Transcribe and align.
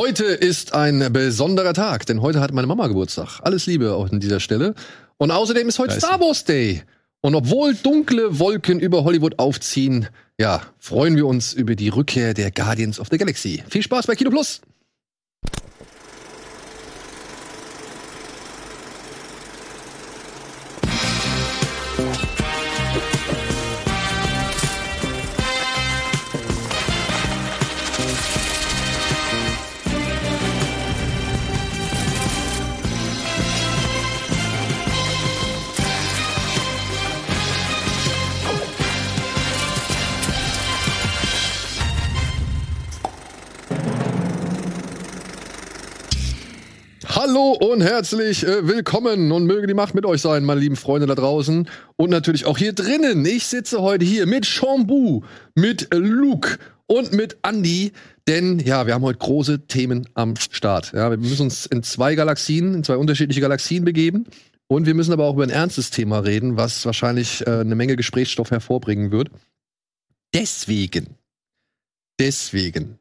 Heute 0.00 0.24
ist 0.24 0.72
ein 0.72 1.12
besonderer 1.12 1.74
Tag, 1.74 2.06
denn 2.06 2.22
heute 2.22 2.40
hat 2.40 2.54
meine 2.54 2.66
Mama 2.66 2.86
Geburtstag. 2.86 3.38
Alles 3.42 3.66
Liebe 3.66 3.92
auch 3.92 4.10
an 4.10 4.18
dieser 4.18 4.40
Stelle. 4.40 4.74
Und 5.18 5.30
außerdem 5.30 5.68
ist 5.68 5.78
heute 5.78 5.92
Star 6.00 6.18
Wars 6.18 6.44
Day. 6.44 6.84
Und 7.20 7.34
obwohl 7.34 7.74
dunkle 7.74 8.38
Wolken 8.38 8.80
über 8.80 9.04
Hollywood 9.04 9.38
aufziehen, 9.38 10.08
ja, 10.38 10.62
freuen 10.78 11.16
wir 11.16 11.26
uns 11.26 11.52
über 11.52 11.74
die 11.74 11.90
Rückkehr 11.90 12.32
der 12.32 12.50
Guardians 12.50 12.98
of 12.98 13.08
the 13.10 13.18
Galaxy. 13.18 13.62
Viel 13.68 13.82
Spaß 13.82 14.06
bei 14.06 14.14
Kino 14.14 14.30
Plus! 14.30 14.62
Hallo 47.22 47.50
und 47.52 47.82
herzlich 47.82 48.46
äh, 48.46 48.66
willkommen 48.66 49.30
und 49.30 49.44
möge 49.44 49.66
die 49.66 49.74
Macht 49.74 49.94
mit 49.94 50.06
euch 50.06 50.22
sein, 50.22 50.42
meine 50.42 50.58
lieben 50.58 50.76
Freunde 50.76 51.06
da 51.06 51.14
draußen 51.14 51.68
und 51.96 52.08
natürlich 52.08 52.46
auch 52.46 52.56
hier 52.56 52.72
drinnen. 52.72 53.26
Ich 53.26 53.46
sitze 53.46 53.82
heute 53.82 54.06
hier 54.06 54.24
mit 54.24 54.46
Chambu, 54.46 55.20
mit 55.54 55.88
Luke 55.92 56.56
und 56.86 57.12
mit 57.12 57.36
Andy, 57.42 57.92
denn 58.26 58.58
ja, 58.58 58.86
wir 58.86 58.94
haben 58.94 59.04
heute 59.04 59.18
große 59.18 59.66
Themen 59.66 60.08
am 60.14 60.34
Start. 60.36 60.92
Ja, 60.94 61.10
wir 61.10 61.18
müssen 61.18 61.42
uns 61.42 61.66
in 61.66 61.82
zwei 61.82 62.14
Galaxien, 62.14 62.72
in 62.72 62.84
zwei 62.84 62.96
unterschiedliche 62.96 63.42
Galaxien 63.42 63.84
begeben 63.84 64.24
und 64.66 64.86
wir 64.86 64.94
müssen 64.94 65.12
aber 65.12 65.26
auch 65.26 65.34
über 65.34 65.42
ein 65.42 65.50
ernstes 65.50 65.90
Thema 65.90 66.20
reden, 66.20 66.56
was 66.56 66.86
wahrscheinlich 66.86 67.46
äh, 67.46 67.50
eine 67.50 67.74
Menge 67.74 67.96
Gesprächsstoff 67.96 68.50
hervorbringen 68.50 69.12
wird. 69.12 69.28
Deswegen, 70.32 71.18
deswegen 72.18 72.99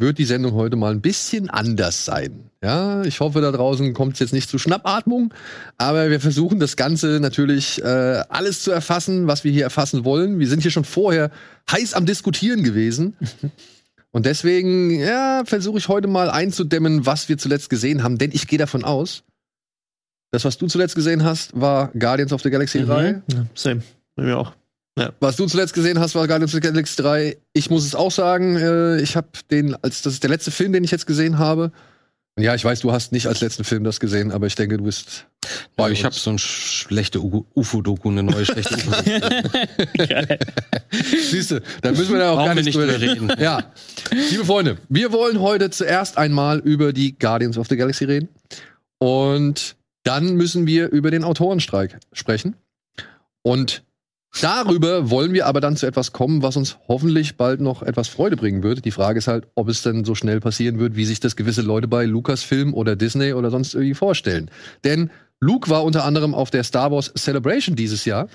wird 0.00 0.18
die 0.18 0.24
Sendung 0.24 0.52
heute 0.54 0.76
mal 0.76 0.92
ein 0.92 1.00
bisschen 1.00 1.50
anders 1.50 2.04
sein. 2.04 2.50
Ja, 2.62 3.02
ich 3.02 3.20
hoffe, 3.20 3.40
da 3.40 3.52
draußen 3.52 3.94
kommt 3.94 4.14
es 4.14 4.18
jetzt 4.20 4.32
nicht 4.32 4.50
zu 4.50 4.58
Schnappatmung, 4.58 5.32
aber 5.78 6.10
wir 6.10 6.20
versuchen 6.20 6.60
das 6.60 6.76
Ganze 6.76 7.20
natürlich 7.20 7.82
äh, 7.82 8.22
alles 8.28 8.62
zu 8.62 8.70
erfassen, 8.70 9.26
was 9.26 9.44
wir 9.44 9.52
hier 9.52 9.64
erfassen 9.64 10.04
wollen. 10.04 10.38
Wir 10.38 10.48
sind 10.48 10.62
hier 10.62 10.70
schon 10.70 10.84
vorher 10.84 11.30
heiß 11.70 11.94
am 11.94 12.06
Diskutieren 12.06 12.62
gewesen. 12.64 13.16
Und 14.12 14.26
deswegen, 14.26 14.90
ja, 14.98 15.42
versuche 15.44 15.78
ich 15.78 15.86
heute 15.88 16.08
mal 16.08 16.30
einzudämmen, 16.30 17.06
was 17.06 17.28
wir 17.28 17.38
zuletzt 17.38 17.70
gesehen 17.70 18.02
haben, 18.02 18.18
denn 18.18 18.30
ich 18.32 18.48
gehe 18.48 18.58
davon 18.58 18.84
aus, 18.84 19.22
das, 20.32 20.44
was 20.44 20.58
du 20.58 20.66
zuletzt 20.66 20.96
gesehen 20.96 21.24
hast, 21.24 21.58
war 21.60 21.90
Guardians 21.98 22.32
of 22.32 22.42
the 22.42 22.50
Galaxy 22.50 22.80
Mhm. 22.80 22.86
3. 22.86 23.22
Ja, 23.32 23.46
same. 23.54 23.82
Bei 24.16 24.24
mir 24.24 24.36
auch. 24.38 24.52
Was 25.20 25.36
du 25.36 25.46
zuletzt 25.46 25.72
gesehen 25.72 25.98
hast, 25.98 26.14
war 26.14 26.26
Guardians 26.26 26.54
of 26.54 26.60
the 26.62 26.68
Galaxy 26.68 27.00
3. 27.00 27.36
Ich 27.52 27.70
muss 27.70 27.86
es 27.86 27.94
auch 27.94 28.10
sagen, 28.10 28.56
äh, 28.56 29.00
ich 29.00 29.16
habe 29.16 29.28
den, 29.50 29.74
als 29.82 30.02
das 30.02 30.14
ist 30.14 30.22
der 30.22 30.30
letzte 30.30 30.50
Film, 30.50 30.72
den 30.72 30.84
ich 30.84 30.90
jetzt 30.90 31.06
gesehen 31.06 31.38
habe. 31.38 31.72
Und 32.36 32.44
ja, 32.44 32.54
ich 32.54 32.64
weiß, 32.64 32.80
du 32.80 32.92
hast 32.92 33.12
nicht 33.12 33.26
als 33.26 33.40
letzten 33.40 33.64
Film 33.64 33.84
das 33.84 34.00
gesehen, 34.00 34.30
aber 34.32 34.46
ich 34.46 34.54
denke, 34.54 34.76
du 34.78 34.84
bist 34.84 35.26
bei 35.76 35.88
Oh, 35.88 35.88
ich 35.88 36.04
habe 36.04 36.14
so 36.14 36.30
eine 36.30 36.38
schlechte 36.38 37.20
UFO-Doku, 37.20 38.08
eine 38.08 38.22
neue 38.22 38.44
schlechte 38.44 38.76
UFO-Doku. 38.76 40.28
Siehst 41.30 41.50
du, 41.50 41.60
da 41.82 41.90
müssen 41.90 42.12
wir 42.12 42.20
ja 42.20 42.30
auch 42.30 42.36
Brauchen 42.36 42.46
gar 42.46 42.54
nicht 42.54 42.66
nicht 42.66 42.76
drüber 42.76 43.00
reden. 43.00 43.32
Ja, 43.38 43.72
liebe 44.30 44.44
Freunde, 44.44 44.78
wir 44.88 45.12
wollen 45.12 45.40
heute 45.40 45.70
zuerst 45.70 46.18
einmal 46.18 46.60
über 46.60 46.92
die 46.92 47.18
Guardians 47.18 47.58
of 47.58 47.68
the 47.68 47.76
Galaxy 47.76 48.04
reden. 48.04 48.28
Und 48.98 49.76
dann 50.04 50.34
müssen 50.34 50.66
wir 50.66 50.88
über 50.90 51.10
den 51.10 51.24
Autorenstreik 51.24 51.98
sprechen. 52.12 52.54
Und 53.42 53.82
darüber 54.40 55.10
wollen 55.10 55.32
wir 55.32 55.46
aber 55.46 55.60
dann 55.60 55.76
zu 55.76 55.86
etwas 55.86 56.12
kommen, 56.12 56.42
was 56.42 56.56
uns 56.56 56.78
hoffentlich 56.88 57.36
bald 57.36 57.60
noch 57.60 57.82
etwas 57.82 58.08
Freude 58.08 58.36
bringen 58.36 58.62
wird. 58.62 58.84
Die 58.84 58.90
Frage 58.90 59.18
ist 59.18 59.28
halt, 59.28 59.46
ob 59.54 59.68
es 59.68 59.82
denn 59.82 60.04
so 60.04 60.14
schnell 60.14 60.40
passieren 60.40 60.78
wird, 60.78 60.96
wie 60.96 61.04
sich 61.04 61.20
das 61.20 61.36
gewisse 61.36 61.62
Leute 61.62 61.88
bei 61.88 62.04
Lucasfilm 62.04 62.74
oder 62.74 62.96
Disney 62.96 63.32
oder 63.32 63.50
sonst 63.50 63.74
irgendwie 63.74 63.94
vorstellen. 63.94 64.50
Denn 64.84 65.10
Luke 65.40 65.70
war 65.70 65.84
unter 65.84 66.04
anderem 66.04 66.34
auf 66.34 66.50
der 66.50 66.64
Star 66.64 66.92
Wars 66.92 67.12
Celebration 67.16 67.74
dieses 67.74 68.04
Jahr 68.04 68.28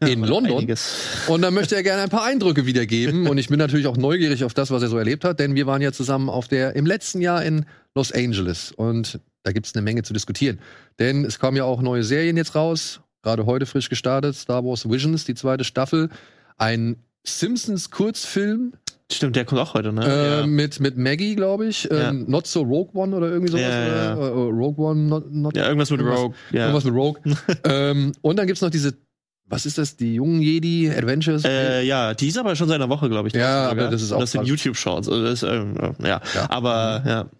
in 0.00 0.20
war 0.20 0.28
London. 0.28 0.58
einiges. 0.58 0.94
Und 1.26 1.42
da 1.42 1.50
möchte 1.50 1.74
er 1.74 1.82
gerne 1.82 2.02
ein 2.02 2.08
paar 2.08 2.24
Eindrücke 2.24 2.66
wiedergeben. 2.66 3.26
Und 3.26 3.38
ich 3.38 3.48
bin 3.48 3.58
natürlich 3.58 3.86
auch 3.86 3.96
neugierig 3.96 4.44
auf 4.44 4.54
das, 4.54 4.70
was 4.70 4.82
er 4.82 4.88
so 4.88 4.98
erlebt 4.98 5.24
hat, 5.24 5.40
denn 5.40 5.54
wir 5.54 5.66
waren 5.66 5.82
ja 5.82 5.92
zusammen 5.92 6.28
auf 6.28 6.48
der 6.48 6.76
im 6.76 6.86
letzten 6.86 7.20
Jahr 7.20 7.44
in 7.44 7.66
Los 7.94 8.12
Angeles. 8.12 8.72
Und 8.72 9.20
da 9.42 9.52
gibt 9.52 9.66
es 9.66 9.74
eine 9.74 9.82
Menge 9.82 10.02
zu 10.02 10.12
diskutieren. 10.12 10.60
Denn 10.98 11.24
es 11.24 11.38
kamen 11.38 11.56
ja 11.56 11.64
auch 11.64 11.82
neue 11.82 12.04
Serien 12.04 12.36
jetzt 12.36 12.54
raus, 12.54 13.00
gerade 13.28 13.44
heute 13.44 13.66
frisch 13.66 13.90
gestartet, 13.90 14.36
Star 14.36 14.64
Wars 14.64 14.88
Visions, 14.88 15.24
die 15.26 15.34
zweite 15.34 15.62
Staffel. 15.64 16.08
Ein 16.56 16.96
Simpsons-Kurzfilm 17.24 18.72
Stimmt, 19.10 19.36
der 19.36 19.46
kommt 19.46 19.60
auch 19.62 19.72
heute, 19.72 19.90
ne? 19.90 20.04
äh, 20.04 20.40
ja. 20.40 20.46
mit, 20.46 20.80
mit 20.80 20.98
Maggie, 20.98 21.34
glaube 21.34 21.66
ich. 21.66 21.84
Ja. 21.84 22.10
Ähm, 22.10 22.26
Not 22.28 22.46
so 22.46 22.60
Rogue 22.60 22.90
One 22.92 23.16
oder 23.16 23.28
irgendwie 23.28 23.50
sowas. 23.50 23.62
Ja, 23.64 23.86
ja, 23.86 24.16
oder? 24.16 24.26
Äh, 24.26 24.50
Rogue 24.50 24.84
One, 24.84 25.00
not, 25.00 25.32
not 25.32 25.56
ja, 25.56 25.66
irgendwas 25.66 25.90
mit 25.90 26.00
irgendwas- 26.00 26.20
Rogue. 26.20 26.36
Ja. 26.52 26.60
Irgendwas 26.66 26.84
mit 26.84 26.94
Rogue. 26.94 27.20
ähm, 27.64 28.12
und 28.20 28.38
dann 28.38 28.46
gibt's 28.46 28.60
noch 28.60 28.68
diese, 28.68 28.98
was 29.46 29.64
ist 29.64 29.78
das, 29.78 29.96
die 29.96 30.16
jungen 30.16 30.42
Jedi 30.42 30.90
Adventures? 30.90 31.42
Äh, 31.46 31.84
ja, 31.84 32.12
die 32.12 32.28
ist 32.28 32.36
aber 32.36 32.54
schon 32.54 32.68
seit 32.68 32.74
einer 32.74 32.90
Woche, 32.90 33.08
glaube 33.08 33.28
ich. 33.28 33.34
Ja, 33.34 33.70
aber 33.70 33.88
das 33.88 34.02
ist 34.02 34.12
auch 34.12 34.20
Das 34.20 34.32
sind. 34.32 34.44
YouTube-Shorts. 34.44 35.08
Also 35.08 35.46
ähm, 35.46 35.74
ja. 36.02 36.20
Ja. 36.34 36.50
Aber, 36.50 37.02
ja. 37.06 37.30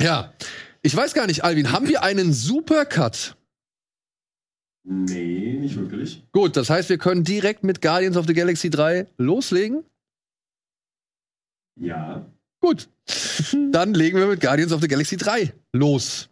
Ja. 0.00 0.32
Ich 0.82 0.96
weiß 0.96 1.14
gar 1.14 1.26
nicht, 1.26 1.42
Alvin, 1.42 1.72
haben 1.72 1.88
wir 1.88 2.04
einen 2.04 2.32
Supercut? 2.32 3.34
Nee, 4.92 5.56
nicht 5.60 5.76
wirklich. 5.76 6.24
Gut, 6.32 6.56
das 6.56 6.68
heißt, 6.68 6.88
wir 6.88 6.98
können 6.98 7.22
direkt 7.22 7.62
mit 7.62 7.80
Guardians 7.80 8.16
of 8.16 8.26
the 8.26 8.34
Galaxy 8.34 8.70
3 8.70 9.06
loslegen. 9.18 9.84
Ja. 11.76 12.26
Gut. 12.58 12.88
Dann 13.70 13.94
legen 13.94 14.18
wir 14.18 14.26
mit 14.26 14.40
Guardians 14.40 14.72
of 14.72 14.80
the 14.80 14.88
Galaxy 14.88 15.16
3 15.16 15.52
los. 15.72 16.28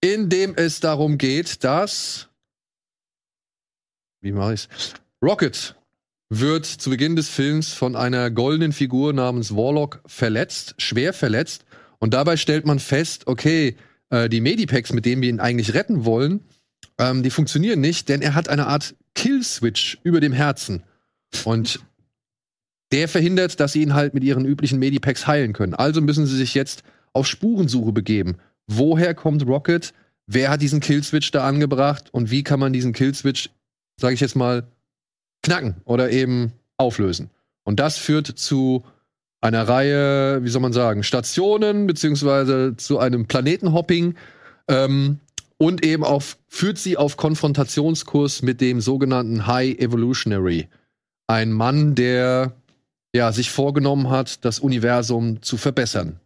Indem 0.00 0.56
es 0.56 0.80
darum 0.80 1.18
geht, 1.18 1.62
dass. 1.62 2.30
Wie 4.22 4.32
mache 4.32 4.54
ich's? 4.54 4.68
Rocket 5.22 5.76
wird 6.30 6.66
zu 6.66 6.90
Beginn 6.90 7.14
des 7.14 7.28
Films 7.28 7.74
von 7.74 7.94
einer 7.94 8.32
goldenen 8.32 8.72
Figur 8.72 9.12
namens 9.12 9.54
Warlock 9.54 10.02
verletzt, 10.06 10.74
schwer 10.78 11.12
verletzt. 11.12 11.64
Und 12.00 12.12
dabei 12.12 12.36
stellt 12.36 12.66
man 12.66 12.80
fest, 12.80 13.28
okay, 13.28 13.76
äh, 14.10 14.28
die 14.28 14.40
Medipacks, 14.40 14.92
mit 14.92 15.06
denen 15.06 15.22
wir 15.22 15.28
ihn 15.28 15.38
eigentlich 15.38 15.74
retten 15.74 16.04
wollen, 16.04 16.40
ähm, 17.02 17.22
die 17.22 17.30
funktionieren 17.30 17.80
nicht, 17.80 18.08
denn 18.08 18.22
er 18.22 18.34
hat 18.34 18.48
eine 18.48 18.68
Art 18.68 18.94
Kill-Switch 19.14 19.98
über 20.04 20.20
dem 20.20 20.32
Herzen. 20.32 20.82
Und 21.44 21.80
der 22.92 23.08
verhindert, 23.08 23.58
dass 23.58 23.72
sie 23.72 23.82
ihn 23.82 23.94
halt 23.94 24.14
mit 24.14 24.22
ihren 24.22 24.44
üblichen 24.44 24.78
Medipacks 24.78 25.26
heilen 25.26 25.52
können. 25.52 25.74
Also 25.74 26.00
müssen 26.00 26.26
sie 26.26 26.36
sich 26.36 26.54
jetzt 26.54 26.84
auf 27.12 27.26
Spurensuche 27.26 27.92
begeben. 27.92 28.36
Woher 28.68 29.14
kommt 29.14 29.44
Rocket? 29.46 29.92
Wer 30.26 30.50
hat 30.50 30.62
diesen 30.62 30.80
Killswitch 30.80 31.30
da 31.32 31.46
angebracht? 31.46 32.08
Und 32.12 32.30
wie 32.30 32.44
kann 32.44 32.60
man 32.60 32.72
diesen 32.72 32.92
Killswitch, 32.92 33.50
sage 33.98 34.14
ich 34.14 34.20
jetzt 34.20 34.36
mal, 34.36 34.68
knacken 35.42 35.76
oder 35.84 36.10
eben 36.10 36.52
auflösen? 36.76 37.30
Und 37.64 37.80
das 37.80 37.98
führt 37.98 38.26
zu 38.26 38.84
einer 39.40 39.66
Reihe, 39.66 40.44
wie 40.44 40.48
soll 40.48 40.62
man 40.62 40.72
sagen, 40.72 41.02
Stationen, 41.02 41.86
beziehungsweise 41.88 42.76
zu 42.76 42.98
einem 42.98 43.26
Planetenhopping. 43.26 44.14
Ähm, 44.68 45.18
und 45.62 45.84
eben 45.84 46.02
auf, 46.02 46.38
führt 46.48 46.76
sie 46.76 46.96
auf 46.96 47.16
Konfrontationskurs 47.16 48.42
mit 48.42 48.60
dem 48.60 48.80
sogenannten 48.80 49.46
High 49.46 49.78
Evolutionary. 49.78 50.68
Ein 51.28 51.52
Mann, 51.52 51.94
der 51.94 52.52
ja, 53.14 53.30
sich 53.30 53.50
vorgenommen 53.50 54.10
hat, 54.10 54.44
das 54.44 54.58
Universum 54.58 55.40
zu 55.40 55.56
verbessern. 55.56 56.18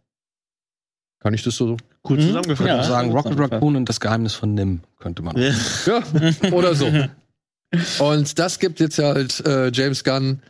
Kann 1.19 1.33
ich 1.35 1.43
das 1.43 1.55
so? 1.55 1.77
Gut 2.01 2.17
Mhm. 2.19 2.23
zusammengefasst. 2.23 2.67
Ja. 2.67 2.83
sagen, 2.83 3.11
Rocket. 3.11 3.37
Raccoon 3.37 3.75
und 3.75 3.87
das 3.89 3.99
Geheimnis 3.99 4.33
von 4.33 4.53
Nim 4.55 4.81
könnte 4.97 5.21
man. 5.21 5.35
Ja. 5.37 5.53
Ja, 5.85 6.51
oder 6.51 6.73
so. 6.73 6.91
Und 7.99 8.39
das 8.39 8.57
gibt 8.59 8.79
jetzt 8.79 8.97
halt 8.97 9.45
äh, 9.45 9.69
James 9.71 10.03
Gunn 10.03 10.41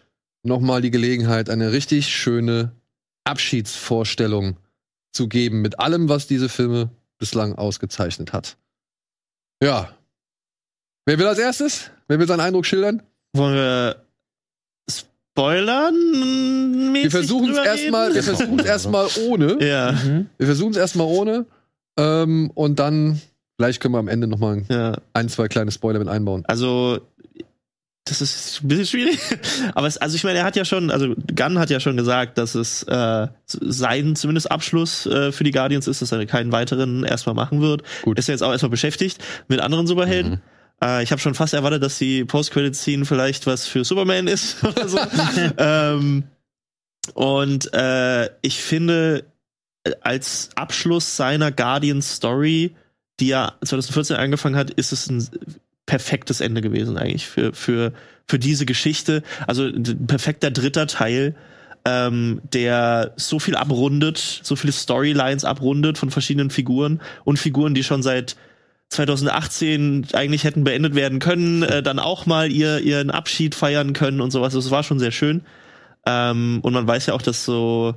nochmal 0.43 0.81
die 0.81 0.91
Gelegenheit, 0.91 1.49
eine 1.49 1.71
richtig 1.73 2.07
schöne 2.07 2.71
Abschiedsvorstellung 3.25 4.55
zu 5.11 5.27
geben 5.27 5.61
mit 5.61 5.79
allem, 5.79 6.07
was 6.07 6.27
diese 6.27 6.47
Filme 6.47 6.91
bislang 7.17 7.55
ausgezeichnet 7.55 8.31
hat. 8.33 8.55
Ja. 9.61 9.89
Wer 11.05 11.19
will 11.19 11.27
als 11.27 11.39
erstes? 11.39 11.91
Wer 12.07 12.19
will 12.19 12.27
seinen 12.27 12.41
Eindruck 12.41 12.65
schildern? 12.65 13.01
Wollen 13.33 13.55
wir 13.55 13.95
spoilern? 14.89 16.93
Wir 16.93 17.11
versuchen 17.11 17.51
es 17.51 17.57
erstmal, 17.57 18.13
wir 18.13 18.23
versuchen 18.23 18.59
es 18.59 18.65
erstmal 18.65 19.07
ohne. 19.27 19.63
Ja. 19.63 19.91
Mhm. 19.91 20.29
Wir 20.37 20.47
versuchen 20.47 20.71
es 20.71 20.77
erstmal 20.77 21.07
ohne. 21.07 21.45
Ähm, 21.97 22.51
und 22.53 22.79
dann, 22.79 23.21
vielleicht 23.57 23.81
können 23.81 23.93
wir 23.93 23.99
am 23.99 24.07
Ende 24.07 24.27
nochmal 24.27 24.63
ja. 24.69 24.97
ein, 25.13 25.29
zwei 25.29 25.47
kleine 25.47 25.71
Spoiler 25.71 25.99
mit 25.99 26.07
einbauen. 26.07 26.43
Also, 26.47 26.99
das 28.09 28.21
ist 28.21 28.63
ein 28.63 28.67
bisschen 28.67 28.85
schwierig. 28.85 29.19
Aber 29.75 29.87
es, 29.87 29.97
also 29.97 30.15
ich 30.15 30.23
meine, 30.23 30.39
er 30.39 30.45
hat 30.45 30.55
ja 30.55 30.65
schon, 30.65 30.91
also 30.91 31.13
Gunn 31.35 31.59
hat 31.59 31.69
ja 31.69 31.79
schon 31.79 31.97
gesagt, 31.97 32.37
dass 32.37 32.55
es 32.55 32.83
äh, 32.83 33.27
sein 33.45 34.15
zumindest 34.15 34.51
Abschluss 34.51 35.05
äh, 35.05 35.31
für 35.31 35.43
die 35.43 35.51
Guardians 35.51 35.87
ist, 35.87 36.01
dass 36.01 36.11
er 36.11 36.25
keinen 36.25 36.51
weiteren 36.51 37.03
erstmal 37.03 37.35
machen 37.35 37.61
wird. 37.61 37.83
Gut. 38.03 38.19
Ist 38.19 38.27
ja 38.27 38.33
jetzt 38.33 38.41
auch 38.43 38.51
erstmal 38.51 38.69
beschäftigt 38.69 39.23
mit 39.47 39.59
anderen 39.59 39.87
Superhelden. 39.87 40.33
Mhm. 40.33 40.41
Äh, 40.83 41.03
ich 41.03 41.11
habe 41.11 41.21
schon 41.21 41.35
fast 41.35 41.53
erwartet, 41.53 41.83
dass 41.83 41.97
die 41.97 42.25
Post-Credit-Scene 42.25 43.05
vielleicht 43.05 43.47
was 43.47 43.67
für 43.67 43.83
Superman 43.83 44.27
ist 44.27 44.63
oder 44.63 44.87
so. 44.87 44.99
ähm, 45.57 46.23
und 47.13 47.73
äh, 47.73 48.29
ich 48.41 48.61
finde, 48.61 49.25
als 50.01 50.49
Abschluss 50.55 51.15
seiner 51.15 51.51
Guardian-Story, 51.51 52.75
die 53.19 53.27
ja 53.27 53.53
2014 53.63 54.17
angefangen 54.17 54.55
hat, 54.55 54.71
ist 54.71 54.91
es 54.91 55.09
ein 55.09 55.27
perfektes 55.87 56.41
Ende 56.41 56.61
gewesen 56.61 56.97
eigentlich 56.99 57.25
für, 57.25 57.53
für, 57.53 57.93
für 58.27 58.37
diese 58.37 58.67
Geschichte. 58.67 59.23
Also 59.47 59.63
ein 59.63 60.05
perfekter 60.05 60.51
dritter 60.51 60.85
Teil, 60.85 61.35
ähm, 61.85 62.41
der 62.53 63.13
so 63.15 63.39
viel 63.39 63.55
abrundet, 63.55 64.41
so 64.43 64.55
viele 64.55 64.73
Storylines 64.73 65.45
abrundet 65.45 65.97
von 65.97 66.11
verschiedenen 66.11 66.51
Figuren 66.51 67.01
und 67.23 67.39
Figuren, 67.39 67.73
die 67.73 67.83
schon 67.83 68.03
seit 68.03 68.35
2018 68.89 70.07
eigentlich 70.13 70.43
hätten 70.43 70.63
beendet 70.63 70.93
werden 70.95 71.19
können, 71.19 71.63
äh, 71.63 71.81
dann 71.81 71.99
auch 71.99 72.25
mal 72.25 72.51
ihr, 72.51 72.79
ihren 72.79 73.09
Abschied 73.09 73.55
feiern 73.55 73.93
können 73.93 74.21
und 74.21 74.31
sowas. 74.31 74.53
Das 74.53 74.69
war 74.69 74.83
schon 74.83 74.99
sehr 74.99 75.11
schön. 75.11 75.41
Ähm, 76.05 76.59
und 76.61 76.73
man 76.73 76.87
weiß 76.87 77.07
ja 77.07 77.13
auch, 77.13 77.21
dass 77.21 77.43
so 77.43 77.95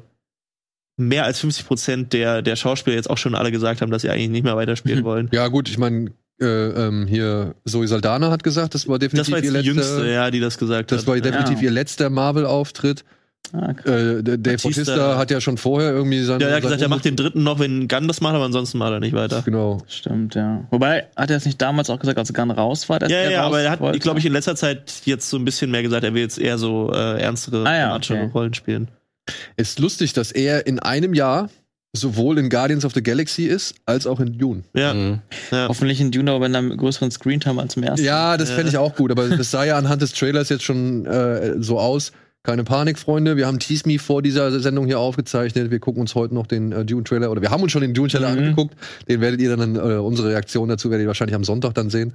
mehr 0.97 1.25
als 1.25 1.41
50 1.41 1.67
Prozent 1.67 2.13
der, 2.13 2.43
der 2.43 2.57
Schauspieler 2.57 2.97
jetzt 2.97 3.11
auch 3.11 3.19
schon 3.19 3.35
alle 3.35 3.51
gesagt 3.51 3.81
haben, 3.81 3.91
dass 3.91 4.03
sie 4.03 4.11
eigentlich 4.11 4.31
nicht 4.31 4.45
mehr 4.45 4.57
weiterspielen 4.57 5.05
wollen. 5.05 5.29
Ja, 5.33 5.49
gut, 5.49 5.69
ich 5.69 5.79
meine, 5.79 6.13
äh, 6.41 6.47
ähm, 6.47 7.07
hier 7.07 7.55
Zoe 7.67 7.87
Saldana 7.89 8.31
hat 8.31 8.43
gesagt, 8.43 8.75
das 8.75 8.89
war 8.89 8.99
definitiv 8.99 9.27
Das 9.27 9.33
war 9.33 9.39
jetzt 9.39 9.47
ihr 9.55 9.63
die 9.63 9.69
letzter, 9.71 9.95
jüngste, 9.97 10.11
ja, 10.13 10.31
die 10.31 10.41
das 10.41 10.59
gesagt 10.59 10.91
das 10.93 11.01
hat. 11.03 11.07
war 11.07 11.21
definitiv 11.21 11.59
Ja. 11.59 11.65
ihr 11.65 11.71
letzter 11.71 12.11
Marvel-Auftritt. 12.11 13.05
Ah, 13.53 13.71
Äh, 13.85 14.23
der- 14.23 14.37
Dave 14.39 14.39
Batista- 14.39 14.69
Bautista 14.69 15.19
hat 15.19 15.31
ja 15.33 15.41
schon 15.41 15.57
vorher 15.57 15.91
irgendwie 15.91 16.23
seine. 16.23 16.45
ja, 16.45 16.51
er 16.51 16.57
hat 16.57 16.63
gesagt, 16.63 16.83
er 16.83 16.89
macht 16.89 17.05
den 17.05 17.17
dritten 17.17 17.43
noch, 17.43 17.59
wenn 17.59 17.89
Gunn 17.89 18.07
das 18.07 18.21
macht, 18.21 18.35
aber 18.35 18.45
ansonsten 18.45 18.79
macht 18.79 18.93
er 18.93 19.01
nicht 19.01 19.13
weiter. 19.15 19.43
Genau. 19.45 19.83
Stimmt, 19.89 20.35
ja. 20.37 20.65
Wobei, 20.71 21.07
hat 21.17 21.31
er 21.31 21.37
es 21.39 21.47
nicht 21.47 21.61
damals 21.61 21.91
auch 21.91 21.99
gesagt, 21.99 22.19
als 22.19 22.33
Gunn 22.33 22.51
raus 22.53 22.89
war? 22.89 23.01
dass 23.01 23.11
Ja, 23.11 23.17
er 23.19 23.31
ja, 23.31 23.41
raus 23.41 23.47
aber 23.49 23.61
er 23.63 23.71
hat, 23.73 24.01
glaube 24.01 24.19
ich, 24.21 24.27
in 24.27 24.33
letzter 24.33 24.55
Zeit 24.55 24.93
jetzt 25.05 25.29
so 25.31 25.37
ein 25.37 25.45
bisschen 25.45 25.71
mehr 25.71 25.83
gesagt, 25.83 26.05
er 26.05 26.15
will 26.15 26.23
jetzt 26.23 26.39
eher 26.39 26.59
so 26.59 26.93
äh, 26.93 27.21
ernstere, 27.21 27.65
Ah 27.67 27.77
ja, 27.77 27.97
okay. 27.97 28.31
Rollen 28.33 28.55
spielen. 28.55 28.89
Ist 29.57 29.79
lustig, 29.81 30.13
dass 30.13 30.31
er 30.33 30.67
in 30.67 30.79
einem 30.79 31.15
Jahr 31.15 31.49
sowohl 31.93 32.39
in 32.39 32.49
Guardians 32.51 32.85
of 32.85 32.93
the 32.95 33.03
Galaxy 33.03 33.45
ist, 33.45 33.75
als 33.85 34.07
auch 34.07 34.21
in 34.21 34.39
Dune. 34.39 34.63
Ja, 34.75 34.95
Mhm. 34.95 35.19
ja. 35.51 35.67
Hoffentlich 35.69 36.01
in 36.01 36.11
Dune 36.13 36.31
aber 36.31 36.49
mit 36.49 36.57
einem 36.57 36.77
größeren 36.77 37.11
Screentime 37.11 37.61
als 37.61 37.77
im 37.77 37.83
ersten. 37.83 38.05
Ja, 38.07 38.37
das 38.37 38.51
fände 38.51 38.69
ich 38.71 38.79
auch 38.79 38.95
gut, 38.95 39.11
aber 39.11 39.29
das 39.29 39.51
sah 39.51 39.65
ja 39.65 39.77
anhand 39.77 40.01
des 40.03 40.13
Trailers 40.13 40.49
jetzt 40.51 40.63
schon 40.63 41.05
äh, 41.07 41.55
so 41.61 41.79
aus. 41.81 42.13
Keine 42.43 42.65
Panik, 42.65 42.99
Freunde. 42.99 43.37
Wir 43.37 43.47
haben 43.47 43.59
Tease 43.59 43.83
Me 43.87 43.99
vor 43.99 44.23
dieser 44.23 44.59
Sendung 44.61 44.87
hier 44.87 44.99
aufgezeichnet. 44.99 45.71
Wir 45.71 45.79
gucken 45.79 46.01
uns 46.01 46.15
heute 46.15 46.33
noch 46.33 46.47
den 46.47 46.73
äh, 46.73 46.87
Dune-Trailer 46.87 47.31
oder 47.31 47.43
wir 47.43 47.51
haben 47.51 47.63
uns 47.63 47.71
schon 47.73 47.83
den 47.83 47.93
Dune-Trailer 47.93 48.31
Mhm. 48.31 48.39
angeguckt. 48.39 48.75
Den 49.09 49.21
werdet 49.21 49.43
ihr 49.43 49.55
dann, 49.57 49.77
äh, 49.77 49.79
unsere 49.99 50.31
Reaktion 50.31 50.69
dazu 50.71 50.89
werdet 50.91 51.05
ihr 51.05 51.09
wahrscheinlich 51.09 51.35
am 51.35 51.45
Sonntag 51.45 51.75
dann 51.75 51.91
sehen. 51.91 52.15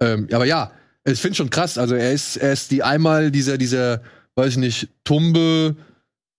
Ähm, 0.00 0.26
aber 0.32 0.46
ja, 0.46 0.72
ich 1.04 1.20
finde 1.20 1.36
schon 1.36 1.50
krass. 1.50 1.78
Also 1.78 1.94
er 1.94 2.12
ist, 2.12 2.38
er 2.38 2.52
ist 2.54 2.72
die 2.72 2.82
einmal 2.82 3.30
dieser, 3.30 3.56
dieser, 3.56 4.00
weiß 4.34 4.52
ich 4.52 4.56
nicht, 4.56 4.88
tumbe, 5.04 5.76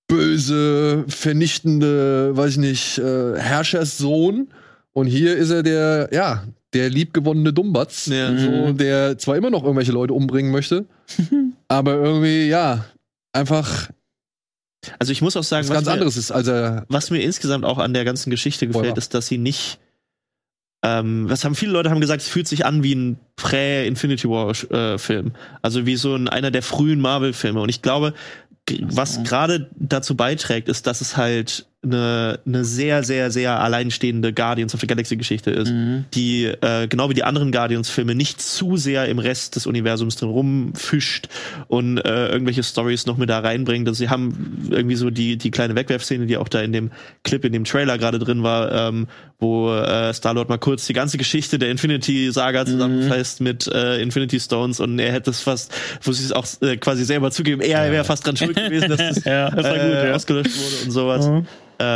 böse, 0.08 1.06
vernichtende, 1.08 2.36
weiß 2.36 2.52
ich 2.52 2.58
nicht, 2.58 2.98
äh, 3.00 3.38
Herrscherssohn. 3.38 4.50
Und 4.92 5.08
hier 5.08 5.36
ist 5.36 5.50
er 5.50 5.64
der, 5.64 6.10
ja, 6.12 6.44
der 6.74 6.90
liebgewonnene 6.90 7.54
Dummbatz, 7.54 8.08
Ja. 8.08 8.38
so, 8.38 8.74
der 8.74 9.18
zwar 9.18 9.38
immer 9.38 9.50
noch 9.50 9.64
irgendwelche 9.64 9.92
Leute 9.92 10.14
umbringen 10.14 10.52
möchte, 10.52 10.86
aber 11.68 11.96
irgendwie, 11.96 12.48
ja, 12.48 12.86
einfach 13.32 13.90
Also 15.00 15.12
ich 15.12 15.22
muss 15.22 15.36
auch 15.38 15.44
sagen, 15.44 15.64
was 15.64 15.70
was 15.70 15.76
ganz 15.78 15.88
mir, 15.88 15.94
anderes 15.94 16.18
ist, 16.18 16.32
als 16.32 16.48
er. 16.48 16.86
was 16.90 17.10
mir 17.10 17.22
insgesamt 17.22 17.66
auch 17.66 17.78
an 17.80 17.94
der 17.94 18.06
ganzen 18.06 18.30
Geschichte 18.30 18.68
gefällt, 18.68 18.86
Feuer. 18.86 18.98
ist, 18.98 19.14
dass 19.14 19.28
sie 19.28 19.38
nicht 19.38 19.80
ähm, 20.86 21.30
was 21.30 21.46
haben 21.46 21.56
viele 21.56 21.72
Leute 21.72 21.90
haben 21.90 22.02
gesagt, 22.02 22.24
es 22.24 22.28
fühlt 22.28 22.46
sich 22.48 22.66
an 22.66 22.84
wie 22.84 22.94
ein 22.94 23.18
Prä-Infinity 23.38 24.28
War-Film. 24.28 25.32
also 25.62 25.86
wie 25.86 25.96
so 25.96 26.14
ein, 26.14 26.28
einer 26.28 26.52
der 26.52 26.62
frühen 26.62 27.00
Marvel-Filme. 27.00 27.62
Und 27.62 27.70
ich 27.70 27.82
glaube, 27.82 28.14
was 28.70 29.24
gerade 29.24 29.70
dazu 29.76 30.16
beiträgt, 30.16 30.70
ist, 30.70 30.88
dass 30.88 31.02
es 31.02 31.18
halt 31.18 31.68
eine, 31.84 32.40
eine 32.46 32.66
sehr, 32.66 33.04
sehr, 33.04 33.32
sehr 33.32 33.60
alleinstehende 33.60 34.34
Guardians 34.34 34.74
of 34.74 34.82
the 34.82 34.88
Galaxy-Geschichte 34.88 35.52
ist. 35.52 35.72
Mhm. 35.72 36.06
die 36.14 36.46
äh, 36.46 36.88
genau 36.88 37.10
wie 37.10 37.14
die 37.14 37.24
anderen 37.24 37.52
Guardians-Filme 37.52 38.16
nicht 38.16 38.42
zu 38.42 38.78
sehr 38.78 39.08
im 39.08 39.20
Rest 39.20 39.56
des 39.56 39.66
Universums 39.66 40.16
drin 40.16 40.30
rumfischt 40.30 41.28
und 41.68 41.98
äh, 41.98 42.30
irgendwelche 42.30 42.64
Stories 42.64 43.06
noch 43.06 43.18
mit 43.18 43.30
da 43.30 43.40
reinbringt. 43.40 43.88
Also 43.88 44.00
sie 44.00 44.10
haben 44.10 44.68
irgendwie 44.70 44.96
so 44.96 45.10
die 45.10 45.38
die 45.38 45.52
kleine 45.52 45.76
Wegwerfszene, 45.76 46.26
die 46.26 46.38
auch 46.38 46.50
da 46.50 46.62
in 46.62 46.72
dem 46.72 46.92
Clip, 47.24 47.44
in 47.46 47.54
dem 47.54 47.66
Trailer 47.66 47.98
gerade 47.98 48.20
drin 48.20 48.44
war, 48.44 48.72
ähm, 48.72 49.08
wo 49.40 49.74
äh, 49.74 50.14
Star 50.14 50.34
Lord 50.34 50.50
mal 50.50 50.58
kurz 50.58 50.88
die 50.88 50.94
ganze 50.94 51.18
Geschichte 51.18 51.60
der 51.60 51.70
Infinity 51.70 52.32
Saga 52.32 52.66
zusammenfasst 52.66 53.42
mit 53.42 53.68
äh, 53.68 54.02
Infinity 54.02 54.40
Stones 54.40 54.80
und 54.80 55.00
er 55.00 55.12
hätte 55.12 55.32
es 55.32 55.42
fast, 55.42 55.74
wo 56.02 56.12
sie 56.12 56.24
es 56.24 56.32
auch 56.32 56.46
äh, 56.62 56.78
quasi 56.78 57.04
selber 57.04 57.32
zugeben, 57.32 57.62
er 57.62 57.92
wäre 57.92 58.04
fast 58.04 58.26
dran 58.26 58.38
schuld 58.38 58.56
gewesen, 58.56 58.90
dass 58.90 58.98
das 59.16 59.24
Ja, 59.26 59.50
das 59.50 59.66
äh, 59.66 59.70
gut, 59.70 59.94
ja. 59.94 60.14
ausgelöscht 60.14 60.58
wurde 60.58 60.86
und 60.86 60.92
sowas. 60.92 61.28
Mhm. 61.28 61.48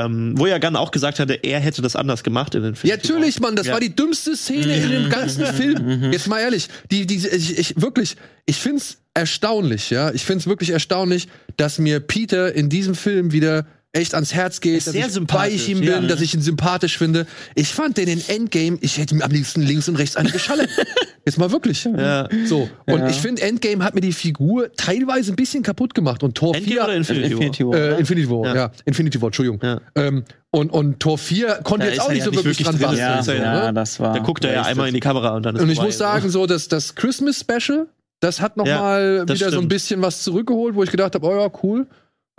Ähm, 0.05 0.33
wo 0.37 0.45
ja 0.47 0.57
Gunn 0.57 0.75
auch 0.75 0.91
gesagt 0.91 1.19
hatte, 1.19 1.33
er 1.43 1.59
hätte 1.59 1.81
das 1.81 1.95
anders 1.95 2.23
gemacht 2.23 2.55
in 2.55 2.61
den 2.63 2.73
Ja, 2.83 2.95
Infinity 2.95 3.07
natürlich, 3.13 3.39
Mann, 3.39 3.55
das 3.55 3.67
Ja. 3.67 3.73
war 3.73 3.79
die 3.79 3.95
dümmste 3.95 4.35
Szene 4.35 4.75
in 4.75 4.89
dem 4.91 5.09
ganzen 5.09 5.45
Film. 5.45 6.11
Jetzt 6.11 6.27
mal 6.27 6.39
ehrlich, 6.39 6.67
die, 6.91 7.05
die, 7.05 7.15
ich, 7.27 7.57
ich 7.57 7.81
wirklich, 7.81 8.15
ich 8.45 8.57
find's 8.57 8.97
erstaunlich, 9.13 9.89
ja. 9.89 10.11
Ich 10.11 10.25
find's 10.25 10.45
wirklich 10.47 10.69
erstaunlich, 10.71 11.27
dass 11.57 11.79
mir 11.79 11.99
Peter 11.99 12.53
in 12.53 12.69
diesem 12.69 12.95
Film 12.95 13.31
wieder 13.31 13.65
echt 13.93 14.13
ans 14.13 14.33
Herz 14.33 14.61
geht, 14.61 14.85
dass 14.85 14.93
sehr 14.93 15.07
ich 15.07 15.19
bei 15.27 15.49
ihm 15.49 15.79
bin, 15.79 15.87
ja. 15.89 16.01
dass 16.01 16.21
ich 16.21 16.33
ihn 16.33 16.41
sympathisch 16.41 16.97
finde. 16.97 17.25
Ich 17.55 17.69
fand 17.69 17.97
den 17.97 18.07
in 18.07 18.21
Endgame, 18.27 18.77
ich 18.81 18.97
hätte 18.97 19.15
ihm 19.15 19.21
am 19.21 19.31
liebsten 19.31 19.61
links 19.61 19.87
und 19.89 19.95
rechts 19.95 20.15
eine 20.15 20.29
geschallert. 20.29 20.69
Jetzt 21.25 21.37
mal 21.37 21.51
wirklich. 21.51 21.83
Ja. 21.85 22.29
So. 22.45 22.69
Und 22.85 22.99
Ja. 22.99 23.09
ich 23.09 23.17
finde, 23.17 23.41
Endgame 23.41 23.83
hat 23.83 23.95
mir 23.95 24.01
die 24.01 24.13
Figur 24.13 24.69
teilweise 24.77 25.33
ein 25.33 25.35
bisschen 25.35 25.63
kaputt 25.63 25.93
gemacht. 25.95 26.21
Und 26.23 26.35
Tor 26.35 26.55
Endgame 26.55 26.73
4 26.75 26.83
oder 26.83 26.95
Infinity, 26.95 27.31
Infinity 27.33 27.65
War? 27.65 27.73
War. 27.73 27.79
äh? 27.79 27.99
Infinity 27.99 28.29
War, 28.29 28.45
ja. 28.45 28.55
Ja. 28.55 28.71
Infinity 28.85 29.21
War, 29.21 29.27
Entschuldigung. 29.27 29.59
Ja. 29.63 29.81
Ähm, 29.95 30.23
und, 30.51 30.69
und 30.71 30.99
Tor 30.99 31.17
4 31.17 31.59
konnte 31.63 31.85
Da 31.87 31.91
jetzt 31.91 32.01
auch 32.01 32.09
nicht 32.11 32.23
so 32.23 32.29
nicht 32.31 32.43
wirklich 32.45 32.59
wirklich 32.59 32.79
dran 32.79 32.91
drin. 32.91 32.99
Ja, 32.99 33.23
so, 33.23 33.31
ja, 33.33 33.65
ne? 33.67 33.73
das 33.73 33.99
war. 33.99 34.13
Da 34.13 34.19
guckt 34.19 34.45
er 34.45 34.53
ja 34.53 34.61
einmal 34.63 34.87
in 34.87 34.93
die 34.93 34.99
Kamera 34.99 35.35
und 35.35 35.43
dann 35.43 35.55
ist 35.55 35.61
Und 35.61 35.69
ich 35.69 35.75
vorbei. 35.75 35.87
muss 35.89 35.97
sagen, 35.97 36.29
so, 36.29 36.45
dass 36.45 36.67
das 36.67 36.95
Christmas 36.95 37.39
Special, 37.39 37.87
das 38.19 38.39
hat 38.41 38.55
noch 38.57 38.65
Ja, 38.65 39.23
wieder 39.23 39.35
so 39.37 39.45
ein 39.45 39.51
stimmt. 39.51 39.69
bisschen 39.69 40.01
was 40.01 40.23
zurückgeholt, 40.23 40.75
wo 40.75 40.83
ich 40.83 40.91
gedacht 40.91 41.15
habe, 41.15 41.25
oh 41.27 41.35
ja, 41.37 41.49
cool. 41.63 41.87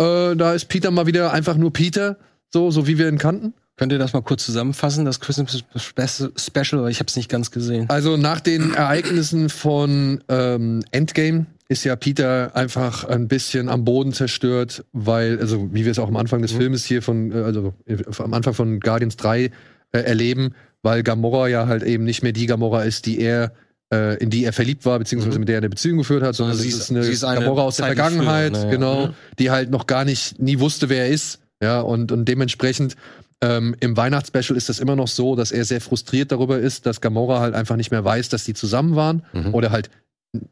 Äh, 0.01 0.37
da 0.37 0.55
ist 0.55 0.67
Peter 0.67 0.91
mal 0.91 1.07
wieder 1.07 1.33
einfach 1.33 1.57
nur 1.57 1.73
Peter, 1.73 2.17
so, 2.51 2.71
so 2.71 2.87
wie 2.87 2.99
wir 2.99 3.09
ihn 3.09 3.19
kannten. 3.19 3.55
Könnt 3.77 3.93
ihr 3.93 3.99
das 3.99 4.13
mal 4.13 4.23
kurz 4.23 4.45
zusammenfassen, 4.45 5.05
das 5.05 5.21
Christmas 5.21 5.63
Spe- 5.77 6.33
Special, 6.37 6.83
weil 6.83 6.91
ich 6.91 6.99
habe 6.99 7.07
es 7.09 7.15
nicht 7.17 7.29
ganz 7.29 7.53
gesehen. 7.53 7.87
Also 7.89 8.17
nach 8.17 8.41
den 8.41 8.75
Ereignissen 8.75 9.49
von 9.51 10.25
ähm, 10.29 10.83
Endgame 10.91 11.47
ist 11.69 11.85
ja 11.85 11.95
Peter 11.95 12.57
einfach 12.57 13.05
ein 13.05 13.29
bisschen 13.29 13.69
am 13.69 13.85
Boden 13.85 14.13
zerstört, 14.13 14.85
weil, 14.93 15.39
also 15.39 15.73
wie 15.73 15.85
wir 15.85 15.93
es 15.93 15.99
auch 16.01 16.09
am 16.09 16.17
Anfang 16.17 16.43
des 16.43 16.53
Filmes 16.53 16.85
hier 16.87 17.03
von, 17.03 17.31
äh, 17.31 17.37
also 17.37 17.73
äh, 17.87 17.99
am 18.19 18.35
Anfang 18.35 18.55
von 18.55 18.81
Guardians 18.81 19.17
3 19.17 19.45
äh, 19.45 19.51
erleben, 19.93 20.55
weil 20.83 21.05
Gamora 21.05 21.47
ja 21.47 21.69
halt 21.69 21.85
eben 21.85 22.03
nicht 22.05 22.23
mehr 22.25 22.33
die 22.33 22.47
Gamora 22.47 22.83
ist, 22.83 23.07
die 23.07 23.21
er 23.21 23.53
äh, 23.93 24.17
in 24.19 24.31
die 24.31 24.45
er 24.45 24.53
verliebt 24.53 24.85
war, 24.85 24.99
beziehungsweise 24.99 25.37
Mhm. 25.37 25.41
mit 25.41 25.49
der 25.49 25.57
er 25.57 25.61
eine 25.63 25.71
Beziehung 25.71 25.99
geführt 25.99 26.23
hat, 26.23 26.35
sondern 26.35 26.53
Also 26.57 26.63
sie 26.63 26.69
ist 26.71 26.91
eine, 26.91 27.03
sie 27.05 27.13
ist 27.13 27.25
eine 27.25 27.41
Gamora 27.41 27.63
aus 27.63 27.77
der 27.77 27.87
Vergangenheit, 27.87 28.55
früher, 28.57 28.65
ne, 28.67 28.71
genau, 28.71 29.07
Mhm. 29.09 29.15
die 29.39 29.51
halt 29.51 29.71
noch 29.71 29.87
gar 29.87 30.05
nicht, 30.05 30.39
nie 30.41 30.59
wusste, 30.59 30.89
wer 30.89 31.05
er 31.07 31.09
ist. 31.11 31.39
Ja, 31.63 31.81
und, 31.81 32.13
und 32.13 32.27
dementsprechend 32.27 32.97
ähm, 33.41 33.75
im 33.81 33.97
Weihnachtsspecial 33.97 34.57
ist 34.57 34.69
das 34.69 34.79
immer 34.81 34.97
noch 34.97 35.09
so, 35.09 35.37
dass 35.37 35.53
er 35.53 35.65
sehr 35.65 35.81
frustriert 35.81 36.33
darüber 36.33 36.59
ist, 36.59 36.87
dass 36.87 37.01
Gamora 37.01 37.41
halt 37.41 37.55
einfach 37.55 37.77
nicht 37.77 37.91
mehr 37.93 38.05
weiß, 38.05 38.29
dass 38.29 38.45
die 38.45 38.55
zusammen 38.55 38.95
waren 38.97 39.23
Mhm. 39.33 39.55
oder 39.55 39.71
halt 39.71 39.91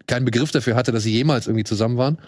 keinen 0.06 0.24
Begriff 0.24 0.50
dafür 0.52 0.74
hatte, 0.76 0.90
dass 0.92 1.02
sie 1.02 1.12
jemals 1.12 1.46
irgendwie 1.46 1.64
zusammen 1.64 1.96
waren. 1.98 2.18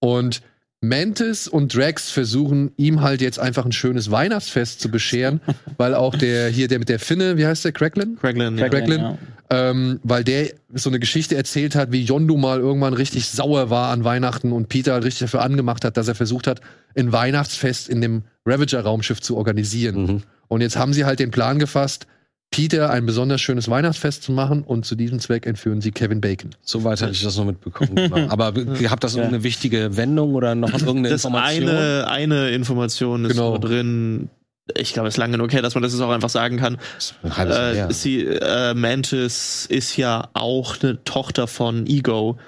Und 0.00 0.42
Mantis 0.88 1.48
und 1.48 1.74
Drax 1.74 2.10
versuchen 2.10 2.72
ihm 2.76 3.00
halt 3.00 3.20
jetzt 3.20 3.38
einfach 3.38 3.64
ein 3.64 3.72
schönes 3.72 4.10
Weihnachtsfest 4.10 4.80
zu 4.80 4.90
bescheren, 4.90 5.40
weil 5.76 5.94
auch 5.94 6.14
der 6.14 6.48
hier 6.48 6.68
der 6.68 6.78
mit 6.78 6.88
der 6.88 6.98
Finne, 6.98 7.36
wie 7.36 7.46
heißt 7.46 7.64
der 7.64 7.72
Cracklin? 7.72 8.16
Craiglin, 8.20 8.58
ja. 8.58 8.68
Craiglin. 8.68 9.00
Ja. 9.00 9.18
ähm, 9.50 10.00
weil 10.02 10.24
der 10.24 10.50
so 10.74 10.90
eine 10.90 10.98
Geschichte 10.98 11.36
erzählt 11.36 11.74
hat, 11.74 11.92
wie 11.92 12.02
Yondu 12.02 12.36
mal 12.36 12.58
irgendwann 12.58 12.94
richtig 12.94 13.28
sauer 13.28 13.70
war 13.70 13.90
an 13.90 14.04
Weihnachten 14.04 14.52
und 14.52 14.68
Peter 14.68 14.92
halt 14.92 15.04
richtig 15.04 15.20
dafür 15.20 15.42
angemacht 15.42 15.84
hat, 15.84 15.96
dass 15.96 16.08
er 16.08 16.14
versucht 16.14 16.46
hat, 16.46 16.60
ein 16.96 17.12
Weihnachtsfest 17.12 17.88
in 17.88 18.00
dem 18.00 18.24
Ravager-Raumschiff 18.44 19.20
zu 19.20 19.36
organisieren. 19.36 20.06
Mhm. 20.06 20.22
Und 20.48 20.60
jetzt 20.60 20.76
haben 20.76 20.92
sie 20.92 21.04
halt 21.04 21.18
den 21.18 21.30
Plan 21.30 21.58
gefasst, 21.58 22.06
Peter 22.56 22.88
ein 22.88 23.04
besonders 23.04 23.42
schönes 23.42 23.68
Weihnachtsfest 23.68 24.22
zu 24.22 24.32
machen 24.32 24.62
und 24.62 24.86
zu 24.86 24.94
diesem 24.94 25.20
Zweck 25.20 25.44
entführen 25.46 25.82
sie 25.82 25.90
Kevin 25.92 26.22
Bacon. 26.22 26.50
Soweit 26.62 27.02
hatte 27.02 27.12
ich 27.12 27.22
das 27.22 27.36
noch 27.36 27.44
mitbekommen. 27.44 27.94
genau. 27.94 28.16
Aber 28.30 28.54
habt 28.88 29.04
das 29.04 29.14
irgendeine 29.14 29.42
wichtige 29.42 29.94
Wendung 29.98 30.34
oder 30.34 30.54
noch 30.54 30.72
irgendeine 30.72 31.10
Das 31.10 31.24
Information? 31.26 31.68
eine, 31.68 32.06
eine 32.08 32.48
Information 32.50 33.26
ist 33.26 33.32
Genau. 33.32 33.58
drin. 33.58 34.30
Ich 34.74 34.94
glaube, 34.94 35.08
es 35.08 35.14
ist 35.14 35.18
lange 35.18 35.32
genug 35.32 35.52
her, 35.52 35.60
dass 35.60 35.74
man 35.74 35.82
das 35.82 35.92
jetzt 35.92 36.00
auch 36.00 36.10
einfach 36.10 36.30
sagen 36.30 36.56
kann. 36.56 36.78
Ein 37.22 37.50
Äh, 37.50 37.92
sie, 37.92 38.24
äh, 38.24 38.72
Mantis 38.72 39.66
ist 39.68 39.96
ja 39.98 40.28
auch 40.32 40.76
eine 40.82 41.04
Tochter 41.04 41.46
von 41.46 41.86
Ego. 41.86 42.38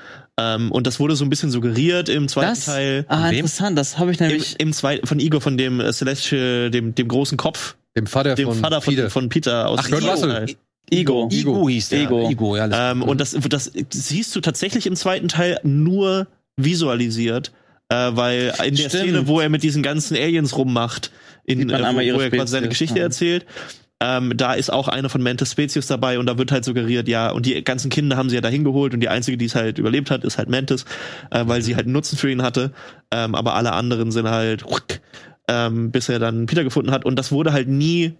Ähm, 0.40 0.72
und 0.72 0.86
das 0.86 0.98
wurde 1.00 1.16
so 1.16 1.24
ein 1.24 1.30
bisschen 1.30 1.50
suggeriert 1.50 2.08
im 2.08 2.28
zweiten 2.28 2.50
Das? 2.54 2.64
Teil. 2.64 3.04
Ah, 3.08 3.28
interessant. 3.28 3.76
Das 3.76 3.98
habe 3.98 4.12
ich 4.12 4.20
Im, 4.20 4.26
nämlich. 4.28 4.58
im 4.58 4.72
zweiten, 4.72 5.06
von 5.06 5.20
Igor, 5.20 5.40
von 5.40 5.58
dem 5.58 5.80
äh, 5.80 5.92
Celestial, 5.92 6.70
dem, 6.70 6.94
dem 6.94 7.08
großen 7.08 7.36
Kopf, 7.36 7.76
Dem 7.98 8.06
Vater 8.06 8.34
dem 8.34 8.48
von 8.48 8.56
Vater 8.58 8.80
von 8.80 8.94
Peter. 8.94 9.10
von 9.10 9.28
Peter 9.28 9.68
aus 9.68 9.80
Ach, 9.82 9.88
Kurt 9.90 10.02
dem 10.02 10.08
Russell. 10.10 10.30
Teil. 10.30 10.54
Ego. 10.90 11.28
Igo 11.30 11.68
hieß 11.68 11.88
der. 11.90 12.00
Ego. 12.02 12.30
Igo, 12.30 12.56
ja. 12.56 12.62
alles- 12.64 12.76
Ähm, 12.80 13.02
und 13.02 13.20
das, 13.20 13.36
das 13.50 13.70
siehst 13.90 14.34
du 14.34 14.40
tatsächlich 14.40 14.86
im 14.86 14.96
zweiten 14.96 15.28
Teil 15.28 15.58
nur 15.62 16.26
visualisiert, 16.56 17.52
äh, 17.88 17.94
weil 18.12 18.52
in 18.64 18.74
der 18.74 18.88
Stimmt. 18.88 19.04
Szene, 19.04 19.26
wo 19.28 19.40
er 19.40 19.48
mit 19.48 19.62
diesen 19.62 19.82
ganzen 19.82 20.16
Aliens 20.16 20.56
rummacht, 20.56 21.10
in, 21.44 21.70
äh, 21.70 21.78
wo, 21.94 22.16
wo 22.16 22.20
er 22.20 22.30
quasi 22.30 22.52
seine 22.52 22.68
Geschichte 22.68 22.98
ja. 22.98 23.04
erzählt, 23.04 23.46
ähm, 24.00 24.32
da 24.36 24.54
ist 24.54 24.70
auch 24.72 24.86
eine 24.86 25.08
von 25.08 25.22
Mantis 25.22 25.50
Spezies 25.52 25.88
dabei 25.88 26.18
und 26.20 26.26
da 26.26 26.38
wird 26.38 26.52
halt 26.52 26.64
suggeriert, 26.64 27.08
ja, 27.08 27.30
und 27.30 27.46
die 27.46 27.62
ganzen 27.64 27.90
Kinder 27.90 28.16
haben 28.16 28.28
sie 28.30 28.36
ja 28.36 28.40
dahin 28.40 28.62
geholt 28.62 28.94
und 28.94 29.00
die 29.00 29.08
einzige, 29.08 29.36
die 29.36 29.46
es 29.46 29.56
halt 29.56 29.78
überlebt 29.78 30.10
hat, 30.10 30.22
ist 30.24 30.38
halt 30.38 30.48
Mantis, 30.48 30.84
äh, 31.30 31.42
weil 31.46 31.62
sie 31.62 31.74
halt 31.74 31.86
einen 31.86 31.94
Nutzen 31.94 32.16
für 32.16 32.30
ihn 32.30 32.42
hatte, 32.42 32.72
ähm, 33.10 33.34
aber 33.34 33.54
alle 33.54 33.72
anderen 33.72 34.12
sind 34.12 34.28
halt, 34.28 34.64
ähm, 35.48 35.90
bis 35.90 36.08
er 36.08 36.18
dann 36.18 36.46
Peter 36.46 36.64
gefunden 36.64 36.90
hat 36.90 37.04
und 37.04 37.16
das 37.18 37.32
wurde 37.32 37.52
halt 37.52 37.68
nie 37.68 38.14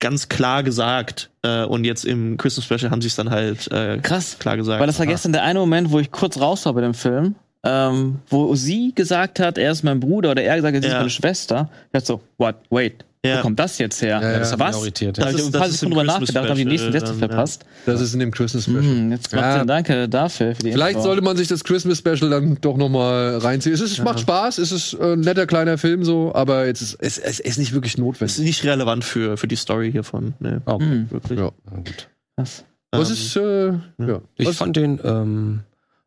ganz 0.00 0.28
klar 0.28 0.62
gesagt 0.62 1.30
äh, 1.42 1.64
und 1.64 1.84
jetzt 1.84 2.04
im 2.04 2.36
Christmas 2.36 2.64
Special 2.66 2.90
haben 2.90 3.00
sie 3.00 3.08
es 3.08 3.16
dann 3.16 3.30
halt 3.30 3.70
äh, 3.72 3.98
Krass. 4.02 4.38
klar 4.38 4.56
gesagt. 4.56 4.80
Weil 4.80 4.86
das 4.86 4.98
war 4.98 5.06
gestern 5.06 5.32
der 5.32 5.44
eine 5.44 5.58
Moment, 5.58 5.90
wo 5.90 5.98
ich 5.98 6.10
kurz 6.10 6.38
raus 6.38 6.66
war 6.66 6.74
bei 6.74 6.82
dem 6.82 6.94
Film, 6.94 7.36
ähm, 7.62 8.16
wo 8.28 8.54
sie 8.54 8.92
gesagt 8.94 9.40
hat, 9.40 9.56
er 9.56 9.70
ist 9.72 9.82
mein 9.82 10.00
Bruder 10.00 10.32
oder 10.32 10.42
er 10.42 10.56
gesagt 10.56 10.76
hat, 10.76 10.82
sie 10.82 10.88
ist 10.88 10.92
Ja. 10.92 10.98
meine 10.98 11.10
Schwester. 11.10 11.70
Ich 11.86 11.92
dachte 11.92 12.06
so, 12.06 12.20
what, 12.38 12.56
wait, 12.70 13.04
Ja. 13.24 13.38
wo 13.38 13.42
kommt 13.42 13.58
das 13.58 13.78
jetzt 13.78 14.00
her? 14.02 14.20
Ja, 14.22 14.32
ja, 14.32 14.38
das 14.38 14.52
hab 14.52 14.60
ich 14.60 14.66
Was? 14.66 14.76
ja. 15.00 15.08
ich 15.08 15.12
Das 15.14 15.26
ein 15.26 15.34
ist- 15.36 15.52
paar 15.52 15.60
das 15.62 15.70
ist 15.70 15.82
drüber 15.82 15.96
Christmas 16.04 16.20
nachgedacht, 16.20 16.48
habe 16.50 16.58
die 16.58 16.64
nächsten 16.64 16.92
Sätze 16.92 17.06
dann, 17.06 17.20
ja. 17.20 17.26
verpasst. 17.28 17.64
Das 17.86 18.00
ist 18.00 18.12
in 18.14 18.20
dem 18.20 18.30
Christmas 18.30 18.64
Special. 18.64 18.82
Hm, 18.82 19.10
jetzt 19.12 19.32
ja. 19.32 19.64
danke 19.64 20.08
dafür 20.08 20.54
für 20.54 20.62
die 20.62 20.72
Vielleicht 20.72 20.96
Info. 20.96 21.04
sollte 21.08 21.22
man 21.22 21.36
sich 21.36 21.48
das 21.48 21.64
Christmas 21.64 21.98
Special 21.98 22.28
dann 22.30 22.58
doch 22.60 22.76
noch 22.76 22.88
mal 22.88 23.38
reinziehen. 23.38 23.74
Es 23.74 23.80
ist, 23.80 24.02
macht 24.04 24.20
Spaß, 24.20 24.58
es 24.58 24.72
ist 24.72 24.94
äh, 24.94 25.14
ein 25.14 25.20
netter 25.20 25.46
kleiner 25.46 25.78
Film 25.78 26.04
so, 26.04 26.34
aber 26.34 26.66
jetzt 26.66 26.82
ist, 26.82 26.96
es, 27.00 27.18
es 27.18 27.40
ist 27.40 27.58
nicht 27.58 27.72
wirklich 27.72 27.94
ist 27.94 27.98
notwendig. 27.98 28.38
nicht 28.38 28.64
relevant 28.64 29.04
für, 29.04 29.36
für 29.36 29.48
die 29.48 29.56
Story 29.56 29.90
hiervon. 29.90 30.34
Ne, 30.40 30.60
Oh, 30.66 30.78
Hm, 30.78 31.10
wirklich. 31.10 31.38
Ja. 31.38 31.50
gut. 31.74 32.08
krass. 32.36 32.64
Was 32.92 33.08
Ähm, 33.08 33.14
ist, 33.14 33.36
äh, 33.36 33.66
ja. 34.06 34.20
Ich 34.36 34.46
Was, 34.48 34.56
fand 34.56 34.76
den, 34.76 35.00
ähm, 35.02 35.60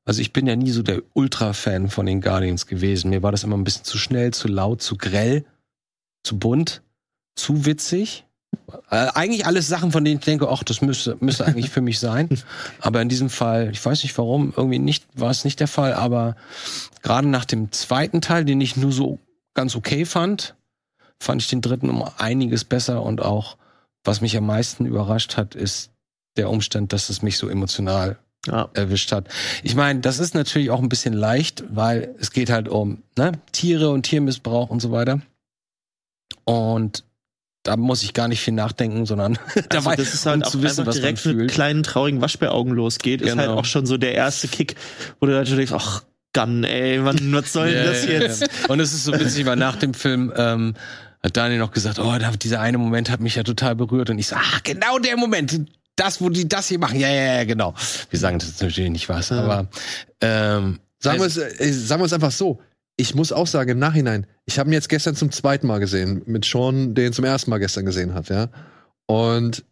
also 0.06 0.22
ich 0.22 0.32
bin 0.32 0.48
ja 0.48 0.56
nie 0.56 0.72
so 0.72 0.84
der 0.84 1.02
Ultra-Fan 1.14 1.90
von 1.90 2.06
den 2.06 2.22
Guardians 2.22 2.66
gewesen. 2.66 3.10
Mir 3.10 3.24
war 3.24 3.32
das 3.34 3.44
immer 3.44 3.58
ein 3.58 3.64
bisschen 3.66 3.84
zu 3.84 3.98
schnell, 3.98 4.32
zu 4.34 4.48
laut, 4.48 4.82
zu 4.82 4.96
grell, 4.98 5.44
zu 6.24 6.40
bunt, 6.40 6.82
zu 7.38 7.66
witzig. 7.66 8.26
Äh, 8.90 9.08
eigentlich 9.14 9.46
alles 9.46 9.68
Sachen, 9.68 9.92
von 9.92 10.04
denen 10.04 10.20
ich 10.20 10.26
denke, 10.26 10.50
ach, 10.50 10.64
das 10.64 10.82
müsste, 10.82 11.18
müsste 11.20 11.46
eigentlich 11.46 11.70
für 11.70 11.82
mich 11.82 12.00
sein. 12.00 12.30
Aber 12.82 13.02
in 13.02 13.10
diesem 13.10 13.30
Fall, 13.30 13.70
ich 13.72 13.84
weiß 13.84 14.04
nicht 14.04 14.18
warum, 14.18 14.54
irgendwie 14.56 14.80
nicht, 14.80 15.06
war 15.14 15.32
es 15.32 15.46
nicht 15.46 15.60
der 15.60 15.68
Fall, 15.68 15.94
aber 15.94 16.36
gerade 17.02 17.28
nach 17.28 17.46
dem 17.46 17.72
zweiten 17.72 18.22
Teil, 18.22 18.46
den 18.46 18.62
ich 18.62 18.76
nur 18.76 18.92
so 18.92 19.20
ganz 19.54 19.76
okay 19.76 20.06
fand, 20.06 20.56
fand 21.22 21.42
ich 21.42 21.50
den 21.50 21.62
dritten 21.62 21.90
um 21.90 22.04
einiges 22.18 22.64
besser 22.64 23.04
und 23.04 23.22
auch, 23.22 23.58
was 24.04 24.22
mich 24.22 24.38
am 24.38 24.46
meisten 24.46 24.86
überrascht 24.86 25.38
hat, 25.38 25.56
ist 25.56 25.92
der 26.38 26.50
Umstand, 26.50 26.94
dass 26.94 27.10
es 27.10 27.22
mich 27.22 27.38
so 27.38 27.50
emotional 27.50 28.18
ja. 28.46 28.70
erwischt 28.74 29.12
hat. 29.12 29.28
Ich 29.64 29.76
meine, 29.76 30.00
das 30.00 30.20
ist 30.20 30.36
natürlich 30.36 30.70
auch 30.70 30.82
ein 30.82 30.90
bisschen 30.90 31.14
leicht, 31.14 31.64
weil 31.70 32.16
es 32.20 32.32
geht 32.32 32.50
halt 32.50 32.70
um 32.70 33.04
ne, 33.18 33.34
Tiere 33.52 33.90
und 33.90 34.04
Tiermissbrauch 34.04 34.70
und 34.70 34.82
so 34.82 34.92
weiter. 34.92 35.22
Und 36.46 37.04
da 37.68 37.78
muss 37.78 38.04
ich 38.04 38.14
gar 38.14 38.28
nicht 38.28 38.42
viel 38.42 38.54
nachdenken, 38.54 39.06
sondern 39.06 39.38
Also 39.70 39.86
war 39.86 39.96
das 39.96 40.14
ist 40.14 40.26
halt 40.26 40.38
um 40.38 40.44
auch 40.44 40.50
zu 40.52 40.62
wissen, 40.64 40.86
was 40.86 40.96
man 40.96 41.02
direkt 41.02 41.26
mit 41.26 41.36
fühlt. 41.36 41.52
kleinen 41.52 41.84
traurigen 41.84 42.22
Waschbäraugen 42.22 42.74
losgeht, 42.74 43.22
ist 43.22 43.36
halt 43.36 43.48
Genau. 43.50 43.60
auch 43.60 43.66
schon 43.66 43.86
so 43.86 43.98
der 43.98 44.14
erste 44.16 44.48
Kick, 44.48 44.76
wo 45.20 45.26
du 45.28 45.36
halt 45.36 45.48
schon 45.48 45.58
denkst, 45.58 45.74
ach, 45.76 46.04
Gun, 46.34 46.64
ey, 46.64 47.00
Mann, 47.00 47.18
was 47.34 47.52
soll 47.54 47.72
denn 47.72 47.84
Ja, 47.86 47.92
das 47.92 48.06
jetzt? 48.06 48.70
Und 48.70 48.80
es 48.80 48.94
ist 48.94 49.06
so 49.06 49.14
witzig, 49.14 49.46
weil 49.46 49.56
nach 49.56 49.76
dem 49.76 49.94
Film 49.94 50.32
ähm, 50.36 50.76
hat 51.24 51.36
Daniel 51.36 51.60
noch 51.60 51.72
gesagt, 51.72 51.98
oh, 52.00 52.16
da- 52.20 52.32
dieser 52.32 52.60
eine 52.62 52.78
Moment 52.78 53.10
hat 53.10 53.22
mich 53.22 53.36
ja 53.36 53.44
total 53.44 53.76
berührt. 53.76 54.10
Und 54.12 54.20
ich 54.20 54.28
so, 54.28 54.36
ach, 54.38 54.62
genau 54.64 55.00
der 55.00 55.18
Moment. 55.18 55.62
Das, 55.96 56.22
wo 56.22 56.30
die 56.30 56.48
das 56.48 56.68
hier 56.68 56.78
machen. 56.78 57.00
Ja, 57.00 57.10
ja, 57.10 57.38
ja, 57.38 57.44
genau. 57.46 57.74
Wir 58.12 58.20
sagen 58.20 58.38
das 58.38 58.62
natürlich 58.62 58.92
nicht 58.92 59.10
was, 59.10 59.32
aber 59.32 59.68
ähm, 60.22 60.80
sagen, 61.00 61.18
wir 61.20 61.24
also- 61.24 61.42
es, 61.42 61.60
äh, 61.60 61.72
sagen 61.74 62.02
wir 62.02 62.06
es 62.06 62.14
einfach 62.14 62.32
so. 62.32 62.60
Ich 62.98 63.14
muss 63.16 63.32
auch 63.32 63.48
sagen, 63.48 63.70
im 63.70 63.80
Nachhinein, 63.80 64.26
ich 64.46 64.58
habe 64.60 64.70
ihn 64.70 64.74
jetzt 64.74 64.90
gestern 64.90 65.16
zum 65.16 65.32
zweiten 65.32 65.68
Mal 65.68 65.80
gesehen, 65.80 66.24
mit 66.26 66.46
Sean, 66.46 66.96
den 66.96 67.14
zum 67.14 67.26
ersten 67.26 67.50
Mal 67.52 67.60
gestern 67.60 67.86
gesehen 67.86 68.14
hat, 68.14 68.30
ja. 68.30 68.50
Und 69.06 69.64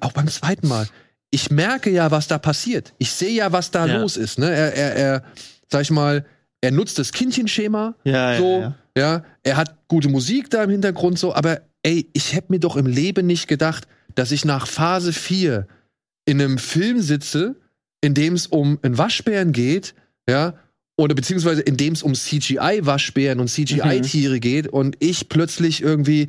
auch 0.00 0.12
beim 0.12 0.28
zweiten 0.28 0.66
Mal, 0.68 0.88
ich 1.30 1.50
merke 1.50 1.90
ja, 1.90 2.10
was 2.10 2.26
da 2.26 2.38
passiert. 2.38 2.94
Ich 2.98 3.10
sehe 3.10 3.32
ja, 3.34 3.52
was 3.52 3.70
da 3.70 3.86
Ja. 3.86 3.98
los 4.00 4.16
ist. 4.16 4.38
Ne? 4.38 4.50
Er, 4.50 4.74
er, 4.74 4.96
er, 4.96 5.22
sag 5.70 5.82
ich 5.82 5.90
mal, 5.90 6.24
er 6.62 6.70
nutzt 6.70 6.98
das 6.98 7.12
Kindchenschema, 7.12 7.94
Ja, 8.04 8.38
so, 8.38 8.60
ja, 8.60 8.74
ja. 8.96 9.02
ja. 9.16 9.24
Er 9.42 9.56
hat 9.58 9.76
gute 9.88 10.08
Musik 10.08 10.48
da 10.48 10.64
im 10.64 10.70
Hintergrund, 10.70 11.18
so, 11.18 11.34
aber 11.34 11.60
ey, 11.82 12.08
ich 12.14 12.34
hätte 12.34 12.50
mir 12.52 12.60
doch 12.60 12.76
im 12.76 12.86
Leben 12.86 13.26
nicht 13.26 13.46
gedacht, 13.46 13.86
dass 14.14 14.32
ich 14.32 14.46
nach 14.46 14.66
Phase 14.66 15.12
4 15.12 15.66
in 16.24 16.40
einem 16.40 16.56
Film 16.56 17.02
sitze, 17.02 17.56
in 18.00 18.14
dem 18.14 18.34
es 18.34 18.46
um 18.46 18.78
einen 18.82 18.96
Waschbären 18.96 19.52
geht, 19.52 19.94
ja, 20.26 20.54
oder 20.96 21.14
beziehungsweise 21.14 21.60
in 21.62 21.76
dem 21.76 21.92
es 21.94 22.02
um 22.02 22.14
CGI-Waschbären 22.14 23.40
und 23.40 23.48
CGI-Tiere 23.48 24.40
geht 24.40 24.68
und 24.68 24.96
ich 25.00 25.28
plötzlich 25.28 25.82
irgendwie 25.82 26.28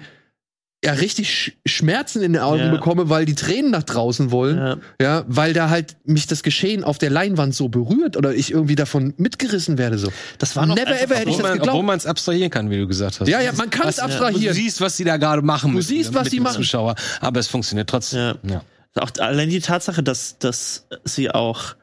ja 0.84 0.92
richtig 0.94 1.30
Sch 1.32 1.52
Schmerzen 1.66 2.22
in 2.22 2.34
den 2.34 2.42
Augen 2.42 2.60
Ja. 2.60 2.72
bekomme, 2.72 3.10
weil 3.10 3.26
die 3.26 3.34
Tränen 3.34 3.72
nach 3.72 3.84
draußen 3.84 4.30
wollen, 4.30 4.58
Ja. 4.58 4.78
ja, 5.02 5.24
weil 5.28 5.54
da 5.54 5.70
halt 5.70 5.98
mich 6.04 6.28
das 6.28 6.44
Geschehen 6.44 6.84
auf 6.84 6.98
der 7.00 7.10
Leinwand 7.10 7.56
so 7.56 7.70
berührt 7.70 8.18
oder 8.18 8.34
ich 8.36 8.52
irgendwie 8.52 8.76
davon 8.76 9.14
mitgerissen 9.18 9.78
werde 9.80 9.98
so. 9.98 10.12
Das 10.38 10.56
war 10.56 10.66
noch 10.68 10.76
Never 10.76 10.90
ever 11.02 11.16
hätte 11.16 11.30
ich 11.30 11.36
obwohl 11.36 11.38
das 11.38 11.42
man 11.44 11.52
geglaubt. 11.54 11.70
obwohl 11.70 11.84
man 11.84 11.98
es 11.98 12.06
abstrahieren 12.06 12.52
kann, 12.52 12.70
wie 12.70 12.78
du 12.78 12.88
gesagt 12.88 13.20
hast. 13.20 13.28
Ja, 13.28 13.42
ja, 13.42 13.52
man 13.54 13.70
kann 13.72 13.88
es 13.88 13.98
abstrahieren. 14.00 14.44
Du 14.56 14.62
siehst, 14.62 14.80
was 14.82 14.96
die 14.98 15.04
da 15.06 15.18
gerade 15.18 15.42
machen. 15.42 15.72
Du 15.72 15.78
mit- 15.78 15.88
siehst, 15.88 16.14
was 16.14 16.30
dem 16.30 16.44
machen. 16.44 16.56
Zuschauer, 16.58 16.96
aber 17.20 17.40
es 17.40 17.48
funktioniert 17.48 17.90
trotzdem. 17.90 18.20
Ja. 18.20 18.36
Ja. 18.44 18.62
Auch 19.02 19.10
allein 19.20 19.50
die 19.50 19.60
Tatsache, 19.62 20.04
dass, 20.04 20.38
dass 20.40 20.86
sie 21.04 21.32
auch. 21.32 21.76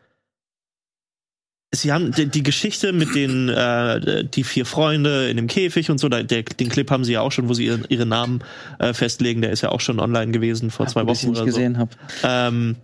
Sie 1.74 1.90
haben 1.90 2.12
die, 2.12 2.26
die 2.26 2.42
Geschichte 2.42 2.92
mit 2.92 3.14
den 3.14 3.48
äh, 3.48 4.24
die 4.24 4.44
vier 4.44 4.66
Freunde 4.66 5.30
in 5.30 5.38
dem 5.38 5.46
Käfig 5.46 5.90
und 5.90 5.96
so, 5.98 6.08
da, 6.10 6.22
der, 6.22 6.42
den 6.42 6.68
Clip 6.68 6.90
haben 6.90 7.02
sie 7.04 7.12
ja 7.14 7.22
auch 7.22 7.32
schon, 7.32 7.48
wo 7.48 7.54
sie 7.54 7.64
ihren, 7.64 7.86
ihre 7.88 8.04
Namen 8.04 8.44
äh, 8.78 8.92
festlegen. 8.92 9.40
Der 9.40 9.52
ist 9.52 9.62
ja 9.62 9.70
auch 9.70 9.80
schon 9.80 9.98
online 9.98 10.32
gewesen 10.32 10.70
vor 10.70 10.86
zwei 10.86 11.02
Dass 11.04 11.18
ich 11.22 11.24
Wochen 11.24 11.30
oder 11.30 11.40
so. 11.40 11.46
gesehen 11.46 11.78
habe. 11.78 11.90
Ähm, 12.24 12.76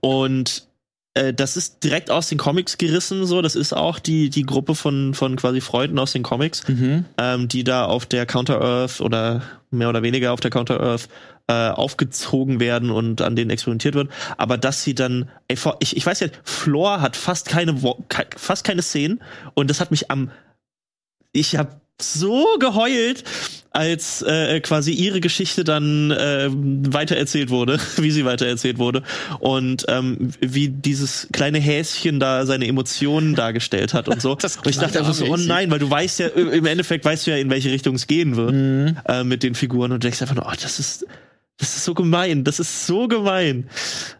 und 0.00 0.68
äh, 1.14 1.32
das 1.34 1.56
ist 1.56 1.82
direkt 1.82 2.10
aus 2.10 2.28
den 2.28 2.38
Comics 2.38 2.78
gerissen, 2.78 3.26
so. 3.26 3.42
Das 3.42 3.56
ist 3.56 3.72
auch 3.72 3.98
die, 3.98 4.30
die 4.30 4.44
Gruppe 4.44 4.74
von, 4.76 5.14
von 5.14 5.34
quasi 5.36 5.60
Freunden 5.60 5.98
aus 5.98 6.12
den 6.12 6.22
Comics, 6.22 6.66
Mhm. 6.68 7.04
ähm, 7.18 7.48
die 7.48 7.64
da 7.64 7.86
auf 7.86 8.06
der 8.06 8.24
Counter-Earth 8.26 9.00
oder 9.00 9.42
mehr 9.70 9.88
oder 9.88 10.02
weniger 10.02 10.32
auf 10.32 10.40
der 10.40 10.50
Counter-Earth 10.50 11.08
äh, 11.48 11.68
aufgezogen 11.68 12.60
werden 12.60 12.90
und 12.90 13.22
an 13.22 13.36
denen 13.36 13.50
experimentiert 13.50 13.94
wird. 13.94 14.10
Aber 14.36 14.58
dass 14.58 14.82
sie 14.82 14.94
dann, 14.94 15.28
ey, 15.48 15.56
ich, 15.80 15.96
ich 15.96 16.04
weiß 16.06 16.20
ja, 16.20 16.28
Floor 16.42 17.00
hat 17.00 17.16
fast 17.16 17.48
keine, 17.48 17.80
fast 18.36 18.64
keine 18.64 18.82
Szenen 18.82 19.22
und 19.54 19.70
das 19.70 19.80
hat 19.80 19.90
mich 19.90 20.10
am, 20.10 20.30
ich 21.32 21.56
habe 21.56 21.80
so 22.00 22.44
geheult, 22.58 23.24
als 23.70 24.22
äh, 24.22 24.60
quasi 24.60 24.92
ihre 24.92 25.20
Geschichte 25.20 25.62
dann 25.62 26.10
äh, 26.10 26.48
weitererzählt 26.50 27.50
wurde, 27.50 27.78
wie 27.96 28.10
sie 28.10 28.24
weitererzählt 28.24 28.78
wurde 28.78 29.02
und 29.38 29.84
ähm, 29.88 30.30
wie 30.40 30.68
dieses 30.68 31.28
kleine 31.32 31.58
Häschen 31.58 32.18
da 32.18 32.46
seine 32.46 32.66
Emotionen 32.66 33.34
dargestellt 33.34 33.94
hat 33.94 34.08
und 34.08 34.20
so. 34.22 34.36
Das 34.46 34.56
und 34.56 34.68
ich 34.68 34.78
dachte 34.78 34.98
einfach 34.98 35.14
so, 35.14 35.26
oh 35.26 35.36
nein, 35.36 35.70
weil 35.70 35.78
du 35.78 35.90
weißt 35.90 36.20
ja, 36.20 36.28
im 36.28 36.66
Endeffekt 36.66 37.04
weißt 37.04 37.26
du 37.26 37.32
ja, 37.32 37.36
in 37.36 37.50
welche 37.50 37.70
Richtung 37.70 37.94
es 37.94 38.06
gehen 38.06 38.36
wird 38.36 38.96
äh, 39.06 39.24
mit 39.24 39.42
den 39.42 39.54
Figuren 39.54 39.92
und 39.92 40.02
du 40.02 40.06
denkst 40.06 40.22
einfach 40.22 40.34
nur, 40.34 40.46
oh, 40.46 40.54
das 40.60 40.78
ist 40.78 41.06
das 41.58 41.76
ist 41.76 41.84
so 41.84 41.94
gemein, 41.94 42.44
das 42.44 42.60
ist 42.60 42.86
so 42.86 43.08
gemein. 43.08 43.68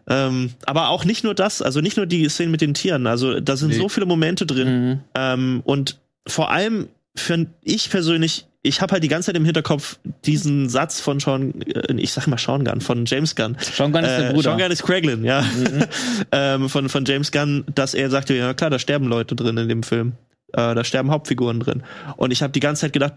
Ähm, 0.07 0.51
aber 0.65 0.89
auch 0.89 1.05
nicht 1.05 1.23
nur 1.23 1.35
das, 1.35 1.61
also 1.61 1.81
nicht 1.81 1.97
nur 1.97 2.05
die 2.05 2.27
Szenen 2.29 2.51
mit 2.51 2.61
den 2.61 2.73
Tieren, 2.73 3.05
also 3.07 3.39
da 3.39 3.55
sind 3.57 3.69
Nee. 3.69 3.75
so 3.77 3.89
viele 3.89 4.05
Momente 4.05 4.45
drin. 4.45 4.67
Mhm. 4.89 4.99
Ähm, 5.15 5.61
und 5.63 5.99
vor 6.27 6.51
allem 6.51 6.87
für 7.15 7.47
ich 7.63 7.89
persönlich, 7.89 8.45
ich 8.61 8.81
habe 8.81 8.91
halt 8.91 9.03
die 9.03 9.07
ganze 9.07 9.27
Zeit 9.27 9.37
im 9.37 9.45
Hinterkopf 9.45 9.97
diesen 10.25 10.67
Satz 10.69 10.99
von 10.99 11.19
Sean, 11.19 11.61
äh, 11.61 11.93
ich 11.97 12.11
sag 12.11 12.27
mal 12.27 12.37
Sean 12.37 12.63
Gunn, 12.65 12.81
von 12.81 13.05
James 13.05 13.35
Gunn. 13.35 13.55
Sean 13.59 13.91
Gunn 13.91 14.03
ist 14.03 14.17
der 14.17 14.29
Äh, 14.29 14.33
Bruder. 14.33 14.43
Sean 14.43 14.57
Gunn 14.59 14.71
ist 14.71 14.83
Craiglin, 14.83 15.23
ja. 15.23 15.43
ähm, 16.31 16.69
von, 16.69 16.89
von 16.89 17.05
James 17.05 17.31
Gunn, 17.31 17.65
dass 17.73 17.93
er 17.93 18.09
sagte, 18.09 18.33
ja 18.35 18.53
klar, 18.53 18.69
da 18.69 18.79
sterben 18.79 19.07
Leute 19.07 19.35
drin 19.35 19.57
in 19.57 19.67
dem 19.69 19.83
Film. 19.83 20.13
Äh, 20.53 20.75
da 20.75 20.83
sterben 20.83 21.11
Hauptfiguren 21.11 21.59
drin. 21.59 21.83
Und 22.17 22.31
ich 22.31 22.41
habe 22.41 22.51
die 22.53 22.59
ganze 22.59 22.81
Zeit 22.81 22.93
gedacht, 22.93 23.13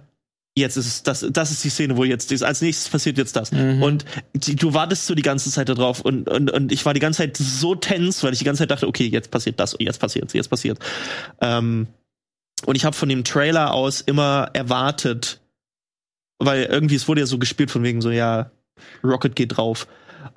jetzt 0.57 0.77
ist 0.77 0.87
es, 0.87 1.03
das, 1.03 1.27
das 1.31 1.51
ist 1.51 1.65
die 1.65 1.71
Szene, 1.71 1.97
wo 1.97 2.05
jetzt, 2.05 2.43
als 2.43 2.61
nächstes 2.61 2.89
passiert 2.89 3.19
jetzt 3.19 3.37
das. 3.37 3.53
Mhm. 3.53 3.83
Und 3.83 4.05
die, 4.35 4.57
du 4.57 4.75
wartest 4.75 5.07
so 5.07 5.15
die 5.15 5.23
ganze 5.23 5.51
Zeit 5.51 5.69
darauf 5.69 6.01
und, 6.01 6.29
und, 6.29 6.51
und 6.51 6.73
ich 6.73 6.85
war 6.85 6.95
die 6.95 7.01
ganze 7.01 7.19
Zeit 7.19 7.37
so 7.37 7.75
tens, 7.75 8.23
weil 8.23 8.33
ich 8.33 8.41
die 8.41 8.45
ganze 8.45 8.63
Zeit 8.63 8.71
dachte, 8.71 8.89
okay, 8.89 9.07
jetzt 9.07 9.31
passiert 9.31 9.61
das, 9.61 9.77
jetzt 9.79 9.99
passiert 9.99 10.33
jetzt 10.35 10.49
passiert. 10.49 10.79
Ähm, 11.41 11.87
und 12.67 12.75
ich 12.77 12.85
habe 12.85 12.97
von 12.97 13.09
dem 13.09 13.25
Trailer 13.25 13.73
aus 13.73 14.01
immer 14.01 14.51
erwartet, 14.53 15.41
weil 16.39 16.65
irgendwie 16.65 16.97
es 16.97 17.09
wurde 17.09 17.21
ja 17.21 17.27
so 17.27 17.39
gespielt 17.39 17.71
von 17.71 17.83
wegen 17.83 18.03
so, 18.03 18.11
ja, 18.11 18.51
Rocket 19.05 19.37
geht 19.37 19.57
drauf. 19.57 19.87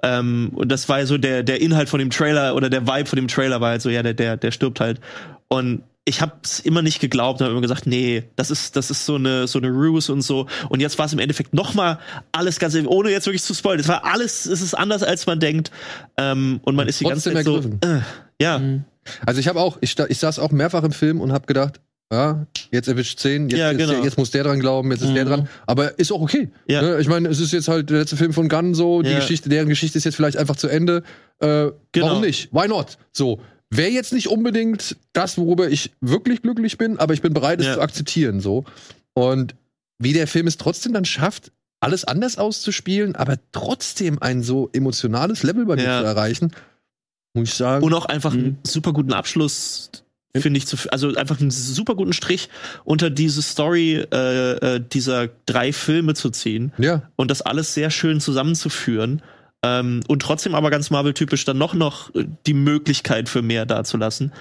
Ähm, 0.02 0.52
und 0.54 0.70
das 0.70 0.88
war 0.88 1.00
ja 1.00 1.06
so 1.06 1.18
der, 1.18 1.44
der 1.44 1.60
Inhalt 1.62 1.90
von 1.90 2.00
dem 2.00 2.10
Trailer 2.10 2.56
oder 2.56 2.70
der 2.70 2.88
Vibe 2.88 3.06
von 3.08 3.18
dem 3.18 3.28
Trailer 3.28 3.60
war 3.62 3.72
halt 3.72 3.82
so, 3.82 3.90
ja, 3.90 4.04
der, 4.04 4.14
der, 4.14 4.38
der 4.38 4.52
stirbt 4.52 4.80
halt. 4.80 5.02
Und 5.48 5.84
ich 6.06 6.22
habe 6.22 6.34
es 6.44 6.60
immer 6.60 6.82
nicht 6.82 7.00
geglaubt, 7.00 7.40
habe 7.42 7.52
immer 7.52 7.62
gesagt, 7.62 7.88
nee, 7.88 8.24
das 8.36 8.52
ist 8.52 8.76
das 8.76 8.92
ist 8.92 9.06
so 9.06 9.16
eine 9.16 9.48
so 9.48 9.60
eine 9.60 9.70
Ruse 9.70 10.12
und 10.12 10.22
so. 10.22 10.48
Und 10.70 10.82
jetzt 10.82 10.98
war 11.00 11.06
es 11.06 11.14
im 11.14 11.20
Endeffekt 11.20 11.54
noch 11.54 11.74
mal 11.76 12.00
alles 12.32 12.60
ganz 12.60 12.76
ohne 12.76 13.10
jetzt 13.10 13.26
wirklich 13.26 13.44
zu 13.44 13.54
spoilern. 13.54 13.80
Es 13.80 13.88
war 13.88 14.04
alles, 14.06 14.46
es 14.46 14.62
ist 14.62 14.74
anders 14.74 15.02
als 15.04 15.26
man 15.28 15.40
denkt. 15.40 15.72
Ähm, 16.18 16.60
und 16.64 16.76
man 16.76 16.88
ist 16.88 17.00
die 17.00 17.06
ganze 17.06 17.32
Zeit 17.34 17.46
so, 17.46 17.60
äh, 17.60 18.02
ja. 18.42 18.60
Mhm. 18.60 18.84
Also 19.26 19.40
ich 19.40 19.48
habe 19.48 19.60
auch, 19.60 19.78
ich, 19.82 19.98
ich 20.00 20.18
saß 20.18 20.40
auch 20.40 20.52
mehrfach 20.52 20.84
im 20.84 20.92
Film 20.92 21.22
und 21.22 21.32
habe 21.32 21.46
gedacht, 21.46 21.80
ja, 22.12 22.46
jetzt 22.72 22.88
erwischt 22.88 23.20
10, 23.20 23.50
jetzt, 23.50 23.60
Ja, 23.60 23.72
jetzt, 23.72 23.78
genau. 23.90 24.04
jetzt 24.04 24.18
muss 24.18 24.30
der 24.30 24.44
dran 24.44 24.60
glauben, 24.60 24.92
jetzt 24.92 25.02
ist 25.02 25.14
der 25.16 25.26
Mhm. 25.26 25.30
dran. 25.30 25.50
Aber 25.66 25.98
ist 25.98 26.12
auch 26.12 26.22
okay. 26.22 26.50
Ja. 26.68 26.82
Ne? 26.82 27.00
Ich 27.00 27.08
meine, 27.08 27.28
es 27.30 27.40
ist 27.40 27.54
jetzt 27.54 27.68
halt 27.70 27.90
der 27.90 28.00
letzte 28.00 28.18
Film 28.18 28.34
von 28.34 28.50
Gunn 28.50 28.76
so, 28.76 29.02
die 29.02 29.10
Ja. 29.10 29.16
Geschichte, 29.20 29.50
deren 29.50 29.68
Geschichte 29.70 29.98
ist 29.98 30.04
jetzt 30.04 30.16
vielleicht 30.16 30.38
einfach 30.38 30.56
zu 30.58 30.68
Ende. 30.68 31.04
Äh, 31.40 31.72
Genau. 31.92 32.08
Warum 32.08 32.22
nicht? 32.22 32.50
Why 32.54 32.68
not? 32.68 32.98
So. 33.12 33.40
Wäre 33.76 33.90
jetzt 33.90 34.14
nicht 34.14 34.28
unbedingt 34.28 34.96
das, 35.14 35.38
worüber 35.38 35.70
ich 35.70 35.92
wirklich 36.02 36.42
glücklich 36.42 36.78
bin, 36.78 37.00
aber 37.00 37.14
ich 37.14 37.22
bin 37.22 37.34
bereit, 37.34 37.60
es 37.60 37.66
Ja. 37.68 37.74
zu 37.76 37.82
akzeptieren. 37.82 38.40
So. 38.40 38.66
Und 39.14 39.56
wie 40.00 40.14
der 40.14 40.28
Film 40.28 40.48
es 40.48 40.58
trotzdem 40.58 40.94
dann 40.94 41.06
schafft, 41.06 41.52
alles 41.80 42.06
anders 42.06 42.38
auszuspielen, 42.38 43.16
aber 43.16 43.38
trotzdem 43.52 44.22
ein 44.22 44.42
so 44.44 44.70
emotionales 44.74 45.44
Level 45.44 45.66
bei 45.66 45.76
mir 45.76 45.84
Ja. 45.84 46.00
zu 46.00 46.06
erreichen, 46.06 46.52
muss 47.34 47.50
ich 47.50 47.56
sagen. 47.56 47.84
Und 47.84 47.94
auch 47.94 48.06
einfach 48.06 48.34
Mhm. 48.34 48.40
einen 48.40 48.58
super 48.66 48.94
guten 48.94 49.14
Abschluss, 49.14 49.90
finde 50.36 50.58
ich, 50.60 50.66
zu, 50.68 50.78
also 50.92 51.14
einfach 51.16 51.40
einen 51.42 51.52
super 51.52 51.96
guten 51.96 52.14
Strich 52.14 52.50
unter 52.86 53.10
diese 53.10 53.42
Story 53.42 53.96
äh, 54.12 54.52
äh, 54.76 54.80
dieser 54.82 55.28
drei 55.46 55.74
Filme 55.74 56.14
zu 56.16 56.30
ziehen 56.30 56.72
ja. 56.78 57.10
und 57.18 57.30
das 57.30 57.42
alles 57.42 57.74
sehr 57.74 57.90
schön 57.92 58.20
zusammenzuführen. 58.22 59.22
Ähm, 59.64 60.02
und 60.08 60.22
trotzdem 60.22 60.56
aber 60.56 60.70
ganz 60.70 60.90
Marvel-typisch 60.90 61.46
dann 61.46 61.58
noch 61.58 61.74
noch 61.74 62.14
äh, 62.14 62.26
die 62.46 62.54
Möglichkeit 62.54 63.30
für 63.30 63.42
mehr 63.42 63.66
dazulassen. 63.66 64.34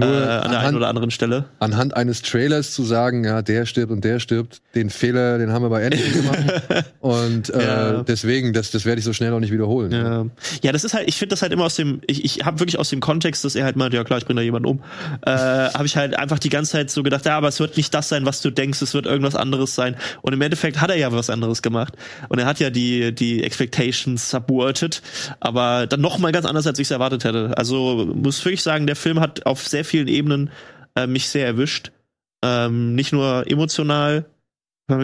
Äh, 0.00 0.04
Nur 0.06 0.44
an 0.44 0.50
der 0.52 0.60
einen 0.60 0.76
oder 0.76 0.86
anderen 0.88 1.10
Stelle. 1.10 1.46
anhand 1.58 1.96
eines 1.96 2.22
Trailers 2.22 2.72
zu 2.72 2.84
sagen, 2.84 3.24
ja, 3.24 3.42
der 3.42 3.66
stirbt 3.66 3.90
und 3.90 4.04
der 4.04 4.20
stirbt, 4.20 4.60
den 4.76 4.90
Fehler, 4.90 5.38
den 5.38 5.50
haben 5.52 5.62
wir 5.62 5.70
bei 5.70 5.82
Endgame 5.82 6.10
gemacht. 6.12 6.84
und 7.00 7.50
äh, 7.50 7.62
Ja. 7.66 8.02
deswegen, 8.04 8.52
das, 8.52 8.70
das 8.70 8.84
werde 8.84 9.00
ich 9.00 9.04
so 9.04 9.12
schnell 9.12 9.32
auch 9.32 9.40
nicht 9.40 9.52
wiederholen. 9.52 9.90
Ja. 9.90 10.26
ja, 10.62 10.70
das 10.72 10.84
ist 10.84 10.94
halt, 10.94 11.08
ich 11.08 11.16
finde 11.16 11.32
das 11.32 11.42
halt 11.42 11.52
immer 11.52 11.64
aus 11.64 11.74
dem, 11.74 12.00
ich, 12.06 12.24
ich 12.24 12.44
habe 12.46 12.60
wirklich 12.60 12.78
aus 12.78 12.90
dem 12.90 13.00
Kontext, 13.00 13.44
dass 13.44 13.56
er 13.56 13.64
halt 13.64 13.74
meint, 13.74 13.92
ja 13.92 14.04
klar, 14.04 14.18
ich 14.20 14.24
bringe 14.26 14.38
da 14.40 14.44
jemanden 14.44 14.68
um, 14.68 14.82
äh, 15.22 15.30
habe 15.30 15.86
ich 15.86 15.96
halt 15.96 16.16
einfach 16.16 16.38
die 16.38 16.48
ganze 16.50 16.72
Zeit 16.72 16.90
so 16.90 17.02
gedacht, 17.02 17.26
ja, 17.26 17.36
aber 17.36 17.48
es 17.48 17.58
wird 17.58 17.76
nicht 17.76 17.92
das 17.92 18.08
sein, 18.08 18.24
was 18.24 18.40
du 18.40 18.50
denkst, 18.50 18.80
es 18.82 18.94
wird 18.94 19.06
irgendwas 19.06 19.34
anderes 19.34 19.74
sein. 19.74 19.96
Und 20.22 20.32
im 20.32 20.40
Endeffekt 20.40 20.80
hat 20.80 20.90
er 20.90 20.96
ja 20.96 21.10
was 21.10 21.28
anderes 21.28 21.60
gemacht. 21.60 21.94
Und 22.28 22.38
er 22.38 22.46
hat 22.46 22.60
ja 22.60 22.70
die, 22.70 23.12
die 23.12 23.42
Expectations 23.42 24.30
subverted, 24.30 25.02
aber 25.40 25.88
dann 25.88 26.00
noch 26.00 26.18
mal 26.18 26.30
ganz 26.30 26.46
anders, 26.46 26.68
als 26.68 26.78
ich 26.78 26.86
es 26.86 26.90
erwartet 26.92 27.24
hätte. 27.24 27.52
Also 27.56 28.08
muss 28.14 28.44
wirklich 28.44 28.62
sagen, 28.62 28.86
der 28.86 28.94
Film 28.94 29.18
hat 29.18 29.44
auf 29.44 29.66
sehr 29.66 29.84
vielen 29.88 30.08
Ebenen 30.08 30.50
äh, 30.94 31.06
mich 31.06 31.28
sehr 31.28 31.46
erwischt. 31.46 31.90
Ähm, 32.44 32.94
nicht 32.94 33.12
nur 33.12 33.44
emotional, 33.50 34.26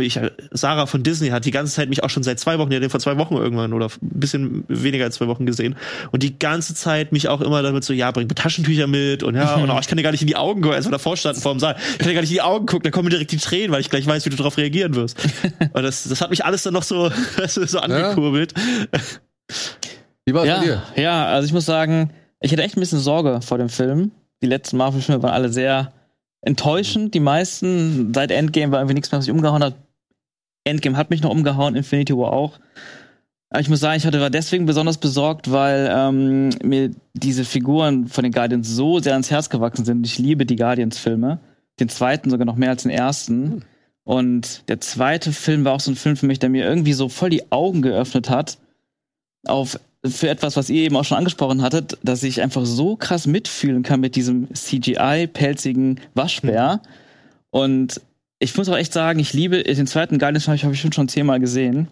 ich, 0.00 0.18
Sarah 0.52 0.86
von 0.86 1.02
Disney 1.02 1.28
hat 1.28 1.44
die 1.44 1.50
ganze 1.50 1.74
Zeit 1.74 1.90
mich 1.90 2.02
auch 2.02 2.08
schon 2.08 2.22
seit 2.22 2.40
zwei 2.40 2.58
Wochen, 2.58 2.72
hat 2.72 2.82
den 2.82 2.88
vor 2.88 3.00
zwei 3.00 3.18
Wochen 3.18 3.34
irgendwann 3.36 3.74
oder 3.74 3.86
ein 3.86 3.90
bisschen 4.00 4.64
weniger 4.68 5.04
als 5.04 5.16
zwei 5.16 5.26
Wochen 5.26 5.44
gesehen 5.44 5.76
und 6.10 6.22
die 6.22 6.38
ganze 6.38 6.74
Zeit 6.74 7.12
mich 7.12 7.28
auch 7.28 7.42
immer 7.42 7.60
damit 7.62 7.84
so, 7.84 7.92
ja, 7.92 8.10
bring 8.10 8.26
Taschentücher 8.28 8.86
mit 8.86 9.22
und 9.22 9.34
ja, 9.34 9.56
und 9.56 9.68
auch, 9.68 9.80
ich 9.80 9.86
kann 9.86 9.98
dir 9.98 10.02
gar 10.02 10.12
nicht 10.12 10.22
in 10.22 10.26
die 10.26 10.36
Augen 10.36 10.62
gucken, 10.62 10.76
als 10.76 10.86
wir 10.86 10.90
davor 10.92 11.18
standen 11.18 11.42
vor 11.42 11.52
dem 11.52 11.60
Saal, 11.60 11.76
ich 11.92 11.98
kann 11.98 12.08
dir 12.08 12.14
gar 12.14 12.22
nicht 12.22 12.30
in 12.30 12.36
die 12.36 12.40
Augen 12.40 12.64
gucken, 12.64 12.84
da 12.84 12.90
kommen 12.90 13.04
mir 13.06 13.10
direkt 13.10 13.32
die 13.32 13.36
Tränen, 13.36 13.72
weil 13.72 13.82
ich 13.82 13.90
gleich 13.90 14.06
weiß, 14.06 14.24
wie 14.24 14.30
du 14.30 14.36
darauf 14.36 14.56
reagieren 14.56 14.94
wirst. 14.94 15.18
Und 15.74 15.82
das, 15.82 16.04
das 16.04 16.22
hat 16.22 16.30
mich 16.30 16.46
alles 16.46 16.62
dann 16.62 16.72
noch 16.72 16.82
so, 16.84 17.10
so 17.46 17.78
angekurbelt. 17.78 18.54
Wie 20.24 20.32
war 20.32 20.44
es 20.44 20.48
bei 20.50 20.56
Ja, 20.56 20.60
dir? 20.62 20.82
ja, 20.96 21.26
also 21.26 21.46
ich 21.46 21.52
muss 21.52 21.66
sagen, 21.66 22.10
ich 22.40 22.52
hatte 22.52 22.62
echt 22.62 22.78
ein 22.78 22.80
bisschen 22.80 23.00
Sorge 23.00 23.40
vor 23.42 23.58
dem 23.58 23.68
Film. 23.68 24.12
Die 24.44 24.50
letzten 24.50 24.76
Marvel-Filme 24.76 25.22
waren 25.22 25.32
alle 25.32 25.48
sehr 25.48 25.90
enttäuschend. 26.42 27.14
Die 27.14 27.20
meisten, 27.20 28.12
seit 28.12 28.30
Endgame 28.30 28.70
war 28.72 28.80
irgendwie 28.80 28.92
nichts 28.92 29.10
mehr, 29.10 29.18
was 29.18 29.26
mich 29.26 29.34
umgehauen 29.34 29.64
hat. 29.64 29.74
Endgame 30.64 30.98
hat 30.98 31.08
mich 31.08 31.22
noch 31.22 31.30
umgehauen, 31.30 31.74
Infinity 31.74 32.14
War 32.14 32.30
auch. 32.30 32.60
Aber 33.48 33.62
ich 33.62 33.70
muss 33.70 33.80
sagen, 33.80 33.96
ich 33.96 34.04
hatte, 34.04 34.20
war 34.20 34.28
deswegen 34.28 34.66
besonders 34.66 34.98
besorgt, 34.98 35.50
weil 35.50 35.90
ähm, 35.90 36.50
mir 36.62 36.90
diese 37.14 37.46
Figuren 37.46 38.06
von 38.08 38.22
den 38.22 38.34
Guardians 38.34 38.68
so 38.68 38.98
sehr 38.98 39.14
ans 39.14 39.30
Herz 39.30 39.48
gewachsen 39.48 39.86
sind. 39.86 40.04
Ich 40.04 40.18
liebe 40.18 40.44
die 40.44 40.56
Guardians-Filme. 40.56 41.38
Den 41.80 41.88
zweiten 41.88 42.28
sogar 42.28 42.44
noch 42.44 42.56
mehr 42.56 42.68
als 42.68 42.82
den 42.82 42.90
ersten. 42.90 43.64
Und 44.02 44.68
der 44.68 44.78
zweite 44.82 45.32
Film 45.32 45.64
war 45.64 45.72
auch 45.72 45.80
so 45.80 45.90
ein 45.90 45.96
Film 45.96 46.18
für 46.18 46.26
mich, 46.26 46.38
der 46.38 46.50
mir 46.50 46.66
irgendwie 46.66 46.92
so 46.92 47.08
voll 47.08 47.30
die 47.30 47.50
Augen 47.50 47.80
geöffnet 47.80 48.28
hat 48.28 48.58
auf 49.46 49.80
für 50.06 50.28
etwas, 50.28 50.56
was 50.56 50.70
ihr 50.70 50.82
eben 50.82 50.96
auch 50.96 51.04
schon 51.04 51.18
angesprochen 51.18 51.62
hattet, 51.62 51.98
dass 52.02 52.22
ich 52.22 52.42
einfach 52.42 52.66
so 52.66 52.96
krass 52.96 53.26
mitfühlen 53.26 53.82
kann 53.82 54.00
mit 54.00 54.16
diesem 54.16 54.52
CGI-pelzigen 54.52 56.00
Waschbär. 56.14 56.82
Und 57.50 58.00
ich 58.38 58.56
muss 58.56 58.68
auch 58.68 58.76
echt 58.76 58.92
sagen, 58.92 59.18
ich 59.18 59.32
liebe 59.32 59.62
den 59.62 59.86
zweiten 59.86 60.18
Guardians 60.18 60.46
habe 60.46 60.56
ich, 60.56 60.64
hab 60.64 60.72
ich 60.72 60.80
schon 60.80 61.08
zehnmal 61.08 61.40
gesehen. 61.40 61.88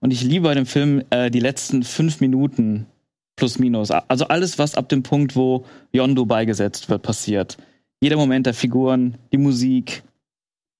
Und 0.00 0.12
ich 0.12 0.22
liebe 0.22 0.44
bei 0.44 0.54
dem 0.54 0.66
Film 0.66 1.02
äh, 1.10 1.30
die 1.30 1.40
letzten 1.40 1.82
fünf 1.82 2.20
Minuten 2.20 2.86
plus 3.34 3.58
minus. 3.58 3.90
Also 3.90 4.28
alles, 4.28 4.58
was 4.58 4.74
ab 4.74 4.88
dem 4.88 5.02
Punkt, 5.02 5.36
wo 5.36 5.64
Yondu 5.92 6.26
beigesetzt 6.26 6.88
wird, 6.88 7.02
passiert. 7.02 7.56
Jeder 8.00 8.16
Moment 8.16 8.46
der 8.46 8.54
Figuren, 8.54 9.16
die 9.32 9.38
Musik, 9.38 10.02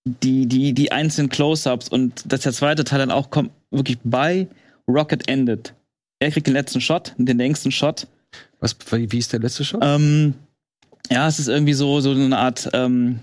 die, 0.04 0.46
die, 0.46 0.72
die 0.72 0.92
einzelnen 0.92 1.28
Close-Ups 1.28 1.88
und 1.88 2.30
dass 2.30 2.42
der 2.42 2.52
zweite 2.52 2.84
Teil 2.84 3.00
dann 3.00 3.10
auch 3.10 3.30
kommt, 3.30 3.50
wirklich 3.70 3.98
bei 4.04 4.46
Rocket 4.88 5.28
endet. 5.28 5.74
Er 6.18 6.30
kriegt 6.30 6.46
den 6.46 6.54
letzten 6.54 6.80
Shot, 6.80 7.14
den 7.18 7.38
längsten 7.38 7.70
Shot. 7.70 8.06
Was, 8.60 8.76
wie 8.90 9.18
ist 9.18 9.32
der 9.32 9.40
letzte 9.40 9.64
Shot? 9.64 9.80
Ähm, 9.84 10.34
ja, 11.10 11.28
es 11.28 11.38
ist 11.38 11.48
irgendwie 11.48 11.74
so, 11.74 12.00
so 12.00 12.10
eine 12.10 12.36
Art, 12.38 12.68
ähm, 12.72 13.20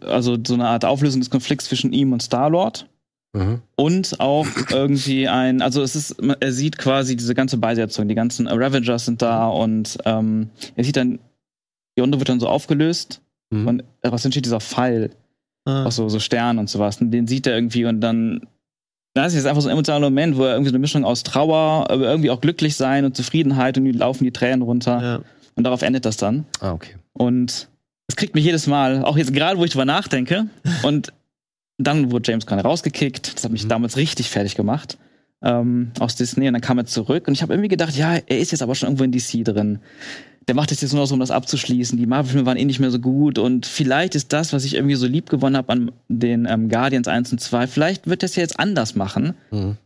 also 0.00 0.36
so 0.44 0.54
eine 0.54 0.66
Art 0.68 0.84
Auflösung 0.84 1.20
des 1.20 1.30
Konflikts 1.30 1.66
zwischen 1.66 1.92
ihm 1.92 2.12
und 2.12 2.22
Star-Lord. 2.22 2.88
Mhm. 3.32 3.60
Und 3.76 4.18
auch 4.18 4.46
irgendwie 4.70 5.28
ein, 5.28 5.62
also 5.62 5.82
es 5.82 5.94
ist, 5.94 6.16
er 6.40 6.52
sieht 6.52 6.78
quasi 6.78 7.14
diese 7.14 7.34
ganze 7.34 7.58
Beisetzung, 7.58 8.08
die 8.08 8.16
ganzen 8.16 8.48
Ravagers 8.48 9.04
sind 9.04 9.22
da 9.22 9.46
und 9.48 9.98
ähm, 10.04 10.50
er 10.74 10.82
sieht 10.84 10.96
dann, 10.96 11.20
Yondo 11.96 12.18
wird 12.18 12.28
dann 12.28 12.40
so 12.40 12.48
aufgelöst 12.48 13.20
Mhm. 13.52 13.66
und 13.66 13.84
was 14.02 14.24
entsteht 14.24 14.44
dieser 14.46 14.60
Pfeil, 14.60 15.10
Ah. 15.66 15.84
auch 15.84 15.92
so, 15.92 16.08
so 16.08 16.20
Sterne 16.20 16.58
und 16.60 16.70
sowas. 16.70 17.00
Und 17.00 17.10
den 17.10 17.26
sieht 17.26 17.46
er 17.46 17.54
irgendwie 17.54 17.84
und 17.84 18.00
dann, 18.00 18.46
das 19.14 19.28
ist 19.28 19.36
jetzt 19.38 19.46
einfach 19.46 19.62
so 19.62 19.68
ein 19.68 19.72
emotionaler 19.72 20.06
Moment, 20.10 20.36
wo 20.36 20.44
er 20.44 20.52
irgendwie 20.52 20.70
so 20.70 20.74
eine 20.74 20.80
Mischung 20.80 21.04
aus 21.04 21.22
Trauer, 21.22 21.90
aber 21.90 22.04
irgendwie 22.04 22.30
auch 22.30 22.40
glücklich 22.40 22.76
sein 22.76 23.04
und 23.04 23.16
Zufriedenheit 23.16 23.76
und 23.78 23.84
die 23.84 23.92
laufen 23.92 24.24
die 24.24 24.30
Tränen 24.32 24.62
runter. 24.62 25.02
Ja. 25.02 25.20
Und 25.56 25.64
darauf 25.64 25.82
endet 25.82 26.04
das 26.04 26.16
dann. 26.16 26.44
Ah, 26.60 26.72
okay. 26.72 26.94
Und 27.12 27.68
es 28.06 28.16
kriegt 28.16 28.34
mich 28.34 28.44
jedes 28.44 28.66
Mal, 28.66 29.04
auch 29.04 29.16
jetzt 29.16 29.32
gerade, 29.34 29.58
wo 29.58 29.64
ich 29.64 29.70
drüber 29.72 29.84
nachdenke. 29.84 30.46
Und 30.82 31.12
dann 31.78 32.10
wurde 32.12 32.30
James 32.30 32.46
Gunn 32.46 32.60
rausgekickt. 32.60 33.36
Das 33.36 33.44
hat 33.44 33.52
mich 33.52 33.64
Mhm. 33.64 33.68
damals 33.68 33.96
richtig 33.96 34.30
fertig 34.30 34.54
gemacht. 34.54 34.98
Ähm, 35.42 35.92
aus 35.98 36.16
Disney. 36.16 36.46
Und 36.48 36.52
dann 36.54 36.60
kam 36.62 36.78
er 36.78 36.86
zurück. 36.86 37.26
Und 37.28 37.34
ich 37.34 37.42
habe 37.42 37.52
irgendwie 37.52 37.68
gedacht, 37.68 37.96
ja, 37.96 38.14
er 38.14 38.38
ist 38.38 38.52
jetzt 38.52 38.62
aber 38.62 38.74
schon 38.74 38.88
irgendwo 38.88 39.04
in 39.04 39.12
DC 39.12 39.44
drin. 39.44 39.78
Der 40.48 40.54
macht 40.54 40.72
es 40.72 40.80
jetzt 40.80 40.92
nur 40.92 41.02
noch 41.02 41.06
so, 41.06 41.14
um 41.14 41.20
das 41.20 41.30
abzuschließen. 41.30 41.98
Die 41.98 42.06
Marvel-Filme 42.06 42.46
waren 42.46 42.56
eh 42.56 42.64
nicht 42.64 42.80
mehr 42.80 42.90
so 42.90 42.98
gut. 42.98 43.38
Und 43.38 43.66
vielleicht 43.66 44.14
ist 44.14 44.32
das, 44.32 44.52
was 44.52 44.64
ich 44.64 44.74
irgendwie 44.74 44.94
so 44.94 45.06
lieb 45.06 45.28
gewonnen 45.28 45.56
habe 45.56 45.70
an 45.72 45.92
den 46.08 46.46
ähm, 46.46 46.68
Guardians 46.68 47.08
1 47.08 47.32
und 47.32 47.40
2, 47.40 47.66
vielleicht 47.66 48.06
wird 48.08 48.22
das 48.22 48.36
ja 48.36 48.42
jetzt 48.42 48.58
anders 48.58 48.94
machen. 48.94 49.34
Mhm. 49.50 49.76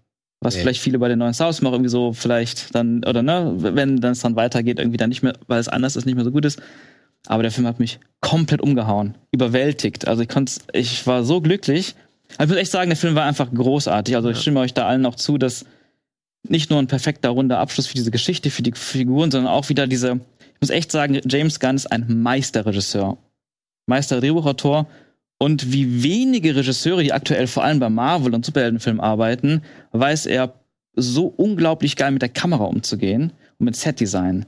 Was 0.40 0.54
Nee. 0.54 0.60
vielleicht 0.60 0.80
viele 0.80 0.98
bei 0.98 1.08
den 1.08 1.18
neuen 1.18 1.34
Star 1.34 1.46
Wars 1.46 1.62
auch 1.64 1.72
irgendwie 1.72 1.90
so 1.90 2.12
vielleicht 2.12 2.74
dann, 2.74 3.02
oder 3.04 3.22
ne, 3.22 3.54
wenn 3.56 4.00
dann 4.00 4.12
es 4.12 4.20
dann 4.20 4.36
weitergeht, 4.36 4.78
irgendwie 4.78 4.98
dann 4.98 5.08
nicht 5.08 5.22
mehr, 5.22 5.32
weil 5.46 5.58
es 5.58 5.68
anders 5.68 5.96
ist, 5.96 6.04
nicht 6.04 6.14
mehr 6.16 6.24
so 6.24 6.30
gut 6.30 6.44
ist. 6.44 6.60
Aber 7.26 7.42
der 7.42 7.50
Film 7.50 7.66
hat 7.66 7.80
mich 7.80 7.98
komplett 8.20 8.60
umgehauen, 8.60 9.14
überwältigt. 9.32 10.06
Also 10.06 10.22
ich 10.22 10.28
konnte, 10.28 10.52
ich 10.72 11.06
war 11.06 11.24
so 11.24 11.40
glücklich. 11.40 11.94
Ich 12.38 12.46
muss 12.46 12.56
echt 12.56 12.70
sagen, 12.70 12.90
der 12.90 12.96
Film 12.96 13.14
war 13.14 13.24
einfach 13.24 13.50
großartig. 13.52 14.16
Also 14.16 14.28
ich 14.30 14.38
stimme 14.38 14.60
euch 14.60 14.74
da 14.74 14.86
allen 14.86 15.06
auch 15.06 15.14
zu, 15.14 15.38
dass 15.38 15.64
nicht 16.46 16.68
nur 16.68 16.78
ein 16.78 16.88
perfekter 16.88 17.30
runder 17.30 17.58
Abschluss 17.58 17.86
für 17.86 17.94
diese 17.94 18.10
Geschichte, 18.10 18.50
für 18.50 18.62
die 18.62 18.72
Figuren, 18.72 19.30
sondern 19.30 19.50
auch 19.50 19.68
wieder 19.70 19.86
diese. 19.86 20.20
Ich 20.64 20.70
muss 20.70 20.76
echt 20.78 20.92
sagen, 20.92 21.20
James 21.28 21.60
Gunn 21.60 21.76
ist 21.76 21.92
ein 21.92 22.22
Meisterregisseur, 22.22 23.18
Meister-Drehbuchautor. 23.84 24.86
Und 25.36 25.74
wie 25.74 26.02
wenige 26.02 26.56
Regisseure, 26.56 27.02
die 27.02 27.12
aktuell 27.12 27.46
vor 27.48 27.64
allem 27.64 27.80
bei 27.80 27.90
Marvel 27.90 28.34
und 28.34 28.46
Superheldenfilmen 28.46 29.02
arbeiten, 29.02 29.60
weiß 29.92 30.24
er 30.24 30.54
so 30.96 31.26
unglaublich 31.26 31.96
geil 31.96 32.12
mit 32.12 32.22
der 32.22 32.30
Kamera 32.30 32.64
umzugehen 32.64 33.34
und 33.58 33.66
mit 33.66 33.76
Setdesign. 33.76 34.46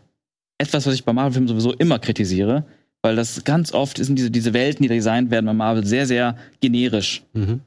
Etwas, 0.56 0.86
was 0.86 0.94
ich 0.94 1.04
bei 1.04 1.12
Marvel-Filmen 1.12 1.48
sowieso 1.48 1.74
immer 1.74 1.98
kritisiere, 1.98 2.64
weil 3.02 3.14
das 3.14 3.44
ganz 3.44 3.74
oft 3.74 3.98
sind 3.98 4.18
diese, 4.18 4.30
diese 4.30 4.54
Welten, 4.54 4.84
die 4.84 4.88
designt 4.88 5.30
werden 5.30 5.44
bei 5.44 5.52
Marvel, 5.52 5.84
sehr, 5.84 6.06
sehr 6.06 6.38
generisch. 6.62 7.24
Mhm. 7.34 7.60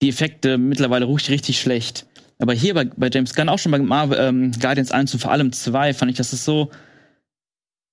Die 0.00 0.10
Effekte 0.10 0.58
mittlerweile 0.58 1.08
richtig, 1.08 1.30
richtig 1.30 1.60
schlecht. 1.60 2.06
Aber 2.38 2.52
hier 2.52 2.74
bei, 2.74 2.84
bei 2.84 3.10
James 3.12 3.34
Gunn, 3.34 3.48
auch 3.48 3.58
schon 3.58 3.72
bei 3.72 3.78
Marvel, 3.80 4.16
ähm, 4.20 4.52
Guardians 4.60 4.92
1 4.92 5.12
und 5.12 5.18
vor 5.18 5.32
allem 5.32 5.50
2, 5.50 5.92
fand 5.92 6.12
ich, 6.12 6.18
dass 6.18 6.32
es 6.32 6.44
so, 6.44 6.70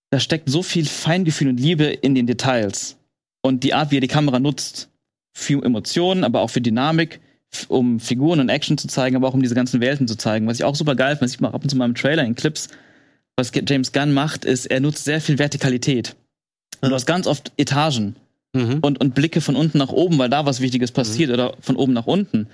da 0.10 0.20
steckt 0.20 0.50
so 0.50 0.64
viel 0.64 0.86
Feingefühl 0.86 1.50
und 1.50 1.60
Liebe 1.60 1.86
in 1.86 2.16
den 2.16 2.28
Details. 2.28 2.98
Und 3.42 3.64
die 3.64 3.74
Art, 3.74 3.92
wie 3.92 3.98
er 3.98 4.02
die 4.02 4.08
Kamera 4.08 4.40
nutzt, 4.40 4.90
für 5.34 5.64
Emotionen, 5.64 6.24
aber 6.24 6.42
auch 6.42 6.50
für 6.50 6.62
Dynamik, 6.62 7.20
um 7.68 8.00
Figuren 8.00 8.40
und 8.40 8.50
Action 8.50 8.78
zu 8.78 8.88
zeigen, 8.88 9.16
aber 9.16 9.28
auch 9.28 9.34
um 9.34 9.42
diese 9.42 9.56
ganzen 9.56 9.80
Welten 9.80 10.08
zu 10.08 10.16
zeigen. 10.16 10.48
Was 10.48 10.58
ich 10.58 10.64
auch 10.64 10.76
super 10.76 10.96
geil 10.96 11.16
finde, 11.16 11.30
sieht 11.30 11.42
man 11.42 11.52
auch 11.52 11.56
ab 11.56 11.64
und 11.64 11.70
zu 11.70 11.78
mal 11.78 11.86
im 11.86 11.96
Trailer, 11.96 12.24
in 12.24 12.36
Clips, 12.36 12.70
was 13.36 13.52
James 13.54 13.92
Gunn 13.92 14.14
macht, 14.14 14.46
ist, 14.46 14.66
er 14.66 14.80
nutzt 14.80 15.06
sehr 15.06 15.22
viel 15.22 15.38
Vertikalität. 15.38 16.16
Und 16.82 16.90
du 16.90 16.96
hast 16.96 17.06
ganz 17.06 17.28
oft 17.28 17.52
Etagen 17.58 18.16
Mhm. 18.54 18.80
und, 18.82 19.00
und 19.00 19.14
Blicke 19.14 19.42
von 19.42 19.56
unten 19.56 19.78
nach 19.78 19.90
oben, 19.90 20.18
weil 20.18 20.30
da 20.30 20.46
was 20.46 20.62
Wichtiges 20.62 20.92
passiert 20.92 21.32
oder 21.32 21.54
von 21.60 21.76
oben 21.76 21.94
nach 21.94 22.08
unten. 22.08 22.48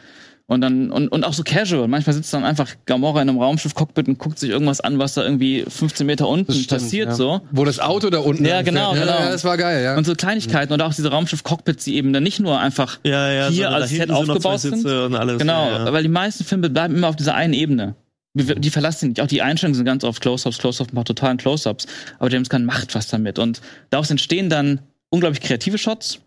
Und 0.46 0.60
dann, 0.60 0.92
und, 0.92 1.08
und 1.08 1.24
auch 1.24 1.34
so 1.34 1.44
casual. 1.44 1.88
Manchmal 1.88 2.14
sitzt 2.14 2.34
dann 2.34 2.44
einfach 2.44 2.70
Gamora 2.86 3.22
in 3.22 3.30
einem 3.30 3.40
Raumschiff-Cockpit 3.40 4.10
und 4.10 4.20
guckt 4.20 4.40
sich 4.40 4.50
irgendwas 4.50 4.82
an, 4.82 5.00
was 5.00 5.14
da 5.14 5.24
irgendwie 5.24 5.64
15 5.66 6.06
Meter 6.06 6.28
unten 6.28 6.52
stimmt, 6.52 6.68
passiert, 6.68 7.10
ja. 7.10 7.16
so. 7.16 7.42
Wo 7.52 7.64
das 7.64 7.80
Auto 7.80 8.10
da 8.10 8.20
unten 8.20 8.44
Ja, 8.44 8.62
genau, 8.62 8.94
ja, 8.94 9.02
genau. 9.02 9.20
Ja, 9.20 9.30
das 9.30 9.46
war 9.46 9.56
geil, 9.56 9.82
ja. 9.84 9.96
Und 9.98 10.06
so 10.06 10.16
Kleinigkeiten 10.16 10.74
oder 10.74 10.86
auch 10.86 10.94
diese 10.94 11.10
Raumschiff-Cockpits, 11.10 11.86
die 11.86 11.96
eben 11.96 12.12
dann 12.12 12.24
nicht 12.24 12.42
nur 12.42 12.60
einfach 12.60 13.00
Ja, 13.04 13.32
ja, 13.32 13.48
hier 13.48 13.70
als 13.70 13.90
Set 13.90 14.00
sind 14.00 14.12
aufgebaut 14.12 14.60
sind. 14.60 14.76
Sitze 14.76 15.06
Und 15.06 15.16
alles, 15.16 15.40
Genau, 15.40 15.70
Ja, 15.70 15.86
ja. 15.86 15.94
weil 15.94 16.04
die 16.04 16.10
meisten 16.10 16.44
Filme 16.44 16.70
bleiben 16.70 16.96
immer 16.96 17.08
auf 17.08 17.16
dieser 17.16 17.36
einen 17.36 17.54
Ebene. 17.54 17.96
Die 18.36 18.70
verlassen 18.72 19.10
nicht. 19.10 19.22
Auch 19.22 19.28
die 19.28 19.44
Einstellungen 19.44 19.76
sind 19.76 19.86
ganz 19.86 20.04
oft 20.04 20.20
Close-Ups, 20.22 20.58
Close-Ups, 20.58 20.92
ein 20.92 20.96
paar 20.96 21.06
totalen 21.06 21.38
Close-Ups. 21.38 21.86
Aber 22.18 22.32
James 22.32 22.50
Gunn 22.50 22.66
macht 22.66 22.96
was 22.96 23.08
damit. 23.08 23.38
Und 23.38 23.62
daraus 23.92 24.10
entstehen 24.10 24.50
dann 24.50 24.80
unglaublich 25.10 25.42
kreative 25.42 25.78
Shots. 25.78 26.20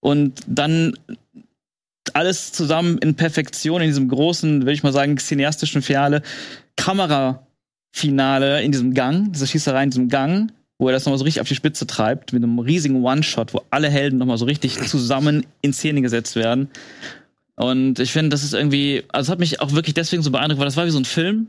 Und 0.00 0.40
dann 0.46 0.94
alles 2.14 2.52
zusammen 2.52 2.98
in 2.98 3.14
Perfektion 3.14 3.80
in 3.80 3.88
diesem 3.88 4.08
großen, 4.08 4.62
würde 4.62 4.72
ich 4.72 4.82
mal 4.82 4.92
sagen, 4.92 5.18
cineastischen 5.18 5.82
Finale. 5.82 6.22
Kamerafinale 6.76 8.62
in 8.62 8.72
diesem 8.72 8.94
Gang, 8.94 9.32
diese 9.32 9.46
Schießerei 9.46 9.84
in 9.84 9.90
diesem 9.90 10.08
Gang, 10.08 10.52
wo 10.78 10.88
er 10.88 10.92
das 10.92 11.04
nochmal 11.04 11.18
so 11.18 11.24
richtig 11.24 11.40
auf 11.40 11.48
die 11.48 11.54
Spitze 11.54 11.86
treibt, 11.86 12.32
mit 12.32 12.42
einem 12.42 12.58
riesigen 12.58 13.04
One-Shot, 13.04 13.52
wo 13.52 13.62
alle 13.70 13.90
Helden 13.90 14.18
nochmal 14.18 14.38
so 14.38 14.46
richtig 14.46 14.78
zusammen 14.88 15.46
in 15.60 15.72
Szene 15.72 16.00
gesetzt 16.02 16.36
werden. 16.36 16.70
Und 17.56 17.98
ich 17.98 18.12
finde, 18.12 18.30
das 18.30 18.42
ist 18.42 18.54
irgendwie, 18.54 19.04
also 19.08 19.28
es 19.28 19.30
hat 19.30 19.38
mich 19.38 19.60
auch 19.60 19.72
wirklich 19.72 19.92
deswegen 19.92 20.22
so 20.22 20.30
beeindruckt, 20.30 20.58
weil 20.58 20.66
das 20.66 20.78
war 20.78 20.86
wie 20.86 20.90
so 20.90 20.98
ein 20.98 21.04
Film, 21.04 21.48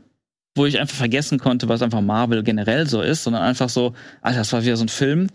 wo 0.54 0.66
ich 0.66 0.78
einfach 0.78 0.96
vergessen 0.96 1.38
konnte, 1.38 1.68
was 1.70 1.80
einfach 1.80 2.02
Marvel 2.02 2.42
generell 2.42 2.86
so 2.86 3.00
ist, 3.00 3.24
sondern 3.24 3.42
einfach 3.42 3.70
so, 3.70 3.94
Alter, 4.20 4.38
das 4.38 4.52
war 4.52 4.62
wieder 4.62 4.76
so 4.76 4.84
ein 4.84 4.90
Film, 4.90 5.28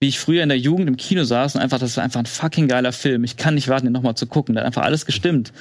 wie 0.00 0.08
ich 0.08 0.18
früher 0.18 0.42
in 0.42 0.48
der 0.48 0.58
Jugend 0.58 0.88
im 0.88 0.96
Kino 0.96 1.24
saß 1.24 1.54
und 1.56 1.60
einfach, 1.60 1.78
das 1.78 1.96
war 1.96 2.04
einfach 2.04 2.20
ein 2.20 2.26
fucking 2.26 2.68
geiler 2.68 2.92
Film. 2.92 3.24
Ich 3.24 3.36
kann 3.36 3.54
nicht 3.54 3.68
warten, 3.68 3.86
den 3.86 3.92
nochmal 3.92 4.14
zu 4.16 4.26
gucken. 4.26 4.54
Da 4.54 4.60
hat 4.60 4.66
einfach 4.66 4.82
alles 4.82 5.06
gestimmt. 5.06 5.52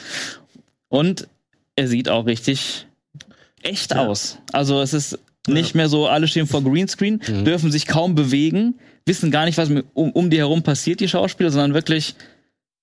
Und 0.89 1.27
er 1.75 1.87
sieht 1.87 2.09
auch 2.09 2.25
richtig 2.25 2.87
echt 3.63 3.91
Ja. 3.91 4.05
aus. 4.07 4.37
Also 4.53 4.81
es 4.81 4.93
ist 4.93 5.19
nicht 5.47 5.75
mehr 5.75 5.89
so, 5.89 6.07
alle 6.07 6.27
stehen 6.27 6.45
vor 6.47 6.63
Greenscreen, 6.63 7.19
dürfen 7.45 7.71
sich 7.71 7.87
kaum 7.87 8.15
bewegen, 8.15 8.75
wissen 9.05 9.31
gar 9.31 9.45
nicht, 9.45 9.57
was 9.57 9.69
um, 9.93 10.11
um 10.11 10.29
die 10.29 10.37
herum 10.37 10.61
passiert, 10.61 10.99
die 10.99 11.07
Schauspieler, 11.07 11.49
sondern 11.51 11.73
wirklich, 11.73 12.15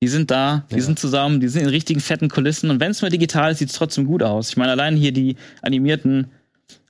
die 0.03 0.09
sind 0.09 0.31
da, 0.31 0.65
die 0.75 0.81
sind 0.81 0.99
zusammen, 0.99 1.41
die 1.41 1.49
sind 1.49 1.63
in 1.63 1.69
richtigen 1.69 2.01
fetten 2.01 2.29
Kulissen 2.29 2.71
und 2.71 2.81
wenn 2.81 2.91
es 2.91 3.03
mal 3.03 3.11
digital 3.11 3.53
ist, 3.53 3.59
sieht 3.59 3.69
es 3.71 3.77
trotzdem 3.77 4.07
gut 4.07 4.23
aus. 4.23 4.49
Ich 4.49 4.57
meine, 4.57 4.73
allein 4.73 4.97
hier 4.97 5.13
die 5.13 5.37
animierten, 5.63 6.29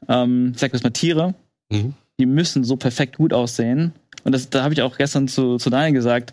ähm, 0.08 0.52
ich 0.54 0.60
sag 0.60 0.72
das 0.72 0.82
mal 0.84 0.90
Tiere, 0.90 1.34
Mhm. 1.70 1.94
die 2.20 2.26
müssen 2.26 2.62
so 2.62 2.76
perfekt 2.76 3.16
gut 3.16 3.32
aussehen. 3.32 3.92
Und 4.24 4.32
das, 4.32 4.50
da 4.50 4.62
habe 4.62 4.74
ich 4.74 4.82
auch 4.82 4.96
gestern 4.96 5.28
zu, 5.28 5.58
zu 5.58 5.70
Daniel 5.70 5.92
gesagt, 5.92 6.32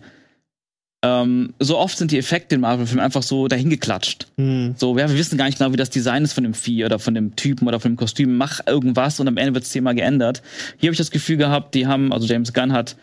ähm, 1.04 1.52
so 1.58 1.78
oft 1.78 1.98
sind 1.98 2.12
die 2.12 2.18
Effekte 2.18 2.54
in 2.54 2.60
Marvel-Filmen 2.60 3.04
einfach 3.04 3.24
so 3.24 3.48
dahingeklatscht. 3.48 4.28
Hm. 4.38 4.74
So, 4.76 4.96
ja, 4.96 5.08
wir 5.08 5.18
wissen 5.18 5.36
gar 5.36 5.46
nicht 5.46 5.58
genau, 5.58 5.72
wie 5.72 5.76
das 5.76 5.90
Design 5.90 6.22
ist 6.22 6.32
von 6.32 6.44
dem 6.44 6.54
Vieh 6.54 6.84
oder 6.84 6.98
von 6.98 7.14
dem 7.14 7.34
Typen 7.34 7.66
oder 7.66 7.80
von 7.80 7.92
dem 7.92 7.96
Kostüm. 7.96 8.36
Mach 8.36 8.60
irgendwas 8.66 9.18
und 9.18 9.26
am 9.26 9.36
Ende 9.36 9.54
wird 9.54 9.64
es 9.64 9.70
zehnmal 9.70 9.96
geändert. 9.96 10.42
Hier 10.78 10.88
habe 10.88 10.92
ich 10.92 10.98
das 10.98 11.10
Gefühl 11.10 11.36
gehabt, 11.36 11.74
die 11.74 11.86
haben, 11.86 12.12
also 12.12 12.26
James 12.26 12.52
Gunn 12.52 12.72
hat 12.72 12.96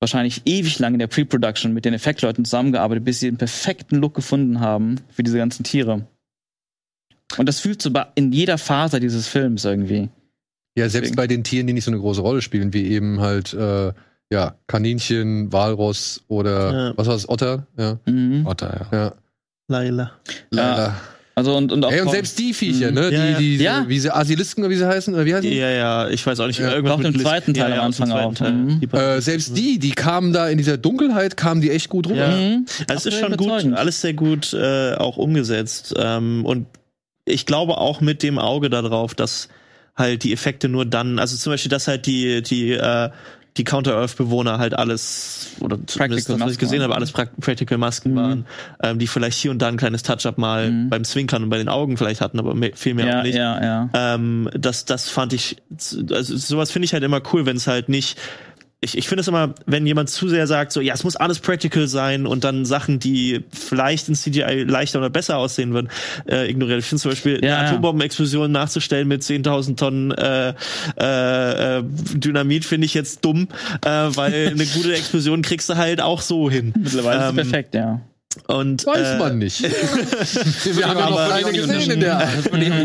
wahrscheinlich 0.00 0.42
ewig 0.46 0.78
lang 0.78 0.94
in 0.94 1.00
der 1.00 1.06
Pre-Production 1.06 1.74
mit 1.74 1.84
den 1.84 1.92
Effektleuten 1.92 2.44
zusammengearbeitet, 2.44 3.04
bis 3.04 3.20
sie 3.20 3.26
den 3.26 3.36
perfekten 3.36 3.96
Look 3.96 4.14
gefunden 4.14 4.60
haben 4.60 4.96
für 5.10 5.22
diese 5.22 5.38
ganzen 5.38 5.64
Tiere. 5.64 6.06
Und 7.36 7.46
das 7.46 7.60
fühlt 7.60 7.82
so 7.82 7.90
in 8.14 8.32
jeder 8.32 8.56
Phase 8.56 9.00
dieses 9.00 9.28
Films 9.28 9.64
irgendwie. 9.64 10.08
Ja, 10.78 10.88
selbst 10.88 11.10
Deswegen. 11.10 11.16
bei 11.16 11.26
den 11.26 11.44
Tieren, 11.44 11.66
die 11.66 11.72
nicht 11.72 11.84
so 11.84 11.90
eine 11.90 12.00
große 12.00 12.20
Rolle 12.20 12.40
spielen, 12.42 12.72
wie 12.72 12.86
eben 12.88 13.20
halt, 13.20 13.52
äh, 13.54 13.92
ja, 14.30 14.54
Kaninchen, 14.66 15.52
Walross 15.52 16.22
oder 16.28 16.72
Ja. 16.88 16.92
was 16.96 17.06
war 17.06 17.14
das, 17.14 17.28
Otter? 17.28 17.66
Ja, 17.78 17.98
Mhm. 18.06 18.46
Otter, 18.46 18.86
ja. 18.92 18.98
ja. 18.98 19.12
Laila. 19.68 20.12
Leider. 20.50 20.96
Also 21.34 21.56
und, 21.56 21.70
und 21.70 21.84
auch 21.84 21.92
Ey, 21.92 22.00
und 22.00 22.10
selbst 22.10 22.36
die 22.40 22.52
Viecher, 22.52 22.88
Mhm. 22.88 22.94
ne? 22.94 23.12
Ja, 23.12 23.24
ja. 23.26 23.38
Die, 23.38 23.58
die, 23.58 23.62
Ja. 23.64 23.84
wie 23.86 24.00
sie 24.00 24.12
Asilisten 24.12 24.64
oder 24.64 24.70
wie 24.72 24.76
sie 24.76 24.88
heißen, 24.88 25.14
oder 25.14 25.24
wie 25.24 25.34
heißen 25.34 25.48
die? 25.48 25.56
Ja, 25.56 25.70
ja, 25.70 26.08
ich 26.08 26.26
weiß 26.26 26.40
auch 26.40 26.48
nicht. 26.48 26.58
Ja. 26.58 26.72
irgendwas 26.72 26.94
Auch 26.98 27.04
im 27.04 27.12
mit 27.12 27.20
zweiten 27.22 27.54
Teil 27.54 27.70
ja, 27.70 27.76
am 27.84 27.92
ja, 27.92 27.96
dem 27.98 28.02
Anfang 28.02 28.10
auch. 28.12 28.34
Teil. 28.34 28.52
Mhm. 28.52 28.80
Die 28.80 28.86
Äh, 28.96 29.20
selbst 29.20 29.56
die, 29.56 29.78
die 29.78 29.90
kamen 29.92 30.32
da 30.32 30.48
in 30.48 30.58
dieser 30.58 30.78
Dunkelheit, 30.78 31.36
kamen 31.36 31.60
die 31.60 31.70
echt 31.70 31.90
gut 31.90 32.08
rüber. 32.08 32.28
Ja. 32.28 32.36
Mhm. 32.36 32.66
Also 32.88 33.08
es 33.08 33.14
ist 33.14 33.20
schon 33.20 33.36
gut, 33.36 33.72
alles 33.74 34.00
sehr 34.00 34.14
gut 34.14 34.52
äh, 34.52 34.94
auch 34.96 35.16
umgesetzt. 35.16 35.94
Ähm, 35.96 36.44
und 36.44 36.66
ich 37.24 37.46
glaube 37.46 37.78
auch 37.78 38.00
mit 38.00 38.22
dem 38.24 38.38
Auge 38.40 38.68
darauf, 38.68 39.14
dass 39.14 39.48
halt 39.98 40.22
die 40.24 40.32
Effekte 40.32 40.68
nur 40.70 40.86
dann, 40.86 41.18
also 41.18 41.36
zum 41.36 41.52
Beispiel, 41.52 41.68
dass 41.70 41.88
halt 41.88 42.06
die, 42.06 42.42
die, 42.42 42.70
äh, 42.72 43.10
die 43.56 43.64
Counter-Earth-Bewohner 43.64 44.58
halt 44.58 44.74
alles, 44.74 45.48
oder 45.58 45.78
zumindest 45.84 46.28
das, 46.30 46.38
was 46.38 46.52
ich 46.52 46.58
gesehen 46.58 46.80
habe, 46.80 46.94
alles 46.94 47.10
pra 47.10 47.24
Practical 47.40 47.76
Masken 47.76 48.12
Mhm. 48.12 48.16
waren, 48.16 48.46
ähm, 48.84 48.98
die 49.00 49.08
vielleicht 49.08 49.36
hier 49.36 49.50
und 49.50 49.58
da 49.60 49.66
ein 49.66 49.76
kleines 49.76 50.04
Touch-up 50.04 50.38
mal 50.38 50.70
Mhm. 50.70 50.88
beim 50.90 51.02
Zwinkern 51.02 51.42
und 51.42 51.50
bei 51.50 51.58
den 51.58 51.68
Augen 51.68 51.96
vielleicht 51.96 52.20
hatten, 52.20 52.38
aber 52.38 52.54
mehr, 52.54 52.70
viel 52.76 52.94
mehr 52.94 53.06
Ja, 53.08 53.18
auch 53.18 53.22
nicht. 53.24 53.34
ja, 53.34 53.60
ja. 53.60 53.90
Ähm, 54.14 54.48
das, 54.54 54.84
das 54.84 55.08
fand 55.08 55.32
ich, 55.32 55.56
also 56.12 56.36
sowas 56.36 56.70
finde 56.70 56.86
ich 56.86 56.92
halt 56.92 57.02
immer 57.02 57.20
cool, 57.32 57.46
wenn 57.46 57.56
es 57.56 57.66
halt 57.66 57.88
nicht. 57.88 58.16
Ich, 58.80 58.96
ich 58.96 59.08
finde 59.08 59.22
es 59.22 59.28
immer, 59.28 59.54
wenn 59.66 59.84
jemand 59.86 60.08
zu 60.08 60.28
sehr 60.28 60.46
sagt, 60.46 60.70
so, 60.70 60.80
ja, 60.80 60.94
es 60.94 61.02
muss 61.02 61.16
alles 61.16 61.40
practical 61.40 61.88
sein 61.88 62.26
und 62.28 62.44
dann 62.44 62.64
Sachen, 62.64 63.00
die 63.00 63.44
vielleicht 63.52 64.08
in 64.08 64.14
CGI 64.14 64.62
leichter 64.68 65.00
oder 65.00 65.10
besser 65.10 65.36
aussehen 65.38 65.72
würden, 65.74 65.88
äh, 66.30 66.48
ignoriert. 66.48 66.78
Ich 66.78 66.84
finde 66.86 67.02
zum 67.02 67.10
Beispiel, 67.10 67.44
Ja, 67.44 67.56
eine 67.56 67.66
ja. 67.66 67.70
Atombombenexplosion 67.72 68.52
nachzustellen 68.52 69.08
mit 69.08 69.22
10.000 69.22 69.76
Tonnen 69.76 70.12
äh, 70.12 70.54
äh, 70.96 71.78
äh, 71.78 71.82
Dynamit 72.14 72.64
finde 72.64 72.84
ich 72.84 72.94
jetzt 72.94 73.24
dumm, 73.24 73.48
äh, 73.84 73.88
weil 73.90 74.50
eine 74.54 74.66
gute 74.66 74.94
Explosion 74.94 75.42
kriegst 75.42 75.68
du 75.68 75.74
halt 75.76 76.00
auch 76.00 76.20
so 76.20 76.48
hin. 76.48 76.72
Mittlerweile 76.78 77.18
ist 77.24 77.30
Ähm, 77.30 77.38
es 77.40 77.48
perfekt, 77.50 77.74
ja. 77.74 78.00
Und, 78.46 78.84
Weiß 78.86 79.14
äh, 79.14 79.18
man 79.18 79.38
nicht. 79.38 79.62
Wir 79.62 80.86
haben 80.86 80.98
ja 80.98 81.08
noch 81.10 81.18
aber- 81.18 81.28
keine 81.30 81.52
gesehen 81.52 81.90
in 81.92 82.00
der 82.00 82.28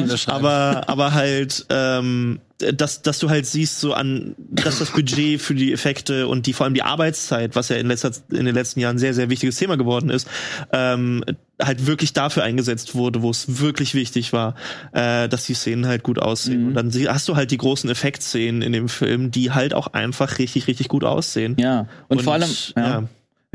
unterschreiben. 0.01 0.45
aber 0.45 0.83
aber 0.87 1.13
halt 1.13 1.65
ähm, 1.69 2.39
dass 2.73 3.01
dass 3.01 3.19
du 3.19 3.29
halt 3.29 3.45
siehst 3.45 3.81
so 3.81 3.93
an 3.93 4.35
dass 4.37 4.79
das 4.79 4.91
Budget 4.91 5.41
für 5.41 5.53
die 5.53 5.73
Effekte 5.73 6.27
und 6.29 6.45
die 6.45 6.53
vor 6.53 6.63
allem 6.65 6.73
die 6.73 6.81
Arbeitszeit 6.81 7.55
was 7.57 7.67
ja 7.67 7.75
in 7.75 7.87
letzter 7.87 8.11
in 8.31 8.45
den 8.45 8.55
letzten 8.55 8.79
Jahren 8.79 8.95
ein 8.95 8.99
sehr 8.99 9.13
sehr 9.13 9.29
wichtiges 9.29 9.57
Thema 9.57 9.75
geworden 9.75 10.09
ist 10.09 10.27
ähm, 10.71 11.25
halt 11.61 11.85
wirklich 11.87 12.13
dafür 12.13 12.43
eingesetzt 12.43 12.95
wurde 12.95 13.21
wo 13.21 13.29
es 13.29 13.59
wirklich 13.59 13.93
wichtig 13.95 14.31
war 14.31 14.55
äh, 14.93 15.27
dass 15.27 15.45
die 15.45 15.55
Szenen 15.55 15.87
halt 15.87 16.03
gut 16.03 16.19
aussehen 16.19 16.61
Mhm. 16.61 16.67
und 16.69 16.73
dann 16.75 17.13
hast 17.13 17.27
du 17.27 17.35
halt 17.35 17.51
die 17.51 17.57
großen 17.57 17.89
Effektszenen 17.89 18.61
in 18.61 18.71
dem 18.71 18.87
Film 18.87 19.29
die 19.29 19.51
halt 19.51 19.73
auch 19.73 19.87
einfach 19.87 20.39
richtig 20.39 20.67
richtig 20.67 20.87
gut 20.87 21.03
aussehen 21.03 21.57
Ja. 21.59 21.87
Und, 22.07 22.21
vor 22.21 22.33
allem, 22.33 22.49
ja. 22.77 23.03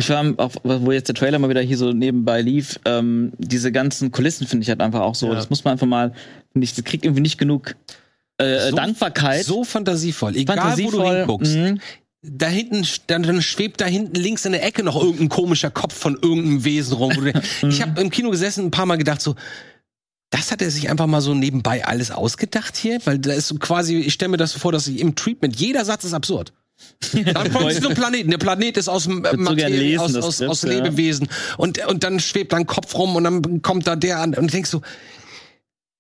Ich 0.01 0.09
war 0.11 0.25
auch, 0.37 0.53
wo 0.63 0.93
jetzt 0.93 1.09
der 1.09 1.17
Trailer 1.17 1.39
mal 1.41 1.51
wieder 1.51 1.61
hier 1.61 1.77
so 1.77 1.93
nebenbei 1.93 2.41
lief, 2.41 2.79
ähm, 2.85 3.33
diese 3.39 3.73
ganzen 3.73 4.13
Kulissen 4.13 4.47
finde 4.47 4.63
ich 4.63 4.69
halt 4.69 4.81
einfach 4.81 5.01
auch 5.01 5.17
so. 5.17 5.27
Ja. 5.27 5.35
Das 5.35 5.51
muss 5.51 5.65
man 5.65 5.73
einfach 5.73 5.89
mal, 5.89 6.13
finde 6.53 6.65
ich, 6.65 6.75
das 6.75 6.85
kriegt 6.85 7.05
irgendwie 7.05 7.21
nicht 7.23 7.37
genug 7.37 7.75
äh, 8.39 8.71
So- 8.71 8.77
Dankbarkeit. 8.77 9.45
So 9.45 9.65
fantasievoll. 9.65 10.37
Egal, 10.37 10.57
wo 10.57 10.61
du 10.61 10.99
fantasievoll. 10.99 11.17
hinguckst. 11.19 11.57
Mhm. 11.57 11.81
Da 12.23 12.47
hinten, 12.47 12.87
dann, 13.09 13.25
dann 13.25 13.43
schwebt 13.43 13.81
da 13.81 13.87
hinten 13.87 14.15
links 14.15 14.45
in 14.45 14.53
der 14.53 14.65
Ecke 14.65 14.85
noch 14.85 15.01
irgendein 15.01 15.29
komischer 15.29 15.71
Kopf 15.71 15.95
von 15.95 16.15
irgendeinem 16.15 16.65
Wesen 16.65 16.95
rum. 16.95 17.13
ich 17.69 17.83
habe 17.83 18.01
im 18.01 18.11
Kino 18.11 18.31
gesessen, 18.31 18.67
ein 18.67 18.71
paar 18.71 18.87
Mal 18.87 18.99
gedacht 18.99 19.21
so, 19.21 19.35
das 20.31 20.53
hat 20.53 20.63
er 20.63 20.71
sich 20.71 20.91
einfach 20.91 21.07
mal 21.07 21.21
so 21.21 21.35
nebenbei 21.35 21.85
alles 21.85 22.11
ausgedacht 22.13 22.77
hier, 22.77 23.01
weil 23.05 23.19
da 23.19 23.33
ist 23.33 23.49
so 23.49 23.57
quasi, 23.57 23.97
ich 23.97 24.13
stelle 24.13 24.31
mir 24.31 24.37
das 24.37 24.53
so 24.53 24.59
vor, 24.61 24.71
dass 24.73 24.87
ich 24.87 25.01
im 25.01 25.15
Treatment 25.17 25.57
jeder 25.59 25.85
Satz 25.85 26.05
ist 26.05 26.13
absurd. 26.15 26.53
Dann 27.13 27.53
kommt 27.53 27.73
so 27.75 27.89
ein 27.89 27.95
Planeten. 27.95 28.31
Der 28.31 28.39
Planet 28.39 28.77
ist 28.77 28.89
aus 28.89 29.07
äh, 29.07 29.11
so 29.11 29.37
Materie, 29.37 29.69
lesen, 29.69 30.01
aus, 30.01 30.17
aus, 30.17 30.37
Skript, 30.37 30.51
aus 30.51 30.63
ja. 30.63 30.69
Lebewesen 30.71 31.29
und 31.57 31.85
und 31.87 32.05
dann 32.05 32.21
schwebt 32.21 32.53
da 32.53 32.57
ein 32.57 32.67
Kopf 32.67 32.95
rum 32.95 33.17
und 33.17 33.25
dann 33.25 33.63
kommt 33.63 33.87
da 33.87 33.97
der 33.97 34.21
an 34.21 34.35
und 34.35 34.49
du 34.49 34.53
denkst 34.53 34.71
so, 34.71 34.83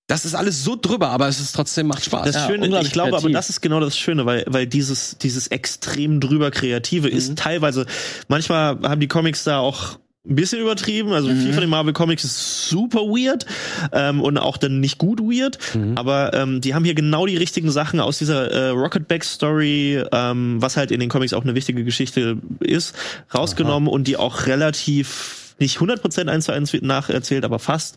das 0.09 0.25
ist 0.25 0.35
alles 0.35 0.65
so 0.65 0.75
drüber, 0.75 1.11
aber 1.11 1.29
es 1.29 1.39
ist 1.39 1.55
trotzdem 1.55 1.87
macht 1.87 2.05
Spaß. 2.05 2.27
Das 2.27 2.35
Ja, 2.35 2.47
Schöne, 2.47 2.67
ich 2.81 2.93
glaube 2.93 3.09
aber, 3.09 3.19
kreativ. 3.19 3.37
das 3.37 3.51
ist 3.51 3.61
genau 3.61 3.79
das 3.79 3.97
Schöne, 3.99 4.25
weil, 4.25 4.45
weil 4.49 4.67
dieses, 4.67 5.19
dieses 5.19 5.49
extrem 5.49 6.19
drüber 6.19 6.51
Kreative 6.51 7.09
ist 7.09 7.37
teilweise, 7.37 7.85
manchmal 8.27 8.81
haben 8.83 9.01
die 9.01 9.09
Comics 9.09 9.45
da 9.45 9.59
auch 9.59 9.99
ein 10.27 10.35
bisschen 10.35 10.61
übertrieben. 10.61 11.13
Also 11.13 11.29
viel 11.29 11.53
von 11.53 11.61
den 11.61 11.71
Marvel 11.71 11.93
Comics 11.93 12.25
ist 12.25 12.69
super 12.69 13.01
weird 13.01 13.47
ähm, 13.93 14.21
und 14.21 14.37
auch 14.39 14.57
dann 14.57 14.81
nicht 14.81 14.99
gut 14.99 15.21
weird. 15.21 15.59
Aber 15.97 16.35
ähm, 16.35 16.61
die 16.61 16.75
haben 16.75 16.85
hier 16.85 16.95
genau 16.95 17.27
die 17.27 17.37
richtigen 17.37 17.71
Sachen 17.71 18.01
aus 18.01 18.19
dieser 18.19 18.51
äh, 18.51 18.69
Rocket 18.71 19.09
Backstory, 19.09 20.03
ähm, 20.13 20.61
was 20.61 20.77
halt 20.77 20.91
in 20.91 21.01
den 21.01 21.09
Comics 21.09 21.33
auch 21.33 21.45
eine 21.45 21.55
wichtige 21.55 21.85
Geschichte 21.85 22.39
ist, 22.61 22.95
rausgenommen 23.35 23.89
und 23.89 24.07
die 24.09 24.17
auch 24.17 24.47
relativ 24.47 25.38
nicht 25.59 25.79
100% 25.79 26.29
eins 26.29 26.45
zu 26.45 26.53
eins 26.53 26.73
nacherzählt, 26.81 27.45
aber 27.45 27.59
fast. 27.59 27.97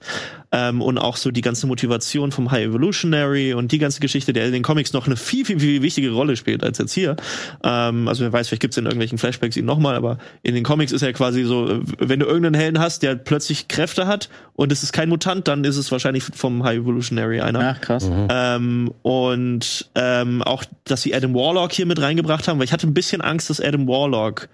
Ähm, 0.51 0.81
und 0.81 0.97
auch 0.97 1.15
so 1.15 1.31
die 1.31 1.41
ganze 1.41 1.67
Motivation 1.67 2.31
vom 2.31 2.51
High 2.51 2.65
Evolutionary 2.65 3.53
und 3.53 3.71
die 3.71 3.77
ganze 3.77 3.99
Geschichte, 3.99 4.33
der 4.33 4.45
in 4.47 4.53
den 4.53 4.63
Comics 4.63 4.93
noch 4.93 5.05
eine 5.05 5.15
viel, 5.15 5.45
viel, 5.45 5.59
viel 5.59 5.81
wichtige 5.81 6.11
Rolle 6.11 6.35
spielt 6.35 6.63
als 6.63 6.77
jetzt 6.77 6.93
hier. 6.93 7.15
Ähm, 7.63 8.07
also 8.07 8.23
wer 8.23 8.33
weiß, 8.33 8.49
vielleicht 8.49 8.61
gibt's 8.61 8.77
in 8.77 8.85
irgendwelchen 8.85 9.17
Flashbacks 9.17 9.55
ihn 9.55 9.65
nochmal, 9.65 9.95
aber 9.95 10.17
in 10.43 10.55
den 10.55 10.63
Comics 10.63 10.91
ist 10.91 11.01
er 11.01 11.13
quasi 11.13 11.43
so, 11.43 11.81
wenn 11.99 12.19
du 12.19 12.25
irgendeinen 12.25 12.55
Helden 12.55 12.79
hast, 12.79 13.03
der 13.03 13.15
plötzlich 13.15 13.67
Kräfte 13.67 14.07
hat 14.07 14.29
und 14.53 14.71
es 14.71 14.83
ist 14.83 14.91
kein 14.91 15.09
Mutant, 15.09 15.47
dann 15.47 15.63
ist 15.63 15.77
es 15.77 15.91
wahrscheinlich 15.91 16.23
vom 16.23 16.63
High 16.63 16.79
Evolutionary 16.79 17.41
einer. 17.41 17.75
Ach, 17.77 17.81
krass. 17.81 18.09
Ähm, 18.29 18.91
und 19.03 19.89
ähm, 19.95 20.41
auch, 20.41 20.65
dass 20.83 21.03
sie 21.03 21.13
Adam 21.15 21.33
Warlock 21.33 21.71
hier 21.71 21.85
mit 21.85 22.01
reingebracht 22.01 22.47
haben, 22.47 22.59
weil 22.59 22.65
ich 22.65 22.73
hatte 22.73 22.87
ein 22.87 22.93
bisschen 22.93 23.21
Angst, 23.21 23.49
dass 23.49 23.61
Adam 23.61 23.87
Warlock 23.87 24.49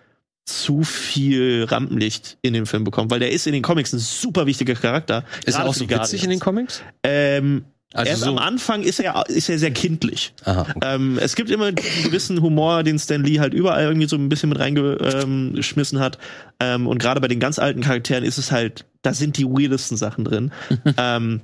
zu 0.47 0.83
viel 0.83 1.65
Rampenlicht 1.65 2.37
in 2.41 2.53
dem 2.53 2.65
Film 2.65 2.83
bekommt, 2.85 3.11
weil 3.11 3.19
der 3.19 3.31
ist 3.31 3.47
in 3.47 3.53
den 3.53 3.63
Comics 3.63 3.91
ein 3.93 3.99
super 3.99 4.45
wichtiger 4.45 4.75
Charakter. 4.75 5.25
Ist 5.45 5.57
er 5.59 5.65
auch 5.65 5.73
so 5.73 5.89
witzig 5.89 6.23
in 6.23 6.29
den 6.29 6.39
Guardians. 6.39 6.79
Comics? 6.79 6.83
Ähm, 7.03 7.65
Also 7.93 8.09
erst 8.09 8.21
so- 8.23 8.29
am 8.29 8.37
Anfang 8.37 8.81
ist 8.83 8.99
er, 9.01 9.25
ist 9.27 9.49
er 9.49 9.59
sehr 9.59 9.71
kindlich. 9.71 10.33
Aha. 10.45 10.61
okay. 10.61 10.79
Ähm, 10.95 11.19
es 11.21 11.35
gibt 11.35 11.49
immer 11.51 11.65
einen 11.65 11.75
gewissen 11.75 12.41
Humor, 12.41 12.83
den 12.83 12.97
Stan 12.97 13.21
Lee 13.23 13.39
halt 13.39 13.53
überall 13.53 13.83
irgendwie 13.83 14.07
so 14.07 14.15
ein 14.15 14.29
bisschen 14.29 14.49
mit 14.49 14.59
reingeschmissen 14.59 15.99
hat. 15.99 16.17
Ähm, 16.61 16.87
und 16.87 16.97
gerade 16.99 17.19
bei 17.21 17.27
den 17.27 17.39
ganz 17.39 17.59
alten 17.59 17.81
Charakteren 17.81 18.23
ist 18.23 18.37
es 18.37 18.51
halt, 18.51 18.85
da 19.01 19.13
sind 19.13 19.37
die 19.37 19.45
weirdesten 19.45 19.97
Sachen 19.97 20.23
drin. 20.23 20.51
ähm, 20.97 21.41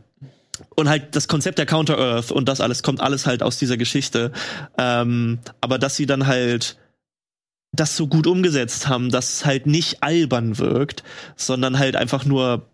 und 0.75 0.87
halt 0.87 1.15
das 1.15 1.27
Konzept 1.27 1.57
der 1.57 1.65
Counter-Earth 1.65 2.31
und 2.31 2.47
das 2.47 2.61
alles 2.61 2.83
kommt 2.83 3.01
alles 3.01 3.25
halt 3.25 3.43
aus 3.43 3.57
dieser 3.57 3.75
Geschichte. 3.75 4.31
Ähm, 4.77 5.39
aber 5.61 5.77
dass 5.79 5.95
sie 5.95 6.05
dann 6.05 6.27
halt 6.27 6.77
das 7.73 7.97
so 7.97 8.07
gut 8.07 8.27
umgesetzt 8.27 8.87
haben, 8.87 9.09
dass 9.09 9.33
es 9.33 9.45
halt 9.45 9.65
nicht 9.67 10.01
albern 10.03 10.57
wirkt, 10.59 11.03
sondern 11.35 11.79
halt 11.79 11.95
einfach 11.95 12.23
nur 12.23 12.69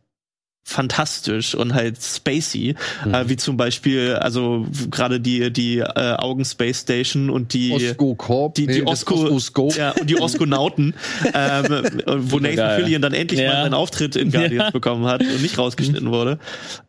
fantastisch 0.66 1.56
und 1.56 1.74
halt 1.74 1.98
spacey, 2.04 2.76
äh, 3.12 3.24
wie 3.28 3.38
zum 3.38 3.58
Beispiel, 3.58 4.16
also 4.16 4.68
gerade 4.92 5.20
die 5.20 5.52
die 5.52 5.80
äh, 5.80 6.14
Augen 6.18 6.46
Space 6.46 6.82
Station 6.82 7.30
und 7.32 7.54
die 7.54 7.72
Osco 7.72 8.14
Corp. 8.14 8.54
die, 8.56 8.68
die 8.68 8.82
das 8.82 8.88
Osco, 9.08 9.16
Osco-Scope. 9.16 9.76
ja, 9.78 9.92
und 10.00 10.08
die 10.10 10.20
Oskonauten, 10.20 10.94
ähm, 11.34 11.64
wo 12.06 12.38
Nathan 12.38 12.56
geil. 12.58 12.80
Fillion 12.84 13.02
dann 13.02 13.14
endlich 13.14 13.40
Ja. 13.40 13.54
mal 13.54 13.64
einen 13.66 13.74
Auftritt 13.74 14.16
in 14.16 14.32
Guardians 14.32 14.66
Ja. 14.66 14.70
bekommen 14.72 15.06
hat 15.06 15.22
und 15.22 15.42
nicht 15.42 15.58
rausgeschnitten 15.58 16.12
wurde. 16.12 16.38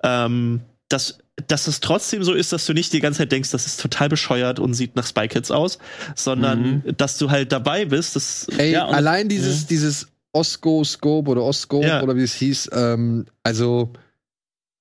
Ähm, 0.03 0.61
dass, 0.91 1.19
dass 1.49 1.67
es 1.67 1.81
trotzdem 1.81 2.23
so 2.25 2.33
ist, 2.35 2.53
dass 2.53 2.67
du 2.67 2.73
nicht 2.73 2.93
die 2.93 3.01
ganze 3.01 3.19
Zeit 3.19 3.33
denkst, 3.33 3.51
das 3.51 3.67
ist 3.67 3.81
total 3.81 4.09
bescheuert 4.09 4.59
und 4.59 4.75
sieht 4.75 4.97
nach 4.97 5.07
Spy 5.07 5.29
Kids 5.29 5.51
aus, 5.51 5.79
sondern 6.17 6.83
dass 6.97 7.19
du 7.19 7.31
halt 7.31 7.53
dabei 7.53 7.85
bist. 7.85 8.17
Das, 8.17 8.47
Ey, 8.59 8.73
Ja, 8.73 8.85
und- 8.87 8.95
allein 8.95 9.29
dieses, 9.29 9.67
dieses 9.67 10.09
Osco-Scope 10.33 11.31
oder 11.31 11.43
Oscope 11.43 11.87
Ja. 11.87 12.03
oder 12.03 12.17
wie 12.17 12.23
es 12.23 12.35
hieß, 12.35 12.71
ähm, 12.73 13.27
also 13.43 13.93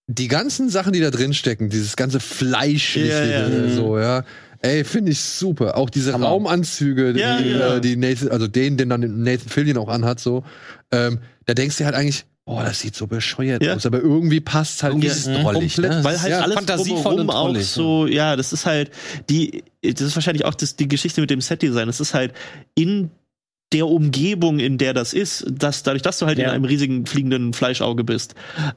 die 0.07 0.27
ganzen 0.27 0.69
Sachen, 0.69 0.93
die 0.93 0.99
da 1.01 1.11
drin 1.11 1.33
stecken, 1.33 1.69
dieses 1.69 1.95
ganze 1.95 2.19
Fleischliche, 2.19 3.07
Ja, 3.07 3.25
ja. 3.25 3.47
äh, 3.47 3.69
so, 3.69 3.97
ja. 3.99 4.23
Ey, 4.61 4.83
finde 4.83 5.11
ich 5.11 5.21
super. 5.21 5.77
Auch 5.77 5.89
diese 5.89 6.11
Hammer. 6.13 6.27
Raumanzüge, 6.27 7.13
die, 7.13 7.19
Ja, 7.21 7.39
ja. 7.39 7.75
Äh, 7.77 7.81
die 7.81 7.95
Nathan, 7.95 8.27
also 8.29 8.47
den, 8.47 8.75
den 8.75 8.89
dann 8.89 9.23
Nathan 9.23 9.47
Fillion 9.47 9.77
auch 9.77 9.87
anhat, 9.87 10.19
so. 10.19 10.43
Ähm, 10.91 11.19
da 11.45 11.53
denkst 11.53 11.77
du 11.77 11.85
halt 11.85 11.95
eigentlich, 11.95 12.25
oh, 12.51 12.59
das 12.61 12.79
sieht 12.79 12.95
so 12.95 13.05
bescheuert 13.07 13.63
Ja. 13.63 13.75
aus, 13.75 13.85
aber 13.85 13.99
irgendwie 14.01 14.39
passt 14.41 14.81
halt 14.83 14.93
Irgendwie 14.93 15.07
ja, 15.07 15.13
ist 15.13 15.27
es 15.27 15.41
drollig, 15.41 15.75
komplett, 15.75 15.97
ne? 15.99 16.03
weil 16.03 16.19
halt 16.21 16.31
ja, 16.31 16.39
alles 16.41 16.55
fantasievoll 16.55 17.03
drumherum 17.15 17.29
auch 17.29 17.45
drollig, 17.47 17.67
so, 17.67 18.07
ja, 18.07 18.35
das 18.35 18.51
ist 18.53 18.65
halt 18.65 18.91
die, 19.29 19.63
das 19.83 20.01
ist 20.01 20.15
wahrscheinlich 20.15 20.45
auch 20.45 20.55
das, 20.55 20.75
die 20.75 20.87
Geschichte 20.87 21.21
mit 21.21 21.29
dem 21.29 21.41
Setdesign. 21.41 21.87
Es 21.89 21.99
ist 21.99 22.13
halt 22.13 22.33
in 22.75 23.11
der 23.71 23.87
Umgebung, 23.87 24.57
in 24.59 24.79
der 24.79 24.95
das 24.95 25.13
ist, 25.13 25.45
dass 25.47 25.83
dadurch, 25.83 26.01
dass 26.01 26.17
du 26.17 26.25
halt 26.25 26.39
in 26.39 26.45
Ja. 26.45 26.51
einem 26.51 26.65
riesigen 26.65 27.05
fliegenden 27.05 27.53
Fleischauge 27.53 28.03
bist, 28.03 28.33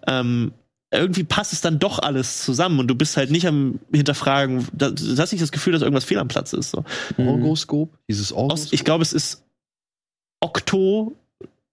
ähm, 0.06 0.52
irgendwie 0.94 1.24
passt 1.24 1.54
es 1.54 1.62
dann 1.62 1.78
doch 1.78 1.98
alles 2.00 2.44
zusammen 2.44 2.78
und 2.78 2.88
du 2.88 2.94
bist 2.94 3.16
halt 3.16 3.30
nicht 3.30 3.46
am 3.46 3.80
hinterfragen, 3.94 4.68
da- 4.74 4.90
du 4.90 5.16
hast 5.16 5.32
nicht 5.32 5.40
das 5.42 5.50
Gefühl, 5.50 5.72
dass 5.72 5.80
irgendwas 5.80 6.04
fehl 6.04 6.18
am 6.18 6.28
Platz 6.28 6.52
ist. 6.52 6.70
So. 6.72 6.84
Orgoscope, 7.16 7.96
dieses 8.10 8.30
Aus, 8.32 8.38
Orgoscope. 8.42 8.74
ich 8.74 8.84
glaube, 8.84 9.00
es 9.02 9.14
ist 9.14 9.42
Okto, 10.40 11.16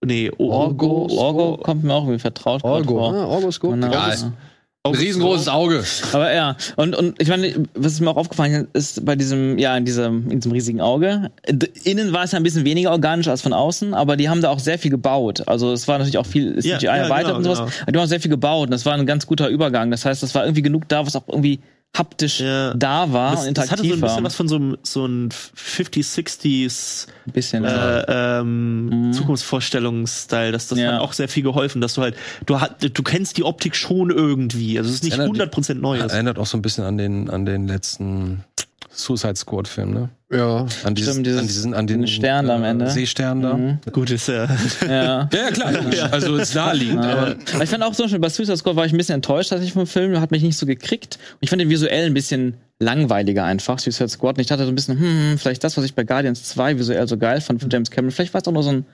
nee, 0.04 0.30
Orgo- 0.38 1.08
Orgo 1.16 1.56
kommt 1.58 1.84
mir 1.84 1.94
auch 1.94 2.02
irgendwie 2.04 2.18
vertraut 2.20 2.64
Orgo, 2.64 2.98
vor. 2.98 3.14
ah, 3.14 3.26
Orgoscope. 3.26 3.74
Genau. 3.74 3.88
Egal. 3.88 4.10
Orgo- 4.16 4.32
Ein 4.82 4.94
riesengroßes 4.94 5.48
Auge. 5.48 5.84
Aber 6.14 6.32
ja, 6.32 6.56
und, 6.76 6.96
und 6.96 7.20
ich 7.20 7.28
meine, 7.28 7.52
was 7.74 8.00
mir 8.00 8.08
auch 8.08 8.16
aufgefallen 8.16 8.66
ist, 8.72 9.04
bei 9.04 9.14
diesem, 9.14 9.58
ja, 9.58 9.76
in 9.76 9.84
diesem, 9.84 10.30
in 10.30 10.40
diesem 10.40 10.52
riesigen 10.52 10.80
Auge, 10.80 11.30
innen 11.84 12.14
war 12.14 12.24
es 12.24 12.32
ja 12.32 12.38
ein 12.38 12.42
bisschen 12.42 12.64
weniger 12.64 12.90
organisch 12.92 13.28
als 13.28 13.42
von 13.42 13.52
außen, 13.52 13.92
aber 13.92 14.16
die 14.16 14.30
haben 14.30 14.40
da 14.40 14.48
auch 14.48 14.58
sehr 14.58 14.78
viel 14.78 14.90
gebaut. 14.90 15.42
Also 15.46 15.72
es 15.74 15.86
war 15.86 15.98
natürlich 15.98 16.16
auch 16.16 16.24
viel 16.24 16.56
CGI 16.56 16.68
Ja, 16.70 16.78
ja, 16.78 16.96
erweitert 16.96 17.26
genau, 17.26 17.36
und 17.36 17.44
sowas, 17.44 17.58
genau. 17.58 17.70
aber 17.82 17.92
die 17.92 17.98
haben 17.98 18.04
auch 18.04 18.08
sehr 18.08 18.20
viel 18.20 18.30
gebaut 18.30 18.68
und 18.68 18.70
das 18.70 18.86
war 18.86 18.94
ein 18.94 19.04
ganz 19.04 19.26
guter 19.26 19.48
Übergang. 19.48 19.90
Das 19.90 20.06
heißt, 20.06 20.22
das 20.22 20.34
war 20.34 20.44
irgendwie 20.44 20.62
genug 20.62 20.88
da, 20.88 21.04
was 21.04 21.14
auch 21.14 21.28
irgendwie 21.28 21.60
haptisch 21.96 22.40
Ja. 22.40 22.72
da 22.74 23.12
war 23.12 23.32
das, 23.32 23.46
und 23.48 23.58
das 23.58 23.70
hatte 23.70 23.82
so 23.82 23.88
interaktiv 23.88 23.92
ein 23.94 24.00
war. 24.02 24.08
bisschen 24.10 24.24
was 24.24 24.34
von 24.36 24.48
so 24.48 24.56
einem 24.56 24.76
so 24.82 25.06
ein 25.06 25.28
50s, 25.30 26.14
60s 26.14 27.06
ein 27.26 27.32
bisschen, 27.32 27.64
ja. 27.64 28.00
äh, 28.00 28.40
ähm, 28.40 29.08
Mhm. 29.08 29.12
Zukunftsvorstellungsstyle, 29.12 30.52
dass 30.52 30.68
das 30.68 30.78
Ja. 30.78 30.92
hat 30.94 31.00
auch 31.00 31.12
sehr 31.12 31.28
viel 31.28 31.42
geholfen, 31.42 31.80
dass 31.80 31.94
du 31.94 32.02
halt, 32.02 32.14
du, 32.46 32.56
du 32.90 33.02
kennst 33.02 33.36
die 33.36 33.44
Optik 33.44 33.74
schon 33.74 34.10
irgendwie. 34.10 34.78
Also 34.78 34.88
es 34.88 34.96
ist 34.96 35.04
nicht 35.04 35.18
erinnert- 35.18 35.52
100% 35.54 35.80
Neues. 35.80 36.12
Erinnert 36.12 36.38
auch 36.38 36.46
so 36.46 36.56
ein 36.56 36.62
bisschen 36.62 36.84
an 36.84 36.96
den, 36.96 37.28
an 37.28 37.44
den 37.44 37.66
letzten 37.66 38.44
Suicide 39.02 39.36
Squad 39.36 39.66
Film, 39.68 39.92
ne? 39.92 40.08
Ja. 40.32 40.66
An, 40.84 40.94
dieses, 40.94 41.12
Stimmt, 41.12 41.26
dieses- 41.26 41.40
an 41.40 41.46
diesen, 41.46 41.74
an 41.74 41.86
den 41.86 42.06
Stern 42.06 42.46
da 42.46 42.54
am 42.56 42.64
Ende. 42.64 42.88
Seestern 42.90 43.42
da. 43.42 43.54
Mhm. 43.54 43.78
Gut 43.92 44.10
ist 44.10 44.28
ja. 44.28 44.44
ja. 44.44 44.48
Ja, 44.88 45.28
ja, 45.32 45.50
klar. 45.50 46.12
Also 46.12 46.36
ist 46.36 46.54
naheliegend. 46.54 47.04
Ja. 47.04 47.10
Aber 47.12 47.36
Aber 47.54 47.64
ich 47.64 47.70
fand 47.70 47.82
auch 47.82 47.92
zum 47.94 48.04
Beispiel 48.04 48.20
bei 48.20 48.28
Suicide 48.28 48.56
Squad 48.56 48.76
war 48.76 48.86
ich 48.86 48.92
ein 48.92 48.96
bisschen 48.96 49.16
enttäuscht 49.16 49.50
tatsächlich 49.50 49.72
vom 49.74 49.86
Film, 49.86 50.20
hat 50.20 50.30
mich 50.30 50.42
nicht 50.42 50.56
so 50.56 50.66
gekriegt. 50.66 51.18
Und 51.32 51.38
ich 51.40 51.50
fand 51.50 51.60
den 51.60 51.68
visuell 51.70 52.06
ein 52.06 52.14
bisschen 52.14 52.54
langweiliger 52.78 53.44
einfach, 53.44 53.78
Suicide 53.78 54.08
Squad. 54.08 54.36
Und 54.36 54.40
ich 54.42 54.46
dachte 54.46 54.64
so 54.64 54.70
ein 54.70 54.74
bisschen, 54.74 54.98
hm, 55.00 55.38
vielleicht 55.38 55.64
das, 55.64 55.76
was 55.76 55.84
ich 55.84 55.94
bei 55.94 56.04
Guardians 56.04 56.44
2 56.44 56.78
visuell 56.78 57.08
so 57.08 57.16
geil 57.18 57.40
fand 57.40 57.60
von 57.60 57.68
James 57.70 57.90
Cameron, 57.90 58.12
vielleicht 58.12 58.32
war 58.32 58.40
es 58.40 58.46
auch 58.48 58.52
nur 58.52 58.62
so 58.62 58.70
ein 58.70 58.86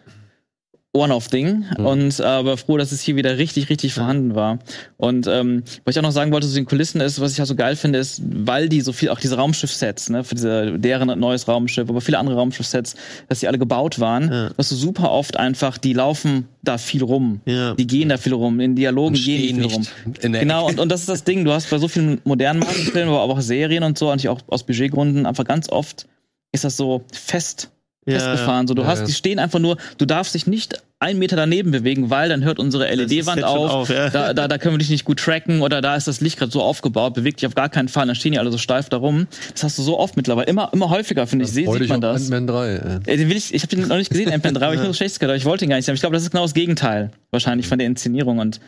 One-Off-Ding. 0.97 1.65
Und 1.79 2.19
äh, 2.21 2.23
aber 2.23 2.57
froh, 2.57 2.77
dass 2.77 2.93
es 2.93 3.01
hier 3.01 3.17
wieder 3.17 3.39
richtig, 3.39 3.69
richtig 3.71 3.95
vorhanden 3.95 4.35
war. 4.35 4.59
Und 4.97 5.27
ähm, 5.27 5.63
was 5.85 5.95
ich 5.95 5.99
auch 5.99 6.03
noch 6.03 6.13
sagen 6.13 6.33
wollte 6.33 6.49
zu 6.49 6.55
den 6.55 6.67
Kulissen 6.67 7.01
ist, 7.01 7.21
was 7.21 7.33
ich 7.33 7.39
halt 7.39 7.49
so 7.49 7.55
geil 7.55 7.77
finde, 7.77 7.99
ist, 7.99 8.23
weil 8.25 8.69
die 8.69 8.81
so 8.81 8.93
viel, 8.93 9.09
auch 9.11 9.21
diese 9.21 9.37
Raumschiff-Sets, 9.37 10.11
ne, 10.11 10.25
für 10.25 10.35
diese, 10.35 10.79
deren 10.79 11.19
neues 11.19 11.47
Raumschiff, 11.49 11.89
aber 11.89 12.01
viele 12.01 12.19
andere 12.19 12.37
Raumschiff-Sets, 12.37 12.97
dass 13.29 13.41
die 13.41 13.49
alle 13.49 13.59
gebaut 13.59 14.01
waren, 14.01 14.31
Ja. 14.33 14.51
dass 14.57 14.69
du 14.69 14.75
super 14.75 15.11
oft 15.11 15.37
einfach, 15.37 15.79
die 15.79 15.93
laufen 15.93 16.49
da 16.63 16.79
viel 16.79 17.03
rum. 17.03 17.41
Ja. 17.45 17.75
Die 17.75 17.87
gehen 17.87 18.09
da 18.09 18.17
viel 18.17 18.33
rum, 18.35 18.59
in 18.61 18.75
Dialogen 18.75 19.15
gehen 19.15 19.57
die 19.63 19.69
viel 19.69 19.73
rum. 19.73 19.87
Genau, 20.21 20.67
und, 20.67 20.81
und 20.81 20.91
das 20.91 21.01
ist 21.01 21.09
das 21.09 21.25
Ding, 21.25 21.45
du 21.45 21.53
hast 21.53 21.71
bei 21.71 21.79
so 21.79 21.89
vielen 21.89 22.21
modernen 22.25 22.61
Markenfilmen, 22.61 23.15
aber 23.15 23.33
auch 23.35 23.41
Serien 23.41 23.85
und 23.85 23.97
so, 23.99 24.11
eigentlich 24.11 24.29
auch 24.29 24.41
aus 24.49 24.65
Budgetgründen, 24.65 25.27
einfach 25.27 25.45
ganz 25.45 25.69
oft 25.69 26.07
ist 26.53 26.65
das 26.65 26.77
so 26.77 27.03
fest 27.13 27.71
Ja, 28.07 28.21
festgefahren. 28.21 28.67
So, 28.69 28.75
du 28.75 28.83
Ja, 28.83 28.89
hast, 28.89 29.05
die 29.05 29.13
stehen 29.13 29.39
einfach 29.41 29.59
nur, 29.59 29.77
du 29.99 30.07
darfst 30.07 30.35
dich 30.35 30.47
nicht 30.47 30.81
einen 31.01 31.19
Meter 31.19 31.37
daneben 31.37 31.73
bewegen, 31.73 32.09
weil 32.09 32.29
dann 32.29 32.43
hört 32.45 32.59
unsere 32.59 32.87
LED-Wand 32.95 33.43
auf. 33.45 33.71
auf, 33.71 33.89
ja. 33.91 34.09
da, 34.09 34.33
da, 34.33 34.49
da 34.49 34.59
können 34.59 34.75
wir 34.75 34.79
dich 34.79 34.89
nicht 34.91 35.05
gut 35.05 35.19
tracken 35.19 35.61
oder 35.61 35.81
da 35.83 35.95
ist 35.97 36.07
das 36.09 36.21
Licht 36.21 36.39
gerade 36.39 36.51
so 36.53 36.63
aufgebaut, 36.63 37.15
bewegt 37.15 37.41
dich 37.41 37.47
auf 37.47 37.55
gar 37.55 37.69
keinen 37.69 37.89
Fall, 37.89 38.07
dann 38.07 38.15
stehen 38.15 38.33
die 38.33 38.39
alle 38.39 38.51
so 38.53 38.59
steif 38.59 38.89
da 38.89 38.97
rum. 38.97 39.27
Das 39.53 39.65
hast 39.65 39.79
du 39.79 39.83
so 39.83 39.99
oft 39.99 40.17
mittlerweile, 40.17 40.47
immer, 40.47 40.71
immer 40.73 40.89
häufiger, 40.89 41.27
finde 41.27 41.45
ich, 41.45 41.51
seh- 41.51 41.67
sieht 41.71 41.89
man 41.89 42.01
das. 42.01 42.23
Ant-Man 42.23 42.47
3. 42.47 43.01
ey. 43.07 43.17
Den 43.19 43.29
will 43.29 43.37
ich, 43.37 43.53
ich 43.53 43.63
habe 43.63 43.75
den 43.77 43.89
noch 43.89 43.97
nicht 43.99 44.09
gesehen, 44.11 44.33
Ant-Man 44.33 44.55
3, 44.55 44.65
aber 44.67 44.75
ich 44.75 44.81
nur 44.81 44.89
das 44.89 44.97
Schlechtes 44.97 45.19
gehört, 45.19 45.33
aber 45.33 45.37
ich 45.39 45.45
wollte 45.45 45.65
ihn 45.65 45.69
gar 45.71 45.77
nicht 45.77 45.85
sehen. 45.85 45.95
Ich 45.97 46.01
glaube, 46.01 46.15
das 46.15 46.23
ist 46.23 46.31
genau 46.31 46.45
das 46.45 46.55
Gegenteil, 46.55 47.11
wahrscheinlich 47.33 47.67
von 47.69 47.77
der 47.79 47.89
Inszenierung. 47.89 48.39
Und 48.39 48.61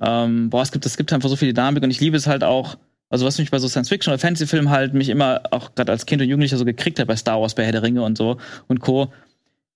ähm, 0.00 0.48
boah, 0.50 0.62
es 0.62 0.72
gibt, 0.72 0.86
es 0.86 0.96
gibt 0.96 1.12
einfach 1.12 1.28
so 1.28 1.36
viel 1.36 1.52
Dynamik 1.52 1.82
und 1.82 1.90
ich 1.90 2.00
liebe 2.00 2.16
es 2.16 2.26
halt 2.26 2.44
auch, 2.44 2.76
also 3.10 3.24
was 3.26 3.38
mich 3.38 3.50
bei 3.50 3.58
so 3.58 3.68
Science-Fiction 3.68 4.12
oder 4.12 4.18
Fantasy-Filmen 4.18 4.70
halt 4.70 4.94
mich 4.94 5.08
immer 5.08 5.40
auch 5.50 5.74
gerade 5.74 5.92
als 5.92 6.06
Kind 6.06 6.20
und 6.22 6.28
Jugendlicher 6.28 6.58
so 6.58 6.64
gekriegt 6.64 6.98
hat 6.98 7.06
bei 7.08 7.16
Star 7.16 7.40
Wars, 7.40 7.54
bei 7.54 7.64
Herr 7.64 7.72
der 7.72 7.82
Ringe 7.82 8.02
und 8.02 8.18
so 8.18 8.38
und 8.68 8.80
Co. 8.80 9.12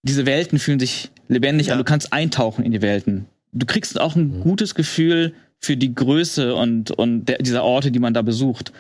Diese 0.03 0.27
Welten 0.27 0.59
fühlen 0.59 0.81
sich 0.81 1.11
lebendig 1.29 1.68
Ja. 1.68 1.75
an, 1.75 1.79
du 1.79 1.85
kannst 1.85 2.12
eintauchen 2.12 2.64
in 2.64 2.73
die 2.73 2.83
Welten. 2.83 3.27
Du 3.53 3.66
kriegst 3.66 4.01
auch 4.01 4.16
ein 4.16 4.40
gutes 4.40 4.75
Gefühl 4.75 5.35
für 5.61 5.77
die 5.77 5.95
Größe 5.95 6.55
und, 6.55 6.90
und 6.90 7.27
der, 7.27 7.38
dieser 7.38 7.62
Orte, 7.62 7.90
die 7.92 7.99
man 8.01 8.14
da 8.14 8.23
besucht 8.23 8.73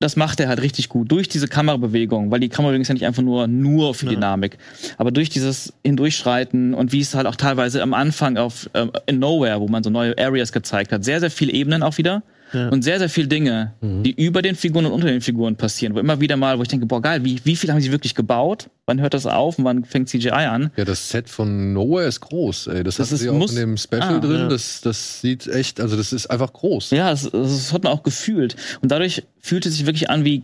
das 0.00 0.16
macht 0.16 0.40
er 0.40 0.48
halt 0.48 0.60
richtig 0.62 0.88
gut 0.88 1.12
durch 1.12 1.28
diese 1.28 1.46
Kamerabewegung, 1.46 2.32
weil 2.32 2.40
die 2.40 2.48
Kamerabewegung 2.48 2.82
ist 2.82 2.88
ja 2.88 2.94
nicht 2.94 3.06
einfach 3.06 3.22
nur 3.22 3.46
nur 3.46 3.94
für 3.94 4.06
Ja. 4.06 4.12
Dynamik, 4.14 4.58
aber 4.98 5.12
durch 5.12 5.28
dieses 5.30 5.72
Hindurchschreiten 5.84 6.74
und 6.74 6.90
wie 6.90 6.98
es 7.00 7.14
halt 7.14 7.28
auch 7.28 7.36
teilweise 7.36 7.80
am 7.82 7.94
Anfang 7.94 8.36
auf 8.36 8.68
ähm, 8.74 8.90
in 9.06 9.20
Nowhere, 9.20 9.60
wo 9.60 9.68
man 9.68 9.84
so 9.84 9.90
neue 9.90 10.18
Areas 10.18 10.50
gezeigt 10.50 10.90
hat, 10.90 11.04
sehr 11.04 11.20
sehr 11.20 11.30
viele 11.30 11.52
Ebenen 11.52 11.84
auch 11.84 11.98
wieder 11.98 12.24
Ja. 12.52 12.68
und 12.68 12.82
sehr 12.82 12.98
sehr 12.98 13.08
viele 13.08 13.28
Dinge, 13.28 13.72
die 13.80 14.12
über 14.12 14.42
den 14.42 14.54
Figuren 14.56 14.86
und 14.86 14.92
unter 14.92 15.06
den 15.08 15.20
Figuren 15.20 15.56
passieren, 15.56 15.94
wo 15.94 15.98
immer 16.00 16.20
wieder 16.20 16.36
mal, 16.36 16.58
wo 16.58 16.62
ich 16.62 16.68
denke, 16.68 16.86
boah 16.86 17.00
geil, 17.00 17.24
wie 17.24 17.40
wie 17.44 17.56
viel 17.56 17.70
haben 17.72 17.80
sie 17.80 17.92
wirklich 17.92 18.14
gebaut? 18.14 18.68
Wann 18.86 19.00
hört 19.00 19.14
das 19.14 19.26
auf 19.26 19.58
und 19.58 19.64
wann 19.64 19.84
fängt 19.84 20.08
CGI 20.08 20.30
an? 20.30 20.70
Ja, 20.76 20.84
das 20.84 21.08
Set 21.08 21.28
von 21.28 21.72
Nowhere 21.72 22.06
ist 22.08 22.20
groß, 22.20 22.66
ey. 22.66 22.82
Das, 22.82 22.96
Das 22.96 23.12
ist- 23.12 23.26
auch 23.28 23.48
in 23.50 23.56
dem 23.56 23.76
Special 23.76 24.16
Ah, 24.16 24.18
drin. 24.18 24.40
ja. 24.40 24.48
Das, 24.48 24.80
das 24.80 25.20
sieht 25.20 25.46
echt, 25.46 25.80
also 25.80 25.96
das 25.96 26.12
ist 26.12 26.26
einfach 26.26 26.52
groß. 26.52 26.90
Ja, 26.90 27.10
das, 27.10 27.30
das 27.30 27.72
hat 27.72 27.84
man 27.84 27.92
auch 27.92 28.02
gefühlt 28.02 28.56
und 28.82 28.90
dadurch 28.90 29.22
fühlt 29.40 29.64
es 29.66 29.74
sich 29.76 29.86
wirklich 29.86 30.10
an 30.10 30.24
wie 30.24 30.42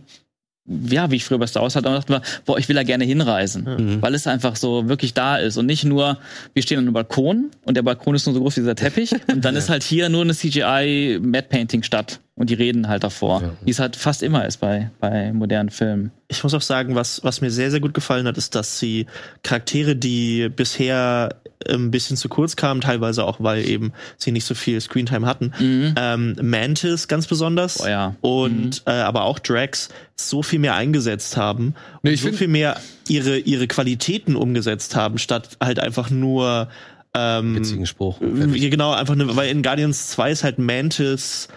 ja, 0.89 1.09
wie 1.11 1.15
ich 1.15 1.25
früher 1.25 1.39
bei 1.39 1.47
Star 1.47 1.63
Wars 1.63 1.75
hatte, 1.75 1.87
und 1.89 1.95
dachte 1.95 2.11
mir, 2.11 2.21
boah, 2.45 2.57
ich 2.59 2.67
will 2.69 2.75
da 2.75 2.83
gerne 2.83 3.03
hinreisen, 3.05 3.63
Mhm. 3.63 4.01
weil 4.01 4.13
es 4.13 4.27
einfach 4.27 4.55
so 4.55 4.87
wirklich 4.87 5.13
da 5.13 5.37
ist 5.37 5.57
und 5.57 5.65
nicht 5.65 5.83
nur, 5.83 6.17
wir 6.53 6.61
stehen 6.63 6.77
an 6.77 6.83
einem 6.85 6.93
Balkon 6.93 7.49
und 7.65 7.75
der 7.75 7.81
Balkon 7.81 8.15
ist 8.15 8.25
nur 8.27 8.35
so 8.35 8.41
groß 8.41 8.57
wie 8.57 8.61
dieser 8.61 8.75
Teppich 8.75 9.11
und 9.27 9.43
dann 9.45 9.55
ist 9.55 9.69
halt 9.69 9.83
hier 9.83 10.09
nur 10.09 10.21
eine 10.21 10.33
CGI 10.33 11.19
Matte 11.21 11.47
Painting 11.49 11.83
statt 11.83 12.19
und 12.39 12.49
die 12.49 12.55
reden 12.55 12.87
halt 12.87 13.03
davor, 13.03 13.41
Ja. 13.43 13.51
wie 13.63 13.69
es 13.69 13.77
halt 13.79 13.95
fast 13.95 14.23
immer 14.23 14.45
ist 14.47 14.57
bei 14.57 14.89
bei 14.99 15.31
modernen 15.31 15.69
Filmen. 15.69 16.11
Ich 16.27 16.41
muss 16.43 16.53
auch 16.55 16.61
sagen, 16.61 16.95
was, 16.95 17.23
was 17.23 17.41
mir 17.41 17.51
sehr, 17.51 17.69
sehr 17.69 17.79
gut 17.79 17.93
gefallen 17.93 18.25
hat, 18.27 18.37
ist, 18.37 18.55
dass 18.55 18.79
sie 18.79 19.05
Charaktere, 19.43 19.95
die 19.95 20.49
bisher 20.49 21.35
ein 21.67 21.91
bisschen 21.91 22.15
zu 22.17 22.29
kurz 22.29 22.55
kamen, 22.55 22.79
teilweise 22.81 23.25
auch, 23.25 23.37
weil 23.41 23.67
eben 23.67 23.91
sie 24.17 24.31
nicht 24.31 24.45
so 24.45 24.55
viel 24.55 24.79
Screentime 24.79 25.27
hatten, 25.27 25.51
Mhm. 25.59 25.93
ähm, 25.97 26.35
Mantis 26.41 27.07
ganz 27.09 27.27
besonders 27.27 27.81
Oh 27.81 27.87
ja. 27.87 28.15
und 28.21 28.83
äh, 28.85 28.91
aber 28.91 29.23
auch 29.23 29.39
Drax 29.39 29.89
so 30.15 30.41
viel 30.41 30.59
mehr 30.59 30.75
eingesetzt 30.75 31.35
haben 31.35 31.73
Nee, 32.01 32.11
und 32.11 32.13
ich 32.15 32.21
so 32.21 32.31
viel 32.31 32.47
mehr 32.47 32.79
ihre, 33.09 33.37
ihre 33.37 33.67
Qualitäten 33.67 34.35
umgesetzt 34.37 34.95
haben, 34.95 35.17
statt 35.17 35.57
halt 35.61 35.79
einfach 35.79 36.09
nur 36.09 36.69
ähm, 37.13 37.55
Witzigen 37.55 37.87
Spruch. 37.87 38.19
genau, 38.21 38.93
einfach 38.93 39.15
eine, 39.15 39.35
weil 39.35 39.49
in 39.49 39.63
Guardians 39.63 40.09
2 40.09 40.31
ist 40.31 40.43
halt 40.43 40.59
Mantis 40.59 41.47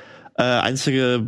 äh, 0.42 0.60
einzige 0.60 1.26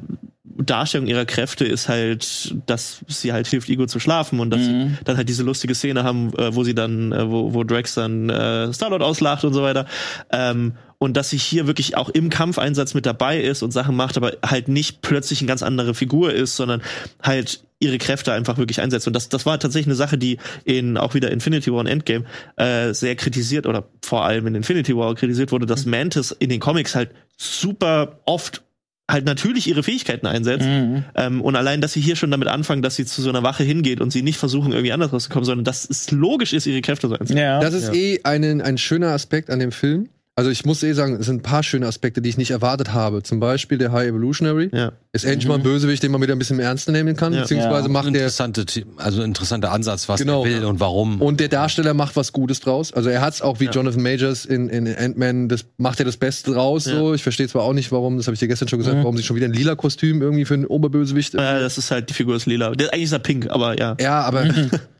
Darstellung 0.57 1.09
ihrer 1.09 1.25
Kräfte 1.25 1.65
ist 1.65 1.89
halt, 1.89 2.55
dass 2.67 3.01
sie 3.09 3.33
halt 3.33 3.47
hilft, 3.49 3.69
Ego 3.69 3.87
zu 3.87 3.99
schlafen 3.99 4.39
und 4.41 4.51
dass 4.51 4.61
Mhm. 4.61 4.97
sie 4.99 5.05
dann 5.05 5.17
halt 5.17 5.29
diese 5.29 5.43
lustige 5.43 5.75
Szene 5.75 6.05
haben, 6.05 6.33
äh, 6.39 6.55
wo 6.55 6.63
sie 6.63 6.75
dann, 6.75 7.13
äh, 7.13 7.29
wo, 7.29 7.55
wo 7.55 7.65
Drax 7.65 7.95
dann 7.95 8.31
äh, 8.31 8.73
Starlord 8.73 9.03
auslacht 9.03 9.45
und 9.45 9.53
so 9.53 9.63
weiter. 9.63 9.87
Ähm, 10.31 10.75
und 10.99 11.17
dass 11.17 11.31
sie 11.31 11.39
hier 11.39 11.67
wirklich 11.67 11.97
auch 11.97 12.09
im 12.09 12.31
Kampfeinsatz 12.31 12.95
mit 12.95 13.05
dabei 13.05 13.41
ist 13.41 13.63
und 13.63 13.73
Sachen 13.73 13.97
macht, 13.97 14.17
aber 14.17 14.33
halt 14.47 14.69
nicht 14.69 15.03
plötzlich 15.03 15.41
eine 15.41 15.49
ganz 15.49 15.63
andere 15.63 15.93
Figur 15.93 16.33
ist, 16.33 16.57
sondern 16.57 16.83
halt 17.23 17.65
ihre 17.81 17.99
Kräfte 17.99 18.33
einfach 18.33 18.57
wirklich 18.57 18.81
einsetzt. 18.81 19.07
Und 19.07 19.13
das, 19.15 19.29
das 19.29 19.45
war 19.45 19.59
tatsächlich 19.59 19.89
eine 19.89 19.97
Sache, 19.97 20.17
die 20.17 20.39
in 20.65 20.97
auch 20.97 21.13
wieder 21.15 21.31
Infinity 21.31 21.71
War 21.73 21.81
und 21.81 21.89
Endgame 21.89 22.25
äh, 22.57 22.95
sehr 22.95 23.17
kritisiert 23.17 23.67
oder 23.67 23.85
vor 24.03 24.25
allem 24.25 24.47
in 24.47 24.55
Infinity 24.55 24.97
War 24.97 25.15
kritisiert 25.15 25.53
wurde, 25.53 25.67
dass 25.67 25.85
Mantis 25.85 26.31
in 26.31 26.49
den 26.49 26.61
Comics 26.61 26.95
halt 26.95 27.11
super 27.37 28.21
oft 28.25 28.63
halt 29.11 29.27
natürlich 29.27 29.69
ihre 29.69 29.83
Fähigkeiten 29.83 30.27
einsetzt. 30.27 30.67
Mhm. 30.67 31.05
Ähm, 31.15 31.43
und 31.43 31.57
allein, 31.57 31.81
dass 31.81 31.93
sie 31.93 32.01
hier 32.01 32.17
schon 32.17 32.31
damit 32.31 32.49
anfangen, 32.49 32.83
dass 32.83 32.97
sie 32.97 33.05
zu 33.05 33.21
so 33.21 33.29
einer 33.29 33.43
Wache 33.43 33.63
hingeht 33.63 34.01
und 34.01 34.11
sie 34.11 34.23
nicht 34.23 34.39
versuchen, 34.39 34.73
irgendwie 34.73 34.93
anders 34.93 35.13
rauszukommen, 35.13 35.45
sondern 35.45 35.65
dass 35.65 35.89
es 35.89 36.11
logisch 36.11 36.53
ist, 36.53 36.67
ihre 36.67 36.81
Kräfte 36.81 37.09
so 37.09 37.15
einzusetzen. 37.15 37.39
Ja. 37.39 37.61
Das 37.61 37.75
ist 37.75 37.95
eh 37.95 38.21
ein, 38.25 38.61
ein 38.63 38.79
schöner 38.79 39.09
Aspekt 39.09 39.51
an 39.51 39.59
dem 39.59 39.73
Film. 39.73 40.09
Also 40.37 40.51
ich 40.51 40.65
muss 40.65 40.83
eh 40.83 40.93
sagen, 40.95 41.15
es 41.21 41.27
sind 41.27 41.37
ein 41.37 41.43
paar 41.43 41.63
schöne 41.63 41.87
Aspekte, 41.87 42.21
die 42.21 42.29
ich 42.29 42.37
nicht 42.37 42.51
erwartet 42.51 42.93
habe. 42.93 43.23
Zum 43.23 43.39
Beispiel 43.39 43.79
der 43.79 43.93
High 43.93 44.09
Evolutionary. 44.09 44.69
Ja. 44.73 44.91
Ist 45.13 45.25
endlich 45.25 45.47
mal 45.47 45.55
ein 45.55 45.63
Bösewicht, 45.63 46.03
den 46.03 46.11
man 46.11 46.21
wieder 46.23 46.33
ein 46.35 46.41
bisschen 46.41 46.59
ernster 46.59 46.91
nehmen 46.91 47.15
kann. 47.15 47.33
Ja. 47.33 47.43
Beziehungsweise 47.43 47.87
Ja. 47.87 47.93
macht 47.93 48.07
der 48.07 48.15
interessante, 48.15 48.67
The- 48.69 48.85
also 48.97 49.23
interessanter 49.23 49.71
Ansatz, 49.71 50.09
was 50.09 50.19
Genau. 50.19 50.45
er 50.45 50.51
will 50.51 50.65
und 50.65 50.81
warum. 50.81 51.23
Und 51.23 51.39
der 51.39 51.47
Darsteller 51.47 51.95
macht 51.95 52.17
was 52.17 52.33
Gutes 52.33 52.59
draus. 52.59 52.93
Also 52.93 53.11
er 53.11 53.21
hat's 53.21 53.43
auch 53.43 53.61
wie 53.61 53.67
Ja. 53.67 53.71
Jonathan 53.71 54.03
Majors 54.03 54.45
in, 54.45 54.69
in 54.71 54.89
Ant-Man, 54.93 55.49
das 55.49 55.67
macht 55.77 56.01
er 56.01 56.05
das 56.05 56.17
Beste 56.17 56.51
draus. 56.53 56.87
Ja. 56.87 56.97
So. 56.97 57.15
Ich 57.15 57.23
verstehe 57.23 57.47
zwar 57.47 57.63
auch 57.63 57.73
nicht, 57.73 57.93
warum, 57.93 58.17
das 58.17 58.27
habe 58.27 58.35
ich 58.35 58.41
dir 58.41 58.49
gestern 58.49 58.67
schon 58.67 58.81
gesagt, 58.81 58.97
warum 58.99 59.17
sie 59.17 59.23
schon 59.23 59.37
wieder 59.37 59.47
ein 59.47 59.53
lila 59.53 59.77
Kostüm 59.77 60.21
irgendwie 60.21 60.45
für 60.47 60.55
einen 60.55 60.67
Oberbösewicht. 60.67 61.35
Äh, 61.37 61.61
das 61.61 61.79
ist 61.79 61.93
halt, 61.93 62.11
die 62.11 62.15
Figur 62.15 62.35
ist 62.35 62.47
lila. 62.47 62.73
Der, 62.73 62.93
eigentlich 62.93 63.05
ist 63.05 63.13
er 63.13 63.21
pink, 63.21 63.49
aber 63.51 63.79
ja. 63.79 63.97
Ja, 64.01 64.23
aber 64.23 64.47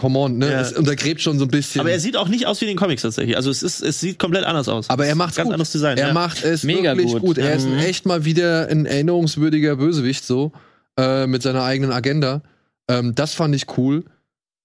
come 0.00 0.18
on, 0.18 0.38
ne? 0.38 0.50
Ja. 0.50 0.60
Es 0.60 0.72
untergräbt 0.72 1.20
schon 1.20 1.38
so 1.38 1.44
ein 1.44 1.48
bisschen. 1.50 1.80
Aber 1.80 1.90
er 1.92 2.00
sieht 2.00 2.16
auch 2.16 2.28
nicht 2.28 2.46
aus 2.46 2.60
wie 2.60 2.64
in 2.64 2.70
den 2.70 2.76
Comics 2.78 3.02
tatsächlich. 3.02 3.36
Also 3.36 3.50
es 3.50 3.62
ist, 3.62 3.80
es 3.82 4.00
sieht 4.00 4.18
komplett 4.18 4.44
anders 4.44 4.68
aus. 4.68 4.88
Aber 4.90 5.04
er 5.04 5.08
Es 5.10 5.12
ist 5.12 5.18
macht's 5.18 5.36
ganz 5.36 5.50
anderes 5.50 5.70
Design. 5.72 5.98
er 5.98 6.08
ja. 6.08 6.12
macht 6.14 6.42
es 6.42 6.62
Mega 6.64 6.96
wirklich 6.96 7.12
gut. 7.12 7.20
gut. 7.22 7.38
Er 7.38 7.54
ist 7.54 7.66
Mhm. 7.68 7.78
echt 7.78 8.06
mal 8.06 8.24
wieder 8.24 8.68
ein 8.68 8.86
erinnerungswürdiger 8.86 9.76
Bösewicht 9.76 10.24
so 10.24 10.52
äh, 10.98 11.26
mit 11.26 11.42
seiner 11.42 11.62
eigenen 11.64 11.92
Agenda. 11.92 12.42
Ähm, 12.88 13.14
das 13.14 13.34
fand 13.34 13.54
ich 13.54 13.66
cool. 13.76 14.04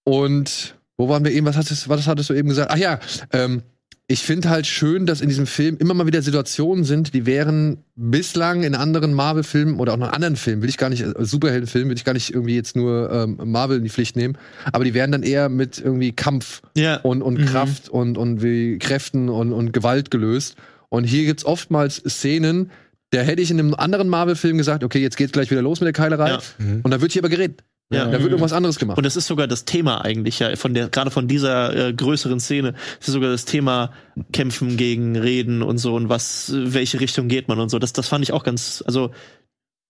Und 0.04 0.76
wo 0.98 1.10
waren 1.10 1.24
wir 1.26 1.32
eben? 1.32 1.46
Was 1.46 1.58
hattest, 1.58 1.90
was 1.90 2.08
hattest 2.08 2.30
du 2.30 2.34
eben 2.34 2.50
gesagt? 2.50 2.72
Ach 2.72 2.78
ja, 2.78 3.00
ähm, 3.34 3.64
ich 4.08 4.22
finde 4.22 4.50
halt 4.50 4.68
schön, 4.68 5.08
dass 5.08 5.22
in 5.22 5.30
diesem 5.30 5.48
Film 5.48 5.78
immer 5.78 5.96
mal 5.96 6.06
wieder 6.06 6.22
Situationen 6.22 6.84
sind, 6.84 7.16
die 7.16 7.26
wären 7.26 7.78
bislang 7.96 8.62
in 8.62 8.76
anderen 8.76 9.16
Marvel-Filmen 9.16 9.80
oder 9.80 9.94
auch 9.94 9.98
noch 9.98 10.12
anderen 10.12 10.36
Filmen, 10.36 10.62
will 10.62 10.70
ich 10.70 10.78
gar 10.78 10.90
nicht, 10.90 11.02
äh, 11.02 11.14
Superheldenfilmen, 11.18 11.90
will 11.90 11.98
ich 11.98 12.06
gar 12.06 12.14
nicht 12.14 12.32
irgendwie 12.32 12.56
jetzt 12.56 12.76
nur 12.76 13.12
ähm, 13.12 13.40
Marvel 13.46 13.78
in 13.78 13.84
die 13.84 13.90
Pflicht 13.90 14.16
nehmen, 14.16 14.38
aber 14.72 14.84
die 14.84 14.94
wären 14.94 15.12
dann 15.12 15.24
eher 15.24 15.50
mit 15.50 15.80
irgendwie 15.80 16.12
Kampf 16.12 16.62
ja. 16.76 16.98
und, 16.98 17.24
und 17.24 17.40
Mhm. 17.40 17.46
Kraft 17.46 17.90
und, 17.90 18.18
und 18.18 18.44
wie 18.44 18.78
Kräften 18.78 19.30
und, 19.30 19.52
und 19.52 19.74
Gewalt 19.74 20.12
gelöst. 20.12 20.56
Und 20.90 21.06
hier 21.06 21.26
gibt's 21.26 21.44
oftmals 21.44 21.96
Szenen, 22.08 22.72
da 23.10 23.22
hätte 23.22 23.42
ich 23.42 23.50
in 23.50 23.60
einem 23.60 23.74
anderen 23.74 24.08
Marvel-Film 24.08 24.58
gesagt, 24.58 24.84
okay, 24.84 25.00
jetzt 25.00 25.18
geht's 25.18 25.32
gleich 25.32 25.50
wieder 25.50 25.62
los 25.62 25.80
mit 25.80 25.86
der 25.86 25.94
Keilerei. 25.94 26.30
Ja. 26.30 26.40
Und 26.84 26.92
dann 26.92 27.02
wird 27.02 27.12
hier 27.12 27.22
aber 27.22 27.30
geredet. 27.30 27.64
Ja. 27.92 28.06
Da 28.06 28.14
wird 28.14 28.24
irgendwas 28.24 28.52
anderes 28.54 28.80
gemacht. 28.80 28.98
Und 28.98 29.06
das 29.06 29.16
ist 29.16 29.28
sogar 29.28 29.48
das 29.48 29.66
Thema 29.66 30.04
eigentlich, 30.04 30.40
ja, 30.40 30.56
von 30.56 30.74
der, 30.74 30.90
gerade 30.90 31.12
von 31.12 31.28
dieser 31.28 31.90
äh, 31.90 31.94
größeren 31.94 32.40
Szene, 32.40 32.74
das 33.00 33.08
ist 33.10 33.14
sogar 33.14 33.30
das 33.30 33.46
Thema 33.46 33.92
Kämpfen 34.34 34.76
gegen 34.76 35.16
Reden 35.16 35.62
und 35.62 35.78
so 35.78 35.94
und 35.96 36.10
was, 36.10 36.52
welche 36.56 37.00
Richtung 37.00 37.28
geht 37.28 37.48
man 37.48 37.60
und 37.60 37.70
so. 37.70 37.78
Das, 37.78 37.94
das 37.94 38.08
fand 38.08 38.24
ich 38.24 38.34
auch 38.34 38.44
ganz, 38.44 38.84
also, 38.88 39.12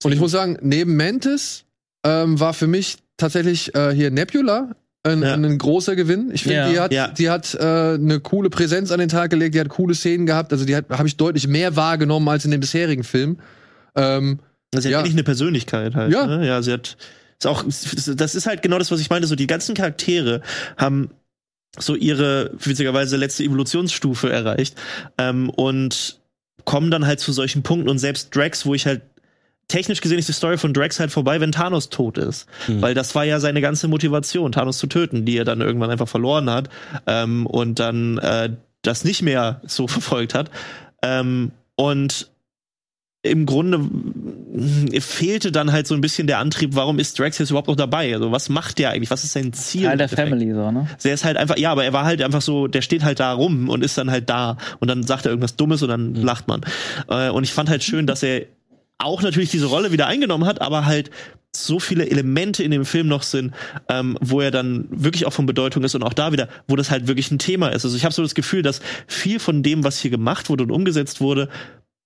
Und 0.04 0.12
ich 0.12 0.20
muss 0.20 0.32
sagen, 0.32 0.58
neben 0.62 0.98
Mantis 0.98 1.64
ähm, 2.06 2.38
war 2.40 2.54
für 2.54 2.68
mich 2.68 2.98
tatsächlich 3.16 3.74
äh, 3.76 3.94
hier 3.96 4.12
Nebula 4.12 4.76
ein, 5.04 5.22
Ja. 5.22 5.34
ein 5.36 5.58
großer 5.58 5.96
Gewinn. 5.96 6.32
Ich 6.34 6.44
finde, 6.44 6.58
Ja. 6.58 6.70
die 6.70 6.80
hat, 6.82 6.92
Ja. 6.92 7.08
die 7.08 7.30
hat 7.30 7.54
äh, 7.56 7.94
eine 7.94 8.20
coole 8.20 8.50
Präsenz 8.50 8.92
an 8.92 9.00
den 9.00 9.08
Tag 9.10 9.30
gelegt, 9.30 9.56
die 9.56 9.60
hat 9.62 9.70
coole 9.70 9.96
Szenen 9.96 10.26
gehabt. 10.26 10.52
Also 10.52 10.66
die 10.66 10.76
habe 10.76 11.08
ich 11.08 11.16
deutlich 11.16 11.48
mehr 11.48 11.76
wahrgenommen 11.78 12.28
als 12.28 12.44
in 12.44 12.52
dem 12.52 12.60
bisherigen 12.60 13.04
Film. 13.06 13.38
Ähm, 13.96 14.40
sie 14.74 14.80
hat 14.80 14.86
Ja. 14.86 14.98
wirklich 15.00 15.14
eine 15.14 15.24
Persönlichkeit 15.24 15.96
halt. 15.96 16.12
Ja. 16.12 16.26
Ne? 16.28 16.46
Ja, 16.46 16.62
sie 16.62 16.74
hat, 16.74 16.98
ist 17.40 17.48
auch, 17.48 17.64
das 17.64 18.36
ist 18.36 18.46
halt 18.48 18.62
genau 18.62 18.78
das, 18.78 18.92
was 18.92 19.00
ich 19.00 19.10
meinte, 19.10 19.28
so 19.28 19.36
die 19.36 19.48
ganzen 19.48 19.76
Charaktere 19.76 20.42
haben 20.78 21.12
so 21.78 21.96
ihre, 21.96 22.52
witzigerweise, 22.54 23.18
letzte 23.18 23.44
Evolutionsstufe 23.44 24.32
erreicht, 24.32 24.76
ähm, 25.18 25.50
und 25.50 26.20
kommen 26.64 26.90
dann 26.90 27.06
halt 27.06 27.20
zu 27.20 27.32
solchen 27.32 27.64
Punkten 27.64 27.90
und 27.90 28.00
selbst 28.00 28.36
Drax, 28.36 28.66
wo 28.66 28.74
ich 28.74 28.86
halt 28.86 29.02
technisch 29.68 30.02
gesehen 30.02 30.20
ist 30.20 30.28
die 30.28 30.34
Story 30.34 30.58
von 30.58 30.74
Drax 30.74 31.00
halt 31.00 31.12
vorbei, 31.12 31.40
wenn 31.42 31.52
Thanos 31.52 31.90
tot 31.90 32.18
ist. 32.18 32.48
Hm. 32.68 32.82
Weil 32.82 32.94
das 32.94 33.16
war 33.16 33.24
ja 33.24 33.40
seine 33.40 33.62
ganze 33.62 33.88
Motivation, 33.88 34.52
Thanos 34.52 34.78
zu 34.78 34.88
töten, 34.88 35.26
die 35.26 35.38
er 35.38 35.46
dann 35.46 35.62
irgendwann 35.62 35.90
einfach 35.90 36.08
verloren 36.08 36.50
hat 36.50 36.70
ähm, 37.08 37.46
und 37.48 37.80
dann 37.80 38.18
äh, 38.20 38.52
das 38.82 39.04
nicht 39.04 39.22
mehr 39.22 39.62
so 39.66 39.88
verfolgt 39.88 40.34
hat. 40.34 40.52
Ähm, 41.02 41.52
und 41.76 42.30
im 43.26 43.46
Grunde 43.46 43.82
fehlte 45.00 45.52
dann 45.52 45.72
halt 45.72 45.88
so 45.88 45.96
ein 45.96 46.02
bisschen 46.02 46.28
der 46.28 46.40
Antrieb, 46.40 46.76
warum 46.76 47.00
ist 47.00 47.18
Drax 47.20 47.38
jetzt 47.38 47.50
überhaupt 47.50 47.68
noch 47.68 47.76
dabei? 47.76 48.14
Also 48.14 48.32
was 48.32 48.50
macht 48.50 48.78
der 48.80 48.92
eigentlich? 48.92 49.12
Was 49.12 49.24
ist 49.24 49.34
sein 49.34 49.52
Ziel? 49.54 49.84
Teil 49.84 49.98
der? 49.98 50.10
Family, 50.10 50.54
so, 50.54 50.72
ne? 50.72 50.88
Der 51.04 51.14
ist 51.14 51.26
halt 51.26 51.38
einfach, 51.38 51.58
ja, 51.58 51.72
aber 51.72 51.84
er 51.84 51.94
war 51.94 52.06
halt 52.06 52.22
einfach 52.22 52.42
so, 52.42 52.68
der 52.68 52.82
steht 52.82 53.04
halt 53.04 53.20
da 53.20 53.34
rum 53.34 53.70
und 53.70 53.84
ist 53.84 53.98
dann 53.98 54.12
halt 54.12 54.30
da 54.30 54.58
und 54.80 54.88
dann 54.88 55.04
sagt 55.04 55.26
er 55.26 55.32
irgendwas 55.32 55.56
Dummes 55.56 55.82
und 55.84 55.90
dann 55.90 56.16
lacht 56.16 56.48
man. 56.48 56.62
Äh, 57.10 57.30
und 57.30 57.44
ich 57.44 57.52
fand 57.52 57.70
halt 57.70 57.84
schön, 57.84 58.08
dass 58.08 58.24
er 58.24 58.46
auch 58.98 59.22
natürlich 59.22 59.52
diese 59.52 59.66
Rolle 59.66 59.92
wieder 59.92 60.08
eingenommen 60.08 60.46
hat, 60.46 60.62
aber 60.62 60.86
halt 60.86 61.12
so 61.56 61.80
viele 61.80 62.10
Elemente 62.10 62.64
in 62.64 62.72
dem 62.72 62.86
Film 62.86 63.08
noch 63.08 63.24
sind, 63.24 63.54
ähm, 63.90 64.18
wo 64.22 64.42
er 64.42 64.52
dann 64.52 64.88
wirklich 64.90 65.26
auch 65.26 65.34
von 65.34 65.46
Bedeutung 65.46 65.84
ist 65.84 65.96
und 65.96 66.04
auch 66.04 66.14
da 66.14 66.32
wieder, 66.32 66.50
wo 66.68 66.76
das 66.76 66.92
halt 66.92 67.08
wirklich 67.08 67.32
ein 67.32 67.40
Thema 67.40 67.70
ist. 67.70 67.86
Also 67.86 67.96
ich 67.96 68.04
habe 68.04 68.14
so 68.14 68.22
das 68.22 68.36
Gefühl, 68.36 68.62
dass 68.62 68.82
viel 69.08 69.40
von 69.40 69.64
dem, 69.64 69.84
was 69.84 70.00
hier 70.00 70.12
gemacht 70.12 70.50
wurde 70.50 70.64
und 70.64 70.72
umgesetzt 70.72 71.22
wurde, 71.22 71.50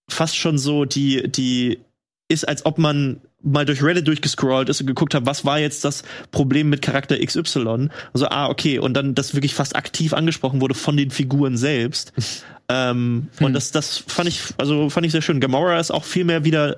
fast 0.09 0.35
schon 0.35 0.57
so 0.57 0.85
die, 0.85 1.29
die 1.31 1.79
ist, 2.27 2.47
als 2.47 2.65
ob 2.65 2.77
man 2.77 3.21
mal 3.41 3.65
durch 3.65 3.81
Reddit 3.81 4.07
durchgescrollt 4.07 4.69
ist 4.69 4.81
und 4.81 4.87
geguckt 4.87 5.13
hat, 5.13 5.25
was 5.25 5.45
war 5.45 5.59
jetzt 5.59 5.85
das 5.85 6.03
Problem 6.31 6.69
mit 6.69 6.81
Charakter 6.81 7.17
XY? 7.17 7.89
Also, 8.13 8.27
ah, 8.27 8.49
okay, 8.49 8.79
und 8.79 8.93
dann 8.93 9.15
das 9.15 9.33
wirklich 9.33 9.55
fast 9.55 9.75
aktiv 9.75 10.13
angesprochen 10.13 10.61
wurde 10.61 10.75
von 10.75 10.97
den 10.97 11.11
Figuren 11.11 11.57
selbst. 11.57 12.13
ähm, 12.69 13.27
Und 13.39 13.53
das, 13.53 13.71
das 13.71 13.97
fand 13.97 14.29
ich, 14.29 14.41
also 14.57 14.89
fand 14.89 15.05
ich 15.05 15.11
sehr 15.11 15.21
schön. 15.23 15.39
Gamora 15.39 15.79
ist 15.79 15.91
auch 15.91 16.03
viel 16.03 16.23
mehr 16.23 16.45
wieder 16.45 16.77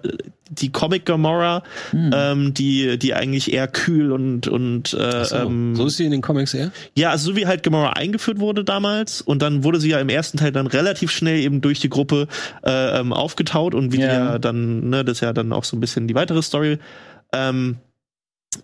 die 0.50 0.72
Comic 0.72 1.06
Gamora, 1.06 1.64
ähm, 1.94 2.54
die, 2.54 2.98
die 2.98 3.14
eigentlich 3.14 3.54
eher 3.54 3.68
kühl 3.68 4.12
und, 4.12 4.48
und 4.48 4.94
äh, 4.94 5.26
So, 5.26 5.36
ähm, 5.36 5.76
so 5.76 5.86
ist 5.86 5.98
sie 5.98 6.06
in 6.06 6.12
den 6.12 6.22
Comics 6.22 6.54
eher? 6.54 6.72
ja, 6.96 7.10
also 7.12 7.32
so 7.32 7.36
wie 7.38 7.46
halt 7.48 7.64
Gamora 7.64 7.92
eingeführt 7.92 8.40
wurde 8.40 8.64
damals 8.66 9.22
und 9.22 9.42
dann 9.42 9.64
wurde 9.64 9.80
sie 9.80 9.90
ja 9.90 10.00
im 10.00 10.10
ersten 10.10 10.38
Teil 10.38 10.52
dann 10.52 10.68
relativ 10.68 11.12
schnell 11.12 11.40
eben 11.40 11.62
durch 11.62 11.80
die 11.80 11.90
Gruppe 11.90 12.28
äh, 12.66 13.00
ähm, 13.00 13.14
aufgetaut 13.14 13.76
und 13.76 13.92
wie 13.94 13.98
die 13.98 14.04
Ja. 14.04 14.32
ja 14.34 14.40
dann, 14.40 14.90
ne, 14.90 15.06
das 15.06 15.18
ist 15.18 15.22
ja 15.22 15.32
dann 15.34 15.54
auch 15.54 15.64
so 15.64 15.78
ein 15.78 15.80
bisschen 15.80 16.08
die 16.08 16.16
weitere 16.16 16.42
Story. 16.42 16.80
Ähm, 17.34 17.78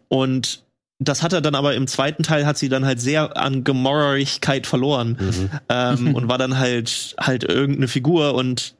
und 0.09 0.63
das 0.99 1.21
hat 1.23 1.31
er 1.33 1.41
dann 1.41 1.53
aber 1.55 1.75
im 1.75 1.85
zweiten 1.87 2.23
Teil 2.23 2.45
hat 2.45 2.57
sie 2.57 2.69
dann 2.69 2.85
halt 2.85 2.99
sehr 2.99 3.37
an 3.37 3.63
Gamorigkeit 3.63 4.65
verloren 4.65 5.17
ähm, 5.69 6.15
und 6.15 6.27
war 6.27 6.37
dann 6.37 6.57
halt 6.57 7.15
halt 7.19 7.43
irgendeine 7.43 7.87
Figur 7.87 8.33
und 8.35 8.73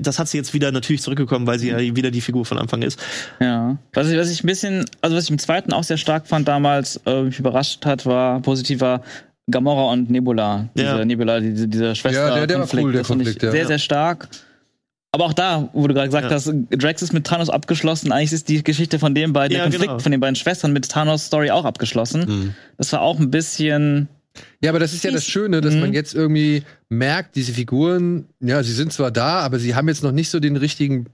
das 0.00 0.18
hat 0.20 0.28
sie 0.28 0.36
jetzt 0.38 0.54
wieder 0.54 0.70
natürlich 0.70 1.02
zurückgekommen, 1.02 1.46
weil 1.48 1.58
sie 1.58 1.70
ja 1.70 1.78
wieder 1.78 2.12
die 2.12 2.20
Figur 2.20 2.44
von 2.46 2.56
Anfang 2.56 2.82
ist. 2.82 3.00
Ja. 3.40 3.78
Was 3.92 4.08
ich, 4.08 4.16
was 4.16 4.30
ich 4.30 4.44
ein 4.44 4.46
bisschen, 4.46 4.84
also 5.02 5.16
was 5.16 5.24
ich 5.24 5.30
im 5.30 5.38
zweiten 5.40 5.72
auch 5.72 5.82
sehr 5.82 5.96
stark 5.96 6.28
fand 6.28 6.46
damals, 6.46 7.00
äh, 7.04 7.22
mich 7.24 7.38
überrascht 7.40 7.84
hat, 7.84 8.06
war 8.06 8.40
positiver 8.40 9.02
Gamora 9.50 9.90
und 9.92 10.08
Nebula. 10.08 10.68
Diese 10.76 10.86
Ja. 10.86 11.04
Nebula, 11.04 11.40
diese, 11.40 11.66
dieser 11.66 11.94
Schwester. 11.96 12.28
Ja, 12.28 12.34
der- 12.36 12.46
der 12.46 12.60
war 12.60 12.68
cool, 12.80 12.92
der 12.92 13.02
Konflikt, 13.02 13.42
ja. 13.42 13.50
Sehr, 13.50 13.66
sehr 13.66 13.78
stark. 13.80 14.28
Aber 15.18 15.26
auch 15.26 15.32
da, 15.34 15.68
wo 15.72 15.86
du 15.86 15.94
gerade 15.94 16.08
gesagt 16.08 16.30
Ja. 16.30 16.36
hast, 16.36 16.52
Drax 16.70 17.02
ist 17.02 17.12
mit 17.12 17.26
Thanos 17.26 17.50
abgeschlossen. 17.50 18.12
Eigentlich 18.12 18.32
ist 18.32 18.48
die 18.48 18.62
Geschichte 18.62 18.98
von 18.98 19.14
den 19.14 19.32
beiden, 19.32 19.52
Ja, 19.56 19.62
der 19.64 19.70
Konflikt 19.70 19.90
genau. 19.90 19.98
von 19.98 20.12
den 20.12 20.20
beiden 20.20 20.36
Schwestern 20.36 20.72
mit 20.72 20.88
Thanos 20.88 21.26
Story 21.26 21.50
auch 21.50 21.64
abgeschlossen. 21.64 22.24
Mhm. 22.26 22.54
Das 22.76 22.92
war 22.92 23.00
auch 23.02 23.18
ein 23.18 23.30
bisschen. 23.30 24.08
Ja, 24.62 24.70
aber 24.70 24.78
das 24.78 24.92
ist 24.92 25.02
ja 25.04 25.10
das 25.10 25.24
Schöne, 25.26 25.60
dass 25.60 25.74
Mhm. 25.74 25.80
man 25.80 25.92
jetzt 25.92 26.14
irgendwie 26.14 26.62
merkt, 26.88 27.34
diese 27.36 27.52
Figuren, 27.52 28.26
ja, 28.40 28.62
sie 28.62 28.72
sind 28.72 28.92
zwar 28.92 29.10
da, 29.10 29.40
aber 29.40 29.58
sie 29.58 29.74
haben 29.74 29.88
jetzt 29.88 30.02
noch 30.04 30.12
nicht 30.12 30.30
so 30.30 30.38
den 30.40 30.56
richtigen 30.56 31.06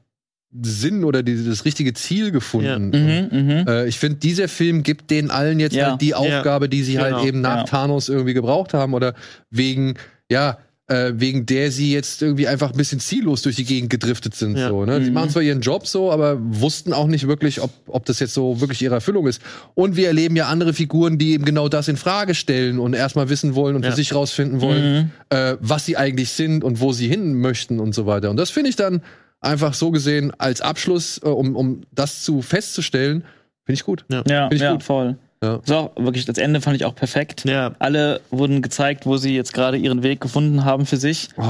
Sinn 0.62 1.02
oder 1.04 1.22
die, 1.22 1.44
das 1.44 1.64
richtige 1.64 1.94
Ziel 1.94 2.30
gefunden. 2.30 2.90
Mhm, 2.90 3.38
mhm. 3.44 3.64
Äh, 3.66 3.86
ich 3.86 3.98
finde, 3.98 4.18
dieser 4.18 4.46
Film 4.48 4.82
gibt 4.84 5.10
denen 5.10 5.30
allen 5.30 5.58
jetzt 5.58 5.74
Ja. 5.74 5.90
halt 5.92 6.00
die 6.00 6.14
Aufgabe, 6.14 6.68
die 6.68 6.82
sie 6.84 6.92
Genau. 6.92 7.04
halt 7.16 7.24
eben 7.26 7.40
nach 7.40 7.56
Ja. 7.58 7.64
Thanos 7.64 8.08
irgendwie 8.08 8.34
gebraucht 8.34 8.72
haben 8.74 8.94
oder 8.94 9.14
wegen, 9.50 9.94
ja, 10.30 10.58
äh, 10.86 11.12
wegen 11.14 11.46
der 11.46 11.70
sie 11.70 11.92
jetzt 11.94 12.20
irgendwie 12.20 12.46
einfach 12.46 12.70
ein 12.72 12.76
bisschen 12.76 13.00
ziellos 13.00 13.40
durch 13.40 13.56
die 13.56 13.64
Gegend 13.64 13.88
gedriftet 13.88 14.34
sind. 14.34 14.58
Ja. 14.58 14.68
So, 14.68 14.84
ne? 14.84 15.00
Sie 15.02 15.08
Mhm. 15.08 15.14
machen 15.14 15.30
zwar 15.30 15.40
ihren 15.42 15.62
Job 15.62 15.86
so, 15.86 16.12
aber 16.12 16.36
wussten 16.40 16.92
auch 16.92 17.06
nicht 17.06 17.26
wirklich, 17.26 17.62
ob, 17.62 17.70
ob 17.86 18.04
das 18.04 18.20
jetzt 18.20 18.34
so 18.34 18.60
wirklich 18.60 18.82
ihre 18.82 18.94
Erfüllung 18.96 19.26
ist. 19.26 19.40
Und 19.74 19.96
wir 19.96 20.08
erleben 20.08 20.36
ja 20.36 20.46
andere 20.48 20.74
Figuren, 20.74 21.16
die 21.16 21.32
eben 21.32 21.46
genau 21.46 21.68
das 21.70 21.88
in 21.88 21.96
Frage 21.96 22.34
stellen 22.34 22.78
und 22.78 22.92
erstmal 22.94 23.30
wissen 23.30 23.54
wollen 23.54 23.76
und 23.76 23.84
Ja. 23.84 23.90
für 23.90 23.96
sich 23.96 24.14
rausfinden 24.14 24.60
wollen, 24.60 24.94
Mhm. 25.04 25.10
äh, 25.30 25.56
was 25.60 25.86
sie 25.86 25.96
eigentlich 25.96 26.30
sind 26.32 26.62
und 26.64 26.80
wo 26.80 26.92
sie 26.92 27.08
hin 27.08 27.40
möchten 27.40 27.80
und 27.80 27.94
so 27.94 28.04
weiter. 28.04 28.28
Und 28.28 28.36
das 28.36 28.50
finde 28.50 28.68
ich 28.68 28.76
dann 28.76 29.00
einfach 29.40 29.72
so 29.72 29.90
gesehen 29.90 30.32
als 30.38 30.60
Abschluss, 30.60 31.18
äh, 31.24 31.28
um, 31.28 31.56
um 31.56 31.80
das 31.92 32.22
zu 32.22 32.42
festzustellen, 32.42 33.24
finde 33.64 33.74
ich 33.78 33.84
gut. 33.84 34.04
Ja, 34.10 34.22
Find 34.48 34.52
ich 34.54 34.60
ja, 34.60 34.72
gut. 34.72 34.82
voll. 34.82 35.16
Ja. 35.44 35.60
So, 35.64 35.90
wirklich, 35.96 36.24
das 36.24 36.38
Ende 36.38 36.60
fand 36.60 36.76
ich 36.76 36.84
auch 36.84 36.94
perfekt. 36.94 37.44
Ja. 37.44 37.74
Alle 37.78 38.20
wurden 38.30 38.62
gezeigt, 38.62 39.06
wo 39.06 39.16
sie 39.16 39.34
jetzt 39.36 39.52
gerade 39.52 39.76
ihren 39.76 40.02
Weg 40.02 40.20
gefunden 40.20 40.64
haben 40.64 40.86
für 40.86 40.96
sich. 40.96 41.28
Oh. 41.36 41.42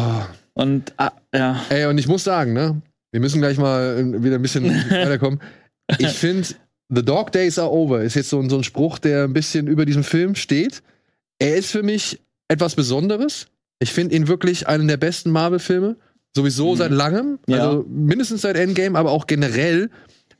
Und 0.54 0.92
ah, 0.98 1.12
ja. 1.34 1.60
Ey, 1.70 1.86
und 1.86 1.98
ich 1.98 2.06
muss 2.08 2.24
sagen, 2.24 2.52
ne, 2.52 2.80
wir 3.12 3.20
müssen 3.20 3.40
gleich 3.40 3.58
mal 3.58 3.98
äh, 3.98 4.22
wieder 4.22 4.36
ein 4.36 4.42
bisschen 4.42 4.64
weiterkommen. 4.90 5.40
Ich 5.98 6.08
finde, 6.12 6.48
The 6.88 7.04
Dog 7.04 7.32
Days 7.32 7.58
are 7.58 7.70
over 7.70 8.02
ist 8.02 8.14
jetzt 8.14 8.30
so, 8.30 8.38
ein- 8.40 8.50
so 8.50 8.56
ein 8.58 8.64
Spruch, 8.64 8.98
der 8.98 9.24
ein 9.24 9.32
bisschen 9.32 9.66
über 9.66 9.84
diesem 9.84 10.04
Film 10.04 10.34
steht. 10.34 10.82
Er 11.38 11.56
ist 11.56 11.70
für 11.70 11.82
mich 11.82 12.20
etwas 12.48 12.74
Besonderes. 12.74 13.46
Ich 13.80 13.92
finde 13.92 14.14
ihn 14.14 14.28
wirklich 14.28 14.68
einen 14.68 14.86
der 14.88 14.96
besten 14.96 15.30
Marvel-Filme. 15.30 15.96
Sowieso 16.36 16.72
Mhm. 16.72 16.76
seit 16.76 16.90
langem. 16.92 17.38
Ja. 17.48 17.58
Also 17.68 17.84
mindestens 17.88 18.42
seit 18.42 18.56
Endgame, 18.56 18.98
aber 18.98 19.10
auch 19.12 19.26
generell. 19.26 19.90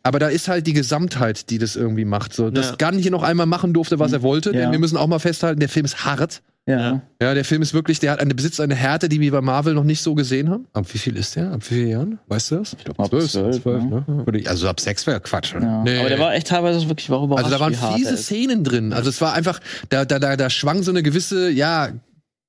Aber 0.07 0.19
da 0.19 0.29
ist 0.29 0.49
halt 0.49 0.67
die 0.67 0.75
Gesamtheit, 0.75 1.49
die 1.51 1.59
das 1.59 1.77
irgendwie 1.77 2.05
macht. 2.05 2.35
So, 2.35 2.51
dass 2.51 2.75
Ja. 2.79 2.91
Gunn 2.91 2.99
hier 3.01 3.11
noch 3.11 3.23
einmal 3.23 3.47
machen 3.47 3.73
durfte, 3.73 3.99
was 3.99 4.13
er 4.13 4.23
wollte. 4.23 4.51
Ja. 4.53 4.61
Denn 4.61 4.73
wir 4.73 4.79
müssen 4.79 4.97
auch 4.99 5.07
mal 5.07 5.19
festhalten, 5.19 5.59
der 5.61 5.69
Film 5.71 5.85
ist 5.87 6.05
hart. 6.05 6.43
Ja. 6.67 6.79
Ja. 6.81 7.01
Ja, 7.21 7.35
der 7.35 7.45
Film 7.45 7.61
ist 7.63 7.75
wirklich, 7.75 7.99
der 8.01 8.13
hat 8.13 8.21
eine, 8.21 8.35
besitzt 8.35 8.59
eine 8.61 8.75
Härte, 8.75 9.09
die 9.11 9.21
wir 9.21 9.33
bei 9.33 9.41
Marvel 9.43 9.75
noch 9.75 9.85
nicht 9.85 10.01
so 10.03 10.15
gesehen 10.15 10.49
haben. 10.51 10.67
Ab 10.73 10.87
wie 10.93 10.99
viel 10.99 11.17
ist 11.17 11.37
der? 11.37 11.53
Ab 11.53 11.61
wie 11.69 11.75
vielen 11.75 11.89
Jahren? 11.89 12.19
Weißt 12.29 12.51
du 12.51 12.57
das? 12.57 12.75
Ich 12.79 12.85
glaube, 12.85 13.03
ab 13.03 13.11
Zwölf, 13.11 13.31
zwölf, 13.31 13.63
Zwölf, 13.63 13.83
ne? 13.85 14.05
ne? 14.07 14.27
Würde 14.27 14.39
ich- 14.39 14.49
Also 14.49 14.69
ab 14.69 14.81
sechs 14.81 15.07
wäre 15.07 15.21
Quatsch. 15.21 15.55
Ja. 15.55 15.83
Nee. 15.83 15.99
Aber 15.99 16.09
der 16.09 16.19
war 16.19 16.35
echt 16.35 16.47
teilweise 16.49 16.87
wirklich 16.89 17.09
war 17.11 17.23
überrascht, 17.23 17.45
Also 17.45 17.57
da 17.57 17.61
waren 17.61 17.75
fiese. 17.97 18.17
Szenen 18.17 18.65
drin. 18.65 18.93
Also 18.95 19.11
es 19.11 19.21
war 19.21 19.35
einfach, 19.35 19.61
da, 19.91 20.05
da, 20.07 20.19
da, 20.19 20.37
da 20.37 20.49
schwang 20.51 20.83
so 20.83 20.91
eine 20.91 21.03
gewisse, 21.03 21.51
ja, 21.51 21.91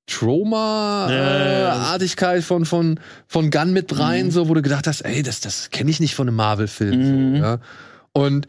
Trauma-Artigkeit 0.06 2.44
von, 2.44 2.64
von, 2.64 3.00
von 3.26 3.50
Gunn 3.50 3.72
mit 3.72 3.98
rein, 3.98 4.30
so, 4.30 4.48
wo 4.48 4.54
du 4.54 4.62
gedacht 4.62 4.86
hast, 4.86 5.00
ey, 5.02 5.22
das, 5.22 5.40
das 5.40 5.70
kenne 5.70 5.90
ich 5.90 6.00
nicht 6.00 6.14
von 6.14 6.28
einem 6.28 6.36
Marvel-Film. 6.36 7.32
Mhm. 7.32 7.36
So, 7.36 7.42
ja. 7.42 7.58
Und 8.12 8.48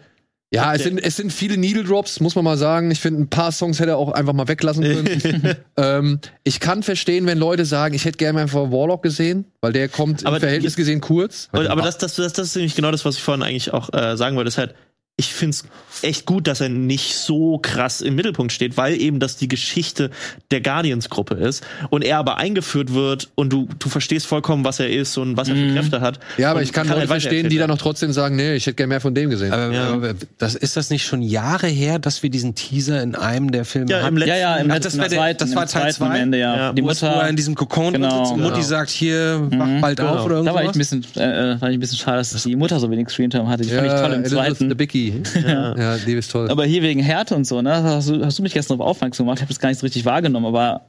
ja, 0.49 0.73
es 0.73 0.83
sind, 0.83 0.97
es 0.99 1.17
sind 1.17 1.33
viele 1.33 1.57
Needle 1.57 1.83
Drops, 1.83 2.21
muss 2.21 2.35
man 2.35 2.45
mal 2.45 2.57
sagen. 2.57 2.89
Ich 2.89 3.01
finde, 3.01 3.21
ein 3.21 3.27
paar 3.27 3.51
Songs 3.51 3.81
hätte 3.81 3.91
er 3.91 3.97
auch 3.97 4.13
einfach 4.13 4.31
mal 4.31 4.47
weglassen 4.47 4.81
können. 4.81 5.57
ähm, 5.77 6.19
ich 6.45 6.61
kann 6.61 6.83
verstehen, 6.83 7.25
wenn 7.25 7.37
Leute 7.37 7.65
sagen, 7.65 7.93
ich 7.93 8.05
hätte 8.05 8.17
gerne 8.17 8.39
einfach 8.39 8.71
Warlock 8.71 9.03
gesehen, 9.03 9.43
weil 9.59 9.73
der 9.73 9.89
kommt 9.89 10.25
Aber 10.25 10.37
im 10.37 10.39
Verhältnis 10.39 10.77
gesehen 10.77 11.01
kurz. 11.01 11.49
Aber 11.51 11.81
das, 11.81 11.97
das, 11.97 12.15
das, 12.15 12.31
das 12.31 12.47
ist 12.47 12.55
nämlich 12.55 12.75
genau 12.75 12.91
das, 12.91 13.03
was 13.03 13.17
ich 13.17 13.23
vorhin 13.23 13.43
eigentlich 13.43 13.73
auch 13.73 13.93
äh, 13.93 14.15
sagen 14.15 14.37
wollte. 14.37 14.47
Ist 14.47 14.57
halt, 14.57 14.73
ich 15.20 15.34
find's 15.34 15.63
echt 16.03 16.28
gut, 16.28 16.45
dass 16.45 16.61
er 16.61 16.70
nicht 16.70 17.15
so 17.15 17.57
krass 17.57 18.01
im 18.01 18.13
Mittelpunkt 18.13 18.53
steht, 18.53 18.78
weil 18.78 19.01
eben 19.01 19.20
das 19.20 19.36
die 19.36 19.47
Geschichte 19.47 20.11
der 20.51 20.61
Guardians-Gruppe 20.61 21.34
ist 21.34 21.65
und 21.89 22.03
er 22.03 22.20
aber 22.20 22.38
eingeführt 22.38 22.93
wird 22.93 23.30
und 23.34 23.51
du, 23.51 23.68
du 23.80 23.89
verstehst 23.89 24.28
vollkommen, 24.28 24.63
was 24.63 24.80
er 24.80 24.91
ist 24.91 25.18
und 25.18 25.36
was 25.36 25.49
er 25.49 25.55
für 25.55 25.74
Kräfte 25.74 26.01
hat. 26.01 26.20
Ja, 26.38 26.51
aber 26.51 26.61
ich 26.61 26.72
kann, 26.72 26.88
Leute 26.88 26.99
halt 26.99 27.09
verstehen, 27.09 27.49
die 27.49 27.57
dann 27.57 27.70
noch 27.72 27.80
trotzdem 27.80 28.11
sagen, 28.11 28.36
nee, 28.36 28.53
ich 28.53 28.68
hätte 28.68 28.76
gerne 28.76 28.89
mehr 28.89 29.01
von 29.01 29.15
dem 29.15 29.32
gesehen. 29.32 29.51
Aber, 29.51 29.74
Ja. 29.74 29.89
aber 29.91 30.13
das, 30.38 30.53
ist 30.53 30.78
das 30.78 30.91
nicht 30.91 31.03
schon 31.03 31.24
Jahre 31.24 31.65
her, 31.65 31.97
dass 31.97 32.22
wir 32.22 32.30
diesen 32.30 32.53
Teaser 32.53 33.01
in 33.01 33.15
einem 33.15 33.51
der 33.51 33.65
Filme 33.65 33.89
Ja, 33.89 33.97
im 34.01 34.05
hatten? 34.05 34.18
letzten, 34.18 34.30
Ja, 34.30 34.38
ja, 34.38 34.55
im 34.57 34.68
letzten, 34.68 34.84
das 34.84 34.97
war 34.99 35.09
der- 35.09 35.18
zweiten, 35.18 35.39
das 35.39 35.55
war 35.55 35.63
im 35.63 35.70
Teil 35.70 35.82
zweiten 35.93 36.03
am 36.03 36.11
zwei? 36.11 36.20
Ende, 36.20 36.38
ja. 36.39 36.55
Ja, 36.57 36.74
die 36.74 36.84
Wo 36.84 36.89
es- 36.91 37.01
wo 37.01 37.07
Mutter, 37.07 37.22
er 37.24 37.30
in 37.30 37.36
diesem 37.36 37.55
Kokon 37.55 37.93
Genau. 37.93 38.20
sitzt 38.20 38.34
und 38.34 38.41
Mutti 38.41 38.53
Genau. 38.57 38.68
sagt, 38.68 38.91
hier, 38.91 39.47
wach 39.51 39.65
Mhm. 39.65 39.82
bald 39.82 39.97
Genau. 39.97 40.15
auf 40.15 40.26
oder 40.26 40.43
da 40.43 40.53
war 40.53 40.61
ich 40.61 40.68
irgendwas. 40.68 40.91
ein 40.93 41.01
bisschen, 41.01 41.22
äh, 41.24 41.53
äh, 41.53 41.57
fand 41.57 41.72
ich 41.72 41.78
ein 41.78 41.80
bisschen 41.80 41.97
schade, 41.97 42.18
dass 42.20 42.43
die 42.43 42.55
Mutter 42.55 42.80
so 42.80 42.91
wenig 42.91 43.09
Screentime 43.09 43.47
hatte. 43.47 43.63
Die 43.63 43.70
fand 43.70 43.88
ich 43.88 43.93
toll 43.93 44.13
im 44.13 44.20
Elizabeth 44.22 44.30
zweiten. 44.57 44.70
the 44.70 44.76
Bicky. 44.76 45.06
Ja. 45.35 45.77
Ja, 45.77 45.97
die 45.97 46.13
ist 46.13 46.31
toll. 46.31 46.49
Aber 46.49 46.65
hier 46.65 46.81
wegen 46.81 46.99
Härte 47.01 47.35
und 47.35 47.45
so, 47.45 47.61
ne? 47.61 47.83
Hast 47.83 48.09
du, 48.09 48.23
hast 48.25 48.39
du 48.39 48.43
mich 48.43 48.53
gestern 48.53 48.77
darauf 48.77 48.91
aufmerksam 48.95 49.25
gemacht? 49.25 49.37
Ich 49.39 49.41
habe 49.43 49.53
das 49.53 49.59
gar 49.59 49.69
nicht 49.69 49.79
so 49.79 49.85
richtig 49.85 50.05
wahrgenommen, 50.05 50.45
aber 50.45 50.81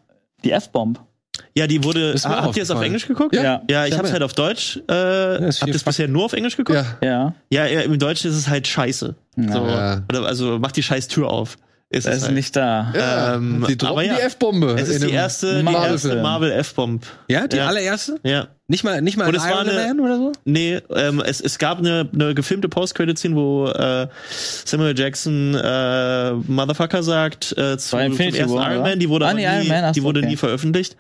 die 0.45 0.53
F-Bomb. 0.53 1.01
Ja, 1.57 1.67
die 1.69 1.85
wurde. 1.85 2.15
Ah, 2.25 2.43
habt 2.43 2.57
ihr 2.57 2.63
es 2.65 2.71
auf. 2.71 2.83
Englisch 2.83 3.07
geguckt? 3.07 3.35
Ja. 3.35 3.63
Ja, 3.71 3.85
ich 3.87 3.93
Ja, 3.93 3.99
hab's 3.99 4.09
ja. 4.09 4.13
halt 4.15 4.23
auf 4.25 4.33
Deutsch. 4.33 4.81
Äh, 4.91 5.49
ist 5.49 5.61
habt 5.61 5.69
ihr 5.69 5.75
es 5.77 5.85
bisher 5.85 6.09
nur 6.09 6.25
auf 6.25 6.33
Englisch 6.33 6.57
geguckt? 6.57 6.79
ja. 7.01 7.07
Ja. 7.09 7.35
Ja, 7.51 7.67
ja, 7.67 7.81
im 7.83 7.99
Deutschen 7.99 8.31
ist 8.31 8.37
es 8.37 8.49
halt 8.49 8.67
scheiße. 8.67 9.15
Ja. 9.37 9.53
So, 9.53 9.59
Ja. 9.67 10.03
oder, 10.09 10.27
also 10.27 10.59
mach 10.61 10.73
die 10.73 10.83
scheiß 10.83 11.07
Tür 11.09 11.31
auf. 11.31 11.57
Ist 11.91 12.05
Er 12.05 12.13
es 12.13 12.19
ist 12.19 12.25
halt. 12.25 12.35
nicht 12.35 12.55
da. 12.55 12.93
Ja, 12.95 13.35
Ähm, 13.37 13.65
sie 13.67 13.79
droppen 13.79 13.93
aber 13.95 14.05
ja. 14.05 14.17
die 14.17 14.21
F-Bombe. 14.21 14.77
Es 14.79 14.91
ist 14.91 15.03
die 15.03 15.11
erste, 15.11 15.57
die 15.57 15.63
Marvel-Film. 15.63 15.93
erste 15.93 16.17
Marvel 16.23 16.53
F-Bomb. 16.53 17.07
Ja, 17.29 17.47
die 17.47 17.57
Ja. 17.57 17.67
allererste? 17.69 18.21
Ja. 18.25 18.49
Nicht 18.67 18.85
mal, 18.85 19.01
nicht 19.01 19.17
mal 19.17 19.27
Und 19.27 19.35
es 19.35 19.43
war 19.43 19.65
Iron 19.65 19.71
eine- 19.71 19.87
Man 19.95 20.01
oder 20.01 20.17
so? 20.19 20.33
Nee, 20.45 20.83
ähm, 20.95 21.23
es, 21.25 21.41
es 21.41 21.57
gab 21.59 21.79
eine, 21.79 22.07
eine 22.13 22.35
gefilmte 22.35 22.69
Post-Credit-Scene, 22.69 23.35
wo 23.35 23.69
äh, 23.69 24.07
Samuel 24.67 24.99
Jackson 24.99 25.55
äh, 25.55 26.33
Motherfucker 26.33 27.03
sagt 27.03 27.53
äh, 27.57 27.79
zu, 27.79 27.89
zum 27.89 28.01
ersten 28.01 28.51
War, 28.53 28.73
Iron? 28.73 28.83
Man. 28.83 28.99
Die 28.99 29.09
wurde, 29.09 29.27
Ah, 29.27 29.33
nie, 29.33 29.45
Iron 29.45 29.69
Man, 29.69 29.93
die 29.95 30.03
wurde 30.03 30.21
okay. 30.21 30.29
nie 30.29 30.37
veröffentlicht. 30.37 30.95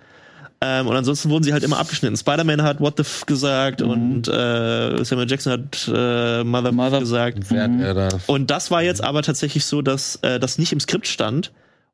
Ähm, 0.61 0.88
und 0.88 0.96
ansonsten 0.96 1.30
wurden 1.30 1.44
sie 1.44 1.52
halt 1.52 1.62
immer 1.62 1.78
abgeschnitten. 1.78 2.16
Spider-Man 2.16 2.62
hat 2.62 2.80
What 2.80 2.94
the 2.96 3.02
F 3.02 3.24
gesagt 3.26 3.80
Mhm. 3.80 3.90
und 3.90 4.28
äh, 4.28 5.04
Samuel 5.04 5.30
Jackson 5.30 5.52
hat 5.52 5.88
äh, 5.94 6.42
Mother, 6.44 6.72
Mother- 6.72 7.00
gesagt. 7.00 7.50
Mhm. 7.50 8.09
Und 8.26 8.50
das 8.50 8.70
war 8.72 8.82
jetzt 8.82 9.02
aber 9.04 9.22
tatsächlich 9.22 9.64
so, 9.64 9.82
dass 9.82 10.16
äh, 10.22 10.40
das 10.40 10.59
nicht 10.59 10.72
im 10.72 10.80
Skript 10.80 11.06
stand 11.06 11.52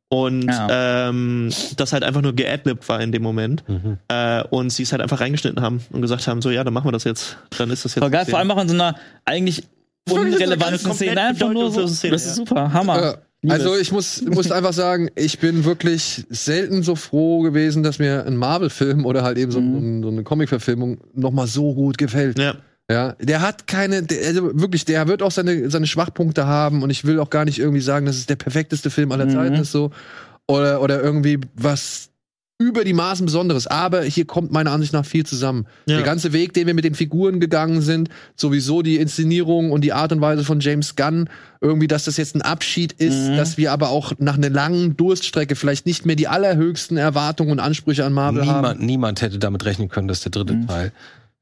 und 0.08 0.44
Ja. 0.44 1.08
ähm, 1.08 1.50
das 1.76 1.92
halt 1.92 2.04
einfach 2.04 2.22
nur 2.22 2.32
geadlibt 2.34 2.88
war 2.88 3.00
in 3.02 3.12
dem 3.12 3.22
Moment. 3.22 3.68
Mhm. 3.68 3.98
Äh, 4.08 4.42
und 4.44 4.70
sie 4.70 4.84
es 4.84 4.92
halt 4.92 5.02
einfach 5.02 5.20
reingeschnitten 5.20 5.60
haben 5.62 5.82
und 5.90 6.00
gesagt 6.00 6.26
haben, 6.26 6.40
so 6.40 6.50
ja, 6.50 6.64
dann 6.64 6.72
machen 6.72 6.86
wir 6.88 6.92
das 6.92 7.04
jetzt. 7.04 7.36
Dann 7.58 7.68
ist 7.70 7.84
das 7.84 7.94
jetzt. 7.94 8.02
Voll 8.02 8.10
geil, 8.10 8.24
vor 8.24 8.38
allem 8.38 8.50
auch 8.50 8.62
in 8.62 8.68
so 8.68 8.74
einer 8.74 8.94
eigentlich 9.26 9.64
unrelevanten 10.10 10.92
Szene. 10.94 11.20
Einfach 11.20 11.50
nur 11.52 11.70
so. 11.70 11.86
Szene, 11.86 12.12
Das 12.12 12.22
ist 12.24 12.28
ja. 12.30 12.34
super, 12.46 12.72
Hammer. 12.72 13.02
Äh, 13.14 13.16
also 13.48 13.76
ich 13.76 13.92
muss, 13.92 14.22
muss 14.22 14.50
einfach 14.50 14.72
sagen, 14.72 15.08
ich 15.16 15.38
bin 15.38 15.64
wirklich 15.64 16.24
selten 16.30 16.82
so 16.82 16.94
froh 16.96 17.40
gewesen, 17.42 17.82
dass 17.82 17.98
mir 17.98 18.26
ein 18.26 18.36
Marvel-Film 18.36 19.04
oder 19.06 19.22
halt 19.22 19.38
eben 19.38 19.50
so, 19.52 19.60
Mhm. 19.60 20.02
so 20.02 20.08
eine 20.08 20.22
Comic-Verfilmung 20.22 20.98
noch 21.14 21.30
mal 21.32 21.46
so 21.46 21.74
gut 21.74 21.98
gefällt. 21.98 22.38
Ja. 22.38 22.54
Ja, 22.90 23.12
der 23.18 23.40
hat 23.40 23.66
keine, 23.66 24.02
der, 24.02 24.26
also 24.26 24.50
wirklich, 24.60 24.84
der 24.84 25.08
wird 25.08 25.22
auch 25.22 25.30
seine, 25.30 25.70
seine 25.70 25.86
Schwachpunkte 25.86 26.46
haben 26.46 26.82
und 26.82 26.90
ich 26.90 27.06
will 27.06 27.18
auch 27.18 27.30
gar 27.30 27.46
nicht 27.46 27.58
irgendwie 27.58 27.80
sagen, 27.80 28.04
dass 28.04 28.16
es 28.16 28.26
der 28.26 28.36
perfekteste 28.36 28.90
Film 28.90 29.10
aller 29.10 29.24
Mhm. 29.24 29.30
Zeiten 29.30 29.54
ist 29.54 29.72
so 29.72 29.90
oder 30.46 30.82
oder 30.82 31.02
irgendwie 31.02 31.40
was 31.54 32.10
über 32.64 32.84
die 32.84 32.92
Maßen 32.94 33.26
Besonderes. 33.26 33.66
Aber 33.66 34.02
hier 34.02 34.24
kommt 34.24 34.52
meiner 34.52 34.70
Ansicht 34.70 34.92
nach 34.92 35.04
viel 35.04 35.26
zusammen. 35.26 35.66
Ja. 35.86 35.96
Der 35.96 36.04
ganze 36.04 36.32
Weg, 36.32 36.54
den 36.54 36.66
wir 36.66 36.74
mit 36.74 36.84
den 36.84 36.94
Figuren 36.94 37.40
gegangen 37.40 37.82
sind, 37.82 38.08
sowieso 38.36 38.80
die 38.82 38.96
Inszenierung 38.96 39.70
und 39.70 39.82
die 39.82 39.92
Art 39.92 40.12
und 40.12 40.20
Weise 40.20 40.44
von 40.44 40.60
James 40.60 40.96
Gunn, 40.96 41.28
irgendwie, 41.60 41.86
dass 41.88 42.04
das 42.04 42.16
jetzt 42.16 42.34
ein 42.34 42.42
Abschied 42.42 42.92
ist, 42.92 43.28
Mhm. 43.28 43.36
dass 43.36 43.56
wir 43.58 43.72
aber 43.72 43.90
auch 43.90 44.12
nach 44.18 44.36
einer 44.36 44.50
langen 44.50 44.96
Durststrecke 44.96 45.56
vielleicht 45.56 45.84
nicht 45.86 46.06
mehr 46.06 46.16
die 46.16 46.28
allerhöchsten 46.28 46.96
Erwartungen 46.96 47.52
und 47.52 47.60
Ansprüche 47.60 48.04
an 48.04 48.12
Marvel 48.12 48.46
haben. 48.46 48.56
Niemand, 48.56 48.80
niemand 48.82 49.20
hätte 49.22 49.38
damit 49.38 49.64
rechnen 49.64 49.88
können, 49.88 50.08
dass 50.08 50.20
der 50.22 50.30
dritte 50.30 50.66
Teil 50.66 50.92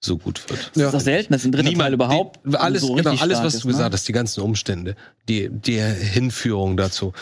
so 0.05 0.19
gut 0.19 0.43
wird. 0.51 0.73
Das 0.75 0.85
ist 0.87 0.95
doch 0.95 1.01
selten, 1.01 1.33
dass 1.33 1.45
ein 1.45 1.53
dritter 1.53 1.73
Teil 1.73 1.93
überhaupt 1.95 2.41
die, 2.45 2.57
alles, 2.57 2.83
so 2.83 2.95
genau, 2.95 3.15
alles, 3.21 3.39
was 3.39 3.55
ist, 3.55 3.63
du 3.63 3.69
ne? 3.69 3.75
gesagt 3.75 3.95
hast, 3.95 4.09
die 4.09 4.13
ganzen 4.13 4.41
Umstände, 4.41 4.97
die, 5.29 5.49
die 5.49 5.81
Hinführung 5.81 6.77
dazu. 6.77 7.13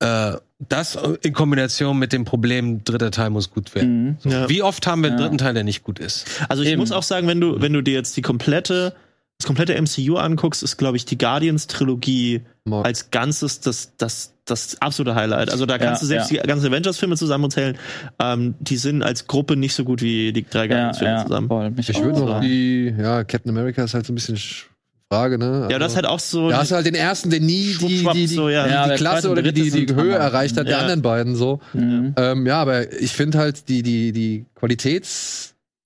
Äh, 0.00 0.32
das 0.58 0.98
in 1.22 1.32
Kombination 1.34 1.98
mit 1.98 2.12
dem 2.12 2.24
Problem, 2.24 2.82
dritter 2.82 3.10
Teil 3.10 3.30
muss 3.30 3.50
gut 3.50 3.74
werden. 3.74 4.18
Mhm. 4.24 4.30
Ja. 4.30 4.48
Wie 4.48 4.62
oft 4.62 4.86
haben 4.86 5.02
wir 5.02 5.10
einen 5.10 5.18
Ja. 5.18 5.24
dritten 5.24 5.38
Teil, 5.38 5.52
der 5.54 5.64
nicht 5.64 5.84
gut 5.84 5.98
ist? 5.98 6.26
Also 6.48 6.62
ich 6.62 6.70
Eben. 6.70 6.80
muss 6.80 6.92
auch 6.92 7.02
sagen, 7.02 7.26
wenn 7.28 7.40
du, 7.40 7.60
wenn 7.60 7.72
du 7.74 7.82
dir 7.82 7.92
jetzt 7.94 8.16
die 8.16 8.22
komplette, 8.22 8.94
das 9.38 9.46
komplette 9.46 9.74
MCU 9.80 10.16
anguckst, 10.16 10.62
ist, 10.62 10.78
glaube 10.78 10.96
ich, 10.96 11.04
die 11.04 11.18
Guardians-Trilogie 11.18 12.42
als 12.70 13.10
Ganzes 13.10 13.60
das, 13.60 13.92
das, 13.98 14.32
das 14.46 14.80
absolute 14.80 15.14
Highlight. 15.14 15.50
Also 15.50 15.66
da 15.66 15.76
kannst 15.78 16.00
Ja, 16.02 16.04
du 16.04 16.06
selbst 16.06 16.30
ja. 16.30 16.42
die 16.42 16.48
ganzen 16.48 16.66
Avengers-Filme 16.68 17.16
zusammenzählen. 17.16 17.76
Ähm, 18.18 18.54
die 18.60 18.76
sind 18.78 19.02
als 19.02 19.26
Gruppe 19.26 19.56
nicht 19.56 19.74
so 19.74 19.84
gut 19.84 20.00
wie 20.02 20.32
die 20.32 20.44
drei 20.44 20.68
Guardians-Filme 20.68 21.14
ja, 21.14 21.22
zusammen. 21.26 21.48
voll, 21.48 21.70
mich 21.70 21.88
Ich 21.90 22.02
würde 22.02 22.18
noch 22.20 22.28
sagen. 22.28 22.46
die, 22.46 22.94
ja, 22.98 23.24
Captain 23.24 23.50
America 23.50 23.84
ist 23.84 23.92
halt 23.94 24.06
so 24.06 24.12
ein 24.12 24.16
bisschen 24.16 24.36
Sch- 24.36 24.64
Frage, 25.12 25.38
ne? 25.38 25.68
Ja, 25.70 25.78
das 25.78 25.92
ist 25.92 25.96
halt 25.96 26.06
auch 26.06 26.18
so. 26.18 26.50
Da 26.50 26.58
hast 26.58 26.72
du 26.72 26.74
halt 26.74 26.86
den 26.86 26.96
ersten, 26.96 27.30
der 27.30 27.38
nie 27.40 27.76
die, 27.80 28.02
die, 28.04 28.08
die, 28.12 28.26
so, 28.26 28.48
ja. 28.48 28.64
die, 28.64 28.70
Ja, 28.72 28.82
die 28.84 28.88
der 28.88 28.96
Klasse 28.98 29.30
oder 29.30 29.40
die, 29.42 29.52
die, 29.52 29.94
Höhe 29.94 30.14
Hammer. 30.14 30.16
erreicht 30.16 30.56
hat, 30.56 30.66
der 30.66 30.74
Ja. 30.74 30.80
anderen 30.80 31.02
beiden 31.02 31.36
so. 31.36 31.60
Mhm. 31.74 32.14
Ähm, 32.16 32.44
ja, 32.46 32.60
aber 32.60 32.92
ich 33.00 33.12
finde 33.12 33.38
halt 33.38 33.68
die, 33.68 33.82
die, 33.84 34.10
die 34.12 34.44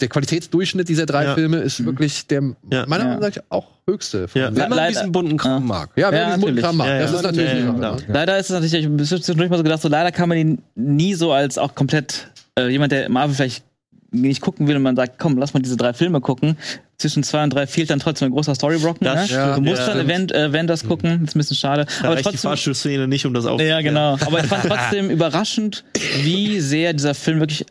der 0.01 0.09
Qualitätsdurchschnitt 0.09 0.89
dieser 0.89 1.05
drei 1.05 1.25
Ja. 1.25 1.35
Filme 1.35 1.59
ist 1.59 1.85
wirklich 1.85 2.27
der 2.29 2.55
Ja. 2.71 2.87
meiner. 2.87 3.05
Meinung 3.05 3.21
nach 3.21 3.31
auch 3.51 3.67
höchste. 3.87 4.27
Wenn 4.33 4.55
man 4.55 4.71
Leider- 4.71 4.89
diesen 4.89 5.13
bunten 5.13 5.37
Kram 5.37 5.63
Ja. 5.65 5.69
mag. 5.69 5.91
ja, 5.97 6.11
wenn 6.11 6.19
Ja, 6.19 6.29
man 6.29 6.41
diesen. 6.41 6.55
Mundkram 6.55 6.77
macht, 6.79 6.89
Ja, 6.89 6.99
das 7.01 7.13
ist 7.13 7.23
natürlich 7.23 7.75
klar. 7.77 7.97
Leider 8.09 8.39
ist 8.39 8.47
es 8.47 8.53
natürlich, 8.53 8.73
ich 8.75 8.85
habe 8.87 9.03
zwischendurch 9.05 9.51
mal 9.51 9.59
so 9.59 9.63
gedacht, 9.63 9.83
so 9.83 9.89
leider 9.89 10.13
kann 10.13 10.31
man 10.31 10.39
ihn 10.39 10.63
nie 10.75 11.13
so 11.13 11.33
als 11.33 11.59
auch 11.59 11.75
komplett 11.75 12.29
äh, 12.59 12.69
jemand, 12.69 12.93
der 12.93 13.11
Marvel 13.11 13.35
vielleicht 13.35 13.65
nicht 14.11 14.41
gucken 14.41 14.67
will 14.67 14.77
und 14.77 14.83
man 14.83 14.97
sagt, 14.97 15.19
komm, 15.19 15.37
lass 15.39 15.53
mal 15.55 15.61
diese 15.61 15.77
drei 15.77 15.93
Filme 15.93 16.21
gucken. 16.23 16.57
Zwischen 17.01 17.23
zwei 17.23 17.43
und 17.43 17.51
drei 17.55 17.67
fehlt 17.67 17.91
dann 17.91 17.99
trotzdem 17.99 18.29
ein 18.29 18.33
großer 18.33 18.55
Storybrocken. 18.55 19.05
Das 19.05 19.21
Ne? 19.21 19.27
stimmt, 19.27 19.57
du 19.57 19.61
musst 19.63 19.81
ja. 19.81 19.87
dann 19.95 20.01
Event, 20.01 20.33
äh, 20.33 20.43
Avengers 20.45 20.85
gucken, 20.87 21.25
ist 21.25 21.35
ein 21.35 21.39
bisschen 21.39 21.57
schade. 21.57 21.87
Da 21.87 22.07
aber 22.07 22.09
reicht 22.15 22.19
die 22.21 22.23
trotzdem, 22.33 22.49
Fahrstuhlszene 22.51 23.09
nicht, 23.09 23.25
um 23.27 23.33
das 23.35 23.47
aufzuklären. 23.47 23.83
ja, 23.85 23.91
genau. 23.91 24.19
Aber 24.27 24.41
ich 24.41 24.47
fand 24.47 24.65
trotzdem 24.65 25.09
überraschend, 25.11 25.85
wie 26.23 26.61
sehr 26.61 26.93
dieser 26.93 27.15
Film 27.15 27.41
wirklich 27.41 27.65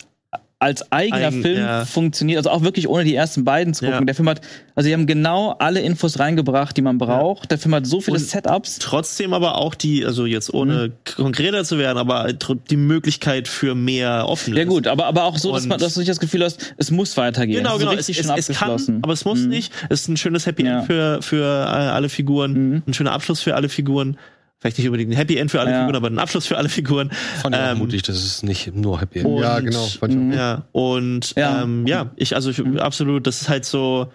als 0.62 0.91
eigener 0.91 1.28
Eigen- 1.28 1.41
Film 1.41 1.57
ja. 1.60 1.86
funktioniert. 1.86 2.38
Also 2.39 2.49
auch 2.49 2.64
wirklich 2.64 2.89
ohne 2.89 3.05
die 3.05 3.16
ersten 3.16 3.45
beiden 3.45 3.74
zu 3.74 3.86
gucken. 3.86 4.01
Ja. 4.01 4.05
Der 4.05 4.14
Film 4.16 4.28
hat, 4.28 4.41
also 4.76 4.88
sie 4.88 4.93
haben 4.93 5.07
genau 5.07 5.55
alle 5.57 5.80
Infos 5.80 6.20
reingebracht, 6.20 6.76
die 6.76 6.82
man 6.82 6.97
braucht. 6.97 7.49
Der 7.49 7.57
Film 7.57 7.74
hat 7.76 7.88
so 7.88 8.01
viele 8.01 8.18
Und- 8.18 8.24
Setups. 8.26 8.78
Trotzdem 8.80 9.34
aber 9.34 9.57
auch 9.57 9.74
die, 9.74 10.05
also 10.05 10.26
jetzt 10.26 10.53
ohne 10.53 10.91
konkreter 11.16 11.64
zu 11.64 11.78
werden, 11.78 11.97
aber 11.97 12.34
die 12.34 12.76
Möglichkeit 12.76 13.47
für 13.47 13.74
mehr 13.74 14.26
Offenes. 14.28 14.57
Ja 14.60 14.66
gut, 14.66 14.86
aber, 14.88 15.05
aber 15.05 15.24
auch 15.24 15.38
so, 15.38 15.53
dass, 15.53 15.66
man, 15.66 15.80
dass 15.80 15.93
du 15.93 16.01
nicht 16.01 16.10
das 16.10 16.20
Gefühl 16.20 16.43
hast, 16.43 16.74
es 16.78 16.91
muss 16.91 17.16
weitergehen. 17.16 17.64
Genau, 17.64 17.78
Es 17.93 18.10
ist 18.10 18.22
genau. 18.22 18.36
Es, 18.36 18.49
es, 18.49 18.57
kann, 18.57 18.99
aber 19.01 19.14
es 19.14 19.24
muss 19.24 19.39
Mhm. 19.39 19.47
nicht. 19.49 19.72
Es 19.88 20.01
ist 20.01 20.07
ein 20.10 20.18
schönes 20.18 20.45
Happy 20.45 20.66
Ja. 20.66 20.80
End 20.80 20.88
für, 20.88 21.22
für 21.22 21.45
äh, 21.45 21.68
alle 21.70 22.10
Figuren. 22.10 22.51
Mhm. 22.53 22.84
Ein 22.86 22.93
schöner 22.93 23.14
Abschluss 23.14 23.39
für 23.41 23.55
alle 23.55 23.70
Figuren. 23.70 24.18
Vielleicht 24.62 24.78
nicht 24.78 24.88
unbedingt 24.88 25.12
ein 25.12 25.16
Happy 25.16 25.38
End 25.38 25.51
für 25.51 25.62
alle 25.62 25.72
Ja. 25.72 25.80
Figuren, 25.80 25.95
aber 25.95 26.07
ein 26.10 26.20
Abschluss 26.20 26.45
für 26.45 26.57
alle 26.57 26.68
Figuren. 26.70 27.12
Fand 27.41 27.55
ich 27.55 27.62
auch 27.62 27.68
Ähm, 27.72 27.78
mutig, 27.78 28.01
das 28.03 28.18
ist 28.18 28.43
nicht 28.43 28.76
nur 28.76 28.99
Happy 28.99 29.20
End. 29.20 29.28
Und- 29.30 29.41
Ja, 29.41 29.60
genau. 29.62 29.86
ich. 29.86 30.01
Mhm. 30.01 30.34
Ja, 30.34 30.64
und 30.74 31.34
Ja. 31.38 31.64
ähm, 31.64 31.88
ja 31.88 32.12
ich, 32.18 32.36
also 32.36 32.49
ich, 32.49 32.62
absolut, 32.82 33.26
das 33.26 33.41
ist 33.41 33.49
halt 33.49 33.64
so. 33.66 34.12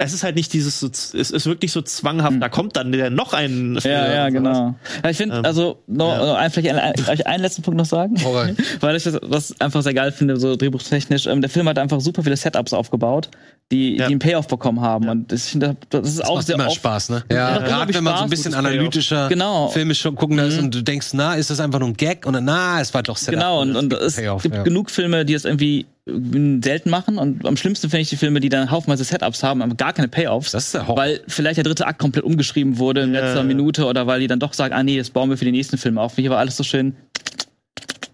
Es 0.00 0.12
ist 0.12 0.22
halt 0.22 0.36
nicht 0.36 0.52
dieses, 0.52 0.78
so, 0.78 0.86
es 0.86 1.12
ist 1.12 1.46
wirklich 1.46 1.72
so 1.72 1.82
zwanghaft, 1.82 2.36
Mhm. 2.36 2.40
da 2.40 2.48
kommt 2.48 2.76
dann 2.76 2.92
der 2.92 3.10
noch 3.10 3.32
ein 3.32 3.76
Ja, 3.82 4.10
ja, 4.12 4.28
genau. 4.28 4.76
Ja, 5.02 5.10
ich 5.10 5.16
finde, 5.16 5.38
Ähm, 5.38 5.44
also, 5.44 5.82
noch, 5.88 6.12
ja. 6.12 6.18
noch 6.24 6.34
ein, 6.36 6.50
vielleicht 6.52 6.68
einen, 6.68 6.78
einen, 6.78 7.04
einen, 7.08 7.22
einen 7.22 7.42
letzten 7.42 7.62
Punkt 7.62 7.76
noch 7.78 7.84
sagen. 7.84 8.14
Weil 8.80 8.94
ich 8.94 9.02
das, 9.02 9.18
das 9.28 9.60
einfach 9.60 9.82
sehr 9.82 9.94
geil 9.94 10.12
finde, 10.12 10.36
so 10.36 10.54
drehbuchtechnisch. 10.54 11.26
Ähm, 11.26 11.40
der 11.40 11.50
Film 11.50 11.68
hat 11.68 11.80
einfach 11.80 12.00
super 12.00 12.22
viele 12.22 12.36
Setups 12.36 12.72
aufgebaut, 12.74 13.28
die, 13.70 13.96
Ja. 13.96 14.06
die 14.06 14.12
einen 14.14 14.18
Payoff 14.18 14.48
bekommen 14.48 14.80
haben. 14.80 15.08
Und 15.08 15.32
ich 15.32 15.42
finde, 15.42 15.76
das 15.90 16.08
ist 16.08 16.18
Das 16.20 16.26
auch 16.28 16.36
macht 16.36 16.46
sehr 16.46 16.54
immer 16.54 16.66
oft. 16.68 16.76
Spaß, 16.76 17.10
ne? 17.10 17.24
Ja. 17.30 17.58
Gerade 17.58 17.92
wenn 17.92 18.02
man 18.04 18.16
so 18.16 18.24
ein 18.24 18.30
bisschen 18.30 18.54
analytischer 18.54 19.28
Genau. 19.28 19.68
Filme 19.68 19.94
schon 19.94 20.14
gucken 20.14 20.36
lässt 20.36 20.56
Mhm. 20.58 20.64
und 20.64 20.74
du 20.74 20.82
denkst, 20.82 21.08
na, 21.12 21.34
ist 21.34 21.50
das 21.50 21.60
einfach 21.60 21.78
nur 21.78 21.88
ein 21.88 21.94
Gag? 21.96 22.24
Und 22.26 22.32
dann, 22.32 22.44
na, 22.44 22.80
es 22.80 22.94
war 22.94 23.02
doch 23.02 23.16
Setup. 23.18 23.34
Genau, 23.40 23.60
und, 23.60 23.70
es 23.70 23.76
und 23.76 23.88
gibt 23.90 24.02
es 24.02 24.16
Payoff, 24.16 24.42
gibt 24.42 24.54
ja. 24.54 24.62
genug 24.62 24.90
Filme, 24.90 25.24
die 25.26 25.34
das 25.34 25.44
irgendwie 25.44 25.84
selten 26.06 26.88
machen. 26.88 27.18
Und 27.18 27.44
am 27.46 27.58
schlimmsten 27.58 27.90
finde 27.90 28.00
ich 28.02 28.08
die 28.08 28.16
Filme, 28.16 28.40
die 28.40 28.48
dann 28.48 28.70
haufenweise 28.70 29.04
Setups 29.04 29.42
haben, 29.42 29.60
aber 29.60 29.74
gar 29.74 29.92
keine 29.92 30.08
Payoffs. 30.08 30.52
Das 30.52 30.64
ist 30.66 30.74
der 30.74 30.86
Horror. 30.86 30.96
Weil 30.96 31.20
vielleicht 31.28 31.58
der 31.58 31.64
dritte 31.64 31.86
Akt 31.86 31.98
komplett 31.98 32.24
umgeschrieben 32.24 32.78
wurde 32.78 33.02
in 33.02 33.12
letzter 33.12 33.36
Ja. 33.38 33.42
Minute 33.42 33.84
oder 33.84 34.06
weil 34.06 34.20
die 34.20 34.26
dann 34.26 34.40
doch 34.40 34.54
sagen, 34.54 34.72
ah 34.72 34.82
nee, 34.82 34.96
das 34.96 35.10
bauen 35.10 35.28
wir 35.28 35.36
für 35.36 35.44
die 35.44 35.52
nächsten 35.52 35.76
Filme 35.76 36.00
auf. 36.00 36.16
Hier 36.16 36.30
war 36.30 36.38
alles 36.38 36.56
so 36.56 36.64
schön. 36.64 36.94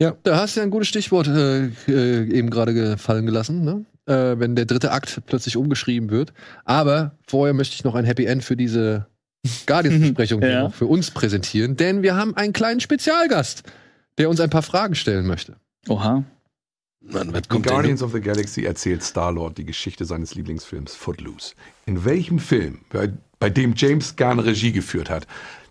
Ja, 0.01 0.15
da 0.25 0.37
hast 0.39 0.57
du 0.57 0.61
ja 0.61 0.65
ein 0.65 0.71
gutes 0.71 0.89
Stichwort 0.89 1.29
äh, 1.29 1.67
äh, 1.87 2.29
eben 2.37 2.51
gerade 2.51 2.75
gefallen 2.75 3.27
gelassen, 3.27 3.65
ne? 3.65 3.85
Äh, 4.07 4.39
wenn 4.39 4.55
der 4.57 4.65
dritte 4.67 4.93
Akt 4.93 5.23
plötzlich 5.27 5.57
umgeschrieben 5.57 6.11
wird. 6.11 6.33
Aber 6.65 7.13
vorher 7.27 7.55
möchte 7.55 7.75
ich 7.75 7.85
noch 7.85 7.95
ein 7.95 8.05
Happy 8.05 8.25
End 8.27 8.45
für 8.45 8.57
diese 8.57 9.07
Guardians-Besprechung 9.67 10.41
hier 10.41 10.51
Ja. 10.51 10.63
noch 10.65 10.75
für 10.75 10.87
uns 10.87 11.11
präsentieren, 11.11 11.77
denn 11.77 12.03
wir 12.03 12.17
haben 12.17 12.37
einen 12.37 12.53
kleinen 12.53 12.81
Spezialgast, 12.81 13.63
der 14.19 14.29
uns 14.31 14.41
ein 14.41 14.51
paar 14.51 14.63
Fragen 14.63 14.95
stellen 14.95 15.27
möchte. 15.27 15.57
Oha. 15.89 16.25
Mann, 17.07 17.33
was 17.35 17.41
In 17.43 17.49
kommt 17.49 17.67
denn? 17.67 17.73
Guardians 17.73 18.03
of 18.03 18.13
the 18.13 18.21
Galaxy 18.21 18.65
erzählt 18.65 19.03
Star-Lord 19.03 19.59
die 19.59 19.67
Geschichte 19.67 20.07
seines 20.07 20.35
Lieblingsfilms 20.35 20.95
Footloose. 20.95 21.55
In 21.85 22.05
welchem 22.07 22.39
Film, 22.39 22.79
bei, 22.91 23.13
bei 23.39 23.51
dem 23.51 23.75
James 23.77 24.17
gerne 24.17 24.45
Regie 24.47 24.73
geführt 24.73 25.11
hat, 25.11 25.27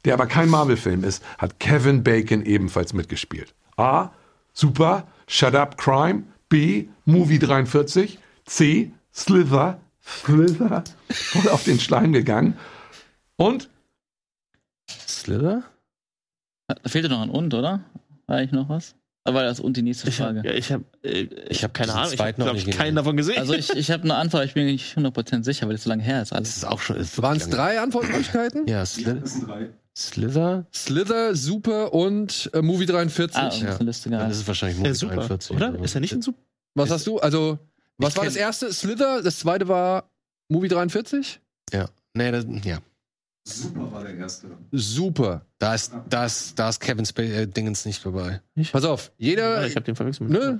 der 0.06 0.14
aber 0.14 0.28
kein 0.28 0.50
Marvel-Film 0.50 1.04
ist, 1.04 1.24
hat 1.40 1.60
Kevin 1.60 2.04
Bacon 2.04 2.46
ebenfalls 2.46 2.94
mitgespielt? 2.94 3.56
A. 3.78 4.12
Super, 4.54 5.08
Shut 5.28 5.56
Up 5.56 5.78
Crime. 5.80 6.24
B. 6.50 6.86
Movie 7.06 7.40
43. 7.40 8.20
C. 8.46 8.92
Slither, 9.14 9.80
Slither, 10.02 10.84
voll 11.10 11.50
auf 11.50 11.64
den 11.64 11.80
Schleim 11.80 12.14
gegangen. 12.14 12.58
Und 13.38 13.70
Slither? 15.08 15.64
Da 16.68 16.76
fehlte 16.90 17.10
noch 17.10 17.22
ein 17.22 17.30
Und, 17.30 17.54
oder? 17.54 17.84
War 18.28 18.38
eigentlich 18.38 18.52
noch 18.52 18.70
was? 18.70 18.96
Aber 19.26 19.44
das 19.44 19.60
Und 19.62 19.78
die 19.78 19.82
nächste 19.84 20.10
Ich 20.10 20.20
habe 20.20 20.34
Frage. 20.36 20.50
ja, 20.50 20.54
ich 20.56 20.72
hab, 20.72 20.82
äh, 21.04 21.22
ich 21.50 21.64
hab 21.64 21.74
keine 21.74 21.94
Ahnung. 21.94 22.12
Ich 22.14 22.20
habe, 22.20 22.30
ich, 22.32 22.36
keinen 22.36 22.56
gesehen. 22.66 22.96
davon 22.96 23.16
gesehen. 23.18 23.38
Also 23.38 23.54
ich, 23.54 23.70
ich 23.70 23.90
habe 23.92 24.04
eine 24.04 24.16
Antwort, 24.16 24.44
ich 24.46 24.54
bin 24.54 24.66
nicht 24.66 24.98
100% 24.98 25.44
sicher, 25.46 25.68
weil 25.68 25.76
es 25.76 25.84
so 25.84 25.90
lange 25.90 26.04
her 26.04 26.22
ist 26.22 26.32
Das 26.32 26.38
alles. 26.38 26.58
ist 26.58 26.66
auch 26.66 26.80
schon. 26.82 26.98
ist 26.98 27.22
Waren 27.22 27.38
es 27.38 27.50
drei 27.50 27.80
Antwortmöglichkeiten? 27.80 28.68
Ja, 28.68 28.86
Slither. 28.86 29.22
Slither? 29.96 30.66
Slither, 30.74 31.36
Super 31.36 31.94
und 31.94 32.50
äh, 32.54 32.62
Movie 32.62 32.86
43. 32.86 33.38
Ah, 33.38 33.50
Ja. 33.54 33.66
ja. 33.72 33.78
Liste 33.78 34.10
Dann 34.10 34.20
geil. 34.20 34.32
ist 34.32 34.38
es 34.38 34.48
wahrscheinlich 34.48 34.78
ja, 34.80 34.84
Movie 34.84 34.96
super, 34.96 35.16
43. 35.16 35.56
oder? 35.56 35.80
Ist 35.84 35.96
er 35.96 36.02
nicht 36.02 36.14
ein 36.14 36.22
Super? 36.22 36.40
Was 36.76 36.90
hast 36.90 37.06
du? 37.08 37.20
Also, 37.20 37.60
was 37.98 38.14
Ich 38.14 38.18
war 38.18 38.26
das 38.26 38.36
erste? 38.36 38.72
Slither, 38.74 39.22
das 39.22 39.40
zweite 39.40 39.68
war 39.68 40.10
Movie 40.50 40.68
43? 40.68 41.40
Ja. 41.72 41.90
Nee, 42.14 42.32
das, 42.32 42.46
ja. 42.64 42.80
Super. 44.72 45.46
Da 45.60 45.76
ist, 45.76 45.94
da 46.10 46.26
ist, 46.26 46.58
da 46.58 46.70
ist 46.70 46.80
Kevin 46.80 47.04
Sp 47.06 47.20
äh, 47.24 47.46
Dingens 47.48 47.86
nicht 47.86 48.06
dabei. 48.06 48.42
Pass 48.72 48.86
auf, 48.86 49.12
jeder, 49.18 49.62
Ja, 49.62 49.68
ich 49.68 49.76
habe 49.76 49.86
den 49.86 49.96
verwechselt. 49.96 50.30
Nö. 50.30 50.60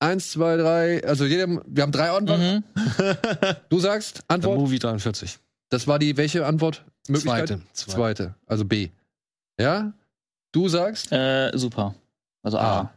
eins, 0.00 0.30
zwei, 0.32 0.56
drei, 0.56 1.04
also 1.04 1.24
jeder, 1.24 1.48
wir 1.66 1.82
haben 1.82 1.92
drei 1.92 2.10
Antworten. 2.10 2.64
Mhm. 2.74 3.16
Du 3.68 3.78
sagst 3.80 4.18
Der 4.28 4.34
Antwort, 4.36 4.58
Movie 4.58 4.78
43. 4.78 5.38
das 5.70 5.86
war 5.86 5.98
die 5.98 6.16
welche 6.16 6.46
Antwort? 6.46 6.84
Möglichkeit? 7.08 7.48
Zweite. 7.48 7.62
Zweite. 7.72 7.94
Zweite, 7.96 8.34
also 8.46 8.64
B. 8.64 8.90
Ja? 9.60 9.92
Du 10.52 10.68
sagst, 10.68 11.10
Äh, 11.12 11.50
super. 11.54 11.94
Also 12.44 12.58
A. 12.58 12.80
A. 12.82 12.94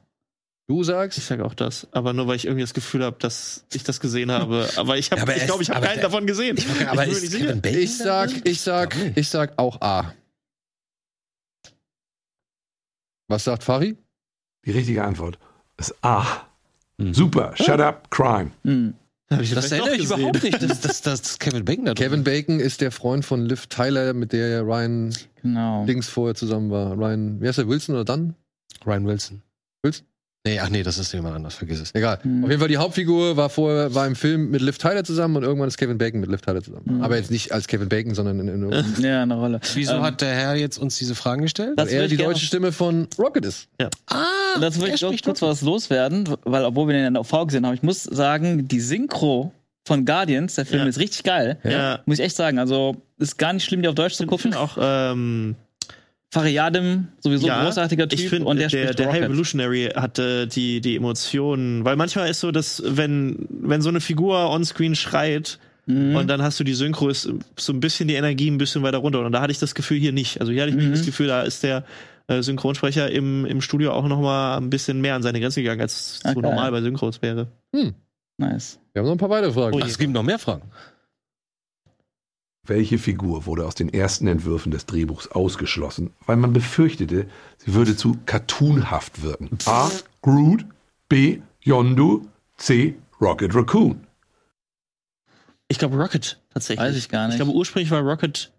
du 0.68 0.82
Ich 0.82 0.88
sagst, 0.88 1.20
sage 1.28 1.46
auch 1.46 1.54
das, 1.54 1.88
aber 1.92 2.14
nur 2.14 2.28
weil 2.28 2.36
ich 2.38 2.46
irgendwie 2.46 2.62
das 2.64 2.74
Gefühl 2.74 3.04
habe, 3.04 3.18
dass 3.20 3.66
ich 3.74 3.84
das 3.84 4.00
gesehen 4.00 4.32
habe. 4.32 4.68
Aber 4.78 4.98
ich 4.98 5.08
Ja, 5.10 5.12
habe, 5.12 5.22
aber 5.24 5.36
ich 5.38 5.46
glaube, 5.46 5.64
ich 5.64 5.70
habe 5.70 5.78
aber 5.78 5.88
keinen 5.88 5.96
der- 5.98 6.04
davon 6.10 6.26
gesehen. 6.28 6.58
Aber 6.88 7.02
bin 7.04 7.12
mir 7.12 7.18
ist. 7.18 7.32
Kevin 7.34 7.62
Bacon 7.62 7.80
ich 7.80 7.98
sag, 7.98 8.32
ich 8.48 8.62
sag, 8.62 8.90
glaub 8.92 9.04
nicht. 9.06 9.18
ich 9.18 9.30
sag 9.30 9.58
auch 9.58 9.80
A. 9.82 10.14
Was 13.28 13.44
sagt 13.44 13.64
Fari? 13.64 13.98
die 14.66 14.72
richtige 14.72 15.04
Antwort 15.04 15.38
ist 15.78 15.94
A. 16.04 16.26
Mhm. 16.98 17.14
Super, 17.14 17.54
Shut 17.56 17.80
Up 17.80 18.10
Crime. 18.10 18.52
Mhm. 18.64 18.96
Hab 19.30 19.42
ich 19.42 19.54
Das 19.54 19.72
erinnere 19.72 19.96
ich 19.96 20.06
überhaupt 20.06 20.42
nicht, 20.44 20.62
dass, 20.62 20.82
dass, 20.82 21.02
dass 21.02 21.40
Kevin 21.40 21.66
Bacon 21.66 21.86
da 21.86 21.94
drin 21.94 22.06
Kevin 22.06 22.24
Bacon 22.24 22.60
ist 22.60 22.82
der 22.82 22.92
Freund 22.92 23.26
von 23.26 23.46
Liv 23.46 23.68
Tyler, 23.68 24.14
mit 24.14 24.32
der 24.34 24.48
ja 24.50 24.62
Ryan 24.62 25.16
Genau. 25.42 25.86
Dings 25.86 26.08
vorher 26.10 26.34
zusammen 26.36 26.72
war. 26.72 26.94
Ryan, 26.98 27.40
wer 27.42 27.50
ist 27.52 27.58
der, 27.58 27.68
Wilson 27.68 27.94
oder 27.96 28.06
dann? 28.06 28.36
Ryan 28.86 29.06
Wilson. 29.06 29.42
Wilson? 29.84 30.06
Nee, 30.46 30.60
ach 30.60 30.70
nee, 30.70 30.84
das 30.84 31.00
ist 31.00 31.12
jemand 31.12 31.36
anders, 31.36 31.56
vergiss 31.56 31.80
es. 31.82 31.96
Egal. 31.96 32.20
Mhm. 32.24 32.44
Auf 32.44 32.50
jeden 32.52 32.60
Fall 32.60 32.68
die 32.70 32.78
Hauptfigur 32.78 33.36
war 33.36 33.50
vorher 33.50 33.96
war 33.96 34.06
im 34.06 34.16
Film 34.16 34.52
mit 34.52 34.62
Liv 34.62 34.78
Tyler 34.78 35.04
zusammen 35.04 35.38
und 35.38 35.44
irgendwann 35.44 35.68
ist 35.68 35.78
Kevin 35.78 35.98
Bacon 35.98 36.20
mit 36.20 36.30
Liv 36.30 36.42
Tyler 36.42 36.62
zusammen. 36.62 36.84
Mhm. 36.98 37.02
Aber 37.02 37.16
jetzt 37.18 37.32
nicht 37.32 37.52
als 37.52 37.68
Kevin 37.68 37.90
Bacon, 37.90 38.14
sondern 38.14 38.40
in, 38.48 38.48
in, 38.72 38.86
Ja, 39.04 39.24
eine 39.24 39.34
Rolle. 39.36 39.60
Wieso 39.74 39.94
Ähm, 39.96 40.02
hat 40.04 40.22
der 40.22 40.34
Herr 40.36 40.56
jetzt 40.56 40.78
uns 40.78 40.98
diese 40.98 41.16
Fragen 41.16 41.42
gestellt? 41.42 41.74
Das 41.78 41.90
weil 41.90 42.02
er 42.02 42.08
die 42.08 42.18
deutsche 42.18 42.46
Stimme 42.46 42.72
von 42.72 43.08
Rocket 43.18 43.44
ist. 43.46 43.68
ah, 43.80 44.24
Dazu 44.62 44.82
will 44.82 44.94
der 44.96 45.12
ich 45.12 45.24
kurz 45.24 45.42
was 45.42 45.62
loswerden, 45.62 46.30
weil 46.44 46.64
obwohl 46.64 46.88
wir 46.88 46.94
den 46.94 47.06
in 47.06 47.14
der 47.16 47.22
OV 47.22 47.48
gesehen 47.48 47.66
haben, 47.66 47.74
ich 47.74 47.84
muss 47.84 48.04
sagen, 48.04 48.68
die 48.68 48.80
Synchro 48.82 49.52
von 49.88 50.06
Guardians, 50.06 50.56
der 50.56 50.66
Film 50.66 50.84
Ja. 50.84 50.88
ist 50.90 51.00
richtig 51.00 51.24
geil. 51.24 51.58
Ja. 51.64 52.00
Muss 52.06 52.20
ich 52.20 52.26
echt 52.26 52.36
sagen. 52.36 52.60
Also 52.60 52.98
ist 53.18 53.38
gar 53.38 53.54
nicht 53.54 53.66
schlimm, 53.66 53.82
die 53.82 53.88
auf 53.88 53.96
Deutsch 53.96 54.14
zu 54.16 54.24
Ich 54.24 54.30
gucken. 54.30 54.44
finde 54.54 54.60
auch, 54.60 54.78
ähm, 54.80 55.56
Fariadim, 56.40 57.08
sowieso 57.22 57.48
ja, 57.48 57.60
ein 57.60 57.66
großartiger 57.66 58.08
Typ 58.10 58.20
ich 58.20 58.30
finde, 58.30 58.46
und 58.48 58.58
der, 58.58 58.68
der, 58.68 58.94
der 58.94 59.06
High 59.08 59.16
Rocket. 59.16 59.30
Revolutionary 59.30 59.90
hatte 59.96 60.48
die, 60.48 60.82
die 60.82 60.96
Emotionen, 60.98 61.86
weil 61.86 61.96
manchmal 61.96 62.30
ist 62.30 62.42
so, 62.42 62.52
dass 62.52 62.84
wenn, 62.86 63.48
wenn 63.50 63.82
so 63.82 63.90
eine 63.90 64.02
Figur 64.02 64.50
onscreen 64.50 64.96
schreit 64.96 65.60
Mhm. 65.88 66.16
und 66.16 66.28
dann 66.28 66.42
hast 66.42 66.60
du 66.60 66.64
die 66.64 66.74
Synchro, 66.74 67.10
ist 67.10 67.30
so 67.60 67.72
ein 67.72 67.80
bisschen 67.80 68.08
die 68.08 68.16
Energie 68.16 68.50
ein 68.50 68.58
bisschen 68.58 68.82
weiter 68.82 68.98
runter 68.98 69.24
und 69.24 69.32
da 69.32 69.40
hatte 69.42 69.52
ich 69.52 69.60
das 69.60 69.76
Gefühl 69.76 70.00
hier 70.00 70.14
nicht. 70.14 70.42
Also 70.42 70.52
hier 70.52 70.64
hatte 70.64 70.72
ich 70.72 70.84
Mhm. 70.84 70.90
das 70.92 71.06
Gefühl, 71.06 71.28
da 71.28 71.44
ist 71.44 71.62
der 71.62 71.84
äh, 72.28 72.42
Synchronsprecher 72.42 73.12
im, 73.12 73.46
im 73.46 73.62
Studio 73.62 73.92
auch 73.94 74.08
noch 74.08 74.20
mal 74.20 74.58
ein 74.58 74.72
bisschen 74.72 75.00
mehr 75.00 75.14
an 75.14 75.22
seine 75.22 75.40
Grenze 75.40 75.62
gegangen, 75.62 75.82
als 75.82 76.22
Ah, 76.24 76.34
so 76.34 76.42
geil. 76.42 76.50
normal 76.50 76.72
bei 76.72 76.82
Synchros 76.82 77.22
wäre. 77.22 77.50
Nice. 78.38 78.80
Wir 78.94 79.00
haben 79.02 79.06
noch 79.06 79.14
ein 79.16 79.20
paar 79.20 79.30
weitere 79.30 79.52
Fragen. 79.54 79.76
Oh, 79.76 79.80
Ach, 79.84 79.88
es 79.88 79.98
gibt 80.00 80.12
noch 80.12 80.24
mehr 80.24 80.40
Fragen. 80.40 80.64
Welche 82.68 82.98
Figur 82.98 83.46
wurde 83.46 83.66
aus 83.66 83.76
den 83.76 83.94
ersten 83.94 84.28
Entwürfen 84.28 84.72
des 84.72 84.86
Drehbuchs 84.86 85.28
ausgeschlossen, 85.28 86.14
weil 86.26 86.36
man 86.38 86.52
befürchtete, 86.54 87.28
sie 87.58 87.74
würde 87.74 87.96
zu 87.96 88.18
cartoonhaft 88.26 89.22
wirken? 89.22 89.58
A. 89.66 89.92
Groot. 90.22 90.66
B. 91.08 91.42
Yondu. 91.62 92.28
C. 92.58 92.96
Rocket 93.22 93.54
Raccoon. 93.54 94.06
Ich 95.68 95.78
glaube 95.80 95.98
Rocket 95.98 96.40
tatsächlich. 96.54 96.86
Weiß 96.88 96.96
ich 96.96 97.10
gar 97.10 97.28
nicht. 97.28 97.36
Ich 97.36 97.42
glaube 97.42 97.56
ursprünglich 97.56 97.92
war 97.92 98.02
Rocket, 98.02 98.52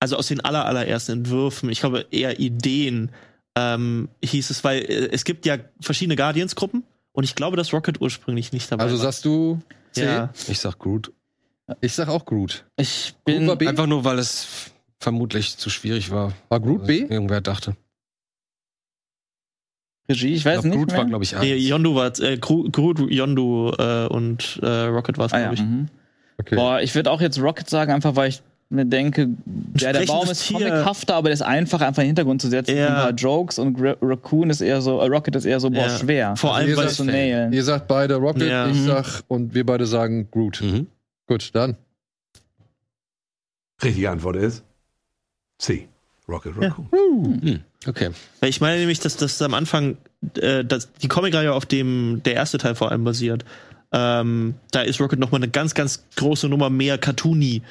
also 0.00 0.16
aus 0.16 0.28
den 0.28 0.40
aller, 0.40 0.66
allerersten 0.66 1.12
Entwürfen, 1.12 1.70
ich 1.70 1.80
glaube 1.80 2.06
eher 2.10 2.38
Ideen, 2.40 3.10
ähm, 3.56 4.08
hieß 4.24 4.50
es, 4.50 4.64
weil 4.64 4.82
äh, 4.82 5.08
es 5.12 5.24
gibt 5.24 5.46
ja 5.46 5.58
verschiedene 5.80 6.16
Guardians-Gruppen 6.16 6.84
und 7.12 7.24
ich 7.24 7.34
glaube, 7.34 7.56
dass 7.56 7.72
Rocket 7.72 8.00
ursprünglich 8.00 8.52
nicht 8.52 8.70
dabei 8.70 8.84
Also 8.84 8.96
war. 8.96 9.02
sagst 9.04 9.24
du, 9.24 9.60
C? 9.92 10.04
Ja. 10.04 10.32
Ich 10.48 10.58
sag 10.58 10.78
Groot. 10.78 11.12
Ich 11.80 11.92
sag 11.94 12.08
auch 12.08 12.24
Groot. 12.24 12.64
Ich 12.76 13.14
Groot 13.24 13.36
bin. 13.36 13.58
B? 13.58 13.68
Einfach 13.68 13.86
nur, 13.86 14.04
weil 14.04 14.18
es 14.18 14.70
vermutlich 15.00 15.56
zu 15.56 15.70
schwierig 15.70 16.10
war. 16.10 16.32
War 16.48 16.60
Groot 16.60 16.86
B? 16.86 17.00
Irgendwer 17.00 17.40
dachte. 17.40 17.76
Regie, 20.08 20.28
ich 20.28 20.38
Ich 20.38 20.44
weiß 20.44 20.54
glaub, 20.62 20.64
nicht. 20.66 20.74
Groot 20.76 20.88
mehr. 20.88 20.98
war, 20.98 21.04
glaube 21.06 21.24
ich, 21.24 21.32
Nee, 21.38 21.54
eins. 21.54 21.68
Yondu 21.68 21.94
war, 21.94 22.20
äh, 22.20 22.36
Gro- 22.36 22.68
Groot, 22.70 22.98
Yondu 23.10 23.72
äh, 23.78 24.06
und 24.08 24.58
äh, 24.62 24.66
Rocket 24.86 25.16
war 25.18 25.26
es, 25.26 25.32
ah, 25.32 25.38
glaube 25.38 25.54
ja. 25.56 25.62
ich. 25.62 25.68
mhm. 25.68 25.88
Okay. 26.38 26.56
Boah, 26.56 26.80
ich 26.80 26.94
würde 26.94 27.10
auch 27.10 27.20
jetzt 27.20 27.38
Rocket 27.40 27.68
sagen, 27.70 27.92
einfach 27.92 28.16
weil 28.16 28.30
ich 28.30 28.42
mir 28.68 28.84
denke, 28.86 29.28
ja, 29.78 29.92
der 29.92 30.06
Baum 30.06 30.28
ist 30.28 30.48
comichafter, 30.48 31.14
aber 31.14 31.28
der 31.28 31.34
ist 31.34 31.42
einfacher, 31.42 31.86
einfach 31.86 32.02
in 32.02 32.06
den 32.06 32.16
Hintergrund 32.16 32.40
zu 32.42 32.48
setzen. 32.48 32.76
Ja. 32.76 32.88
Ein 32.88 32.94
paar 32.94 33.10
Jokes 33.12 33.58
und 33.58 33.78
Ra 33.80 33.94
Raccoon 34.00 34.50
ist 34.50 34.60
eher 34.62 34.80
so, 34.80 34.98
äh, 34.98 35.06
Rocket 35.06 35.36
ist 35.36 35.44
eher 35.44 35.60
so, 35.60 35.70
boah, 35.70 35.86
Ja. 35.86 35.98
schwer. 35.98 36.36
Vor 36.36 36.56
allem, 36.56 36.68
ihr 36.70 36.76
weil 36.76 36.88
seid 36.88 36.96
zu 36.96 37.04
nailen. 37.04 37.52
Ihr 37.52 37.62
sagt 37.64 37.86
beide 37.86 38.16
Rocket, 38.16 38.48
Ja. 38.48 38.66
ich 38.66 38.78
Mhm. 38.78 38.86
sag 38.86 39.22
und 39.28 39.54
wir 39.54 39.64
beide 39.64 39.86
sagen 39.86 40.28
Groot. 40.30 40.62
Mhm. 40.62 40.86
Gut, 41.26 41.50
dann. 41.54 41.76
Richtige 43.82 44.10
Antwort 44.10 44.36
ist 44.36 44.64
C. 45.58 45.88
Rocket 46.28 46.56
Raccoon. 46.56 46.88
Hm. 46.90 47.60
Okay. 47.86 48.10
Ich 48.42 48.60
meine 48.60 48.78
nämlich, 48.78 49.00
dass 49.00 49.16
das 49.16 49.42
am 49.42 49.54
Anfang, 49.54 49.96
äh, 50.36 50.64
dass 50.64 50.92
die 50.92 51.08
Comicreihe, 51.08 51.52
auf 51.52 51.66
dem 51.66 52.22
der 52.24 52.34
erste 52.34 52.58
Teil 52.58 52.74
vor 52.74 52.90
allem 52.90 53.04
basiert, 53.04 53.44
ähm, 53.92 54.54
da 54.70 54.82
ist 54.82 55.00
Rocket 55.00 55.18
noch 55.18 55.32
mal 55.32 55.36
eine 55.36 55.48
ganz, 55.48 55.74
ganz 55.74 56.04
große 56.16 56.48
Nummer 56.48 56.70
mehr 56.70 56.96
cartoony. 56.96 57.62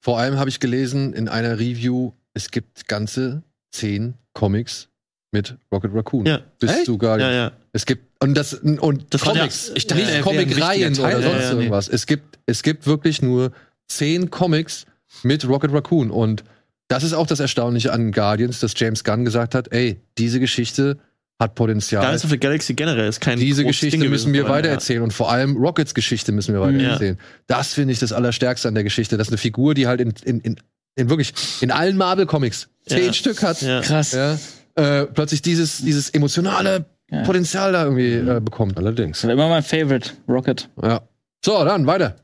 Vor 0.00 0.18
allem 0.18 0.38
habe 0.38 0.50
ich 0.50 0.60
gelesen 0.60 1.12
in 1.14 1.28
einer 1.28 1.58
Review, 1.58 2.12
es 2.34 2.50
gibt 2.50 2.86
ganze 2.88 3.42
zehn 3.70 4.14
Comics 4.34 4.88
mit 5.32 5.56
Rocket 5.72 5.92
Raccoon. 5.94 6.26
Ja. 6.26 6.40
Bis 6.58 6.70
Echt? 6.70 6.84
zu 6.84 6.98
Guardian. 6.98 7.30
Ja, 7.30 7.36
ja. 7.36 7.52
Es 7.72 7.86
gibt 7.86 8.07
und 8.20 8.34
das 8.36 8.54
und 8.54 9.06
Das 9.10 9.20
Comics, 9.22 9.66
der- 9.68 9.76
ich 9.76 9.86
dachte, 9.86 10.04
nicht 10.04 10.22
Comic-Reihen 10.22 10.98
oder 10.98 11.10
sonst 11.22 11.24
Ja, 11.24 11.30
ja, 11.40 11.52
nee. 11.54 11.58
irgendwas. 11.60 11.88
Es 11.88 12.06
gibt 12.06 12.38
es 12.46 12.62
gibt 12.62 12.86
wirklich 12.86 13.22
nur 13.22 13.52
zehn 13.86 14.30
Comics 14.30 14.86
mit 15.22 15.46
Rocket 15.48 15.72
Raccoon 15.72 16.10
und 16.10 16.44
das 16.88 17.02
ist 17.04 17.12
auch 17.12 17.26
das 17.26 17.38
Erstaunliche 17.40 17.92
an 17.92 18.12
Guardians, 18.12 18.60
dass 18.60 18.72
James 18.76 19.04
Gunn 19.04 19.24
gesagt 19.24 19.54
hat, 19.54 19.72
ey, 19.72 20.00
diese 20.16 20.40
Geschichte 20.40 20.98
hat 21.38 21.54
Potenzial. 21.54 22.00
Guardians 22.02 22.24
of 22.24 22.30
the 22.30 22.38
Galaxy 22.38 22.74
generell 22.74 23.08
ist 23.08 23.20
kein 23.20 23.38
diese 23.38 23.62
Geschichte 23.64 23.98
Ding 23.98 24.08
müssen 24.10 24.32
gewesen 24.32 24.32
wir 24.32 24.46
vorher, 24.46 24.56
weitererzählen 24.64 25.02
und 25.02 25.12
vor 25.12 25.30
allem 25.30 25.56
Rockets 25.56 25.94
Geschichte 25.94 26.32
müssen 26.32 26.54
wir 26.54 26.60
weitererzählen. 26.60 27.18
Das 27.46 27.74
finde 27.74 27.92
ich 27.92 27.98
das 28.00 28.12
Allerstärkste 28.12 28.66
an 28.68 28.74
der 28.74 28.84
Geschichte. 28.84 29.16
Das 29.16 29.28
ist 29.28 29.32
eine 29.32 29.38
Figur, 29.38 29.74
die 29.74 29.86
halt 29.86 30.00
in, 30.00 30.12
in, 30.24 30.40
in, 30.40 30.56
in 30.96 31.10
wirklich 31.10 31.32
in 31.60 31.70
allen 31.70 31.96
Marvel-Comics 31.96 32.68
zehn 32.86 33.06
Ja. 33.06 33.12
Stück 33.12 33.42
hat. 33.42 33.62
Ja. 33.62 33.80
Krass. 33.82 34.12
Ja, 34.12 34.38
äh, 34.74 35.06
plötzlich 35.06 35.42
dieses, 35.42 35.78
dieses 35.78 36.10
emotionale 36.10 36.86
Ja. 37.10 37.22
Potenzial 37.22 37.72
da 37.72 37.84
irgendwie 37.84 38.12
äh, 38.14 38.40
bekommt. 38.40 38.76
Allerdings. 38.76 39.18
Das 39.20 39.28
war 39.28 39.32
immer 39.34 39.48
mein 39.48 39.62
Favorite, 39.62 40.10
Rocket. 40.28 40.68
Ja. 40.82 41.00
So, 41.44 41.64
dann 41.64 41.86
weiter. 41.86 42.16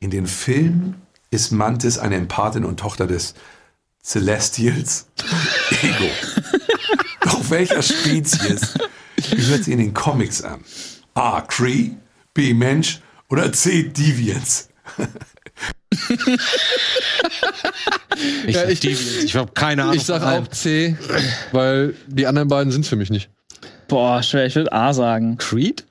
In 0.00 0.10
den 0.10 0.26
Filmen 0.26 1.00
ist 1.30 1.52
Mantis 1.52 1.98
eine 1.98 2.16
Empathin 2.16 2.64
und 2.64 2.80
Tochter 2.80 3.06
des 3.06 3.34
Celestials 4.02 5.06
Ego. 5.82 6.10
Doch 7.20 7.50
welcher 7.50 7.82
Spezies 7.82 8.74
gehört 9.30 9.64
sie 9.64 9.72
in 9.72 9.78
den 9.78 9.94
Comics 9.94 10.42
an? 10.42 10.64
A. 11.14 11.40
Cree, 11.42 11.90
B. 12.34 12.54
Mensch 12.54 13.00
oder 13.28 13.52
C. 13.52 13.84
Deviants? 13.84 14.68
Ich, 18.46 18.54
Ja, 18.54 18.62
sag 18.62 18.70
ich- 18.70 18.80
Deviants. 18.80 19.24
ich 19.24 19.36
habe 19.36 19.52
keine 19.52 19.82
Ahnung. 19.84 19.94
Ich 19.96 20.04
sag 20.04 20.20
von 20.20 20.28
allem. 20.28 20.44
auch 20.44 20.48
C, 20.48 20.96
weil 21.52 21.94
die 22.06 22.26
anderen 22.26 22.48
beiden 22.48 22.72
sind 22.72 22.86
für 22.86 22.96
mich 22.96 23.10
nicht. 23.10 23.28
Boah, 23.88 24.22
schwer, 24.22 24.46
ich 24.46 24.54
würde 24.54 24.72
A 24.72 24.92
sagen. 24.92 25.36
Creed? 25.38 25.84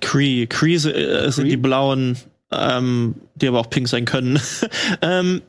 Cree. 0.00 0.46
Cree 0.46 0.76
sind, 0.76 0.94
äh, 0.94 1.30
sind 1.30 1.44
Cree? 1.44 1.50
die 1.50 1.56
blauen, 1.56 2.16
ähm, 2.52 3.14
die 3.34 3.48
aber 3.48 3.60
auch 3.60 3.70
pink 3.70 3.88
sein 3.88 4.04
können. 4.04 4.40
ähm, 5.02 5.42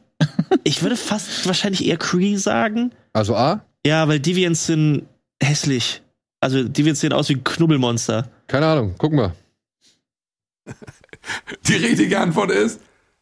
ich 0.63 0.81
würde 0.81 0.95
fast 0.97 1.45
wahrscheinlich 1.45 1.85
eher 1.85 1.97
Cree 1.97 2.35
sagen. 2.37 2.91
Also 3.13 3.35
A, 3.35 3.63
Ja, 3.85 4.07
weil 4.07 4.19
Deviants 4.19 4.65
sind 4.67 5.07
hässlich. 5.41 6.01
Also 6.41 6.63
Deviants 6.63 7.01
sehen 7.01 7.13
aus 7.13 7.29
wie 7.29 7.33
ein 7.35 7.43
Knubbelmonster. 7.43 8.29
keine 8.47 8.67
Ahnung, 8.67 8.95
gucken 8.97 9.17
wir. 9.19 9.35
Die 11.67 11.73
richtige 11.75 12.19
Antwort 12.19 12.51
ist 12.51 12.79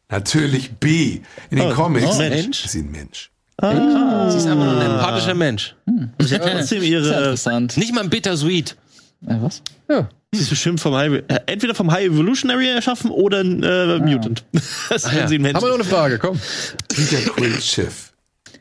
natürlich 0.08 0.72
B. 0.72 1.20
In 1.50 1.58
den 1.58 1.72
Oh, 1.72 1.74
Comics 1.74 2.06
oh, 2.06 2.18
Mensch? 2.18 2.64
ist 2.64 2.72
sie 2.72 2.80
ein 2.80 2.90
Mensch. 2.90 3.30
Ah. 3.58 4.30
Sie 4.30 4.38
ist 4.38 4.46
einfach 4.46 4.64
nur 4.64 4.80
ein 4.80 4.90
empathischer 4.90 5.34
Mensch. 5.34 5.74
Sie 6.18 6.34
hat 6.34 6.42
trotzdem 6.42 6.82
ihre. 6.82 7.06
interessant. 7.06 7.76
Nicht 7.76 7.94
mal 7.94 8.02
ein 8.02 8.10
Bittersweet. 8.10 8.76
Äh, 9.26 9.36
was? 9.40 9.62
Ja. 9.88 10.08
Sie 10.32 10.40
ist 10.42 10.50
bestimmt 10.50 10.80
vom 10.80 10.94
High, 10.94 11.22
äh, 11.28 11.40
entweder 11.46 11.74
vom 11.74 11.90
High 11.92 12.06
Evolutionary 12.06 12.68
erschaffen 12.68 13.10
oder 13.10 13.40
ein 13.40 13.62
äh, 13.62 13.98
Mutant. 13.98 14.44
das 14.90 15.04
Ah, 15.04 15.12
ja. 15.14 15.28
sie 15.28 15.36
ein 15.36 15.42
Mensch. 15.42 15.54
Haben 15.54 15.64
wir 15.64 15.68
noch 15.68 15.74
eine 15.76 15.84
Frage, 15.84 16.18
komm. 16.18 16.40
Peter 16.88 17.18
Quills 17.30 17.66
Schiff 17.66 18.13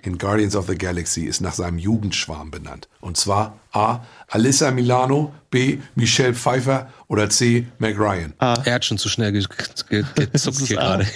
in 0.06 0.18
Guardians 0.18 0.56
of 0.56 0.68
the 0.68 0.76
Galaxy 0.78 1.22
ist 1.22 1.42
nach 1.42 1.54
seinem 1.54 1.78
Jugendschwarm 1.78 2.52
benannt. 2.52 2.88
Und 3.02 3.18
zwar 3.18 3.58
A. 3.72 4.00
Alyssa 4.30 4.72
Milano, 4.72 5.34
B. 5.50 5.78
Michelle 5.96 6.34
Pfeiffer 6.34 6.88
oder 7.08 7.30
C. 7.30 7.66
Meg 7.80 7.98
Ryan. 7.98 8.34
Er 8.40 8.74
hat 8.74 8.84
schon 8.86 8.98
zu 8.98 9.08
schnell 9.10 9.32
ge 9.32 9.44
ge 9.90 10.04
gezuckt 10.16 10.58
hier 10.68 10.78
gerade. 10.78 11.06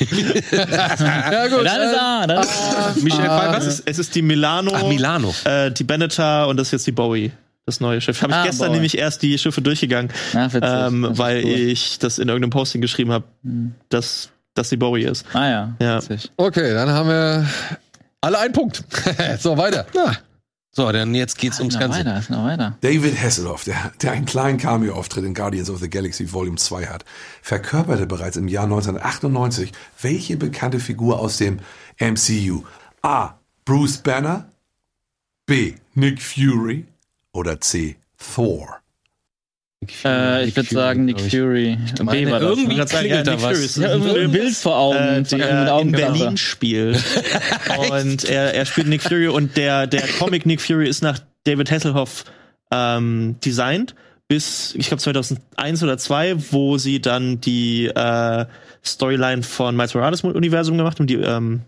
Ja, 0.52 1.48
gut. 1.48 1.66
Dann 1.66 1.82
ist 1.82 1.98
A, 2.00 2.28
dann 2.28 2.44
ist 2.44 2.50
A. 2.50 2.94
Michelle 3.02 3.24
Es 3.28 3.30
Pfeiffer? 3.34 3.68
ist, 3.68 3.84
es 3.86 4.00
ist 4.00 4.16
die 4.16 4.22
Milano, 4.22 4.72
Ach, 4.74 4.88
Milano. 4.88 5.34
Äh, 5.44 5.72
die 5.72 5.84
Benetar 5.84 6.48
und 6.48 6.58
das 6.58 6.68
ist 6.70 6.72
jetzt 6.74 6.88
die 6.88 6.92
Bowie. 6.92 7.32
Das 7.66 7.82
neue 7.82 8.00
Schiff. 8.00 8.22
Habe 8.22 8.32
ich 8.32 8.38
Ah, 8.38 8.44
gestern 8.46 8.68
Bowie. 8.68 8.76
nämlich 8.78 8.98
erst 8.98 9.22
die 9.22 9.38
Schiffe 9.38 9.62
durchgegangen, 9.62 10.10
Ah, 10.34 10.46
witzig. 10.46 10.62
ähm, 10.64 11.08
weil 11.12 11.44
cool. 11.44 11.52
ich 11.52 12.00
das 12.00 12.18
in 12.18 12.30
irgendeinem 12.30 12.52
Posting 12.52 12.80
geschrieben 12.82 13.12
habe, 13.12 13.26
dass 13.90 14.30
das 14.54 14.70
die 14.70 14.78
Bowie 14.78 15.04
ist. 15.04 15.26
Ah 15.34 15.50
ja. 15.50 15.76
Ja. 15.82 15.98
witzig. 15.98 16.32
Okay, 16.38 16.74
dann 16.74 16.90
haben 16.90 17.10
wir 17.10 17.46
alle 18.22 18.40
einen 18.40 18.54
Punkt. 18.54 18.84
so, 19.40 19.58
weiter. 19.58 19.86
So, 20.72 20.92
dann 20.92 21.16
jetzt 21.16 21.38
geht's 21.40 21.60
ums 21.60 21.74
Noch 21.74 21.82
Ganze. 21.82 22.00
weiter, 22.00 22.20
ist 22.20 22.30
noch 22.30 22.44
weiter. 22.44 22.78
David 22.82 23.20
Hasselhoff, 23.20 23.64
der, 23.64 23.92
der 24.02 24.12
einen 24.12 24.26
kleinen 24.26 24.60
Cameo-Auftritt 24.60 25.26
in 25.26 25.34
Guardians 25.34 25.70
of 25.70 25.80
the 25.80 25.90
Galaxy 25.90 26.32
Volume 26.32 26.58
2 26.58 26.86
hat, 26.86 27.04
verkörperte 27.42 28.06
bereits 28.06 28.38
im 28.38 28.48
Jahr 28.48 28.66
1998 28.66 29.72
welche 30.02 30.38
bekannte 30.38 30.80
Figur 30.80 31.20
aus 31.20 31.38
dem 31.38 31.60
MCU? 32.00 32.64
A. 33.02 33.40
Bruce 33.66 33.98
Banner, 33.98 34.50
B. 35.46 35.74
Nick 35.96 36.22
Fury 36.22 36.86
oder 37.34 37.60
C. 37.60 37.98
Thor? 38.18 38.77
Äh, 40.04 40.48
ich 40.48 40.56
würde 40.56 40.70
sagen 40.70 41.06
Nick 41.06 41.22
Fury. 41.22 41.78
meine, 42.02 42.32
war 42.32 42.40
das. 42.40 42.50
irgendwie 42.50 42.74
Ich 42.74 42.78
wollte 42.80 42.92
sagen, 42.92 43.06
klingelt 43.06 43.28
da 43.28 43.32
Nick 43.32 43.42
was. 43.44 43.78
Ich 43.78 43.84
habe 43.84 43.94
irgendwie 43.94 44.20
ein 44.22 44.32
Bild 44.32 44.56
vor 44.56 44.78
Augen. 44.78 44.98
äh, 44.98 45.24
der 45.24 45.74
Augen 45.74 45.90
in 45.90 45.96
Berlin 45.96 46.20
gedacht. 46.20 46.40
spielt. 46.40 47.04
und 47.92 48.26
er, 48.26 48.54
er 48.56 48.66
spielt 48.66 48.88
Nick 48.88 49.04
Fury 49.04 49.28
und 49.28 49.56
der, 49.56 49.88
der 49.88 50.02
Comic 50.20 50.46
Nick 50.46 50.62
Fury 50.62 50.88
ist 50.88 51.04
nach 51.04 51.20
David 51.44 51.70
Hasselhoff 51.70 52.26
ähm, 52.72 53.36
designt 53.46 53.94
bis, 54.28 54.76
ich 54.76 54.88
glaube, 54.88 55.02
2001 55.02 55.84
oder 55.84 55.98
2, 55.98 56.52
wo 56.52 56.78
sie 56.78 57.00
dann 57.00 57.40
die 57.40 57.86
äh, 57.86 58.46
Storyline 58.84 59.44
von 59.44 59.76
Miles 59.76 59.94
Morales 59.94 60.24
Universum 60.24 60.78
gemacht 60.78 61.00
haben, 61.00 61.08
die 61.08 61.16
ähm, 61.16 61.62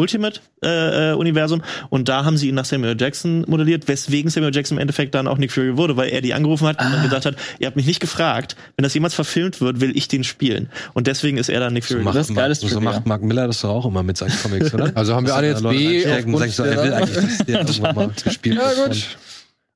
Ultimate 0.00 0.40
äh, 0.64 1.10
äh, 1.10 1.14
Universum 1.14 1.62
und 1.90 2.08
da 2.08 2.24
haben 2.24 2.36
sie 2.36 2.48
ihn 2.48 2.54
nach 2.56 2.64
Samuel 2.64 2.96
Jackson 2.98 3.44
modelliert, 3.46 3.86
weswegen 3.86 4.30
Samuel 4.30 4.54
Jackson 4.54 4.78
im 4.78 4.80
Endeffekt 4.82 5.14
dann 5.14 5.28
auch 5.28 5.38
Nick 5.38 5.52
Fury 5.52 5.76
wurde, 5.76 5.96
weil 5.96 6.08
er 6.10 6.20
die 6.22 6.34
angerufen 6.34 6.66
hat 6.66 6.80
und 6.84 6.90
dann 6.92 7.02
gesagt 7.02 7.26
hat, 7.26 7.36
ihr 7.58 7.66
habt 7.66 7.76
mich 7.76 7.86
nicht 7.86 8.00
gefragt, 8.00 8.56
wenn 8.76 8.82
das 8.82 8.94
jemals 8.94 9.14
verfilmt 9.14 9.60
wird, 9.60 9.80
will 9.80 9.96
ich 9.96 10.08
den 10.08 10.24
spielen 10.24 10.68
und 10.94 11.06
deswegen 11.06 11.36
ist 11.36 11.48
er 11.48 11.60
dann 11.60 11.72
Nick 11.74 11.84
So 11.84 11.94
Fury. 11.94 12.04
macht, 12.04 12.16
Das 12.16 12.28
ist 12.30 12.34
geiles 12.36 12.60
so 12.60 12.66
Trivia. 12.68 12.80
macht 12.80 13.06
Mark 13.06 13.22
Miller 13.22 13.46
das 13.46 13.60
doch 13.60 13.70
auch 13.70 13.86
immer 13.86 14.02
mit 14.02 14.16
seinen 14.16 14.32
Comics, 14.42 14.74
oder? 14.74 14.90
Also 14.96 15.14
haben 15.14 15.26
wir 15.26 15.34
alle 15.34 15.48
jetzt 15.48 15.60
Leute 15.62 15.78
B 15.78 16.04
und 16.24 16.38
sagen 16.38 16.50
so, 16.52 16.64
er 16.64 16.82
will 16.82 16.92
eigentlich, 16.94 17.14
dass 17.16 17.38
der 17.46 17.60
irgendwann 17.60 17.94
mal 17.94 18.10
gespielt 18.24 18.56
Ja, 18.56 18.76
wird. 18.76 18.88
gut. 18.92 19.16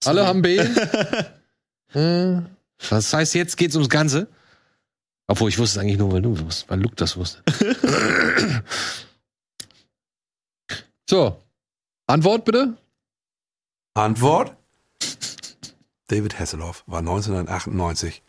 Alle 0.06 0.26
haben 0.26 0.42
B. 0.42 0.58
Äh, 1.94 2.40
Das 2.90 3.14
heißt, 3.14 3.34
jetzt 3.34 3.56
geht's 3.56 3.76
ums 3.76 3.88
Ganze. 3.88 4.26
Obwohl, 5.26 5.48
ich 5.48 5.58
wusste 5.58 5.78
es 5.78 5.82
eigentlich 5.82 5.96
nur, 5.96 6.12
weil 6.12 6.20
du 6.20 6.38
wusstest, 6.38 6.68
weil 6.68 6.80
Luke 6.82 6.96
das 6.96 7.16
wusste. 7.16 7.40
So. 11.14 11.36
Antwort 12.06 12.44
bitte? 12.44 12.74
Antwort? 13.94 14.54
David 16.08 16.38
Hasselhoff 16.38 16.84
war 16.86 16.98
1998 16.98 18.22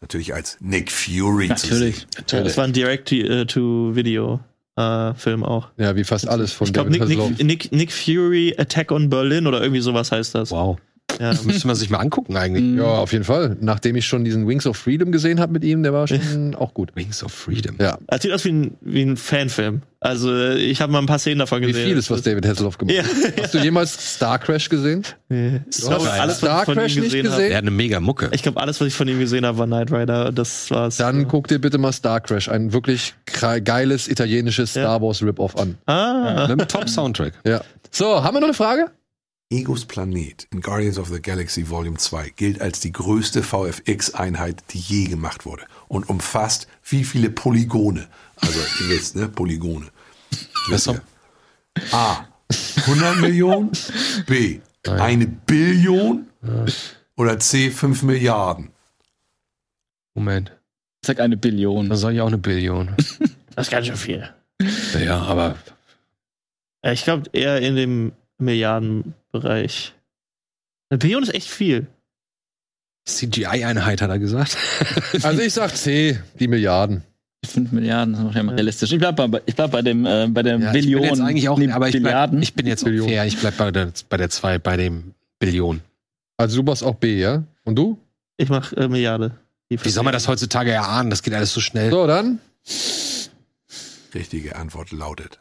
natürlich 0.00 0.34
als 0.34 0.58
Nick 0.60 0.90
Fury 0.90 1.48
Natürlich. 1.48 2.06
zu 2.26 2.36
sehen. 2.36 2.44
Das 2.44 2.56
war 2.56 2.64
ein 2.64 2.72
Direct-to-Video-Film 2.72 5.44
auch. 5.44 5.68
Ja, 5.76 5.94
wie 5.96 6.04
fast 6.04 6.28
alles 6.28 6.52
von 6.52 6.66
Ich 6.66 6.72
glaube, 6.72 6.90
David 6.90 7.08
Nick, 7.08 7.18
Hasselhoff. 7.18 7.38
Nick, 7.38 7.46
Nick, 7.46 7.72
Nick 7.72 7.92
Fury 7.92 8.54
Attack 8.58 8.90
on 8.90 9.08
Berlin 9.08 9.46
oder 9.46 9.62
irgendwie 9.62 9.80
sowas 9.80 10.10
heißt 10.10 10.34
das. 10.34 10.50
Wow. 10.50 10.78
Ja. 11.20 11.32
Müsste 11.44 11.66
man 11.66 11.76
sich 11.76 11.90
mal 11.90 11.98
angucken 11.98 12.36
eigentlich. 12.36 12.76
Ja, 12.78 12.84
auf 12.84 13.12
jeden 13.12 13.24
Fall. 13.24 13.56
Nachdem 13.60 13.96
ich 13.96 14.06
schon 14.06 14.24
diesen 14.24 14.46
Wings 14.48 14.66
of 14.66 14.76
Freedom 14.76 15.12
gesehen 15.12 15.40
habe 15.40 15.52
mit 15.52 15.64
ihm, 15.64 15.82
der 15.82 15.92
war 15.92 16.06
schon 16.08 16.54
auch 16.54 16.74
gut. 16.74 16.90
Wings 16.94 17.22
of 17.22 17.32
Freedom. 17.32 17.76
Ja, 17.80 17.98
Er 18.06 18.20
sieht 18.20 18.32
aus 18.32 18.44
wie 18.44 18.52
ein, 18.52 18.76
wie 18.80 19.02
ein 19.02 19.16
Fanfilm. 19.16 19.82
Also 20.00 20.50
ich 20.50 20.80
habe 20.80 20.90
mal 20.90 20.98
ein 20.98 21.06
paar 21.06 21.20
Szenen 21.20 21.38
davon 21.38 21.62
wie 21.62 21.66
gesehen. 21.68 21.86
vieles, 21.86 22.10
was 22.10 22.22
David 22.22 22.44
Hasselhoff 22.44 22.76
gemacht 22.76 22.96
Ja. 22.96 23.04
hat. 23.04 23.40
Hast 23.40 23.54
du 23.54 23.58
jemals 23.58 24.14
Star 24.16 24.38
Crash 24.40 24.68
gesehen? 24.68 25.04
Nee. 25.28 25.60
Glaube, 25.78 26.04
geil. 26.06 26.20
alles, 26.20 26.42
was 26.42 26.48
Star 26.48 26.58
ich 26.60 26.64
von 26.64 26.74
Crash 26.74 26.96
ihm 26.96 27.02
nicht 27.02 27.12
gesehen 27.12 27.22
gesehen? 27.24 27.32
habe. 27.38 27.48
Der 27.48 27.56
hat 27.58 27.62
eine 27.62 27.70
mega 27.70 28.00
Mucke. 28.00 28.28
Ich 28.32 28.42
glaube, 28.42 28.60
alles, 28.60 28.80
was 28.80 28.88
ich 28.88 28.94
von 28.94 29.06
ihm 29.06 29.20
gesehen 29.20 29.46
habe, 29.46 29.58
war 29.58 29.66
Knight 29.66 29.92
Rider. 29.92 30.32
Das 30.32 30.70
war's. 30.72 30.96
Dann 30.96 31.28
guck 31.28 31.46
dir 31.46 31.60
bitte 31.60 31.78
mal 31.78 31.92
Star 31.92 32.20
Crash, 32.20 32.48
ein 32.48 32.72
wirklich 32.72 33.14
geiles 33.62 34.08
italienisches 34.08 34.74
Ja. 34.74 34.82
Star 34.82 35.02
Wars 35.02 35.22
Rip-Off 35.22 35.56
an. 35.56 35.76
Ah. 35.86 36.46
Mit 36.48 36.58
einem 36.60 36.68
Top-Soundtrack. 36.68 37.34
Ja. 37.46 37.60
So, 37.92 38.24
haben 38.24 38.34
wir 38.34 38.40
noch 38.40 38.48
eine 38.48 38.54
Frage? 38.54 38.86
Egos 39.52 39.84
Planet 39.84 40.46
in 40.50 40.60
Guardians 40.62 40.98
of 40.98 41.08
the 41.08 41.20
Galaxy 41.20 41.68
Volume 41.68 41.98
2 41.98 42.30
gilt 42.30 42.60
als 42.60 42.80
die 42.80 42.90
größte 42.90 43.42
VFX-Einheit, 43.42 44.64
die 44.70 44.78
je 44.78 45.04
gemacht 45.04 45.44
wurde 45.44 45.64
und 45.88 46.08
umfasst 46.08 46.68
wie 46.84 47.04
viele 47.04 47.28
Polygone? 47.30 48.08
Also, 48.36 48.58
ihr 48.80 48.88
wisst, 48.88 49.14
ne? 49.14 49.28
Polygone. 49.28 49.86
Wisst 50.68 50.88
ihr? 50.88 51.02
A. 51.92 52.24
100 52.86 53.18
Millionen. 53.20 53.70
B. 54.26 54.60
Eine 54.86 55.26
Billion. 55.26 56.26
Oder 57.16 57.38
C. 57.38 57.70
5 57.70 58.02
Milliarden. 58.02 58.70
Moment. 60.14 60.52
Ich 61.02 61.06
sag 61.06 61.20
eine 61.20 61.36
Billion. 61.36 61.88
Da 61.88 61.96
soll 61.96 62.14
ich 62.14 62.20
auch 62.20 62.28
eine 62.28 62.38
Billion. 62.38 62.94
Das 63.54 63.66
ist 63.66 63.70
ganz 63.70 63.86
schön 63.86 63.96
viel. 63.96 64.30
ja, 64.98 65.20
aber 65.20 65.56
Äh, 66.80 66.94
Ich 66.94 67.04
glaube 67.04 67.28
eher 67.34 67.60
in 67.60 67.76
dem 67.76 68.12
Milliardenbereich. 69.32 69.94
Eine 70.90 70.98
Billion 70.98 71.22
ist 71.22 71.34
echt 71.34 71.48
viel. 71.48 71.86
CGI-Einheit 73.06 74.00
hat 74.02 74.10
er 74.10 74.18
gesagt. 74.18 74.56
Also 75.22 75.42
ich 75.42 75.52
sag 75.52 75.76
C, 75.76 76.18
die 76.38 76.48
Milliarden. 76.48 77.02
5 77.44 77.72
Milliarden 77.72 78.14
sind 78.14 78.24
wahrscheinlich 78.24 78.46
mal 78.46 78.54
realistisch. 78.54 78.92
Ich 78.92 78.98
bleib 78.98 79.16
bei, 79.16 79.42
ich 79.46 79.56
bleib 79.56 79.72
bei 79.72 79.82
dem, 79.82 80.06
äh, 80.06 80.28
bei 80.28 80.42
der 80.42 80.58
Ja, 80.58 80.70
Billion. 80.72 81.02
Ich 81.02 81.08
bin 81.08 81.18
jetzt 81.18 81.28
eigentlich 81.28 81.48
auch, 81.48 81.58
nee, 81.58 81.70
aber 81.72 81.88
ich, 81.88 82.00
bleib, 82.00 82.32
ich 82.34 82.54
bin 82.54 82.66
jetzt 82.66 82.82
auch 82.82 82.86
Billion. 82.86 83.08
fair. 83.08 83.26
Ich 83.26 83.36
bleib 83.38 83.56
bei 83.56 83.70
der, 83.72 83.92
bei 84.08 84.16
der 84.16 84.30
2, 84.30 84.58
bei 84.58 84.76
dem 84.76 85.14
Billion. 85.40 85.80
Also 86.36 86.58
du 86.58 86.62
machst 86.62 86.84
auch 86.84 86.94
B, 86.94 87.18
ja? 87.20 87.42
Und 87.64 87.76
du? 87.76 87.98
Ich 88.36 88.48
mach 88.48 88.72
äh, 88.74 88.86
Milliarde. 88.86 89.32
Wie 89.68 89.88
soll 89.88 90.04
man 90.04 90.12
das 90.12 90.28
heutzutage 90.28 90.70
erahnen? 90.70 91.10
Das 91.10 91.22
geht 91.22 91.34
alles 91.34 91.52
so 91.52 91.60
schnell. 91.60 91.90
So, 91.90 92.06
dann. 92.06 92.38
Richtige 94.14 94.54
Antwort 94.56 94.92
lautet 94.92 95.40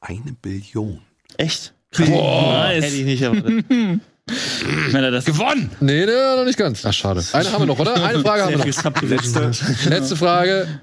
eine 0.00 0.32
Billion. 0.32 1.00
Echt? 1.38 1.72
Boah, 1.98 2.68
Hätte 2.68 2.86
ich 2.86 3.04
nicht 3.04 3.22
erwartet. 3.22 3.68
Gewonnen! 5.26 5.70
Nee, 5.80 6.06
nee, 6.06 6.12
noch 6.36 6.44
nicht 6.44 6.56
ganz. 6.58 6.84
Ach, 6.86 6.92
schade. 6.92 7.24
Eine 7.32 7.52
haben 7.52 7.62
wir 7.62 7.66
noch, 7.66 7.78
oder? 7.78 8.02
Eine 8.02 8.20
Frage 8.20 8.42
haben 8.44 8.50
wir 8.50 8.58
noch. 8.58 9.02
Letzte. 9.02 9.50
Letzte 9.88 10.16
Frage. 10.16 10.80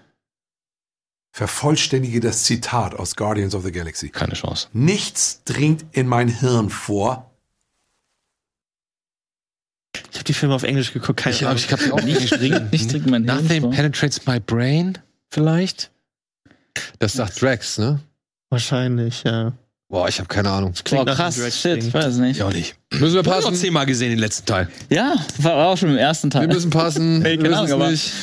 Vervollständige 1.32 2.20
das 2.20 2.44
Zitat 2.44 2.96
aus 2.96 3.16
Guardians 3.16 3.56
of 3.56 3.64
the 3.64 3.72
Galaxy. 3.72 4.10
Keine 4.10 4.34
Chance. 4.34 4.68
Nichts 4.74 5.44
dringt 5.46 5.86
in 5.92 6.08
mein 6.08 6.28
Hirn 6.28 6.70
vor. 6.70 7.32
Ich 10.12 10.16
habe 10.18 10.26
die 10.26 10.34
Filme 10.34 10.54
auf 10.56 10.64
Englisch 10.64 10.92
geguckt. 10.92 11.20
Keine 11.22 11.36
Ich, 11.36 11.46
Ahnung. 11.46 11.58
ich 11.58 11.72
hab 11.72 11.80
die 11.80 11.92
auch 11.92 12.02
nicht 12.02 12.32
dringend. 12.32 12.72
nicht 12.72 12.90
trinken 12.92 13.10
mein 13.12 13.24
Hirn. 13.24 13.44
Nothing 13.44 13.62
so. 13.62 13.70
penetrates 13.70 14.26
my 14.26 14.40
brain, 14.40 14.98
vielleicht? 15.30 15.92
Das 17.00 17.14
sagt 17.14 17.42
Drax, 17.42 17.78
ne? 17.78 18.00
Wahrscheinlich, 18.50 19.24
ja. 19.24 19.54
Boah, 19.92 20.08
ich 20.08 20.20
habe 20.20 20.28
keine 20.28 20.52
Ahnung. 20.52 20.74
Boah, 20.74 20.84
Klingt 20.84 21.06
nach 21.08 21.16
krass, 21.16 21.36
shit, 21.60 21.84
ich 21.84 21.94
weiß 21.94 22.18
nicht. 22.18 22.38
Ja, 22.38 22.46
auch 22.48 22.54
nicht. 22.54 22.76
Müssen 22.94 23.02
wir 23.16 23.22
Ich 23.22 23.28
habe 23.28 23.30
noch 23.42 23.50
passen? 23.50 23.56
zehnmal 23.56 23.86
gesehen, 23.88 24.12
den 24.12 24.20
letzten 24.20 24.46
Teil. 24.46 24.70
Ja, 24.90 25.16
war 25.40 25.68
auch 25.68 25.78
schon 25.78 25.90
im 25.90 25.98
ersten 25.98 26.30
Teil. 26.30 26.48
Wir 26.48 26.54
müssen 26.54 26.70
passen. 26.70 27.26
Ey, 27.26 27.38
Wir 27.38 27.44
keine 27.46 27.58
Ahnung, 27.58 27.72
aber- 27.74 27.90
nicht. 27.92 28.14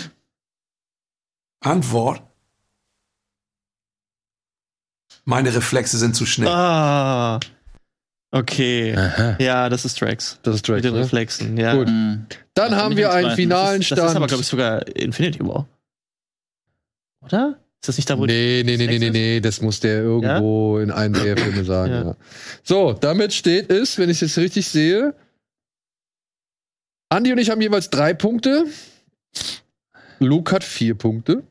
Antwort. 1.61 2.23
Meine 5.25 5.53
Reflexe 5.53 5.99
sind 5.99 6.15
zu 6.15 6.25
schnell. 6.25 6.49
Ah. 6.49 7.41
Okay. 8.31 8.95
Aha. 8.97 9.37
Ja, 9.41 9.69
das 9.69 9.85
ist 9.85 10.01
Drax. 10.01 10.39
Das 10.43 10.55
ist 10.57 10.69
Drax, 10.69 10.77
Mit 10.77 10.85
den 10.85 10.95
ne? 10.95 11.01
Reflexen, 11.01 11.57
ja. 11.57 11.75
Gut. 11.75 11.89
Mhm. 11.89 12.27
Dann 12.55 12.71
Das 12.73 12.81
haben 12.81 12.97
wir 12.97 13.11
einen 13.13 13.25
zweiten. 13.27 13.37
finalen 13.37 13.81
Das 13.81 13.91
ist 13.91 13.99
aber, 13.99 14.11
Stand. 14.11 14.29
glaube 14.29 14.43
ich, 14.43 14.47
sogar 14.47 14.87
Infinity 14.97 15.41
War. 15.41 15.67
Oder? 17.25 17.59
Ist 17.83 17.89
das 17.89 17.97
nicht 17.99 18.11
da, 18.11 18.19
wo 18.19 18.27
Nee, 18.27 18.63
nee, 18.65 18.77
nee, 18.77 18.87
nee, 18.87 18.99
nee, 18.99 19.11
nee, 19.11 19.41
das 19.41 19.61
muss 19.61 19.81
der 19.81 20.01
irgendwo 20.01 20.79
in 20.79 20.91
einem 20.91 21.15
der 21.15 21.37
Filme 21.37 21.65
sagen. 21.65 21.93
Ja. 21.93 22.05
Ja. 22.05 22.17
So, 22.65 22.93
damit 22.93 23.33
steht 23.33 23.71
es, 23.71 23.99
wenn 23.99 24.11
ich 24.11 24.23
es 24.23 24.35
jetzt 24.35 24.39
richtig 24.39 24.69
sehe. 24.69 25.15
Andi 27.09 27.33
und 27.33 27.39
ich 27.39 27.51
haben 27.51 27.61
jeweils 27.61 27.91
drei 27.91 28.15
Punkte. 28.15 28.67
Luke 30.19 30.55
hat 30.55 30.65
vier 30.65 30.95
Punkte. 30.95 31.45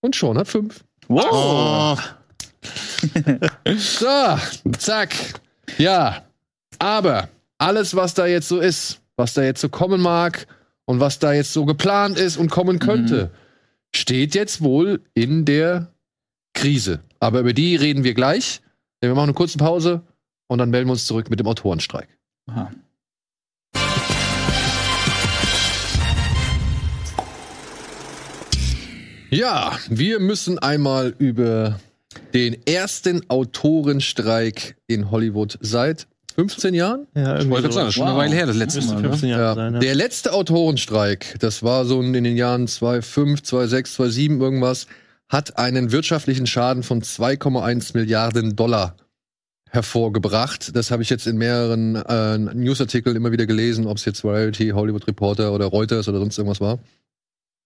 Und 0.00 0.14
Sean 0.14 0.38
hat 0.38 0.48
fünf. 0.48 0.84
Wow. 1.08 2.00
So, 3.76 4.38
zack. 4.78 5.14
Ja, 5.78 6.24
aber 6.78 7.28
alles, 7.58 7.94
was 7.94 8.14
da 8.14 8.26
jetzt 8.26 8.48
so 8.48 8.60
ist, 8.60 9.00
was 9.16 9.34
da 9.34 9.42
jetzt 9.42 9.60
so 9.60 9.68
kommen 9.68 10.00
mag 10.00 10.46
und 10.84 11.00
was 11.00 11.18
da 11.18 11.32
jetzt 11.32 11.52
so 11.52 11.64
geplant 11.64 12.18
ist 12.18 12.36
und 12.36 12.50
kommen 12.50 12.78
könnte, 12.78 13.30
steht 13.94 14.34
jetzt 14.34 14.62
wohl 14.62 15.02
in 15.14 15.44
der 15.44 15.92
Krise. 16.54 17.00
Aber 17.20 17.40
über 17.40 17.52
die 17.52 17.76
reden 17.76 18.04
wir 18.04 18.14
gleich. 18.14 18.60
Denn 19.02 19.10
wir 19.10 19.14
machen 19.14 19.28
eine 19.28 19.34
kurze 19.34 19.58
Pause 19.58 20.02
und 20.48 20.58
dann 20.58 20.70
melden 20.70 20.88
wir 20.88 20.92
uns 20.92 21.06
zurück 21.06 21.28
mit 21.30 21.38
dem 21.38 21.46
Autorenstreik. 21.46 22.08
Aha. 22.46 22.72
Ja, 29.30 29.78
wir 29.88 30.20
müssen 30.20 30.58
einmal 30.58 31.14
über 31.18 31.80
den 32.32 32.56
ersten 32.66 33.28
Autorenstreik 33.28 34.76
in 34.86 35.10
Hollywood 35.10 35.58
seit 35.60 36.06
15 36.36 36.74
Jahren. 36.74 37.06
Ja, 37.14 37.38
Ich 37.38 37.48
wollte 37.48 37.62
gerade 37.68 37.74
sagen, 37.74 37.86
das 37.86 37.88
ist 37.88 37.94
schon 37.94 38.04
eine 38.06 38.14
Wow. 38.16 38.22
Weile 38.22 38.34
her, 38.34 38.46
das 38.46 38.56
letzte 38.56 38.80
Mal. 38.82 39.02
Ne? 39.02 39.08
15 39.08 39.28
Jahre 39.28 39.42
Ja, 39.42 39.54
sein, 39.54 39.74
ja. 39.74 39.80
Der 39.80 39.94
letzte 39.94 40.32
Autorenstreik, 40.32 41.36
das 41.40 41.62
war 41.62 41.84
so 41.86 42.00
in 42.00 42.12
den 42.12 42.36
Jahren 42.36 42.68
2005, 42.68 43.42
2006, 43.42 43.94
2007 43.94 44.40
irgendwas, 44.40 44.86
hat 45.28 45.58
einen 45.58 45.90
wirtschaftlichen 45.92 46.46
Schaden 46.46 46.82
von 46.82 47.02
2,1 47.02 47.96
Milliarden 47.96 48.54
Dollar 48.54 48.96
hervorgebracht. 49.70 50.74
Das 50.76 50.90
habe 50.90 51.02
ich 51.02 51.10
jetzt 51.10 51.26
in 51.26 51.36
mehreren 51.36 51.96
äh, 51.96 52.38
Newsartikeln 52.38 53.16
immer 53.16 53.32
wieder 53.32 53.46
gelesen, 53.46 53.86
ob 53.86 53.96
es 53.96 54.04
jetzt 54.04 54.22
Variety, 54.24 54.68
Hollywood 54.70 55.06
Reporter 55.06 55.52
oder 55.52 55.66
Reuters 55.66 56.08
oder 56.08 56.18
sonst 56.18 56.38
irgendwas 56.38 56.60
war. 56.60 56.78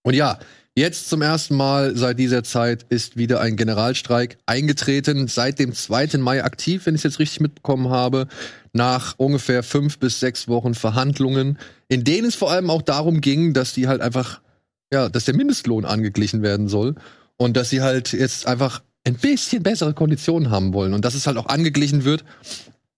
Und 0.02 0.14
ja, 0.14 0.38
jetzt 0.74 1.08
zum 1.08 1.22
ersten 1.22 1.56
Mal 1.56 1.96
seit 1.96 2.18
dieser 2.18 2.42
Zeit 2.42 2.86
ist 2.88 3.16
wieder 3.16 3.40
ein 3.40 3.56
Generalstreik 3.56 4.38
eingetreten, 4.46 5.28
seit 5.28 5.58
dem 5.58 5.74
2. 5.74 6.18
Mai 6.18 6.42
aktiv, 6.44 6.86
wenn 6.86 6.94
ich 6.94 7.00
es 7.00 7.04
jetzt 7.04 7.18
richtig 7.18 7.40
mitbekommen 7.40 7.90
habe, 7.90 8.28
nach 8.72 9.14
ungefähr 9.18 9.62
fünf 9.62 9.98
bis 9.98 10.20
sechs 10.20 10.48
Wochen 10.48 10.74
Verhandlungen, 10.74 11.58
in 11.88 12.04
denen 12.04 12.28
es 12.28 12.34
vor 12.34 12.50
allem 12.50 12.70
auch 12.70 12.82
darum 12.82 13.20
ging, 13.20 13.52
dass 13.52 13.74
die 13.74 13.88
halt 13.88 14.00
einfach, 14.00 14.40
ja, 14.92 15.08
dass 15.08 15.24
der 15.24 15.34
Mindestlohn 15.34 15.84
angeglichen 15.84 16.42
werden 16.42 16.68
soll 16.68 16.94
und 17.36 17.56
dass 17.56 17.70
sie 17.70 17.82
halt 17.82 18.12
jetzt 18.12 18.46
einfach 18.46 18.82
ein 19.04 19.14
bisschen 19.14 19.62
bessere 19.62 19.94
Konditionen 19.94 20.50
haben 20.50 20.72
wollen 20.72 20.94
und 20.94 21.04
dass 21.04 21.14
es 21.14 21.26
halt 21.26 21.36
auch 21.36 21.46
angeglichen 21.46 22.04
wird, 22.04 22.24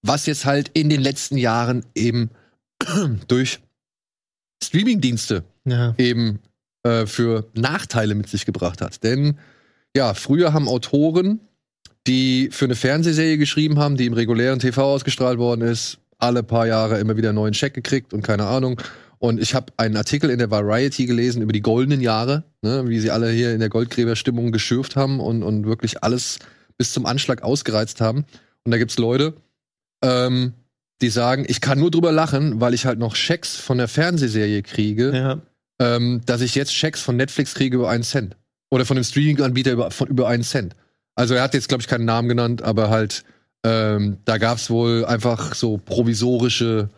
was 0.02 0.26
jetzt 0.26 0.44
halt 0.44 0.70
in 0.74 0.90
den 0.90 1.00
letzten 1.00 1.36
Jahren 1.36 1.84
eben 1.94 2.30
durch 3.28 3.60
Streamingdienste 4.62 5.44
ja. 5.64 5.94
eben 5.96 6.40
äh, 6.84 7.06
für 7.06 7.48
Nachteile 7.54 8.14
mit 8.14 8.28
sich 8.28 8.46
gebracht 8.46 8.80
hat. 8.80 9.02
Denn 9.04 9.38
ja, 9.96 10.14
früher 10.14 10.52
haben 10.52 10.68
Autoren, 10.68 11.40
die 12.06 12.48
für 12.50 12.64
eine 12.64 12.74
Fernsehserie 12.74 13.38
geschrieben 13.38 13.78
haben, 13.78 13.96
die 13.96 14.06
im 14.06 14.14
regulären 14.14 14.58
TV 14.58 14.82
ausgestrahlt 14.82 15.38
worden 15.38 15.62
ist, 15.62 15.98
alle 16.18 16.42
paar 16.42 16.66
Jahre 16.66 16.98
immer 16.98 17.16
wieder 17.16 17.30
einen 17.30 17.36
neuen 17.36 17.54
Scheck 17.54 17.74
gekriegt 17.74 18.12
und 18.12 18.22
keine 18.22 18.46
Ahnung. 18.46 18.80
Und 19.18 19.40
ich 19.40 19.54
habe 19.54 19.72
einen 19.76 19.96
Artikel 19.96 20.30
in 20.30 20.38
der 20.38 20.50
Variety 20.50 21.06
gelesen 21.06 21.42
über 21.42 21.52
die 21.52 21.60
goldenen 21.60 22.00
Jahre, 22.00 22.42
ne, 22.62 22.88
wie 22.88 22.98
sie 22.98 23.12
alle 23.12 23.30
hier 23.30 23.52
in 23.52 23.60
der 23.60 23.68
Goldgräberstimmung 23.68 24.50
geschürft 24.50 24.96
haben 24.96 25.20
und, 25.20 25.44
und 25.44 25.64
wirklich 25.64 26.02
alles 26.02 26.40
bis 26.76 26.92
zum 26.92 27.06
Anschlag 27.06 27.42
ausgereizt 27.42 28.00
haben. 28.00 28.24
Und 28.64 28.72
da 28.72 28.78
gibt's 28.78 28.98
Leute, 28.98 29.34
ähm, 30.02 30.54
die 31.02 31.08
sagen, 31.08 31.44
ich 31.46 31.60
kann 31.60 31.78
nur 31.78 31.92
drüber 31.92 32.10
lachen, 32.10 32.60
weil 32.60 32.74
ich 32.74 32.86
halt 32.86 32.98
noch 32.98 33.14
Schecks 33.14 33.56
von 33.56 33.78
der 33.78 33.88
Fernsehserie 33.88 34.62
kriege, 34.62 35.12
ja. 35.14 35.40
Ähm, 35.82 36.20
dass 36.26 36.40
ich 36.40 36.54
jetzt 36.54 36.72
Checks 36.72 37.02
von 37.02 37.16
Netflix 37.16 37.54
kriege 37.54 37.76
über 37.76 37.90
einen 37.90 38.04
Cent. 38.04 38.36
Oder 38.70 38.86
von 38.86 38.96
dem 38.96 39.04
Streaming-Anbieter 39.04 39.72
über, 39.72 39.90
von 39.90 40.08
über 40.08 40.28
einen 40.28 40.44
Cent. 40.44 40.76
Also 41.14 41.34
er 41.34 41.42
hat 41.42 41.54
jetzt, 41.54 41.68
glaube 41.68 41.82
ich, 41.82 41.88
keinen 41.88 42.04
Namen 42.04 42.28
genannt, 42.28 42.62
aber 42.62 42.88
halt, 42.88 43.24
ähm, 43.64 44.18
da 44.24 44.38
gab 44.38 44.58
es 44.58 44.70
wohl 44.70 45.04
einfach 45.04 45.54
so 45.54 45.78
provisorische, 45.78 46.88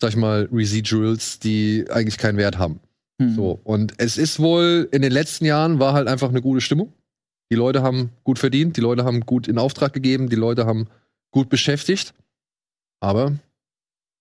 sag 0.00 0.10
ich 0.10 0.16
mal, 0.16 0.48
Residuals, 0.52 1.40
die 1.40 1.84
eigentlich 1.90 2.16
keinen 2.16 2.38
Wert 2.38 2.58
haben. 2.58 2.80
Hm. 3.20 3.34
So. 3.34 3.60
Und 3.64 3.94
es 3.98 4.16
ist 4.16 4.38
wohl, 4.38 4.88
in 4.92 5.02
den 5.02 5.12
letzten 5.12 5.44
Jahren 5.44 5.80
war 5.80 5.92
halt 5.92 6.06
einfach 6.06 6.28
eine 6.28 6.40
gute 6.40 6.60
Stimmung. 6.60 6.92
Die 7.50 7.56
Leute 7.56 7.82
haben 7.82 8.10
gut 8.24 8.38
verdient, 8.38 8.76
die 8.76 8.80
Leute 8.80 9.04
haben 9.04 9.26
gut 9.26 9.48
in 9.48 9.58
Auftrag 9.58 9.92
gegeben, 9.92 10.30
die 10.30 10.36
Leute 10.36 10.64
haben 10.64 10.86
gut 11.32 11.50
beschäftigt. 11.50 12.14
Aber 13.00 13.36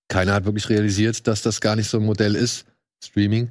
keiner 0.09 0.33
hat 0.33 0.45
wirklich 0.45 0.67
realisiert, 0.69 1.27
dass 1.27 1.41
das 1.41 1.61
gar 1.61 1.75
nicht 1.75 1.89
so 1.89 1.99
ein 1.99 2.05
Modell 2.05 2.35
ist, 2.35 2.65
Streaming, 3.01 3.49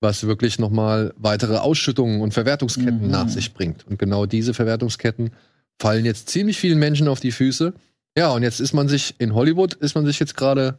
was 0.00 0.26
wirklich 0.26 0.58
nochmal 0.58 1.14
weitere 1.16 1.56
Ausschüttungen 1.56 2.20
und 2.20 2.34
Verwertungsketten 2.34 3.04
Mhm. 3.04 3.10
nach 3.10 3.28
sich 3.28 3.54
bringt. 3.54 3.86
Und 3.86 3.98
genau 3.98 4.26
diese 4.26 4.54
Verwertungsketten 4.54 5.30
fallen 5.80 6.04
jetzt 6.04 6.28
ziemlich 6.28 6.58
vielen 6.58 6.78
Menschen 6.78 7.08
auf 7.08 7.20
die 7.20 7.32
Füße. 7.32 7.72
Ja, 8.16 8.30
und 8.30 8.42
jetzt 8.42 8.60
ist 8.60 8.74
man 8.74 8.88
sich 8.88 9.14
in 9.18 9.34
Hollywood, 9.34 9.74
ist 9.74 9.94
man 9.94 10.06
sich 10.06 10.20
jetzt 10.20 10.36
gerade 10.36 10.78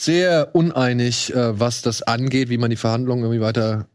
sehr 0.00 0.54
uneinig, 0.54 1.34
äh, 1.34 1.58
was 1.58 1.82
das 1.82 2.02
angeht, 2.02 2.48
wie 2.48 2.58
man 2.58 2.70
die 2.70 2.76
Verhandlungen 2.76 3.24
irgendwie 3.24 3.42
weiter 3.42 3.88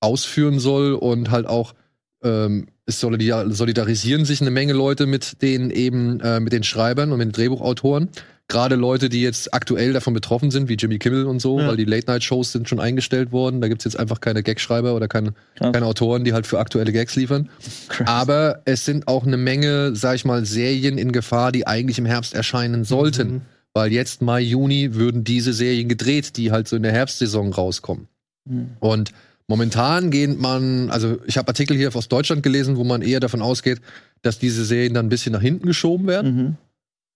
ausführen 0.00 0.58
soll 0.58 0.94
und 0.94 1.30
halt 1.30 1.46
auch 1.46 1.74
ähm, 2.22 2.68
es 2.86 3.00
solidar 3.00 3.50
solidarisieren 3.50 4.24
sich 4.24 4.40
eine 4.40 4.50
Menge 4.50 4.72
Leute 4.72 5.06
mit 5.06 5.42
den 5.42 5.70
eben 5.70 6.20
äh, 6.20 6.40
mit 6.40 6.52
den 6.52 6.62
Schreibern 6.64 7.12
und 7.12 7.18
mit 7.18 7.26
den 7.28 7.32
Drehbuchautoren. 7.32 8.08
Gerade 8.48 8.74
Leute, 8.74 9.08
die 9.08 9.22
jetzt 9.22 9.54
aktuell 9.54 9.92
davon 9.94 10.12
betroffen 10.12 10.50
sind, 10.50 10.68
wie 10.68 10.74
Jimmy 10.74 10.98
Kimmel 10.98 11.24
und 11.24 11.40
so, 11.40 11.58
Ja. 11.58 11.68
weil 11.68 11.76
die 11.76 11.84
Late-Night-Shows 11.86 12.52
sind 12.52 12.68
schon 12.68 12.80
eingestellt 12.80 13.32
worden. 13.32 13.60
Da 13.62 13.68
gibt's 13.68 13.84
jetzt 13.84 13.98
einfach 13.98 14.20
keine 14.20 14.42
Gagschreiber 14.42 14.94
oder 14.94 15.08
keine, 15.08 15.32
Krass. 15.54 15.72
keine 15.72 15.86
Autoren, 15.86 16.24
die 16.24 16.32
halt 16.34 16.46
für 16.46 16.58
aktuelle 16.58 16.92
Gags 16.92 17.16
liefern. 17.16 17.48
Krass. 17.88 18.06
Aber 18.08 18.60
es 18.66 18.84
sind 18.84 19.08
auch 19.08 19.26
eine 19.26 19.38
Menge, 19.38 19.96
sag 19.96 20.16
ich 20.16 20.24
mal, 20.26 20.44
Serien 20.44 20.98
in 20.98 21.12
Gefahr, 21.12 21.50
die 21.52 21.66
eigentlich 21.66 21.98
im 21.98 22.04
Herbst 22.06 22.34
erscheinen 22.34 22.84
sollten. 22.84 23.32
Mhm. 23.32 23.40
Weil 23.74 23.90
jetzt 23.90 24.20
Mai, 24.20 24.40
Juni 24.40 24.94
würden 24.94 25.24
diese 25.24 25.54
Serien 25.54 25.88
gedreht, 25.88 26.36
die 26.36 26.52
halt 26.52 26.68
so 26.68 26.76
in 26.76 26.82
der 26.82 26.92
Herbstsaison 26.92 27.54
rauskommen. 27.54 28.06
Mhm. 28.44 28.72
Und 28.80 29.12
momentan 29.48 30.10
geht 30.10 30.38
man, 30.38 30.90
also 30.90 31.18
ich 31.26 31.38
habe 31.38 31.48
Artikel 31.48 31.74
hier 31.76 31.94
aus 31.96 32.08
Deutschland 32.08 32.42
gelesen, 32.42 32.76
wo 32.76 32.84
man 32.84 33.00
eher 33.00 33.20
davon 33.20 33.40
ausgeht, 33.40 33.80
dass 34.20 34.38
diese 34.38 34.66
Serien 34.66 34.92
dann 34.92 35.06
ein 35.06 35.08
bisschen 35.08 35.32
nach 35.32 35.40
hinten 35.40 35.66
geschoben 35.66 36.06
werden. 36.06 36.36
Mhm. 36.36 36.56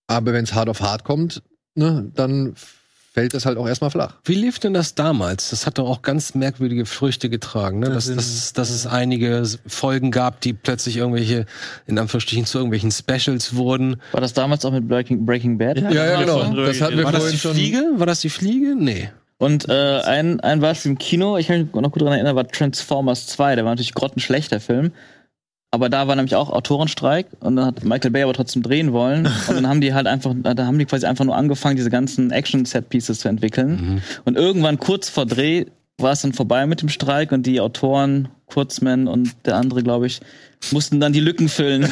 Aber 0.07 0.33
wenn 0.33 0.45
es 0.45 0.55
hart 0.55 0.69
auf 0.69 0.81
hart 0.81 1.05
kommt, 1.05 1.43
ne, 1.75 2.11
dann 2.15 2.55
fällt 3.17 3.33
das 3.33 3.47
halt 3.47 3.57
auch 3.57 3.67
erstmal 3.67 3.91
flach. 3.91 4.17
Wie 4.25 4.35
lief 4.35 4.59
denn 4.59 4.75
das 4.75 4.95
damals? 4.95 5.49
Das 5.49 5.65
hat 5.65 5.79
doch 5.79 5.89
auch 5.89 6.03
ganz 6.03 6.35
merkwürdige 6.35 6.85
Früchte 6.85 7.31
getragen, 7.31 7.79
ne? 7.79 7.89
Das 7.89 8.07
Dass, 8.07 8.17
dass, 8.17 8.53
dass 8.53 8.71
es 8.71 8.87
einige 8.87 9.43
Folgen 9.67 10.11
gab, 10.11 10.43
die 10.43 10.53
plötzlich 10.53 10.99
irgendwelche, 10.99 11.47
in 11.87 11.99
Anführungsstrichen, 11.99 12.45
zu 12.45 12.59
irgendwelchen 12.59 12.91
Specials 12.91 13.57
wurden. 13.57 14.03
War 14.13 14.21
das 14.21 14.35
damals 14.35 14.67
auch 14.67 14.73
mit 14.73 14.87
Breaking, 14.87 15.25
Breaking 15.25 15.57
Bad? 15.57 15.79
Ja, 15.79 15.91
Ja, 15.91 16.07
ja, 16.07 16.21
genau. 16.21 16.55
Das 16.67 16.81
hatten 16.83 16.99
wir 16.99 17.05
War 17.05 17.13
das 17.13 17.31
die 17.31 17.39
schon. 17.39 17.55
Fliege? 17.55 17.83
War 17.97 18.07
das 18.07 18.21
die 18.21 18.29
Fliege? 18.29 18.75
Nee. 18.77 19.09
Und 19.39 19.69
äh, 19.69 20.01
ein, 20.01 20.41
ein 20.41 20.61
Beispiel 20.61 20.93
im 20.93 20.99
Kino, 20.99 21.39
ich 21.39 21.47
kann 21.47 21.63
mich 21.63 21.73
noch 21.73 21.93
gut 21.93 22.03
daran 22.03 22.15
erinnern, 22.15 22.37
war 22.37 22.49
Transformers 22.49 23.27
2. 23.29 23.57
Der 23.57 23.65
war 23.65 23.73
natürlich 23.73 23.95
grottenschlechter 23.95 24.61
Film. 24.61 24.93
Aber 25.73 25.89
da 25.89 26.07
war 26.09 26.15
nämlich 26.17 26.35
auch 26.37 26.49
Autorenstreik 26.51 27.27
und 27.41 27.57
dann 27.57 27.67
hat 27.67 27.85
Michael 27.85 28.11
Bay 28.13 28.23
aber 28.23 28.33
trotzdem 28.33 28.63
drehen 28.63 28.93
wollen. 28.93 29.27
Und 29.49 29.57
dann 29.57 29.69
haben 29.69 29.81
die 29.81 29.93
halt 29.93 30.07
einfach, 30.07 30.33
da 30.35 30.65
haben 30.65 30.79
die 30.79 30.87
quasi 30.87 31.07
einfach 31.07 31.25
nur 31.25 31.37
angefangen, 31.37 31.77
diese 31.77 31.91
ganzen 31.91 32.31
Action-Set-Pieces 32.31 33.19
zu 33.19 33.29
entwickeln. 33.29 34.01
Und 34.25 34.37
irgendwann 34.37 34.79
kurz 34.79 35.09
vor 35.11 35.27
Dreh 35.27 35.67
war 35.99 36.13
es 36.13 36.23
dann 36.23 36.33
vorbei 36.35 36.67
mit 36.67 36.83
dem 36.83 36.89
Streik 36.89 37.33
und 37.33 37.47
die 37.47 37.61
Autoren, 37.61 38.29
Kurzman 38.47 39.09
und 39.09 39.35
der 39.45 39.57
andere, 39.57 39.83
glaube 39.83 40.07
ich, 40.07 40.21
mussten 40.71 41.01
dann 41.01 41.13
die 41.13 41.21
Lücken 41.21 41.49
füllen. 41.49 41.85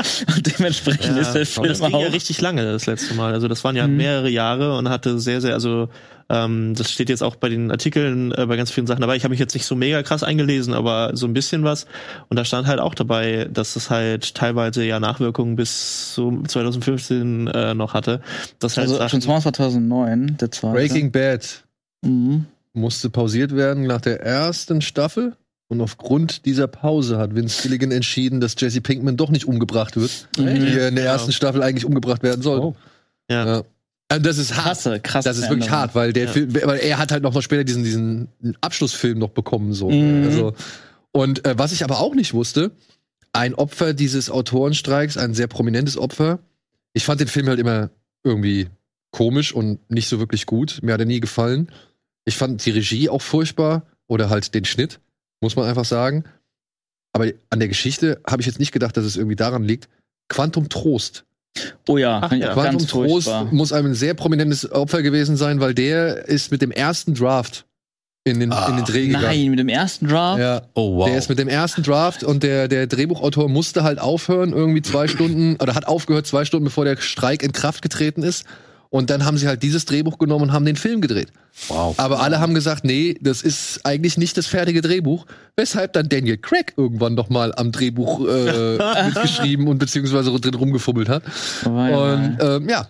und 0.36 0.58
dementsprechend 0.58 1.16
ist 1.16 1.32
der 1.32 1.46
Film 1.46 1.68
das 1.68 1.80
ging 1.80 1.94
auch. 1.94 2.02
ja 2.02 2.08
richtig 2.08 2.40
lange 2.40 2.64
das 2.64 2.86
letzte 2.86 3.14
Mal. 3.14 3.32
Also 3.32 3.48
das 3.48 3.62
waren 3.62 3.76
ja 3.76 3.86
Mhm. 3.86 3.96
mehrere 3.96 4.28
Jahre 4.30 4.76
und 4.76 4.88
hatte 4.88 5.20
sehr, 5.20 5.40
sehr, 5.40 5.54
also 5.54 5.88
ähm, 6.32 6.74
das 6.74 6.90
steht 6.90 7.08
jetzt 7.10 7.22
auch 7.22 7.36
bei 7.36 7.48
den 7.50 7.70
Artikeln, 7.70 8.32
äh, 8.32 8.46
bei 8.46 8.56
ganz 8.56 8.70
vielen 8.70 8.86
Sachen 8.86 9.02
dabei. 9.02 9.16
Ich 9.16 9.24
habe 9.24 9.32
mich 9.32 9.38
jetzt 9.40 9.52
nicht 9.54 9.66
so 9.66 9.76
mega 9.76 10.02
krass 10.02 10.22
eingelesen, 10.24 10.72
aber 10.74 11.10
so 11.14 11.26
ein 11.26 11.34
bisschen 11.34 11.62
was. 11.62 11.86
Und 12.30 12.38
da 12.38 12.44
stand 12.44 12.66
halt 12.66 12.80
auch 12.80 12.94
dabei, 12.94 13.48
dass 13.52 13.76
es 13.76 13.90
halt 13.90 14.34
teilweise 14.34 14.82
ja 14.84 14.98
Nachwirkungen 14.98 15.54
bis 15.56 16.14
so 16.14 16.42
2015 16.42 17.46
äh, 17.48 17.74
noch 17.74 17.94
hatte. 17.94 18.20
Das 18.58 18.76
halt 18.76 18.88
also 18.88 18.98
Transformers 19.06 19.44
war 19.44 19.52
2009, 19.52 20.38
der 20.40 20.50
zweite. 20.50 20.74
Breaking 20.74 21.12
Bad 21.12 21.64
Mhm. 22.04 22.46
musste 22.72 23.10
pausiert 23.10 23.54
werden 23.54 23.86
nach 23.86 24.00
der 24.00 24.20
ersten 24.22 24.80
Staffel. 24.80 25.36
Und 25.68 25.80
aufgrund 25.80 26.44
dieser 26.46 26.66
Pause 26.66 27.16
hat 27.18 27.34
Vince 27.34 27.62
Gilligan 27.62 27.92
entschieden, 27.92 28.40
dass 28.40 28.56
Jesse 28.58 28.80
Pinkman 28.80 29.16
doch 29.16 29.30
nicht 29.30 29.46
umgebracht 29.46 29.96
wird, 29.96 30.28
Mhm. 30.36 30.46
wie 30.62 30.78
er 30.78 30.88
in 30.88 30.96
der 30.96 31.04
Ja. 31.04 31.12
ersten 31.12 31.32
Staffel 31.32 31.62
eigentlich 31.62 31.84
umgebracht 31.84 32.22
werden 32.22 32.42
soll. 32.42 32.58
Oh. 32.58 32.74
ja. 33.30 33.46
Ja. 33.46 33.62
Also 34.12 34.22
das 34.24 34.38
ist 34.38 34.56
hart. 34.56 34.64
Krasse, 34.64 35.00
krasse 35.00 35.28
Das 35.28 35.38
ist 35.38 35.48
wirklich 35.48 35.70
hart, 35.70 35.94
weil 35.94 36.12
der 36.12 36.26
Ja. 36.26 36.30
Film, 36.30 36.54
weil 36.54 36.80
er 36.80 36.98
hat 36.98 37.12
halt 37.12 37.22
noch 37.22 37.32
mal 37.32 37.42
später 37.42 37.64
diesen, 37.64 37.82
diesen 37.84 38.28
Abschlussfilm 38.60 39.18
noch 39.18 39.30
bekommen, 39.30 39.72
so. 39.72 39.90
Mhm. 39.90 40.24
Also, 40.24 40.54
und 41.12 41.44
äh, 41.46 41.58
was 41.58 41.72
ich 41.72 41.84
aber 41.84 41.98
auch 41.98 42.14
nicht 42.14 42.34
wusste, 42.34 42.72
ein 43.32 43.54
Opfer 43.54 43.94
dieses 43.94 44.30
Autorenstreiks, 44.30 45.16
ein 45.16 45.34
sehr 45.34 45.46
prominentes 45.46 45.96
Opfer. 45.96 46.40
Ich 46.92 47.04
fand 47.04 47.20
den 47.20 47.28
Film 47.28 47.48
halt 47.48 47.58
immer 47.58 47.90
irgendwie 48.24 48.68
komisch 49.10 49.52
und 49.52 49.78
nicht 49.90 50.08
so 50.08 50.18
wirklich 50.18 50.46
gut. 50.46 50.80
Mir 50.82 50.92
hat 50.92 51.00
er 51.00 51.06
nie 51.06 51.20
gefallen. 51.20 51.70
Ich 52.24 52.36
fand 52.36 52.64
die 52.64 52.70
Regie 52.70 53.08
auch 53.08 53.22
furchtbar 53.22 53.86
oder 54.06 54.28
halt 54.30 54.54
den 54.54 54.64
Schnitt, 54.64 55.00
muss 55.40 55.56
man 55.56 55.66
einfach 55.66 55.84
sagen. 55.84 56.24
Aber 57.12 57.30
an 57.50 57.58
der 57.58 57.68
Geschichte 57.68 58.20
habe 58.28 58.42
ich 58.42 58.46
jetzt 58.46 58.58
nicht 58.58 58.72
gedacht, 58.72 58.96
dass 58.96 59.04
es 59.04 59.16
irgendwie 59.16 59.36
daran 59.36 59.64
liegt. 59.64 59.88
Quantum 60.28 60.68
Trost. 60.68 61.24
Oh 61.88 61.98
ja, 61.98 62.20
Ach 62.22 62.32
ja. 62.32 62.54
ganz 62.54 62.86
Trost 62.86 63.26
furchtbar. 63.26 63.48
muss 63.52 63.72
ein 63.72 63.94
sehr 63.94 64.14
prominentes 64.14 64.70
Opfer 64.72 65.02
gewesen 65.02 65.36
sein, 65.36 65.60
weil 65.60 65.74
der 65.74 66.26
ist 66.28 66.50
mit 66.50 66.62
dem 66.62 66.70
ersten 66.70 67.14
Draft 67.14 67.66
in 68.24 68.38
den, 68.40 68.52
in 68.52 68.76
den 68.76 68.84
Dreh 68.84 69.06
gegangen. 69.08 69.24
Nein, 69.26 69.50
mit 69.50 69.58
dem 69.58 69.68
ersten 69.68 70.06
Draft. 70.08 70.38
Ja, 70.40 70.62
Oh, 70.74 70.96
wow. 70.96 71.06
der 71.08 71.18
ist 71.18 71.28
mit 71.28 71.38
dem 71.38 71.48
ersten 71.48 71.82
Draft 71.82 72.22
und 72.22 72.42
der, 72.44 72.68
der 72.68 72.86
Drehbuchautor 72.86 73.48
musste 73.48 73.82
halt 73.82 73.98
aufhören, 74.00 74.52
irgendwie 74.52 74.80
zwei 74.82 75.08
Stunden, 75.08 75.56
oder 75.56 75.74
hat 75.74 75.86
aufgehört 75.88 76.26
zwei 76.26 76.44
Stunden, 76.44 76.64
bevor 76.64 76.84
der 76.84 76.96
Streik 76.98 77.42
in 77.42 77.52
Kraft 77.52 77.82
getreten 77.82 78.22
ist. 78.22 78.44
Und 78.92 79.08
dann 79.08 79.24
haben 79.24 79.38
sie 79.38 79.48
halt 79.48 79.62
dieses 79.62 79.86
Drehbuch 79.86 80.18
genommen 80.18 80.42
und 80.42 80.52
haben 80.52 80.66
den 80.66 80.76
Film 80.76 81.00
gedreht. 81.00 81.28
wow. 81.68 81.98
Aber 81.98 82.20
alle 82.20 82.40
haben 82.40 82.52
gesagt, 82.52 82.84
nee, 82.84 83.16
das 83.22 83.40
ist 83.40 83.80
eigentlich 83.86 84.18
nicht 84.18 84.36
das 84.36 84.46
fertige 84.46 84.82
Drehbuch. 84.82 85.24
Weshalb 85.56 85.94
dann 85.94 86.10
Daniel 86.10 86.36
Craig 86.36 86.74
irgendwann 86.76 87.14
noch 87.14 87.30
mal 87.30 87.54
am 87.56 87.72
Drehbuch 87.72 88.20
äh, 88.28 88.76
mitgeschrieben 89.06 89.66
und 89.66 89.78
beziehungsweise 89.78 90.30
drin 90.38 90.52
rumgefummelt 90.52 91.08
hat. 91.08 91.22
Ja 91.64 91.70
Und 91.70 92.38
ähm, 92.42 92.68
ja, 92.68 92.86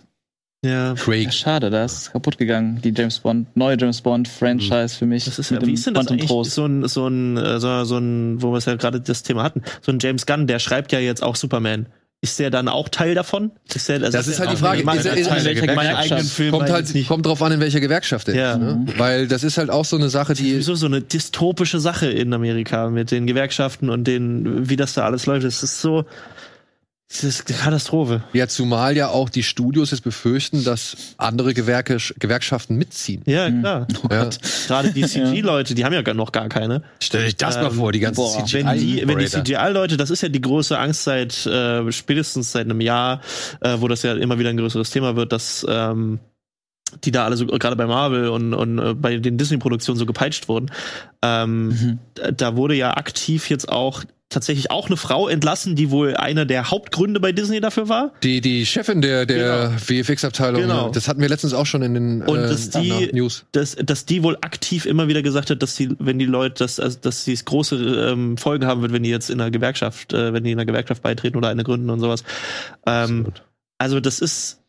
ja. 0.65 0.95
Craig. 0.95 1.27
Ja, 1.27 1.31
schade, 1.31 1.71
da 1.71 1.85
ist 1.85 2.11
kaputt 2.11 2.37
gegangen, 2.37 2.81
die 2.83 2.93
James 2.97 3.21
Bond, 3.21 3.57
neue 3.57 3.77
James 3.79 4.01
Bond 4.01 4.27
Franchise 4.27 4.97
für 4.97 5.07
mich. 5.07 5.25
Das 5.27 5.39
ist 5.39 5.53
ja, 5.53 5.61
mit 5.61 5.69
wie 5.69 5.75
ist 5.75 5.87
denn 5.87 5.95
das 5.95 6.07
Quantum 6.07 6.17
eigentlich 6.17 6.31
Trost. 6.31 6.51
so 6.51 6.67
ein, 6.67 6.89
so 6.89 7.07
ein, 7.07 7.37
äh, 7.37 7.61
so, 7.61 7.85
so 7.85 7.99
ein, 7.99 8.43
wo 8.43 8.51
wir 8.51 8.59
es 8.59 8.65
ja 8.65 8.75
gerade 8.75 9.01
das 9.01 9.23
Thema 9.23 9.45
hatten, 9.45 9.63
so 9.81 9.93
ein 9.93 10.01
James 10.01 10.27
Gunn, 10.27 10.49
der 10.49 10.59
schreibt 10.59 10.91
ja 10.91 10.99
jetzt 10.99 11.23
auch 11.23 11.37
Superman. 11.37 11.87
Ist 12.25 12.39
der 12.39 12.51
dann 12.51 12.69
auch 12.69 12.89
Teil 12.89 13.17
davon? 13.17 13.51
Ist 13.75 13.89
der, 13.89 13.99
Das 13.99 14.29
ist 14.29 14.39
halt 14.39 14.53
die 14.53 14.57
Frage. 14.57 14.83
Ist 14.83 15.05
ist 15.07 15.29
der 15.29 15.45
welcher 15.45 15.75
meine 15.75 15.97
eigenen 15.97 16.23
Filme 16.25 16.57
Kommt 16.57 16.71
halt, 16.71 16.95
nicht. 16.95 17.09
kommt 17.09 17.27
drauf 17.27 17.43
an, 17.43 17.51
in 17.51 17.59
welcher 17.59 17.81
Gewerkschaft 17.81 18.29
er 18.29 18.35
Ja. 18.37 18.53
ist. 18.53 18.59
Ne? 18.61 18.85
Weil 18.97 19.27
das 19.27 19.43
ist 19.43 19.59
halt 19.59 19.71
auch 19.71 19.85
so 19.85 19.97
eine 19.97 20.09
Sache, 20.09 20.35
die. 20.35 20.57
Wieso 20.59 20.77
so 20.77 20.87
eine 20.87 21.01
dystopische 21.01 21.81
Sache 21.81 22.07
in 22.07 22.33
Amerika 22.33 22.91
mit 22.91 23.11
den 23.11 23.27
Gewerkschaften 23.27 23.91
und 23.91 24.05
den, 24.05 24.69
wie 24.71 24.77
das 24.77 24.95
da 24.95 25.05
alles 25.05 25.27
läuft. 25.27 25.45
Das 25.45 25.65
ist 25.65 25.81
so, 25.81 26.05
das 27.13 27.25
ist 27.25 27.49
eine 27.49 27.59
Katastrophe. 27.59 28.23
Ja, 28.33 28.49
zumal 28.49 28.97
ja 28.97 29.09
auch 29.09 29.29
die 29.29 29.43
Studios 29.43 29.91
jetzt 29.91 30.03
befürchten, 30.03 30.65
dass 30.65 30.97
andere 31.19 31.53
Gewerke, 31.53 31.99
Gewerkschaften 32.19 32.77
mitziehen. 32.77 33.23
Ja, 33.27 33.51
klar. 33.51 33.87
Ja. 34.11 34.31
Gerade 34.67 34.93
die 34.93 35.03
CG-Leute, 35.07 35.75
die 35.75 35.85
haben 35.85 35.93
ja 35.93 36.15
noch 36.15 36.33
gar 36.33 36.49
keine. 36.49 36.83
Stell 37.01 37.25
dich 37.27 37.37
das 37.37 37.57
mal 37.57 37.67
Ähm, 37.67 37.73
vor, 37.73 37.93
die 37.93 38.01
ganzen 38.01 38.17
boah. 38.17 38.45
CGI. 38.45 38.65
Wenn 38.65 38.79
die, 38.79 39.09
wenn 39.09 39.19
die. 39.19 39.27
CGI-Leute, 39.27 39.97
das 39.97 40.11
ist 40.11 40.23
ja 40.23 40.29
die 40.31 40.41
große 40.41 40.79
Angst 40.79 41.05
seit 41.05 41.45
äh, 41.47 41.93
spätestens 41.93 42.53
seit 42.53 42.65
einem 42.65 42.81
Jahr, 42.81 43.21
äh, 43.61 43.77
wo 43.79 43.89
das 43.89 44.03
ja 44.03 44.15
immer 44.15 44.39
wieder 44.39 44.51
ein 44.51 44.57
größeres 44.57 44.91
Thema 44.91 45.15
wird, 45.15 45.33
dass 45.33 45.67
ähm, 45.69 46.19
die 47.05 47.11
da 47.11 47.25
alle 47.25 47.37
so 47.37 47.47
gerade 47.47 47.77
bei 47.77 47.87
Marvel 47.87 48.29
und, 48.29 48.55
und 48.55 48.79
äh, 48.79 48.95
bei 48.95 49.17
den 49.19 49.39
Disney-Produktionen 49.39 49.99
so 49.99 50.07
gepeitscht 50.07 50.49
wurden. 50.49 50.71
Ähm, 51.23 51.69
Mhm. 51.69 51.99
da- 52.37 52.57
wurde 52.57 52.75
ja 52.75 52.97
aktiv 52.97 53.49
jetzt 53.51 53.69
auch 53.69 54.05
tatsächlich 54.29 54.71
auch 54.71 54.87
eine 54.87 54.97
Frau 54.97 55.29
entlassen, 55.29 55.77
die 55.77 55.91
wohl 55.91 56.17
einer 56.17 56.47
der 56.47 56.71
Hauptgründe 56.71 57.21
bei 57.21 57.33
Disney 57.33 57.61
dafür 57.61 57.91
war. 57.91 58.13
Die, 58.23 58.41
die 58.41 58.65
Chefin 58.65 59.03
der, 59.03 59.27
der 59.27 59.73
VFX-Abteilung, 59.79 60.63
Genau. 60.63 60.89
das 60.89 61.07
hatten 61.07 61.21
wir 61.21 61.29
letztens 61.29 61.53
auch 61.53 61.67
schon 61.67 61.83
in 61.83 61.93
den 61.93 62.23
Und 62.23 62.39
äh, 62.39 62.49
dass 62.49 62.71
die- 62.71 63.11
News. 63.13 63.45
dass, 63.53 63.77
dass 63.77 64.07
die 64.07 64.23
wohl 64.23 64.37
aktiv 64.41 64.87
immer 64.87 65.07
wieder 65.07 65.21
gesagt 65.23 65.51
hat, 65.51 65.63
dass 65.63 65.75
die, 65.77 65.91
wenn 65.99 66.19
die 66.19 66.25
Leute, 66.25 66.65
dass, 66.65 66.81
also, 66.81 66.99
dass 67.03 67.25
sie 67.27 67.35
es 67.35 67.45
große 67.45 67.77
ähm, 68.11 68.39
Folgen 68.39 68.65
haben 68.67 68.81
wird, 68.81 68.93
wenn 68.95 69.03
die 69.03 69.11
jetzt 69.11 69.29
in 69.29 69.39
einer 69.39 69.51
Gewerkschaft, 69.51 70.15
äh, 70.15 70.33
wenn 70.33 70.45
die 70.45 70.53
in 70.53 70.59
einer 70.59 70.67
Gewerkschaft 70.67 71.03
beitreten 71.03 71.37
oder 71.37 71.49
eine 71.49 71.63
gründen 71.63 71.91
und 71.91 72.01
sowas. 72.01 72.25
Ähm, 72.87 73.27
also 73.77 74.01
das 74.01 74.19
ist, 74.21 74.62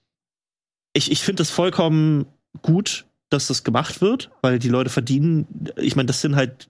ich, 0.93 1.11
ich 1.11 1.21
finde 1.23 1.41
das 1.41 1.49
vollkommen 1.49 2.25
gut, 2.61 3.05
dass 3.29 3.47
das 3.47 3.63
gemacht 3.63 4.01
wird, 4.01 4.29
weil 4.41 4.59
die 4.59 4.69
Leute 4.69 4.89
verdienen, 4.89 5.47
ich 5.77 5.95
meine, 5.95 6.05
das 6.07 6.21
sind 6.21 6.35
halt 6.35 6.69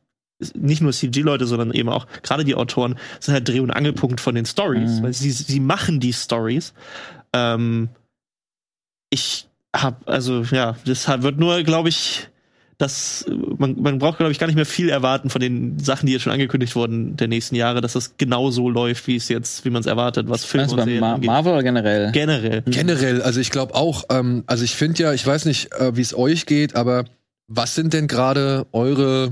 nicht 0.56 0.82
nur 0.82 0.92
CG-Leute, 0.92 1.46
sondern 1.46 1.72
eben 1.72 1.90
auch 1.90 2.08
gerade 2.22 2.44
die 2.44 2.56
Autoren 2.56 2.98
sind 3.20 3.34
halt 3.34 3.48
Dreh- 3.48 3.60
und 3.60 3.72
Angelpunkt 3.72 4.20
von 4.20 4.36
den 4.36 4.46
Stories, 4.46 5.00
Mhm. 5.00 5.04
weil 5.04 5.14
sie, 5.14 5.32
sie 5.32 5.60
machen 5.60 6.00
die 6.00 6.14
Stories. 6.14 6.74
Ähm, 7.34 7.90
ich 9.10 9.48
hab, 9.76 10.08
also 10.10 10.42
ja, 10.44 10.76
das 10.86 11.08
wird 11.08 11.38
nur, 11.40 11.64
glaube 11.64 11.90
ich, 11.90 12.30
dass 12.84 13.26
man, 13.58 13.82
man 13.82 13.98
braucht, 13.98 14.18
glaube 14.18 14.34
ich, 14.34 14.40
gar 14.40 14.48
nicht 14.48 14.58
mehr 14.58 14.66
viel 14.66 14.90
erwarten 14.90 15.30
von 15.30 15.40
den 15.40 15.80
Sachen, 15.80 16.06
die 16.06 16.12
jetzt 16.12 16.24
schon 16.24 16.34
angekündigt 16.34 16.76
wurden 16.76 17.16
der 17.16 17.30
nächsten 17.30 17.56
Jahre, 17.56 17.80
dass 17.80 17.94
das 17.94 18.18
genau 18.18 18.52
so 18.52 18.70
läuft, 18.70 19.08
wie 19.08 19.16
es 19.16 19.30
jetzt, 19.30 19.64
wie 19.64 19.70
man 19.70 19.80
es 19.80 19.86
erwartet, 19.86 20.28
was 20.28 20.44
Filme 20.44 20.64
Meinst 20.64 20.74
du 20.74 20.80
und 20.80 20.84
Serien 20.84 21.00
Ma 21.00 21.14
angeht. 21.14 21.28
Marvel 21.28 21.54
oder 21.54 21.64
generell? 21.64 22.12
Generell. 22.12 22.62
Generell, 22.64 23.22
also 23.22 23.40
ich 23.40 23.52
glaube 23.52 23.74
auch, 23.74 24.04
ähm, 24.10 24.44
also 24.48 24.66
ich 24.66 24.76
finde 24.76 25.02
ja, 25.02 25.14
ich 25.14 25.26
weiß 25.26 25.46
nicht, 25.46 25.72
äh, 25.72 25.96
wie 25.96 26.02
es 26.02 26.14
euch 26.14 26.46
geht, 26.46 26.76
aber 26.76 27.06
was 27.48 27.74
sind 27.74 27.94
denn 27.94 28.08
gerade 28.08 28.66
eure 28.74 29.32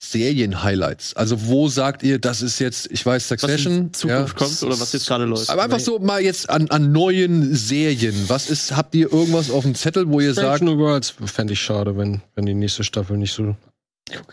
Serien-Highlights? 0.00 1.14
Also 1.14 1.46
wo 1.46 1.68
sagt 1.68 2.02
ihr, 2.02 2.18
das 2.18 2.40
ist 2.42 2.58
jetzt, 2.60 2.90
ich 2.90 3.04
weiß, 3.04 3.28
Was 3.30 3.40
Succession, 3.40 3.72
in 3.72 3.92
Zukunft 3.92 4.36
kommt 4.36 4.62
oder 4.62 4.78
was 4.78 4.92
jetzt 4.92 5.06
gerade 5.06 5.24
läuft. 5.24 5.50
aber 5.50 5.62
einfach 5.64 5.80
so 5.80 5.98
mal 5.98 6.20
jetzt 6.22 6.48
an, 6.48 6.68
an 6.70 6.92
neuen 6.92 7.54
Serien. 7.54 8.14
Was 8.28 8.48
ist, 8.48 8.76
habt 8.76 8.94
ihr 8.94 9.12
irgendwas 9.12 9.50
auf 9.50 9.64
dem 9.64 9.74
Zettel, 9.74 10.08
wo 10.08 10.20
ihr 10.20 10.32
Strange 10.32 10.48
sagt, 10.48 10.62
New 10.62 10.78
Worlds 10.78 11.14
fände 11.26 11.52
ich 11.52 11.60
schade, 11.60 11.96
wenn, 11.96 12.22
wenn 12.36 12.46
die 12.46 12.54
nächste 12.54 12.84
Staffel 12.84 13.16
nicht 13.16 13.32
so 13.32 13.56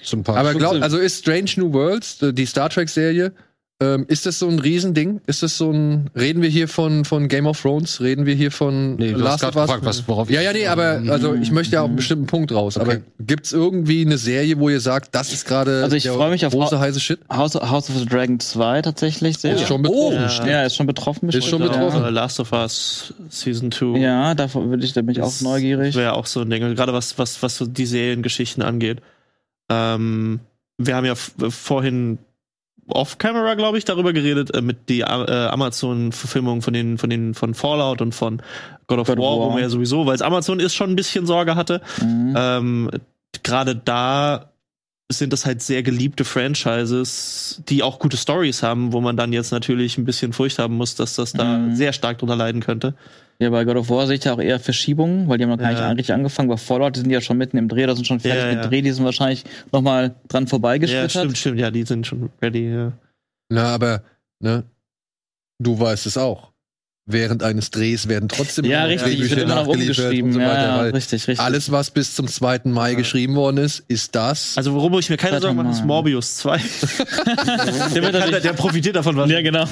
sympathisch 0.01 0.39
aber 0.39 0.51
ist. 0.51 0.57
glaubt, 0.57 0.82
also 0.82 0.97
ist 0.97 1.20
Strange 1.20 1.51
New 1.57 1.74
Worlds, 1.74 2.22
äh, 2.22 2.32
die 2.34 2.45
Star 2.45 2.70
Trek-Serie, 2.70 3.34
ähm, 3.82 4.05
ist 4.07 4.26
das 4.26 4.39
so 4.39 4.47
ein 4.47 4.59
Riesending? 4.59 5.19
Ist 5.28 5.43
das 5.43 5.57
so 5.57 5.69
ein, 5.69 6.09
reden 6.15 6.41
wir 6.41 6.47
hier 6.47 6.69
von, 6.69 7.03
von 7.03 7.28
Game 7.28 7.45
of 7.45 7.61
Thrones? 7.61 7.99
Reden 7.99 8.26
wir 8.26 8.34
hier 8.34 8.49
von 8.49 8.95
Nee, 8.95 9.11
du 9.11 9.28
hast 9.28 9.41
gerade 9.41 9.59
gefragt, 9.59 9.84
was, 9.84 10.07
worauf 10.07 10.30
Ja, 10.30 10.39
ja, 10.39 10.53
nee, 10.53 10.65
aber 10.65 11.01
also 11.09 11.34
ich 11.34 11.51
möchte 11.51 11.73
ja 11.73 11.82
auf 11.82 11.88
einen 11.88 11.97
bestimmten 11.97 12.26
Punkt 12.26 12.53
raus. 12.53 12.78
Okay. 12.78 12.86
Aber 12.89 13.01
gibt's 13.19 13.51
irgendwie 13.51 14.05
eine 14.05 14.17
Serie, 14.17 14.59
wo 14.59 14.69
ihr 14.69 14.80
sagt, 14.80 15.13
das 15.13 15.34
ist 15.34 15.45
gerade 15.45 15.84
Also 15.84 15.97
ich 15.97 16.03
der 16.03 16.13
freu 16.13 16.30
mich 16.30 16.45
auf 16.45 16.53
große 16.53 16.80
heiße 16.80 17.01
Shit? 17.01 17.19
House, 17.30 17.55
House 17.55 17.89
of 17.89 17.97
the 17.97 18.05
Dragon 18.05 18.39
2 18.39 18.82
tatsächlich 18.82 19.39
sehr. 19.39 19.55
Ist 19.55 19.67
schon 19.67 19.82
betroffen. 19.82 20.13
Ja. 20.13 20.30
stimmt. 20.30 20.49
ja, 20.49 20.63
ist 20.63 20.76
schon 20.78 20.88
betroffen. 20.88 21.30
Ist 21.30 21.45
schon 21.45 21.61
betroffen. 21.61 22.05
Äh, 22.05 22.09
Last 22.11 22.39
of 22.39 22.53
Us 22.53 23.13
Season 23.28 23.73
2. 23.73 23.99
Ja, 23.99 24.36
davor 24.36 24.69
würde 24.69 24.86
ich, 24.86 24.93
da 24.93 25.01
bin 25.01 25.11
ich 25.11 25.21
auch 25.21 25.26
Das 25.26 25.41
neugierig. 25.41 25.95
Wäre 25.95 26.13
auch 26.13 26.28
so 26.28 26.41
ein 26.41 26.49
Ding. 26.49 26.61
Gerade 26.76 26.93
was, 26.93 27.19
was, 27.19 27.43
was 27.43 27.57
so 27.57 27.65
die 27.65 27.86
Seriengeschichten 27.86 28.63
angeht. 28.63 29.01
Ähm, 29.69 30.39
wir 30.78 30.95
haben 30.95 31.05
ja 31.05 31.15
vorhin 31.15 32.19
off-camera, 32.88 33.55
glaube 33.55 33.77
ich, 33.77 33.86
darüber 33.86 34.13
geredet, 34.13 34.53
äh, 34.53 34.61
mit 34.61 34.89
die 34.89 35.01
äh, 35.01 35.03
Amazon-Verfilmung 35.03 36.61
von 36.61 36.73
den, 36.73 36.97
von 36.97 37.09
den, 37.09 37.33
von 37.33 37.53
Fallout 37.53 38.01
und 38.01 38.13
von 38.13 38.41
God 38.88 38.99
of 38.99 39.07
God 39.07 39.17
of 39.17 39.23
War, 39.23 39.38
wo 39.38 39.45
War. 39.47 39.53
man 39.53 39.61
ja 39.61 39.69
sowieso, 39.69 40.05
weil 40.05 40.15
es 40.15 40.21
Amazon 40.21 40.59
ist 40.59 40.75
schon 40.75 40.91
ein 40.91 40.95
bisschen 40.95 41.25
Sorge 41.25 41.55
hatte. 41.55 41.81
Mhm. 42.01 42.36
Ähm, 42.38 42.91
Gerade 43.43 43.75
da 43.75 44.51
sind 45.12 45.32
das 45.34 45.45
halt 45.45 45.62
sehr 45.62 45.84
geliebte 45.84 46.26
Franchises, 46.26 47.62
die 47.70 47.84
auch 47.84 47.99
gute 47.99 48.18
Stories 48.18 48.64
haben, 48.64 48.91
wo 48.91 49.01
man 49.01 49.16
dann 49.18 49.34
jetzt 49.34 49.51
natürlich 49.51 49.97
ein 49.97 50.06
bisschen 50.06 50.34
Furcht 50.34 50.58
haben 50.60 50.76
muss, 50.78 50.95
dass 50.95 51.16
das 51.16 51.34
da 51.34 51.58
Mhm. 51.60 51.76
sehr 51.76 51.93
stark 51.93 52.18
drunter 52.18 52.36
leiden 52.36 52.62
könnte. 52.62 52.95
Ja, 53.38 53.49
bei 53.49 53.66
God 53.66 53.76
of 53.76 53.89
War 53.89 54.08
sehe 54.08 54.16
ich 54.16 54.24
ja 54.24 54.34
auch 54.34 54.39
eher 54.41 54.60
Verschiebungen, 54.60 55.28
weil 55.28 55.38
die 55.38 55.43
haben 55.43 55.51
noch 55.51 55.58
gar 55.58 55.72
Ja. 55.74 55.89
nicht 55.89 55.99
richtig 55.99 56.14
angefangen. 56.16 56.47
Bei 56.49 56.58
Fallout, 56.58 56.95
die 56.95 57.01
sind 57.01 57.12
ja 57.12 57.22
schon 57.22 57.38
mitten 57.38 57.58
im 57.58 57.68
Dreh, 57.68 57.86
da 57.86 57.93
sind 57.95 58.08
schon 58.08 58.20
fertig 58.20 58.43
Ja, 58.45 58.51
ja. 58.53 58.62
gedreht, 58.64 58.86
die 58.86 58.91
sind 58.91 59.06
wahrscheinlich 59.06 59.43
noch 59.72 59.82
mal 59.82 60.16
dran 60.28 60.43
Ja, 60.45 60.49
vorbeigeschlittert. 60.49 61.12
stimmt, 61.12 61.38
stimmt. 61.38 61.60
Ja, 61.60 61.70
die 61.70 61.84
sind 61.84 62.08
schon 62.08 62.30
ready. 62.41 62.72
Ja. 62.74 62.91
Na, 63.49 63.76
aber, 63.76 64.01
ne, 64.39 64.64
du 65.62 65.78
weißt 65.80 66.06
es 66.08 66.18
auch. 66.18 66.51
Während 67.08 67.43
eines 67.43 67.70
Drehs 67.70 68.08
werden 68.08 68.30
trotzdem 68.30 68.66
Ja, 68.66 68.86
richtig, 68.86 69.18
Drehbücher 69.18 69.36
wird 69.36 69.45
immer 69.45 69.56
noch 69.58 69.68
nachgeliefert 69.68 70.06
umgeschrieben. 70.06 70.30
und 70.30 70.34
so 70.34 70.39
ja, 70.39 70.47
weiter, 70.47 70.62
ja, 70.64 70.82
richtig, 70.82 71.28
richtig. 71.28 71.39
alles, 71.39 71.72
was 71.72 71.91
bis 71.91 72.16
zum 72.16 72.28
2. 72.28 72.62
Mai 72.64 72.95
geschrieben 72.95 73.36
worden 73.36 73.58
ist, 73.58 73.84
ist 73.88 74.16
das. 74.16 74.58
Also 74.58 74.74
worum 74.74 74.97
ich 74.97 75.12
mir 75.12 75.18
keine 75.18 75.39
Sorgen 75.39 75.56
mache, 75.56 75.70
ist 75.70 75.86
Morbius 75.86 76.38
2. 76.38 76.58
der 77.93 78.01
wird 78.01 78.16
der, 78.16 78.39
der 78.39 78.53
profitiert 78.53 78.95
davon 78.95 79.18
was. 79.18 79.30
ja, 79.30 79.41
genau. 79.43 79.66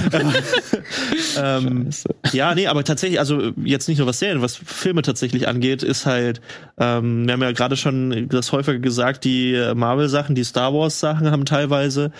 ähm, 1.43 1.89
ja, 2.33 2.53
nee, 2.53 2.67
aber 2.67 2.83
tatsächlich, 2.83 3.17
also 3.17 3.51
jetzt 3.63 3.87
nicht 3.87 3.97
nur 3.97 4.05
was 4.05 4.19
Serien, 4.19 4.43
was 4.43 4.55
Filme 4.55 5.01
tatsächlich 5.01 5.47
angeht, 5.47 5.81
ist 5.81 6.05
halt, 6.05 6.39
ähm, 6.77 7.25
wir 7.25 7.33
haben 7.33 7.41
ja 7.41 7.51
gerade 7.51 7.77
schon 7.77 8.29
das 8.29 8.51
häufiger 8.51 8.77
gesagt, 8.77 9.23
die 9.23 9.59
Marvel-Sachen, 9.73 10.35
die 10.35 10.43
Star 10.43 10.71
Wars-Sachen 10.71 11.31
haben 11.31 11.45
teilweise 11.45 12.11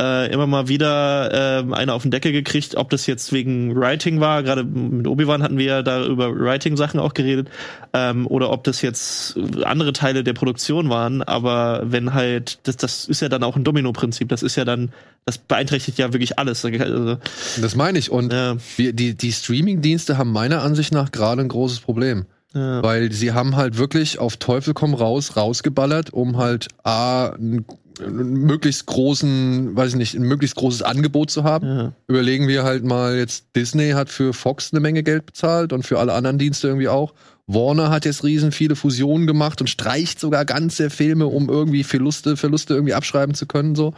äh, 0.00 0.32
immer 0.32 0.46
mal 0.46 0.68
wieder 0.68 1.58
ähm, 1.58 1.74
eine 1.74 1.92
auf 1.92 2.02
den 2.02 2.12
Deckel 2.12 2.30
gekriegt, 2.30 2.76
ob 2.76 2.88
das 2.90 3.08
jetzt 3.08 3.32
wegen 3.32 3.74
Writing 3.74 4.20
war, 4.20 4.44
gerade 4.44 4.59
mit 4.62 5.06
Obi-Wan 5.06 5.42
hatten 5.42 5.58
wir 5.58 5.64
ja 5.64 5.82
da 5.82 6.04
über 6.04 6.34
Writing-Sachen 6.34 7.00
auch 7.00 7.14
geredet, 7.14 7.48
ähm, 7.92 8.26
oder 8.26 8.50
ob 8.50 8.64
das 8.64 8.82
jetzt 8.82 9.38
andere 9.64 9.92
Teile 9.92 10.24
der 10.24 10.32
Produktion 10.32 10.88
waren, 10.88 11.22
aber 11.22 11.82
wenn 11.84 12.14
halt, 12.14 12.58
das, 12.64 12.76
das 12.76 13.04
ist 13.06 13.20
ja 13.22 13.28
dann 13.28 13.42
auch 13.42 13.56
ein 13.56 13.64
Domino-Prinzip, 13.64 14.28
das 14.28 14.42
ist 14.42 14.56
ja 14.56 14.64
dann, 14.64 14.90
das 15.26 15.38
beeinträchtigt 15.38 15.98
ja 15.98 16.12
wirklich 16.12 16.38
alles. 16.38 16.64
Also, 16.64 17.18
das 17.60 17.76
meine 17.76 17.98
ich. 17.98 18.10
Und 18.10 18.32
ja, 18.32 18.56
wir, 18.76 18.92
die, 18.92 19.14
die 19.14 19.32
Streaming-Dienste 19.32 20.18
haben 20.18 20.32
meiner 20.32 20.62
Ansicht 20.62 20.92
nach 20.92 21.12
gerade 21.12 21.42
ein 21.42 21.48
großes 21.48 21.80
Problem. 21.80 22.26
ja. 22.54 22.82
Weil 22.82 23.12
sie 23.12 23.32
haben 23.32 23.56
halt 23.56 23.78
wirklich 23.78 24.18
auf 24.18 24.36
Teufel 24.36 24.74
komm 24.74 24.94
raus 24.94 25.36
rausgeballert, 25.36 26.12
um 26.12 26.36
halt 26.38 26.68
A, 26.82 27.28
einen, 27.28 27.64
einen 28.04 28.32
möglichst 28.32 28.86
großen, 28.86 29.76
weiß 29.76 29.90
ich 29.90 29.96
nicht, 29.96 30.14
ein 30.14 30.22
möglichst 30.22 30.56
großes 30.56 30.82
Angebot 30.82 31.30
zu 31.30 31.44
haben. 31.44 31.66
Ja. 31.66 31.92
Überlegen 32.08 32.48
wir 32.48 32.64
halt 32.64 32.84
mal 32.84 33.16
jetzt, 33.16 33.46
Disney 33.56 33.90
hat 33.90 34.08
für 34.08 34.32
Fox 34.32 34.72
eine 34.72 34.80
Menge 34.80 35.02
Geld 35.02 35.26
bezahlt 35.26 35.72
und 35.72 35.84
für 35.84 35.98
alle 35.98 36.12
anderen 36.12 36.38
Dienste 36.38 36.68
irgendwie 36.68 36.88
auch. 36.88 37.14
Warner 37.46 37.90
hat 37.90 38.04
jetzt 38.04 38.22
riesen 38.22 38.52
viele 38.52 38.76
Fusionen 38.76 39.26
gemacht 39.26 39.60
und 39.60 39.68
streicht 39.68 40.20
sogar 40.20 40.44
ganze 40.44 40.88
Filme, 40.88 41.26
um 41.26 41.48
irgendwie 41.48 41.82
Verluste, 41.82 42.36
Verluste 42.36 42.74
irgendwie 42.74 42.94
abschreiben 42.94 43.34
zu 43.34 43.46
können. 43.46 43.74
So. 43.74 43.92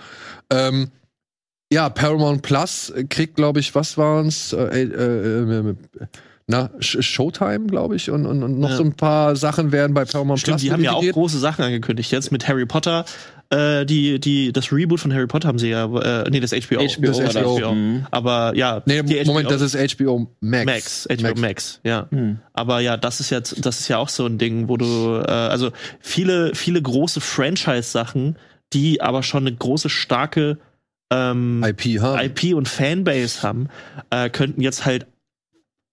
Ähm, 0.50 0.88
ja, 1.70 1.88
Paramount 1.90 2.42
Plus 2.42 2.92
kriegt, 3.10 3.36
glaube 3.36 3.60
ich, 3.60 3.74
was 3.74 3.98
waren's? 3.98 4.52
Äh, 4.52 4.82
äh, 4.84 5.68
äh, 5.70 5.74
na, 6.46 6.70
Sh- 6.80 7.02
Showtime, 7.02 7.66
glaube 7.66 7.96
ich, 7.96 8.10
und, 8.10 8.26
und, 8.26 8.42
und 8.42 8.58
noch 8.58 8.70
Ja. 8.70 8.76
so 8.76 8.82
ein 8.84 8.94
paar 8.94 9.36
Sachen 9.36 9.70
werden 9.70 9.94
bei 9.94 10.04
Paramount 10.04 10.40
Stimmt, 10.40 10.56
Plus 10.56 10.62
die 10.62 10.72
haben 10.72 10.82
ja 10.82 10.92
auch 10.92 11.02
große 11.06 11.38
Sachen 11.38 11.64
angekündigt 11.64 12.10
jetzt 12.10 12.32
mit 12.32 12.48
Harry 12.48 12.66
Potter. 12.66 13.04
Äh, 13.52 13.84
die, 13.84 14.18
die, 14.18 14.50
das 14.50 14.72
Reboot 14.72 14.98
von 14.98 15.12
Harry 15.12 15.26
Potter 15.26 15.46
haben 15.46 15.58
sie 15.58 15.68
ja, 15.68 15.84
äh, 15.84 16.30
nee, 16.30 16.40
das 16.40 16.52
HBO. 16.52 16.78
HBO 16.78 17.06
das 17.06 17.18
war 17.18 17.26
das. 17.26 17.36
HBO. 17.36 17.74
Mhm. 17.74 18.06
Aber 18.10 18.56
ja, 18.56 18.82
Nee, 18.86 19.02
Moment, 19.02 19.26
HBO 19.28 19.42
das 19.42 19.60
ist 19.60 19.98
HBO 19.98 20.30
Max. 20.40 20.64
Max, 20.64 21.08
HBO 21.20 21.38
Max. 21.38 21.80
ja. 21.84 22.06
Hm. 22.10 22.38
Aber 22.54 22.80
ja, 22.80 22.96
das 22.96 23.20
ist 23.20 23.28
jetzt, 23.28 23.64
das 23.64 23.80
ist 23.80 23.88
ja 23.88 23.98
auch 23.98 24.08
so 24.08 24.24
ein 24.24 24.38
Ding, 24.38 24.68
wo 24.68 24.78
du, 24.78 25.22
äh, 25.26 25.30
also 25.30 25.70
viele, 26.00 26.54
viele 26.54 26.80
große 26.80 27.20
Franchise-Sachen, 27.20 28.38
die 28.72 29.02
aber 29.02 29.22
schon 29.22 29.46
eine 29.46 29.54
große, 29.54 29.90
starke 29.90 30.56
ähm, 31.12 31.62
IP 31.62 32.00
haben. 32.00 32.24
IP 32.24 32.54
und 32.54 32.68
Fanbase 32.68 33.42
haben, 33.42 33.68
äh, 34.08 34.30
könnten 34.30 34.62
jetzt 34.62 34.86
halt 34.86 35.06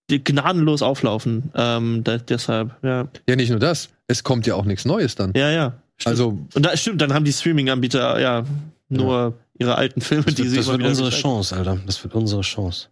gnadenlos 0.07 0.81
auflaufen. 0.81 1.51
Ähm, 1.55 2.05
da, 2.05 2.19
deshalb, 2.19 2.71
ja. 2.83 3.09
Ja, 3.27 3.35
nicht 3.35 3.49
nur 3.49 3.59
das. 3.59 3.89
Es 4.07 4.23
kommt 4.23 4.47
ja 4.47 4.55
auch 4.55 4.65
nichts 4.65 4.85
Neues 4.85 5.15
dann. 5.15 5.33
Ja, 5.35 5.51
ja. 5.51 5.73
Stimmt. 5.99 6.11
Also, 6.11 6.27
Und 6.53 6.65
da 6.65 6.75
stimmt, 6.77 7.01
dann 7.01 7.13
haben 7.13 7.25
die 7.25 7.33
Streaming-Anbieter 7.33 8.19
ja 8.19 8.43
nur 8.89 9.33
ihre 9.57 9.75
alten 9.75 10.01
Filme, 10.01 10.23
Das 10.23 10.35
die 10.35 10.43
wird, 10.43 10.49
sie 10.51 10.57
das 10.57 10.67
wird 10.67 10.81
unsere 10.83 11.09
gezeigt- 11.09 11.21
Chance, 11.23 11.55
Alter. 11.55 11.79
Das 11.85 12.03
wird 12.03 12.15
unsere 12.15 12.41
Chance. 12.41 12.87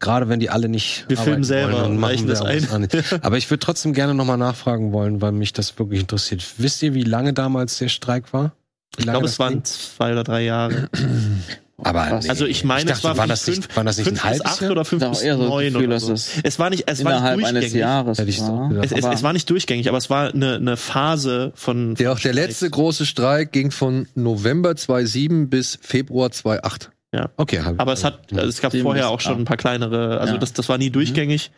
Gerade 0.00 0.28
wenn 0.28 0.38
die 0.40 0.50
alle 0.50 0.68
nicht. 0.68 1.06
Wir 1.08 1.16
filmen 1.16 1.44
selber 1.44 1.72
wollen, 1.74 1.92
und 1.92 1.98
machen 1.98 2.26
das 2.26 2.42
ein. 2.42 2.88
Aber 3.22 3.38
ich 3.38 3.48
würde 3.50 3.60
trotzdem 3.60 3.94
gerne 3.94 4.12
nochmal 4.14 4.36
nachfragen 4.36 4.92
wollen, 4.92 5.20
weil 5.22 5.32
mich 5.32 5.52
das 5.52 5.78
wirklich 5.78 6.00
interessiert. 6.00 6.44
Wisst 6.58 6.82
ihr, 6.82 6.94
wie 6.94 7.04
lange 7.04 7.32
damals 7.32 7.78
der 7.78 7.88
Streik 7.88 8.32
war? 8.32 8.52
Ich 8.96 9.04
glaube, 9.04 9.26
es 9.26 9.38
waren 9.38 9.64
zwei 9.64 10.12
oder 10.12 10.22
drei 10.24 10.42
Jahre. 10.44 10.88
Aber 11.84 12.10
Was? 12.10 12.28
Also 12.28 12.46
ich 12.46 12.64
meine, 12.64 12.80
ich 12.80 12.86
dachte, 12.86 12.98
es 12.98 13.04
war 13.04 13.16
war 13.16 13.26
fünf- 13.26 13.28
das 13.28 13.46
nicht, 13.46 13.76
war 13.76 13.84
das 13.84 13.96
nicht 13.98 14.06
fünf 14.08 14.24
ein 14.24 14.32
bis 14.32 14.40
halbes 14.40 14.52
acht 14.54 14.60
Jahr? 14.62 14.70
oder 14.72 14.84
fünf 14.84 15.08
bis 15.08 15.20
so 15.20 15.36
neun 15.36 15.72
Gefühl, 15.72 15.86
oder 15.86 16.00
so. 16.00 16.12
es 16.12 16.30
Es 16.42 16.58
war 16.58 16.70
nicht, 16.70 16.84
es 16.86 17.04
war 17.04 17.12
nicht 17.36 17.46
eines 17.46 17.52
durchgängig. 17.52 17.74
Jahres 17.74 18.16
so 18.18 18.24
gedacht. 18.68 18.84
Es, 18.86 18.92
es, 18.92 19.04
Aber- 19.04 19.14
es 19.14 19.22
war 19.22 19.32
nicht 19.32 19.50
durchgängig, 19.50 19.88
aber 19.88 19.98
es 19.98 20.10
war 20.10 20.32
eine, 20.32 20.54
eine 20.56 20.76
Phase 20.76 21.52
von. 21.54 21.94
der, 21.94 22.08
von 22.08 22.16
auch 22.16 22.20
der 22.20 22.32
letzte 22.34 22.68
große 22.70 23.06
Streik 23.06 23.52
ging 23.52 23.70
von 23.70 24.08
November 24.14 24.74
2007 24.76 25.48
bis 25.50 25.78
Februar 25.80 26.30
2008. 26.30 26.90
Okay, 27.36 27.60
hab- 27.60 27.80
Aber 27.80 27.92
es 27.92 28.02
hat, 28.02 28.32
also 28.32 28.48
es 28.48 28.60
gab 28.60 28.72
Sieben 28.72 28.82
vorher 28.82 29.08
auch 29.10 29.20
schon 29.20 29.38
ein 29.38 29.44
paar 29.44 29.56
kleinere. 29.56 30.18
Also 30.20 30.34
Ja. 30.34 30.38
das, 30.40 30.52
das 30.52 30.68
war 30.68 30.78
nie 30.78 30.90
durchgängig, 30.90 31.52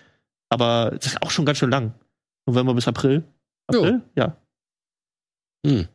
aber 0.51 0.93
das 0.97 1.07
ist 1.13 1.23
auch 1.23 1.31
schon 1.31 1.47
ganz 1.47 1.57
schön 1.59 1.71
lang. 1.71 1.95
November 2.47 2.75
bis 2.75 2.87
April. 2.87 3.25
Jo. 3.73 3.79
April? 3.81 4.03
Ja. 4.17 4.37
Hm. 5.67 5.89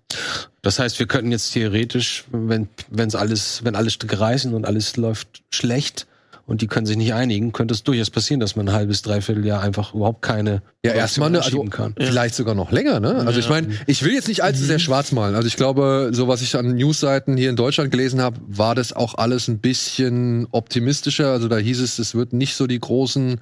Das 0.64 0.78
heißt, 0.80 1.00
wir 1.00 1.08
könnten 1.08 1.32
jetzt 1.32 1.52
theoretisch, 1.54 2.26
wenn 2.32 2.68
wenn's 2.90 3.16
alles, 3.16 3.62
wenn 3.64 3.76
alle 3.76 3.90
Stücke 3.90 4.20
reißen 4.20 4.54
und 4.54 4.66
alles 4.66 4.96
läuft 4.96 5.42
schlecht 5.50 6.06
und 6.46 6.62
die 6.62 6.68
können 6.68 6.86
sich 6.86 6.98
nicht 6.98 7.14
einigen, 7.14 7.52
könnte 7.52 7.74
es 7.74 7.82
durchaus 7.84 8.10
passieren, 8.12 8.40
dass 8.40 8.56
man 8.56 8.68
ein 8.70 8.74
halbes, 8.76 9.02
dreiviertel 9.02 9.44
Jahr 9.46 9.62
einfach 9.64 9.94
überhaupt 9.96 10.22
keine 10.22 10.62
Ja, 10.86 10.92
erstmal 10.92 11.36
anschieben 11.36 11.62
also 11.62 11.70
kann. 11.72 11.96
Ja. 11.98 12.06
vielleicht 12.08 12.36
sogar 12.36 12.54
noch 12.54 12.72
länger, 12.72 13.00
ne? 13.00 13.16
Also 13.26 13.40
ich 13.40 13.46
Ja. 13.46 13.52
meine, 13.52 13.70
ich 13.88 14.04
will 14.04 14.14
jetzt 14.14 14.28
nicht 14.28 14.44
allzu 14.44 14.64
sehr 14.64 14.78
schwarz 14.80 15.12
malen. 15.12 15.34
Also 15.34 15.48
ich 15.48 15.56
glaube, 15.56 16.10
so 16.14 16.28
was 16.28 16.42
ich 16.44 16.56
an 16.56 16.76
Newsseiten 16.76 17.38
hier 17.38 17.50
in 17.50 17.56
Deutschland 17.56 17.90
gelesen 17.90 18.22
habe, 18.22 18.38
war 18.48 18.76
das 18.76 18.94
auch 18.94 19.16
alles 19.16 19.48
ein 19.48 19.60
bisschen 19.60 20.48
optimistischer. 20.52 21.32
Also 21.32 21.48
da 21.48 21.58
hieß 21.58 21.80
es, 21.82 21.98
es 21.98 22.14
wird 22.14 22.34
nicht 22.34 22.56
so 22.56 22.68
die 22.68 22.80
großen 22.80 23.40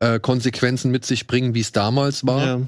äh, 0.00 0.20
Konsequenzen 0.20 0.90
mit 0.90 1.04
sich 1.04 1.26
bringen, 1.26 1.54
wie 1.54 1.60
es 1.60 1.72
damals 1.72 2.26
war. 2.26 2.46
ja. 2.46 2.60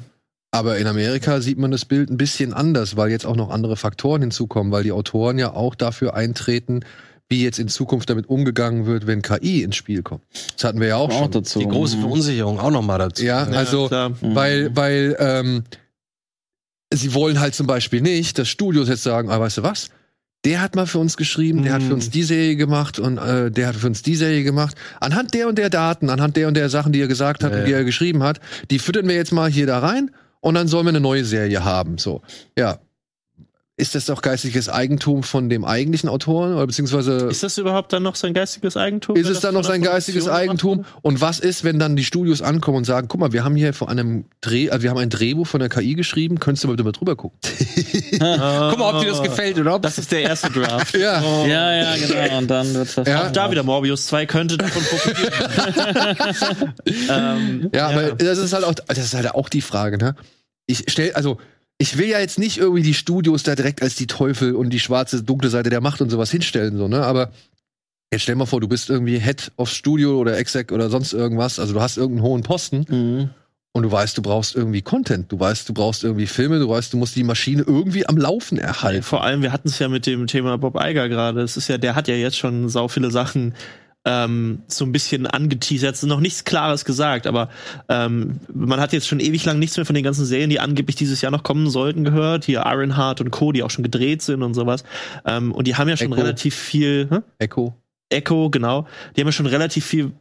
Aber 0.55 0.79
in 0.79 0.87
Amerika 0.87 1.41
sieht 1.41 1.59
man 1.59 1.71
das 1.73 1.85
Bild 1.85 2.11
ein 2.11 2.17
bisschen 2.17 2.53
anders, 2.53 2.97
weil 2.97 3.11
jetzt 3.11 3.27
auch 3.27 3.35
noch 3.35 3.51
andere 3.51 3.77
Faktoren 3.77 4.21
hinzukommen, 4.23 4.73
weil 4.73 4.85
die 4.85 4.93
Autoren 4.93 5.37
ja 5.39 5.53
auch 5.53 5.75
dafür 5.75 6.15
eintreten, 6.15 6.81
wie 7.29 7.43
jetzt 7.43 7.59
in 7.59 7.69
Zukunft 7.69 8.09
damit 8.09 8.29
umgegangen 8.29 8.87
wird, 8.87 9.07
wenn 9.09 9.21
KI 9.21 9.63
ins 9.63 9.75
Spiel 9.77 10.03
kommt. 10.03 10.23
Das 10.55 10.65
hatten 10.65 10.79
wir 10.81 10.89
ja 10.89 10.97
auch 10.97 11.11
auch 11.11 11.23
schon. 11.23 11.31
dazu. 11.33 11.59
Die 11.59 11.67
große 11.67 11.99
Verunsicherung 11.99 12.61
auch 12.61 12.71
nochmal 12.71 12.99
dazu. 12.99 13.25
Ja, 13.25 13.51
Ja, 13.51 13.57
also 13.59 13.89
klar. 13.89 14.11
Mhm. 14.11 14.35
weil, 14.35 14.77
weil 14.77 15.17
ähm, 15.19 15.65
sie 16.93 17.15
wollen 17.15 17.41
halt 17.41 17.55
zum 17.55 17.67
Beispiel 17.67 18.01
nicht, 18.01 18.39
dass 18.39 18.49
Studios 18.49 18.89
jetzt 18.89 19.03
sagen, 19.03 19.31
ah, 19.31 19.41
weißt 19.41 19.59
du 19.59 19.63
was? 19.63 19.89
Der 20.45 20.61
hat 20.61 20.77
mal 20.77 20.87
für 20.87 20.99
uns 20.99 21.17
geschrieben, 21.17 21.63
der 21.63 21.73
hat 21.73 21.81
für 21.83 21.89
Mhm. 21.89 21.95
uns 21.95 22.11
die 22.11 22.23
Serie 22.23 22.55
gemacht 22.57 22.99
und 22.99 23.17
äh, 23.17 23.51
der 23.51 23.69
hat 23.69 23.77
für 23.77 23.87
uns 23.87 24.03
die 24.03 24.15
Serie 24.15 24.45
gemacht. 24.45 24.77
Anhand 25.01 25.33
der 25.33 25.49
und 25.49 25.57
der 25.59 25.71
Daten, 25.71 26.11
anhand 26.11 26.37
der 26.37 26.47
und 26.49 26.55
der 26.55 26.69
Sachen, 26.69 26.93
die 26.93 27.01
er 27.01 27.09
gesagt 27.09 27.43
hat 27.43 27.53
Ja, 27.53 27.59
und 27.61 27.65
die 27.65 27.73
er 27.73 27.83
geschrieben 27.85 28.23
hat, 28.23 28.41
die 28.71 28.79
füttern 28.79 29.09
wir 29.09 29.15
jetzt 29.15 29.33
mal 29.33 29.51
hier 29.51 29.67
da 29.67 29.79
rein 29.79 30.11
und 30.45 30.55
dann 30.55 30.69
sollen 30.69 30.85
wir 30.85 30.91
eine 30.91 31.01
neue 31.01 31.25
Serie 31.25 31.65
haben. 31.65 31.97
So, 31.97 32.21
ja. 32.57 32.79
Ist 33.77 33.97
das 33.97 34.07
doch 34.07 34.23
geistiges 34.23 34.69
Eigentum 34.69 35.25
von 35.25 35.49
dem 35.49 35.65
eigentlichen 35.65 36.09
Autoren 36.09 36.55
oder 36.55 36.65
beziehungsweise 36.65 37.27
Ist 37.29 37.43
das 37.43 37.59
überhaupt 37.59 37.93
dann 37.93 38.05
noch 38.05 38.15
sein 38.15 38.33
geistiges 38.33 38.77
Eigentum? 38.77 39.17
ist 39.17 39.29
es 39.29 39.41
dann 39.41 39.53
noch 39.53 39.65
sein 39.65 39.83
geistiges 39.83 40.29
Eigentum? 40.29 40.85
Und 41.03 41.21
was 41.21 41.41
ist, 41.41 41.65
wenn 41.65 41.81
dann 41.81 41.97
die 41.97 42.05
Studios 42.05 42.41
ankommen 42.41 42.77
und 42.79 42.85
sagen, 42.85 43.09
guck 43.09 43.19
mal, 43.19 43.33
wir 43.33 43.43
haben 43.43 43.57
hier 43.57 43.73
vor 43.75 43.89
einem 43.89 44.27
Dreh, 44.43 44.71
also 44.71 44.85
wir 44.85 44.91
haben 44.91 44.99
ein 44.99 45.11
Drehbuch 45.11 45.49
von 45.49 45.59
der 45.59 45.69
KI 45.71 45.95
geschrieben, 45.95 46.39
könntest 46.39 46.63
du 46.63 46.69
mal 46.69 46.75
bitte 46.75 46.85
mal 46.85 46.93
drüber 46.93 47.17
gucken? 47.17 47.37
Guck 48.13 48.21
mal, 48.79 48.95
ob 48.95 49.01
dir 49.01 49.09
das 49.09 49.19
Ah, 49.19 49.25
gefällt 49.25 49.59
oder 49.59 49.75
ob 49.75 49.83
Das 49.83 49.99
ist 49.99 50.13
der 50.13 50.23
erste 50.23 50.51
Draft. 50.51 50.97
Ja. 51.05 51.21
Ja, 51.45 51.75
ja, 51.75 51.97
genau. 51.97 52.39
Und 52.39 52.49
dann 52.49 52.73
wird 52.75 52.97
das. 52.97 53.09
Ja. 53.09 53.27
Auch 53.27 53.33
da 53.33 53.51
wieder 53.51 53.65
Morbius 53.65 54.07
2 54.07 54.27
könnte 54.27 54.57
davon 54.57 54.83
profitieren. 54.85 55.33
ähm, 57.11 57.71
Ja, 57.75 57.89
aber 57.89 58.13
das 58.13 58.39
ist 58.39 58.53
halt 58.53 58.65
auch, 58.65 58.75
das 58.75 58.99
ist 58.99 59.15
halt 59.15 59.35
auch 59.35 59.49
die 59.49 59.63
Frage, 59.63 59.99
ne? 59.99 60.15
Ich 60.67 60.85
stell, 60.89 61.13
also, 61.13 61.39
ich 61.79 61.99
will 61.99 62.09
ja 62.09 62.21
jetzt 62.21 62.39
nicht 62.39 62.59
irgendwie 62.59 62.83
die 62.83 62.95
Studios 62.95 63.43
da 63.43 63.55
direkt 63.55 63.83
als 63.83 63.97
die 63.97 64.07
Teufel 64.07 64.55
und 64.55 64.71
die 64.71 64.81
schwarze, 64.81 65.23
dunkle 65.23 65.51
Seite 65.51 65.71
der 65.71 65.81
Macht 65.81 66.01
und 66.01 66.11
sowas 66.11 66.31
hinstellen, 66.31 66.77
so, 66.77 66.89
ne? 66.89 67.03
Aber 67.05 67.31
jetzt 68.13 68.23
stell 68.23 68.37
mal 68.37 68.47
vor, 68.47 68.61
du 68.61 68.69
bist 68.69 68.91
irgendwie 68.91 69.19
Head 69.19 69.51
of 69.57 69.71
Studio 69.71 70.19
oder 70.19 70.39
Exec 70.39 70.71
oder 70.71 70.89
sonst 70.89 71.13
irgendwas, 71.13 71.59
also 71.59 71.75
du 71.75 71.81
hast 71.81 71.97
irgendeinen 71.97 72.27
hohen 72.29 72.43
Posten 72.43 72.87
Mhm. 72.89 73.31
und 73.73 73.83
du 73.83 73.91
weißt, 73.91 74.17
du 74.17 74.23
brauchst 74.23 74.55
irgendwie 74.55 74.83
Content, 74.83 75.33
du 75.33 75.41
weißt, 75.41 75.69
du 75.69 75.75
brauchst 75.75 76.05
irgendwie 76.05 76.27
Filme, 76.29 76.61
du 76.61 76.69
weißt, 76.69 76.93
du 76.93 76.97
musst 76.97 77.17
die 77.17 77.25
Maschine 77.25 77.65
irgendwie 77.67 78.07
am 78.07 78.17
Laufen 78.17 78.57
erhalten. 78.59 79.03
Vor 79.03 79.25
allem, 79.25 79.43
wir 79.43 79.51
hatten 79.53 79.67
es 79.69 79.81
ja 79.81 79.89
mit 79.89 80.07
dem 80.07 80.29
Thema 80.29 80.57
Bob 80.59 80.77
Iger 80.81 81.09
gerade. 81.09 81.41
Es 81.43 81.57
ist 81.57 81.67
ja, 81.69 81.77
der 81.77 81.97
hat 81.97 82.07
ja 82.07 82.15
jetzt 82.15 82.39
schon 82.39 82.69
sau 82.69 82.87
viele 82.87 83.11
Sachen 83.11 83.55
ähm, 84.05 84.63
so 84.69 84.85
ein 84.85 84.93
bisschen 84.93 85.27
angeteasert, 85.27 86.03
noch 86.05 86.21
nichts 86.21 86.45
Klares 86.45 86.85
gesagt, 86.85 87.27
aber 87.27 87.49
ähm, 87.89 88.41
man 88.53 88.81
hat 88.81 88.93
jetzt 88.93 89.09
schon 89.09 89.21
ewig 89.21 89.45
lang 89.45 89.59
nichts 89.59 89.77
mehr 89.77 89.87
von 89.87 89.95
den 89.95 90.05
ganzen 90.05 90.27
Serien, 90.27 90.51
die 90.51 90.61
angeblich 90.61 90.97
dieses 90.97 91.21
Jahr 91.23 91.33
noch 91.33 91.43
kommen 91.43 91.71
sollten, 91.71 92.05
gehört. 92.05 92.45
Hier 92.45 92.65
Ironheart 92.67 93.21
und 93.21 93.31
Co., 93.31 93.53
die 93.53 93.63
auch 93.63 93.71
schon 93.71 93.85
gedreht 93.85 94.23
sind 94.23 94.43
und 94.43 94.55
sowas. 94.55 94.85
Ähm, 95.25 95.53
und 95.53 95.67
die 95.67 95.77
haben 95.77 95.89
ja 95.89 95.97
schon 95.97 96.13
Echo. 96.13 96.21
relativ 96.21 96.55
viel. 96.55 97.09
Hä? 97.11 97.19
Echo. 97.39 97.75
Echo, 98.11 98.51
genau. 98.51 98.87
Die 99.17 99.21
haben 99.21 99.29
ja 99.29 99.33
schon 99.33 99.47
relativ 99.47 99.85
viel 99.85 100.13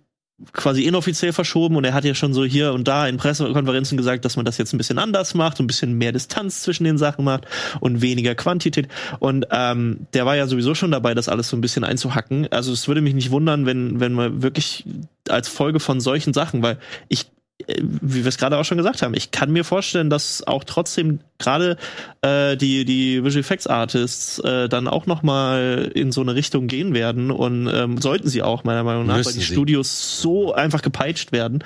quasi 0.52 0.84
inoffiziell 0.84 1.34
verschoben 1.34 1.76
und 1.76 1.84
er 1.84 1.94
hat 1.94 2.04
ja 2.04 2.14
schon 2.16 2.34
so 2.34 2.44
hier 2.44 2.74
und 2.74 2.88
da 2.88 3.08
in 3.08 3.18
Pressekonferenzen 3.18 3.98
gesagt, 3.98 4.26
dass 4.26 4.36
man 4.36 4.46
das 4.46 4.58
jetzt 4.58 4.74
ein 4.74 4.78
bisschen 4.78 5.00
anders 5.00 5.34
macht, 5.34 5.60
ein 5.60 5.68
bisschen 5.68 5.94
mehr 5.94 6.12
Distanz 6.12 6.62
zwischen 6.62 6.84
den 6.84 6.98
Sachen 6.98 7.24
macht 7.24 7.46
und 7.80 8.02
weniger 8.02 8.36
Quantität. 8.36 8.88
Und 9.20 9.48
ähm, 9.52 10.08
der 10.14 10.26
war 10.26 10.36
ja 10.36 10.48
sowieso 10.48 10.76
schon 10.76 10.92
dabei, 10.92 11.14
das 11.14 11.30
alles 11.30 11.50
so 11.50 11.58
ein 11.58 11.62
bisschen 11.62 11.84
einzuhacken. 11.84 12.48
Also 12.52 12.74
es 12.74 12.88
würde 12.88 13.02
mich 13.02 13.14
nicht 13.14 13.32
wundern, 13.32 13.66
wenn, 13.66 14.00
wenn 14.00 14.14
man 14.14 14.42
wirklich 14.42 14.86
als 15.30 15.48
Folge 15.48 15.80
von 15.80 16.02
solchen 16.02 16.34
Sachen, 16.34 16.62
weil 16.62 16.78
ich 17.08 17.28
wie 17.68 18.24
wir 18.24 18.30
es 18.30 18.38
gerade 18.38 18.58
auch 18.58 18.66
schon 18.66 18.78
gesagt 18.78 19.02
haben, 19.02 19.14
ich 19.14 19.32
kann 19.32 19.52
mir 19.52 19.64
vorstellen, 19.64 20.10
dass 20.10 20.46
auch 20.46 20.64
trotzdem 20.64 21.20
gerade 21.40 21.78
äh, 22.22 22.58
die 22.58 22.86
die 22.86 23.24
Visual 23.24 23.42
Effects 23.42 23.68
Artists 23.68 24.40
äh, 24.40 24.70
dann 24.70 24.88
auch 24.88 25.06
noch 25.06 25.24
mal 25.24 25.92
in 25.94 26.12
so 26.12 26.22
eine 26.22 26.36
Richtung 26.36 26.68
gehen 26.68 26.94
werden 26.94 27.32
und 27.32 27.68
ähm, 27.74 27.98
sollten 28.00 28.28
sie 28.28 28.42
auch 28.42 28.64
meiner 28.64 28.84
Meinung 28.84 29.06
nach, 29.06 29.16
weil 29.16 29.20
Müssen 29.20 29.40
die 29.40 29.46
sie. 29.46 29.54
Studios 29.54 30.22
so 30.22 30.54
einfach 30.54 30.82
gepeitscht 30.82 31.32
werden, 31.32 31.64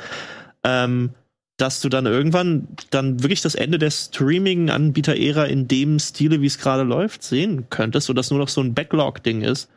ähm, 0.63 1.11
dass 1.57 1.81
du 1.81 1.89
dann 1.89 2.05
irgendwann 2.05 2.67
dann 2.91 3.23
wirklich 3.23 3.41
das 3.41 3.55
Ende 3.55 3.79
der 3.79 3.91
Streaming-Anbieter-Ära 3.91 5.45
in 5.45 5.67
dem 5.67 5.99
Stile, 5.99 6.41
wie 6.41 6.45
es 6.45 6.59
gerade 6.59 6.83
läuft, 6.83 7.23
sehen 7.23 7.65
könntest, 7.69 8.07
sodass 8.07 8.29
nur 8.29 8.39
noch 8.39 8.49
so 8.49 8.61
ein 8.61 8.73
Backlog-Ding 8.73 9.41
ist. 9.41 9.69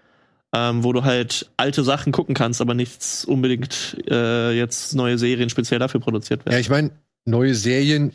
Ähm, 0.52 0.82
wo 0.82 0.92
du 0.92 1.04
halt 1.04 1.48
alte 1.56 1.84
Sachen 1.84 2.12
gucken 2.12 2.34
kannst, 2.34 2.60
aber 2.60 2.74
nichts 2.74 3.24
unbedingt 3.24 3.96
äh, 4.10 4.50
jetzt 4.50 4.96
neue 4.96 5.16
Serien 5.16 5.48
speziell 5.48 5.78
dafür 5.78 6.00
produziert 6.00 6.44
werden. 6.44 6.54
Ja, 6.54 6.58
ich 6.58 6.68
meine, 6.68 6.90
neue 7.24 7.54
Serien, 7.54 8.12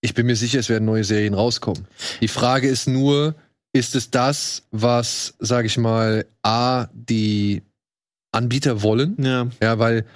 ich 0.00 0.14
bin 0.14 0.24
mir 0.24 0.36
sicher, 0.36 0.60
es 0.60 0.70
werden 0.70 0.86
neue 0.86 1.04
Serien 1.04 1.34
rauskommen. 1.34 1.86
Die 2.22 2.28
Frage 2.28 2.68
ist 2.68 2.88
nur, 2.88 3.34
ist 3.74 3.94
es 3.96 4.10
das, 4.10 4.62
was, 4.70 5.34
sage 5.40 5.66
ich 5.66 5.76
mal, 5.76 6.24
A, 6.42 6.86
die 6.94 7.62
Anbieter 8.32 8.82
wollen? 8.82 9.16
Ja, 9.18 9.48
Ja, 9.62 9.78
weil 9.78 10.06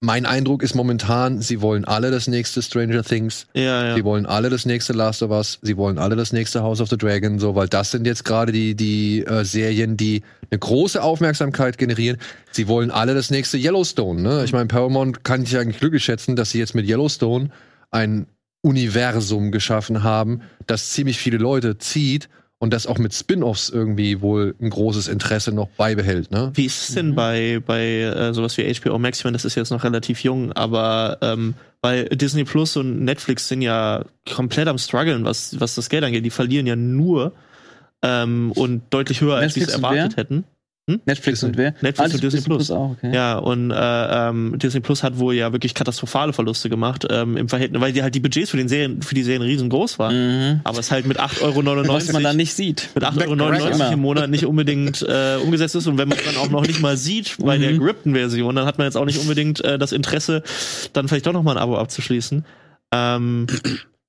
mein 0.00 0.24
Eindruck 0.24 0.62
ist 0.62 0.74
momentan, 0.74 1.42
sie 1.42 1.60
wollen 1.60 1.84
alle 1.84 2.10
das 2.10 2.26
nächste 2.26 2.62
Stranger 2.62 3.04
Things, 3.04 3.46
ja, 3.52 3.88
ja. 3.88 3.94
sie 3.94 4.02
wollen 4.02 4.24
alle 4.24 4.48
das 4.48 4.64
nächste 4.64 4.94
Last 4.94 5.22
of 5.22 5.30
Us, 5.30 5.58
sie 5.60 5.76
wollen 5.76 5.98
alle 5.98 6.16
das 6.16 6.32
nächste 6.32 6.62
House 6.62 6.80
of 6.80 6.88
the 6.88 6.96
Dragon, 6.96 7.38
so, 7.38 7.54
weil 7.54 7.68
das 7.68 7.90
sind 7.90 8.06
jetzt 8.06 8.24
gerade 8.24 8.50
die, 8.50 8.74
die 8.74 9.24
äh, 9.26 9.44
Serien, 9.44 9.98
die 9.98 10.22
eine 10.50 10.58
große 10.58 11.02
Aufmerksamkeit 11.02 11.76
generieren. 11.76 12.16
Sie 12.50 12.66
wollen 12.66 12.90
alle 12.90 13.14
das 13.14 13.30
nächste 13.30 13.58
Yellowstone, 13.58 14.22
ne? 14.22 14.44
Ich 14.44 14.52
meine, 14.52 14.66
Paramount 14.66 15.22
kann 15.22 15.42
ich 15.42 15.56
eigentlich 15.56 15.78
glücklich 15.78 16.02
schätzen, 16.02 16.34
dass 16.34 16.50
sie 16.50 16.58
jetzt 16.58 16.74
mit 16.74 16.88
Yellowstone 16.88 17.50
ein 17.90 18.26
Universum 18.62 19.52
geschaffen 19.52 20.02
haben, 20.02 20.40
das 20.66 20.90
ziemlich 20.90 21.18
viele 21.18 21.38
Leute 21.38 21.76
zieht 21.76 22.30
und 22.60 22.74
das 22.74 22.86
auch 22.86 22.98
mit 22.98 23.14
Spin-offs 23.14 23.70
irgendwie 23.70 24.20
wohl 24.20 24.54
ein 24.60 24.68
großes 24.68 25.08
Interesse 25.08 25.50
noch 25.50 25.68
beibehält, 25.70 26.30
ne? 26.30 26.52
Wie 26.54 26.66
ist 26.66 26.90
es 26.90 26.94
denn 26.94 27.14
bei, 27.14 27.60
bei 27.64 28.02
äh, 28.02 28.34
sowas 28.34 28.56
wie 28.58 28.72
HBO 28.72 28.98
Max? 28.98 29.18
Ich 29.18 29.24
meine, 29.24 29.34
das 29.34 29.46
ist 29.46 29.54
jetzt 29.54 29.70
noch 29.70 29.82
relativ 29.82 30.22
jung, 30.22 30.52
aber 30.52 31.16
ähm, 31.22 31.54
bei 31.80 32.04
Disney 32.04 32.44
Plus 32.44 32.76
und 32.76 33.02
Netflix 33.02 33.48
sind 33.48 33.62
ja 33.62 34.04
komplett 34.30 34.68
am 34.68 34.76
struggeln, 34.76 35.24
was, 35.24 35.58
was 35.58 35.74
das 35.74 35.88
Geld 35.88 36.04
angeht. 36.04 36.24
Die 36.24 36.30
verlieren 36.30 36.66
ja 36.66 36.76
nur 36.76 37.32
ähm, 38.02 38.52
und 38.54 38.82
deutlich 38.90 39.22
höher, 39.22 39.36
als 39.36 39.54
sie 39.54 39.62
es 39.62 39.68
Netflix 39.68 39.82
erwartet 39.82 40.28
wer? 40.28 40.44
Hätten. 40.94 41.02
Netflix 41.06 41.42
und 41.42 41.56
wer? 41.56 41.74
Netflix 41.80 41.98
Ah, 42.12 42.14
und 42.14 42.22
Disney 42.22 42.40
Plus. 42.42 42.70
auch, 42.70 42.90
okay. 42.92 43.12
Ja, 43.14 43.38
und 43.38 43.70
äh, 43.70 43.74
ähm, 44.28 44.54
Disney 44.58 44.80
Plus 44.80 45.02
hat 45.02 45.18
wohl 45.18 45.34
ja 45.34 45.52
wirklich 45.52 45.74
katastrophale 45.74 46.32
Verluste 46.32 46.68
gemacht 46.68 47.06
ähm, 47.10 47.36
im 47.36 47.48
Verhältnis, 47.48 47.80
weil 47.80 47.92
die 47.92 48.02
halt 48.02 48.14
die 48.14 48.20
Budgets 48.20 48.50
für, 48.50 48.56
den 48.56 48.68
Serien, 48.68 49.02
für 49.02 49.14
die 49.14 49.22
Serien 49.22 49.42
riesengroß 49.42 49.98
waren. 49.98 50.14
Mhm. 50.54 50.60
Aber 50.64 50.78
es 50.78 50.90
halt 50.90 51.06
mit 51.06 51.18
8,99 51.20 51.42
Euro 51.42 51.88
Was 51.88 52.12
man 52.12 52.22
dann 52.22 52.36
nicht 52.36 52.54
sieht. 52.54 52.90
mit 52.94 53.04
8,99 53.04 53.80
Euro 53.82 53.92
im 53.92 54.00
Monat 54.00 54.30
nicht 54.30 54.46
unbedingt 54.46 55.02
äh, 55.08 55.36
umgesetzt 55.42 55.74
ist. 55.74 55.86
Und 55.86 55.98
wenn 55.98 56.08
man 56.08 56.18
es 56.18 56.24
dann 56.24 56.36
auch 56.36 56.50
noch 56.50 56.66
nicht 56.66 56.80
mal 56.80 56.96
sieht 56.96 57.36
bei 57.38 57.58
der 57.58 57.70
Mhm. 57.72 57.78
gerippten 57.80 58.14
Version, 58.14 58.54
dann 58.56 58.66
hat 58.66 58.78
man 58.78 58.86
jetzt 58.86 58.96
auch 58.96 59.04
nicht 59.04 59.18
unbedingt 59.18 59.64
äh, 59.64 59.78
das 59.78 59.92
Interesse, 59.92 60.42
dann 60.92 61.08
vielleicht 61.08 61.26
doch 61.26 61.32
noch 61.32 61.42
mal 61.42 61.52
ein 61.52 61.58
Abo 61.62 61.76
abzuschließen. 61.78 62.44
Ähm, 62.92 63.46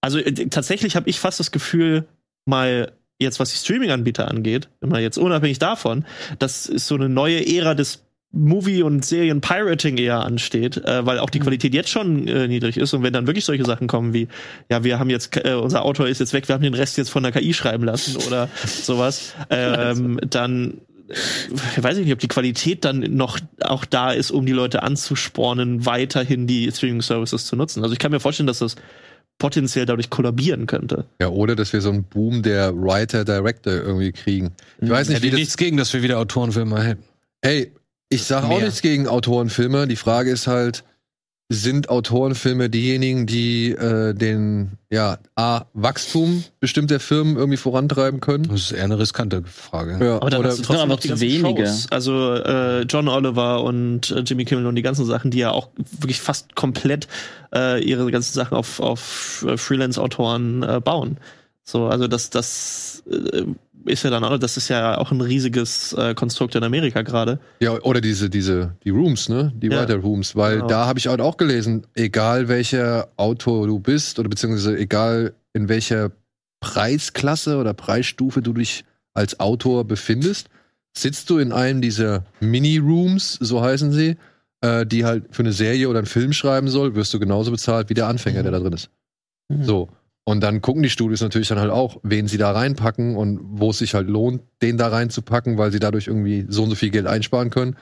also 0.02 0.18
äh, 0.18 0.32
tatsächlich 0.50 0.96
habe 0.96 1.10
ich 1.10 1.20
fast 1.20 1.40
das 1.40 1.52
Gefühl, 1.52 2.06
mal 2.46 2.92
jetzt 3.22 3.40
was 3.40 3.52
die 3.52 3.58
Streaming-Anbieter 3.58 4.28
angeht, 4.28 4.70
immer 4.82 5.00
jetzt 5.00 5.18
unabhängig 5.18 5.60
davon, 5.60 6.06
dass 6.40 6.68
es 6.68 6.88
so 6.88 6.96
eine 6.96 7.10
neue 7.10 7.46
Ära 7.46 7.74
des 7.74 8.04
Movie- 8.34 8.82
und 8.82 9.04
Serien-Pirating 9.04 9.98
eher 9.98 10.24
ansteht, 10.24 10.78
äh, 10.78 11.06
weil 11.06 11.20
auch 11.20 11.30
die 11.30 11.40
Qualität 11.40 11.74
jetzt 11.74 11.90
schon 11.90 12.28
äh, 12.28 12.48
niedrig 12.48 12.78
ist. 12.78 12.94
Und 12.94 13.04
wenn 13.04 13.12
dann 13.12 13.28
wirklich 13.28 13.44
solche 13.44 13.66
Sachen 13.66 13.88
kommen 13.88 14.14
wie, 14.14 14.30
ja, 14.70 14.84
wir 14.84 15.00
haben 15.00 15.10
jetzt, 15.10 15.36
äh, 15.36 15.54
unser 15.54 15.84
Autor 15.84 16.08
ist 16.08 16.20
jetzt 16.20 16.32
weg, 16.32 16.48
wir 16.48 16.56
haben 16.56 16.64
den 16.64 16.74
Rest 16.74 16.98
jetzt 16.98 17.10
von 17.10 17.24
der 17.24 17.34
KI 17.34 17.54
schreiben 17.54 17.84
lassen 17.84 18.16
oder 18.26 18.48
sowas, 18.66 19.36
ähm, 19.50 20.18
dann 20.30 20.80
äh, 21.10 21.84
weiß 21.84 21.98
ich 21.98 22.06
nicht, 22.06 22.14
ob 22.14 22.20
die 22.20 22.30
Qualität 22.30 22.86
dann 22.86 23.00
noch 23.00 23.38
auch 23.60 23.84
da 23.84 24.12
ist, 24.12 24.32
um 24.32 24.46
die 24.46 24.54
Leute 24.54 24.82
anzuspornen, 24.82 25.86
weiterhin 25.86 26.48
die 26.48 26.72
Streaming-Services 26.72 27.46
zu 27.46 27.58
nutzen. 27.58 27.84
Also 27.84 27.92
ich 27.92 28.00
kann 28.00 28.12
mir 28.12 28.22
vorstellen, 28.22 28.48
dass 28.48 28.60
das 28.60 28.78
potenziell 29.42 29.88
dadurch 29.88 30.12
kollabieren 30.12 30.68
könnte. 30.68 31.06
Ja, 31.20 31.30
oder 31.30 31.56
dass 31.56 31.74
wir 31.74 31.82
so 31.82 31.90
einen 31.90 32.04
Boom 32.04 32.44
der 32.44 32.76
Writer-Director 32.76 33.74
irgendwie 33.74 34.12
kriegen. 34.12 34.52
Ich 34.80 34.88
weiß 34.88 35.10
nicht, 35.10 35.24
Hätte 35.24 35.32
wie 35.32 35.40
nichts 35.40 35.58
gegen, 35.58 35.78
dass 35.78 35.92
wir 35.94 36.04
wieder 36.04 36.20
Autorenfilme 36.20 36.80
hätten. 36.80 37.04
Ey, 37.42 37.72
ich 38.10 38.24
sage 38.24 38.46
auch 38.46 38.50
Mehr. 38.50 38.66
nichts 38.66 38.84
gegen 38.84 39.08
Autorenfilme. 39.08 39.88
Die 39.88 39.96
Frage 39.96 40.30
ist 40.30 40.46
halt, 40.46 40.84
sind 41.52 41.90
Autorenfilme 41.90 42.70
diejenigen, 42.70 43.26
die 43.26 43.72
äh, 43.72 44.14
den 44.14 44.78
ja 44.90 45.18
A 45.36 45.66
Wachstum 45.74 46.46
bestimmter 46.62 47.02
Firmen 47.02 47.36
irgendwie 47.36 47.58
vorantreiben 47.58 48.22
können? 48.22 48.46
Das 48.46 48.62
ist 48.62 48.72
eher 48.72 48.86
eine 48.86 48.98
riskante 48.98 49.44
Frage. 49.44 50.04
Ja, 50.04 50.16
Aber 50.16 50.30
dann 50.30 50.40
oder 50.40 50.50
hast 50.50 50.60
du 50.60 50.64
trotzdem 50.64 50.84
aber 50.84 50.94
noch 50.94 51.00
die 51.02 51.20
wenige. 51.20 51.68
Shows. 51.68 51.88
Also 51.92 52.36
äh, 52.36 52.84
John 52.84 53.10
Oliver 53.10 53.64
und 53.64 54.12
äh, 54.12 54.22
Jimmy 54.22 54.46
Kimmel 54.46 54.66
und 54.66 54.76
die 54.76 54.82
ganzen 54.82 55.06
Sachen, 55.06 55.30
die 55.30 55.40
ja 55.40 55.52
auch 55.52 55.70
wirklich 56.00 56.22
fast 56.22 56.56
komplett 56.56 57.10
äh, 57.54 57.84
ihre 57.84 58.10
ganzen 58.12 58.34
Sachen 58.34 58.56
auf, 58.56 58.80
auf 58.80 59.46
äh, 59.48 59.58
Freelance-Autoren 59.58 60.64
äh, 60.64 60.80
bauen. 60.80 61.18
So, 61.64 61.88
also 61.88 62.08
das, 62.08 62.30
das 62.30 63.04
äh, 63.12 63.44
ist 63.86 64.04
ja 64.04 64.10
dann 64.10 64.24
auch, 64.24 64.38
das 64.38 64.58
ist 64.58 64.68
ja 64.70 64.98
auch 64.98 65.12
ein 65.12 65.22
riesiges 65.22 65.94
äh, 65.94 66.14
Konstrukt 66.14 66.56
in 66.56 66.64
Amerika 66.64 67.02
gerade. 67.02 67.40
ja, 67.60 67.72
oder 67.82 68.02
diese 68.02 68.30
diese 68.30 68.76
die 68.84 68.90
Rooms, 68.90 69.30
ne? 69.30 69.52
Die 69.56 69.68
Ja. 69.68 69.80
Writer 69.82 69.96
Rooms, 69.98 70.36
weil 70.36 70.56
Genau. 70.58 70.68
da 70.68 70.86
habe 70.86 71.00
ich 71.00 71.08
halt 71.08 71.22
auch 71.22 71.38
gelesen, 71.38 71.86
egal 71.96 72.48
welcher 72.48 73.10
Autor 73.18 73.68
du 73.68 73.80
bist 73.80 74.20
oder 74.20 74.30
beziehungsweise 74.30 74.78
egal 74.78 75.34
in 75.54 75.68
welcher 75.70 76.12
Preisklasse 76.62 77.58
oder 77.58 77.74
Preisstufe 77.74 78.42
du 78.42 78.54
dich 78.54 78.86
als 79.14 79.40
Autor 79.40 79.84
befindest, 79.86 80.48
sitzt 80.96 81.30
du 81.30 81.38
in 81.38 81.52
einem 81.52 81.82
dieser 81.82 82.26
Mini-Rooms, 82.40 83.34
so 83.42 83.62
heißen 83.62 83.92
sie, 83.92 84.16
äh, 84.62 84.86
die 84.86 85.04
halt 85.06 85.26
für 85.32 85.42
eine 85.42 85.54
Serie 85.54 85.90
oder 85.90 86.00
einen 86.00 86.06
Film 86.06 86.34
schreiben 86.34 86.68
soll, 86.70 86.96
wirst 86.96 87.14
du 87.14 87.20
genauso 87.20 87.52
bezahlt 87.52 87.90
wie 87.90 87.94
der 87.94 88.08
Anfänger, 88.08 88.44
der 88.44 88.52
da 88.52 88.60
drin 88.60 88.74
ist. 88.74 88.90
Mhm. 89.50 89.64
So. 89.64 89.90
Und 90.24 90.42
dann 90.42 90.62
gucken 90.62 90.84
die 90.84 90.90
Studios 90.90 91.22
natürlich 91.22 91.48
dann 91.48 91.60
halt 91.60 91.72
auch, 91.72 91.98
wen 92.04 92.28
sie 92.28 92.38
da 92.38 92.52
reinpacken 92.52 93.16
und 93.16 93.40
wo 93.42 93.72
es 93.72 93.80
sich 93.80 93.96
halt 93.96 94.08
lohnt, 94.08 94.42
den 94.62 94.78
da 94.78 94.88
reinzupacken, 94.90 95.58
weil 95.58 95.72
sie 95.72 95.80
dadurch 95.80 96.08
irgendwie 96.08 96.46
so 96.48 96.64
und 96.64 96.70
so 96.70 96.76
viel 96.76 96.92
Geld 96.92 97.08
einsparen 97.08 97.50
können. 97.50 97.76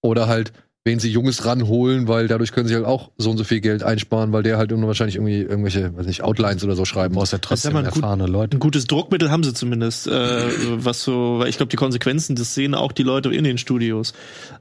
Oder 0.00 0.26
halt, 0.26 0.52
wen 0.82 0.98
sie 0.98 1.08
Junges 1.10 1.46
ranholen, 1.46 2.08
weil 2.08 2.26
dadurch 2.26 2.50
können 2.52 2.66
sie 2.68 2.74
halt 2.74 2.84
auch 2.84 3.10
so 3.16 3.30
und 3.30 3.38
so 3.38 3.44
viel 3.44 3.60
Geld 3.60 3.82
einsparen, 3.84 4.32
weil 4.32 4.42
der 4.42 4.58
halt 4.58 4.70
wahrscheinlich 4.72 5.14
irgendwie 5.16 5.40
irgendwelche, 5.40 5.96
weiß 5.96 6.06
nicht, 6.06 6.22
Outlines 6.22 6.62
oder 6.64 6.74
so 6.76 6.84
schreiben 6.84 7.14
muss. 7.14 7.30
ja 7.30 7.38
trotzdem 7.38 7.72
mal 7.72 7.78
ein 7.78 7.84
gut- 7.86 8.02
erfahrene 8.02 8.26
Leute. 8.26 8.56
Ein 8.56 8.60
gutes 8.60 8.86
Druckmittel 8.86 9.30
haben 9.30 9.44
sie 9.44 9.54
zumindest, 9.54 10.08
äh, 10.08 10.46
was 10.84 11.04
so, 11.04 11.38
weil 11.38 11.48
ich 11.48 11.56
glaube, 11.56 11.70
die 11.70 11.76
Konsequenzen, 11.76 12.34
das 12.36 12.54
sehen 12.54 12.74
auch 12.74 12.90
die 12.92 13.04
Leute 13.04 13.32
in 13.32 13.44
den 13.44 13.56
Studios. 13.56 14.12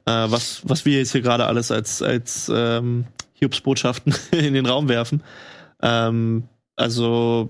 Äh, 0.06 0.12
was, 0.12 0.62
was 0.64 0.86
wir 0.86 1.00
jetzt 1.00 1.12
hier 1.12 1.22
gerade 1.22 1.46
alles 1.48 1.72
als, 1.72 2.02
als 2.04 2.50
ähm, 2.54 3.06
Hiobsbotschaften 3.34 4.14
in 4.32 4.54
den 4.54 4.68
Raum 4.68 4.88
werfen. 4.88 5.24
Ähm, 5.82 6.44
also 6.76 7.50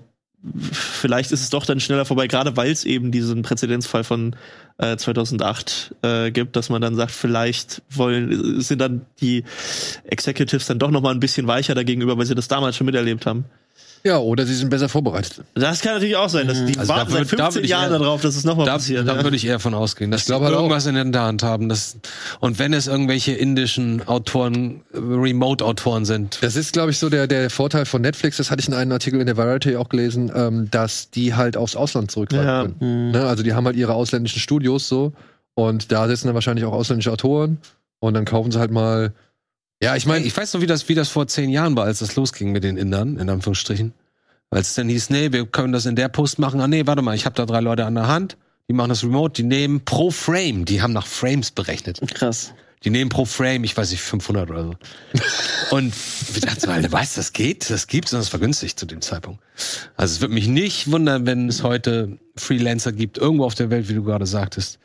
vielleicht 0.71 1.31
ist 1.31 1.41
es 1.41 1.49
doch 1.49 1.65
dann 1.65 1.79
schneller 1.79 2.05
vorbei, 2.05 2.27
gerade 2.27 2.57
weil 2.57 2.71
es 2.71 2.83
eben 2.83 3.11
diesen 3.11 3.43
Präzedenzfall 3.43 4.03
von 4.03 4.35
äh, 4.77 4.97
2008 4.97 5.95
äh, 6.01 6.31
gibt, 6.31 6.55
dass 6.55 6.69
man 6.69 6.81
dann 6.81 6.95
sagt, 6.95 7.11
vielleicht 7.11 7.81
wollen 7.89 8.59
sind 8.59 8.79
dann 8.79 9.05
die 9.21 9.45
Executives 10.03 10.67
dann 10.67 10.79
doch 10.79 10.91
noch 10.91 11.01
mal 11.01 11.13
ein 11.13 11.21
bisschen 11.21 11.47
weicher 11.47 11.75
dagegenüber, 11.75 12.17
weil 12.17 12.25
sie 12.25 12.35
das 12.35 12.49
damals 12.49 12.75
schon 12.75 12.85
miterlebt 12.85 13.25
haben. 13.25 13.45
Ja, 14.05 14.17
oder 14.17 14.45
sie 14.45 14.53
sind 14.53 14.69
besser 14.69 14.89
vorbereitet. 14.89 15.39
Das 15.55 15.79
kann 15.79 15.93
natürlich 15.93 16.17
auch 16.17 16.27
sein, 16.27 16.45
dass 16.45 16.65
die 16.65 16.77
Also 16.77 16.89
warten 16.93 17.11
da 17.13 17.17
seit 17.19 17.27
würd- 17.27 17.37
da 17.37 17.45
15 17.45 17.55
würd 17.55 17.63
ich 17.65 17.71
Jahren 17.71 17.91
eher- 17.93 17.99
darauf, 17.99 18.19
dass 18.21 18.35
es 18.35 18.43
nochmal 18.43 18.65
Da, 18.65 18.73
passiert. 18.73 19.07
da 19.07 19.15
ja. 19.15 19.23
würde 19.23 19.37
ich 19.37 19.45
eher 19.47 19.59
von 19.61 19.73
ausgehen, 19.73 20.11
dass 20.11 20.21
Ich 20.21 20.25
glaube 20.25 20.43
halt 20.45 20.55
auch. 20.55 20.59
irgendwas 20.63 20.85
in 20.87 21.11
der 21.13 21.21
Hand 21.21 21.41
haben. 21.41 21.69
Das, 21.69 21.95
und 22.41 22.59
wenn 22.59 22.73
es 22.73 22.87
irgendwelche 22.87 23.31
indischen 23.31 24.05
Autoren, 24.05 24.81
Remote-Autoren 24.93 26.03
sind, 26.05 26.37
Das 26.41 26.57
ist, 26.57 26.73
glaube 26.73 26.91
ich, 26.91 26.97
so 26.99 27.09
der, 27.09 27.27
der 27.27 27.49
Vorteil 27.49 27.85
von 27.85 28.01
Netflix, 28.01 28.37
das 28.37 28.51
hatte 28.51 28.59
ich 28.59 28.67
in 28.67 28.73
einem 28.73 28.91
Artikel 28.91 29.21
in 29.21 29.25
der 29.25 29.37
Variety 29.37 29.77
auch 29.77 29.87
gelesen, 29.87 30.29
ähm, 30.35 30.67
dass 30.69 31.09
die 31.09 31.33
halt 31.35 31.55
aufs 31.55 31.75
Ausland 31.77 32.11
zurückgreifen 32.11 32.45
Ja. 32.47 32.63
können. 32.79 33.11
Ne? 33.11 33.25
Also 33.25 33.41
die 33.43 33.53
haben 33.53 33.65
halt 33.65 33.77
ihre 33.77 33.93
ausländischen 33.93 34.39
Studios 34.41 34.89
so 34.89 35.13
und 35.55 35.91
da 35.93 36.07
sitzen 36.09 36.27
dann 36.27 36.35
wahrscheinlich 36.35 36.65
auch 36.65 36.73
ausländische 36.73 37.11
Autoren 37.11 37.57
und 37.99 38.13
dann 38.15 38.25
kaufen 38.25 38.51
sie 38.51 38.59
halt 38.59 38.71
mal. 38.71 39.13
Ja, 39.83 39.97
ich 39.97 40.05
meine, 40.05 40.25
ich 40.25 40.35
weiß 40.35 40.53
noch, 40.53 40.61
wie 40.61 40.65
das, 40.65 40.87
wie 40.87 40.95
das 40.95 41.09
vor 41.09 41.27
zehn 41.27 41.49
Jahren 41.49 41.75
war, 41.75 41.83
als 41.83 41.99
das 41.99 42.15
losging 42.15 42.53
mit 42.53 42.63
den 42.63 42.77
Indern, 42.77 43.17
in 43.17 43.29
Anführungsstrichen. 43.29 43.93
Als 44.49 44.69
es 44.69 44.75
dann 44.75 44.87
hieß, 44.87 45.09
nee, 45.09 45.33
wir 45.33 45.45
können 45.45 45.73
das 45.73 45.85
in 45.85 45.97
der 45.97 46.07
Post 46.07 46.39
machen. 46.39 46.61
Ah, 46.61 46.69
nee, 46.69 46.87
warte 46.87 47.01
mal, 47.01 47.15
ich 47.15 47.25
habe 47.25 47.35
da 47.35 47.45
drei 47.45 47.59
Leute 47.59 47.83
an 47.83 47.95
der 47.95 48.07
Hand, 48.07 48.37
die 48.69 48.73
machen 48.73 48.87
das 48.87 49.03
remote, 49.03 49.33
die 49.33 49.43
nehmen 49.45 49.83
pro 49.83 50.09
Frame, 50.09 50.63
die 50.63 50.81
haben 50.81 50.93
nach 50.93 51.05
Frames 51.05 51.51
berechnet. 51.51 51.99
Krass. 52.15 52.53
Die 52.85 52.91
nehmen 52.91 53.09
pro 53.09 53.25
Frame, 53.25 53.65
ich 53.65 53.75
weiß 53.75 53.91
nicht, 53.91 54.01
500 54.01 54.49
oder 54.51 54.63
so. 54.63 54.75
Und 55.75 55.93
wir 56.33 56.41
dachten, 56.41 56.67
mal, 56.67 56.89
weißt 56.89 57.17
das 57.17 57.33
geht, 57.33 57.69
das 57.69 57.87
gibt's 57.87 58.13
und 58.13 58.19
das 58.19 58.31
war 58.31 58.39
günstig 58.39 58.77
zu 58.77 58.85
dem 58.85 59.01
Zeitpunkt. 59.01 59.41
Also 59.95 60.15
es 60.15 60.21
würde 60.21 60.33
mich 60.33 60.47
nicht 60.47 60.91
wundern, 60.91 61.25
wenn 61.25 61.47
es 61.49 61.63
heute 61.63 62.17
Freelancer 62.35 62.91
gibt, 62.91 63.17
irgendwo 63.19 63.45
auf 63.45 63.53
der 63.53 63.69
Welt, 63.69 63.87
wie 63.89 63.93
du 63.93 64.03
gerade 64.03 64.25
sagtest, 64.25 64.79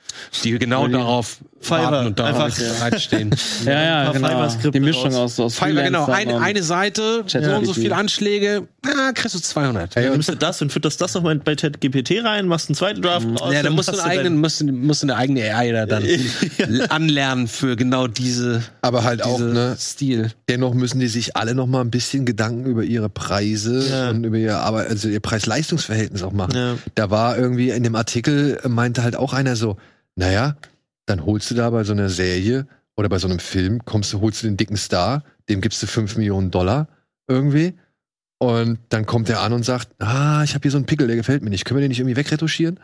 die 0.45 0.59
genau 0.59 0.87
die 0.87 0.93
darauf 0.93 1.39
Fiverr, 1.61 1.91
warten 1.93 2.07
und 2.09 2.19
darauf 2.19 2.41
einfach, 2.45 2.59
ja. 2.61 2.73
bereitstehen. 2.75 3.31
Ja, 3.65 3.73
ein 3.73 3.85
ja, 3.85 4.13
genau. 4.13 4.71
Die 4.71 4.81
Mischung 4.81 5.07
raus. 5.15 5.39
aus, 5.39 5.41
aus 5.41 5.55
Fiverr, 5.55 5.85
genau, 5.85 6.05
Freelancern 6.05 6.43
eine, 6.43 6.63
Seite, 6.63 7.25
so 7.27 7.39
ChatGPT. 7.39 7.59
und 7.59 7.65
so 7.65 7.73
viele 7.73 7.97
Anschläge, 7.97 8.69
ah, 8.85 9.13
kriegst 9.15 9.35
du 9.35 9.41
200. 9.41 9.97
Ey, 9.97 10.03
Dann 10.03 10.11
und 10.11 10.17
nimmst 10.19 10.29
du 10.29 10.35
das 10.37 10.61
und 10.61 10.71
fütterst 10.73 11.01
das 11.01 11.15
nochmal 11.15 11.37
bei 11.37 11.55
ChatGPT 11.57 12.23
rein, 12.23 12.47
machst 12.47 12.69
einen 12.69 12.77
zweiten 12.77 13.01
Draft 13.01 13.27
raus. 13.41 13.53
ja, 13.53 13.63
dann 13.63 13.73
musst 13.73 13.89
du, 13.89 13.93
einen 13.93 14.01
eigenen, 14.03 14.41
musst, 14.41 14.63
musst 14.63 15.03
du 15.03 15.07
eine 15.07 15.17
eigene 15.17 15.55
AI 15.55 15.73
da 15.73 15.87
dann 15.87 16.05
anlernen 16.91 17.49
für 17.49 17.77
genau 17.77 18.09
diese, 18.09 18.63
aber 18.83 19.05
halt 19.05 19.23
auch, 19.25 19.37
diese 19.39 19.49
ne, 19.49 19.77
Stil. 19.79 20.33
dennoch 20.51 20.75
müssen 20.75 21.01
die 21.01 21.09
sich 21.09 21.35
alle 21.35 21.55
noch 21.55 21.67
mal 21.67 21.81
ein 21.81 21.91
bisschen 21.91 22.27
Gedanken 22.27 22.67
über 22.67 22.85
ihre 22.85 23.09
Preise 23.09 23.89
Ja. 23.89 24.11
und 24.11 24.25
über 24.25 24.37
ihr 24.37 24.58
Arbeit, 24.61 24.89
also 24.89 25.09
ihr 25.09 25.21
Preis-Leistungs-Verhältnis 25.21 26.23
auch 26.23 26.33
machen. 26.33 26.55
Ja. 26.57 26.77
Da 26.95 27.11
war 27.11 27.37
irgendwie 27.39 27.71
in 27.71 27.83
dem 27.83 27.95
Artikel 27.95 28.59
äh, 28.63 28.69
meinte 28.69 29.03
halt 29.03 29.17
auch 29.17 29.33
einer 29.33 29.57
so, 29.57 29.77
naja, 30.17 30.57
dann 31.07 31.25
holst 31.25 31.51
du 31.51 31.55
da 31.55 31.71
bei 31.71 31.85
so 31.85 31.93
einer 31.93 32.09
Serie 32.09 32.67
oder 32.97 33.09
bei 33.09 33.19
so 33.19 33.29
einem 33.29 33.39
Film, 33.39 33.85
kommst 33.85 34.13
du, 34.13 34.21
holst 34.21 34.43
du 34.43 34.47
den 34.49 34.57
dicken 34.57 34.77
Star, 34.77 35.23
dem 35.49 35.61
gibst 35.61 35.83
du 35.83 35.87
5 35.87 36.17
Millionen 36.17 36.51
Dollar 36.51 36.89
irgendwie. 37.29 37.75
Und 38.41 38.79
dann 38.91 39.05
kommt 39.07 39.29
er 39.31 39.41
an 39.41 39.53
und 39.53 39.65
sagt, 39.65 39.89
ah, 40.01 40.43
ich 40.45 40.55
habe 40.55 40.63
hier 40.63 40.71
so 40.71 40.77
einen 40.79 40.87
Pickel, 40.87 41.07
der 41.09 41.17
gefällt 41.17 41.43
mir 41.43 41.51
nicht. 41.51 41.65
Können 41.65 41.79
wir 41.79 41.83
den 41.83 41.89
nicht 41.89 41.99
irgendwie 42.01 42.17
wegretuschieren? 42.17 42.79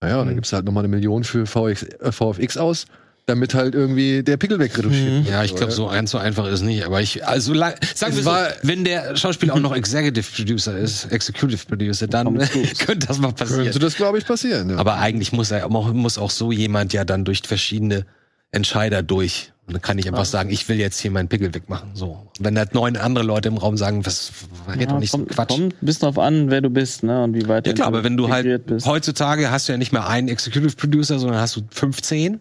Naja, 0.00 0.18
und 0.20 0.26
dann 0.26 0.34
Mhm. 0.34 0.38
gibst 0.38 0.52
du 0.52 0.56
halt 0.56 0.64
nochmal 0.66 0.82
eine 0.84 0.88
Million 0.94 1.24
für 1.24 1.46
VX, 1.46 1.82
äh, 1.84 2.12
VFX 2.12 2.56
aus, 2.56 2.86
damit 3.26 3.54
halt 3.54 3.74
irgendwie 3.74 4.22
der 4.22 4.36
Pickel 4.36 4.58
wegretuschiert 4.58 5.08
Mhm. 5.12 5.16
wird. 5.24 5.28
Ja, 5.28 5.44
ich 5.44 5.54
glaube, 5.54 5.70
so 5.72 5.86
ganz 5.86 6.10
so 6.10 6.18
einfach 6.18 6.46
ist 6.48 6.62
nicht. 6.62 6.84
Aber 6.84 7.00
ich, 7.00 7.24
also 7.26 7.54
sagen 7.54 7.76
Es 7.80 8.00
wir 8.02 8.12
so, 8.22 8.24
war- 8.30 8.48
wenn 8.62 8.84
der 8.84 9.16
Schauspieler 9.16 9.54
auch 9.54 9.60
noch 9.60 9.74
Executive 9.76 10.26
Producer 10.34 10.76
ist, 10.76 11.04
Executive 11.12 11.64
Producer, 11.66 12.06
dann 12.08 12.36
könnte 12.78 13.06
das 13.06 13.18
mal 13.18 13.32
passieren. 13.32 13.64
Könnte 13.64 13.78
das, 13.78 13.94
glaube 13.96 14.18
ich, 14.18 14.26
passieren. 14.26 14.70
Ja. 14.70 14.76
Aber 14.78 14.96
eigentlich 14.98 15.32
muss 15.32 15.50
er 15.52 15.66
auch, 15.66 15.92
muss 15.92 16.18
auch 16.18 16.30
so 16.30 16.50
jemand 16.50 16.92
ja 16.92 17.04
dann 17.04 17.24
durch 17.24 17.42
verschiedene 17.44 18.06
Entscheider 18.50 19.02
durch. 19.02 19.52
Und 19.66 19.74
dann 19.74 19.82
kann 19.82 19.96
ich 19.98 20.08
einfach 20.08 20.24
sagen, 20.24 20.50
ich 20.50 20.68
will 20.68 20.76
jetzt 20.78 20.98
hier 20.98 21.12
meinen 21.12 21.28
Pickel 21.28 21.54
wegmachen. 21.54 21.90
So. 21.94 22.26
Wenn 22.40 22.56
da 22.56 22.64
neun 22.72 22.96
andere 22.96 23.24
Leute 23.24 23.48
im 23.48 23.56
Raum 23.56 23.76
sagen, 23.76 24.04
was 24.04 24.32
red 24.68 24.90
doch 24.90 24.98
nicht 24.98 25.12
so 25.12 25.18
kommt, 25.18 25.30
Quatsch. 25.30 25.48
kommt 25.48 25.74
ein 25.80 25.86
bisschen 25.86 26.00
drauf 26.06 26.18
an, 26.18 26.50
wer 26.50 26.60
du 26.60 26.68
bist, 26.68 27.04
ne? 27.04 27.22
Und 27.22 27.34
wie 27.34 27.46
weit 27.46 27.68
Ja 27.68 27.72
klar, 27.72 27.86
aber 27.86 28.02
wenn 28.02 28.16
du 28.16 28.28
halt 28.28 28.66
bist. 28.66 28.84
heutzutage 28.84 29.52
hast 29.52 29.68
du 29.68 29.72
ja 29.72 29.78
nicht 29.78 29.92
mehr 29.92 30.08
einen 30.08 30.26
Executive 30.28 30.74
Producer, 30.74 31.20
sondern 31.20 31.40
hast 31.40 31.54
du 31.54 31.60
15. 31.70 32.40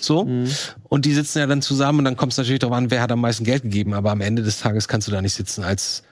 So. 0.00 0.24
Mhm. 0.24 0.48
Und 0.84 1.04
die 1.04 1.12
sitzen 1.14 1.38
ja 1.38 1.46
dann 1.46 1.62
zusammen 1.62 2.00
und 2.00 2.04
dann 2.06 2.16
kommt 2.16 2.32
es 2.32 2.38
natürlich 2.38 2.60
darauf 2.60 2.76
an, 2.76 2.90
wer 2.90 3.02
hat 3.02 3.12
am 3.12 3.20
meisten 3.20 3.44
Geld 3.44 3.62
gegeben. 3.62 3.94
Aber 3.94 4.10
am 4.10 4.20
Ende 4.20 4.42
des 4.42 4.58
Tages 4.60 4.88
kannst 4.88 5.08
du 5.08 5.12
da 5.12 5.20
nicht 5.22 5.34
sitzen 5.34 5.62
als, 5.62 6.02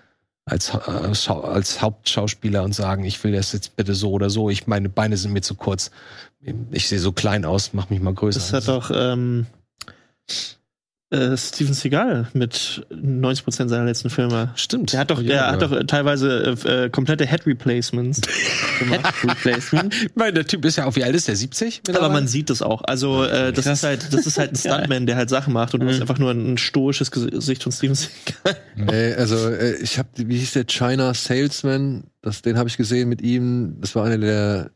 als, 0.44 0.70
äh, 0.74 1.14
Schau- 1.14 1.42
als 1.42 1.80
Hauptschauspieler 1.80 2.62
und 2.62 2.74
sagen, 2.74 3.04
ich 3.04 3.22
will 3.24 3.32
das 3.32 3.52
jetzt 3.52 3.76
bitte 3.76 3.94
so 3.94 4.10
oder 4.12 4.30
so. 4.30 4.50
Ich, 4.50 4.66
meine 4.66 4.88
Beine 4.88 5.16
sind 5.16 5.32
mir 5.32 5.42
zu 5.42 5.54
kurz. 5.54 5.90
Ich 6.70 6.88
sehe 6.88 6.98
so 6.98 7.12
klein 7.12 7.44
aus, 7.44 7.70
mach 7.72 7.90
mich 7.90 8.00
mal 8.00 8.14
größer. 8.14 8.38
Das 8.40 8.52
hat 8.52 8.68
doch 8.68 8.90
ähm, 8.94 9.46
äh, 11.10 11.36
Steven 11.36 11.74
Seagal 11.74 12.28
mit 12.34 12.86
90% 12.92 13.68
seiner 13.68 13.84
letzten 13.84 14.10
Filme. 14.10 14.50
Stimmt. 14.54 14.92
Der 14.92 15.00
hat 15.00 15.10
doch, 15.10 15.22
der 15.22 15.50
hat 15.50 15.62
doch 15.62 15.72
äh, 15.72 15.84
teilweise 15.84 16.56
äh, 16.64 16.84
äh, 16.84 16.90
komplette 16.90 17.26
Head 17.26 17.46
Replacements 17.46 18.20
gemacht. 18.78 19.14
Replacement. 19.24 19.94
Ich 20.00 20.16
meine, 20.16 20.32
der 20.34 20.46
Typ 20.46 20.64
ist 20.64 20.76
ja 20.76 20.86
auch, 20.86 20.96
wie 20.96 21.04
alt 21.04 21.14
ist 21.14 21.28
der? 21.28 21.36
70? 21.36 21.82
Aber 21.94 22.08
man 22.08 22.28
sieht 22.28 22.48
das 22.48 22.62
auch. 22.62 22.82
Also 22.82 23.24
äh, 23.24 23.52
das 23.52 23.64
Krass. 23.64 23.78
ist 23.78 23.84
halt, 23.84 24.12
das 24.12 24.26
ist 24.26 24.38
halt 24.38 24.52
ein 24.52 24.56
Stuntman, 24.56 25.06
der 25.06 25.16
halt 25.16 25.28
Sachen 25.30 25.52
macht 25.52 25.74
und 25.74 25.80
du 25.80 25.88
hast 25.88 26.00
einfach 26.00 26.18
nur 26.18 26.30
ein 26.30 26.58
stoisches 26.58 27.10
Gesicht 27.10 27.62
von 27.62 27.72
Steven 27.72 27.94
Seagal. 27.94 28.56
Nee, 28.76 29.14
also 29.14 29.36
äh, 29.48 29.76
ich 29.82 29.98
habe, 29.98 30.08
wie 30.16 30.38
hieß 30.38 30.52
der 30.52 30.64
China 30.66 31.12
Salesman? 31.14 32.04
Das, 32.22 32.42
den 32.42 32.56
habe 32.56 32.68
ich 32.68 32.76
gesehen 32.76 33.08
mit 33.08 33.20
ihm. 33.22 33.76
Das 33.80 33.94
war 33.94 34.04
einer 34.04 34.18
der 34.18 34.70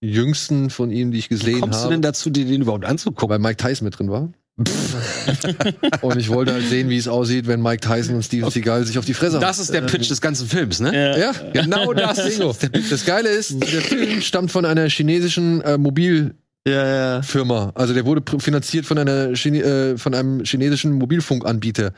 jüngsten 0.00 0.70
von 0.70 0.90
ihm, 0.90 1.10
die 1.12 1.18
ich 1.18 1.30
Wie 1.30 1.34
gesehen 1.34 1.60
kommst 1.60 1.80
du 1.80 1.84
habe, 1.84 1.94
denn 1.94 2.02
dazu, 2.02 2.30
dir 2.30 2.44
den 2.44 2.62
überhaupt 2.62 2.84
anzugucken? 2.84 3.28
weil 3.30 3.38
Mike 3.38 3.56
Tyson 3.56 3.84
mit 3.84 3.98
drin 3.98 4.10
war. 4.10 4.32
und 6.02 6.18
ich 6.18 6.28
wollte 6.28 6.52
halt 6.52 6.68
sehen, 6.68 6.90
wie 6.90 6.98
es 6.98 7.08
aussieht, 7.08 7.46
wenn 7.46 7.62
Mike 7.62 7.80
Tyson 7.80 8.16
und 8.16 8.22
Steven 8.22 8.50
Seagal 8.50 8.84
sich 8.84 8.98
auf 8.98 9.06
die 9.06 9.14
Fresse 9.14 9.38
Das 9.38 9.58
ist 9.58 9.72
der 9.72 9.80
Pitch 9.82 10.10
des 10.10 10.20
ganzen 10.20 10.46
Films, 10.46 10.80
ne? 10.80 10.94
Ja. 10.94 11.16
Ja, 11.16 11.32
genau 11.52 11.92
das. 11.94 12.22
Bingo. 12.22 12.54
Das 12.90 13.04
Geile 13.06 13.30
ist, 13.30 13.60
der 13.60 13.80
Film 13.80 14.20
stammt 14.20 14.50
von 14.50 14.66
einer 14.66 14.88
chinesischen 14.90 15.62
äh, 15.62 15.78
Mobilfirma. 15.78 16.34
Ja, 16.66 17.16
ja. 17.16 17.72
Also 17.74 17.94
der 17.94 18.04
wurde 18.04 18.22
finanziert 18.40 18.84
von, 18.84 18.98
einer 18.98 19.32
Chine 19.32 19.62
äh, 19.62 19.98
von 19.98 20.14
einem 20.14 20.44
chinesischen 20.44 20.92
Mobilfunkanbieter. 20.92 21.92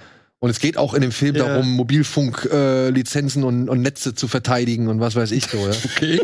Und 0.44 0.50
es 0.50 0.58
geht 0.60 0.76
auch 0.76 0.92
in 0.92 1.00
dem 1.00 1.10
Film 1.10 1.36
Ja. 1.36 1.46
darum, 1.46 1.70
Mobilfunklizenzen 1.70 2.52
äh, 2.52 2.90
Lizenzen 2.90 3.44
und, 3.44 3.70
und 3.70 3.80
Netze 3.80 4.14
zu 4.14 4.28
verteidigen 4.28 4.88
und 4.88 5.00
was 5.00 5.16
weiß 5.16 5.30
ich 5.30 5.46
so. 5.46 5.56
Ja. 5.56 5.70
Okay. 5.96 6.20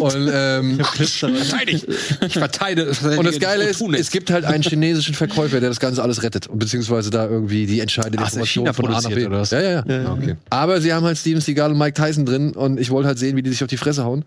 Und, 0.00 0.30
ähm, 0.32 0.80
Verteidigt. 0.80 1.86
Ich 2.26 2.32
verteidige. 2.32 2.90
und 3.16 3.24
das 3.24 3.38
Geile 3.38 3.64
ist, 3.64 3.80
es 3.80 4.10
gibt 4.10 4.30
halt 4.32 4.44
einen 4.44 4.64
chinesischen 4.64 5.14
Verkäufer, 5.14 5.60
der 5.60 5.68
das 5.68 5.78
Ganze 5.78 6.02
alles 6.02 6.24
rettet 6.24 6.48
und 6.48 6.58
beziehungsweise 6.58 7.10
da 7.10 7.28
irgendwie 7.28 7.66
die 7.66 7.78
entscheidende 7.78 8.18
Ach, 8.20 8.26
ist 8.28 8.36
in 8.36 8.44
China 8.44 8.70
Information 8.70 8.72
von 8.74 8.86
A 8.86 9.00
nach 9.02 9.08
B. 9.08 9.26
produziert, 9.26 9.28
oder 9.28 9.40
was? 9.40 9.50
Ja, 9.52 9.60
ja, 9.60 9.70
ja. 9.86 10.02
Ja. 10.02 10.12
Okay. 10.12 10.36
Aber 10.48 10.80
sie 10.80 10.92
haben 10.92 11.04
halt 11.06 11.16
Steven 11.18 11.40
Seagal 11.40 11.70
und 11.70 11.78
Mike 11.78 11.94
Tyson 11.94 12.26
drin 12.26 12.52
und 12.54 12.80
ich 12.80 12.90
wollte 12.90 13.06
halt 13.06 13.20
sehen, 13.20 13.36
wie 13.36 13.42
die 13.42 13.50
sich 13.50 13.62
auf 13.62 13.68
die 13.68 13.76
Fresse 13.76 14.02
hauen. 14.04 14.24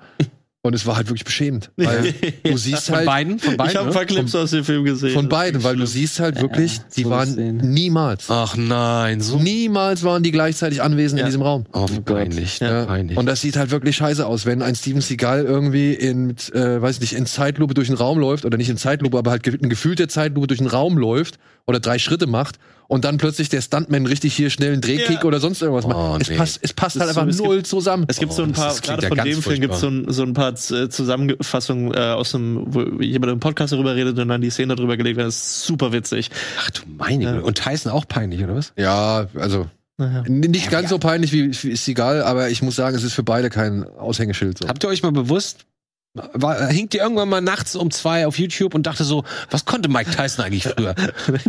Und 0.66 0.74
es 0.74 0.86
war 0.86 0.96
halt 0.96 1.08
wirklich 1.10 1.26
beschämend. 1.26 1.72
Weil 1.76 2.14
du 2.46 2.56
siehst 2.56 2.86
Von 2.86 2.96
halt 2.96 3.06
beiden? 3.06 3.38
Von 3.38 3.58
beiden? 3.58 3.72
Ich 3.72 3.78
habe 3.78 3.90
ein 3.90 3.94
paar 3.94 4.06
Clips 4.06 4.34
aus 4.34 4.52
dem 4.52 4.64
Film 4.64 4.86
gesehen. 4.86 5.14
von 5.14 5.28
beiden, 5.28 5.62
weil 5.62 5.76
du 5.76 5.86
siehst 5.86 6.22
halt 6.22 6.40
wirklich, 6.40 6.78
das 6.80 6.88
die 6.96 7.04
waren 7.06 7.34
sehen. 7.34 7.58
niemals, 7.58 8.30
Ach 8.30 8.56
nein, 8.56 9.20
so 9.20 9.38
niemals 9.40 10.04
waren 10.04 10.24
die 10.24 10.32
gleichzeitig 10.32 10.82
anwesend 10.82 11.20
Ja. 11.20 11.26
in 11.26 11.32
diesem 11.32 11.42
Raum. 11.42 11.66
oh, 11.74 11.86
wie 11.92 12.00
peinlich. 12.00 12.62
Ja. 12.62 12.86
peinlich. 12.86 13.18
Und 13.18 13.26
das 13.26 13.42
sieht 13.42 13.58
halt 13.58 13.72
wirklich 13.72 13.98
scheiße 13.98 14.26
aus, 14.26 14.46
wenn 14.46 14.62
ein 14.62 14.74
Steven 14.76 15.02
Seagal 15.02 15.44
irgendwie 15.44 15.94
in, 15.94 16.30
äh, 16.54 16.82
weiß 16.82 17.02
nicht, 17.02 17.12
in 17.12 17.26
Zeitlupe 17.26 17.74
durch 17.74 17.88
den 17.90 17.98
Raum 17.98 18.18
läuft, 18.18 18.46
oder 18.46 18.58
nicht 18.58 18.70
in 18.70 18.78
Zeitlupe, 18.78 19.18
aber 19.18 19.32
halt 19.32 19.46
in 19.46 19.68
gefühlter 19.68 20.08
Zeitlupe 20.08 20.48
durch 20.48 20.60
den 20.60 20.68
Raum 20.68 20.98
läuft 20.98 21.40
oder 21.68 21.82
drei 21.82 22.00
Schritte 22.00 22.26
macht 22.26 22.58
und 22.88 23.06
dann 23.06 23.18
plötzlich 23.18 23.50
der 23.50 23.62
Stuntman 23.62 24.06
richtig 24.06 24.34
hier 24.36 24.50
schnell 24.50 24.74
einen 24.74 24.82
Drehkick 24.82 25.20
Ja. 25.20 25.24
oder 25.24 25.40
sonst 25.40 25.62
irgendwas 25.62 25.88
macht. 25.88 25.98
Oh, 25.98 26.18
es, 26.20 26.30
nee. 26.30 26.36
passt, 26.38 26.60
es 26.62 26.74
passt 26.74 26.96
Das 26.98 27.04
halt 27.04 27.14
so, 27.14 27.20
einfach 27.22 27.30
es 27.32 27.38
gibt- 27.38 27.48
null 27.50 27.64
zusammen. 27.64 28.06
Es 28.08 28.18
gibt 28.20 28.32
Oh, 28.32 28.36
so 28.36 28.44
ein 28.44 28.52
paar, 28.54 28.76
gerade 28.82 29.02
ja 29.04 29.08
von 29.10 29.18
dem 29.18 29.42
Film 29.42 29.62
gibt 29.62 29.74
es 29.74 29.80
so 29.80 29.92
so 30.12 30.24
ein 30.24 30.34
paar 30.34 30.56
Zusammenfassungen 30.56 31.94
äh, 31.94 31.98
aus 32.00 32.34
einem, 32.36 32.64
wo 32.74 32.82
jemand 33.02 33.32
im 33.32 33.40
Podcast 33.40 33.74
darüber 33.74 33.96
redet 33.96 34.18
und 34.18 34.28
dann 34.28 34.42
die 34.42 34.50
Szene 34.50 34.76
darüber 34.76 34.98
gelegt 34.98 35.18
wird. 35.18 35.28
Das 35.28 35.36
ist 35.36 35.64
super 35.66 35.92
witzig. 35.94 36.30
Ach 36.60 36.70
du 36.72 36.82
meine 36.98 37.24
Ja. 37.24 37.32
Güte. 37.34 37.44
Und 37.46 37.56
Tyson 37.64 37.92
auch 37.92 38.08
peinlich, 38.08 38.44
oder 38.44 38.56
was? 38.56 38.74
Ja, 38.78 39.28
also 39.36 39.68
Naja. 39.98 40.24
Nicht 40.28 40.72
ganz 40.72 40.90
so 40.90 40.98
peinlich 40.98 41.32
wie, 41.34 41.52
wie 41.64 41.70
ist 41.70 41.88
egal, 41.88 42.24
aber 42.24 42.50
ich 42.50 42.62
muss 42.62 42.76
sagen, 42.76 42.96
es 42.96 43.04
ist 43.04 43.14
für 43.14 43.24
beide 43.24 43.50
kein 43.50 43.84
Aushängeschild. 43.88 44.58
So. 44.60 44.68
Habt 44.68 44.84
ihr 44.84 44.90
euch 44.90 45.04
mal 45.04 45.12
bewusst, 45.12 45.66
war, 46.14 46.68
hinkt 46.68 46.94
ihr 46.94 47.02
irgendwann 47.02 47.28
mal 47.28 47.42
nachts 47.42 47.76
um 47.76 47.90
zwei 47.90 48.28
auf 48.28 48.38
YouTube 48.38 48.76
und 48.76 48.86
dachte 48.86 49.04
so, 49.04 49.24
was 49.50 49.66
konnte 49.66 49.90
Mike 49.90 50.12
Tyson 50.12 50.46
eigentlich 50.46 50.64
früher? 50.64 50.94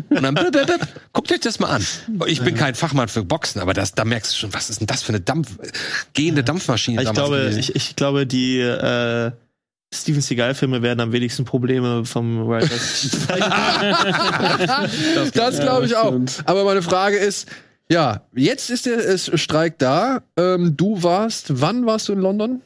Und 0.08 0.22
dann, 0.22 0.34
blub, 0.34 0.52
blub, 0.52 0.66
blub, 0.66 0.80
guckt 1.12 1.30
euch 1.32 1.40
das 1.40 1.58
mal 1.58 1.68
an. 1.68 1.86
Ich 2.26 2.40
bin 2.40 2.54
kein 2.54 2.74
Fachmann 2.74 3.08
für 3.08 3.24
Boxen, 3.24 3.60
aber 3.60 3.74
das, 3.74 3.94
da 3.94 4.06
merkst 4.06 4.32
du 4.32 4.38
schon, 4.38 4.54
was 4.54 4.70
ist 4.70 4.80
denn 4.80 4.86
das 4.86 5.02
für 5.02 5.10
eine 5.10 5.20
Dampf, 5.20 5.58
gehende 6.14 6.42
Dampfmaschine 6.42 7.02
Ich 7.02 7.12
glaube, 7.12 7.36
gewesen? 7.36 7.58
ich, 7.58 7.76
ich 7.76 7.96
glaube, 7.96 8.26
die 8.26 8.60
äh, 8.60 9.32
Steven 9.92 10.22
Seagal-Filme 10.22 10.80
werden 10.80 11.00
am 11.00 11.12
wenigsten 11.12 11.44
Probleme 11.44 12.06
vom 12.06 12.46
Writers. 12.46 13.10
Das 15.34 15.60
glaube 15.60 15.86
ich 15.86 15.96
auch. 15.96 16.14
Aber 16.46 16.64
meine 16.64 16.82
Frage 16.82 17.16
ist, 17.16 17.48
ja, 17.90 18.22
jetzt 18.34 18.70
ist 18.70 18.86
der 18.86 18.98
es 18.98 19.30
Streik 19.38 19.78
da. 19.78 20.22
Ähm, 20.38 20.74
du 20.76 21.02
warst, 21.02 21.60
wann 21.60 21.84
warst 21.84 22.08
du 22.08 22.14
in 22.14 22.20
London? 22.20 22.62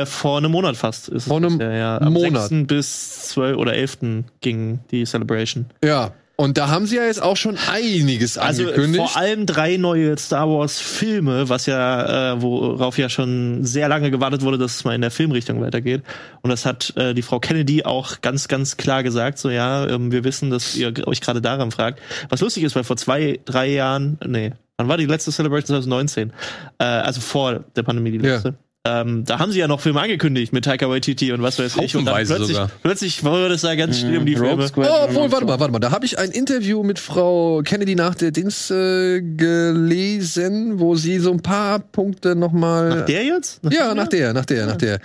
Äh, 0.00 0.06
vor 0.06 0.38
einem 0.38 0.50
Monat 0.52 0.76
fast. 0.76 1.08
Ist 1.08 1.22
es 1.22 1.28
Vor 1.28 1.36
einem 1.38 1.60
ja. 1.60 1.98
Am 2.00 2.12
Monat. 2.12 2.48
6. 2.48 2.66
bis 2.66 3.22
12 3.28 3.56
oder 3.56 3.74
11. 3.74 3.98
ging 4.40 4.80
die 4.90 5.04
Celebration. 5.04 5.66
Ja. 5.84 6.12
Und 6.34 6.56
da 6.58 6.68
haben 6.68 6.86
sie 6.86 6.96
ja 6.96 7.04
jetzt 7.04 7.22
auch 7.22 7.36
schon 7.36 7.56
einiges 7.70 8.36
Also 8.38 8.62
angekündigt. 8.64 8.96
vor 9.04 9.16
allem 9.20 9.46
drei 9.46 9.76
neue 9.76 10.16
Star 10.18 10.48
Wars 10.48 10.80
Filme, 10.80 11.48
was 11.48 11.66
ja, 11.66 12.32
äh, 12.32 12.42
worauf 12.42 12.98
ja 12.98 13.08
schon 13.10 13.64
sehr 13.64 13.88
lange 13.88 14.10
gewartet 14.10 14.42
wurde, 14.42 14.58
dass 14.58 14.74
es 14.76 14.84
mal 14.84 14.94
in 14.94 15.02
der 15.02 15.10
Filmrichtung 15.12 15.60
weitergeht. 15.60 16.02
Und 16.40 16.50
das 16.50 16.64
hat 16.66 16.94
äh, 16.96 17.14
die 17.14 17.22
Frau 17.22 17.38
Kennedy 17.38 17.84
auch 17.84 18.22
ganz, 18.22 18.48
ganz 18.48 18.76
klar 18.76 19.02
gesagt. 19.02 19.38
So 19.38 19.50
ja, 19.50 19.86
ähm, 19.86 20.10
wir 20.10 20.24
wissen, 20.24 20.50
dass 20.50 20.74
ihr 20.74 20.92
euch 21.06 21.20
gerade 21.20 21.42
daran 21.42 21.70
fragt. 21.70 22.00
Was 22.30 22.40
lustig 22.40 22.64
ist, 22.64 22.74
weil 22.74 22.84
vor 22.84 22.96
zwei, 22.96 23.38
drei 23.44 23.68
Jahren, 23.68 24.18
nee, 24.26 24.52
wann 24.78 24.88
war 24.88 24.96
die 24.96 25.06
letzte 25.06 25.30
Celebration 25.30 25.76
2019? 25.80 26.32
Äh, 26.78 26.84
also 26.84 27.20
vor 27.20 27.60
der 27.76 27.82
Pandemie 27.84 28.18
die 28.18 28.26
Ja. 28.26 28.42
Ähm, 28.84 29.24
da 29.24 29.38
haben 29.38 29.52
sie 29.52 29.60
ja 29.60 29.68
noch 29.68 29.80
Filme 29.80 30.00
angekündigt 30.00 30.52
mit 30.52 30.64
Taika 30.64 30.88
Waititi 30.88 31.30
und 31.30 31.40
was 31.40 31.56
weiß 31.56 31.76
ich. 31.76 31.94
Und 31.94 32.04
dann 32.04 32.16
plötzlich, 32.26 32.48
sogar. 32.48 32.70
plötzlich 32.82 33.22
wurde 33.22 33.54
es 33.54 33.60
da 33.62 33.76
ganz 33.76 33.98
still 33.98 34.18
um 34.18 34.26
die 34.26 34.34
Rogue 34.34 34.48
Filme. 34.48 34.68
Squadron 34.68 35.16
Oh, 35.16 35.30
warte 35.30 35.46
mal, 35.46 35.60
warte 35.60 35.72
mal. 35.72 35.78
Da 35.78 35.92
habe 35.92 36.04
ich 36.04 36.18
ein 36.18 36.32
Interview 36.32 36.82
mit 36.82 36.98
Frau 36.98 37.62
Kennedy 37.64 37.94
nach 37.94 38.16
der 38.16 38.32
Dings 38.32 38.72
äh, 38.72 39.20
gelesen, 39.20 40.80
wo 40.80 40.96
sie 40.96 41.20
so 41.20 41.30
ein 41.30 41.40
paar 41.40 41.78
Punkte 41.78 42.34
nochmal. 42.34 42.88
Nach 42.88 43.04
der 43.04 43.24
jetzt? 43.24 43.60
Ja, 43.70 43.94
nach 43.94 44.08
der, 44.08 44.32
nach 44.32 44.46
der, 44.46 44.66
nach 44.66 44.76
der. 44.76 44.98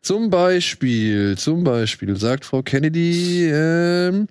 Zum 0.00 0.30
Beispiel, 0.30 1.36
zum 1.36 1.64
Beispiel 1.64 2.14
sagt 2.16 2.44
Frau 2.44 2.62
Kennedy, 2.62 3.50
ähm, 3.50 4.28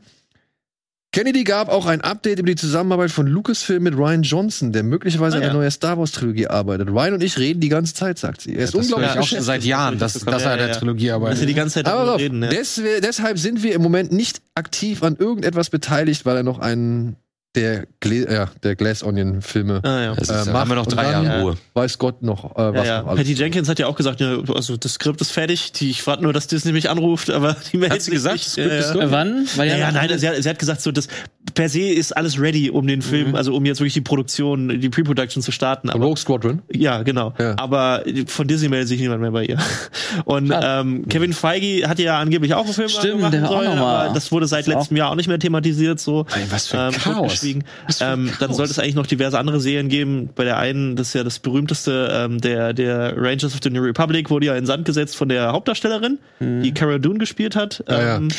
Kennedy 1.13 1.43
gab 1.43 1.69
auch 1.69 1.85
ein 1.85 2.01
Update 2.01 2.39
über 2.39 2.47
die 2.47 2.55
Zusammenarbeit 2.55 3.11
von 3.11 3.27
Lucasfilm 3.27 3.83
mit 3.83 3.95
Ryan 3.95 4.23
Johnson, 4.23 4.71
der 4.73 4.81
möglicherweise 4.83 5.35
Ah, 5.35 5.37
an 5.37 5.43
ja. 5.43 5.49
einer 5.51 5.59
neuen 5.59 5.71
Star 5.71 5.97
Wars 5.97 6.11
Trilogie 6.11 6.47
arbeitet. 6.47 6.89
Ryan 6.89 7.13
und 7.13 7.23
ich 7.23 7.37
reden 7.37 7.59
die 7.61 7.69
ganze 7.69 7.93
Zeit, 7.93 8.17
sagt 8.17 8.41
sie. 8.41 8.55
Er 8.55 8.63
ist 8.65 8.73
das 8.73 8.87
höre 8.89 8.95
unglaublich 8.97 9.11
ich 9.13 9.19
auch 9.21 9.27
schon 9.27 9.41
seit 9.41 9.63
Jahren, 9.63 9.99
dass, 9.99 10.15
Ja, 10.15 10.31
dass 10.31 10.41
er 10.43 10.51
an 10.53 10.57
der 10.57 10.67
ja. 10.69 10.73
Trilogie 10.73 11.05
Dass 11.07 11.19
sie 11.19 11.23
arbeitet. 11.23 11.49
die 11.49 11.53
ganze 11.53 11.73
Zeit 11.75 11.85
Aber 11.87 12.05
darüber 12.05 12.19
reden. 12.23 12.41
Ja. 12.43 12.49
deswe- 12.49 12.99
deshalb 13.01 13.37
sind 13.37 13.61
wir 13.61 13.75
im 13.75 13.81
Moment 13.83 14.11
nicht 14.11 14.41
aktiv 14.55 15.03
an 15.03 15.15
irgendetwas 15.15 15.69
beteiligt, 15.69 16.25
weil 16.25 16.37
er 16.37 16.43
noch 16.43 16.57
einen 16.59 17.15
der, 17.55 17.85
Gla 17.99 18.31
ja, 18.31 18.49
der 18.63 18.75
Glass 18.75 19.03
Onion 19.03 19.41
Filme 19.41 19.79
Ah, 19.83 20.01
ja. 20.01 20.15
Das 20.15 20.29
äh, 20.29 20.33
macht 20.33 20.53
haben 20.53 20.69
wir 20.71 20.75
noch 20.75 20.85
drei 20.87 21.11
Jahre 21.11 21.41
Ruhe. 21.41 21.57
weiß 21.75 21.99
Gott 21.99 22.23
noch, 22.23 22.55
äh, 22.55 22.73
was 22.73 22.75
Ja, 22.75 22.83
ja. 22.95 23.01
noch 23.01 23.09
alles. 23.09 23.19
Patty 23.21 23.33
Jenkins 23.33 23.69
hat 23.69 23.77
ja 23.79 23.87
auch 23.87 23.95
gesagt, 23.95 24.19
ja, 24.21 24.37
also 24.55 24.75
das 24.77 24.93
Skript 24.93 25.21
ist 25.21 25.31
fertig. 25.31 25.71
Die, 25.73 25.89
ich 25.91 26.05
warte 26.07 26.23
nur, 26.23 26.33
dass 26.33 26.47
Disney 26.47 26.71
mich 26.71 26.89
anruft, 26.89 27.29
aber 27.29 27.55
die 27.71 27.77
meldet 27.77 28.01
sie 28.01 28.05
sich 28.11 28.13
gesagt, 28.15 28.35
nicht. 28.35 28.45
das 28.47 28.51
Skript 28.53 28.71
ja, 28.71 28.77
ist 28.79 28.87
ja. 28.87 28.93
durch? 28.93 29.11
Wann? 29.11 29.45
Weil 29.55 29.69
Ja, 29.69 29.77
ja, 29.77 29.91
nein, 29.91 30.17
sie 30.17 30.27
hat, 30.27 30.41
sie 30.41 30.49
hat 30.49 30.57
gesagt, 30.59 30.81
so 30.81 30.91
das 30.91 31.07
per 31.53 31.69
se 31.69 31.81
ist 31.81 32.15
alles 32.17 32.39
ready, 32.39 32.69
um 32.71 32.87
den 32.87 33.01
Film, 33.01 33.29
Mhm. 33.29 33.35
also 33.35 33.53
um 33.55 33.63
jetzt 33.65 33.79
wirklich 33.79 33.93
die 33.93 34.01
Produktion, 34.01 34.79
die 34.79 34.89
Pre-Production 34.89 35.43
zu 35.43 35.51
starten. 35.51 35.89
Aber, 35.91 36.03
Rogue 36.05 36.17
Squadron. 36.17 36.61
ja, 36.71 37.03
genau. 37.03 37.33
Ja. 37.37 37.55
Aber 37.59 38.03
von 38.27 38.47
Disney 38.47 38.69
meldet 38.69 38.87
sich 38.89 38.99
niemand 38.99 39.21
mehr 39.21 39.31
bei 39.31 39.45
ihr. 39.45 39.57
Und 40.25 40.51
ähm, 40.59 41.07
Kevin 41.07 41.33
Feige 41.33 41.87
hat 41.87 41.99
ja 41.99 42.17
angeblich 42.19 42.53
auch 42.55 42.63
einen 42.65 42.73
Film 42.73 42.89
Stimmt, 42.89 43.21
machen 43.21 43.31
der 43.33 43.41
hat 43.43 43.49
auch 43.49 43.53
sollen, 43.57 43.69
noch 43.69 43.75
mal. 43.75 44.05
aber 44.05 44.13
das 44.15 44.31
wurde 44.31 44.47
seit 44.47 44.65
letztem 44.67 44.97
Jahr 44.97 45.11
auch 45.11 45.15
nicht 45.15 45.27
mehr 45.27 45.37
thematisiert. 45.39 45.99
So. 45.99 46.25
Ey, 46.35 46.43
was 46.49 46.67
für 46.67 46.79
ein 46.79 46.93
ähm, 46.93 46.99
Chaos. 46.99 47.42
Ein 47.43 47.63
Ähm, 48.01 48.31
dann 48.39 48.53
sollte 48.53 48.71
es 48.71 48.79
eigentlich 48.79 48.95
noch 48.95 49.07
diverse 49.07 49.37
andere 49.37 49.59
Serien 49.59 49.89
geben. 49.89 50.29
Bei 50.35 50.43
der 50.43 50.57
einen, 50.57 50.95
das 50.95 51.09
ist 51.09 51.13
ja 51.15 51.23
das 51.23 51.39
berühmteste, 51.39 52.09
ähm, 52.11 52.39
der, 52.41 52.73
der 52.73 53.13
Rangers 53.17 53.53
of 53.53 53.59
the 53.63 53.69
New 53.69 53.81
Republic 53.83 54.29
wurde 54.29 54.47
ja 54.47 54.55
in 54.55 54.65
Sand 54.65 54.85
gesetzt 54.85 55.15
von 55.15 55.29
der 55.29 55.51
Hauptdarstellerin, 55.51 56.19
die 56.39 56.73
Cara 56.73 56.97
Dune 56.97 57.19
gespielt 57.19 57.55
hat. 57.55 57.83
Ja, 57.89 58.01
ja. 58.01 58.15
Ähm, 58.17 58.29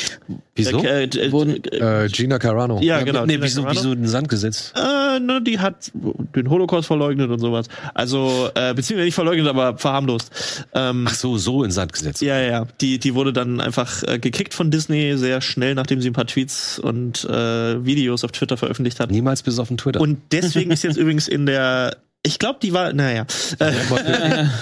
Wieso? 0.55 0.83
Äh, 0.83 1.03
äh, 1.05 1.31
Wurden- 1.31 1.63
äh, 1.65 2.05
Äh, 2.05 2.09
Gina 2.09 2.39
Carano. 2.39 2.79
ja, 2.81 3.01
genau. 3.01 3.25
nee, 3.25 3.37
wieso, 3.41 3.65
wieso 3.69 3.91
in 3.91 3.99
den 4.03 4.07
Sand 4.07 4.29
gesetzt? 4.29 4.73
Äh, 4.75 4.79
ne, 5.19 5.41
die 5.41 5.59
hat 5.59 5.91
den 5.93 6.49
Holocaust 6.49 6.87
verleugnet 6.87 7.29
und 7.29 7.39
sowas. 7.39 7.67
Also, 7.93 8.49
äh, 8.55 8.73
beziehungsweise 8.73 9.05
nicht 9.05 9.15
verleugnet, 9.15 9.47
aber 9.47 9.77
verharmlost. 9.77 10.65
Ähm, 10.73 11.05
Ach 11.09 11.13
so, 11.13 11.37
so 11.37 11.63
in 11.63 11.71
Sand 11.71 11.93
gesetzt. 11.93 12.21
ja, 12.21 12.39
ja, 12.39 12.49
ja. 12.49 12.67
Die, 12.81 12.99
die 12.99 13.15
wurde 13.15 13.33
dann 13.33 13.59
einfach 13.61 14.03
äh, 14.03 14.19
gekickt 14.19 14.53
von 14.53 14.71
Disney 14.71 15.17
sehr 15.17 15.41
schnell, 15.41 15.75
nachdem 15.75 16.01
sie 16.01 16.09
ein 16.09 16.13
paar 16.13 16.27
Tweets 16.27 16.79
und 16.79 17.23
äh, 17.25 17.85
Videos 17.85 18.23
auf 18.23 18.31
Twitter 18.31 18.57
veröffentlicht 18.57 18.99
hat. 18.99 19.11
Niemals 19.11 19.43
bis 19.43 19.59
auf 19.59 19.67
den 19.67 19.77
Twitter. 19.77 20.01
Und 20.01 20.19
deswegen 20.31 20.71
ist 20.71 20.83
jetzt 20.83 20.97
übrigens 20.97 21.27
in 21.27 21.45
der, 21.45 21.97
ich 22.23 22.39
glaube, 22.39 22.59
die 22.61 22.73
war, 22.73 22.91
naja. 22.93 23.25
Äh, 23.59 23.71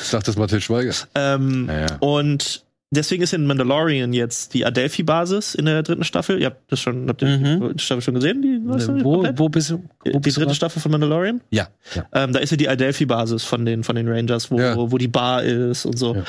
Ich 0.03 0.09
dachte, 0.11 0.25
das 0.27 0.38
war 0.38 0.47
Til 0.47 0.61
Schweiger. 0.61 0.93
ähm, 1.15 1.65
Ja, 1.69 1.80
ja. 1.81 1.88
Und 1.99 2.63
deswegen 2.93 3.23
ist 3.23 3.33
in 3.33 3.45
Mandalorian 3.45 4.13
jetzt 4.13 4.53
die 4.53 4.65
Adelphi-Basis 4.65 5.55
in 5.55 5.65
der 5.65 5.83
dritten 5.83 6.03
Staffel. 6.03 6.39
Ihr 6.39 6.47
habt 6.47 6.71
das 6.71 6.79
schon, 6.79 7.07
habt 7.09 7.21
ihr 7.21 7.27
Mhm. 7.37 7.73
die 7.75 7.83
Staffel 7.83 8.01
schon 8.01 8.13
gesehen? 8.15 8.41
Die, 8.41 8.59
du, 8.59 9.03
wo, 9.03 9.25
wo 9.35 9.49
bist 9.49 9.69
du? 9.71 9.83
Wo 10.05 10.11
die 10.11 10.19
bist 10.19 10.37
du 10.37 10.41
dritte 10.41 10.47
grad? 10.47 10.55
Staffel 10.55 10.81
von 10.81 10.91
Mandalorian? 10.91 11.41
Ja, 11.51 11.67
ja. 11.95 12.05
Ähm, 12.13 12.33
da 12.33 12.39
ist 12.39 12.51
ja 12.51 12.57
die 12.57 12.69
Adelphi-Basis 12.69 13.43
von 13.43 13.65
den, 13.65 13.83
von 13.83 13.95
den 13.95 14.07
Rangers, 14.07 14.49
wo, 14.51 14.59
Ja. 14.59 14.75
wo, 14.75 14.91
wo 14.91 14.97
die 14.97 15.07
Bar 15.07 15.43
ist 15.43 15.85
und 15.85 15.97
so. 15.97 16.15
Ja. 16.15 16.23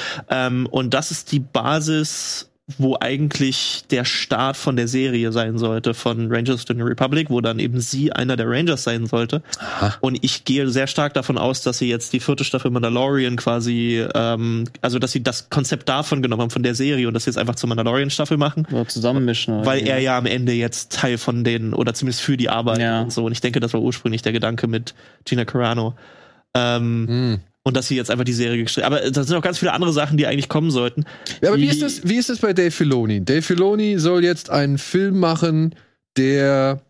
Ähm, 0.46 0.66
und 0.66 0.94
das 0.94 1.10
ist 1.10 1.32
die 1.32 1.40
Basis, 1.40 2.50
wo 2.78 2.96
eigentlich 2.98 3.84
der 3.90 4.06
Start 4.06 4.56
von 4.56 4.74
der 4.76 4.88
Serie 4.88 5.32
sein 5.32 5.58
sollte, 5.58 5.92
von 5.92 6.32
Rangers 6.32 6.54
of 6.54 6.64
the 6.66 6.72
New 6.72 6.86
Republic, 6.86 7.28
wo 7.28 7.42
dann 7.42 7.58
eben 7.58 7.78
sie 7.78 8.10
einer 8.12 8.36
der 8.36 8.48
Rangers 8.48 8.84
sein 8.84 9.04
sollte. 9.06 9.42
Aha. 9.58 9.94
Und 10.00 10.18
ich 10.22 10.44
gehe 10.46 10.66
sehr 10.70 10.86
stark 10.86 11.12
davon 11.12 11.36
aus, 11.36 11.60
dass 11.60 11.76
sie 11.76 11.90
jetzt 11.90 12.14
die 12.14 12.20
vierte 12.20 12.42
Staffel 12.42 12.70
Mandalorian 12.70 13.36
quasi, 13.36 14.02
ähm, 14.14 14.64
also 14.80 14.98
dass 14.98 15.12
sie 15.12 15.22
das 15.22 15.50
Konzept 15.50 15.90
davon 15.90 16.22
genommen 16.22 16.40
haben, 16.40 16.50
von 16.50 16.62
der 16.62 16.74
Serie 16.74 17.06
und 17.06 17.12
das 17.12 17.26
jetzt 17.26 17.36
einfach 17.36 17.54
zur 17.54 17.68
Mandalorian-Staffel 17.68 18.38
machen. 18.38 18.66
Oder 18.72 18.88
zusammenmischen. 18.88 19.66
Weil 19.66 19.86
er 19.86 19.98
ja 19.98 20.16
am 20.16 20.24
Ende 20.24 20.52
jetzt 20.52 20.92
Teil 20.92 21.18
von 21.18 21.44
den, 21.44 21.74
oder 21.74 21.92
zumindest 21.92 22.22
für 22.22 22.38
die 22.38 22.48
Arbeit 22.48 22.78
Ja. 22.78 23.02
und 23.02 23.12
so. 23.12 23.26
Und 23.26 23.32
ich 23.32 23.42
denke, 23.42 23.60
das 23.60 23.74
war 23.74 23.82
ursprünglich 23.82 24.22
der 24.22 24.32
Gedanke 24.32 24.68
mit 24.68 24.94
Gina 25.26 25.44
Carano. 25.44 25.94
Ähm, 26.54 27.06
Hm. 27.08 27.40
Und 27.66 27.76
dass 27.76 27.88
sie 27.88 27.96
jetzt 27.96 28.10
einfach 28.10 28.24
die 28.24 28.34
Serie 28.34 28.62
gestellt. 28.62 28.86
Aber 28.86 29.00
da 29.10 29.24
sind 29.24 29.34
auch 29.36 29.42
ganz 29.42 29.58
viele 29.58 29.72
andere 29.72 29.92
Sachen, 29.92 30.18
die 30.18 30.26
eigentlich 30.26 30.50
kommen 30.50 30.70
sollten. 30.70 31.04
Ja, 31.42 31.48
aber 31.48 31.58
wie 31.58 31.66
ist, 31.66 31.80
das, 31.80 32.06
wie 32.06 32.16
ist 32.16 32.28
das 32.28 32.38
bei 32.38 32.52
Dave 32.52 32.70
Filoni? 32.70 33.24
Dave 33.24 33.40
Filoni 33.40 33.98
soll 33.98 34.22
jetzt 34.22 34.50
einen 34.50 34.76
Film 34.76 35.18
machen, 35.18 35.74
der 36.18 36.82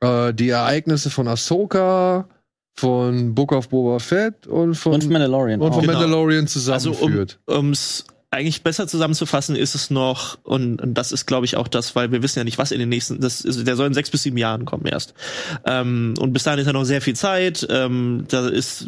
äh, 0.00 0.32
die 0.32 0.50
Ereignisse 0.50 1.10
von 1.10 1.26
Ahsoka, 1.26 2.28
von 2.74 3.34
Book 3.34 3.50
of 3.52 3.68
Boba 3.68 3.98
Fett 3.98 4.46
und 4.46 4.76
von, 4.76 4.94
Und 4.94 5.10
Mandalorian. 5.10 5.60
und 5.60 5.72
von. 5.72 5.80
Genau. 5.82 5.92
Mandalorian 5.94 6.44
Also 6.44 6.90
um 6.90 6.96
zusammenführt. 6.96 7.38
ums 7.48 8.04
eigentlich 8.30 8.62
besser 8.62 8.86
zusammenzufassen, 8.88 9.56
ist 9.56 9.74
es 9.74 9.90
noch, 9.90 10.38
und, 10.42 10.80
und 10.80 10.94
das 10.94 11.12
ist, 11.12 11.26
glaube 11.26 11.44
ich, 11.44 11.56
auch 11.58 11.68
das, 11.68 11.94
weil 11.94 12.12
wir 12.12 12.22
wissen 12.22 12.38
ja 12.38 12.44
nicht, 12.44 12.56
was 12.56 12.72
in 12.72 12.78
den 12.78 12.88
nächsten, 12.88 13.20
das 13.20 13.42
ist, 13.42 13.66
der 13.66 13.76
soll 13.76 13.88
in 13.88 13.92
sechs 13.92 14.08
bis 14.08 14.22
sieben 14.22 14.38
Jahren 14.38 14.64
kommen 14.64 14.86
erst. 14.86 15.12
Ähm, 15.66 16.14
und 16.18 16.32
bis 16.32 16.44
dahin 16.44 16.60
ist 16.60 16.66
ja 16.66 16.72
noch 16.72 16.84
sehr 16.84 17.02
viel 17.02 17.14
Zeit. 17.14 17.66
Ähm, 17.68 18.24
da 18.28 18.48
ist, 18.48 18.86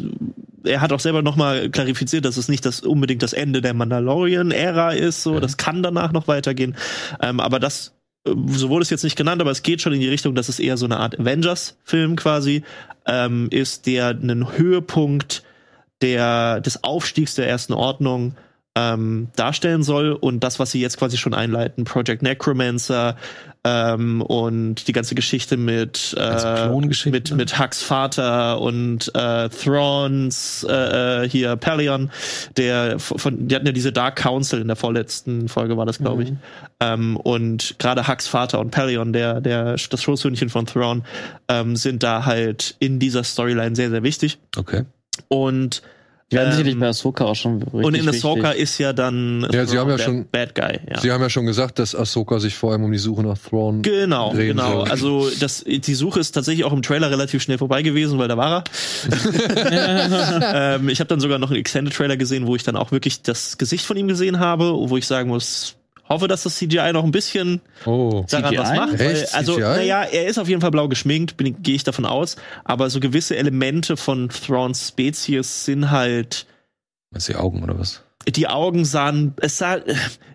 er 0.65 0.81
hat 0.81 0.91
auch 0.91 0.99
selber 0.99 1.21
nochmal 1.21 1.69
klarifiziert, 1.69 2.25
dass 2.25 2.37
es 2.37 2.47
nicht 2.47 2.65
das 2.65 2.81
unbedingt 2.81 3.23
das 3.23 3.33
Ende 3.33 3.61
der 3.61 3.73
Mandalorian-Ära 3.73 4.91
ist. 4.91 5.23
So, 5.23 5.39
das 5.39 5.57
kann 5.57 5.83
danach 5.83 6.11
noch 6.11 6.27
weitergehen. 6.27 6.75
Ähm, 7.21 7.39
aber 7.39 7.59
das 7.59 7.93
äh, 8.25 8.33
so 8.47 8.69
wurde 8.69 8.83
es 8.83 8.89
jetzt 8.89 9.03
nicht 9.03 9.17
genannt, 9.17 9.41
aber 9.41 9.51
es 9.51 9.63
geht 9.63 9.81
schon 9.81 9.93
in 9.93 9.99
die 9.99 10.09
Richtung, 10.09 10.35
dass 10.35 10.49
es 10.49 10.59
eher 10.59 10.77
so 10.77 10.85
eine 10.85 10.97
Art 10.97 11.19
Avengers-Film 11.19 12.15
quasi 12.15 12.63
ähm, 13.05 13.47
ist, 13.51 13.85
der 13.85 14.09
einen 14.09 14.57
Höhepunkt 14.57 15.43
der, 16.01 16.59
des 16.61 16.83
Aufstiegs 16.83 17.35
der 17.35 17.47
ersten 17.47 17.73
Ordnung 17.73 18.35
ähm, 18.75 19.29
darstellen 19.35 19.83
soll 19.83 20.11
und 20.11 20.43
das, 20.43 20.59
was 20.59 20.71
sie 20.71 20.81
jetzt 20.81 20.97
quasi 20.97 21.17
schon 21.17 21.33
einleiten, 21.33 21.85
Project 21.85 22.21
Necromancer 22.21 23.15
ähm, 23.65 24.21
und 24.21 24.87
die 24.87 24.93
ganze 24.93 25.15
Geschichte 25.15 25.57
mit 25.57 26.15
äh, 26.17 26.69
mit 27.09 27.35
mit 27.35 27.59
Hux 27.59 27.81
Vater 27.81 28.61
und 28.61 29.11
äh, 29.15 29.49
Thrawns 29.49 30.65
äh, 30.69 31.23
äh, 31.23 31.29
hier 31.29 31.55
Pelion, 31.55 32.11
der 32.57 32.99
von 32.99 33.47
die 33.47 33.55
hatten 33.55 33.65
ja 33.65 33.71
diese 33.71 33.91
Dark 33.91 34.17
Council 34.17 34.61
in 34.61 34.67
der 34.67 34.75
vorletzten 34.75 35.49
Folge 35.49 35.75
war 35.75 35.87
das 35.87 35.97
glaube 35.97 36.23
ich. 36.23 36.33
Ähm, 36.79 37.17
und 37.17 37.75
gerade 37.79 38.07
Hux 38.07 38.27
Vater 38.27 38.59
und 38.59 38.69
Pelion, 38.69 39.11
der 39.13 39.41
der 39.41 39.77
das 39.89 40.03
Schoßhündchen 40.03 40.49
von 40.49 40.67
Thrawn, 40.67 41.03
ähm, 41.47 41.75
sind 41.75 42.03
da 42.03 42.25
halt 42.25 42.75
in 42.77 42.99
dieser 42.99 43.23
Storyline 43.23 43.75
sehr 43.75 43.89
sehr 43.89 44.03
wichtig. 44.03 44.37
Okay. 44.55 44.83
und 45.27 45.81
Die 46.31 46.37
werden 46.37 46.49
Ähm, 46.49 46.57
sicherlich 46.57 46.79
bei 46.79 46.87
Ahsoka 46.87 47.23
auch 47.25 47.35
schon 47.35 47.61
richtig 47.61 47.83
Und 47.85 47.93
in 47.95 48.09
Ahsoka 48.09 48.49
wichtig. 48.49 48.61
ist 48.63 48.77
ja 48.79 48.93
dann 48.93 49.47
Ja, 49.51 49.65
sie 49.67 49.77
haben 49.77 49.91
ja 49.91 49.97
der 49.97 50.03
schon- 50.05 50.25
Bad 50.31 50.55
Guy. 50.55 50.79
Ja. 50.89 50.99
Sie 50.99 51.11
haben 51.11 51.21
ja 51.21 51.29
schon 51.29 51.45
gesagt, 51.45 51.77
dass 51.77 51.93
Ahsoka 51.93 52.39
sich 52.39 52.55
vor 52.55 52.71
allem 52.71 52.83
um 52.83 52.91
die 52.91 52.97
Suche 52.97 53.21
nach 53.21 53.37
Thrawn 53.37 53.83
Genau, 53.83 54.31
genau. 54.31 54.79
soll. 54.81 54.89
Also 54.89 55.29
das, 55.39 55.63
die 55.67 55.93
Suche 55.93 56.19
ist 56.19 56.31
tatsächlich 56.31 56.65
auch 56.65 56.73
im 56.73 56.81
Trailer 56.81 57.11
relativ 57.11 57.43
schnell 57.43 57.59
vorbei 57.59 57.83
gewesen, 57.83 58.17
weil 58.17 58.27
da 58.27 58.37
war 58.37 58.63
er. 58.63 58.63
ähm, 60.75 60.89
ich 60.89 60.99
habe 60.99 61.07
dann 61.07 61.19
sogar 61.19 61.37
noch 61.37 61.51
einen 61.51 61.59
Extended 61.59 61.93
Trailer 61.93 62.17
gesehen, 62.17 62.47
wo 62.47 62.55
ich 62.55 62.63
dann 62.63 62.75
auch 62.75 62.91
wirklich 62.91 63.21
das 63.21 63.57
Gesicht 63.59 63.85
von 63.85 63.95
ihm 63.95 64.07
gesehen 64.07 64.39
habe, 64.39 64.73
wo 64.73 64.97
ich 64.97 65.05
sagen 65.05 65.29
muss, 65.29 65.75
hoffe, 66.07 66.27
dass 66.27 66.43
das 66.43 66.55
CGI 66.57 66.91
noch 66.93 67.03
ein 67.03 67.11
bisschen 67.11 67.61
Oh. 67.85 68.25
daran 68.29 68.51
CGI? 68.53 68.57
was 68.59 68.71
macht. 68.75 68.99
Weil, 68.99 69.11
Echt? 69.15 69.33
also, 69.35 69.57
naja, 69.57 70.03
er 70.03 70.27
ist 70.27 70.37
auf 70.37 70.47
jeden 70.47 70.61
Fall 70.61 70.71
blau 70.71 70.87
geschminkt, 70.87 71.37
bin- 71.37 71.61
gehe 71.63 71.75
ich 71.75 71.83
davon 71.83 72.05
aus. 72.05 72.35
Aber 72.63 72.89
so 72.89 72.99
gewisse 72.99 73.35
Elemente 73.35 73.97
von 73.97 74.29
Thrawns 74.29 74.89
Spezies 74.89 75.65
sind 75.65 75.89
halt 75.91 76.45
du 77.11 77.19
die 77.19 77.35
Augen 77.35 77.63
oder 77.63 77.79
was? 77.79 78.01
die 78.27 78.47
Augen 78.47 78.85
sahen, 78.85 79.33
es 79.41 79.57
sah, 79.59 79.77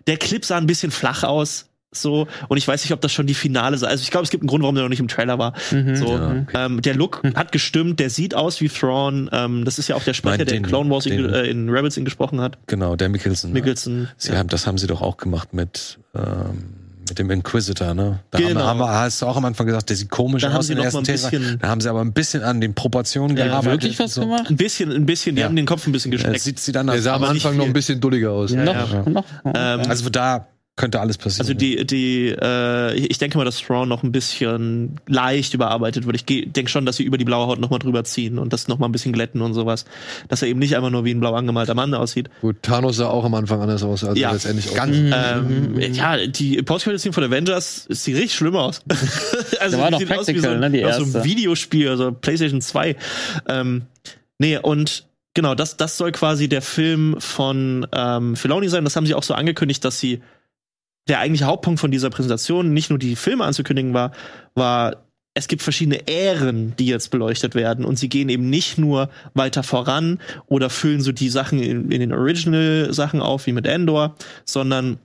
der 0.07 0.17
Clip 0.17 0.43
sah 0.45 0.57
ein 0.57 0.67
bisschen 0.67 0.91
flach 0.91 1.23
aus. 1.23 1.67
So, 1.93 2.27
und 2.47 2.57
ich 2.57 2.65
weiß 2.67 2.83
nicht, 2.85 2.93
ob 2.93 3.01
das 3.01 3.11
schon 3.11 3.27
die 3.27 3.33
Finale 3.33 3.77
sei. 3.77 3.87
Also 3.87 4.01
ich 4.03 4.11
glaube, 4.11 4.23
es 4.23 4.29
gibt 4.29 4.43
einen 4.43 4.47
Grund, 4.47 4.61
warum 4.63 4.75
der 4.75 4.83
noch 4.85 4.89
nicht 4.89 5.01
im 5.01 5.09
Trailer 5.09 5.37
war. 5.39 5.53
Mhm. 5.71 5.95
So, 5.97 6.07
Ja, 6.15 6.45
ähm, 6.65 6.81
der 6.81 6.95
Look 6.95 7.21
hat 7.35 7.51
gestimmt, 7.51 7.99
der 7.99 8.09
sieht 8.09 8.33
aus 8.33 8.61
wie 8.61 8.69
Thrawn. 8.69 9.29
Ähm, 9.33 9.65
das 9.65 9.77
ist 9.77 9.89
ja 9.89 9.95
auch 9.97 10.03
der 10.03 10.13
Sprecher, 10.13 10.37
Nein, 10.37 10.45
der 10.45 10.55
den- 10.55 10.63
in 10.63 10.69
Clone 10.69 10.89
Wars 10.89 11.05
in, 11.05 11.17
den- 11.21 11.33
äh, 11.33 11.43
in 11.47 11.69
Rebels 11.69 11.97
ihn 11.97 12.05
gesprochen 12.05 12.39
hat. 12.39 12.57
Genau, 12.67 12.95
der 12.95 13.09
Mickelson. 13.09 13.51
Mickelson. 13.51 14.07
Sie 14.15 14.31
haben, 14.37 14.47
das 14.47 14.65
haben 14.67 14.77
sie 14.77 14.87
doch 14.87 15.01
auch 15.01 15.17
gemacht 15.17 15.53
mit, 15.53 15.99
ähm, 16.15 16.63
mit 17.09 17.19
dem 17.19 17.29
Inquisitor, 17.29 17.93
ne? 17.93 18.19
Da 18.31 18.39
Genau. 18.39 18.61
haben, 18.61 18.79
haben, 18.79 18.89
hast 18.89 19.21
du 19.21 19.25
auch 19.25 19.35
am 19.35 19.43
Anfang 19.43 19.67
gesagt, 19.67 19.89
der 19.89 19.97
sieht 19.97 20.09
komisch 20.09 20.43
Da 20.43 20.51
haben 20.51 20.59
aus 20.59 20.67
sie 20.67 20.71
in 20.73 20.77
der 20.77 20.85
ersten 20.85 21.03
bisschen- 21.03 21.59
Da 21.59 21.67
haben 21.67 21.81
sie 21.81 21.89
aber 21.89 21.99
ein 21.99 22.13
bisschen 22.13 22.41
an 22.41 22.61
den 22.61 22.73
Proportionen 22.73 23.35
Ja, 23.35 23.47
gearbeitet. 23.47 23.81
Wirklich 23.83 23.99
was 23.99 24.13
so. 24.13 24.21
gemacht? 24.21 24.45
Ein 24.49 24.55
bisschen, 24.55 24.93
ein 24.93 25.05
bisschen, 25.05 25.35
die 25.35 25.41
Ja. 25.41 25.47
haben 25.47 25.57
den 25.57 25.65
Kopf 25.65 25.85
ein 25.87 25.91
bisschen 25.91 26.13
Ja, 26.13 26.19
gestreckt. 26.19 26.39
sieht 26.39 26.59
sie 26.59 26.71
dann 26.71 26.87
Der 26.87 27.01
sah 27.01 27.15
am 27.15 27.25
Anfang 27.25 27.57
noch 27.57 27.65
ein 27.65 27.73
bisschen 27.73 27.99
dulliger 27.99 28.31
aus. 28.31 28.51
Ja, 28.51 28.63
noch, 28.63 28.93
ja. 28.93 29.09
noch. 29.09 29.25
Ähm, 29.43 29.81
Also 29.89 30.09
da 30.09 30.47
könnte 30.81 30.99
alles 30.99 31.17
passieren. 31.17 31.41
Also 31.47 31.53
die, 31.53 31.85
die, 31.85 32.27
äh, 32.29 32.95
ich 32.95 33.17
denke 33.19 33.37
mal, 33.37 33.45
dass 33.45 33.59
Thrawn 33.61 33.87
noch 33.87 34.03
ein 34.03 34.11
bisschen 34.11 34.95
leicht 35.07 35.53
überarbeitet 35.53 36.05
wird. 36.05 36.15
Ich 36.15 36.25
denke 36.51 36.69
schon, 36.69 36.85
dass 36.85 36.97
sie 36.97 37.03
über 37.03 37.17
die 37.17 37.23
blaue 37.23 37.47
Haut 37.47 37.59
nochmal 37.59 37.79
drüber 37.79 38.03
ziehen 38.03 38.37
und 38.39 38.51
das 38.51 38.67
nochmal 38.67 38.89
ein 38.89 38.91
bisschen 38.91 39.13
glätten 39.13 39.41
und 39.41 39.53
sowas. 39.53 39.85
Dass 40.27 40.41
er 40.41 40.47
eben 40.49 40.59
nicht 40.59 40.75
einfach 40.75 40.89
nur 40.89 41.05
wie 41.05 41.11
ein 41.13 41.19
blau 41.21 41.33
angemalter 41.35 41.73
Mann 41.75 41.93
aussieht. 41.93 42.29
Gut, 42.41 42.57
Thanos 42.63 42.97
sah 42.97 43.07
auch 43.07 43.23
am 43.23 43.33
Anfang 43.35 43.61
anders 43.61 43.83
aus, 43.83 44.03
als 44.03 44.19
Ja. 44.19 44.29
er 44.29 44.33
letztendlich 44.33 44.73
Ganz- 44.73 44.97
auch. 45.13 45.37
Ähm, 45.37 45.79
ja, 45.93 46.25
die 46.27 46.61
Post-Credit-Scene 46.63 47.13
von 47.13 47.23
Avengers 47.23 47.85
sieht 47.87 48.15
richtig 48.15 48.33
schlimm 48.35 48.55
aus. 48.55 48.81
also 49.61 49.77
Da 49.77 49.83
war 49.83 49.87
die 49.89 49.91
noch 49.93 49.99
sieht 49.99 50.11
aus 50.17 50.27
wie 50.27 50.33
so, 50.39 50.41
Practical, 50.47 50.59
ne, 50.59 50.71
die 50.71 50.83
aus 50.85 50.95
so 50.97 51.03
ein 51.03 51.13
erste. 51.13 51.23
Videospiel, 51.23 51.89
also 51.89 52.11
PlayStation 52.11 52.59
2. 52.61 52.95
Ähm, 53.47 53.83
nee, 54.39 54.57
und 54.57 55.05
genau, 55.35 55.53
das, 55.55 55.77
das 55.77 55.97
soll 55.97 56.11
quasi 56.11 56.49
der 56.49 56.61
Film 56.63 57.15
von 57.19 57.85
ähm, 57.95 58.35
Filoni 58.35 58.67
sein. 58.67 58.83
Das 58.83 58.95
haben 58.95 59.05
sie 59.05 59.13
auch 59.13 59.23
so 59.23 59.33
angekündigt, 59.35 59.85
dass 59.85 59.99
sie 59.99 60.21
der 61.07 61.19
eigentliche 61.19 61.45
Hauptpunkt 61.45 61.79
von 61.79 61.91
dieser 61.91 62.09
Präsentation 62.09 62.73
nicht 62.73 62.89
nur 62.89 62.99
die 62.99 63.15
Filme 63.15 63.43
anzukündigen 63.43 63.93
war, 63.93 64.11
war 64.55 65.03
es 65.33 65.47
gibt 65.47 65.61
verschiedene 65.61 66.09
Ähren, 66.09 66.75
die 66.77 66.87
jetzt 66.87 67.09
beleuchtet 67.09 67.55
werden 67.55 67.85
und 67.85 67.97
sie 67.97 68.09
gehen 68.09 68.27
eben 68.27 68.49
nicht 68.49 68.77
nur 68.77 69.09
weiter 69.33 69.63
voran 69.63 70.19
oder 70.47 70.69
füllen 70.69 71.01
so 71.01 71.13
die 71.13 71.29
Sachen 71.29 71.63
in, 71.63 71.89
in 71.89 72.01
den 72.01 72.11
Original-Sachen 72.11 73.21
auf, 73.21 73.45
wie 73.47 73.53
mit 73.53 73.65
Endor, 73.65 74.15
sondern 74.43 74.99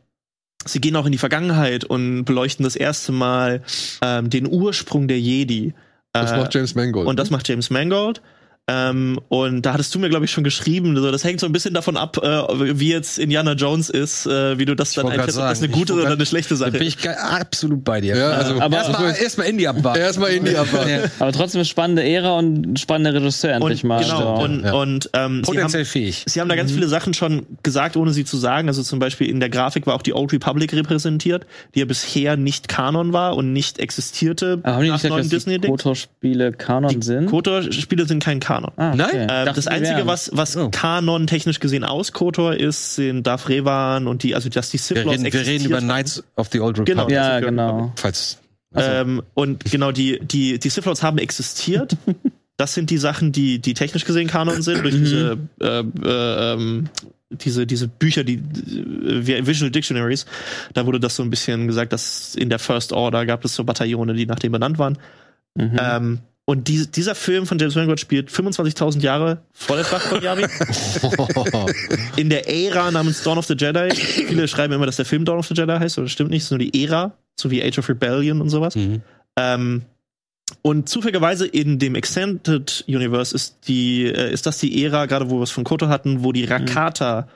sie 0.64 0.81
gehen 0.81 0.97
auch 0.97 1.06
in 1.06 1.12
die 1.12 1.18
Vergangenheit 1.18 1.85
und 1.85 2.24
beleuchten 2.24 2.64
das 2.64 2.74
erste 2.74 3.12
Mal 3.12 3.62
ähm, 4.02 4.28
den 4.28 4.48
Ursprung 4.52 5.06
der 5.06 5.20
Jedi. 5.20 5.74
Das 6.12 6.32
Äh, 6.32 6.39
macht 6.39 6.55
James 6.55 6.74
Mangold. 6.74 7.06
und 7.06 7.18
das 7.18 7.31
macht 7.31 7.48
James 7.48 7.70
Mangold. 7.70 8.20
Ähm, 8.69 9.21
und 9.29 9.63
da 9.63 9.75
hattest 9.75 9.95
du 9.95 10.01
mir, 10.01 10.09
glaube 10.09 10.25
ich, 10.25 10.33
schon 10.33 10.43
geschrieben, 10.43 10.97
so, 10.97 11.13
das 11.13 11.23
hängt 11.23 11.39
so 11.39 11.47
ein 11.47 11.53
bisschen 11.53 11.73
davon 11.73 11.97
ab, 11.97 12.17
äh, 12.21 12.79
wie 12.81 12.91
jetzt 12.91 13.17
Indiana 13.17 13.53
Jones 13.53 13.91
ist, 13.91 14.27
äh, 14.27 14.59
wie 14.59 14.65
du 14.65 14.75
das 14.75 14.93
dann 14.93 15.05
wollte 15.05 15.19
grad 15.19 15.29
einschätzt, 15.29 15.39
ob 15.39 15.49
das 15.49 15.63
eine 15.63 15.69
gute 15.73 15.93
ich 15.93 15.99
oder 16.01 16.11
eine 16.13 16.27
schlechte 16.27 16.55
da 16.55 16.57
Sache 16.57 16.73
bin 16.73 16.83
ist. 16.83 16.89
ich 16.89 16.99
ge- 16.99 17.13
absolut 17.15 17.85
bei 17.85 18.01
dir. 18.01 18.17
Ja, 18.17 18.31
also- 18.31 18.61
Aber- 18.61 18.77
erstmal 18.77 19.15
erst 19.23 19.39
Indie 19.39 19.69
abwarten. 19.69 20.01
Erstmal 20.01 20.31
Indie 20.33 20.57
abwarten. 20.57 21.11
Aber 21.21 21.31
trotzdem 21.31 21.61
eine 21.61 21.65
spannende 21.65 22.03
Ära 22.03 22.37
und 22.39 22.67
ein 22.73 22.77
spannender 22.77 23.15
Regisseur 23.15 23.53
endlich 23.53 23.85
Und, 23.85 23.89
mal. 23.89 24.03
genau, 24.03 24.37
So. 24.39 24.43
und, 24.45 24.65
Ja. 24.65 24.73
und 24.73 25.11
ähm, 25.13 25.13
sie 25.13 25.19
haben, 25.21 25.43
Potenziell 25.43 25.85
fähig. 25.85 26.25
Sie 26.27 26.41
haben 26.41 26.49
da 26.49 26.57
ganz 26.57 26.73
viele 26.73 26.89
Sachen 26.89 27.15
schon 27.15 27.47
gesagt, 27.63 27.97
ohne 27.97 28.13
sie 28.13 28.25
zu 28.25 28.37
sagen. 28.37 28.67
Also 28.67 28.83
zum 28.83 28.99
Beispiel 28.99 29.29
in 29.31 29.39
der 29.39 29.49
Grafik 29.49 29.87
war 29.87 29.95
auch 29.95 30.03
die 30.03 30.13
Old 30.13 30.33
Republic 30.33 30.73
repräsentiert, 30.73 31.47
die 31.77 31.79
ja 31.79 31.85
bisher 31.85 32.37
nicht 32.37 32.67
Kanon 32.67 33.13
war 33.13 33.37
und 33.37 33.53
nicht 33.53 33.79
existierte 33.79 34.59
Aber 34.65 34.73
haben 34.75 34.83
die 34.83 34.89
nach 34.89 34.95
nicht 34.97 35.03
gesagt, 35.03 35.11
neuen 35.15 35.31
dass 35.31 35.45
die. 35.45 35.69
KOTOR-Spiele 35.69 36.51
Kanon 36.51 37.01
sind? 37.01 37.27
KOTOR-Spiele 37.31 38.07
sind 38.09 38.25
kein 38.25 38.41
Kanon. 38.41 38.56
Ah, 38.65 38.93
okay. 38.93 38.97
Nein? 38.97 39.27
Ähm, 39.31 39.55
das 39.55 39.66
Einzige, 39.66 40.07
was, 40.07 40.31
was 40.33 40.57
Oh. 40.57 40.70
Kanon 40.70 41.27
technisch 41.27 41.61
gesehen 41.61 41.85
aus 41.85 42.12
KOTOR 42.12 42.55
ist, 42.57 42.95
sind 42.97 43.27
Darth 43.27 43.49
Revan 43.49 44.07
und 44.07 44.23
die, 44.23 44.35
also 44.35 44.49
dass 44.49 44.70
die 44.70 44.78
Sith 44.78 44.97
Wir 44.97 45.05
Lords 45.05 45.23
reden, 45.23 45.33
wir 45.33 45.47
reden 45.47 45.65
über. 45.66 45.81
Knights 45.81 46.23
of 46.37 46.49
the 46.53 46.61
Old 46.61 46.77
Genau. 46.85 47.05
Republic. 47.05 47.15
Ja, 47.15 47.28
das 47.28 47.41
ist 47.41 47.47
genau. 47.47 47.93
Falls. 47.97 48.39
Also, 48.74 48.91
Ähm, 48.91 49.23
und 49.35 49.65
genau, 49.65 49.93
die, 49.93 50.19
die, 50.20 50.59
die 50.59 50.69
Sith 50.70 50.85
Lords 50.85 51.03
haben 51.03 51.19
existiert. 51.19 51.97
das 52.57 52.74
sind 52.74 52.91
die 52.91 52.99
Sachen, 52.99 53.33
die, 53.33 53.59
die 53.59 53.74
technisch 53.74 54.05
gesehen 54.05 54.28
Kanon 54.28 54.62
sind, 54.62 54.83
durch 54.83 54.95
diese, 54.95 55.39
äh, 55.61 55.81
äh, 55.81 56.53
ähm, 56.55 56.89
diese, 57.31 57.66
diese 57.66 57.89
Bücher, 57.89 58.24
die 58.24 58.35
äh, 58.37 59.47
Visual 59.47 59.70
Dictionaries. 59.70 60.27
Da 60.74 60.87
wurde 60.87 61.01
das 61.01 61.16
so 61.16 61.23
ein 61.23 61.31
bisschen 61.31 61.66
gesagt, 61.66 61.93
dass 61.93 62.35
in 62.35 62.49
der 62.49 62.59
First 62.59 62.93
Order 62.93 63.27
gab 63.27 63.45
es 63.45 63.55
so 63.55 63.65
Bataillone, 63.65 64.15
die 64.15 64.27
nach 64.27 64.39
dem 64.39 64.53
benannt 64.53 64.78
waren. 64.78 64.97
Mhm. 65.55 65.77
Ähm, 65.81 66.19
und 66.48 66.68
die, 66.68 66.86
dieser 66.86 67.16
Film 67.16 67.44
von 67.44 67.59
James 67.59 67.74
Mangold 67.74 67.98
spielt 67.98 68.31
25.000 68.31 69.01
Jahre 69.01 69.43
vor 69.52 69.77
der 69.77 69.85
Schlacht 69.85 70.06
von 70.06 70.23
Yavin. 70.23 70.47
in 72.16 72.31
der 72.31 72.48
Ära 72.48 72.93
namens 72.93 73.24
Dawn 73.24 73.36
of 73.36 73.47
the 73.47 73.55
Jedi. 73.55 73.90
Viele 73.94 74.47
schreiben 74.47 74.73
immer, 74.73 74.86
dass 74.86 74.94
der 74.94 75.06
Film 75.06 75.24
Dawn 75.24 75.39
of 75.39 75.48
the 75.48 75.55
Jedi 75.55 75.73
heißt, 75.73 75.98
aber 75.98 76.05
das 76.05 76.12
stimmt 76.12 76.31
nicht. 76.31 76.43
Es 76.43 76.44
ist 76.44 76.51
nur 76.52 76.60
die 76.60 76.85
Ära, 76.85 77.12
so 77.35 77.51
wie 77.51 77.64
Age 77.64 77.81
of 77.81 77.89
Rebellion 77.89 78.40
und 78.40 78.48
sowas. 78.48 78.77
mhm. 78.77 79.02
Ähm, 79.36 79.82
und 80.62 80.89
zufälligerweise 80.89 81.47
in 81.48 81.81
dem 81.81 81.97
Extended 81.97 82.85
Universe 82.86 83.35
ist 83.35 83.66
die, 83.66 84.05
äh, 84.05 84.32
ist 84.32 84.47
das 84.47 84.59
die 84.59 84.85
Ära, 84.85 85.06
gerade 85.06 85.28
wo 85.28 85.39
wir 85.39 85.43
es 85.43 85.51
von 85.51 85.64
Koto 85.64 85.89
hatten, 85.89 86.23
wo 86.23 86.31
die 86.31 86.44
Rakata, 86.44 87.28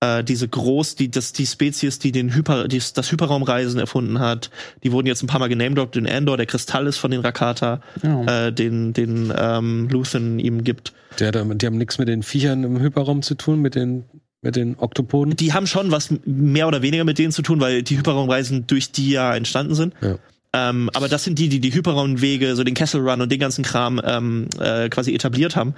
äh, 0.00 0.24
diese 0.24 0.48
groß, 0.48 0.96
die, 0.96 1.10
das, 1.10 1.32
die 1.32 1.46
Spezies, 1.46 1.98
die 1.98 2.12
den 2.12 2.34
Hyper, 2.34 2.68
die, 2.68 2.80
das 2.94 3.12
Hyperraumreisen 3.12 3.78
erfunden 3.78 4.18
hat, 4.18 4.50
die 4.82 4.92
wurden 4.92 5.06
jetzt 5.06 5.22
ein 5.22 5.26
paar 5.26 5.40
Mal 5.40 5.48
genamedroppt 5.48 5.96
in 5.96 6.06
Endor, 6.06 6.36
der 6.36 6.46
Kristall 6.46 6.86
ist 6.86 6.98
von 6.98 7.10
den 7.10 7.20
Rakata, 7.20 7.80
Ja. 8.02 8.46
äh, 8.46 8.52
den, 8.52 8.92
den 8.92 9.32
ähm, 9.36 9.88
Luthen 9.90 10.38
ihm 10.38 10.64
gibt. 10.64 10.92
Der, 11.18 11.32
die 11.32 11.66
haben 11.66 11.76
nichts 11.78 11.98
mit 11.98 12.08
den 12.08 12.22
Viechern 12.22 12.64
im 12.64 12.80
Hyperraum 12.80 13.22
zu 13.22 13.34
tun, 13.34 13.60
mit 13.60 13.74
den, 13.74 14.04
mit 14.42 14.56
den 14.56 14.76
Oktopoden. 14.78 15.36
Die 15.36 15.52
haben 15.52 15.66
schon 15.66 15.90
was 15.90 16.08
mehr 16.24 16.66
oder 16.68 16.82
weniger 16.82 17.04
mit 17.04 17.18
denen 17.18 17.32
zu 17.32 17.42
tun, 17.42 17.60
weil 17.60 17.82
die 17.82 17.98
Hyperraumreisen 17.98 18.66
durch 18.66 18.92
die 18.92 19.10
ja 19.10 19.34
entstanden 19.34 19.74
sind. 19.74 19.94
Ja. 20.00 20.16
Ähm, 20.52 20.90
aber 20.94 21.08
das 21.08 21.24
sind 21.24 21.38
die, 21.38 21.48
die 21.48 21.60
die 21.60 21.72
Hyperraumwege, 21.72 22.56
so 22.56 22.64
den 22.64 22.74
Kessel 22.74 23.06
Run 23.08 23.20
und 23.20 23.30
den 23.30 23.38
ganzen 23.38 23.62
Kram 23.62 24.00
ähm, 24.04 24.48
äh, 24.58 24.88
quasi 24.88 25.14
etabliert 25.14 25.54
haben. 25.56 25.74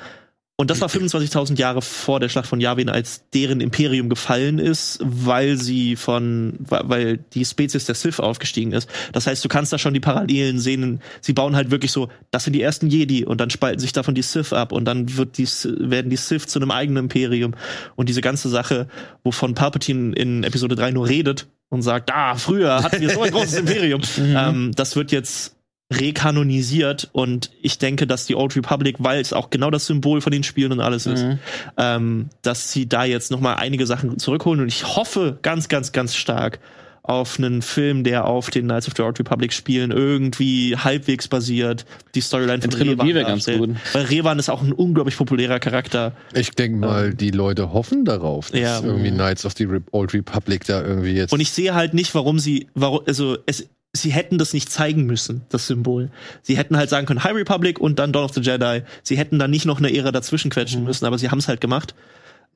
Und 0.63 0.71
das 0.71 0.81
war 0.81 0.89
25.000 0.89 1.59
Jahre 1.59 1.83
vor 1.83 2.21
der 2.21 2.29
Schlacht 2.29 2.47
von 2.47 2.61
Yavin, 2.61 2.89
als 2.89 3.25
deren 3.35 3.61
Imperium 3.61 4.09
gefallen 4.09 4.61
ist, 4.61 5.01
weil 5.03 5.57
sie 5.57 5.97
von, 5.97 6.55
weil 6.61 7.19
die 7.35 7.45
Spezies 7.45 7.87
der 7.87 7.97
Sith 7.97 8.21
aufgestiegen 8.21 8.71
ist. 8.71 8.89
Das 9.11 9.27
heißt, 9.27 9.45
du 9.45 9.49
kannst 9.49 9.73
da 9.73 9.79
schon 9.79 9.93
die 9.93 9.99
Parallelen 9.99 10.61
sehen. 10.61 11.01
Sie 11.21 11.33
bauen 11.33 11.57
halt 11.57 11.73
wirklich 11.73 11.91
so, 11.91 12.11
das 12.31 12.45
sind 12.45 12.53
die 12.53 12.63
ersten 12.63 12.87
Jedi 12.87 13.25
und 13.25 13.41
dann 13.41 13.51
spalten 13.51 13.81
sich 13.81 13.93
davon 13.93 14.15
die 14.15 14.23
Sith 14.23 14.53
ab 14.53 14.71
und 14.71 14.85
dann 14.85 15.17
wird 15.17 15.37
die, 15.37 15.49
werden 15.81 16.11
die 16.11 16.17
Sith 16.17 16.47
zu 16.47 16.61
einem 16.61 16.71
eigenen 16.71 17.07
Imperium. 17.07 17.55
Und 17.97 18.09
diese 18.09 18.21
ganze 18.21 18.49
Sache, 18.49 18.87
wovon 19.25 19.57
Palpatine 19.57 20.15
in 20.15 20.45
Episode 20.45 20.77
3 20.77 20.93
nur 20.93 21.09
redet 21.09 21.49
und 21.71 21.83
sagt, 21.83 22.13
ah, 22.15 22.37
früher 22.37 22.85
hatten 22.85 23.01
wir 23.01 23.11
so 23.11 23.23
ein 23.23 23.33
großes 23.33 23.55
Imperium. 23.55 24.01
ähm, 24.19 24.71
das 24.77 24.95
wird 24.95 25.11
jetzt 25.11 25.57
rekanonisiert 26.01 27.09
und 27.13 27.51
ich 27.63 27.79
denke, 27.79 28.07
dass 28.07 28.27
die 28.27 28.35
Old 28.37 28.57
Republic, 28.57 28.97
weil 28.99 29.21
es 29.21 29.33
auch 29.33 29.51
genau 29.51 29.71
das 29.71 29.87
Symbol 29.87 30.21
von 30.21 30.33
den 30.33 30.43
Spielen 30.43 30.73
und 30.73 30.81
alles 30.81 31.07
ist, 31.07 31.23
Mhm. 31.23 31.39
ähm, 31.77 32.29
dass 32.43 32.73
sie 32.73 32.89
da 32.89 33.05
jetzt 33.05 33.31
noch 33.31 33.41
mal 33.41 33.55
einige 33.55 33.87
Sachen 33.87 34.19
zurückholen 34.19 34.61
und 34.61 34.69
ich 34.69 34.97
hoffe 34.97 35.39
ganz, 35.43 35.69
ganz, 35.69 35.93
ganz 35.93 36.15
stark 36.15 36.59
auf 37.05 37.37
einen 37.37 37.63
Film, 37.63 38.05
der 38.05 38.27
auf 38.29 38.49
den 38.51 38.67
Knights 38.67 38.87
of 38.87 38.95
the 38.97 39.03
Old 39.03 39.19
Republic 39.19 39.53
Spielen 39.53 39.91
irgendwie 39.91 40.77
halbwegs 40.77 41.27
basiert, 41.27 41.85
die 42.15 42.21
Storyline 42.21 42.63
von 42.63 42.71
Trilogie 42.71 43.11
Revan 43.11 43.15
wäre 43.17 43.25
ganz 43.27 43.47
gut. 43.47 43.71
Weil 43.93 44.05
Revan 44.05 44.39
ist 44.39 44.49
auch 44.49 44.63
ein 44.63 44.73
unglaublich 44.73 45.17
populärer 45.17 45.59
Charakter. 45.59 46.13
Ich 46.33 46.51
denke 46.53 46.79
mal, 46.79 47.13
die 47.13 47.33
Leute 47.33 47.73
hoffen 47.73 48.05
darauf, 48.05 48.53
dass 48.53 48.61
Ja. 48.61 48.81
irgendwie 48.85 49.11
Knights 49.11 49.45
of 49.45 49.55
the 49.57 49.65
Re 49.65 49.83
Old 49.91 50.15
Republic 50.15 50.65
da 50.67 50.81
irgendwie 50.81 51.11
jetzt. 51.11 51.33
Und 51.33 51.41
ich 51.41 51.51
sehe 51.51 51.75
halt 51.75 51.93
nicht, 51.93 52.15
warum 52.15 52.39
sie, 52.39 52.69
warum, 52.75 53.01
also 53.05 53.37
es, 53.47 53.69
sie 53.93 54.11
hätten 54.11 54.39
das 54.39 54.53
nicht 54.53 54.71
zeigen 54.71 55.05
müssen, 55.05 55.43
das 55.51 55.67
Symbol. 55.67 56.11
Sie 56.43 56.57
hätten 56.57 56.77
halt 56.77 56.91
sagen 56.91 57.07
können, 57.07 57.25
High 57.25 57.35
Republic 57.35 57.79
und 57.79 57.99
dann 57.99 58.13
Dawn 58.13 58.25
of 58.25 58.35
the 58.35 58.41
Jedi. 58.41 58.83
Sie 59.03 59.19
hätten 59.19 59.39
dann 59.39 59.51
nicht 59.51 59.67
noch 59.67 59.79
eine 59.79 59.95
Ära 59.95 60.13
dazwischen 60.13 60.51
quetschen 60.51 60.85
müssen, 60.85 61.05
aber 61.05 61.19
sie 61.19 61.31
haben 61.31 61.39
es 61.39 61.49
halt 61.49 61.61
gemacht. 61.61 61.95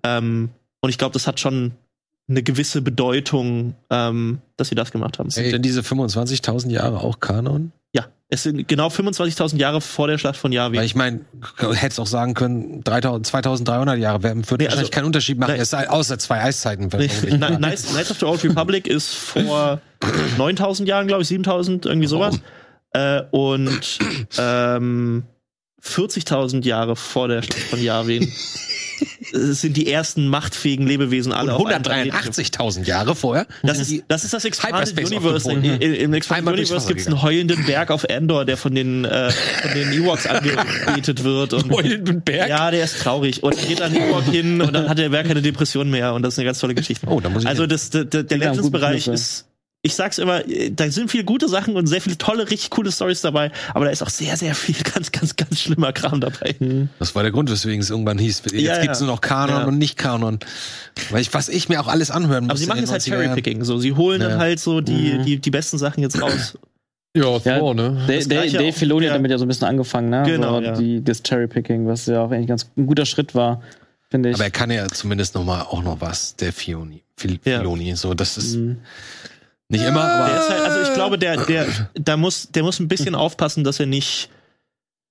Ähm, 0.02 0.50
und 0.80 0.90
ich 0.90 0.98
glaube, 0.98 1.12
das 1.12 1.26
hat 1.26 1.40
schon 1.40 1.72
eine 2.28 2.42
gewisse 2.42 2.82
Bedeutung, 2.82 3.74
ähm, 3.90 4.40
dass 4.56 4.68
sie 4.68 4.74
das 4.74 4.90
gemacht 4.90 5.18
haben. 5.18 5.30
Sind 5.30 5.52
denn 5.52 5.62
diese 5.62 5.82
25.000 5.82 6.70
Jahre 6.70 7.00
auch 7.00 7.20
Kanon? 7.20 7.72
Ja. 7.92 8.06
Es 8.28 8.42
sind 8.42 8.66
genau 8.66 8.88
25.000 8.88 9.56
Jahre 9.56 9.80
vor 9.80 10.08
der 10.08 10.18
Schlacht 10.18 10.36
von 10.36 10.50
Yavin. 10.50 10.82
Ich 10.82 10.96
meine, 10.96 11.20
hättest 11.74 12.00
auch 12.00 12.08
sagen 12.08 12.34
können, 12.34 12.82
3000, 12.82 13.24
2300 13.24 13.98
Jahre, 13.98 14.22
wird 14.24 14.34
Nee, 14.34 14.42
wahrscheinlich 14.42 14.70
also- 14.78 14.90
keinen 14.90 15.04
Unterschied 15.04 15.38
machen, 15.38 15.52
Nein. 15.52 15.60
es 15.60 15.70
sei, 15.70 15.88
außer 15.88 16.18
zwei 16.18 16.42
Eiszeiten. 16.42 16.88
Nee, 16.98 17.06
Knights 17.38 18.10
of 18.10 18.18
the 18.18 18.24
Old 18.26 18.42
Republic 18.42 18.88
ist 18.88 19.14
vor 19.14 19.80
9000 20.38 20.88
Jahren, 20.88 21.06
glaube 21.06 21.22
ich, 21.22 21.28
7000, 21.28 21.86
irgendwie 21.86 22.08
sowas. 22.08 22.40
Äh, 22.92 23.22
und 23.30 23.98
ähm, 24.38 25.22
40.000 25.86 26.64
Jahre 26.64 26.96
vor 26.96 27.28
der 27.28 27.42
Schlacht 27.42 27.62
von 27.62 27.82
Yavin 27.82 28.32
sind 29.32 29.76
die 29.76 29.90
ersten 29.90 30.28
machtfähigen 30.28 30.86
Lebewesen 30.86 31.32
alle 31.32 31.54
auf 31.54 31.66
einem 31.66 31.82
Planeten. 31.82 32.16
183.000 32.16 32.84
Jahre 32.84 33.14
vorher. 33.14 33.46
Das 33.62 33.78
ist, 33.78 34.04
das 34.08 34.24
ist 34.24 34.32
das 34.32 34.44
Expanded 34.44 34.98
Universe. 34.98 35.48
Boden. 35.48 35.64
In, 35.64 35.94
Im 35.94 36.14
Expanded 36.14 36.54
Universe 36.54 36.86
gibt 36.88 37.00
es 37.00 37.06
einen 37.06 37.22
heulenden 37.22 37.64
Berg 37.66 37.90
auf 37.90 38.04
Endor, 38.04 38.44
der 38.44 38.56
von 38.56 38.74
den, 38.74 39.04
äh, 39.04 39.30
von 39.30 39.74
den 39.74 39.92
Ewoks 39.92 40.26
angebetet 40.26 41.24
wird. 41.24 41.52
Und, 41.52 41.70
Heulenden 41.76 42.22
Berg? 42.22 42.48
Ja, 42.48 42.70
der 42.70 42.84
ist 42.84 43.00
traurig. 43.00 43.42
Und 43.42 43.56
geht 43.66 43.80
dann 43.80 43.94
Ewok 43.94 44.24
hin 44.24 44.60
und 44.60 44.72
dann 44.72 44.88
hat 44.88 44.98
der 44.98 45.10
Berg 45.10 45.28
keine 45.28 45.42
Depression 45.42 45.90
mehr. 45.90 46.14
Und 46.14 46.22
das 46.22 46.34
ist 46.34 46.38
eine 46.38 46.46
ganz 46.46 46.58
tolle 46.58 46.74
Geschichte. 46.74 47.06
Oh, 47.08 47.20
da 47.20 47.28
muss 47.28 47.42
ich 47.42 47.48
Also 47.48 47.62
hin. 47.64 47.70
das, 47.70 47.90
der, 47.90 48.06
Legends-Bereich 48.06 49.08
ist, 49.08 49.46
ich 49.86 49.94
sag's 49.94 50.18
immer, 50.18 50.46
äh, 50.48 50.70
da 50.70 50.90
sind 50.90 51.10
viele 51.10 51.24
gute 51.24 51.48
Sachen 51.48 51.76
und 51.76 51.86
sehr 51.86 52.00
viele 52.00 52.18
tolle, 52.18 52.50
richtig 52.50 52.70
coole 52.70 52.92
Stories 52.92 53.20
dabei, 53.22 53.50
aber 53.74 53.86
da 53.86 53.90
ist 53.90 54.02
auch 54.02 54.10
sehr, 54.10 54.36
sehr 54.36 54.54
viel 54.54 54.74
ganz, 54.94 55.12
ganz, 55.12 55.36
ganz 55.36 55.60
schlimmer 55.60 55.92
Kram 55.92 56.20
dabei. 56.20 56.54
Das 56.98 57.14
war 57.14 57.22
der 57.22 57.32
Grund, 57.32 57.50
weswegen 57.50 57.80
es 57.80 57.90
irgendwann 57.90 58.18
hieß, 58.18 58.42
jetzt 58.44 58.52
Ja, 58.54 58.80
gibt's 58.82 59.00
ja. 59.00 59.06
nur 59.06 59.14
noch 59.14 59.20
Kanon 59.22 59.60
Ja. 59.60 59.64
und 59.64 59.78
nicht 59.78 59.96
Kanon. 59.96 60.38
Weil 61.10 61.22
ich, 61.22 61.32
was 61.32 61.48
ich 61.48 61.68
mir 61.68 61.80
auch 61.80 61.88
alles 61.88 62.10
anhören 62.10 62.44
muss. 62.44 62.50
Aber 62.50 62.58
sie 62.58 62.66
machen 62.66 62.80
jetzt 62.80 62.92
halt 62.92 63.02
90er 63.02 63.10
Jahren. 63.10 63.22
Cherry-Picking. 63.34 63.64
So, 63.64 63.78
sie 63.78 63.92
holen 63.94 64.20
Ja. 64.20 64.28
dann 64.28 64.38
halt 64.40 64.60
so 64.60 64.80
die, 64.80 65.14
Mhm. 65.14 65.24
die, 65.24 65.38
die 65.38 65.50
besten 65.50 65.78
Sachen 65.78 66.02
jetzt 66.02 66.20
raus. 66.20 66.58
Ja, 67.16 67.38
Ja, 67.44 67.58
Thor, 67.58 67.74
ne? 67.74 67.82
Dave, 68.06 68.16
Das 68.18 68.28
Dave, 68.28 68.40
gleiche 68.40 68.58
Dave 68.58 68.68
auch 68.68 68.74
Filoni 68.74 69.06
hat 69.06 69.14
damit 69.14 69.30
ja 69.30 69.38
so 69.38 69.44
ein 69.46 69.48
bisschen 69.48 69.66
angefangen, 69.68 70.10
ne? 70.10 70.22
Genau, 70.26 70.58
so, 70.58 70.62
ja. 70.66 70.72
die, 70.76 71.02
das 71.02 71.22
Cherrypicking, 71.22 71.86
was 71.86 72.04
ja 72.06 72.20
auch 72.22 72.30
eigentlich 72.30 72.48
ganz 72.48 72.68
ein 72.76 72.86
guter 72.86 73.06
Schritt 73.06 73.34
war, 73.34 73.62
finde 74.10 74.28
ich. 74.30 74.34
Aber 74.34 74.44
er 74.44 74.50
kann 74.50 74.70
ja 74.70 74.86
zumindest 74.88 75.34
noch 75.34 75.44
mal 75.44 75.62
auch 75.62 75.82
noch 75.82 76.00
was, 76.02 76.36
der 76.36 76.52
Fioni. 76.52 77.02
Fil 77.16 77.38
Ja. 77.44 77.58
Filoni. 77.60 77.94
So, 77.96 78.12
das 78.12 78.36
ist 78.36 78.56
Mhm. 78.56 78.78
Nicht 79.68 79.84
immer, 79.84 80.02
aber. 80.02 80.30
Der 80.32 80.40
ist 80.40 80.50
halt, 80.50 80.60
also 80.62 80.80
ich 80.88 80.94
glaube, 80.94 81.18
der, 81.18 81.44
der, 81.44 81.66
da 81.94 82.16
muss, 82.16 82.48
der 82.50 82.62
muss 82.62 82.78
ein 82.80 82.88
bisschen 82.88 83.14
aufpassen, 83.14 83.64
dass 83.64 83.80
er 83.80 83.86
nicht 83.86 84.28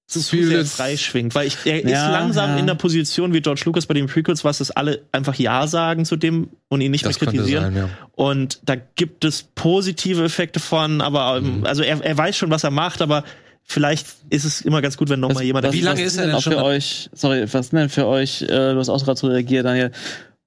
zu 0.08 0.22
viel 0.22 0.46
sehr 0.48 0.60
jetzt- 0.60 0.76
frei 0.76 0.98
schwingt, 0.98 1.34
weil 1.34 1.48
ich, 1.48 1.58
er 1.66 1.84
ist 1.84 1.90
Ja, 1.90 2.12
langsam 2.12 2.52
ja. 2.52 2.58
in 2.58 2.68
der 2.68 2.76
Position 2.76 3.34
wie 3.34 3.42
George 3.42 3.64
Lucas 3.66 3.88
bei 3.88 3.96
den 3.96 4.06
Prequels, 4.06 4.44
was 4.44 4.60
es 4.60 4.70
alle 4.70 5.02
einfach 5.12 5.34
Ja 5.36 5.66
sagen 5.66 6.06
zu 6.06 6.16
dem 6.16 6.50
und 6.70 6.82
ihn 6.82 6.92
nicht 6.92 7.06
das 7.06 7.20
mehr 7.20 7.32
kritisieren. 7.32 7.64
sein, 7.74 7.76
ja. 7.76 7.90
Und 8.12 8.60
da 8.64 8.76
gibt 8.76 9.26
es 9.26 9.42
positive 9.56 10.24
Effekte 10.24 10.60
von, 10.60 11.02
aber 11.02 11.38
ähm, 11.38 11.60
Mhm. 11.62 11.66
also 11.66 11.82
er, 11.82 12.04
er 12.04 12.16
weiß 12.18 12.38
schon, 12.38 12.52
was 12.52 12.64
er 12.64 12.70
macht, 12.70 13.02
aber 13.02 13.24
vielleicht 13.64 14.06
ist 14.30 14.46
es 14.46 14.62
immer 14.62 14.84
ganz 14.84 14.96
gut, 14.96 15.10
wenn 15.10 15.20
nochmal 15.20 15.38
Was- 15.38 15.44
jemand. 15.44 15.74
Wie 15.74 15.82
lange 15.82 16.04
ist 16.04 16.18
er 16.18 16.28
denn 16.28 16.34
denn 16.34 16.42
für 16.44 16.64
euch, 16.64 17.10
sorry, 17.14 17.52
was 17.52 17.72
denn 17.72 17.90
für 17.90 18.06
euch, 18.06 18.44
äh, 18.44 18.48
du 18.48 18.78
hast 18.78 18.90
auch 18.90 19.04
gerade 19.04 19.20
so 19.20 19.26
reagiert, 19.26 19.66
Daniel 19.66 19.92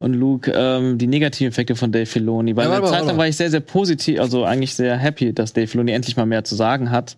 und 0.00 0.14
Luke, 0.14 0.52
ähm, 0.54 0.98
die 0.98 1.06
negativen 1.06 1.48
Effekte 1.50 1.74
von 1.76 1.90
Dave 1.92 2.06
Filoni? 2.06 2.54
Weil 2.56 2.64
Ja, 2.66 2.70
eine 2.70 2.82
warte 2.82 2.82
mal, 2.82 2.88
Zeit 2.90 2.92
warte 3.00 3.06
lang 3.08 3.18
war 3.18 3.28
ich 3.28 3.36
sehr, 3.36 3.50
sehr 3.50 3.60
positiv, 3.60 4.20
also 4.20 4.44
eigentlich 4.44 4.74
sehr 4.74 4.96
happy, 4.96 5.32
dass 5.32 5.52
Dave 5.52 5.66
Filoni 5.66 5.92
endlich 5.92 6.16
mal 6.16 6.26
mehr 6.26 6.44
zu 6.44 6.54
sagen 6.54 6.90
hat. 6.90 7.16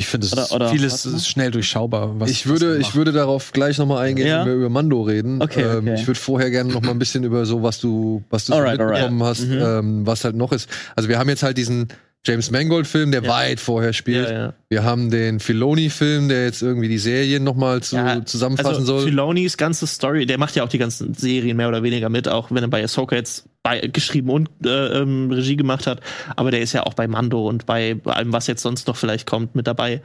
Ich 0.00 0.06
finde, 0.06 0.28
vieles 0.70 1.04
ist 1.06 1.26
schnell 1.26 1.50
durchschaubar. 1.50 2.20
Was, 2.20 2.30
ich 2.30 2.46
würde, 2.46 2.78
ich 2.78 2.94
würde 2.94 3.10
darauf 3.10 3.52
gleich 3.52 3.78
nochmal 3.78 4.06
eingehen, 4.06 4.28
Ja? 4.28 4.40
wenn 4.42 4.46
wir 4.46 4.54
über 4.54 4.68
Mando 4.68 5.02
reden. 5.02 5.42
Okay, 5.42 5.60
Ähm, 5.62 5.78
okay. 5.78 5.94
ich 5.96 6.06
würde 6.06 6.20
vorher 6.20 6.52
gerne 6.52 6.72
noch 6.72 6.82
mal 6.82 6.92
ein 6.92 7.00
bisschen 7.00 7.24
über 7.24 7.44
so, 7.46 7.64
was 7.64 7.80
du, 7.80 8.22
was 8.30 8.44
du 8.44 8.52
so 8.52 8.58
Alright, 8.60 8.78
mitbekommen 8.78 9.20
alright. 9.22 9.38
hast, 9.38 9.48
Mhm. 9.48 9.58
ähm, 9.60 10.06
was 10.06 10.22
halt 10.22 10.36
noch 10.36 10.52
ist. 10.52 10.70
Also 10.94 11.08
wir 11.08 11.18
haben 11.18 11.28
jetzt 11.28 11.42
halt 11.42 11.58
diesen 11.58 11.88
James 12.26 12.50
Mangold-Film, 12.50 13.10
der 13.10 13.22
Ja. 13.22 13.28
weit 13.30 13.60
vorher 13.60 13.92
spielt. 13.92 14.28
ja, 14.28 14.38
ja. 14.38 14.54
Wir 14.68 14.84
haben 14.84 15.10
den 15.10 15.40
Filoni-Film, 15.40 16.28
der 16.28 16.44
jetzt 16.44 16.60
irgendwie 16.62 16.88
die 16.88 16.98
Serien 16.98 17.42
nochmal 17.44 17.82
zu, 17.82 17.96
Ja, 17.96 18.24
zusammenfassen 18.24 18.80
also 18.80 18.98
soll. 18.98 19.04
Filonis 19.08 19.56
ganze 19.56 19.86
Story, 19.86 20.26
der 20.26 20.36
macht 20.36 20.54
ja 20.56 20.64
auch 20.64 20.68
die 20.68 20.78
ganzen 20.78 21.14
Serien 21.14 21.56
mehr 21.56 21.68
oder 21.68 21.82
weniger 21.82 22.08
mit, 22.10 22.28
auch 22.28 22.50
wenn 22.50 22.62
er 22.62 22.68
bei 22.68 22.82
Ahsoka 22.82 23.16
jetzt 23.16 23.48
bei, 23.62 23.80
geschrieben 23.80 24.30
und 24.30 24.50
äh, 24.64 25.00
ähm, 25.00 25.30
Regie 25.30 25.56
gemacht 25.56 25.86
hat. 25.86 26.00
Aber 26.36 26.50
der 26.50 26.60
ist 26.60 26.72
ja 26.74 26.82
auch 26.84 26.94
bei 26.94 27.08
Mando 27.08 27.48
und 27.48 27.64
bei 27.66 27.96
allem, 28.04 28.32
was 28.32 28.46
jetzt 28.46 28.62
sonst 28.62 28.88
noch 28.88 28.96
vielleicht 28.96 29.26
kommt, 29.26 29.54
mit 29.54 29.66
dabei. 29.66 30.02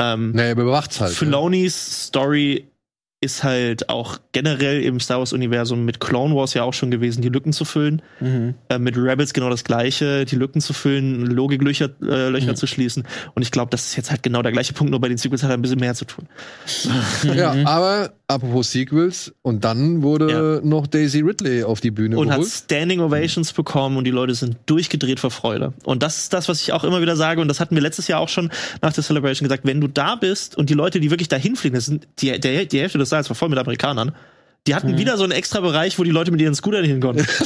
Ähm, 0.00 0.32
naja, 0.32 0.48
er 0.48 0.54
bewacht's 0.56 1.00
halt. 1.00 1.14
Filonis 1.14 2.06
Story 2.06 2.66
ist 3.24 3.42
halt 3.42 3.88
auch 3.88 4.18
generell 4.32 4.82
im 4.82 5.00
Star 5.00 5.18
Wars-Universum 5.18 5.84
mit 5.84 5.98
Clone 6.00 6.34
Wars 6.36 6.54
ja 6.54 6.62
auch 6.62 6.74
schon 6.74 6.90
gewesen, 6.90 7.22
die 7.22 7.28
Lücken 7.30 7.52
zu 7.52 7.64
füllen. 7.64 8.02
Mhm. 8.20 8.54
Äh, 8.68 8.78
mit 8.78 8.96
Rebels 8.96 9.32
genau 9.32 9.50
das 9.50 9.64
gleiche, 9.64 10.24
die 10.24 10.36
Lücken 10.36 10.60
zu 10.60 10.72
füllen, 10.72 11.26
Logiklöcher 11.26 11.90
äh, 12.02 12.28
Löcher 12.28 12.52
Mhm. 12.52 12.56
zu 12.56 12.66
schließen. 12.66 13.04
Und 13.34 13.42
ich 13.42 13.50
glaube, 13.50 13.70
das 13.70 13.86
ist 13.86 13.96
jetzt 13.96 14.10
halt 14.10 14.22
genau 14.22 14.42
der 14.42 14.52
gleiche 14.52 14.72
Punkt, 14.74 14.90
nur 14.90 15.00
bei 15.00 15.08
den 15.08 15.18
Sequels 15.18 15.42
hat 15.42 15.50
er 15.50 15.54
ein 15.56 15.62
bisschen 15.62 15.80
mehr 15.80 15.94
zu 15.94 16.04
tun. 16.04 16.26
Ja, 17.34 17.54
Mhm. 17.54 17.66
aber 17.66 18.12
apropos 18.28 18.70
Sequels, 18.70 19.32
und 19.42 19.64
dann 19.64 20.02
wurde 20.02 20.60
noch 20.64 20.86
Daisy 20.86 21.20
Ridley 21.20 21.64
auf 21.64 21.80
die 21.80 21.90
Bühne 21.90 22.16
und 22.18 22.28
hat 22.30 22.36
geholt. 22.38 22.52
Standing 22.52 23.00
Ovations 23.00 23.52
bekommen 23.52 23.96
und 23.96 24.04
die 24.04 24.10
Leute 24.10 24.34
sind 24.34 24.56
durchgedreht 24.66 25.20
vor 25.20 25.30
Freude. 25.30 25.72
Und 25.84 26.02
das 26.02 26.18
ist 26.18 26.32
das, 26.32 26.48
was 26.48 26.60
ich 26.60 26.72
auch 26.72 26.84
immer 26.84 27.00
wieder 27.00 27.16
sage 27.16 27.40
und 27.40 27.48
das 27.48 27.60
hatten 27.60 27.74
wir 27.74 27.82
letztes 27.82 28.08
Jahr 28.08 28.20
auch 28.20 28.28
schon 28.28 28.50
nach 28.82 28.92
der 28.92 29.02
Celebration 29.04 29.44
gesagt, 29.48 29.64
wenn 29.66 29.80
du 29.80 29.88
da 29.88 30.14
bist 30.16 30.56
und 30.56 30.70
die 30.70 30.74
Leute, 30.74 31.00
die 31.00 31.10
wirklich 31.10 31.28
dahin 31.28 31.56
fliegen, 31.56 31.74
das 31.74 31.86
sind 31.86 32.06
die, 32.18 32.38
der, 32.38 32.64
die 32.66 32.80
Hälfte 32.80 32.98
des 32.98 33.08
Saals 33.14 33.30
war 33.30 33.36
voll 33.36 33.48
mit 33.48 33.58
Amerikanern, 33.58 34.12
die 34.66 34.74
hatten 34.74 34.96
wieder 34.98 35.16
so 35.16 35.24
einen 35.24 35.32
extra 35.32 35.60
Bereich, 35.60 35.98
wo 35.98 36.04
die 36.04 36.10
Leute 36.10 36.30
mit 36.32 36.40
ihren 36.40 36.54
Scootern 36.54 36.84
hin 36.84 37.00
konnten. 37.00 37.26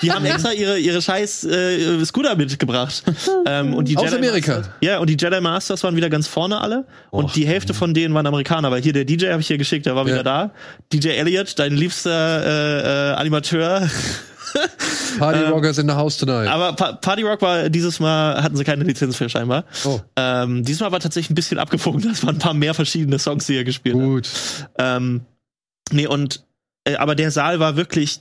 Die 0.00 0.10
haben 0.10 0.24
extra 0.24 0.52
ihre, 0.52 0.78
ihre 0.78 1.00
scheiß 1.00 1.44
äh, 1.44 2.04
Scooter 2.04 2.34
mitgebracht. 2.34 3.04
ähm, 3.46 3.72
und 3.74 3.86
die 3.86 3.96
Aus 3.96 4.04
Jedi 4.04 4.16
Amerika. 4.16 4.56
Masters, 4.56 4.74
ja, 4.80 4.98
und 4.98 5.08
die 5.08 5.16
Jedi 5.16 5.40
Masters 5.40 5.84
waren 5.84 5.94
wieder 5.94 6.10
ganz 6.10 6.26
vorne 6.26 6.60
alle. 6.60 6.86
Und 7.10 7.26
Och. 7.26 7.32
die 7.34 7.46
Hälfte 7.46 7.72
von 7.72 7.94
denen 7.94 8.12
waren 8.12 8.26
Amerikaner, 8.26 8.72
weil 8.72 8.82
hier 8.82 8.92
der 8.92 9.04
DJ 9.04 9.28
habe 9.28 9.40
ich 9.42 9.46
hier 9.46 9.58
geschickt, 9.58 9.86
der 9.86 9.94
war 9.94 10.04
Ja. 10.08 10.12
wieder 10.14 10.24
da. 10.24 10.50
DJ 10.92 11.10
Elliott, 11.10 11.56
dein 11.56 11.74
liebster 11.74 12.10
äh, 12.44 13.12
äh, 13.12 13.14
Animateur. 13.14 13.88
Party 15.18 15.40
Rockers 15.40 15.78
in 15.78 15.88
the 15.88 15.94
House 15.94 16.16
tonight. 16.16 16.48
Aber 16.48 16.74
pa 16.74 16.92
Party 16.92 17.22
Rock 17.22 17.42
war 17.42 17.68
dieses 17.68 18.00
Mal, 18.00 18.42
hatten 18.42 18.56
sie 18.56 18.64
keine 18.64 18.84
Lizenz 18.84 19.16
für 19.16 19.28
scheinbar. 19.28 19.64
Oh. 19.84 20.00
Ähm, 20.16 20.64
diesmal 20.64 20.92
war 20.92 21.00
tatsächlich 21.00 21.30
ein 21.30 21.34
bisschen 21.34 21.58
abgewogen. 21.58 22.02
Das 22.12 22.24
waren 22.26 22.36
ein 22.36 22.38
paar 22.38 22.54
mehr 22.54 22.74
verschiedene 22.74 23.18
Songs, 23.18 23.46
die 23.46 23.56
er 23.56 23.64
gespielt 23.64 23.94
hat. 23.94 24.02
Gut. 24.02 24.30
Ähm, 24.78 25.22
nee, 25.90 26.06
und 26.06 26.44
äh, 26.84 26.96
aber 26.96 27.14
der 27.14 27.30
Saal 27.30 27.60
war 27.60 27.76
wirklich, 27.76 28.20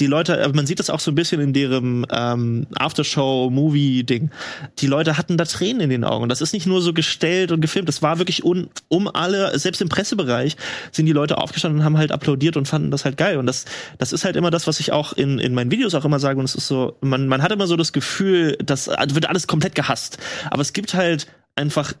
die 0.00 0.06
Leute, 0.06 0.38
äh, 0.38 0.48
man 0.48 0.66
sieht 0.66 0.80
das 0.80 0.90
auch 0.90 1.00
so 1.00 1.10
ein 1.10 1.14
bisschen 1.14 1.40
in 1.40 1.52
deren 1.52 2.06
ähm, 2.10 2.66
Aftershow-Movie-Ding. 2.74 4.30
Die 4.78 4.86
Leute 4.86 5.16
hatten 5.16 5.36
da 5.36 5.44
Tränen 5.44 5.82
in 5.82 5.90
den 5.90 6.04
Augen. 6.04 6.24
Und 6.24 6.28
das 6.30 6.40
ist 6.40 6.52
nicht 6.52 6.66
nur 6.66 6.82
so 6.82 6.92
gestellt 6.92 7.52
und 7.52 7.60
gefilmt, 7.60 7.88
das 7.88 8.02
war 8.02 8.18
wirklich 8.18 8.44
un, 8.44 8.68
um 8.88 9.08
alle, 9.08 9.56
selbst 9.58 9.80
im 9.80 9.88
Pressebereich 9.88 10.56
sind 10.90 11.06
die 11.06 11.12
Leute 11.12 11.38
aufgestanden 11.38 11.80
und 11.80 11.84
haben 11.84 11.98
halt 11.98 12.10
applaudiert 12.10 12.56
und 12.56 12.66
fanden 12.66 12.90
das 12.90 13.04
halt 13.04 13.16
geil. 13.16 13.38
Und 13.38 13.46
das, 13.46 13.66
das 13.98 14.12
ist 14.12 14.24
halt 14.24 14.36
immer 14.36 14.50
das, 14.50 14.66
was 14.66 14.80
ich 14.80 14.92
auch 14.92 15.12
in, 15.12 15.38
in 15.38 15.54
meinen 15.54 15.70
Videos 15.70 15.94
auch 15.94 16.04
immer 16.04 16.18
sage. 16.18 16.38
Und 16.40 16.46
es 16.46 16.56
ist 16.56 16.66
so, 16.66 16.96
man, 17.00 17.28
man 17.28 17.42
hat 17.42 17.52
immer 17.52 17.68
so 17.68 17.76
das 17.76 17.92
Gefühl, 17.92 18.56
das 18.64 18.88
wird 18.88 19.28
alles 19.28 19.46
komplett 19.46 19.76
gehasst. 19.76 20.18
Aber 20.50 20.62
es 20.62 20.72
gibt 20.72 20.94
halt 20.94 21.28
einfach 21.54 21.92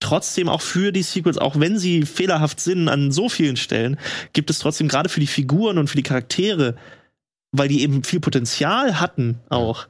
trotzdem 0.00 0.48
auch 0.48 0.62
für 0.62 0.92
die 0.92 1.02
Sequels, 1.02 1.38
auch 1.38 1.58
wenn 1.60 1.78
sie 1.78 2.02
fehlerhaft 2.02 2.60
sind 2.60 2.88
an 2.88 3.12
so 3.12 3.28
vielen 3.28 3.56
Stellen, 3.56 3.98
gibt 4.32 4.50
es 4.50 4.58
trotzdem 4.58 4.88
gerade 4.88 5.08
für 5.08 5.20
die 5.20 5.26
Figuren 5.26 5.78
und 5.78 5.88
für 5.88 5.96
die 5.96 6.02
Charaktere, 6.02 6.74
weil 7.52 7.68
die 7.68 7.82
eben 7.82 8.04
viel 8.04 8.20
Potenzial 8.20 9.00
hatten 9.00 9.38
auch, 9.48 9.86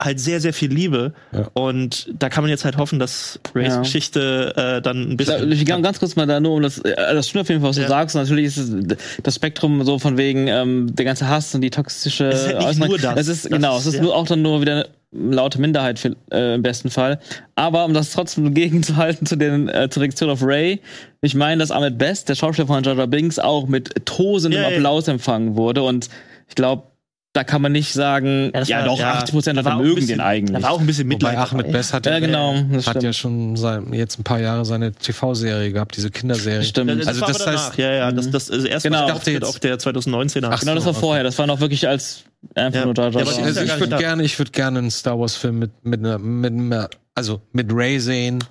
halt 0.00 0.20
sehr, 0.20 0.40
sehr 0.40 0.52
viel 0.52 0.72
Liebe. 0.72 1.12
Ja. 1.32 1.48
Und 1.54 2.08
da 2.16 2.28
kann 2.28 2.44
man 2.44 2.50
jetzt 2.50 2.64
halt 2.64 2.76
hoffen, 2.76 3.00
dass 3.00 3.40
Rays 3.54 3.74
Ja. 3.74 3.80
Geschichte 3.80 4.52
äh, 4.56 4.80
dann 4.80 5.10
ein 5.10 5.16
bisschen. 5.16 5.50
ich 5.50 5.66
ganz, 5.66 5.82
ganz 5.82 5.98
kurz 5.98 6.14
mal 6.14 6.26
da 6.26 6.38
nur 6.38 6.52
um 6.54 6.62
das, 6.62 6.78
äh, 6.78 6.94
das 6.94 7.28
stimmt 7.28 7.42
auf 7.42 7.48
jeden 7.48 7.60
Fall, 7.62 7.70
was 7.70 7.78
Ja. 7.78 7.82
du 7.84 7.88
sagst. 7.88 8.14
Natürlich 8.14 8.46
ist 8.46 8.58
es 8.58 8.96
das 9.24 9.34
Spektrum 9.34 9.82
so 9.84 9.98
von 9.98 10.16
wegen 10.16 10.46
ähm, 10.46 10.94
der 10.94 11.04
ganze 11.04 11.28
Hass 11.28 11.52
und 11.54 11.62
die 11.62 11.70
toxische. 11.70 12.26
Es 12.28 12.42
ist 12.46 12.54
halt 12.54 12.78
nicht 12.78 12.88
nur 12.88 12.98
das. 12.98 13.18
Es 13.18 13.28
ist 13.28 13.44
Das 13.46 13.50
genau, 13.52 13.74
ist- 13.76 13.82
es 13.82 13.86
ist 13.88 13.94
ja. 13.94 14.02
nur 14.02 14.14
auch 14.14 14.26
dann 14.26 14.40
nur 14.40 14.60
wieder 14.60 14.72
eine 15.10 15.34
laute 15.34 15.60
Minderheit 15.60 15.98
für, 15.98 16.14
äh, 16.30 16.54
im 16.54 16.62
besten 16.62 16.90
Fall. 16.90 17.18
Aber 17.56 17.84
um 17.84 17.92
das 17.92 18.12
trotzdem 18.12 18.54
gegenzuhalten 18.54 19.26
zu 19.26 19.34
den 19.34 19.68
äh, 19.68 19.88
zur 19.90 20.02
Reaktion 20.02 20.30
auf 20.30 20.44
Ray, 20.44 20.80
ich 21.22 21.34
meine, 21.34 21.58
dass 21.60 21.72
Ahmed 21.72 21.98
Best, 21.98 22.28
der 22.28 22.36
Schauspieler 22.36 22.68
von 22.68 22.84
Jar 22.84 22.94
Jar 22.94 23.08
Binks, 23.08 23.40
auch 23.40 23.66
mit 23.66 24.06
tosendem 24.06 24.62
Ja, 24.62 24.68
ja. 24.70 24.76
Applaus 24.76 25.08
empfangen 25.08 25.56
wurde 25.56 25.82
und 25.82 26.08
ich 26.50 26.54
glaube, 26.54 26.84
da 27.38 27.44
kann 27.44 27.62
man 27.62 27.70
nicht 27.72 27.92
sagen, 27.92 28.50
ja, 28.64 28.78
war- 28.80 28.84
doch, 28.86 28.98
ja, 28.98 29.12
80 29.14 29.32
Prozent 29.32 29.58
da 29.64 29.70
ein 29.70 29.78
mögen 29.78 29.94
bisschen- 29.94 30.18
den 30.18 30.20
eigentlich. 30.20 30.56
Da 30.56 30.62
war 30.62 30.72
auch 30.72 30.80
ein 30.80 30.86
bisschen 30.86 31.06
Mitleid. 31.06 31.36
Wobei 31.36 31.42
Ahmed 31.46 31.66
dabei. 31.66 31.72
Best 31.78 31.94
hat 31.94 32.04
ja, 32.06 32.12
ja, 32.12 32.18
genau, 32.18 32.54
das 32.72 32.86
hat 32.86 32.92
stimmt. 32.94 33.02
ja 33.04 33.12
schon 33.12 33.56
sein, 33.56 33.92
jetzt 33.92 34.18
ein 34.18 34.24
paar 34.24 34.40
Jahre 34.40 34.64
seine 34.64 34.92
TV-Serie 34.92 35.72
gehabt, 35.72 35.96
diese 35.96 36.10
Kinderserie. 36.10 36.64
Stimmt. 36.64 36.90
Das 37.00 37.06
Also 37.06 37.20
war 37.20 37.28
das 37.28 37.38
danach. 37.38 37.72
heißt- 37.74 37.78
ja, 37.80 37.92
ja, 37.92 38.12
das, 38.12 38.30
das 38.30 38.50
also 38.50 38.66
erst 38.66 38.82
Genau. 38.84 39.06
mal 39.08 39.16
jetzt- 39.24 39.44
auf 39.44 39.60
der 39.60 39.78
2019er. 39.78 40.50
Ach 40.52 40.60
Genau, 40.60 40.74
das 40.74 40.84
war 40.84 40.90
okay. 40.92 41.00
vorher. 41.00 41.22
Das 41.24 41.38
war 41.38 41.46
noch 41.46 41.60
wirklich 41.60 41.86
als 41.88 42.24
einfach 42.56 42.80
Ja. 42.80 42.84
nur 42.86 42.94
Ja, 42.96 43.10
die 43.10 43.18
Also 43.18 43.40
ja 43.42 43.62
ich 43.64 43.80
würde 43.80 43.88
da. 43.90 43.96
gerne, 43.98 44.22
ich 44.24 44.38
würde 44.38 44.50
gerne 44.50 44.78
einen 44.80 44.90
Star 44.90 45.18
Wars 45.18 45.36
Film 45.36 45.58
mit 45.60 45.70
mit 45.84 46.00
einer 46.00 46.18
mit 46.18 46.52
einer, 46.52 46.90
also 47.14 47.40
mit 47.52 47.68
Ray 47.72 48.00
sehen, 48.00 48.42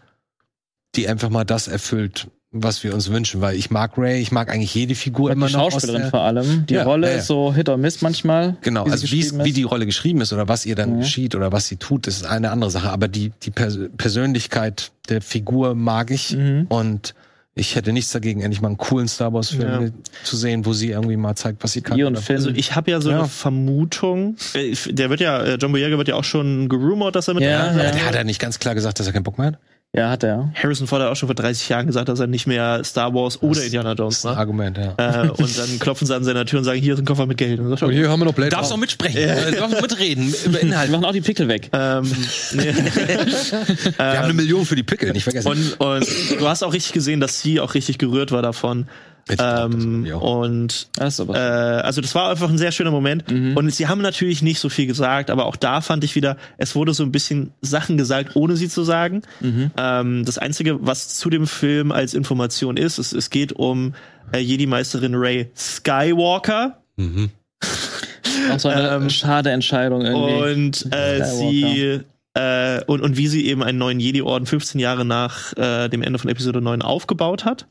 die 0.96 1.08
einfach 1.08 1.30
mal 1.30 1.44
das 1.44 1.68
erfüllt, 1.68 2.28
was 2.52 2.84
wir 2.84 2.94
uns 2.94 3.10
wünschen, 3.12 3.42
weil 3.42 3.56
ich 3.58 3.70
mag 3.72 3.98
Ray, 3.98 4.22
ich 4.22 4.32
mag 4.32 4.50
eigentlich 4.52 4.74
jede 4.74 4.96
Figur 4.96 5.30
Die 5.30 5.34
immer 5.36 5.50
noch. 5.50 5.60
aus 5.60 5.74
Schauspielerin 5.74 6.02
der- 6.04 6.10
vor 6.12 6.22
allem. 6.22 6.66
Die 6.66 6.76
Ja, 6.76 6.84
Rolle 6.84 7.08
ja, 7.08 7.14
ja. 7.14 7.20
ist 7.20 7.28
so 7.28 7.54
Hit 7.54 7.68
or 7.70 7.78
Miss 7.78 8.02
manchmal. 8.02 8.56
Genau, 8.62 8.86
wie 8.86 8.92
also 8.92 9.12
wie, 9.12 9.44
wie 9.44 9.52
die 9.52 9.64
Rolle 9.64 9.86
geschrieben 9.86 10.22
ist 10.22 10.32
oder 10.32 10.48
was 10.48 10.66
ihr 10.66 10.76
dann 10.76 10.96
Mhm. 10.96 11.00
geschieht 11.00 11.36
oder 11.36 11.52
was 11.52 11.68
sie 11.68 11.76
tut, 11.76 12.08
ist 12.08 12.26
eine 12.26 12.50
andere 12.52 12.72
Sache. 12.72 12.90
Aber 12.90 13.08
die, 13.10 13.32
die 13.44 13.52
Pers 13.52 13.78
Persönlichkeit 13.98 14.92
der 15.10 15.22
Figur 15.22 15.76
mag 15.76 16.10
ich 16.10 16.36
Mhm. 16.38 16.66
und 16.70 17.14
ich 17.54 17.76
hätte 17.76 17.92
nichts 17.92 18.12
dagegen, 18.12 18.42
endlich 18.42 18.62
mal 18.62 18.68
einen 18.70 18.78
coolen 18.78 19.08
Star 19.08 19.34
Wars-Film 19.34 19.84
Ja. 19.84 19.90
zu 20.24 20.38
sehen, 20.38 20.66
wo 20.66 20.74
sie 20.74 20.92
irgendwie 20.92 21.18
mal 21.18 21.36
zeigt, 21.36 21.64
was 21.64 21.74
sie 21.74 21.82
kann. 21.82 21.98
Ihr 21.98 22.08
und 22.08 22.14
Oder- 22.14 22.22
Finn. 22.22 22.36
Also 22.38 22.50
ich 22.52 22.76
habe 22.76 22.92
ja 22.92 23.02
so 23.02 23.10
Ja. 23.10 23.20
eine 23.20 23.28
Vermutung. 23.28 24.38
äh, 24.54 24.74
Der 24.90 25.10
wird 25.10 25.20
ja, 25.20 25.42
äh, 25.44 25.56
John 25.56 25.72
Boyega 25.74 25.98
wird 25.98 26.08
ja 26.08 26.16
auch 26.16 26.24
schon 26.24 26.70
gerumort, 26.70 27.16
dass 27.16 27.28
er 27.28 27.34
mit 27.34 27.44
Ja, 27.44 27.68
dabei 27.68 27.84
ja. 27.84 27.90
ist. 27.90 27.96
Der 27.96 28.06
hat 28.06 28.16
ja 28.16 28.24
nicht 28.24 28.40
ganz 28.40 28.60
klar 28.60 28.74
gesagt, 28.76 29.00
dass 29.00 29.08
er 29.08 29.14
keinen 29.14 29.24
Bock 29.24 29.38
mehr 29.38 29.48
hat. 29.48 29.58
Ja, 29.98 30.10
hat 30.10 30.24
er. 30.24 30.50
Harrison 30.54 30.88
Ford 30.88 31.02
hat 31.02 31.10
auch 31.10 31.16
schon 31.16 31.28
vor 31.28 31.36
30 31.36 31.68
Jahren 31.68 31.88
gesagt, 31.88 32.08
dass 32.08 32.20
er 32.20 32.28
nicht 32.28 32.48
mehr 32.48 32.84
Star 32.86 33.14
Wars 33.14 33.42
oder 33.42 33.56
Das- 33.56 33.64
Indiana 33.66 33.96
Das 33.96 34.00
Jones 34.04 34.18
ist 34.20 34.26
ein 34.26 34.30
macht. 34.32 34.40
Argument, 34.40 34.78
ja. 34.78 35.24
Äh, 35.26 35.30
und 35.32 35.58
dann 35.58 35.80
klopfen 35.80 36.08
sie 36.08 36.16
an 36.16 36.24
seiner 36.24 36.46
Tür 36.46 36.60
und 36.60 36.66
sagen, 36.66 36.80
hier 36.80 36.94
ist 36.94 37.00
ein 37.00 37.06
Koffer 37.06 37.26
mit 37.26 37.38
Geld. 37.38 37.60
Und, 37.60 37.70
sagt 37.70 37.84
Und 37.84 37.92
hier 37.92 38.10
haben 38.10 38.20
wir 38.22 38.26
noch 38.26 38.34
Blade 38.34 38.52
Darfst 38.52 38.72
auch 38.72 38.78
mitsprechen, 38.78 39.18
äh, 39.18 39.52
darfst 39.52 39.82
mitreden 39.82 40.34
über 40.46 40.60
Die 40.60 40.68
Inhalte. 40.68 40.92
machen 40.92 41.06
auch 41.06 41.12
die 41.12 41.22
Pickel 41.22 41.48
weg. 41.48 41.70
ähm, 41.74 42.04
nee. 42.54 42.74
Wir 42.74 43.98
haben 43.98 44.24
eine 44.26 44.34
Million 44.34 44.66
für 44.66 44.76
die 44.76 44.84
Pickel, 44.84 45.12
nicht 45.12 45.24
vergessen. 45.24 45.48
und, 45.48 45.80
und 45.80 46.06
du 46.40 46.48
hast 46.48 46.64
auch 46.64 46.74
richtig 46.74 46.94
gesehen, 46.94 47.20
dass 47.20 47.42
sie 47.42 47.60
auch 47.60 47.74
richtig 47.74 47.98
gerührt 47.98 48.32
war 48.32 48.42
davon. 48.42 48.88
Ich 49.30 49.38
glaub, 49.38 49.72
das 49.72 49.84
Ähm, 49.84 50.08
auch. 50.14 50.42
und 50.44 50.88
Das 50.96 51.16
ist 51.16 51.20
aber 51.20 51.36
Äh, 51.36 51.82
also 51.82 52.02
das 52.02 52.16
war 52.16 52.30
einfach 52.30 52.50
ein 52.50 52.58
sehr 52.58 52.72
schöner 52.72 52.92
Moment. 52.92 53.30
Mhm. 53.30 53.58
Und 53.58 53.70
sie 53.74 53.88
haben 53.88 54.02
natürlich 54.02 54.42
nicht 54.42 54.60
so 54.60 54.70
viel 54.70 54.88
gesagt, 54.88 55.30
aber 55.30 55.46
auch 55.46 55.56
da 55.56 55.82
fand 55.82 56.04
ich 56.04 56.16
wieder, 56.16 56.38
es 56.58 56.76
wurde 56.76 56.94
so 56.94 57.04
ein 57.04 57.12
bisschen 57.12 57.52
Sachen 57.62 57.98
gesagt, 57.98 58.36
ohne 58.36 58.56
sie 58.56 58.70
zu 58.70 58.84
sagen. 58.84 59.22
Mhm. 59.42 59.72
Ähm, 59.78 60.26
das 60.26 60.38
Einzige, 60.38 60.86
was 60.86 61.16
zu 61.18 61.30
dem 61.30 61.48
Film 61.48 61.92
als 61.92 62.14
Information 62.14 62.78
ist, 62.78 62.98
es, 62.98 63.12
es 63.12 63.30
geht 63.30 63.54
um 63.54 63.94
äh, 64.32 64.40
Jedi-Meisterin 64.40 65.16
Ray 65.16 65.50
Skywalker. 65.56 66.78
Mhm. 66.96 67.30
auch 68.54 68.60
so 68.60 68.70
eine 68.70 68.90
ähm, 68.90 69.10
schade 69.10 69.52
Entscheidung 69.52 70.02
irgendwie. 70.04 70.54
Und 70.54 70.94
äh, 70.94 71.24
sie 71.26 72.02
äh, 72.34 72.84
und, 72.86 73.02
und 73.02 73.18
wie 73.18 73.28
sie 73.28 73.48
eben 73.48 73.64
einen 73.64 73.78
neuen 73.80 74.00
Jedi-Orden 74.00 74.46
15 74.46 74.80
Jahre 74.80 75.06
nach 75.06 75.54
äh, 75.58 75.90
dem 75.90 76.04
Ende 76.04 76.20
von 76.20 76.30
Episode 76.30 76.62
9 76.62 76.82
aufgebaut 76.82 77.46
hat. 77.46 77.66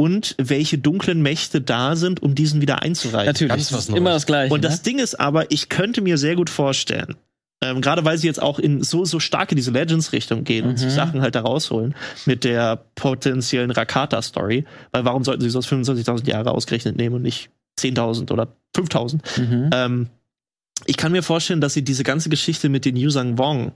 Und 0.00 0.34
welche 0.38 0.78
dunklen 0.78 1.20
Mächte 1.20 1.60
da 1.60 1.94
sind, 1.94 2.22
um 2.22 2.34
diesen 2.34 2.62
wieder 2.62 2.80
einzureichen. 2.80 3.26
Natürlich, 3.26 3.50
ganz 3.50 3.70
was 3.70 3.90
immer 3.90 4.10
das 4.10 4.24
Gleiche. 4.24 4.54
Und 4.54 4.64
das 4.64 4.78
ne? 4.78 4.82
Ding 4.84 4.98
ist 4.98 5.20
aber, 5.20 5.50
ich 5.52 5.68
könnte 5.68 6.00
mir 6.00 6.16
sehr 6.16 6.36
gut 6.36 6.48
vorstellen, 6.48 7.16
ähm, 7.62 7.82
gerade 7.82 8.02
weil 8.02 8.16
sie 8.16 8.26
jetzt 8.26 8.40
auch 8.40 8.58
in 8.58 8.82
so, 8.82 9.04
so 9.04 9.20
stark 9.20 9.52
in 9.52 9.56
diese 9.56 9.72
Legends-Richtung 9.72 10.44
gehen 10.44 10.64
und 10.64 10.72
Mhm. 10.72 10.76
sich 10.78 10.92
Sachen 10.92 11.20
halt 11.20 11.34
da 11.34 11.42
rausholen 11.42 11.94
mit 12.24 12.44
der 12.44 12.82
potenziellen 12.94 13.70
Rakata-Story, 13.70 14.64
weil 14.92 15.04
warum 15.04 15.22
sollten 15.22 15.42
sie 15.42 15.50
sonst 15.50 15.68
25.000 15.68 16.26
Jahre 16.26 16.52
ausgerechnet 16.52 16.96
nehmen 16.96 17.16
und 17.16 17.22
nicht 17.22 17.50
10.000 17.78 18.32
oder 18.32 18.48
5.000? 18.74 19.20
Mhm. 19.38 19.70
Ähm, 19.74 20.06
ich 20.86 20.96
kann 20.96 21.12
mir 21.12 21.22
vorstellen, 21.22 21.60
dass 21.60 21.74
sie 21.74 21.84
diese 21.84 22.04
ganze 22.04 22.30
Geschichte 22.30 22.70
mit 22.70 22.86
den 22.86 22.96
Yusang 22.96 23.36
Wong 23.36 23.72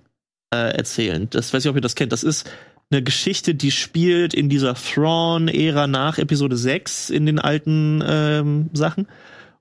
äh, 0.55 0.75
erzählen. 0.75 1.29
Das 1.29 1.53
weiß 1.53 1.67
ich, 1.67 1.71
ob 1.71 1.77
ihr 1.77 1.83
das 1.83 1.97
kennt. 1.97 2.13
Das 2.13 2.25
ist 2.25 2.51
eine 2.91 3.03
Geschichte, 3.03 3.55
die 3.55 3.71
spielt 3.71 4.35
in 4.35 4.49
dieser 4.49 4.75
Thrawn-Ära 4.75 5.87
nach 5.87 6.19
Episode 6.19 6.57
6 6.57 7.11
in 7.11 7.27
den 7.27 7.39
alten 7.39 8.03
ähm, 8.07 8.71
Sachen. 8.73 9.09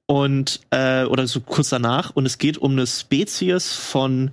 Und, 0.06 0.60
äh, 0.70 1.06
oder 1.06 1.26
so 1.28 1.40
kurz 1.40 1.70
danach. 1.70 2.12
Und 2.12 2.26
es 2.26 2.38
geht 2.38 2.58
um 2.58 2.74
eine 2.74 2.86
Spezies 2.86 3.74
von, 3.74 4.32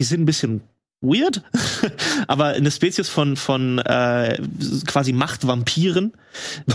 die 0.00 0.04
sind 0.04 0.22
ein 0.22 0.26
bisschen 0.26 0.62
weird, 1.02 1.42
aber 2.28 2.46
eine 2.48 2.70
Spezies 2.70 3.08
von, 3.08 3.36
von 3.36 3.78
äh, 3.78 4.38
quasi 4.86 5.12
Machtvampiren, 5.12 6.12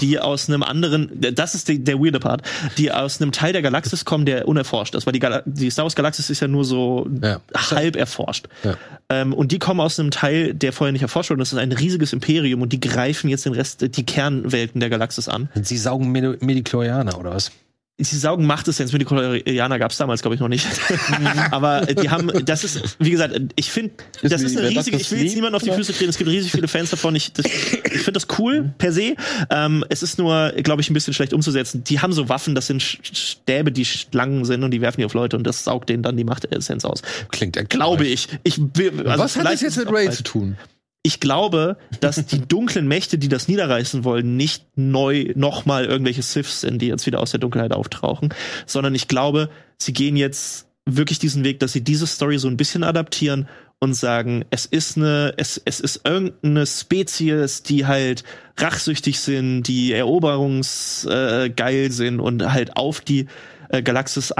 die 0.01 0.19
aus 0.19 0.49
einem 0.49 0.63
anderen, 0.63 1.09
das 1.33 1.55
ist 1.55 1.67
die, 1.67 1.83
der 1.83 1.99
weirde 1.99 2.19
Part, 2.19 2.41
die 2.77 2.91
aus 2.91 3.21
einem 3.21 3.31
Teil 3.31 3.53
der 3.53 3.61
Galaxis 3.61 4.03
kommen, 4.03 4.25
der 4.25 4.47
unerforscht 4.47 4.95
ist, 4.95 5.05
weil 5.05 5.13
die, 5.13 5.19
Gal 5.19 5.43
die 5.45 5.69
Star 5.69 5.85
Wars 5.85 5.95
Galaxis 5.95 6.29
ist 6.29 6.39
ja 6.39 6.47
nur 6.47 6.65
so 6.65 7.07
Ja. 7.21 7.39
halb 7.55 7.95
erforscht. 7.95 8.47
Ja. 8.63 8.75
Ähm, 9.09 9.33
und 9.33 9.51
die 9.51 9.59
kommen 9.59 9.79
aus 9.79 9.99
einem 9.99 10.11
Teil, 10.11 10.53
der 10.53 10.73
vorher 10.73 10.91
nicht 10.91 11.03
erforscht 11.03 11.29
wurde. 11.29 11.39
Das 11.39 11.53
ist 11.53 11.59
ein 11.59 11.71
riesiges 11.71 12.11
Imperium 12.11 12.61
und 12.63 12.73
die 12.73 12.79
greifen 12.79 13.29
jetzt 13.29 13.45
den 13.45 13.53
Rest, 13.53 13.95
die 13.95 14.05
Kernwelten 14.05 14.79
der 14.79 14.89
Galaxis 14.89 15.27
an. 15.29 15.49
Sie 15.61 15.77
saugen 15.77 16.11
Medi 16.11 16.35
Medichlorianer 16.43 17.19
oder 17.19 17.31
was? 17.31 17.51
Sie 17.97 18.17
saugen 18.17 18.45
Machtessenz 18.45 18.91
mit 18.91 19.05
Koreaner 19.05 19.79
gab 19.79 19.91
es 19.91 19.97
damals, 19.97 20.21
glaube 20.21 20.35
ich, 20.35 20.41
noch 20.41 20.49
nicht. 20.49 20.67
Aber 21.51 21.87
äh, 21.87 21.95
die 21.95 22.09
haben, 22.09 22.29
das 22.43 22.65
ist, 22.65 22.97
wie 22.99 23.09
gesagt, 23.11 23.39
ich 23.55 23.71
finde, 23.71 23.93
das 24.21 24.41
ist 24.41 24.57
eine 24.57 24.67
riesige, 24.67 24.97
ich 24.97 25.09
will 25.11 25.21
jetzt 25.23 25.35
niemanden 25.35 25.55
auf 25.55 25.63
die? 25.63 25.71
Füße 25.71 25.93
treten, 25.93 26.09
es 26.09 26.17
gibt 26.17 26.29
riesig 26.29 26.51
viele 26.51 26.67
Fans 26.67 26.89
davon. 26.89 27.15
Ich, 27.15 27.31
das- 27.31 27.45
ich 27.45 28.01
finde 28.01 28.11
das 28.11 28.27
cool, 28.37 28.73
per 28.77 28.91
se. 28.91 29.15
Ähm, 29.49 29.85
es 29.87 30.03
ist 30.03 30.17
nur, 30.17 30.51
glaube 30.57 30.81
ich, 30.81 30.89
ein 30.89 30.93
bisschen 30.93 31.13
schlecht 31.13 31.31
umzusetzen. 31.31 31.85
Die 31.85 32.01
haben 32.01 32.11
so 32.11 32.27
Waffen, 32.27 32.53
das 32.53 32.67
sind 32.67 32.81
Stäbe, 32.83 33.71
die 33.71 33.85
Schlangen 33.85 34.43
sind 34.43 34.63
und 34.63 34.71
die 34.71 34.81
werfen 34.81 34.99
die 34.99 35.05
auf 35.05 35.13
Leute 35.13 35.37
und 35.37 35.45
das 35.47 35.63
saugt 35.63 35.87
denen 35.87 36.03
dann 36.03 36.17
die 36.17 36.25
Machtessenz 36.25 36.83
aus. 36.83 37.01
Klingt 37.31 37.69
Glaube 37.69 38.05
ich. 38.05 38.27
ich 38.43 38.59
also 38.59 39.23
Was 39.23 39.37
hat 39.37 39.45
das 39.45 39.61
jetzt 39.61 39.77
mit 39.77 39.89
Ray 39.89 40.09
zu 40.09 40.23
tun? 40.23 40.57
Ich 41.05 41.19
glaube, 41.19 41.77
dass 41.99 42.25
die 42.25 42.41
dunklen 42.47 42.87
Mächte, 42.87 43.19
die 43.19 43.29
das 43.29 43.47
niederreißen 43.47 44.03
wollen, 44.03 44.35
nicht 44.37 44.65
neu 44.75 45.33
nochmal 45.35 45.85
irgendwelche 45.85 46.23
Siths 46.23 46.61
sind, 46.61 46.81
die 46.81 46.87
jetzt 46.87 47.05
wieder 47.05 47.19
aus 47.19 47.29
der 47.29 47.39
Dunkelheit 47.39 47.73
auftauchen, 47.73 48.33
sondern 48.65 48.95
ich 48.95 49.07
glaube, 49.07 49.49
sie 49.77 49.93
gehen 49.93 50.17
jetzt 50.17 50.67
wirklich 50.85 51.19
diesen 51.19 51.43
Weg, 51.43 51.59
dass 51.59 51.73
sie 51.73 51.83
diese 51.83 52.07
Story 52.07 52.39
so 52.39 52.47
ein 52.47 52.57
bisschen 52.57 52.83
adaptieren 52.83 53.47
und 53.79 53.93
sagen, 53.93 54.45
es 54.49 54.65
ist 54.65 54.97
eine, 54.97 55.33
es, 55.37 55.61
es 55.63 55.79
ist 55.79 56.01
irgendeine 56.05 56.65
Spezies, 56.65 57.61
die 57.61 57.85
halt 57.85 58.23
rachsüchtig 58.57 59.19
sind, 59.19 59.63
die 59.63 59.91
eroberungsgeil 59.91 61.85
äh, 61.85 61.89
sind 61.89 62.19
und 62.19 62.51
halt 62.51 62.77
auf 62.77 63.01
die 63.01 63.27
äh, 63.69 63.83
Galaxis 63.83 64.31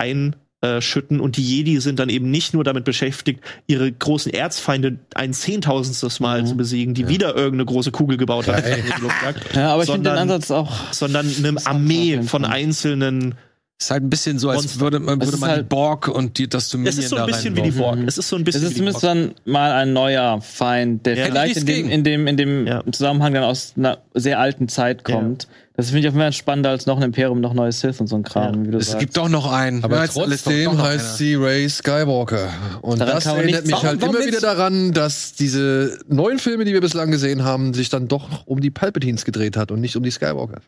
einschütten 0.62 1.20
und 1.20 1.38
die 1.38 1.44
Jedi 1.44 1.80
sind 1.80 2.00
dann 2.00 2.10
eben 2.10 2.32
nicht 2.32 2.54
nur 2.54 2.64
damit 2.64 2.86
beschäftigt, 2.86 3.42
ihre 3.68 3.92
großen 3.92 4.34
Erzfeinde 4.34 4.98
ein 5.14 5.34
zehntausendstes 5.34 6.20
Mal 6.20 6.42
Mhm. 6.42 6.46
zu 6.48 6.58
besiegen, 6.58 6.94
die 6.94 7.08
wieder 7.08 7.36
irgendeine 7.36 7.66
große 7.66 7.92
Kugel 7.92 8.18
gebaut 8.18 8.48
haben, 8.48 8.64
ja, 9.54 9.74
aber 9.74 9.84
ich 9.84 9.90
finde 9.92 10.10
den 10.10 10.16
sondern- 10.16 10.18
Ansatz 10.18 10.52
auch. 10.52 10.72
sondern 10.92 11.30
eine 11.38 11.66
Armee 11.66 12.22
von 12.24 12.46
einzelnen. 12.46 13.36
Ist 13.78 13.92
halt 13.92 14.04
ein 14.04 14.10
bisschen 14.10 14.40
so, 14.40 14.50
als 14.50 14.62
Monster. 14.64 14.80
würde 14.80 15.00
man, 15.00 15.20
Es 15.20 15.28
würde 15.28 15.36
ist 15.36 15.42
man 15.42 15.50
die 15.50 15.56
halt- 15.58 15.70
Borg 15.70 16.08
und 16.08 16.38
die, 16.38 16.48
das 16.48 16.70
Dominion 16.70 16.94
Es 16.94 16.98
ist 16.98 17.10
so 17.10 17.18
ein 17.18 17.26
bisschen 17.26 17.58
wie 17.58 17.62
die. 17.62 17.72
Borg. 17.72 18.00
Es 18.08 18.18
ist 18.18 18.30
so 18.30 18.38
ein 18.38 18.44
Es 18.44 18.46
bisschen 18.46 18.64
ist 18.64 18.70
wie 18.70 18.74
die 18.76 18.80
zumindest 18.80 19.04
dann 19.04 19.34
mal 19.44 19.74
ein 19.74 19.92
neuer 19.92 20.40
Feind, 20.42 21.06
der 21.06 21.18
Ja. 21.18 21.26
vielleicht 21.26 21.58
in 21.58 21.66
dem, 21.66 21.90
in 21.90 22.04
dem, 22.06 22.28
in 22.28 22.38
dem 22.38 22.68
Ja. 22.68 22.84
Zusammenhang 22.90 23.34
dann 23.34 23.44
aus 23.44 23.74
einer 23.76 23.98
sehr 24.14 24.40
alten 24.40 24.70
Zeit 24.70 25.04
kommt. 25.04 25.50
Das 25.76 25.88
finde 25.88 26.00
ich 26.00 26.08
auf 26.08 26.14
jeden 26.14 26.22
Fall 26.24 26.32
spannender 26.32 26.70
als 26.70 26.86
noch 26.86 26.96
ein 26.96 27.04
Imperium, 27.04 27.42
noch 27.42 27.54
neue 27.54 27.74
Sith 27.74 28.00
und 28.00 28.08
so 28.08 28.16
ein 28.16 28.24
Kram, 28.24 28.54
Ja. 28.64 28.68
wie 28.68 28.72
du 28.72 28.78
Es 28.78 28.86
sagst. 28.88 29.00
gibt 29.02 29.18
doch 29.18 29.28
noch 29.28 29.52
einen. 29.52 29.84
Aber 29.84 29.98
Ja, 29.98 30.08
trotzdem 30.08 30.82
heißt 30.82 31.18
sie 31.18 31.36
Ray 31.36 31.68
Skywalker. 31.68 32.48
Und 32.82 33.00
Daran 33.02 33.16
das 33.16 33.26
erinnert 33.26 33.68
mich 33.68 33.84
halt 33.84 34.02
Warum 34.02 34.16
immer 34.16 34.26
wieder 34.26 34.40
daran, 34.40 34.94
dass 34.94 35.34
diese 35.34 36.00
neuen 36.08 36.40
Filme, 36.40 36.64
die 36.64 36.72
wir 36.72 36.80
bislang 36.80 37.12
gesehen 37.12 37.44
haben, 37.44 37.74
sich 37.74 37.90
dann 37.90 38.08
doch 38.08 38.48
um 38.48 38.62
die 38.62 38.72
Palpatines 38.72 39.26
gedreht 39.26 39.58
hat 39.58 39.70
und 39.72 39.82
nicht 39.82 39.98
um 39.98 40.04
die 40.04 40.12
Skywalker. 40.12 40.62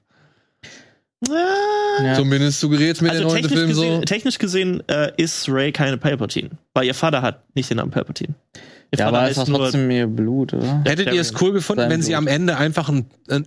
Ja. 2.04 2.14
Zumindest 2.16 2.60
suggeriert 2.60 3.02
mir 3.02 3.10
Also 3.10 3.24
der 3.24 3.32
neunte 3.32 3.48
technisch 3.48 3.58
Film 3.58 3.70
gesehen, 3.70 3.96
so. 3.96 4.02
technisch 4.02 4.38
gesehen 4.40 4.84
äh, 4.88 5.12
ist 5.18 5.50
Ray 5.50 5.72
keine 5.72 5.98
Palpatine, 5.98 6.52
weil 6.74 6.86
ihr 6.86 6.94
Vater 6.94 7.22
hat 7.22 7.44
nicht 7.56 7.70
den 7.70 7.78
Namen 7.78 7.92
Palpatine. 7.92 8.36
Ihr 8.92 9.00
ja, 9.00 9.08
aber 9.08 9.30
es 9.30 9.38
heißt 9.38 9.52
war 9.52 9.60
trotzdem 9.60 9.92
ihr 9.92 10.08
Blut, 10.08 10.54
oder? 10.54 10.82
Hättet 10.86 11.14
ihr 11.14 11.20
es 11.20 11.34
cool 11.42 11.52
gefunden, 11.52 11.82
Sein 11.82 11.90
wenn 11.90 12.02
sie 12.02 12.12
Blut. 12.12 12.18
am 12.20 12.28
Ende 12.28 12.56
einfach 12.58 12.88
ein, 12.88 13.06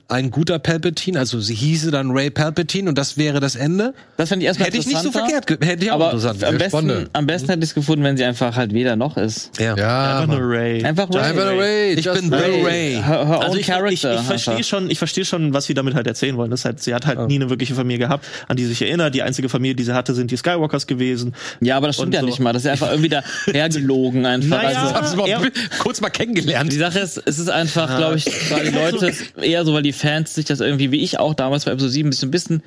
ein, 0.09 0.31
guter 0.31 0.59
Palpatine, 0.59 1.19
also 1.19 1.41
sie 1.41 1.55
hieße 1.55 1.91
dann 1.91 2.11
Ray 2.11 2.29
Palpatine 2.29 2.91
und 2.91 2.99
das 2.99 3.17
wäre 3.17 3.41
das 3.41 3.57
Ende? 3.57 3.95
Das 4.19 4.29
fände 4.29 4.43
ich 4.45 4.49
erstmal 4.49 4.67
Hätte 4.69 4.77
ich 4.77 4.87
nicht 4.87 5.01
so 5.01 5.11
verkehrt, 5.11 5.49
hätte 5.49 5.83
ich 5.85 5.91
auch 5.91 5.95
Aber 5.95 6.13
interessant. 6.13 6.45
am 6.45 6.59
besten, 6.59 7.09
am 7.15 7.27
besten 7.27 7.49
hätte 7.49 7.61
ich 7.65 7.71
es 7.71 7.75
gefunden, 7.75 8.05
wenn 8.05 8.19
sie 8.19 8.25
einfach 8.25 8.55
halt 8.55 8.75
weder 8.75 8.97
noch 8.97 9.17
ist. 9.17 9.59
ja. 9.59 9.75
Ja, 9.79 10.19
einfach 10.21 10.37
nur. 10.39 10.47
Ray. 10.47 10.85
Einfach 10.85 11.09
Ray. 11.11 11.21
Einfach 11.23 11.45
nur 11.53 11.59
Ray. 11.63 11.93
Ich 11.95 12.05
bin 12.13 12.25
The 12.31 12.37
Ray. 12.37 12.93
Her, 12.97 13.03
her 13.03 13.41
Also 13.41 13.53
own 13.53 13.53
ich, 13.53 13.61
ich, 13.61 13.61
ich, 13.61 14.03
character. 14.03 14.19
verstehe 14.23 14.63
schon, 14.65 14.91
ich 14.91 14.99
verstehe 14.99 15.25
schon, 15.25 15.55
was 15.55 15.65
sie 15.65 15.73
damit 15.73 15.95
halt 15.95 16.07
erzählen 16.07 16.37
wollen. 16.37 16.51
Das 16.51 16.67
halt, 16.67 16.83
sie 16.83 16.95
hat 16.95 17.07
halt 17.07 17.19
Ja. 17.19 17.27
nie 17.27 17.37
eine 17.37 17.49
wirkliche 17.49 17.75
Familie 17.75 18.01
gehabt, 18.01 18.27
an 18.47 18.59
die 18.59 18.65
sie 18.65 18.69
sich 18.71 18.83
erinnert. 18.83 19.15
Die 19.15 19.23
einzige 19.23 19.49
Familie, 19.49 19.75
die 19.75 19.85
sie 19.85 19.95
hatte, 19.95 20.13
sind 20.13 20.31
die 20.31 20.37
Skywalkers 20.37 20.87
gewesen. 20.87 21.35
Ja, 21.63 21.79
aber 21.79 21.87
das 21.87 21.97
stimmt 21.97 22.09
Und 22.09 22.13
ja 22.15 22.21
so. 22.21 22.27
nicht 22.27 22.41
mal. 22.41 22.53
Das 22.53 22.65
ist 22.67 22.71
einfach 22.71 22.91
irgendwie 22.91 23.09
da 23.09 23.23
hergelogen 23.47 24.27
einfach. 24.27 24.63
Naja, 24.63 24.93
Also, 24.95 25.30
Haben 25.37 25.45
sie 25.45 25.51
mal 25.51 25.67
er- 25.71 25.79
kurz 25.79 26.01
mal 26.01 26.11
kennengelernt. 26.11 26.73
die 26.73 26.77
Sache 26.77 26.99
ist, 27.01 27.23
es 27.25 27.39
ist 27.39 27.49
einfach, 27.49 27.97
glaube 27.97 28.17
ich, 28.17 28.27
weil 28.51 28.71
die 28.71 28.75
Leute 28.77 29.13
eher 29.41 29.65
so, 29.65 29.73
weil 29.75 29.83
die 29.83 29.93
Fans 29.93 30.35
sich 30.35 30.45
das 30.47 30.61
irgendwie, 30.61 30.91
wie 30.93 31.01
ich 31.03 31.19
auch 31.19 31.35
damals 31.35 31.65
bei 31.65 31.73
Episode 31.73 31.91
7, 31.93 32.13
sich 32.13 32.21
so 32.21 32.27
ein 32.27 32.31
bisschen 32.31 32.63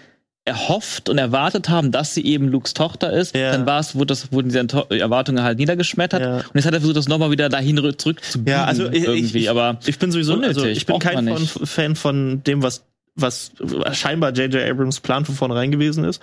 erhofft 0.46 1.08
und 1.08 1.18
erwartet 1.18 1.70
haben, 1.70 1.92
dass 1.94 2.14
sie 2.14 2.26
eben 2.26 2.50
Lukes 2.50 2.74
Tochter 2.74 3.14
ist. 3.14 3.34
Ja. 3.34 3.52
Dann 3.54 3.66
war 3.66 3.80
es, 3.80 3.96
wurde 3.96 4.08
das, 4.08 4.32
wurden 4.34 4.50
diese 4.50 4.60
Erwartungen 5.00 5.42
halt 5.42 5.58
niedergeschmettert. 5.58 6.22
Ja. 6.22 6.36
Und 6.38 6.52
jetzt 6.56 6.66
hat 6.66 6.74
er 6.74 6.82
versucht, 6.82 6.98
das 6.98 7.08
nochmal 7.08 7.32
wieder 7.32 7.48
dahin 7.48 7.80
rü- 7.80 7.98
zurückzubiegen. 7.98 8.52
Ja, 8.52 8.66
also 8.66 8.90
ich, 8.92 9.06
irgendwie. 9.06 9.38
ich, 9.40 9.50
aber 9.50 9.80
ich 9.86 9.98
bin 10.00 10.12
sowieso, 10.12 10.34
unnötig, 10.34 10.58
also 10.58 10.68
ich 10.68 10.86
bin 10.86 11.00
kein. 11.00 11.38
Fan 11.48 11.96
von 11.96 12.44
dem, 12.44 12.62
was 12.62 12.84
was 13.16 13.52
scheinbar 13.92 14.32
J.J. 14.34 14.70
Abrams 14.70 15.00
Plan 15.00 15.24
von 15.26 15.36
vornherein 15.36 15.72
gewesen 15.72 16.04
ist. 16.04 16.22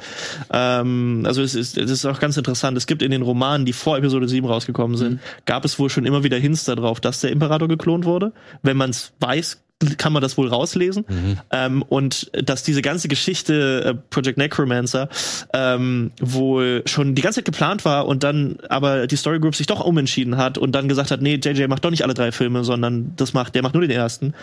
Ähm, 0.53 1.23
also 1.25 1.43
es 1.43 1.55
ist, 1.55 1.79
es 1.79 1.91
ist 1.91 2.05
auch 2.05 2.19
ganz 2.19 2.37
interessant. 2.37 2.77
Es 2.77 2.87
gibt 2.87 3.03
in 3.03 3.11
den 3.13 3.23
Romanen, 3.23 3.65
die 3.65 3.73
vor 3.73 3.97
Episode 3.97 4.29
7 4.29 4.47
rausgekommen 4.47 4.97
sind, 4.97 5.15
Mhm. 5.15 5.19
gab 5.47 5.65
es 5.65 5.79
wohl 5.79 5.89
schon 5.91 6.05
immer 6.05 6.25
wieder 6.25 6.37
Hints 6.39 6.65
darauf, 6.65 7.01
dass 7.01 7.21
der 7.21 7.31
Imperator 7.31 7.69
geklont 7.69 8.05
wurde. 8.05 8.33
Wenn 8.63 8.77
man 8.77 8.91
es 8.91 9.13
weiß, 9.21 9.63
kann 9.97 10.13
man 10.13 10.21
das 10.21 10.37
wohl 10.37 10.49
rauslesen. 10.49 11.07
Ähm, 11.51 11.83
und 11.83 12.31
dass 12.35 12.63
diese 12.65 12.83
ganze 12.83 13.09
Geschichte 13.09 13.83
äh, 13.85 13.95
Project 14.11 14.37
Necromancer 14.37 15.09
ähm, 15.55 16.11
wohl 16.21 16.83
schon 16.87 17.15
die 17.15 17.23
ganze 17.23 17.39
Zeit 17.39 17.47
geplant 17.47 17.85
war 17.87 18.07
und 18.07 18.23
dann 18.23 18.59
aber 18.69 19.07
die 19.07 19.17
Story 19.17 19.39
Group 19.41 19.55
sich 19.55 19.67
doch 19.67 19.83
umentschieden 19.83 20.37
hat 20.37 20.59
und 20.59 20.73
dann 20.73 20.87
gesagt 20.89 21.11
hat, 21.11 21.23
nee, 21.23 21.37
JJ 21.43 21.67
macht 21.69 21.83
doch 21.85 21.91
nicht 21.91 22.03
alle 22.05 22.13
drei 22.15 22.31
Filme, 22.31 22.63
sondern 22.63 23.13
das 23.17 23.33
macht, 23.33 23.55
der 23.55 23.63
macht 23.63 23.73
nur 23.75 23.81
den 23.83 23.91
ersten. 23.91 24.35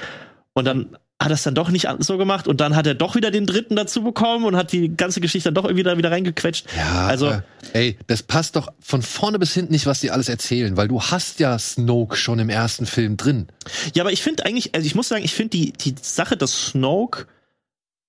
Und 0.53 0.65
dann 0.65 0.97
hat 1.19 1.31
es 1.31 1.41
dann 1.41 1.55
doch 1.55 1.69
nicht 1.69 1.87
so 1.99 2.17
gemacht 2.17 2.47
und 2.47 2.61
dann 2.61 2.75
hat 2.75 2.85
er 2.85 2.93
doch 2.93 3.15
wieder 3.15 3.31
den 3.31 3.47
dritten 3.47 3.75
dazu 3.75 4.03
bekommen 4.03 4.45
und 4.45 4.55
hat 4.55 4.71
die 4.71 4.95
ganze 4.95 5.19
Geschichte 5.19 5.47
dann 5.51 5.55
doch 5.55 5.65
irgendwie 5.65 5.81
da 5.83 5.97
wieder 5.97 6.11
reingequetscht. 6.11 6.67
Ja, 6.77 7.07
also 7.07 7.29
äh, 7.29 7.41
ey, 7.73 7.97
das 8.05 8.21
passt 8.21 8.55
doch 8.55 8.71
von 8.79 9.01
vorne 9.01 9.39
bis 9.39 9.51
hinten 9.53 9.71
nicht, 9.71 9.87
was 9.87 9.99
die 9.99 10.11
alles 10.11 10.29
erzählen, 10.29 10.77
weil 10.77 10.87
du 10.87 11.01
hast 11.01 11.39
ja 11.39 11.57
Snoke 11.57 12.15
schon 12.17 12.37
im 12.37 12.49
ersten 12.49 12.85
Film 12.85 13.17
drin. 13.17 13.47
Ja, 13.95 14.03
aber 14.03 14.11
ich 14.11 14.21
finde 14.21 14.45
eigentlich, 14.45 14.75
also 14.75 14.85
ich 14.85 14.93
muss 14.93 15.07
sagen, 15.07 15.23
ich 15.25 15.33
finde 15.33 15.57
die, 15.57 15.73
die 15.73 15.95
Sache, 15.99 16.37
dass 16.37 16.67
Snoke 16.67 17.25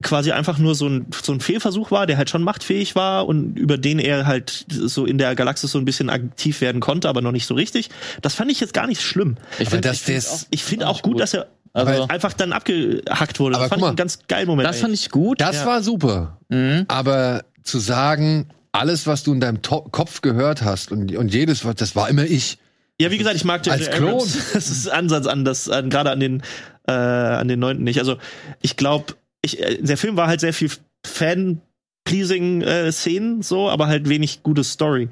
quasi 0.05 0.31
einfach 0.31 0.59
nur 0.59 0.77
so 0.77 0.87
ein, 0.87 1.07
so 1.25 1.33
ein 1.33 1.41
Fehlversuch 1.41 1.91
war, 1.91 2.07
der 2.07 2.19
halt 2.19 2.31
schon 2.31 2.43
machtfähig 2.45 2.95
war 2.95 3.27
und 3.27 3.59
über 3.59 3.79
den 3.79 3.99
er 3.99 4.27
halt 4.27 4.65
so 4.69 5.07
in 5.07 5.19
der 5.19 5.35
Galaxis 5.35 5.73
so 5.73 5.79
ein 5.79 5.85
bisschen 5.85 6.09
aktiv 6.09 6.61
werden 6.61 6.81
konnte, 6.81 7.09
aber 7.09 7.21
noch 7.21 7.33
nicht 7.33 7.47
so 7.47 7.55
richtig. 7.55 7.91
Das 8.23 8.35
fand 8.35 8.51
ich 8.53 8.61
jetzt 8.61 8.75
gar 8.75 8.87
nicht 8.87 9.01
schlimm. 9.03 9.39
Ich 9.59 9.71
finde 9.71 9.89
das- 9.89 10.05
das- 10.05 10.47
Ich 10.51 10.63
finde 10.63 10.87
Auch 10.87 10.99
auch 10.99 11.03
gut, 11.03 11.15
gut. 11.15 11.21
dass 11.23 11.35
er 11.35 11.49
Also- 11.73 12.09
einfach 12.09 12.33
dann 12.33 12.53
abgehackt 12.53 13.39
wurde. 13.41 13.55
Das 13.59 13.69
fand 13.69 13.71
guck 13.71 13.79
ich 13.79 13.85
einen 13.85 13.93
mal, 13.93 13.97
ganz 13.97 14.19
geilen 14.29 14.47
Moment. 14.49 14.69
das 14.69 14.81
fand 14.81 14.95
ich 14.95 15.11
gut. 15.11 15.41
Das 15.41 15.57
Ja. 15.57 15.67
war 15.67 15.83
super. 15.83 16.39
Mhm. 16.49 16.85
Aber 16.89 17.45
zu 17.63 17.79
sagen, 17.79 18.49
alles, 18.73 19.07
was 19.07 19.23
du 19.25 19.33
in 19.33 19.41
deinem 19.41 19.63
to 19.63 19.83
Kopf 19.91 20.21
gehört 20.23 20.63
hast 20.63 20.93
und, 20.93 21.15
und 21.17 21.33
jedes, 21.33 21.65
was- 21.65 21.75
das 21.77 21.95
war 21.97 22.09
immer 22.09 22.25
ich. 22.25 22.59
Ja, 23.01 23.11
wie 23.11 23.19
gesagt, 23.19 23.37
ich 23.37 23.45
mag 23.45 23.67
Als 23.69 23.87
J.J. 23.87 23.95
Klon. 23.97 24.09
Abrams. 24.15 24.39
Das 24.55 24.69
ist 24.71 24.89
Ansatz 24.89 25.27
an 25.27 25.45
das, 25.45 25.69
an, 25.69 25.89
gerade 25.91 26.11
an 26.11 26.21
den, 26.21 26.43
äh, 26.89 26.93
an 26.93 27.47
den 27.49 27.61
neunten 27.61 27.85
nicht. 27.85 27.99
Also 28.01 28.17
ich 28.61 28.77
glaube, 28.77 29.15
ich, 29.43 29.63
äh, 29.63 29.79
der 29.81 29.97
Film 29.97 30.17
war 30.17 30.27
halt 30.27 30.41
sehr 30.41 30.53
viel 30.53 30.71
Fan. 31.07 31.61
Pleasing 32.09 32.63
äh, 32.63 32.91
Szenen 32.93 33.43
so, 33.43 33.69
aber 33.71 33.87
halt 33.87 34.09
wenig 34.09 34.43
gute 34.43 34.65
Story 34.65 35.09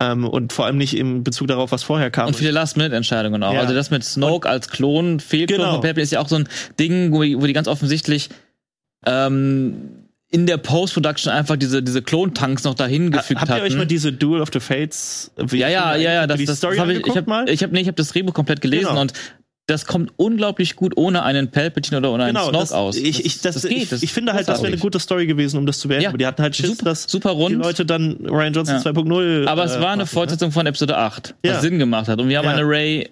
ähm, 0.00 0.26
und 0.26 0.52
vor 0.52 0.66
allem 0.66 0.76
nicht 0.78 0.96
im 0.96 1.22
Bezug 1.24 1.48
darauf, 1.48 1.72
was 1.72 1.82
vorher 1.82 2.10
kam. 2.10 2.28
Und 2.28 2.36
viele 2.36 2.50
Last-Minute-Entscheidungen 2.50 3.42
auch. 3.42 3.54
Ja. 3.54 3.60
Also 3.60 3.74
das 3.74 3.90
mit 3.90 4.04
Snoke 4.04 4.48
als 4.48 4.68
Klon, 4.68 5.20
Fehlklon 5.20 5.58
Genau. 5.60 5.72
von 5.72 5.80
Palpatine 5.80 6.02
ist 6.02 6.12
ja 6.12 6.20
auch 6.20 6.28
so 6.28 6.36
ein 6.36 6.48
Ding, 6.78 7.12
wo, 7.12 7.18
wo 7.18 7.46
die 7.46 7.52
ganz 7.52 7.68
offensichtlich 7.68 8.28
ähm, 9.06 10.06
in 10.32 10.46
der 10.46 10.58
Post-Production 10.58 11.32
einfach 11.32 11.56
diese, 11.56 11.82
diese 11.82 12.02
Klontanks 12.02 12.62
noch 12.64 12.74
dahin 12.74 13.10
gefügt 13.10 13.40
Habt 13.40 13.50
ihr 13.50 13.62
euch 13.62 13.74
mal 13.76 13.86
diese 13.86 14.12
Duel 14.12 14.40
of 14.40 14.50
the 14.52 14.60
Fates? 14.60 15.32
ja, 15.52 15.68
ja, 15.68 15.96
ja, 15.96 16.12
ja, 16.12 16.26
das, 16.26 16.38
die 16.38 16.44
das, 16.44 16.58
Story 16.58 16.76
das 16.76 16.84
hab 16.86 16.90
ich, 16.92 17.04
ich 17.04 17.16
habe 17.16 17.28
mal? 17.28 17.48
ich 17.48 17.62
hab, 17.62 17.72
nee, 17.72 17.80
ich 17.80 17.88
hab 17.88 17.96
das 17.96 18.08
Drehbuch 18.10 18.32
komplett 18.34 18.60
gelesen 18.60 18.88
Genau. 18.90 19.00
und 19.00 19.12
das 19.70 19.86
kommt 19.86 20.12
unglaublich 20.16 20.76
gut 20.76 20.96
ohne 20.96 21.22
einen 21.22 21.50
Palpatine 21.50 21.98
oder 21.98 22.12
ohne 22.12 22.24
einen 22.24 22.34
genau, 22.34 22.48
Snoke 22.48 22.58
das, 22.62 22.72
aus. 22.72 22.96
Ich, 22.96 23.24
ich, 23.24 23.40
das, 23.40 23.62
geht. 23.62 23.72
ich, 23.84 23.88
Das 23.88 24.02
ich 24.02 24.12
finde 24.12 24.32
halt, 24.32 24.48
das 24.48 24.58
wäre 24.62 24.72
eine 24.72 24.80
gute 24.80 24.98
Story 24.98 25.26
gewesen, 25.26 25.58
um 25.58 25.66
das 25.66 25.78
zu 25.78 25.88
beenden. 25.88 26.02
Ja. 26.04 26.08
Aber 26.10 26.18
die 26.18 26.26
hatten 26.26 26.42
halt 26.42 26.56
Schiss, 26.56 26.70
Super- 26.70 26.84
dass 26.84 27.04
super 27.04 27.30
rund. 27.30 27.50
die 27.50 27.54
Leute 27.56 27.86
dann 27.86 28.16
Ryan 28.26 28.52
Johnson 28.52 28.76
Ja. 28.76 28.82
2.0 28.82 29.46
Aber 29.46 29.64
es 29.64 29.76
äh, 29.76 29.80
war 29.80 29.90
eine 29.92 30.02
machen, 30.02 30.08
Fortsetzung 30.08 30.52
von 30.52 30.66
Episode 30.66 30.96
8, 30.98 31.34
was 31.42 31.52
Ja. 31.52 31.60
Sinn 31.60 31.78
gemacht 31.78 32.08
hat. 32.08 32.20
Und 32.20 32.28
wir 32.28 32.38
haben 32.38 32.44
Ja. 32.46 32.52
eine 32.54 32.62
Ray 32.68 33.08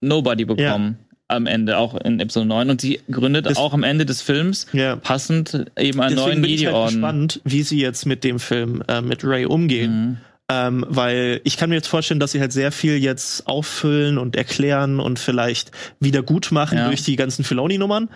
Nobody 0.00 0.44
bekommen 0.44 0.98
am 1.28 1.46
Ende, 1.46 1.78
auch 1.78 1.94
in 2.00 2.18
Episode 2.18 2.46
9. 2.46 2.70
Und 2.70 2.80
sie 2.80 3.00
gründet 3.10 3.46
Das- 3.46 3.56
auch 3.56 3.72
am 3.72 3.84
Ende 3.84 4.04
des 4.04 4.20
Films 4.20 4.66
Ne? 4.72 4.82
Ja. 4.82 4.96
passend 4.96 5.66
eben 5.78 6.00
einen 6.00 6.16
Deswegen 6.16 6.16
neuen 6.16 6.42
bin 6.42 6.50
ich 6.50 6.66
halt 6.66 6.88
gespannt, 6.90 7.40
wie 7.44 7.62
sie 7.62 7.80
jetzt 7.80 8.04
mit 8.06 8.24
dem 8.24 8.40
Film 8.40 8.82
äh, 8.88 9.00
mit 9.00 9.24
Ray 9.24 9.46
umgehen. 9.46 9.92
Mhm. 9.92 10.16
Ähm, 10.52 10.84
weil 10.88 11.40
ich 11.44 11.56
kann 11.56 11.68
mir 11.70 11.76
jetzt 11.76 11.86
vorstellen, 11.86 12.18
dass 12.18 12.32
sie 12.32 12.40
halt 12.40 12.52
sehr 12.52 12.72
viel 12.72 12.96
jetzt 12.96 13.46
auffüllen 13.46 14.18
und 14.18 14.34
erklären 14.34 14.98
und 14.98 15.20
vielleicht 15.20 15.70
wieder 16.00 16.22
gut 16.24 16.50
machen 16.50 16.76
Ja. 16.78 16.88
durch 16.88 17.04
die 17.04 17.14
ganzen 17.14 17.44
Filoni-Nummern. 17.44 18.08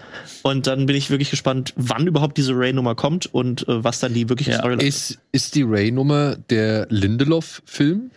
Und 0.42 0.66
dann 0.66 0.86
bin 0.86 0.96
ich 0.96 1.10
wirklich 1.10 1.30
gespannt, 1.30 1.72
wann 1.76 2.08
überhaupt 2.08 2.36
diese 2.36 2.52
Ray-Nummer 2.56 2.96
kommt 2.96 3.32
und 3.32 3.68
äh, 3.68 3.84
was 3.84 4.00
dann 4.00 4.14
die 4.14 4.28
wirkliche 4.28 4.50
Ja. 4.50 4.58
Storyline 4.58 4.82
Ist, 4.82 5.18
ist 5.30 5.54
die 5.54 5.62
Ray-Nummer 5.62 6.36
der 6.50 6.88
Lindelof-Film? 6.90 8.10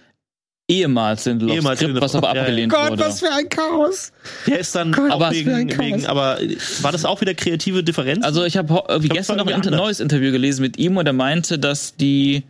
Ehemals 0.69 1.23
Lindelof 1.25 1.55
Ehemals 1.55 1.79
Skript, 1.79 2.01
was 2.01 2.11
Lindelof, 2.13 2.15
aber 2.15 2.27
ja, 2.27 2.33
ja. 2.35 2.41
abgelehnt 2.41 2.73
Gott, 2.73 2.89
wurde. 2.91 3.03
was 3.03 3.19
für 3.21 3.31
ein 3.31 3.47
Chaos. 3.47 4.11
Der 4.47 4.59
ist 4.59 4.75
dann 4.75 4.93
aber 4.95 5.31
für 5.31 5.53
ein 5.55 5.69
wegen, 5.69 5.79
wegen, 5.79 6.05
aber 6.07 6.39
war 6.81 6.91
das 6.91 7.05
auch 7.05 7.21
wieder 7.21 7.33
kreative 7.35 7.83
Differenz? 7.83 8.25
Also 8.25 8.43
ich 8.43 8.57
habe 8.57 8.73
wie 9.01 9.07
glaub, 9.07 9.17
gestern 9.17 9.37
noch 9.37 9.47
ein 9.47 9.53
inter- 9.53 9.71
neues 9.71 10.01
Interview 10.01 10.31
gelesen 10.33 10.63
mit 10.63 10.77
ihm 10.77 10.97
und 10.97 11.05
er 11.07 11.13
meinte, 11.13 11.57
dass 11.57 11.95
die, 11.95 12.43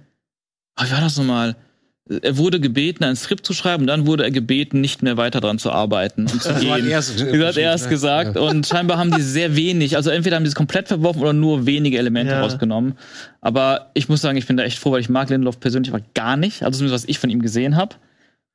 oh, 0.80 0.84
wie 0.86 0.92
war 0.92 1.02
das 1.02 1.18
nochmal? 1.18 1.56
Er 2.22 2.38
wurde 2.38 2.62
gebeten, 2.62 3.04
ein 3.04 3.18
Skript 3.18 3.46
zu 3.46 3.54
schreiben 3.54 3.84
und 3.84 3.88
dann 3.88 4.08
wurde 4.08 4.24
er 4.24 4.32
gebeten, 4.32 4.80
nicht 4.80 5.04
mehr 5.04 5.18
weiter 5.18 5.42
dran 5.42 5.60
zu 5.60 5.72
arbeiten 5.74 6.22
und 6.22 6.42
zu 6.42 6.50
hat 6.56 6.62
gehen. 6.62 6.88
er 6.90 7.00
es- 7.00 7.20
Wie 7.34 7.44
hat 7.44 7.58
er 7.58 7.74
es 7.74 7.90
gesagt? 7.90 8.38
Und 8.38 8.66
scheinbar 8.66 8.98
haben 8.98 9.12
die 9.12 9.22
sehr 9.22 9.58
wenig, 9.58 9.98
also 9.98 10.10
entweder 10.10 10.38
haben 10.38 10.44
die 10.46 10.48
es 10.50 10.56
komplett 10.56 10.88
verworfen 10.88 11.22
oder 11.22 11.34
nur 11.34 11.66
wenige 11.66 11.98
Elemente 11.98 12.32
Ja. 12.32 12.42
rausgenommen. 12.42 12.94
Aber 13.42 13.92
ich 13.94 14.08
muss 14.08 14.22
sagen, 14.22 14.38
ich 14.38 14.48
bin 14.48 14.56
da 14.56 14.64
echt 14.64 14.80
froh, 14.80 14.92
weil 14.94 15.02
ich 15.02 15.10
mag 15.10 15.30
Lindelof 15.30 15.60
persönlich 15.60 15.94
aber 15.94 16.02
gar 16.14 16.38
nicht. 16.38 16.64
Also 16.64 16.78
zumindest 16.78 17.04
was 17.04 17.10
ich 17.10 17.20
von 17.20 17.30
ihm 17.30 17.42
gesehen 17.42 17.76
habe. 17.76 17.96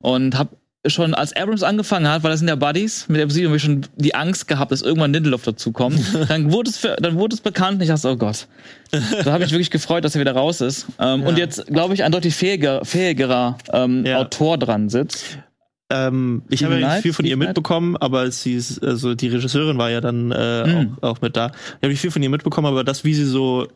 Und 0.01 0.39
habe 0.39 0.57
schon 0.87 1.15
als 1.15 1.33
Abrams 1.37 1.63
angefangen 1.63 2.09
hat, 2.09 2.25
weil 2.25 2.31
das 2.33 2.41
sind 2.41 2.49
ja 2.49 2.57
Buddies, 2.57 3.07
mit 3.09 3.19
der 3.19 3.27
Musik 3.27 3.47
habe 3.47 3.57
ich 3.57 3.63
schon 3.63 3.87
die 3.97 4.15
Angst 4.17 4.49
gehabt, 4.49 4.73
dass 4.73 4.83
irgendwann 4.83 5.13
Lindelof 5.13 5.43
dazukommt. 5.45 6.01
dann 6.29 6.51
wurde 6.53 6.71
es 6.71 6.79
für, 6.79 6.97
dann 7.01 7.15
wurde 7.15 7.35
es 7.35 7.41
bekannt 7.41 7.77
und 7.77 7.83
ich 7.83 7.89
dachte, 7.89 8.09
oh 8.09 8.17
Gott. 8.17 8.49
Da 9.25 9.33
habe 9.33 9.45
ich 9.45 9.53
wirklich 9.53 9.71
gefreut, 9.71 10.05
dass 10.05 10.15
er 10.17 10.21
wieder 10.21 10.33
raus 10.33 10.61
ist. 10.61 10.87
Ähm, 10.99 11.23
Und 11.23 11.39
jetzt, 11.39 11.67
glaube 11.69 11.95
ich, 11.95 12.03
ein 12.03 12.11
deutlich 12.13 12.35
fähiger, 12.35 12.85
fähigerer 12.85 13.59
ähm, 13.73 14.05
Ja. 14.05 14.19
Autor 14.19 14.59
dran 14.59 14.89
sitzt. 14.89 15.39
Ähm, 15.91 16.43
ich 16.49 16.65
habe 16.65 16.79
ja 16.79 16.95
nicht 16.95 17.03
viel 17.03 17.13
von 17.13 17.25
ihr 17.27 17.37
mitbekommen, 17.37 17.97
aber 17.99 18.31
sie 18.31 18.55
ist, 18.55 18.83
also 18.83 19.15
die 19.15 19.29
Regisseurin 19.29 19.79
war 19.79 19.91
ja 19.91 20.01
dann 20.01 20.33
äh, 20.33 20.67
Mhm. 20.67 20.97
auch, 21.01 21.11
auch 21.11 21.21
mit 21.21 21.37
da. 21.37 21.47
Ich 21.49 21.75
habe 21.83 21.89
nicht 21.89 22.01
viel 22.01 22.11
von 22.11 22.23
ihr 22.23 22.31
mitbekommen, 22.31 22.67
aber 22.67 22.83
das, 22.83 23.05
wie 23.05 23.15
sie 23.15 23.25
so 23.27 23.69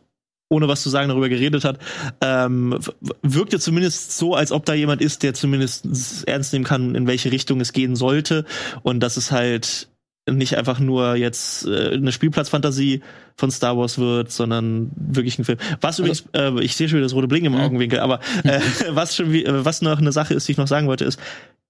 ohne 0.49 0.67
was 0.67 0.83
zu 0.83 0.89
sagen 0.89 1.09
darüber 1.09 1.29
geredet 1.29 1.65
hat, 1.65 1.79
ähm, 2.21 2.79
wirkte 3.21 3.59
zumindest 3.59 4.17
so, 4.17 4.35
als 4.35 4.51
ob 4.51 4.65
da 4.65 4.73
jemand 4.73 5.01
ist, 5.01 5.23
der 5.23 5.33
zumindest 5.33 6.25
ernst 6.27 6.53
nehmen 6.53 6.65
kann, 6.65 6.95
in 6.95 7.07
welche 7.07 7.31
Richtung 7.31 7.59
es 7.59 7.73
gehen 7.73 7.95
sollte 7.95 8.45
und 8.83 9.01
dass 9.01 9.17
es 9.17 9.31
halt 9.31 9.89
nicht 10.29 10.57
einfach 10.57 10.79
nur 10.79 11.15
jetzt 11.15 11.65
äh, 11.65 11.93
eine 11.93 12.11
Spielplatzfantasie 12.11 13.01
von 13.37 13.49
Star 13.51 13.77
Wars 13.77 13.97
wird, 13.97 14.31
sondern 14.31 14.91
wirklich 14.95 15.39
ein 15.39 15.45
Film. 15.45 15.57
Was 15.79 15.99
übrigens, 15.99 16.25
äh, 16.33 16.51
ich 16.61 16.75
sehe 16.75 16.89
schon 16.89 16.97
wieder 16.97 17.05
das 17.05 17.13
rote 17.13 17.27
Bling 17.27 17.45
im 17.45 17.53
Mhm. 17.53 17.61
Augenwinkel, 17.61 17.99
aber 17.99 18.19
äh, 18.43 18.59
was 18.89 19.15
schon 19.15 19.31
wie, 19.31 19.45
was 19.47 19.81
noch 19.81 19.99
eine 19.99 20.11
Sache 20.11 20.33
ist, 20.33 20.47
die 20.47 20.53
ich 20.53 20.57
noch 20.57 20.67
sagen 20.67 20.87
wollte, 20.87 21.05
ist, 21.05 21.19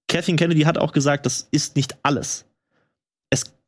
Kathleen 0.07 0.37
Kennedy 0.37 0.61
hat 0.61 0.77
auch 0.77 0.91
gesagt, 0.91 1.25
das 1.25 1.47
ist 1.51 1.75
nicht 1.75 1.97
alles. 2.03 2.45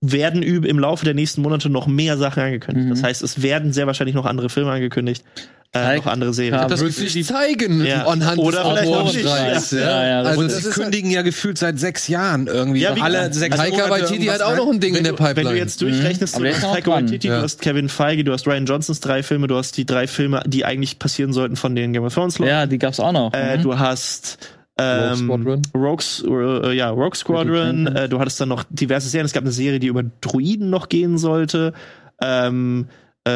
Werden 0.01 0.43
im 0.43 0.79
Laufe 0.79 1.03
der 1.03 1.13
nächsten 1.13 1.41
Monate 1.41 1.69
noch 1.69 1.85
mehr 1.87 2.17
Sachen 2.17 2.41
angekündigt. 2.41 2.85
Mhm. 2.85 2.89
Das 2.91 3.03
heißt, 3.03 3.21
es 3.21 3.41
werden 3.41 3.73
sehr 3.73 3.85
wahrscheinlich 3.85 4.15
noch 4.15 4.25
andere 4.25 4.47
Filme 4.49 4.71
angekündigt, 4.71 5.25
äh, 5.73 5.97
noch 5.97 6.05
andere 6.07 6.33
Serien. 6.33 6.53
Ja, 6.55 6.67
Das 6.69 6.79
wird 6.79 6.93
sich 6.93 7.25
zeigen 7.25 7.85
Ja. 7.85 8.07
anhand 8.07 8.39
Oder 8.39 8.63
des 8.63 8.67
vielleicht 8.79 8.87
auch 8.93 9.03
nicht, 9.13 9.25
Autorenstreiks. 9.27 9.71
ja. 9.71 9.79
Ja, 9.81 10.05
ja, 10.07 10.23
das 10.23 10.37
also 10.37 10.47
sie 10.47 10.63
halt, 10.63 10.73
kündigen 10.73 11.11
ja 11.11 11.21
gefühlt 11.21 11.57
seit 11.57 11.77
sechs 11.79 12.07
Jahren 12.07 12.47
irgendwie. 12.47 12.79
Ja, 12.79 12.93
alle 12.93 13.31
sechs 13.33 13.57
Taika 13.57 13.75
Monate 13.87 13.89
Waititi 13.91 14.25
hat 14.27 14.41
auch 14.41 14.55
noch 14.55 14.69
ein 14.71 14.79
Ding 14.79 14.95
in 14.95 15.03
der 15.03 15.13
wenn, 15.13 15.19
wenn 15.19 15.25
Pipeline. 15.35 15.49
du 15.51 15.57
jetzt 15.57 15.81
durchrechnest, 15.81 16.35
Aber 16.35 16.45
du 16.45 16.53
hast 16.55 16.61
Taika. 16.61 16.91
Waititi, 16.91 17.27
Ja. 17.27 17.35
du 17.37 17.43
hast 17.43 17.61
Kevin 17.61 17.89
Feige, 17.89 18.23
du 18.23 18.31
hast 18.31 18.47
Ryan 18.47 18.65
Johnsons 18.65 19.01
drei 19.01 19.21
Filme, 19.21 19.47
du 19.47 19.57
hast 19.57 19.75
die 19.75 19.85
drei 19.85 20.07
Filme, 20.07 20.41
die 20.47 20.63
eigentlich 20.63 20.97
passieren 20.97 21.33
sollten 21.33 21.57
von 21.57 21.75
den 21.75 21.91
Game 21.91 22.05
of 22.05 22.13
Thrones 22.13 22.39
Leuten. 22.39 22.49
Ja, 22.49 22.65
die 22.67 22.77
gab's 22.79 23.01
auch 23.01 23.11
noch. 23.11 23.33
Äh, 23.33 23.57
Mhm. 23.57 23.63
du 23.63 23.77
hast 23.77 24.37
Rogue 24.79 25.15
Squadron. 25.17 25.61
Rogues, 25.75 26.23
äh, 26.27 26.73
ja, 26.73 26.89
Rogue 26.89 27.15
Squadron. 27.15 27.87
Äh, 27.87 28.09
du 28.09 28.19
hattest 28.19 28.39
dann 28.41 28.49
noch 28.49 28.63
diverse 28.69 29.09
Serien. 29.09 29.25
Es 29.25 29.33
gab 29.33 29.43
eine 29.43 29.51
Serie, 29.51 29.79
die 29.79 29.87
über 29.87 30.03
Druiden 30.21 30.69
noch 30.69 30.89
gehen 30.89 31.17
sollte. 31.17 31.73
Ähm, 32.21 32.87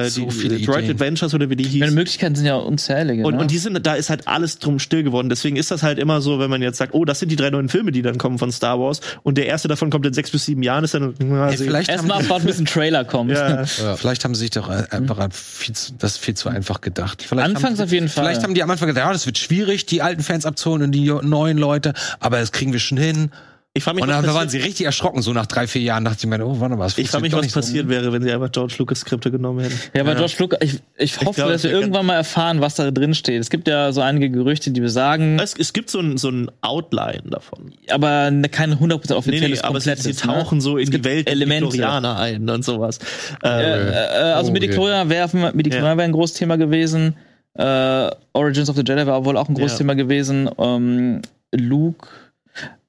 äh, 0.02 0.10
So 0.10 0.26
die 0.26 0.32
viele 0.32 0.60
Droid 0.60 0.80
Ideen. 0.80 0.92
Adventures 0.92 1.34
oder 1.34 1.50
wie 1.50 1.56
die 1.56 1.64
hieß. 1.64 1.80
Meine 1.80 1.92
Möglichkeiten 1.92 2.36
sind 2.36 2.46
ja 2.46 2.56
unzählige. 2.56 3.26
Und, 3.26 3.36
ne? 3.36 3.42
und 3.42 3.52
die 3.52 3.58
sind, 3.58 3.86
da 3.86 3.94
ist 3.96 4.10
halt 4.10 4.28
alles 4.28 4.60
drum 4.60 4.80
still 4.80 5.04
geworden. 5.04 5.30
Deswegen 5.30 5.56
ist 5.56 5.72
das 5.72 5.84
halt 5.84 6.00
immer 6.00 6.22
so, 6.22 6.40
wenn 6.40 6.50
man 6.50 6.62
jetzt 6.62 6.78
sagt, 6.78 6.94
oh, 6.94 7.06
das 7.06 7.20
sind 7.20 7.30
die 7.30 7.36
drei 7.36 7.50
neuen 7.50 7.70
Filme, 7.70 7.92
die 7.92 8.02
dann 8.02 8.18
kommen 8.18 8.38
von 8.40 8.52
Star 8.52 8.80
Wars. 8.80 9.02
Und 9.24 9.38
der 9.38 9.46
erste 9.48 9.68
davon 9.68 9.90
kommt 9.90 10.06
in 10.06 10.14
sechs 10.14 10.32
bis 10.32 10.46
sieben 10.46 10.64
Jahren, 10.64 10.84
ist 10.84 10.94
dann, 10.94 11.14
na, 11.20 11.48
Hey, 11.48 11.58
vielleicht, 11.58 11.90
Erstmal 11.90 12.22
abwarten, 12.22 12.46
bis 12.46 12.60
ein 12.60 12.66
Trailer 12.66 13.06
kommt. 13.06 13.32
ja, 13.32 13.66
vielleicht 13.96 14.24
haben 14.24 14.36
sie 14.36 14.42
sich 14.42 14.52
doch 14.52 14.70
äh, 14.70 14.84
einfach 14.92 15.18
an 15.18 15.32
viel 15.32 15.76
zu, 15.76 15.94
das 15.98 16.18
viel 16.18 16.34
zu 16.36 16.50
einfach 16.50 16.82
gedacht. 16.82 17.24
Vielleicht 17.24 17.48
Anfangs 17.48 17.80
haben, 17.80 17.86
auf 17.86 17.92
jeden 17.92 18.10
Fall. 18.10 18.24
Vielleicht 18.26 18.44
haben 18.44 18.54
die 18.54 18.64
am 18.64 18.70
Anfang 18.70 18.88
gedacht, 18.88 19.06
ja, 19.06 19.14
das 19.14 19.26
wird 19.26 19.38
schwierig, 19.38 19.86
die 19.86 20.02
alten 20.02 20.24
Fans 20.24 20.46
abzuholen 20.46 20.84
und 20.84 20.92
die 20.92 21.12
neuen 21.22 21.58
Leute, 21.58 21.94
aber 22.20 22.40
das 22.40 22.52
kriegen 22.52 22.74
wir 22.74 22.80
schon 22.80 22.98
hin. 22.98 23.32
Ich 23.76 23.84
frage 23.84 23.96
mich, 23.96 24.04
Und 24.04 24.10
was 24.12 24.24
dann 24.24 24.36
waren 24.36 24.50
sie 24.50 24.60
richtig 24.60 24.86
erschrocken, 24.86 25.24
so 25.24 25.34
nach 25.34 25.48
drei, 25.48 25.66
vier 25.66 25.82
Jahren 25.82 26.06
dachte 26.06 26.18
ich 26.20 26.26
mir, 26.28 26.46
oh, 26.46 26.60
warte 26.60 26.76
mal, 26.76 26.84
was 26.86 26.96
ich 26.96 27.10
frage 27.10 27.24
mich, 27.24 27.34
was 27.34 27.52
passiert 27.52 27.90
wäre, 27.90 28.14
wenn 28.14 28.22
sie 28.22 28.32
einfach 28.32 28.52
George 28.52 28.76
Lucas 28.78 29.00
Skripte 29.00 29.32
genommen 29.32 29.62
hätten. 29.62 29.74
Ja, 29.96 30.02
aber 30.02 30.14
George 30.14 30.36
Lucas, 30.38 30.60
ich, 30.62 30.80
ich 30.96 31.20
hoffe, 31.22 31.34
glaube, 31.34 31.54
dass 31.54 31.64
wir 31.64 31.72
wir 31.72 31.80
irgendwann 31.80 32.06
mal 32.06 32.14
erfahren, 32.14 32.62
was 32.62 32.76
da 32.76 32.92
drin 32.92 33.16
steht. 33.16 33.42
Es 33.42 33.50
gibt 33.50 33.68
ja 33.68 33.92
so 33.92 34.02
einige 34.02 34.30
Gerüchte, 34.30 34.70
die 34.70 34.80
besagen, 34.80 35.40
Es, 35.40 35.56
es 35.58 35.74
gibt 35.74 35.90
so 35.90 36.02
ein, 36.02 36.18
so 36.18 36.30
ein 36.30 36.52
Outline 36.62 37.24
davon. 37.32 37.74
aber 37.90 38.30
ne- 38.30 38.48
kein 38.48 38.76
100% 38.76 39.10
Nee, 39.10 39.16
offizielles 39.16 39.62
nee, 39.64 39.68
aber 39.68 39.80
sie, 39.82 39.96
sie 39.96 40.14
tauchen 40.14 40.62
so 40.62 40.78
in 40.78 40.92
die 40.92 41.04
Welt 41.04 41.28
Elemente. 41.28 41.90
Ein 41.90 42.48
und 42.48 42.64
sowas. 42.64 43.00
Ne? 43.42 43.50
Äh, 43.50 43.64
Äh, 43.64 43.90
äh, 43.90 44.34
also 44.34 44.52
Oh, 44.52 44.54
Midichlorianer 44.54 45.10
wäre 45.10 45.28
Midichlorianer 45.56 45.94
Ja. 45.94 45.98
wäre 45.98 46.06
ein 46.06 46.12
großes 46.12 46.36
Thema 46.38 46.58
gewesen. 46.58 47.16
Äh, 47.56 48.12
Origins 48.34 48.70
of 48.70 48.76
the 48.76 48.84
Jedi 48.86 49.08
war 49.08 49.26
wohl 49.26 49.36
auch 49.36 49.50
ein 49.50 49.56
großes 49.56 49.72
Ja. 49.74 49.78
Thema 49.80 49.96
gewesen. 49.96 50.48
Ähm, 50.60 51.22
Luke 51.56 52.08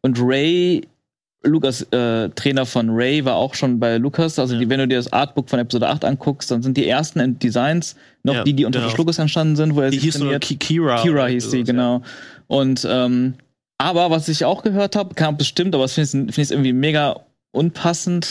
und 0.05 0.19
Ray, 0.21 0.83
Lukas 1.47 1.83
äh, 1.93 2.29
Trainer 2.31 2.65
von 2.67 2.91
Ray 2.91 3.25
war 3.25 3.37
auch 3.37 3.55
schon 3.55 3.79
bei 3.81 3.97
Lucas. 3.99 4.39
Also 4.39 4.55
Ja. 4.55 4.61
die, 4.61 4.69
wenn 4.69 4.79
du 4.81 4.89
dir 4.89 4.97
das 4.99 5.13
Artbook 5.13 5.49
von 5.51 5.59
Episode 5.59 5.89
8 5.89 6.05
anguckst, 6.05 6.51
dann 6.51 6.63
sind 6.63 6.77
die 6.77 6.87
ersten 6.89 7.39
Designs 7.39 7.97
noch 8.23 8.35
Ja, 8.35 8.45
die, 8.45 8.53
die 8.55 8.65
unter 8.65 8.81
genau. 8.81 8.95
Lucas 8.97 9.19
entstanden 9.19 9.57
sind, 9.57 9.75
wo 9.75 9.81
er 9.81 9.91
die 9.91 9.97
sich 9.97 10.05
hieß 10.05 10.19
trainiert. 10.21 10.43
Ki- 10.43 10.57
Kira. 10.57 11.03
Kira 11.03 11.27
hieß 11.27 11.51
sie, 11.51 11.65
genau. 11.65 12.03
Und 12.47 12.87
ähm, 12.91 13.35
aber 13.79 14.11
was 14.11 14.29
ich 14.29 14.45
auch 14.45 14.63
gehört 14.63 14.95
habe, 14.97 15.15
kam 15.15 15.37
bestimmt, 15.37 15.75
aber 15.75 15.85
das 15.85 15.95
finde 15.95 16.27
ich, 16.31 16.35
find 16.35 16.47
ich 16.47 16.51
irgendwie 16.53 16.73
mega 16.73 17.21
unpassend, 17.53 18.27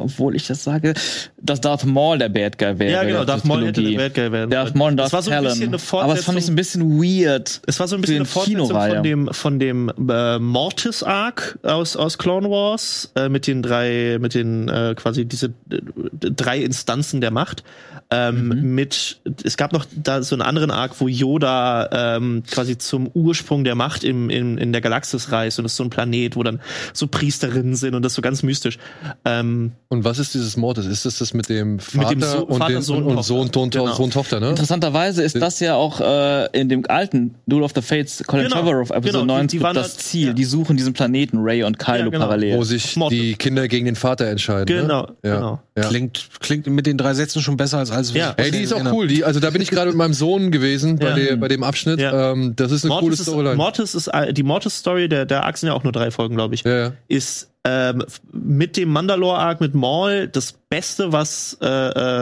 obwohl 0.00 0.36
ich 0.36 0.46
das 0.46 0.64
sage, 0.64 0.94
dass 1.40 1.60
Darth 1.60 1.84
Maul 1.84 2.18
der 2.18 2.28
Bad 2.28 2.58
Guy 2.58 2.78
wäre. 2.78 2.92
Ja, 2.92 3.04
genau, 3.04 3.24
Darth 3.24 3.44
Maul 3.44 3.66
hätte 3.66 3.82
der 3.82 3.96
Bad 3.96 4.14
Guy 4.14 4.32
werden. 4.32 4.50
Darth 4.50 4.74
Maul 4.74 4.90
und 4.90 4.96
Darth 4.96 5.06
das 5.06 5.12
war 5.12 5.22
so 5.22 5.30
ein 5.30 5.42
bisschen 5.44 5.68
eine 5.68 6.04
aber 6.04 6.14
das 6.14 6.24
fand 6.24 6.38
ich 6.38 6.46
so 6.46 6.52
ein 6.52 6.56
bisschen 6.56 7.00
weird. 7.00 7.60
Es 7.66 7.78
war 7.80 7.88
so 7.88 7.96
ein 7.96 8.00
bisschen 8.00 8.16
eine 8.16 8.24
Fortsetzung 8.24 8.68
von 8.68 9.02
dem, 9.02 9.28
von 9.32 9.58
dem 9.58 9.92
äh, 10.08 10.38
Mortis 10.38 11.02
Arc 11.02 11.58
aus, 11.62 11.96
aus 11.96 12.18
Clone 12.18 12.50
Wars 12.50 13.12
äh, 13.16 13.28
mit 13.28 13.46
den 13.46 13.62
drei, 13.62 14.18
mit 14.20 14.34
den 14.34 14.68
äh, 14.68 14.94
quasi 14.96 15.24
diese 15.24 15.46
äh, 15.70 15.80
drei 16.20 16.58
Instanzen 16.58 17.20
der 17.20 17.30
Macht. 17.30 17.62
Ähm, 18.10 18.40
Mhm. 18.40 18.74
Mit 18.74 19.20
es 19.44 19.56
gab 19.56 19.72
noch 19.72 19.86
da 19.94 20.22
so 20.22 20.34
einen 20.34 20.42
anderen 20.42 20.70
Arc, 20.70 21.00
wo 21.00 21.08
Yoda 21.08 22.16
ähm, 22.16 22.42
quasi 22.50 22.78
zum 22.78 23.08
Ursprung 23.12 23.64
der 23.64 23.74
Macht 23.74 24.04
im, 24.04 24.30
in, 24.30 24.58
in 24.58 24.72
der 24.72 24.80
Galaxis 24.80 25.32
reist 25.32 25.58
und 25.58 25.64
das 25.64 25.72
ist 25.72 25.76
so 25.76 25.84
ein 25.84 25.90
Planet, 25.90 26.36
wo 26.36 26.42
dann 26.42 26.60
so 26.92 27.06
Priesterinnen 27.06 27.74
sind 27.74 27.94
und 27.94 28.02
das 28.02 28.12
ist 28.12 28.16
so 28.16 28.22
ganz 28.22 28.42
mystisch. 28.42 28.78
Ähm, 29.24 29.72
Und 29.92 30.04
was 30.04 30.20
ist 30.20 30.34
dieses 30.34 30.56
Mortis? 30.56 30.86
Ist 30.86 31.04
das 31.04 31.18
das 31.18 31.34
mit 31.34 31.48
dem 31.48 31.80
Vater, 31.80 32.10
dem 32.10 32.22
So- 32.22 32.46
und, 32.46 32.58
Vater, 32.58 32.74
den, 32.74 32.82
Sohn, 32.82 33.02
und 33.02 33.08
Tochter. 33.16 33.22
Sohn, 33.24 33.50
Ton, 33.50 33.70
Genau. 33.70 33.92
Sohn, 33.92 34.10
Tochter, 34.12 34.38
ne? 34.38 34.50
Interessanterweise 34.50 35.24
ist 35.24 35.34
das 35.42 35.58
ja 35.58 35.74
auch 35.74 36.00
äh, 36.00 36.46
in 36.56 36.68
dem 36.68 36.84
alten 36.88 37.34
Duel 37.48 37.64
of 37.64 37.72
the 37.74 37.82
Fates, 37.82 38.22
Colin 38.24 38.44
Genau, 38.44 38.60
Trevorrow 38.62 38.90
Episode 38.90 39.24
genau, 39.24 39.34
die- 39.34 39.38
9 39.40 39.46
die 39.48 39.60
waren 39.62 39.74
das 39.74 39.96
da- 39.96 40.00
Ziel. 40.00 40.26
ja. 40.28 40.32
Die 40.32 40.44
suchen 40.44 40.76
diesen 40.76 40.92
Planeten, 40.92 41.38
Ray 41.40 41.64
und 41.64 41.80
Kylo 41.80 41.96
Ja, 41.98 42.04
genau. 42.04 42.24
parallel. 42.26 42.56
Wo 42.58 42.62
sich 42.62 42.94
Mortis. 42.94 43.18
die 43.18 43.34
Kinder 43.34 43.66
gegen 43.66 43.84
den 43.86 43.96
Vater 43.96 44.26
entscheiden. 44.28 44.66
Genau, 44.66 45.02
ne? 45.02 45.14
ja. 45.24 45.34
genau. 45.34 45.60
Ja. 45.76 45.88
Klingt, 45.88 46.28
klingt 46.38 46.68
mit 46.68 46.86
den 46.86 46.96
drei 46.96 47.14
Sätzen 47.14 47.42
schon 47.42 47.56
besser 47.56 47.78
als 47.78 47.90
alles. 47.90 48.10
was 48.10 48.16
Ja. 48.16 48.34
ich 48.38 48.44
Ey, 48.44 48.50
die 48.52 48.58
ist 48.58 48.72
auch 48.72 48.92
cool. 48.92 49.08
Die, 49.08 49.24
also 49.24 49.40
da 49.40 49.50
bin 49.50 49.60
ich 49.60 49.70
gerade 49.70 49.88
mit 49.90 49.96
meinem 49.98 50.14
Sohn 50.14 50.52
gewesen 50.52 51.00
bei, 51.00 51.08
Ja. 51.08 51.14
der, 51.16 51.36
bei 51.36 51.48
dem 51.48 51.64
Abschnitt. 51.64 51.98
Ja. 51.98 52.30
Ähm, 52.30 52.54
das 52.54 52.70
ist 52.70 52.84
eine 52.84 52.90
coole 52.94 53.02
Mortis 53.06 53.20
ist, 53.20 53.26
Storyline. 53.26 53.56
Mortis 53.56 53.96
ist 53.96 54.06
äh, 54.06 54.32
die 54.32 54.44
Mortis-Story, 54.44 55.08
der, 55.08 55.26
der 55.26 55.50
sind 55.56 55.66
ja 55.66 55.72
auch 55.74 55.82
nur 55.82 55.92
drei 55.92 56.12
Folgen, 56.12 56.36
glaube 56.36 56.54
ich. 56.54 56.64
ist 57.08 57.49
ähm, 57.66 58.04
mit 58.32 58.76
dem 58.76 58.88
Mandalore-Arc 58.90 59.60
mit 59.60 59.74
Maul 59.74 60.28
das 60.28 60.52
Beste, 60.52 61.12
was 61.12 61.58
äh, 61.60 61.66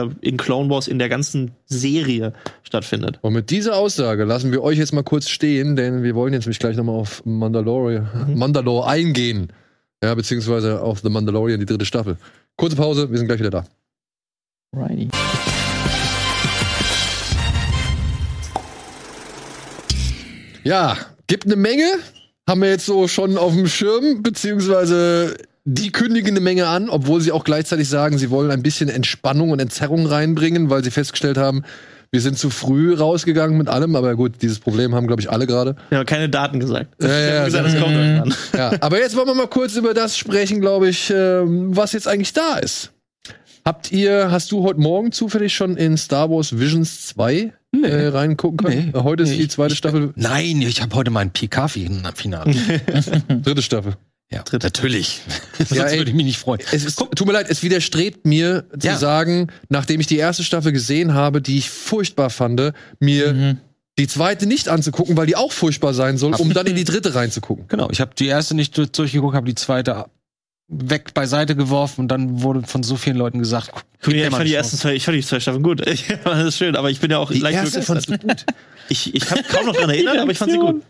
äh, 0.03 0.09
in 0.21 0.37
Clone 0.37 0.69
Wars 0.69 0.87
in 0.87 0.99
der 0.99 1.07
ganzen 1.07 1.51
Serie 1.65 2.33
stattfindet. 2.63 3.19
Und 3.21 3.33
mit 3.33 3.49
dieser 3.49 3.77
Aussage 3.77 4.25
lassen 4.25 4.51
wir 4.51 4.61
euch 4.63 4.77
jetzt 4.77 4.91
mal 4.91 5.03
kurz 5.03 5.29
stehen, 5.29 5.75
denn 5.75 6.03
wir 6.03 6.13
wollen 6.15 6.33
jetzt 6.33 6.45
nämlich 6.45 6.59
gleich 6.59 6.75
nochmal 6.75 6.95
auf 6.95 7.23
Mandalorian, 7.25 8.09
Mhm. 8.27 8.37
Mandalore 8.37 8.87
eingehen. 8.87 9.53
Ja, 10.03 10.15
beziehungsweise 10.15 10.81
auf 10.81 10.99
The 11.01 11.09
Mandalorian, 11.09 11.59
die 11.59 11.65
dritte 11.65 11.85
Staffel. 11.85 12.17
Kurze 12.57 12.75
Pause, 12.75 13.09
wir 13.09 13.17
sind 13.17 13.27
gleich 13.27 13.39
wieder 13.39 13.49
da. 13.49 13.65
Righty. 14.75 15.09
Ja, 20.63 20.97
gibt 21.27 21.45
eine 21.45 21.55
Menge. 21.55 21.83
Haben 22.49 22.63
wir 22.63 22.69
jetzt 22.69 22.87
so 22.87 23.07
schon 23.07 23.37
auf 23.37 23.53
dem 23.53 23.67
Schirm, 23.67 24.23
beziehungsweise 24.23 25.35
die 25.65 25.91
kündigen 25.91 26.31
eine 26.31 26.39
Menge 26.39 26.65
an, 26.65 26.89
obwohl 26.89 27.21
sie 27.21 27.31
auch 27.31 27.43
gleichzeitig 27.43 27.87
sagen, 27.87 28.17
sie 28.17 28.31
wollen 28.31 28.49
ein 28.49 28.63
bisschen 28.63 28.89
Entspannung 28.89 29.51
und 29.51 29.59
Entzerrung 29.59 30.07
reinbringen, 30.07 30.71
weil 30.71 30.83
sie 30.83 30.89
festgestellt 30.89 31.37
haben, 31.37 31.63
wir 32.09 32.21
sind 32.21 32.39
zu 32.39 32.49
früh 32.49 32.95
rausgegangen 32.95 33.55
mit 33.55 33.67
allem. 33.67 33.95
Aber 33.95 34.15
gut, 34.15 34.41
dieses 34.41 34.57
Problem 34.57 34.95
haben, 34.95 35.05
glaube 35.05 35.21
ich, 35.21 35.29
alle 35.29 35.45
gerade. 35.45 35.75
Wir 35.89 35.99
haben 35.99 36.07
keine 36.07 36.27
Daten 36.27 36.59
gesagt. 36.59 36.87
Ja, 36.99 37.07
ja, 37.07 37.19
ja, 37.19 37.37
haben 37.37 37.45
gesagt, 37.45 37.67
ja. 37.67 37.71
das 37.71 37.81
kommt 37.83 37.95
irgendwann. 37.95 38.33
Ja, 38.57 38.71
aber 38.81 38.97
jetzt 38.97 39.15
wollen 39.15 39.27
wir 39.27 39.35
mal 39.35 39.47
kurz 39.47 39.75
über 39.75 39.93
das 39.93 40.17
sprechen, 40.17 40.59
glaube 40.59 40.89
ich, 40.89 41.13
ähm, 41.15 41.77
was 41.77 41.93
jetzt 41.93 42.07
eigentlich 42.07 42.33
da 42.33 42.57
ist. 42.57 42.91
Habt 43.69 43.91
ihr, 43.91 44.31
hast 44.31 44.51
du 44.51 44.63
heute 44.63 44.79
Morgen 44.79 45.11
zufällig 45.11 45.53
schon 45.53 45.77
in 45.77 45.95
Star 45.95 46.31
Wars 46.31 46.57
Visions 46.57 47.05
2 47.05 47.53
äh, 47.83 48.07
reingucken 48.07 48.57
können? 48.57 48.91
Nee. 48.95 48.99
Heute 48.99 49.21
ist 49.21 49.29
Nee, 49.29 49.35
die 49.37 49.41
ich- 49.43 49.51
zweite 49.51 49.75
Staffel, 49.75 50.11
Nein, 50.15 50.59
ich 50.63 50.81
habe 50.81 50.95
heute 50.95 51.11
mein 51.11 51.29
PK-Finale. 51.29 52.51
dritte 53.43 53.61
Staffel. 53.61 53.93
ja, 54.31 54.43
natürlich. 54.63 55.21
Sonst 55.59 55.75
Ja, 55.75 55.83
ey. 55.85 55.99
würde 55.99 56.09
ich 56.09 56.17
mich 56.17 56.25
nicht 56.25 56.39
freuen. 56.39 56.61
Es 56.71 56.83
ist, 56.83 56.95
tut 56.97 57.27
mir 57.27 57.33
leid, 57.33 57.45
es 57.47 57.61
widerstrebt 57.61 58.25
mir 58.25 58.65
zu 58.79 58.87
Ja. 58.87 58.97
sagen, 58.97 59.49
nachdem 59.69 59.99
ich 59.99 60.07
die 60.07 60.17
erste 60.17 60.43
Staffel 60.43 60.71
gesehen 60.71 61.13
habe, 61.13 61.39
die 61.39 61.59
ich 61.59 61.69
furchtbar 61.69 62.31
fand, 62.31 62.73
mir 62.99 63.55
die 63.99 64.07
zweite 64.07 64.47
nicht 64.47 64.67
anzugucken, 64.67 65.15
weil 65.15 65.27
die 65.27 65.35
auch 65.35 65.51
furchtbar 65.51 65.93
sein 65.93 66.17
soll, 66.17 66.33
um 66.33 66.53
dann 66.55 66.65
in 66.65 66.75
die 66.75 66.85
dritte 66.85 67.13
reinzugucken. 67.13 67.65
Genau, 67.67 67.87
ich 67.91 68.01
habe 68.01 68.15
die 68.17 68.25
erste 68.25 68.55
nicht 68.55 68.75
durch- 68.75 68.91
durchgeguckt, 68.93 69.35
habe 69.35 69.45
die 69.45 69.53
zweite 69.53 70.05
weg 70.69 71.13
beiseite 71.13 71.55
geworfen 71.55 72.01
und 72.01 72.07
dann 72.09 72.41
wurde 72.43 72.61
von 72.63 72.83
so 72.83 72.95
vielen 72.95 73.17
Leuten 73.17 73.39
gesagt, 73.39 73.71
gib 74.03 74.13
Ja, 74.13 74.25
ich 74.25 74.31
mal 74.31 74.37
fand 74.37 74.49
die 74.49 74.53
ersten 74.53 74.77
zwei, 74.77 74.93
ich 74.93 75.03
fand 75.03 75.17
die 75.17 75.23
zwei 75.23 75.39
Staffeln 75.39 75.63
gut. 75.63 75.85
Ich, 75.89 76.05
das 76.23 76.45
ist 76.45 76.57
schön, 76.57 76.75
aber 76.75 76.91
ich 76.91 76.99
bin 76.99 77.09
ja 77.11 77.17
auch 77.17 77.31
Die 77.31 77.39
leicht 77.39 77.57
erste 77.57 77.81
fandst 77.81 78.09
du 78.09 78.17
gut. 78.17 78.45
Ich, 78.87 79.13
ich 79.13 79.25
kann 79.25 79.39
kaum 79.49 79.65
noch 79.65 79.75
dran 79.75 79.89
erinnern, 79.89 80.19
aber 80.19 80.31
ich 80.31 80.37
fand 80.37 80.51
sie 80.51 80.57
gut. 80.59 80.83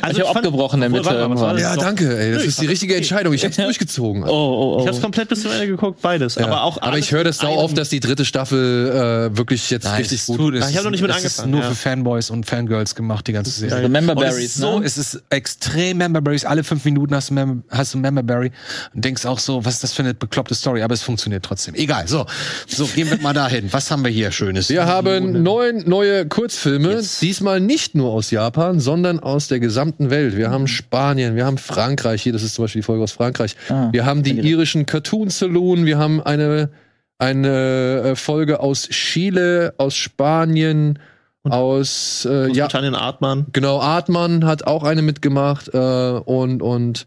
Also 0.00 0.20
ich 0.20 0.26
habe 0.26 0.38
abgebrochen 0.38 0.80
das? 0.80 1.60
Ja, 1.60 1.76
danke, 1.76 2.18
ey. 2.18 2.32
Das 2.32 2.44
ist 2.44 2.60
die 2.60 2.64
ich 2.64 2.70
richtige 2.70 2.96
Entscheidung. 2.96 3.34
Ich 3.34 3.44
hab's 3.44 3.56
durchgezogen. 3.56 4.24
Oh, 4.24 4.28
oh, 4.28 4.76
oh. 4.76 4.80
Ich 4.80 4.88
hab's 4.88 5.00
komplett 5.00 5.28
bis 5.28 5.42
zum 5.42 5.52
Ende 5.52 5.66
geguckt, 5.66 6.00
beides. 6.00 6.36
Ja. 6.36 6.46
Aber 6.46 6.64
auch 6.64 6.80
aber 6.80 6.98
ich 6.98 7.12
höre 7.12 7.22
das 7.22 7.36
sau 7.38 7.56
oft, 7.58 7.76
dass 7.76 7.90
die 7.90 8.00
dritte 8.00 8.24
Staffel 8.24 9.30
äh, 9.32 9.36
wirklich 9.36 9.70
jetzt 9.70 9.84
Nein, 9.84 9.98
richtig 9.98 10.26
gut 10.26 10.54
ist 10.54 10.70
ich 10.70 10.76
hab 10.76 10.84
noch 10.84 10.90
nicht 10.90 11.02
mit 11.02 11.10
es 11.10 11.18
ist 11.18 11.40
angefangen, 11.40 11.50
nur 11.50 11.60
ja. 11.60 11.68
für 11.68 11.74
Fanboys 11.74 12.30
und 12.30 12.46
Fangirls 12.46 12.94
gemacht, 12.94 13.26
die 13.26 13.32
ganze 13.32 13.50
Serie. 13.50 13.82
The 13.82 13.88
Member 13.88 14.14
Berries, 14.14 14.44
ist 14.44 14.54
so, 14.56 14.80
ne? 14.80 14.86
es 14.86 14.96
ist 14.96 15.22
extrem 15.30 15.98
Member 15.98 16.20
Berries. 16.20 16.46
Alle 16.46 16.64
fünf 16.64 16.84
Minuten 16.84 17.14
hast 17.14 17.30
du, 17.30 17.34
Mem 17.34 17.62
hast 17.68 17.94
du 17.94 17.98
Member 17.98 18.22
Berry 18.22 18.50
und 18.94 19.04
denkst 19.04 19.26
auch 19.26 19.38
so, 19.38 19.64
was 19.64 19.74
ist 19.74 19.84
das 19.84 19.92
für 19.92 20.02
eine 20.02 20.14
bekloppte 20.14 20.54
Story? 20.54 20.82
Aber 20.82 20.94
es 20.94 21.02
funktioniert 21.02 21.44
trotzdem. 21.44 21.74
Egal. 21.74 22.08
So, 22.08 22.26
so 22.66 22.86
gehen 22.86 23.10
wir 23.10 23.20
mal 23.20 23.34
dahin. 23.34 23.72
Was 23.72 23.90
haben 23.90 24.02
wir 24.02 24.10
hier 24.10 24.32
Schönes? 24.32 24.70
Wir 24.70 24.86
haben 24.86 25.42
neun 25.42 25.84
neue 25.86 26.26
Kurzfilme, 26.26 26.92
Yes. 26.92 27.20
diesmal 27.20 27.60
nicht 27.60 27.94
nur 27.94 28.10
aus 28.12 28.30
Japan, 28.30 28.80
sondern 28.80 29.20
aus 29.20 29.41
der 29.48 29.60
gesamten 29.60 30.10
Welt. 30.10 30.36
Wir 30.36 30.50
haben 30.50 30.66
Spanien, 30.66 31.36
wir 31.36 31.44
haben 31.44 31.58
Frankreich, 31.58 32.22
hier, 32.22 32.32
das 32.32 32.42
ist 32.42 32.54
zum 32.54 32.64
Beispiel 32.64 32.80
die 32.82 32.86
Folge 32.86 33.02
aus 33.04 33.12
Frankreich. 33.12 33.56
Ah, 33.68 33.88
wir 33.92 34.04
haben 34.06 34.22
die 34.22 34.38
ich. 34.38 34.44
irischen 34.44 34.86
Cartoon 34.86 35.30
Saloon, 35.30 35.84
wir 35.86 35.98
haben 35.98 36.22
eine, 36.22 36.70
eine 37.18 38.02
äh, 38.04 38.16
Folge 38.16 38.60
aus 38.60 38.88
Chile, 38.88 39.74
aus 39.78 39.94
Spanien, 39.94 40.98
aus, 41.44 42.24
äh, 42.24 42.42
ja, 42.48 42.66
Großbritannien 42.66 42.94
Artmann. 42.94 43.46
genau, 43.52 43.80
Artmann 43.80 44.44
hat 44.44 44.66
auch 44.66 44.84
eine 44.84 45.02
mitgemacht 45.02 45.68
äh, 45.74 45.78
und, 45.78 46.62
und 46.62 47.06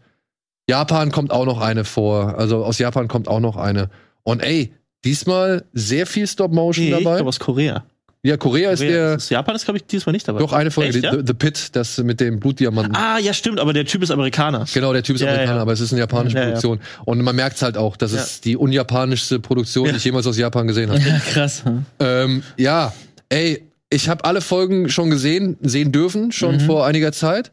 Japan 0.68 1.10
kommt 1.12 1.32
auch 1.32 1.46
noch 1.46 1.60
eine 1.60 1.84
vor. 1.84 2.38
Also 2.38 2.64
aus 2.64 2.78
Japan 2.78 3.08
kommt 3.08 3.28
auch 3.28 3.40
noch 3.40 3.56
eine. 3.56 3.88
Und 4.24 4.42
ey, 4.42 4.74
diesmal 5.04 5.64
sehr 5.72 6.06
viel 6.06 6.26
Stop-Motion 6.26 6.86
Nee, 6.86 6.92
ich 6.92 7.04
dabei. 7.04 7.16
glaube 7.16 7.28
aus 7.28 7.38
Korea. 7.38 7.84
Ja, 8.26 8.36
Korea 8.36 8.70
ist 8.70 8.80
Korea. 8.80 8.92
der. 8.92 9.14
Das 9.14 9.24
ist- 9.24 9.30
Japan 9.30 9.56
ist, 9.56 9.64
glaube 9.64 9.78
ich, 9.78 9.86
diesmal 9.86 10.12
nicht 10.12 10.26
dabei. 10.26 10.40
Doch 10.40 10.52
eine 10.52 10.70
Folge, 10.70 10.88
Echt, 10.90 10.98
die, 10.98 11.02
ja? 11.06 11.12
The, 11.14 11.22
The 11.26 11.34
Pit, 11.34 11.76
das 11.76 11.98
mit 11.98 12.20
dem 12.20 12.40
Blutdiamanten. 12.40 12.94
Ah, 12.96 13.18
ja, 13.18 13.32
stimmt, 13.32 13.60
aber 13.60 13.72
der 13.72 13.84
Typ 13.84 14.02
ist 14.02 14.10
Amerikaner. 14.10 14.66
Genau, 14.72 14.92
der 14.92 15.02
Typ 15.02 15.16
ist 15.16 15.22
Ja, 15.22 15.28
Amerikaner, 15.28 15.56
ja. 15.56 15.62
aber 15.62 15.72
es 15.72 15.80
ist 15.80 15.92
eine 15.92 16.00
japanische 16.00 16.36
Ja, 16.36 16.42
ja. 16.42 16.46
Produktion. 16.48 16.80
Und 17.04 17.22
man 17.22 17.36
merkt 17.36 17.56
es 17.56 17.62
halt 17.62 17.76
auch, 17.76 17.96
das 17.96 18.12
ist 18.12 18.44
die 18.44 18.56
unjapanischste 18.56 19.38
Produktion, 19.40 19.88
die 19.90 19.96
ich 19.96 20.04
jemals 20.04 20.26
aus 20.26 20.36
Japan 20.38 20.66
gesehen 20.66 20.90
habe. 20.90 21.00
Ja, 21.06 21.18
krass. 21.20 21.64
hm. 21.64 21.84
ähm, 22.00 22.42
ja, 22.56 22.92
ey, 23.28 23.62
ich 23.90 24.08
habe 24.08 24.24
alle 24.24 24.40
Folgen 24.40 24.88
schon 24.88 25.10
gesehen, 25.10 25.56
sehen 25.62 25.92
dürfen, 25.92 26.32
schon 26.32 26.56
Mhm. 26.56 26.60
vor 26.60 26.84
einiger 26.86 27.12
Zeit. 27.12 27.52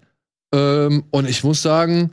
Ähm, 0.54 1.04
und 1.12 1.30
ich 1.30 1.44
muss 1.44 1.62
sagen, 1.62 2.12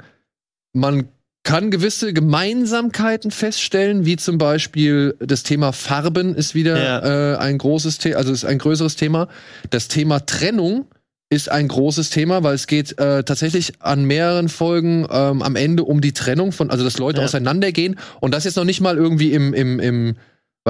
man 0.72 1.08
kann 1.50 1.72
gewisse 1.72 2.12
Gemeinsamkeiten 2.12 3.32
feststellen, 3.32 4.06
wie 4.06 4.14
zum 4.16 4.38
Beispiel 4.38 5.16
das 5.18 5.42
Thema 5.42 5.72
Farben 5.72 6.36
ist 6.36 6.54
wieder 6.54 7.34
äh, 7.34 7.38
ein 7.38 7.58
großes 7.58 7.98
Thema, 7.98 8.18
also 8.18 8.32
ist 8.32 8.44
ein 8.44 8.58
größeres 8.58 8.94
Thema. 8.94 9.26
Das 9.70 9.88
Thema 9.88 10.20
Trennung 10.20 10.86
ist 11.28 11.50
ein 11.50 11.66
großes 11.66 12.10
Thema, 12.10 12.44
weil 12.44 12.54
es 12.54 12.68
geht 12.68 12.96
äh, 13.00 13.24
tatsächlich 13.24 13.72
an 13.80 14.04
mehreren 14.04 14.48
Folgen 14.48 15.08
ähm, 15.10 15.42
am 15.42 15.56
Ende 15.56 15.82
um 15.82 16.00
die 16.00 16.12
Trennung 16.12 16.52
von, 16.52 16.70
also 16.70 16.84
dass 16.84 16.98
Leute 16.98 17.18
Ja. 17.20 17.24
auseinandergehen 17.24 17.98
und 18.20 18.32
das 18.32 18.44
jetzt 18.44 18.54
noch 18.56 18.64
nicht 18.64 18.80
mal 18.80 18.96
irgendwie 18.96 19.32
im, 19.32 19.52
im, 19.52 19.80
im 19.80 20.14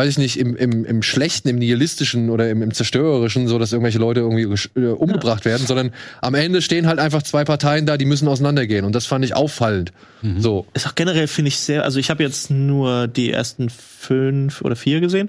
weiß 0.01 0.09
ich 0.09 0.19
nicht, 0.19 0.39
im, 0.39 0.57
im, 0.57 0.85
im 0.87 1.03
Schlechten, 1.03 1.49
im 1.49 1.57
Nihilistischen 1.57 2.31
oder 2.31 2.49
im, 2.49 2.63
im 2.63 2.73
Zerstörerischen, 2.73 3.49
so 3.49 3.59
dass 3.59 3.73
irgendwelche 3.73 3.99
Leute 3.99 4.21
irgendwie 4.21 4.43
äh, 4.81 4.87
umgebracht 4.87 5.45
werden, 5.45 5.67
sondern 5.67 5.91
am 6.23 6.35
Ende 6.35 6.63
stehen 6.63 6.87
halt 6.87 6.99
einfach 6.99 7.23
zwei 7.23 7.45
Parteien 7.45 7.85
da, 7.85 7.99
die 7.99 8.07
müssen 8.07 8.27
auseinandergehen. 8.29 8.87
Und 8.87 8.95
das 8.95 9.05
fand 9.05 9.25
ich 9.25 9.35
auffallend. 9.37 9.93
So. 10.39 10.67
Ist 10.73 10.87
auch 10.87 10.95
generell, 10.95 11.27
finde 11.27 11.49
ich, 11.49 11.59
sehr, 11.59 11.85
also 11.85 11.99
ich 11.99 12.09
habe 12.09 12.23
jetzt 12.23 12.51
nur 12.51 13.09
die 13.09 13.31
ersten 13.31 13.69
fünf 13.69 14.63
oder 14.63 14.75
vier 14.75 15.01
gesehen. 15.01 15.29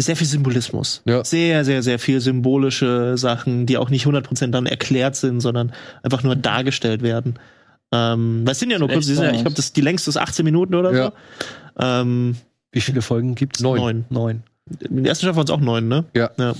Sehr 0.00 0.16
viel 0.16 0.26
Symbolismus. 0.26 1.02
Ja. 1.06 1.24
Sehr, 1.24 1.64
sehr, 1.64 1.82
sehr 1.82 1.98
viel 1.98 2.20
symbolische 2.20 3.18
Sachen, 3.18 3.66
die 3.66 3.76
auch 3.76 3.90
nicht 3.90 4.06
100% 4.06 4.48
dann 4.52 4.66
erklärt 4.66 5.16
sind, 5.16 5.40
sondern 5.40 5.72
einfach 6.02 6.22
nur 6.22 6.36
dargestellt 6.36 7.02
werden. 7.02 7.34
Ähm, 7.92 8.42
weil 8.44 8.52
es 8.52 8.58
sind 8.60 8.70
ja 8.70 8.78
nur 8.78 8.88
kurz, 8.88 9.08
ja, 9.08 9.30
ich 9.32 9.40
glaube, 9.40 9.56
das 9.56 9.72
die 9.72 9.80
längste 9.80 10.10
ist 10.10 10.16
18 10.16 10.44
Minuten 10.44 10.74
oder 10.74 10.92
Ja. 10.94 11.04
so. 11.06 11.12
Ähm, 11.84 12.36
Wie 12.72 12.80
viele 12.80 13.02
Folgen 13.02 13.34
gibt's? 13.34 13.60
Neun. 13.60 13.80
neun. 13.80 14.04
Neun. 14.10 14.42
In 14.80 15.02
der 15.02 15.10
ersten 15.10 15.24
Staffel 15.24 15.36
waren 15.38 15.44
es 15.46 15.50
auch 15.50 15.60
neun, 15.60 15.88
ne? 15.88 16.04
Ja. 16.14 16.30
Ja. 16.38 16.54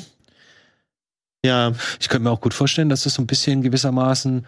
Ja, 1.44 1.72
Ich 2.01 2.09
könnte 2.09 2.24
mir 2.24 2.30
auch 2.30 2.40
gut 2.40 2.55
vorstellen, 2.55 2.89
dass 2.89 3.05
das 3.05 3.14
so 3.14 3.22
ein 3.22 3.26
bisschen 3.26 3.62
gewissermaßen 3.62 4.44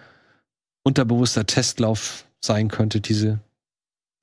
unterbewusster 0.83 1.47
Testlauf 1.47 2.25
sein 2.41 2.69
könnte, 2.69 3.01
diese, 3.01 3.39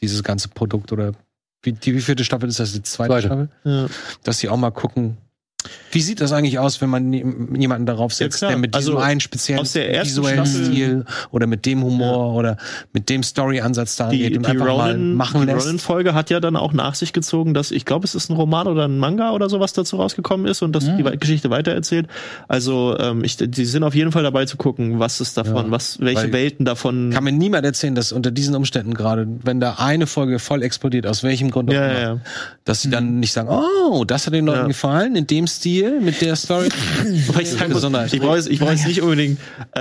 dieses 0.01 0.23
ganze 0.23 0.49
Produkt 0.49 0.91
oder 0.91 1.13
wie, 1.61 1.71
die 1.71 1.95
wie 1.95 2.01
vierte 2.01 2.23
Staffel 2.25 2.49
ist 2.49 2.59
das? 2.59 2.73
Die 2.73 2.83
zweite, 2.83 3.09
Zweite. 3.09 3.27
Staffel? 3.27 3.49
ja. 3.63 3.87
Dass 4.23 4.39
sie 4.39 4.49
auch 4.49 4.57
mal 4.57 4.71
gucken, 4.71 5.17
wie 5.91 6.01
sieht 6.01 6.21
das 6.21 6.31
eigentlich 6.31 6.59
aus, 6.59 6.81
wenn 6.81 6.89
man 6.89 7.11
jemanden 7.13 7.85
darauf 7.85 8.11
Ja, 8.11 8.17
setzt, 8.17 8.39
klar. 8.39 8.51
der 8.51 8.57
mit 8.57 8.75
diesem 8.75 8.95
Also, 8.95 9.03
einen 9.03 9.19
speziellen 9.19 9.63
visuellen 9.63 10.45
Staffel- 10.45 10.65
Stil 10.65 11.05
oder 11.31 11.47
mit 11.47 11.65
dem 11.65 11.83
Humor 11.83 12.33
oder 12.35 12.57
mit 12.93 13.09
dem 13.09 13.23
Story-Ansatz 13.23 13.95
da 13.95 14.09
die, 14.09 14.23
angeht 14.25 14.37
und 14.37 14.45
die 14.45 14.51
einfach 14.51 14.65
mal 14.65 14.91
Ronin, 14.91 15.13
machen 15.15 15.41
die 15.41 15.47
lässt? 15.47 15.65
Ronin-Folge 15.65 16.13
hat 16.13 16.29
ja 16.29 16.39
dann 16.39 16.55
auch 16.55 16.73
nach 16.73 16.95
sich 16.95 17.13
gezogen, 17.13 17.53
dass 17.53 17.71
ich 17.71 17.85
glaube, 17.85 18.05
es 18.05 18.15
ist 18.15 18.29
ein 18.29 18.33
Roman 18.35 18.67
oder 18.67 18.85
ein 18.87 18.97
Manga 18.97 19.31
oder 19.31 19.49
sowas 19.49 19.73
dazu 19.73 19.97
rausgekommen 19.97 20.45
ist 20.47 20.61
und 20.61 20.73
das 20.75 20.85
Mhm. 20.85 20.97
die 20.97 21.17
Geschichte 21.17 21.49
weitererzählt. 21.49 22.07
Also 22.47 22.97
ähm, 22.99 23.23
ich, 23.23 23.37
die 23.37 23.65
sind 23.65 23.83
auf 23.83 23.95
jeden 23.95 24.11
Fall 24.11 24.23
dabei 24.23 24.45
zu 24.45 24.57
gucken, 24.57 24.99
was 24.99 25.21
ist 25.21 25.37
davon, 25.37 25.65
Ja. 25.67 25.71
was, 25.71 25.99
welche 25.99 26.31
Welten 26.33 26.65
davon. 26.65 27.11
Kann 27.11 27.23
mir 27.23 27.31
niemand 27.31 27.65
erzählen, 27.65 27.95
dass 27.95 28.11
unter 28.11 28.31
diesen 28.31 28.55
Umständen 28.55 28.93
gerade, 28.93 29.27
wenn 29.43 29.59
da 29.59 29.75
eine 29.79 30.07
Folge 30.07 30.39
voll 30.39 30.63
explodiert, 30.63 31.07
aus 31.07 31.23
welchem 31.23 31.51
Grund 31.51 31.69
auch 31.69 31.73
ja, 31.73 31.85
immer, 31.85 31.99
ja, 31.99 32.13
ja. 32.15 32.19
dass 32.65 32.81
sie 32.81 32.89
dann 32.89 33.19
nicht 33.19 33.33
sagen, 33.33 33.49
oh, 33.49 34.03
das 34.05 34.25
hat 34.27 34.33
den 34.33 34.45
Leuten 34.45 34.59
Ja. 34.61 34.67
gefallen, 34.67 35.15
in 35.15 35.27
dem 35.27 35.47
Stil, 35.47 35.56
mit 36.01 36.21
der 36.21 36.35
Story. 36.35 36.69
Ich 37.39 37.57
Besonderheit. 37.67 38.13
ich 38.13 38.19
brauche 38.21 38.35
jetzt, 38.37 38.49
ich 38.49 38.59
brauche 38.59 38.71
jetzt 38.71 38.87
nicht 38.87 39.01
unbedingt 39.01 39.39
äh, 39.73 39.79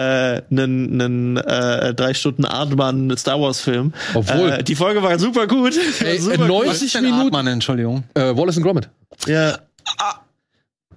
einen, 0.50 1.00
einen 1.00 1.36
äh, 1.36 1.94
drei 1.94 2.14
Stunden 2.14 2.44
Artman 2.44 3.16
Star 3.16 3.40
Wars 3.40 3.60
Film. 3.60 3.92
Obwohl- 4.14 4.50
äh, 4.52 4.62
die 4.62 4.74
Folge 4.74 5.02
war 5.02 5.18
super 5.18 5.46
gut. 5.46 5.74
Ey, 6.00 6.18
super 6.18 6.34
äh, 6.34 6.38
gut. 6.38 6.48
90 6.48 6.70
Was 6.70 6.82
ist 6.82 6.94
denn 6.94 7.04
Minuten- 7.04 7.22
Artmann, 7.24 7.46
Entschuldigung. 7.46 8.04
Äh, 8.14 8.36
Wallace 8.36 8.56
and 8.56 8.66
Gromit. 8.66 8.88
Ja. 9.26 9.58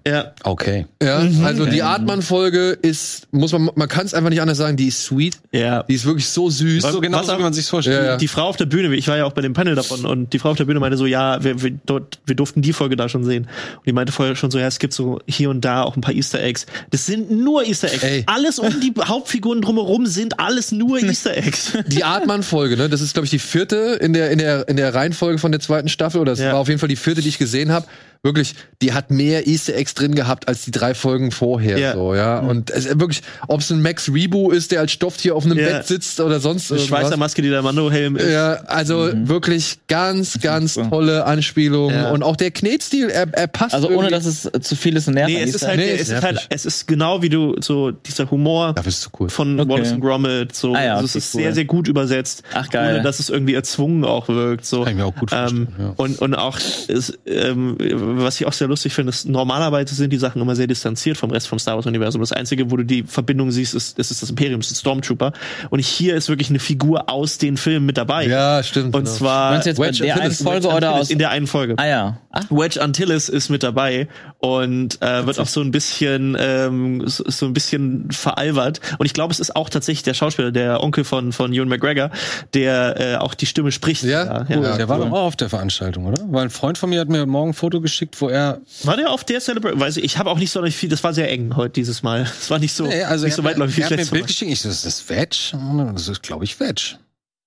Ja. 0.07 0.31
Okay. 0.43 0.85
Ja, 1.03 1.17
also 1.43 1.65
die 1.65 1.84
Artmann-Folge 1.84 2.77
ist, 2.81 3.27
muss 3.31 3.51
man, 3.51 3.69
man 3.76 3.88
kann 3.88 4.05
es 4.05 4.13
einfach 4.13 4.30
nicht 4.30 4.41
anders 4.41 4.57
sagen, 4.57 4.77
die 4.77 4.88
ist 4.88 5.03
sweet. 5.03 5.38
Ja. 5.51 5.84
Die 5.84 5.93
ist 5.93 6.05
wirklich 6.05 6.27
so 6.27 6.49
süß. 6.49 6.84
Was- 6.84 6.93
So 6.93 7.01
genau 7.01 7.19
was 7.19 7.38
wie 7.38 7.41
man 7.41 7.53
sich's 7.53 7.69
vorstellt. 7.69 7.97
Ja, 8.03 8.05
ja. 8.11 8.17
Die 8.17 8.27
Frau 8.27 8.43
auf 8.47 8.57
der 8.57 8.65
Bühne, 8.65 8.93
ich 8.95 9.07
war 9.07 9.17
ja 9.17 9.26
auch 9.26 9.34
bei 9.34 9.41
dem 9.41 9.53
Panel 9.53 9.76
davon 9.76 10.05
und 10.05 10.34
die 10.34 10.39
Frau 10.39 10.51
auf 10.51 10.57
der 10.57 10.65
Bühne 10.65 10.80
meinte 10.80 10.97
so, 10.97 11.05
ja, 11.05 11.43
wir, 11.43 11.61
wir, 11.61 11.71
dort, 11.85 12.19
wir 12.26 12.35
durften 12.35 12.61
die 12.61 12.73
Folge 12.73 12.95
da 12.95 13.09
schon 13.09 13.23
sehen. 13.23 13.43
Und 13.77 13.85
die 13.85 13.91
meinte 13.93 14.11
vorher 14.11 14.35
schon 14.35 14.51
so, 14.51 14.57
ja, 14.59 14.67
es 14.67 14.80
gibt 14.80 14.93
so 14.93 15.19
hier 15.27 15.49
und 15.49 15.61
da 15.65 15.84
auch 15.84 15.95
ein 15.95 16.01
paar 16.01 16.13
Easter 16.15 16.41
Eggs. 16.41 16.65
Das 16.91 17.05
sind 17.05 17.30
nur 17.31 17.65
Easter 17.65 17.91
Eggs. 17.91 18.03
Ey. 18.03 18.23
Alles 18.26 18.59
um 18.59 18.80
die 18.81 18.93
Hauptfiguren 19.03 19.61
drumherum 19.61 20.05
sind 20.05 20.39
alles 20.39 20.71
nur 20.71 20.99
Easter 21.03 21.35
Eggs. 21.38 21.73
Die 21.88 22.03
Artmann-Folge, 22.03 22.77
ne? 22.77 22.89
Das 22.89 23.01
ist, 23.01 23.13
glaube 23.13 23.26
ich, 23.26 23.31
die 23.31 23.39
vierte 23.39 23.97
in 24.01 24.13
der, 24.13 24.31
in 24.31 24.39
der, 24.39 24.67
in 24.67 24.77
der 24.77 24.93
Reihenfolge 24.93 25.39
von 25.39 25.51
der 25.51 25.59
zweiten 25.61 25.89
Staffel. 25.89 26.21
Oder 26.21 26.31
es 26.34 26.39
Ja. 26.39 26.53
war 26.53 26.59
auf 26.59 26.67
jeden 26.67 26.80
Fall 26.80 26.89
die 26.89 26.95
vierte, 26.95 27.21
die 27.21 27.30
ich 27.30 27.38
gesehen 27.38 27.71
habe. 27.71 27.85
Wirklich, 28.22 28.54
die 28.82 28.91
hat 28.91 29.12
mehr 29.12 29.48
Easter 29.48 29.76
Eggs 29.76 29.94
drin 29.94 30.14
gehabt 30.14 30.50
als 30.50 30.66
die 30.66 30.72
drei 30.72 30.94
Folgen 30.94 31.32
vorher. 31.32 31.78
Ja. 31.78 31.94
So, 31.94 32.14
ja. 32.14 32.40
Und 32.40 32.70
es 32.70 32.86
ist 32.86 33.00
wirklich, 33.00 33.22
ob 33.48 33.62
es 33.62 33.72
ein 33.72 33.82
Max 33.82 34.12
Rebo 34.14 34.52
ist, 34.52 34.72
der 34.74 34.82
als 34.82 34.91
Stofftier 34.91 35.36
auf 35.38 35.46
einem 35.46 35.58
Ja. 35.58 35.66
Bett 35.78 35.88
sitzt 35.88 36.20
oder 36.20 36.41
sonst 36.41 36.70
Die 36.70 36.80
Schweizer 36.80 37.04
irgendwas. 37.04 37.18
Maske, 37.18 37.41
die 37.41 37.50
der 37.50 37.62
Mando-Helm 37.62 38.18
ist. 38.18 38.30
Ja, 38.30 38.56
also 38.66 39.10
wirklich 39.14 39.78
ganz, 39.88 40.41
ganz 40.41 40.74
tolle 40.74 41.24
Anspielungen. 41.24 41.96
Ja. 41.96 42.12
Und 42.12 42.24
auch 42.24 42.36
der 42.36 42.52
Knetstil, 42.52 43.10
er, 43.10 43.28
er 43.32 43.48
passt. 43.48 43.74
Also 43.74 43.88
ohne, 43.88 44.10
irgendwie. 44.10 44.12
dass 44.12 44.26
es 44.26 44.50
zu 44.68 44.76
viel 44.76 44.98
ist 44.98 45.08
und 45.08 45.14
nervt. 45.14 45.30
Nee, 45.32 45.41
es 45.41 45.56
ist 45.56 45.66
halt, 45.66 45.78
Nee, 45.80 45.91
es 45.91 46.10
ist 46.10 46.22
halt, 46.22 46.46
es 46.50 46.66
ist 46.66 46.88
genau 46.90 47.22
wie 47.22 47.30
du, 47.30 47.56
so 47.62 47.91
dieser 47.91 48.30
Humor 48.30 48.76
es 48.86 49.10
cool. 49.18 49.30
von 49.30 49.58
Okay. 49.58 49.70
Wallace 49.70 49.96
Gromit, 49.98 50.54
so, 50.56 50.74
Ah 50.76 50.84
ja, 50.84 50.94
also 50.96 51.06
es 51.06 51.16
ist 51.16 51.36
cool. 51.36 51.41
sehr, 51.44 51.54
sehr 51.54 51.66
gut 51.66 51.88
übersetzt. 51.88 52.44
Ach, 52.54 52.70
geil. 52.70 52.96
Ohne, 52.96 53.04
dass 53.04 53.20
es 53.20 53.30
irgendwie 53.30 53.54
erzwungen 53.54 54.04
auch 54.04 54.28
wirkt, 54.28 54.66
so. 54.66 54.82
Kann 54.84 54.91
ich 54.91 54.98
mir 54.98 55.06
auch 55.06 55.16
gut 55.16 55.30
vorstellen, 55.30 55.68
Ähm, 55.80 55.86
ja. 55.86 55.94
und, 55.96 56.20
und 56.20 56.36
auch, 56.36 56.58
ist, 56.90 57.18
ähm, 57.26 57.78
was 58.18 58.40
ich 58.40 58.48
auch 58.48 58.53
sehr 58.53 58.68
lustig 58.68 58.94
finde, 58.94 59.10
ist, 59.10 59.27
normalerweise 59.27 59.95
sind 59.95 60.11
die 60.11 60.18
Sachen 60.18 60.41
immer 60.41 60.56
sehr 60.56 60.68
distanziert 60.68 61.18
vom 61.18 61.31
Rest 61.31 61.48
vom 61.48 61.60
Star 61.60 61.76
Wars-Universum. 61.76 62.22
Das 62.22 62.31
Einzige, 62.31 62.72
wo 62.72 62.77
du 62.77 62.84
die 62.84 63.03
Verbindung 63.03 63.52
siehst, 63.52 63.73
ist, 63.73 63.98
ist, 63.98 64.11
ist 64.11 64.22
das 64.22 64.30
Imperium, 64.30 64.60
ist 64.61 64.72
ein 64.72 64.76
Stormtrooper. 64.76 65.34
Und 65.69 65.80
hier 65.80 66.15
ist 66.15 66.30
wirklich 66.30 66.49
eine 66.49 66.60
Figur 66.60 67.10
aus 67.10 67.38
den 67.38 67.57
Filmen 67.57 67.86
mit 67.86 67.98
dabei. 67.98 68.27
Ja, 68.27 68.61
stimmt. 68.64 68.95
Und 68.95 69.03
genau. 69.03 69.15
zwar 69.15 69.52
Meinst 69.52 69.65
du 69.65 69.69
jetzt 69.69 69.77
bei 69.77 69.88
Wedge 69.88 70.03
der 70.03 70.14
einen 70.14 70.23
Antilles. 70.23 70.44
Folge 70.44 70.64
Wedge 70.64 70.76
oder 70.76 70.88
Antilles 70.88 71.07
aus. 71.07 71.11
in 71.11 71.19
der 71.19 71.30
einen 71.30 71.48
Folge. 71.48 71.76
Ah 71.77 71.88
ja. 71.88 72.18
Ach, 72.31 72.45
Wedge 72.49 72.81
Antilles 72.81 73.30
ist 73.30 73.49
mit 73.49 73.64
dabei 73.64 74.07
und 74.40 75.02
äh, 75.02 75.26
wird 75.26 75.40
auch 75.40 75.48
so 75.48 75.61
ein 75.61 75.72
bisschen 75.72 76.38
ähm, 76.40 77.03
so, 77.07 77.23
so 77.27 77.45
ein 77.45 77.53
bisschen 77.53 78.11
veralbert 78.11 78.80
und 78.98 79.06
ich 79.06 79.14
glaube 79.14 79.34
es 79.34 79.40
ist 79.40 79.56
auch 79.56 79.69
tatsächlich 79.69 80.03
der 80.03 80.14
Schauspieler 80.14 80.52
der 80.52 80.84
Onkel 80.84 81.03
von 81.03 81.31
von 81.31 81.52
Ewan 81.52 81.68
McGregor 81.68 82.11
der 82.53 82.99
äh, 82.99 83.15
auch 83.18 83.34
die 83.34 83.45
Stimme 83.45 83.72
spricht 83.72 84.03
Ja? 84.03 84.45
ja. 84.48 84.60
Ja. 84.61 84.77
Der 84.77 84.90
war 84.90 84.99
cool. 84.99 85.06
doch 85.06 85.11
auch 85.14 85.26
auf 85.26 85.36
der 85.36 85.49
Veranstaltung, 85.49 86.06
oder? 86.06 86.23
Weil 86.30 86.44
ein 86.44 86.49
Freund 86.49 86.77
von 86.77 86.90
mir 86.90 86.99
hat 86.99 87.10
mir 87.10 87.26
Morgen 87.26 87.52
ein 87.52 87.53
Foto 87.53 87.81
geschickt, 87.81 87.98
wo 88.19 88.30
er 88.30 88.61
war 88.84 88.97
der 88.97 89.11
auf 89.11 89.23
der 89.23 89.39
Celebration 89.39 89.80
weiß 89.80 89.97
ich 89.97 90.03
ich 90.03 90.17
habe 90.17 90.30
auch 90.30 90.38
nicht 90.39 90.51
so 90.51 90.65
viel 90.67 90.89
das 90.89 91.03
war 91.03 91.13
sehr 91.13 91.30
eng 91.31 91.55
heute 91.55 91.73
dieses 91.73 92.03
Mal 92.03 92.21
es 92.39 92.49
war 92.49 92.59
nicht 92.59 92.73
so 92.73 92.85
Nee, 92.88 93.03
also 93.03 93.26
nicht 93.26 93.35
so 93.35 93.43
weitläufig 93.43 93.84
er 93.84 93.89
das 93.89 93.91
hat 93.91 93.97
mir 93.97 94.03
ein 94.05 94.11
Bild 94.11 94.27
geschickt. 94.27 94.51
Ich 94.51 94.61
so, 94.61 94.69
ist 94.69 94.85
das? 94.85 95.53
Und 95.53 95.93
Das 95.93 96.07
ist, 96.07 96.21
glaube 96.23 96.43
ich, 96.45 96.59
Veg. 96.59 96.97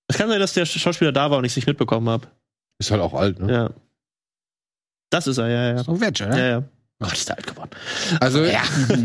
es 0.07 0.17
kann 0.17 0.29
sein 0.29 0.39
dass 0.39 0.53
der 0.53 0.65
Schauspieler 0.65 1.11
da 1.11 1.29
war 1.31 1.37
und 1.37 1.45
ich 1.45 1.51
es 1.51 1.55
nicht 1.55 1.67
mitbekommen 1.67 2.09
habe 2.09 2.27
Ist 2.79 2.91
halt 2.91 3.01
auch 3.01 3.13
alt, 3.13 3.39
ne? 3.39 3.51
ja 3.51 3.69
das 5.09 5.27
ist 5.27 5.37
er 5.37 5.47
ja 5.47 5.75
ja 5.75 5.83
So 5.83 5.99
Veg, 5.99 6.21
oder? 6.21 6.37
ja 6.37 6.45
ja 6.47 6.63
Gott, 7.03 7.13
ist 7.17 7.29
der 7.29 7.37
alt 7.37 7.47
geworden. 7.47 7.69
Also, 8.19 8.43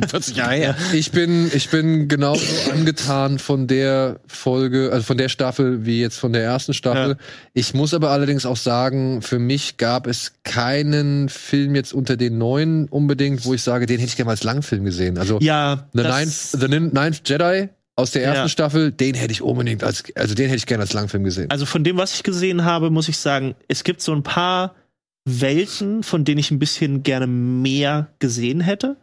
40 0.08 0.36
Jahre 0.36 0.54
her. 0.54 0.76
ich 0.92 1.10
bin, 1.12 1.50
ich 1.54 1.68
bin 1.70 2.08
genauso 2.08 2.44
angetan 2.72 3.38
von 3.38 3.66
der 3.66 4.20
Folge, 4.26 4.90
also 4.92 5.04
von 5.04 5.18
der 5.18 5.28
Staffel 5.28 5.84
wie 5.86 6.00
jetzt 6.00 6.18
von 6.18 6.32
der 6.32 6.42
ersten 6.44 6.74
Staffel. 6.74 7.10
Ja. 7.10 7.16
Ich 7.54 7.74
muss 7.74 7.94
aber 7.94 8.10
allerdings 8.10 8.46
auch 8.46 8.56
sagen, 8.56 9.22
für 9.22 9.38
mich 9.38 9.76
gab 9.76 10.06
es 10.06 10.32
keinen 10.44 11.28
Film 11.28 11.74
jetzt 11.74 11.92
unter 11.92 12.16
den 12.16 12.38
neuen 12.38 12.88
unbedingt, 12.88 13.44
wo 13.44 13.54
ich 13.54 13.62
sage, 13.62 13.86
den 13.86 13.98
hätte 13.98 14.08
ich 14.10 14.16
gerne 14.16 14.26
mal 14.26 14.32
als 14.32 14.44
Langfilm 14.44 14.84
gesehen. 14.84 15.18
Also 15.18 15.38
Ja, 15.40 15.88
The, 15.92 16.02
Ninth, 16.02 16.32
The 16.52 16.68
Nin- 16.68 16.92
Ninth 16.92 17.22
Jedi 17.28 17.68
aus 17.96 18.12
der 18.12 18.22
ersten 18.22 18.42
Ja. 18.42 18.48
Staffel, 18.48 18.92
den 18.92 19.14
hätte 19.16 19.32
ich 19.32 19.42
unbedingt 19.42 19.82
als, 19.82 20.04
also 20.14 20.34
den 20.34 20.46
hätte 20.46 20.56
ich 20.56 20.66
gerne 20.66 20.82
als 20.82 20.92
Langfilm 20.92 21.24
gesehen. 21.24 21.50
Also 21.50 21.66
von 21.66 21.82
dem, 21.82 21.96
was 21.96 22.14
ich 22.14 22.22
gesehen 22.22 22.64
habe, 22.64 22.90
muss 22.90 23.08
ich 23.08 23.16
sagen, 23.18 23.54
es 23.66 23.82
gibt 23.82 24.02
so 24.02 24.12
ein 24.12 24.22
paar 24.22 24.74
Welten, 25.40 26.02
von 26.02 26.24
denen 26.24 26.38
ich 26.38 26.50
ein 26.50 26.58
bisschen 26.58 27.02
gerne 27.02 27.26
mehr 27.26 28.08
gesehen 28.18 28.60
hätte. 28.60 28.96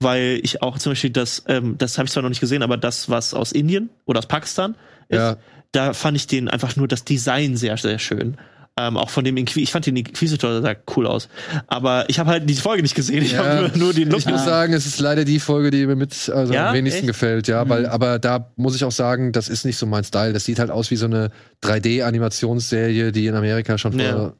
Weil 0.00 0.38
ich 0.44 0.62
auch 0.62 0.78
zum 0.78 0.92
Beispiel 0.92 1.10
das, 1.10 1.42
ähm, 1.48 1.74
das 1.76 1.98
habe 1.98 2.06
ich 2.06 2.12
zwar 2.12 2.22
noch 2.22 2.28
nicht 2.28 2.40
gesehen, 2.40 2.62
aber 2.62 2.76
das, 2.76 3.08
was 3.10 3.34
aus 3.34 3.50
Indien 3.50 3.90
oder 4.06 4.20
aus 4.20 4.26
Pakistan 4.26 4.76
ist, 5.08 5.16
Ja. 5.18 5.36
da 5.72 5.92
fand 5.92 6.16
ich 6.16 6.28
den 6.28 6.48
einfach 6.48 6.76
nur 6.76 6.86
das 6.86 7.04
Design 7.04 7.56
sehr, 7.56 7.76
sehr 7.78 7.98
schön. 7.98 8.36
Ähm, 8.80 8.96
auch 8.96 9.10
von 9.10 9.24
dem 9.24 9.36
Inquis 9.36 9.56
ich 9.64 9.72
fand 9.72 9.86
den 9.86 9.96
Inquisitor 9.96 10.62
sah 10.62 10.76
cool 10.96 11.08
aus. 11.08 11.28
Aber 11.66 12.08
ich 12.08 12.20
habe 12.20 12.30
halt 12.30 12.48
die 12.48 12.54
Folge 12.54 12.82
nicht 12.82 12.94
gesehen. 12.94 13.24
Ich 13.24 13.32
Ja. 13.32 13.38
habe 13.44 13.70
nur, 13.70 13.76
nur 13.86 13.92
den 13.92 14.08
Look 14.08 14.20
Ich 14.20 14.26
muss 14.26 14.44
sagen, 14.44 14.72
es 14.72 14.86
ist 14.86 15.00
leider 15.00 15.24
die 15.24 15.40
Folge, 15.40 15.72
die 15.72 15.84
mir 15.84 15.96
mit 15.96 16.30
also 16.32 16.54
Ja? 16.54 16.68
am 16.68 16.74
wenigsten 16.76 17.00
Echt? 17.00 17.06
gefällt, 17.08 17.48
ja, 17.48 17.68
weil 17.68 17.86
aber 17.86 18.20
da 18.20 18.52
muss 18.54 18.76
ich 18.76 18.84
auch 18.84 18.92
sagen, 18.92 19.32
das 19.32 19.48
ist 19.48 19.64
nicht 19.64 19.78
so 19.78 19.86
mein 19.86 20.04
Style. 20.04 20.32
Das 20.32 20.44
sieht 20.44 20.60
halt 20.60 20.70
aus 20.70 20.92
wie 20.92 20.96
so 20.96 21.06
eine 21.06 21.32
3D-Animationsserie, 21.64 23.10
die 23.12 23.26
in 23.26 23.34
Amerika 23.34 23.78
schon 23.78 23.92
vor 23.94 24.00
Ja. 24.02 24.32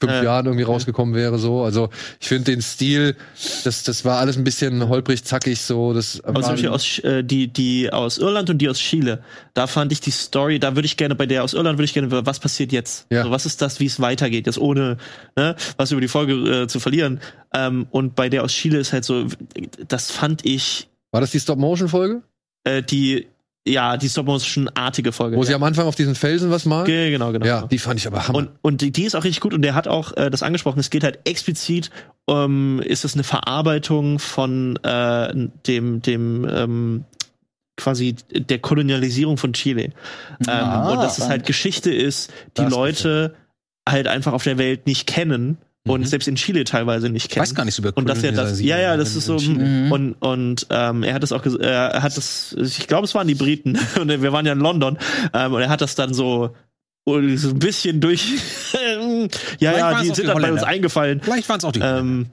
Fünf 0.00 0.12
Ja. 0.12 0.22
Jahren 0.22 0.46
irgendwie 0.46 0.64
rausgekommen 0.64 1.14
wäre. 1.14 1.38
So, 1.38 1.62
also 1.62 1.88
ich 2.20 2.28
finde 2.28 2.52
den 2.52 2.62
Stil, 2.62 3.16
das 3.64 3.84
das 3.84 4.04
war 4.04 4.18
alles 4.18 4.36
ein 4.36 4.44
bisschen 4.44 4.88
holprig, 4.88 5.24
zackig 5.24 5.60
so. 5.60 5.92
Das 5.92 6.20
zum 6.24 6.34
Beispiel 6.34 6.68
aus, 6.68 6.98
äh, 7.00 7.22
die, 7.22 7.48
die 7.48 7.92
aus 7.92 8.18
Irland 8.18 8.50
und 8.50 8.58
die 8.58 8.68
aus 8.68 8.78
Chile, 8.78 9.22
da 9.54 9.66
fand 9.66 9.92
ich 9.92 10.00
die 10.00 10.10
Story, 10.10 10.58
da 10.58 10.74
würde 10.74 10.86
ich 10.86 10.96
gerne, 10.96 11.14
bei 11.14 11.26
der 11.26 11.44
aus 11.44 11.54
Irland 11.54 11.78
würde 11.78 11.84
ich 11.84 11.94
gerne, 11.94 12.26
was 12.26 12.40
passiert 12.40 12.72
jetzt? 12.72 13.06
Ja. 13.10 13.24
So, 13.24 13.30
was 13.30 13.46
ist 13.46 13.62
das, 13.62 13.80
wie 13.80 13.86
es 13.86 14.00
weitergeht, 14.00 14.46
jetzt 14.46 14.58
ohne 14.58 14.96
ne, 15.36 15.56
was 15.76 15.90
über 15.92 16.00
die 16.00 16.08
Folge 16.08 16.62
äh, 16.62 16.66
zu 16.66 16.80
verlieren. 16.80 17.20
Ähm, 17.54 17.86
und 17.90 18.14
bei 18.16 18.28
der 18.28 18.42
aus 18.44 18.52
Chile 18.52 18.78
ist 18.78 18.92
halt 18.92 19.04
so, 19.04 19.26
das 19.88 20.10
fand 20.10 20.44
ich, 20.44 20.88
war 21.12 21.20
das 21.20 21.30
die 21.30 21.40
Stop-Motion-Folge, 21.40 22.22
äh, 22.64 22.82
die, 22.82 23.28
ja, 23.66 23.96
die 23.96 24.08
Stop-Motion-artige 24.08 25.12
Folge. 25.12 25.36
wo 25.36 25.40
ja. 25.40 25.46
sie 25.46 25.54
am 25.54 25.62
Anfang 25.62 25.86
auf 25.86 25.94
diesen 25.94 26.14
Felsen 26.14 26.50
was 26.50 26.66
malen? 26.66 26.84
Ge- 26.86 27.10
genau, 27.10 27.32
genau. 27.32 27.46
Ja, 27.46 27.66
die 27.66 27.78
fand 27.78 27.98
ich 27.98 28.06
aber 28.06 28.28
hammer. 28.28 28.38
Und, 28.38 28.50
und 28.62 28.80
die, 28.82 28.90
die 28.92 29.04
ist 29.04 29.14
auch 29.14 29.24
richtig 29.24 29.40
gut 29.40 29.54
und 29.54 29.62
der 29.62 29.74
hat 29.74 29.88
auch 29.88 30.16
äh, 30.16 30.30
das 30.30 30.42
angesprochen. 30.42 30.78
Es 30.80 30.90
geht 30.90 31.02
halt 31.04 31.20
explizit, 31.24 31.90
ähm, 32.28 32.82
ist 32.84 33.04
es 33.04 33.14
eine 33.14 33.24
Verarbeitung 33.24 34.18
von 34.18 34.76
äh, 34.82 35.32
dem, 35.66 36.02
dem 36.02 36.46
ähm, 36.48 37.04
quasi 37.76 38.14
der 38.30 38.58
Kolonialisierung 38.58 39.36
von 39.38 39.52
Chile. 39.52 39.82
Ähm, 39.84 39.92
Ah, 40.46 40.90
und 40.92 40.98
dass 41.02 41.18
es 41.18 41.28
halt. 41.28 41.44
Geschichte 41.46 41.92
ist, 41.92 42.30
die 42.56 42.62
Das 42.62 42.70
Leute 42.70 43.34
halt 43.88 44.06
einfach 44.08 44.32
auf 44.32 44.44
der 44.44 44.58
Welt 44.58 44.86
nicht 44.86 45.06
kennen. 45.06 45.58
Und 45.86 46.08
selbst 46.08 46.28
in 46.28 46.36
Chile 46.36 46.64
teilweise 46.64 47.10
nicht 47.10 47.26
Ich 47.26 47.30
kennt. 47.30 47.42
weiß 47.42 47.54
gar 47.54 47.64
nicht 47.64 47.74
so 47.74 47.82
über 47.82 47.96
Und 47.96 48.08
dass 48.08 48.22
er 48.22 48.32
das, 48.32 48.60
ja, 48.60 48.78
ja, 48.78 48.96
das 48.96 49.16
ist 49.16 49.26
so. 49.26 49.38
Mhm. 49.38 49.92
und, 49.92 50.12
und 50.14 50.66
ähm, 50.70 51.02
er 51.02 51.14
hat 51.14 51.22
das 51.22 51.32
auch, 51.32 51.44
er 51.44 52.02
hat 52.02 52.16
das, 52.16 52.56
ich 52.58 52.86
glaube, 52.86 53.04
es 53.04 53.14
waren 53.14 53.28
die 53.28 53.34
Briten, 53.34 53.78
und 54.00 54.08
wir 54.08 54.32
waren 54.32 54.46
ja 54.46 54.52
in 54.52 54.60
London, 54.60 54.98
ähm, 55.34 55.52
und 55.52 55.60
er 55.60 55.68
hat 55.68 55.82
das 55.82 55.94
dann 55.94 56.14
so, 56.14 56.54
so 57.06 57.16
ein 57.16 57.58
bisschen 57.58 58.00
durch, 58.00 58.32
ja, 59.60 59.76
ja, 59.76 60.00
die 60.02 60.08
sind 60.08 60.28
dann 60.28 60.40
bei 60.40 60.50
uns 60.50 60.62
eingefallen. 60.62 61.20
Vielleicht 61.22 61.48
waren 61.48 61.58
es 61.58 61.64
auch 61.64 61.72
die. 61.72 61.80
Ähm, 61.80 62.26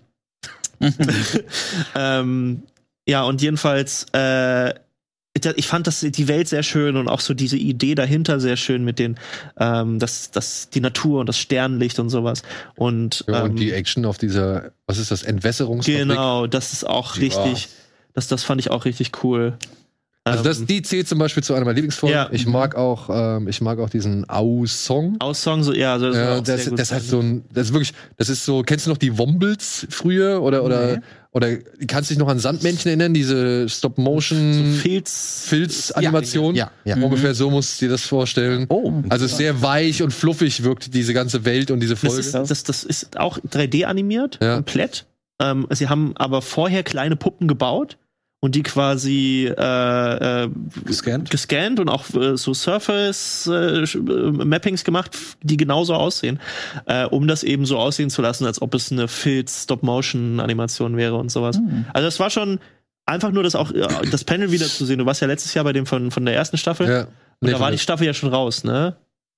ähm, 1.95 2.64
ja, 3.07 3.23
und 3.23 3.41
jedenfalls, 3.41 4.06
äh, 4.14 4.73
ich 5.55 5.68
fand 5.68 5.88
das 5.88 6.01
die 6.01 6.27
Welt 6.27 6.47
sehr 6.47 6.63
schön 6.63 6.97
und 6.97 7.07
auch 7.07 7.19
so 7.19 7.34
diese 7.34 7.57
Idee 7.57 7.95
dahinter 7.95 8.39
sehr 8.39 8.57
schön 8.57 8.84
mit 8.84 8.99
den, 8.99 9.18
ähm, 9.57 9.99
das, 9.99 10.31
das, 10.31 10.69
die 10.69 10.81
Natur 10.81 11.22
und 11.22 11.27
das 11.27 11.38
Sternlicht 11.38 11.99
und 11.99 12.09
sowas. 12.09 12.43
Und, 12.76 13.26
Ja, 13.27 13.39
ähm, 13.39 13.51
und 13.51 13.59
die 13.59 13.72
Action 13.72 14.05
auf 14.05 14.18
dieser, 14.18 14.72
was 14.88 14.97
ist 14.97 15.11
das, 15.11 15.23
Entwässerungsfabrik? 15.23 16.07
genau, 16.07 16.47
das 16.47 16.73
ist 16.73 16.85
auch 16.85 17.18
richtig, 17.18 17.69
das, 18.13 18.27
das 18.27 18.43
fand 18.43 18.61
ich 18.61 18.72
auch 18.72 18.85
richtig 18.85 19.11
cool. 19.23 19.57
Also 20.23 20.43
das, 20.43 20.60
Ähm, 20.60 20.68
die 20.68 20.81
zählt 20.84 21.07
zum 21.07 21.18
Beispiel 21.18 21.41
zu 21.41 21.53
einer 21.56 21.65
meiner 21.65 21.73
Lieblingsfolgen. 21.76 22.15
Ja. 22.15 22.30
Ich 22.31 22.45
mag 22.45 22.76
auch, 22.76 23.10
ähm, 23.11 23.48
ich 23.48 23.60
mag 23.60 23.80
auch 23.80 23.89
diesen 23.89 24.30
Au-Song. 24.30 25.15
aus 25.19 25.41
Song 25.41 25.64
so, 25.64 25.73
ja, 25.73 25.93
also 25.93 26.07
das, 26.10 26.15
Ja, 26.15 26.41
das, 26.41 26.69
gut. 26.69 26.80
das 26.80 26.91
hat 26.91 27.02
so 27.02 27.19
ein, 27.19 27.43
das 27.52 27.68
ist 27.68 27.73
wirklich, 27.73 27.93
das 28.18 28.30
ist 28.30 28.45
so, 28.45 28.61
kennst 28.61 28.85
du 28.85 28.91
noch 28.91 28.99
die 28.99 29.18
Wombles 29.18 29.88
früher 29.89 30.43
oder 30.43 30.64
oder 30.64 30.98
Nee. 30.98 31.02
oder 31.31 31.57
kannst 31.88 32.11
dich 32.11 32.19
noch 32.19 32.27
an 32.27 32.38
Sandmännchen 32.38 32.89
erinnern, 32.89 33.15
diese 33.15 33.68
Stop-Motion 33.68 34.76
Filz, 34.80 35.45
Filz-Animation? 35.48 36.53
Ja, 36.53 36.69
ja. 36.85 36.98
Ungefähr 36.98 37.34
so 37.34 37.49
musst 37.49 37.81
du 37.81 37.85
dir 37.85 37.91
das 37.91 38.03
vorstellen. 38.03 38.68
Oh, 38.69 38.93
Also 39.10 39.26
sehr 39.26 39.64
weich 39.64 40.03
und 40.03 40.11
fluffig 40.14 40.64
wirkt 40.64 40.93
diese 40.93 41.15
ganze 41.15 41.45
Welt 41.45 41.72
und 41.72 41.80
diese 41.80 41.93
Das 41.95 41.99
Folge. 42.02 42.19
ist, 42.19 42.34
das, 42.35 42.64
das 42.64 42.84
ist 42.84 43.18
auch 43.19 43.39
3D 43.39 43.85
animiert, 43.85 44.38
Ja. 44.39 44.56
komplett. 44.57 45.07
Ähm, 45.41 45.65
sie 45.72 45.89
haben 45.89 46.14
aber 46.18 46.43
vorher 46.43 46.84
kleine 46.84 47.15
Puppen 47.15 47.48
gebaut 47.48 47.98
und 48.41 48.55
die 48.55 48.63
quasi 48.63 49.53
äh, 49.55 50.43
äh, 50.43 50.49
gescannt. 50.84 51.30
gescannt 51.30 51.80
und 51.80 51.88
auch 51.89 52.09
äh, 52.15 52.35
so 52.35 52.53
Surface-Mappings 52.55 54.84
gemacht, 54.84 55.15
die 55.43 55.57
genauso 55.57 55.93
aussehen, 55.93 56.39
äh, 56.88 57.05
um 57.05 57.27
das 57.27 57.43
eben 57.43 57.68
so 57.68 57.77
aussehen 57.77 58.09
zu 58.09 58.23
lassen, 58.23 58.45
als 58.45 58.59
ob 58.61 58.73
es 58.73 58.91
eine 58.91 59.07
Filz-Stop-Motion-Animation 59.07 60.97
wäre 60.97 61.15
und 61.15 61.31
sowas. 61.31 61.59
Also 61.93 62.07
das 62.07 62.19
war 62.19 62.31
schon 62.31 62.59
einfach 63.05 63.31
nur 63.31 63.43
das 63.43 63.53
auch 63.55 63.72
äh, 63.72 63.88
das 64.09 64.23
Panel 64.23 64.51
wiederzusehen. 64.51 64.97
Du 64.97 65.05
warst 65.05 65.22
ja 65.22 65.27
letztes 65.27 65.53
Jahr 65.53 65.63
bei 65.63 65.73
dem 65.73 65.85
von, 65.85 66.09
von 66.09 66.26
der 66.26 66.34
ersten 66.35 66.57
Staffel. 66.57 66.89
ja. 66.89 67.01
Und 67.03 67.47
Nee, 67.47 67.51
da 67.53 67.59
war 67.59 67.72
die 67.72 67.80
Staffel 67.80 68.05
ja 68.05 68.13
schon 68.13 68.30
raus, 68.30 68.63
ne? 68.63 68.97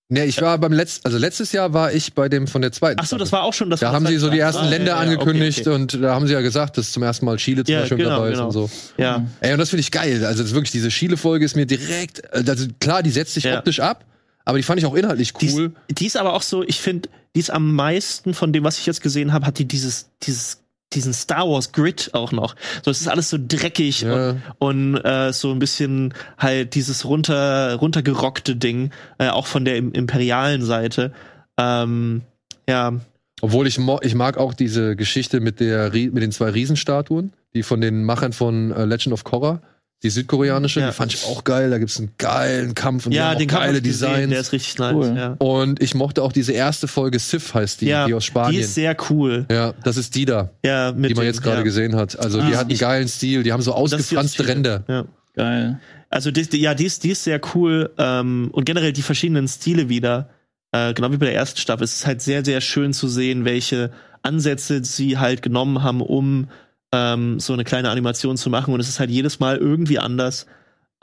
Nee, 0.09 0.25
ich 0.25 0.39
war 0.41 0.57
beim 0.57 0.73
letzten, 0.73 1.05
also 1.05 1.17
letztes 1.17 1.53
Jahr 1.53 1.73
war 1.73 1.91
ich 1.93 2.13
bei 2.13 2.30
dem 2.30 2.45
von 2.47 2.61
der 2.61 2.71
zweiten. 2.71 2.99
Ach 2.99 3.05
so, 3.05 3.17
das 3.17 3.31
war 3.31 3.43
auch 3.43 3.53
schon 3.53 3.69
das. 3.69 3.80
Da 3.80 3.91
haben 3.93 4.05
sie 4.05 4.17
so 4.17 4.30
die 4.30 4.38
ersten 4.39 4.63
Ah, 4.65 4.69
Länder 4.69 4.91
ja, 4.91 4.97
okay, 5.01 5.03
angekündigt 5.11 5.61
okay. 5.61 5.69
und 5.75 6.01
da 6.03 6.13
haben 6.13 6.27
sie 6.27 6.34
ja 6.34 6.41
gesagt, 6.41 6.77
dass 6.77 6.91
zum 6.91 7.01
ersten 7.03 7.25
Mal 7.25 7.38
Chile 7.38 7.63
zum 7.63 7.73
Ja, 7.73 7.80
Beispiel 7.81 7.97
genau, 7.99 8.09
dabei 8.17 8.27
ist 8.30 8.34
genau. 8.35 8.45
und 8.47 8.51
so. 8.51 8.69
Ja. 8.97 9.25
Ey, 9.39 9.53
und 9.53 9.59
das 9.59 9.69
finde 9.69 9.81
ich 9.81 9.91
geil. 9.91 10.23
Also 10.25 10.39
das 10.43 10.49
ist 10.49 10.53
wirklich 10.53 10.71
diese 10.71 10.89
Chile-Folge 10.89 11.45
ist 11.45 11.55
mir 11.55 11.65
direkt, 11.65 12.31
also 12.34 12.67
klar, 12.80 13.01
die 13.01 13.09
setzt 13.11 13.34
sich 13.34 13.45
Ja. 13.45 13.57
optisch 13.57 13.80
ab, 13.80 14.05
aber 14.45 14.57
die 14.57 14.63
fand 14.63 14.80
ich 14.80 14.85
auch 14.85 14.93
inhaltlich 14.93 15.34
Die 15.34 15.49
cool. 15.51 15.71
ist, 15.88 15.99
die 15.99 16.05
ist 16.05 16.17
aber 16.17 16.34
auch 16.34 16.41
so, 16.43 16.63
ich 16.63 16.80
finde, 16.81 17.09
die 17.35 17.39
ist 17.39 17.49
am 17.49 17.73
meisten 17.73 18.34
von 18.34 18.53
dem, 18.53 18.63
was 18.65 18.77
ich 18.77 18.85
jetzt 18.85 19.01
gesehen 19.01 19.34
habe, 19.34 19.47
hat 19.47 19.57
die 19.57 19.65
dieses, 19.65 20.09
dieses, 20.21 20.59
diesen 20.95 21.13
Star 21.13 21.47
Wars 21.49 21.71
Grid 21.71 22.11
auch 22.13 22.31
noch. 22.31 22.55
So, 22.83 22.91
es 22.91 23.01
ist 23.01 23.07
alles 23.07 23.29
so 23.29 23.37
dreckig 23.39 24.01
Ja. 24.01 24.31
und, 24.59 24.95
und 24.95 24.97
äh, 25.05 25.33
so 25.33 25.51
ein 25.51 25.59
bisschen 25.59 26.13
halt 26.37 26.75
dieses 26.75 27.05
runter, 27.05 27.75
runtergerockte 27.75 28.55
Ding, 28.55 28.91
äh, 29.17 29.29
auch 29.29 29.47
von 29.47 29.65
der 29.65 29.77
im, 29.77 29.91
imperialen 29.91 30.63
Seite. 30.63 31.11
Ähm, 31.57 32.21
ja, 32.67 32.93
Obwohl 33.41 33.67
ich, 33.67 33.79
ich 34.01 34.15
mag 34.15 34.37
auch 34.37 34.53
diese 34.53 34.95
Geschichte 34.95 35.39
mit 35.39 35.59
der 35.59 35.91
mit 35.91 36.21
den 36.23 36.31
zwei 36.31 36.49
Riesenstatuen, 36.49 37.33
die 37.53 37.63
von 37.63 37.81
den 37.81 38.03
Machern 38.03 38.33
von 38.33 38.71
äh, 38.71 38.85
Legend 38.85 39.13
of 39.13 39.23
Korra, 39.23 39.61
die 40.03 40.09
südkoreanische, 40.09 40.81
Ja. 40.81 40.88
die 40.88 40.93
fand 40.93 41.13
ich 41.13 41.23
auch 41.25 41.43
geil. 41.43 41.69
Da 41.69 41.77
gibt's 41.77 41.97
einen 41.97 42.11
geilen 42.17 42.75
Kampf 42.75 43.05
und 43.05 43.11
die 43.13 43.17
ja, 43.17 43.34
den 43.35 43.47
geile 43.47 43.73
man 43.73 43.84
gesehen, 43.84 44.09
der 44.11 44.19
Designs. 44.27 44.47
ist 44.47 44.51
richtig 44.53 44.77
nice. 44.80 44.93
Cool. 44.93 45.13
Ja. 45.17 45.35
Und 45.39 45.81
ich 45.81 45.95
mochte 45.95 46.21
auch 46.21 46.31
diese 46.34 46.51
erste 46.51 46.88
Folge 46.88 47.19
Sif 47.19 47.53
heißt 47.53 47.81
die, 47.81 47.88
ja, 47.88 48.05
die 48.05 48.13
aus 48.13 48.25
Spanien. 48.25 48.53
Die 48.53 48.59
ist 48.59 48.75
sehr 48.75 48.95
cool. 49.09 49.45
ja, 49.49 49.73
das 49.84 49.97
ist 49.97 50.13
die 50.15 50.25
da, 50.25 50.51
Ja, 50.65 50.91
mit 50.91 51.09
die 51.11 51.15
man 51.15 51.25
jetzt 51.25 51.41
gerade 51.41 51.57
ja. 51.57 51.63
gesehen 51.63 51.95
hat. 51.95 52.19
Also 52.19 52.39
die 52.41 52.53
Ah, 52.53 52.57
hat 52.57 52.61
einen 52.63 52.71
ich- 52.71 52.80
geilen 52.80 53.07
Stil, 53.07 53.43
die 53.43 53.51
haben 53.53 53.61
so 53.61 53.71
die 53.71 53.77
ausgefranste. 53.77 54.47
Ränder. 54.47 54.84
Ja. 54.88 55.05
Geil. 55.35 55.80
Also 56.09 56.30
die, 56.30 56.43
die, 56.47 56.59
ja, 56.61 56.75
die 56.75 56.85
ist, 56.85 57.03
die 57.03 57.09
ist 57.09 57.23
sehr 57.23 57.41
cool 57.55 57.89
ähm, 57.97 58.49
und 58.51 58.65
generell 58.65 58.93
die 58.93 59.01
verschiedenen 59.01 59.47
Stile 59.47 59.89
wieder, 59.89 60.30
äh, 60.71 60.93
genau 60.93 61.11
wie 61.11 61.17
bei 61.17 61.25
der 61.27 61.35
ersten 61.35 61.59
Staffel. 61.59 61.85
Es 61.85 61.93
ist 61.95 62.05
halt 62.05 62.21
sehr, 62.21 62.45
sehr 62.45 62.61
schön 62.61 62.93
zu 62.93 63.07
sehen, 63.07 63.43
welche 63.45 63.89
Ansätze 64.21 64.84
sie 64.84 65.17
halt 65.17 65.41
genommen 65.41 65.81
haben, 65.81 66.01
um 66.01 66.49
ähm, 66.93 67.39
so 67.39 67.51
eine 67.53 67.63
kleine 67.65 67.89
Animation 67.89 68.37
zu 68.37 68.49
machen. 68.49 68.73
Und 68.73 68.79
es 68.79 68.87
ist 68.87 68.99
halt 68.99 69.09
jedes 69.09 69.39
Mal 69.41 69.57
irgendwie 69.57 69.99
anders. 69.99 70.45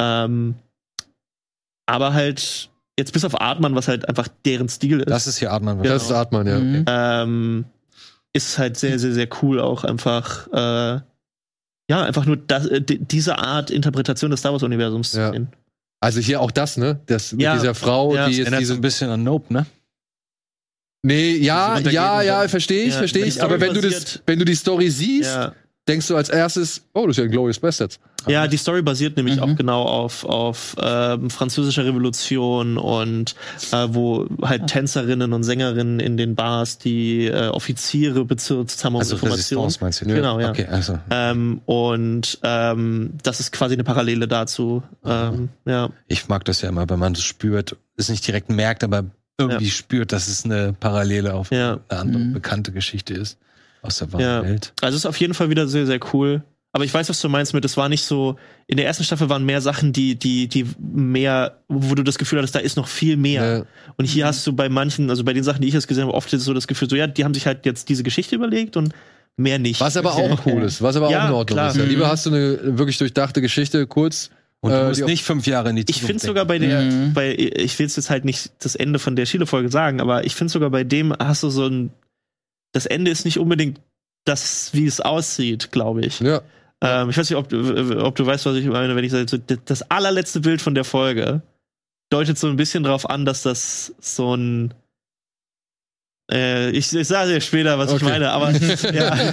Ähm, 0.00 0.54
aber 1.86 2.14
halt 2.14 2.70
jetzt 2.98 3.12
bis 3.12 3.24
auf 3.24 3.38
Artman, 3.40 3.74
was 3.74 3.88
halt 3.88 4.08
einfach 4.08 4.28
deren 4.44 4.68
Stil 4.68 5.00
ist, 5.00 5.10
Das 5.10 5.26
ist 5.26 5.38
hier 5.38 5.50
Artman. 5.52 5.82
Das 5.82 6.04
ist 6.04 6.12
Artman, 6.12 6.46
ja. 6.46 6.58
Mhm. 6.58 6.84
ähm, 6.86 7.64
ist 8.32 8.58
halt 8.58 8.76
sehr, 8.78 8.98
sehr, 8.98 9.12
sehr 9.12 9.28
cool 9.42 9.58
auch 9.60 9.82
einfach. 9.84 10.46
Äh, 10.52 11.00
ja, 11.90 12.04
einfach 12.04 12.24
nur 12.26 12.36
das, 12.36 12.66
äh, 12.66 12.80
di- 12.80 12.98
diese 12.98 13.38
Art 13.38 13.70
Interpretation 13.70 14.30
des 14.30 14.38
Star 14.40 14.52
Wars 14.52 14.62
Universums 14.62 15.12
Ja. 15.12 15.26
zu 15.28 15.32
sehen. 15.32 15.48
Also 16.00 16.20
hier 16.20 16.40
auch 16.40 16.52
das, 16.52 16.76
ne? 16.76 17.00
Das 17.06 17.32
mit 17.32 17.42
Ja. 17.42 17.54
dieser 17.54 17.74
Frau, 17.74 18.14
Ja. 18.14 18.28
die 18.28 18.36
jetzt 18.36 18.50
so 18.52 18.56
diese 18.58 18.74
ein 18.74 18.80
bisschen 18.80 19.10
an 19.10 19.22
Nope, 19.24 19.52
ne? 19.52 19.66
Nee, 21.02 21.36
ja, 21.38 21.78
ja, 21.78 22.22
ja, 22.22 22.46
verstehe 22.48 22.84
ich, 22.84 22.92
Ja, 22.92 22.98
verstehe 22.98 23.24
ich. 23.24 23.42
Aber 23.42 23.56
Story 23.56 23.60
wenn 23.74 23.74
du 23.82 23.88
das, 23.88 24.22
wenn 24.26 24.38
du 24.38 24.44
die 24.44 24.54
Story 24.54 24.90
siehst, 24.90 25.34
Ja. 25.34 25.54
Denkst 25.88 26.06
du 26.08 26.16
als 26.16 26.28
erstes, 26.28 26.82
oh, 26.94 27.06
das 27.06 27.12
ist 27.14 27.18
ja 27.18 27.24
ein 27.24 27.30
Glorious 27.30 27.58
Bastards. 27.58 27.98
Ja, 28.28 28.46
die 28.46 28.58
Story 28.58 28.82
basiert 28.82 29.16
nämlich 29.16 29.36
Mhm. 29.36 29.42
auch 29.42 29.56
genau 29.56 29.82
auf, 29.82 30.24
auf 30.24 30.76
ähm, 30.80 31.30
französischer 31.30 31.84
Revolution 31.86 32.76
und 32.76 33.34
äh, 33.72 33.86
wo 33.88 34.26
halt 34.42 34.66
Tänzerinnen 34.66 35.32
und 35.32 35.42
Sängerinnen 35.42 35.98
in 36.00 36.16
den 36.18 36.34
Bars 36.34 36.76
die 36.78 37.26
äh, 37.26 37.48
Offiziere 37.48 38.24
bezirzt 38.26 38.84
haben 38.84 38.94
um 38.94 39.00
Also 39.00 39.14
Informationen. 39.14 39.72
Meinst 39.80 40.02
du? 40.02 40.04
Genau, 40.06 40.38
ja. 40.38 40.50
Okay, 40.50 40.66
also. 40.66 40.98
Ähm, 41.10 41.62
und 41.64 42.38
ähm, 42.42 43.14
das 43.22 43.40
ist 43.40 43.52
quasi 43.52 43.72
eine 43.74 43.84
Parallele 43.84 44.28
dazu. 44.28 44.82
Ähm, 45.04 45.48
ja. 45.64 45.88
Ich 46.06 46.28
mag 46.28 46.44
das 46.44 46.60
ja 46.60 46.68
immer, 46.68 46.88
wenn 46.90 46.98
man 46.98 47.14
es 47.14 47.22
spürt, 47.22 47.76
es 47.96 48.10
nicht 48.10 48.26
direkt 48.26 48.50
merkt, 48.50 48.84
aber 48.84 49.04
irgendwie 49.38 49.70
spürt, 49.70 50.12
dass 50.12 50.28
es 50.28 50.44
eine 50.44 50.74
Parallele 50.78 51.32
auf 51.32 51.50
Ja. 51.50 51.78
eine 51.88 52.00
andere 52.00 52.22
Mhm. 52.22 52.32
bekannte 52.34 52.70
Geschichte 52.72 53.14
ist 53.14 53.38
aus 53.82 53.98
der 53.98 54.12
wahren 54.12 54.22
Ja. 54.22 54.42
Welt. 54.44 54.72
Also 54.80 54.96
es 54.96 55.02
ist 55.02 55.06
auf 55.06 55.16
jeden 55.18 55.34
Fall 55.34 55.50
wieder 55.50 55.66
sehr, 55.68 55.86
sehr 55.86 56.00
cool. 56.12 56.42
Aber 56.72 56.84
ich 56.84 56.94
weiß, 56.94 57.08
was 57.08 57.20
du 57.20 57.28
meinst 57.28 57.52
mit, 57.52 57.64
es 57.64 57.76
war 57.76 57.88
nicht 57.88 58.04
so, 58.04 58.36
in 58.68 58.76
der 58.76 58.86
ersten 58.86 59.02
Staffel 59.02 59.28
waren 59.28 59.44
mehr 59.44 59.60
Sachen, 59.60 59.92
die, 59.92 60.14
die, 60.14 60.46
die 60.46 60.66
mehr, 60.80 61.58
wo 61.66 61.96
du 61.96 62.04
das 62.04 62.16
Gefühl 62.16 62.38
hattest, 62.38 62.54
da 62.54 62.60
ist 62.60 62.76
noch 62.76 62.86
viel 62.86 63.16
mehr. 63.16 63.44
Ja. 63.58 63.64
Und 63.96 64.04
hier 64.04 64.26
hast 64.26 64.46
du 64.46 64.52
bei 64.52 64.68
manchen, 64.68 65.10
also 65.10 65.24
bei 65.24 65.32
den 65.32 65.42
Sachen, 65.42 65.62
die 65.62 65.68
ich 65.68 65.74
jetzt 65.74 65.88
gesehen 65.88 66.04
habe, 66.04 66.14
oft 66.14 66.30
so 66.30 66.54
das 66.54 66.68
Gefühl, 66.68 66.88
so 66.88 66.94
ja, 66.94 67.08
die 67.08 67.24
haben 67.24 67.34
sich 67.34 67.46
halt 67.46 67.66
jetzt 67.66 67.88
diese 67.88 68.04
Geschichte 68.04 68.36
überlegt 68.36 68.76
und 68.76 68.92
mehr 69.36 69.58
nicht. 69.58 69.80
Was 69.80 69.96
aber 69.96 70.14
auch 70.14 70.46
cool 70.46 70.62
ist, 70.62 70.80
was 70.80 70.94
aber 70.96 71.10
Ja, 71.10 71.24
auch 71.24 71.28
in 71.28 71.34
Ordnung 71.34 71.56
klar. 71.56 71.70
ist. 71.70 71.76
Ja, 71.76 71.82
Mhm. 71.84 71.88
lieber 71.90 72.08
hast 72.08 72.26
du 72.26 72.30
eine 72.30 72.78
wirklich 72.78 72.98
durchdachte 72.98 73.40
Geschichte, 73.40 73.86
kurz. 73.88 74.30
Und 74.60 74.70
du 74.72 74.76
Äh, 74.76 74.88
musst 74.88 75.04
nicht 75.06 75.24
fünf 75.24 75.46
Jahre 75.48 75.70
in 75.70 75.76
die 75.76 75.80
ich 75.82 75.86
Zukunft 75.86 76.06
finde 76.06 76.24
sogar 76.26 76.44
bei 76.44 76.58
der, 76.60 76.82
Mhm. 76.82 77.14
bei, 77.14 77.34
ich 77.34 77.76
will 77.80 77.86
jetzt 77.88 78.10
halt 78.10 78.24
nicht 78.24 78.52
das 78.62 78.76
Ende 78.76 78.98
von 79.00 79.16
der 79.16 79.26
Schiele-Folge 79.26 79.70
sagen, 79.70 80.00
aber 80.00 80.24
ich 80.24 80.36
finde 80.36 80.52
sogar 80.52 80.70
bei 80.70 80.84
dem 80.84 81.12
hast 81.18 81.42
du 81.42 81.48
so 81.50 81.66
ein, 81.66 81.90
das 82.72 82.86
Ende 82.86 83.10
ist 83.10 83.24
nicht 83.24 83.38
unbedingt 83.38 83.80
das, 84.24 84.70
wie 84.74 84.86
es 84.86 85.00
aussieht, 85.00 85.72
glaube 85.72 86.02
ich. 86.04 86.20
Ja. 86.20 86.42
Ähm, 86.82 87.10
ich 87.10 87.16
weiß 87.18 87.28
nicht, 87.30 87.38
ob, 87.38 87.48
du- 87.48 88.04
ob 88.04 88.14
du 88.16 88.24
weißt, 88.26 88.46
was 88.46 88.56
ich 88.56 88.66
meine, 88.66 88.94
wenn 88.96 89.04
ich 89.04 89.12
sage, 89.12 89.38
das 89.64 89.82
allerletzte 89.90 90.40
Bild 90.40 90.62
von 90.62 90.74
der 90.74 90.84
Folge 90.84 91.42
deutet 92.10 92.38
so 92.38 92.48
ein 92.48 92.56
bisschen 92.56 92.82
darauf 92.82 93.08
an, 93.08 93.24
dass 93.24 93.42
das 93.42 93.94
so 94.00 94.34
ein 94.34 94.74
äh, 96.32 96.70
ich, 96.70 96.94
ich 96.94 97.08
sage 97.08 97.34
dir 97.34 97.40
später, 97.40 97.78
was 97.78 97.88
ich 97.90 97.96
Okay. 97.96 98.04
meine, 98.04 98.30
aber 98.30 98.50
ja. 98.92 99.32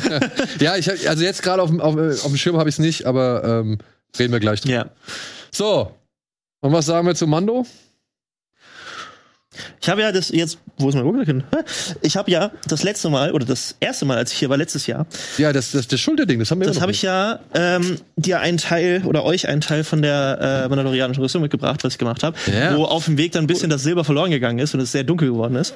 ja, 0.59 0.75
ich 0.77 0.89
hab, 0.89 0.95
also 1.07 1.23
jetzt 1.23 1.43
gerade 1.43 1.61
auf, 1.61 1.69
dem- 1.69 1.79
auf, 1.81 1.95
auf 1.95 2.23
dem 2.27 2.37
Schirm 2.37 2.57
habe 2.57 2.69
ich 2.69 2.75
es 2.75 2.79
nicht, 2.79 3.05
aber 3.05 3.43
ähm, 3.43 3.77
reden 4.17 4.33
wir 4.33 4.39
gleich 4.39 4.61
drüber. 4.61 4.73
ja. 4.73 4.89
So. 5.51 5.91
Und 6.61 6.73
was 6.73 6.87
sagen 6.87 7.05
wir 7.07 7.13
zu 7.15 7.27
Mando? 7.27 7.65
Ich 9.81 9.89
habe 9.89 10.01
ja 10.01 10.11
das 10.11 10.29
jetzt, 10.29 10.57
wo 10.77 10.89
ist 10.89 10.95
mein 10.95 11.03
Rucksack 11.03 11.43
Ich 12.01 12.15
habe 12.17 12.29
ja 12.31 12.51
das 12.67 12.83
letzte 12.83 13.09
Mal 13.09 13.31
oder 13.31 13.45
das 13.45 13.75
erste 13.79 14.05
Mal, 14.05 14.17
als 14.17 14.31
ich 14.31 14.37
hier 14.39 14.49
war, 14.49 14.57
letztes 14.57 14.87
Jahr, 14.87 15.05
Ja, 15.37 15.53
das, 15.53 15.71
das, 15.71 15.87
das 15.87 15.99
Schulterding, 15.99 16.39
das 16.39 16.51
haben 16.51 16.59
wir 16.61 16.67
das 16.67 16.81
habe 16.81 16.91
ich 16.91 17.01
ja 17.01 17.39
ähm, 17.53 17.97
dir 18.15 18.39
einen 18.39 18.57
Teil 18.57 19.01
oder 19.05 19.23
euch 19.23 19.47
einen 19.47 19.61
Teil 19.61 19.83
von 19.83 20.01
der 20.01 20.63
äh, 20.65 20.69
Mandalorianischen 20.69 21.21
Rüstung 21.23 21.41
mitgebracht, 21.41 21.83
was 21.83 21.93
ich 21.93 21.99
gemacht 21.99 22.23
habe, 22.23 22.37
Ja. 22.51 22.75
wo 22.77 22.83
auf 22.85 23.05
dem 23.05 23.17
Weg 23.17 23.31
dann 23.31 23.43
ein 23.45 23.47
bisschen 23.47 23.69
das 23.69 23.83
Silber 23.83 24.03
verloren 24.03 24.31
gegangen 24.31 24.59
ist 24.59 24.73
und 24.73 24.79
es 24.79 24.91
sehr 24.91 25.03
dunkel 25.03 25.29
geworden 25.29 25.55
ist. 25.55 25.73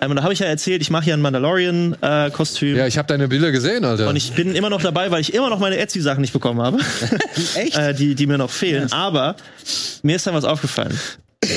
Ähm, 0.00 0.10
und 0.10 0.16
da 0.16 0.22
habe 0.22 0.32
ich 0.32 0.38
ja 0.40 0.46
erzählt, 0.46 0.82
ich 0.82 0.90
mache 0.90 1.04
hier 1.04 1.14
ein 1.14 1.20
Mandalorian-Kostüm. 1.20 2.76
Ja, 2.76 2.86
ich 2.86 2.98
habe 2.98 3.08
deine 3.08 3.28
Bilder 3.28 3.50
gesehen, 3.52 3.84
Alter. 3.84 4.08
Und 4.08 4.16
ich 4.16 4.32
bin 4.32 4.54
immer 4.54 4.70
noch 4.70 4.82
dabei, 4.82 5.10
weil 5.10 5.20
ich 5.20 5.34
immer 5.34 5.50
noch 5.50 5.58
meine 5.58 5.76
Etsy-Sachen 5.78 6.20
nicht 6.20 6.32
bekommen 6.32 6.60
habe. 6.60 6.78
Echt? 7.54 7.76
äh, 7.76 7.94
die, 7.94 8.14
die 8.14 8.26
mir 8.26 8.38
noch 8.38 8.50
fehlen. 8.50 8.92
Aber 8.92 9.36
mir 10.02 10.16
ist 10.16 10.26
dann 10.26 10.34
was 10.34 10.44
aufgefallen. 10.44 10.98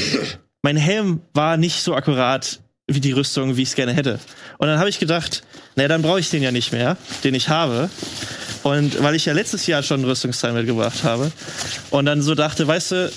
mein 0.66 0.78
Helm 0.78 1.22
war 1.36 1.58
nicht 1.58 1.84
so 1.84 1.94
akkurat, 1.94 2.60
wie 2.88 3.00
die 3.00 3.12
Rüstung, 3.12 3.56
wie 3.56 3.62
ich 3.62 3.70
es 3.70 3.76
gerne 3.76 3.94
hätte. 3.94 4.20
Und 4.58 4.68
dann 4.68 4.80
habe 4.80 4.90
ich 4.90 4.98
gedacht, 4.98 5.44
naja, 5.76 5.90
dann 5.90 6.02
brauche 6.02 6.20
ich 6.20 6.32
den 6.32 6.42
ja 6.42 6.52
nicht 6.52 6.72
mehr, 6.72 6.98
den 7.24 7.36
ich 7.36 7.50
habe. 7.50 7.88
Und 8.64 9.04
weil 9.04 9.14
ich 9.14 9.26
ja 9.26 9.34
letztes 9.34 9.68
Jahr 9.68 9.84
schon 9.84 10.04
Rüstungsteil 10.04 10.54
mitgebracht 10.54 11.04
habe 11.04 11.32
und 11.92 12.08
dann 12.08 12.24
so 12.24 12.34
dachte, 12.34 12.68
weißt 12.68 12.92
du, 12.94 13.12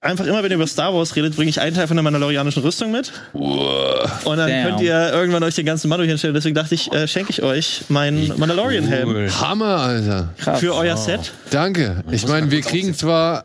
einfach 0.00 0.26
immer, 0.26 0.42
wenn 0.42 0.50
ihr 0.50 0.56
über 0.56 0.66
Star 0.66 0.92
Wars 0.92 1.14
redet, 1.14 1.36
bringe 1.36 1.50
ich 1.50 1.60
einen 1.60 1.76
Teil 1.76 1.86
von 1.86 1.96
der 1.96 2.02
mandalorianischen 2.02 2.64
Rüstung 2.64 2.90
mit. 2.90 3.12
Und 3.32 4.36
dann 4.36 4.48
Damn. 4.50 4.64
könnt 4.66 4.80
ihr 4.80 5.12
irgendwann 5.12 5.44
euch 5.44 5.54
den 5.54 5.66
ganzen 5.66 5.88
Mando 5.88 6.04
hinstellen. 6.04 6.34
Deswegen 6.34 6.56
dachte 6.56 6.74
ich, 6.74 6.92
äh, 6.92 7.06
schenke 7.06 7.30
ich 7.30 7.44
euch 7.44 7.82
meinen 7.90 8.36
Mandalorian-Helm 8.36 9.08
Cool. 9.08 9.30
Hammer, 9.40 9.76
Alter. 9.82 10.34
für 10.58 10.74
euer 10.74 10.96
Set. 10.96 11.30
Danke. 11.50 12.02
Ich 12.10 12.26
meine, 12.26 12.50
wir 12.50 12.60
kriegen 12.62 12.92
zwar. 12.92 13.44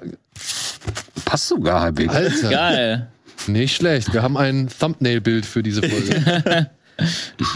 Passt 1.24 1.50
sogar 1.50 1.82
halbwegs. 1.82 2.12
Alter, 2.16 2.50
Geil. 2.50 3.08
Nicht 3.48 3.76
schlecht. 3.76 4.14
Wir 4.14 4.24
haben 4.24 4.38
ein 4.38 4.70
Thumbnail-Bild 4.80 5.46
für 5.46 5.64
diese 5.64 5.82
Folge. 5.82 6.70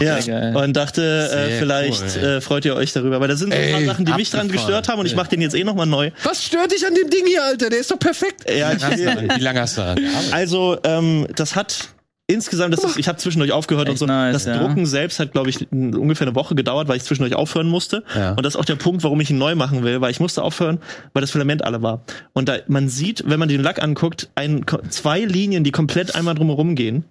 Ja, 0.00 0.18
geil. 0.18 0.56
und 0.56 0.76
dachte, 0.76 1.30
äh, 1.32 1.58
vielleicht 1.60 2.02
cool, 2.16 2.24
äh, 2.24 2.40
freut 2.40 2.64
ihr 2.64 2.74
euch 2.74 2.92
darüber. 2.92 3.20
Weil 3.20 3.28
da 3.28 3.36
sind 3.36 3.52
so 3.52 3.58
ein 3.58 3.70
paar 3.70 3.80
Ey, 3.80 3.86
Sachen, 3.86 4.04
die 4.04 4.12
mich 4.14 4.30
dran 4.30 4.48
gestört 4.48 4.88
haben 4.88 4.98
und 4.98 5.06
ich 5.06 5.14
mache 5.14 5.28
den 5.28 5.40
jetzt 5.40 5.54
eh 5.54 5.62
nochmal 5.62 5.86
neu. 5.86 6.10
Was 6.24 6.44
stört 6.44 6.72
dich 6.72 6.84
an 6.84 6.92
dem 6.94 7.08
Ding 7.08 7.24
hier, 7.24 7.44
Alter? 7.44 7.70
Der 7.70 7.78
ist 7.78 7.90
doch 7.90 8.00
perfekt. 8.00 8.50
Ja, 8.50 8.72
ich, 8.72 8.82
Wie 8.82 9.40
lange 9.40 9.60
hast 9.60 9.76
du 9.76 9.82
daran 9.82 9.96
gearbeitet? 9.96 10.32
also, 10.32 10.78
ähm, 10.82 11.26
das 11.36 11.54
hat 11.54 11.88
insgesamt, 12.28 12.72
das 12.72 12.84
ist, 12.84 12.98
ich 12.98 13.08
habe 13.08 13.18
zwischendurch 13.18 13.50
aufgehört 13.52 13.88
und 13.88 13.94
Echt 13.94 13.98
so. 13.98 14.06
nice, 14.06 14.32
das 14.34 14.44
ja. 14.44 14.58
Drucken 14.58 14.86
selbst 14.86 15.18
hat, 15.18 15.32
glaube 15.32 15.50
ich, 15.50 15.70
ungefähr 15.72 16.26
eine 16.28 16.36
Woche 16.36 16.54
gedauert, 16.54 16.86
weil 16.86 16.96
ich 16.98 17.02
zwischendurch 17.04 17.34
aufhören 17.34 17.66
musste. 17.66 18.04
Ja. 18.14 18.30
Und 18.34 18.44
das 18.44 18.54
ist 18.54 18.60
auch 18.60 18.64
der 18.64 18.76
Punkt, 18.76 19.02
warum 19.02 19.20
ich 19.20 19.30
ihn 19.30 19.38
neu 19.38 19.54
machen 19.56 19.82
will, 19.82 20.00
weil 20.00 20.10
ich 20.12 20.20
musste 20.20 20.42
aufhören, 20.42 20.78
weil 21.14 21.22
das 21.22 21.30
Filament 21.32 21.64
alle 21.64 21.82
war. 21.82 22.02
Und 22.34 22.48
da, 22.48 22.58
man 22.68 22.88
sieht, 22.88 23.24
wenn 23.26 23.40
man 23.40 23.48
den 23.48 23.62
Lack 23.62 23.82
anguckt, 23.82 24.28
ein, 24.34 24.64
zwei 24.90 25.20
Linien, 25.20 25.64
die 25.64 25.72
komplett 25.72 26.14
einmal 26.14 26.34
drumherum 26.34 26.74
gehen. 26.76 27.04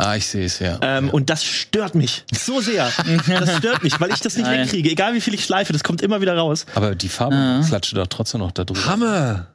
Ah, 0.00 0.14
ich 0.14 0.26
sehe 0.28 0.44
es, 0.44 0.60
ja. 0.60 0.78
Ähm, 0.80 1.10
und 1.10 1.28
das 1.28 1.42
stört 1.44 1.96
mich 1.96 2.24
so 2.32 2.60
sehr. 2.60 2.88
Das 3.26 3.56
stört 3.56 3.82
mich, 3.82 4.00
weil 4.00 4.10
ich 4.12 4.20
das 4.20 4.36
nicht 4.36 4.46
Nein. 4.46 4.60
wegkriege. 4.60 4.90
Egal 4.90 5.14
wie 5.14 5.20
viel 5.20 5.34
ich 5.34 5.44
schleife, 5.44 5.72
das 5.72 5.82
kommt 5.82 6.02
immer 6.02 6.20
wieder 6.20 6.36
raus. 6.36 6.66
Aber 6.76 6.94
die 6.94 7.08
Farbe 7.08 7.34
Ja. 7.34 7.62
klatscht 7.66 7.96
doch 7.96 8.06
trotzdem 8.06 8.40
noch 8.40 8.52
da 8.52 8.64
drüber. 8.64 8.86
Hammer. 8.86 9.46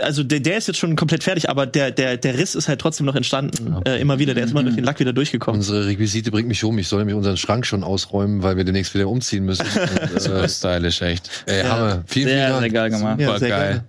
Also 0.00 0.22
der, 0.22 0.40
der 0.40 0.56
ist 0.56 0.68
jetzt 0.68 0.78
schon 0.78 0.96
komplett 0.96 1.22
fertig, 1.22 1.50
aber 1.50 1.66
der, 1.66 1.90
der, 1.90 2.16
der 2.16 2.38
Riss 2.38 2.54
ist 2.54 2.66
halt 2.66 2.80
trotzdem 2.80 3.04
noch 3.04 3.14
entstanden. 3.14 3.74
Okay. 3.74 3.96
Äh, 3.96 4.00
immer 4.00 4.18
wieder. 4.18 4.32
Der 4.32 4.44
ist 4.44 4.52
immer 4.52 4.62
durch 4.62 4.74
den 4.74 4.84
Lack 4.84 5.00
wieder 5.00 5.12
durchgekommen. 5.12 5.58
Unsere 5.60 5.86
Requisite 5.86 6.30
bringt 6.30 6.48
mich 6.48 6.64
um. 6.64 6.78
Ich 6.78 6.88
soll 6.88 7.00
nämlich 7.00 7.14
unseren 7.14 7.36
Schrank 7.36 7.66
schon 7.66 7.84
ausräumen, 7.84 8.42
weil 8.42 8.56
wir 8.56 8.64
demnächst 8.64 8.94
wieder 8.94 9.06
umziehen 9.06 9.44
müssen. 9.44 9.66
Und, 10.14 10.20
Super 10.22 10.44
äh, 10.44 10.48
stylisch, 10.48 11.02
echt. 11.02 11.28
ey, 11.44 11.58
Ja. 11.58 11.68
Hammer. 11.68 11.90
Vielen, 12.06 12.28
vielen 12.28 12.28
Sehr, 12.28 12.48
Dank. 12.48 12.60
sehr 12.62 12.70
geil 12.70 12.90
gemacht. 12.90 13.20
Ja, 13.20 13.26
Super 13.26 13.38
sehr 13.38 13.48
geil. 13.50 13.70
geil. 13.72 13.84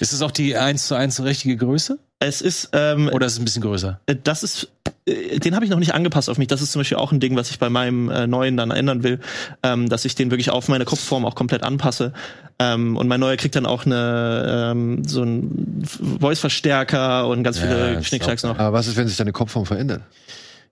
Ist 0.00 0.12
es 0.12 0.22
auch 0.22 0.30
die 0.30 0.56
1 0.56 0.86
zu 0.88 0.94
1 0.94 1.22
richtige 1.22 1.56
Größe? 1.56 1.98
Es 2.18 2.40
ist, 2.40 2.70
ähm, 2.72 3.08
Oder 3.12 3.26
ist 3.26 3.32
es 3.34 3.38
ein 3.40 3.44
bisschen 3.44 3.62
größer? 3.62 4.00
Äh, 4.06 4.14
Das 4.22 4.42
ist, 4.44 4.68
äh, 5.06 5.38
den 5.40 5.54
habe 5.56 5.64
ich 5.64 5.70
noch 5.70 5.78
nicht 5.80 5.92
angepasst 5.94 6.30
auf 6.30 6.38
mich. 6.38 6.46
Das 6.48 6.62
ist 6.62 6.70
zum 6.72 6.80
Beispiel 6.80 6.98
auch 6.98 7.10
ein 7.12 7.18
Ding, 7.20 7.34
was 7.36 7.50
ich 7.50 7.58
bei 7.58 7.68
meinem 7.68 8.08
äh, 8.10 8.26
neuen 8.28 8.56
dann 8.56 8.70
ändern 8.70 9.02
will, 9.02 9.18
ähm, 9.64 9.88
dass 9.88 10.04
ich 10.04 10.14
den 10.14 10.30
wirklich 10.30 10.50
auf 10.50 10.68
meine 10.68 10.84
Kopfform 10.84 11.24
auch 11.24 11.34
komplett 11.34 11.64
anpasse. 11.64 12.12
Ähm, 12.60 12.96
und 12.96 13.08
mein 13.08 13.18
neuer 13.18 13.36
kriegt 13.36 13.56
dann 13.56 13.66
auch 13.66 13.86
eine 13.86 14.70
ähm, 14.72 15.02
so 15.04 15.22
ein 15.24 15.82
Voice-Verstärker 16.20 17.26
und 17.26 17.42
ganz 17.42 17.58
Ja, 17.60 17.66
viele 17.66 18.04
Schnickschnacks 18.04 18.44
noch. 18.44 18.58
Aber 18.58 18.72
was 18.72 18.86
ist, 18.86 18.96
wenn 18.96 19.08
sich 19.08 19.16
deine 19.16 19.32
Kopfform 19.32 19.66
verändert? 19.66 20.02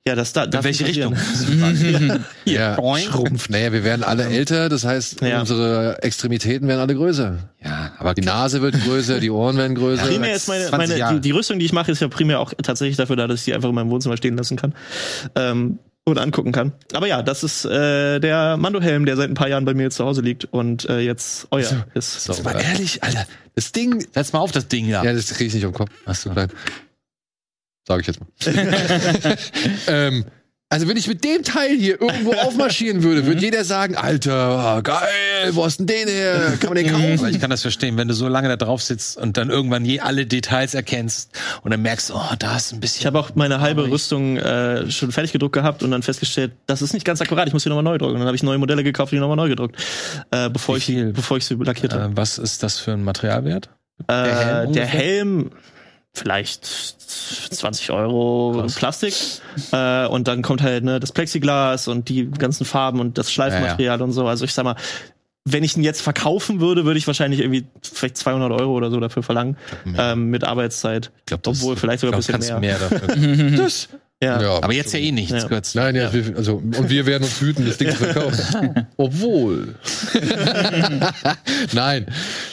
Ja, 0.06 0.14
das 0.14 0.32
da. 0.32 0.44
In 0.44 0.64
welche 0.64 0.86
Richtung? 0.86 1.14
Ja, 2.47 2.77
schrumpft. 2.98 3.51
Naja, 3.51 3.72
wir 3.72 3.85
werden 3.85 4.02
alle 4.02 4.24
älter, 4.24 4.68
das 4.68 4.85
heißt, 4.85 5.20
Ja. 5.20 5.40
unsere 5.40 6.02
Extremitäten 6.02 6.66
werden 6.68 6.81
alle 6.81 6.94
größer. 6.94 7.39
Ja, 7.62 7.93
aber 7.98 8.14
Die 8.14 8.22
Nase 8.22 8.62
wird 8.62 8.82
größer, 8.82 9.20
die 9.20 9.31
Ohren 9.31 9.56
werden 9.59 9.74
größer. 9.74 10.06
Primär 10.06 10.35
ist 10.35 10.48
meine, 10.48 10.66
20 10.66 10.98
meine 10.98 11.14
die, 11.16 11.20
die 11.20 11.31
Rüstung, 11.32 11.59
die 11.59 11.66
ich 11.66 11.72
mache, 11.72 11.93
ist 11.93 12.01
ja 12.01 12.09
primär 12.09 12.40
auch 12.40 12.52
tatsächlich 12.62 12.97
dafür 12.97 13.16
da, 13.16 13.27
dass 13.27 13.40
ich 13.40 13.44
die 13.44 13.55
einfach 13.55 13.68
in 13.68 13.74
meinem 13.74 13.90
Wohnzimmer 13.90 14.16
stehen 14.16 14.36
lassen 14.36 14.56
kann. 14.56 14.74
Ähm, 15.35 15.78
oder 16.06 16.22
angucken 16.22 16.51
kann. 16.51 16.72
Aber 16.94 17.06
ja, 17.06 17.22
das 17.22 17.44
ist 17.44 17.66
äh, 17.66 18.18
der 18.20 18.56
Mando-Helm, 18.56 19.05
der 19.05 19.16
seit 19.16 19.28
ein 19.28 19.35
paar 19.35 19.48
Jahren 19.48 19.66
bei 19.66 19.74
mir 19.74 19.85
jetzt 19.85 19.97
zu 19.97 20.05
Hause 20.05 20.22
liegt 20.22 20.47
und 20.47 20.89
äh, 20.89 21.01
jetzt 21.01 21.47
euer 21.51 21.85
ist. 21.94 22.24
So, 22.24 22.32
Aber 22.32 22.59
ehrlich, 22.59 23.02
Alter, 23.05 23.27
das 23.55 23.70
Ding. 23.72 24.05
Setz 24.12 24.32
mal 24.32 24.39
auf 24.40 24.51
das 24.51 24.66
Ding 24.66 24.90
da. 24.90 25.05
Ja, 25.05 25.12
das 25.12 25.27
kriege 25.28 25.44
ich 25.48 25.55
nicht 25.55 25.66
auf 25.66 25.72
den 25.72 25.77
Kopf. 25.78 25.90
Achso. 26.06 26.32
Nein. 26.32 26.48
Sag 27.90 28.02
ich 28.02 28.06
jetzt 28.06 28.20
mal. 28.20 28.28
ähm, 29.88 30.24
also 30.72 30.86
wenn 30.86 30.96
ich 30.96 31.08
mit 31.08 31.24
dem 31.24 31.42
Teil 31.42 31.76
hier 31.76 32.00
irgendwo 32.00 32.30
aufmarschieren 32.34 33.02
würde, 33.02 33.26
würde 33.26 33.40
jeder 33.40 33.64
sagen, 33.64 33.96
Alter, 33.96 34.32
ah, 34.32 34.80
geil, 34.80 35.08
wo 35.50 35.64
hast 35.64 35.78
denn 35.78 35.88
den 35.88 36.06
her? 36.06 36.52
Kann 36.60 36.72
man 36.72 36.76
den 36.84 36.94
Aber 36.94 37.02
kaufen? 37.02 37.28
ich 37.30 37.40
kann 37.40 37.50
das 37.50 37.62
verstehen, 37.62 37.96
wenn 37.96 38.06
du 38.06 38.14
so 38.14 38.28
lange 38.28 38.46
da 38.48 38.54
drauf 38.56 38.80
sitzt 38.80 39.16
und 39.16 39.36
dann 39.36 39.50
irgendwann 39.50 39.84
je 39.84 39.98
alle 39.98 40.26
Details 40.26 40.74
erkennst 40.74 41.32
und 41.62 41.72
dann 41.72 41.82
merkst, 41.82 42.12
oh, 42.14 42.34
da 42.38 42.56
ist 42.56 42.72
ein 42.72 42.78
bisschen. 42.78 43.00
Ich 43.00 43.06
habe 43.06 43.18
auch 43.18 43.30
meine 43.34 43.60
halbe 43.60 43.82
ich- 43.82 43.90
Rüstung 43.90 44.36
äh, 44.36 44.88
schon 44.92 45.10
fertig 45.10 45.32
gedruckt 45.32 45.54
gehabt 45.54 45.82
und 45.82 45.90
dann 45.90 46.04
festgestellt, 46.04 46.52
das 46.68 46.82
ist 46.82 46.92
nicht 46.94 47.04
ganz 47.04 47.20
akkurat, 47.20 47.48
ich 47.48 47.52
muss 47.52 47.64
die 47.64 47.68
nochmal 47.68 47.82
neu 47.82 47.98
drucken. 47.98 48.12
Und 48.14 48.20
dann 48.20 48.28
habe 48.28 48.36
ich 48.36 48.44
neue 48.44 48.58
Modelle 48.58 48.84
gekauft, 48.84 49.10
die 49.10 49.18
nochmal 49.18 49.36
neu 49.36 49.48
gedruckt, 49.48 49.74
äh, 50.30 50.48
bevor, 50.50 50.76
ich, 50.76 50.86
bevor 51.12 51.36
ich 51.36 51.46
sie 51.46 51.54
lackiert 51.56 51.94
habe. 51.94 52.12
äh, 52.12 52.16
was 52.16 52.38
ist 52.38 52.62
das 52.62 52.78
für 52.78 52.92
ein 52.92 53.02
Materialwert? 53.02 53.70
Äh, 54.06 54.12
Helm 54.14 54.72
der? 54.72 54.86
Helm, 54.86 55.50
vielleicht 56.14 56.64
20 56.66 57.90
Euro 57.90 58.54
Krass. 58.60 58.74
Plastik. 58.74 59.14
Äh, 59.72 60.06
und 60.06 60.28
dann 60.28 60.42
kommt 60.42 60.62
halt 60.62 60.84
ne, 60.84 61.00
das 61.00 61.12
Plexiglas 61.12 61.88
und 61.88 62.08
die 62.08 62.30
ganzen 62.30 62.64
Farben 62.64 63.00
und 63.00 63.18
das 63.18 63.32
Schleifmaterial 63.32 64.00
und 64.02 64.12
so. 64.12 64.26
Also 64.26 64.44
ich 64.44 64.52
sag 64.54 64.64
mal, 64.64 64.76
wenn 65.44 65.64
ich 65.64 65.76
ihn 65.76 65.82
jetzt 65.82 66.02
verkaufen 66.02 66.60
würde, 66.60 66.84
würde 66.84 66.98
ich 66.98 67.06
wahrscheinlich 67.06 67.40
irgendwie 67.40 67.64
vielleicht 67.82 68.16
200 68.18 68.52
Euro 68.52 68.72
oder 68.72 68.90
so 68.90 69.00
dafür 69.00 69.22
verlangen, 69.22 69.56
ähm, 69.96 70.26
mit 70.30 70.44
Arbeitszeit. 70.44 71.10
Ich 71.20 71.26
glaub, 71.26 71.42
das- 71.42 71.58
Obwohl, 71.60 71.76
vielleicht 71.76 72.00
sogar 72.00 72.18
ein 72.18 72.20
glaub, 72.22 72.38
bisschen 72.40 72.56
kannst 72.58 72.90
mehr. 72.90 73.00
mehr 73.00 73.16
dafür. 73.16 73.56
Das? 73.64 73.88
Ja. 74.22 74.38
Aber 74.62 74.72
jetzt 74.74 74.92
ja 74.92 74.98
eh 75.01 75.12
nicht. 75.12 75.30
Jetzt 75.30 75.42
Ja. 75.44 75.48
gehört's- 75.48 75.74
Nein, 75.74 75.97
ja, 75.97 76.12
wir- 76.12 76.36
also 76.36 76.56
und 76.56 76.90
wir 76.90 77.06
werden 77.06 77.22
uns 77.24 77.40
hüten, 77.40 77.64
das 77.66 77.78
Ding 77.78 77.88
zu 77.90 77.97
verkaufen. 77.97 78.86
Obwohl. 78.98 79.76
Nein. 81.72 82.06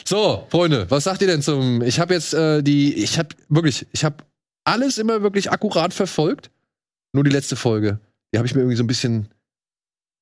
So, 0.04 0.46
Freunde, 0.50 0.86
was 0.90 1.04
sagt 1.04 1.20
ihr 1.22 1.28
denn 1.28 1.42
zum? 1.42 1.82
Ich 1.82 2.00
habe 2.00 2.14
jetzt 2.14 2.32
äh, 2.34 2.62
die, 2.62 2.94
ich 2.94 3.18
habe 3.18 3.28
wirklich, 3.48 3.86
ich 3.92 4.04
habe 4.04 4.16
alles 4.64 4.98
immer 4.98 5.22
wirklich 5.22 5.50
akkurat 5.50 5.92
verfolgt. 5.92 6.50
Nur 7.12 7.24
die 7.24 7.30
letzte 7.30 7.56
Folge, 7.56 8.00
die 8.32 8.38
habe 8.38 8.46
ich 8.46 8.54
mir 8.54 8.60
irgendwie 8.62 8.76
so 8.76 8.84
ein 8.84 8.88
bisschen 8.88 9.28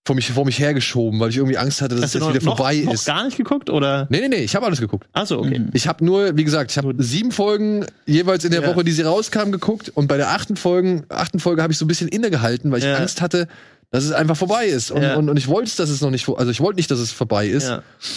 vor 0.07 0.15
mich, 0.15 0.31
vor 0.31 0.45
mich 0.47 0.59
hergeschoben, 0.61 1.19
weil 1.19 1.31
ich 1.31 1.37
irgendwie 1.37 1.59
Angst 1.59 1.83
hatte, 1.83 1.97
dass 1.97 2.05
Hast 2.05 2.15
es 2.15 2.20
du 2.23 2.28
jetzt 2.28 2.28
noch, 2.28 2.35
wieder 2.43 2.57
vorbei 2.57 2.77
noch, 2.78 2.85
noch 2.87 2.95
ist. 2.95 3.05
gar 3.07 3.24
nicht 3.24 3.37
geguckt 3.37 3.69
oder? 3.70 4.07
Nee, 4.09 4.20
nee, 4.20 4.28
nee, 4.28 4.37
ich 4.45 4.55
habe 4.55 4.65
alles 4.65 4.81
geguckt. 4.81 5.09
Achso, 5.12 5.41
okay. 5.41 5.66
Ich 5.73 5.89
habe 5.89 6.05
nur, 6.05 6.37
wie 6.37 6.45
gesagt, 6.45 6.70
ich 6.70 6.78
habe 6.78 6.95
sieben 6.99 7.33
Folgen 7.33 7.85
jeweils 8.07 8.45
in 8.45 8.53
der 8.53 8.62
Ja. 8.62 8.69
Woche, 8.69 8.85
die 8.85 8.93
sie 8.93 9.03
rauskamen, 9.03 9.51
geguckt. 9.51 9.91
Und 9.95 10.07
bei 10.07 10.16
der 10.16 10.31
achten, 10.31 10.55
Folgen, 10.57 11.05
achten 11.09 11.41
Folge 11.41 11.61
habe 11.62 11.73
ich 11.73 11.78
so 11.78 11.85
ein 11.85 11.89
bisschen 11.89 12.07
innegehalten, 12.09 12.70
weil 12.70 12.78
ich 12.78 12.85
Ja. 12.85 12.95
Angst 12.95 13.20
hatte, 13.20 13.49
dass 13.91 14.05
es 14.05 14.12
einfach 14.12 14.37
vorbei 14.37 14.66
ist. 14.66 14.93
Und, 14.93 15.03
Ja. 15.03 15.16
und, 15.16 15.28
und 15.28 15.37
ich 15.37 15.49
wollte, 15.49 15.77
dass 15.77 15.91
es 15.91 16.01
noch 16.01 16.11
nicht, 16.11 16.28
also 16.28 16.51
ich 16.53 16.61
wollte 16.61 16.77
nicht, 16.77 16.91
dass 16.91 17.01
es 17.01 17.11
vorbei 17.11 17.49
ist. 17.49 17.73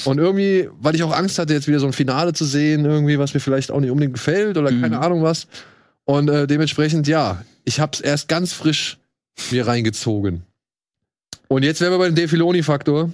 Und 0.06 0.20
irgendwie, 0.20 0.70
weil 0.80 0.94
ich 0.94 1.02
auch 1.02 1.12
Angst 1.16 1.40
hatte, 1.40 1.54
jetzt 1.54 1.68
wieder 1.68 1.80
so 1.80 1.88
ein 1.88 1.94
Finale 1.94 2.34
zu 2.34 2.46
sehen, 2.46 2.86
irgendwie, 2.86 3.18
was 3.18 3.34
mir 3.34 3.40
vielleicht 3.40 3.72
auch 3.72 3.80
nicht 3.80 3.90
unbedingt 3.90 4.14
gefällt 4.14 4.58
oder 4.58 4.70
Mhm. 4.72 4.82
keine 4.82 5.00
Ahnung 5.00 5.24
was. 5.24 5.48
Und 6.06 6.30
äh, 6.30 6.46
dementsprechend, 6.46 7.08
ja, 7.08 7.42
ich 7.66 7.80
habe 7.80 7.92
es 7.94 8.02
erst 8.02 8.28
ganz 8.28 8.54
frisch 8.54 8.98
mir 9.52 9.66
reingezogen. 9.68 10.44
Und 11.50 11.64
jetzt 11.64 11.82
wären 11.82 11.92
wir 11.92 11.98
bei 11.98 12.06
dem 12.06 12.16
Dave 12.16 12.28
Filoni-Faktor. 12.28 13.12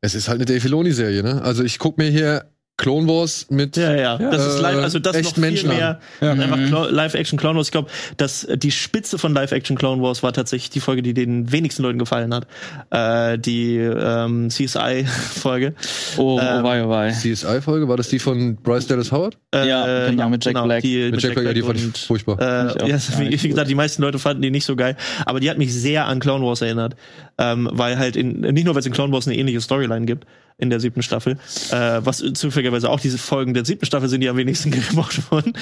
Es 0.00 0.14
ist 0.14 0.28
halt 0.28 0.38
eine 0.38 0.46
Dave 0.46 0.60
Filoni-Serie, 0.60 1.22
ne? 1.22 1.42
Also 1.42 1.62
ich 1.62 1.78
guck 1.78 1.98
mir 1.98 2.08
hier 2.08 2.50
Clone 2.80 3.06
Wars 3.06 3.46
mit 3.50 3.76
Ja, 3.76 3.94
ja. 3.94 4.16
Das 4.16 4.46
ist 4.46 4.58
Äh, 4.58 4.62
live, 4.62 4.82
also 4.82 4.98
das 4.98 5.14
echt 5.14 5.24
noch 5.26 5.34
viel 5.34 5.40
Menschen 5.42 5.68
mehr 5.68 6.00
an. 6.20 6.40
einfach 6.40 6.56
Mhm. 6.56 6.94
Live-Action 6.94 7.38
Clone 7.38 7.56
Wars. 7.56 7.66
Ich 7.66 7.72
glaube, 7.72 7.90
dass 8.16 8.44
äh, 8.44 8.56
die 8.56 8.70
Spitze 8.70 9.18
von 9.18 9.34
Live-Action 9.34 9.76
Clone 9.76 10.00
Wars 10.00 10.22
war 10.22 10.32
tatsächlich 10.32 10.70
die 10.70 10.80
Folge, 10.80 11.02
die 11.02 11.12
den 11.12 11.52
wenigsten 11.52 11.82
Leuten 11.82 11.98
gefallen 11.98 12.32
hat. 12.32 12.46
Äh, 12.90 13.38
die 13.38 13.76
ähm, 13.76 14.48
CSI-Folge. 14.50 15.74
Oh, 16.16 16.38
Ähm, 16.40 16.60
oh, 16.60 16.62
wei, 16.64 16.84
oh, 16.84 16.88
wei. 16.88 17.10
CSI-Folge. 17.12 17.86
War 17.88 17.96
das 17.96 18.08
die 18.08 18.18
von 18.18 18.56
Bryce 18.56 18.86
Dallas 18.86 19.12
Howard? 19.12 19.36
Äh, 19.54 19.68
Ja, 19.68 20.08
genau, 20.08 20.28
mit 20.30 20.44
Jack 20.44 20.62
Black. 20.62 20.82
Die, 20.82 21.10
Mit 21.10 21.22
Jack 21.22 21.34
Black, 21.34 21.44
ja, 21.46 21.52
die 21.52 21.62
fand 21.62 21.78
ich 21.78 22.06
furchtbar. 22.06 22.40
Äh, 22.40 22.68
Ich 22.68 22.88
ja, 22.88 22.96
Ja, 22.96 23.18
wie, 23.18 23.42
wie 23.42 23.48
gesagt, 23.48 23.68
die 23.70 23.74
meisten 23.74 24.02
Leute 24.02 24.18
fanden 24.18 24.42
die 24.42 24.50
nicht 24.50 24.64
so 24.64 24.74
geil, 24.76 24.96
aber 25.26 25.40
die 25.40 25.48
hat 25.50 25.58
mich 25.58 25.72
sehr 25.72 26.06
an 26.06 26.18
Clone 26.20 26.44
Wars 26.44 26.62
erinnert, 26.62 26.96
ähm, 27.38 27.68
weil 27.72 27.98
halt 27.98 28.16
in, 28.16 28.40
nicht 28.40 28.64
nur 28.64 28.74
weil 28.74 28.80
es 28.80 28.86
in 28.86 28.92
Clone 28.92 29.12
Wars 29.12 29.26
eine 29.26 29.36
ähnliche 29.36 29.60
Storyline 29.60 30.06
gibt 30.06 30.26
in 30.60 30.70
der 30.70 30.80
siebten 30.80 31.02
Staffel, 31.02 31.38
äh, 31.70 32.00
was 32.02 32.22
zufälligerweise 32.34 32.88
auch 32.88 33.00
diese 33.00 33.18
Folgen 33.18 33.54
der 33.54 33.64
siebten 33.64 33.86
Staffel 33.86 34.08
sind, 34.08 34.20
die 34.20 34.28
am 34.28 34.36
wenigsten 34.36 34.70
gemocht 34.88 35.30
wurden, 35.30 35.54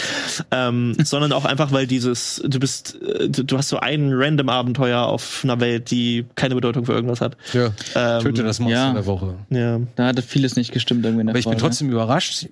ähm, 0.50 0.94
sondern 1.02 1.32
auch 1.32 1.44
einfach, 1.44 1.72
weil 1.72 1.86
dieses, 1.86 2.42
du 2.44 2.58
bist, 2.58 3.00
äh, 3.02 3.28
du, 3.28 3.44
du 3.44 3.58
hast 3.58 3.68
so 3.68 3.78
ein 3.78 4.12
random 4.12 4.48
Abenteuer 4.48 5.02
auf 5.02 5.40
einer 5.44 5.60
Welt, 5.60 5.90
die 5.90 6.26
keine 6.34 6.54
Bedeutung 6.54 6.84
für 6.84 6.92
irgendwas 6.92 7.20
hat. 7.20 7.36
Ja. 7.52 7.72
Ähm, 7.94 8.22
Töte 8.22 8.42
das 8.42 8.60
Monster 8.60 8.78
ja. 8.78 8.92
der 8.92 9.06
Woche. 9.06 9.34
Ja. 9.50 9.80
Da 9.96 10.06
hatte 10.06 10.22
vieles 10.22 10.56
nicht 10.56 10.72
gestimmt 10.72 11.04
irgendwie 11.04 11.22
in 11.22 11.26
der 11.26 11.32
Aber 11.32 11.38
ich 11.38 11.44
bin 11.44 11.52
Folge. 11.52 11.62
trotzdem 11.62 11.90
überrascht. 11.90 12.46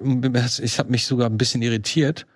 Ich 0.63 0.79
habe 0.79 0.91
mich 0.91 1.07
sogar 1.07 1.29
ein 1.29 1.39
bisschen 1.39 1.63
irritiert, 1.63 2.27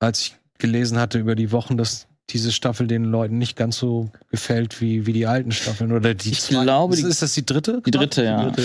als 0.00 0.20
ich 0.20 0.36
gelesen 0.58 0.98
hatte 0.98 1.18
über 1.18 1.34
die 1.34 1.52
Wochen, 1.52 1.76
dass 1.76 2.07
diese 2.30 2.52
Staffel 2.52 2.86
den 2.86 3.04
Leuten 3.04 3.38
nicht 3.38 3.56
ganz 3.56 3.78
so 3.78 4.10
gefällt 4.30 4.80
wie, 4.80 5.06
wie 5.06 5.12
die 5.12 5.26
alten 5.26 5.50
Staffeln. 5.52 5.92
Oder 5.92 6.14
die 6.14 6.30
Ich 6.30 6.40
zweite. 6.42 6.62
glaube, 6.62 6.94
ist, 6.94 7.02
die- 7.04 7.08
ist 7.08 7.22
das 7.22 7.32
die 7.34 7.46
dritte? 7.46 7.82
Die 7.86 7.90
dritte, 7.90 8.24
ja. 8.24 8.44
Dritte, 8.50 8.62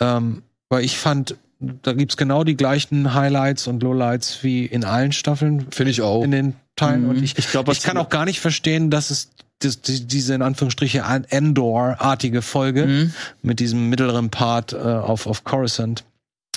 ja. 0.00 0.16
Ähm, 0.16 0.42
weil 0.68 0.84
ich 0.84 0.96
fand, 0.98 1.36
da 1.58 1.92
gibt's 1.94 2.16
genau 2.16 2.44
die 2.44 2.56
gleichen 2.56 3.14
Highlights 3.14 3.66
und 3.66 3.82
Lowlights 3.82 4.42
wie 4.42 4.66
in 4.66 4.84
allen 4.84 5.12
Staffeln 5.12 5.66
Finde 5.70 5.90
ich 5.90 6.02
auch. 6.02 6.22
in 6.22 6.30
den 6.30 6.54
teilen. 6.76 7.04
Mhm. 7.04 7.08
Und 7.10 7.22
ich, 7.22 7.36
Ich 7.38 7.50
glaube, 7.50 7.72
ich 7.72 7.82
kann 7.82 7.96
auch 7.96 8.08
gar 8.10 8.24
nicht 8.24 8.40
verstehen, 8.40 8.90
dass 8.90 9.10
es 9.10 9.30
das, 9.60 9.80
die, 9.80 10.06
diese 10.06 10.34
in 10.34 10.42
Anführungsstriche 10.42 11.02
Endor-artige 11.30 12.42
Folge 12.42 12.86
Mhm. 12.86 13.12
mit 13.42 13.58
diesem 13.60 13.88
mittleren 13.88 14.30
Part 14.30 14.72
äh, 14.74 14.76
auf, 14.76 15.26
auf 15.26 15.44
Coruscant. 15.44 16.04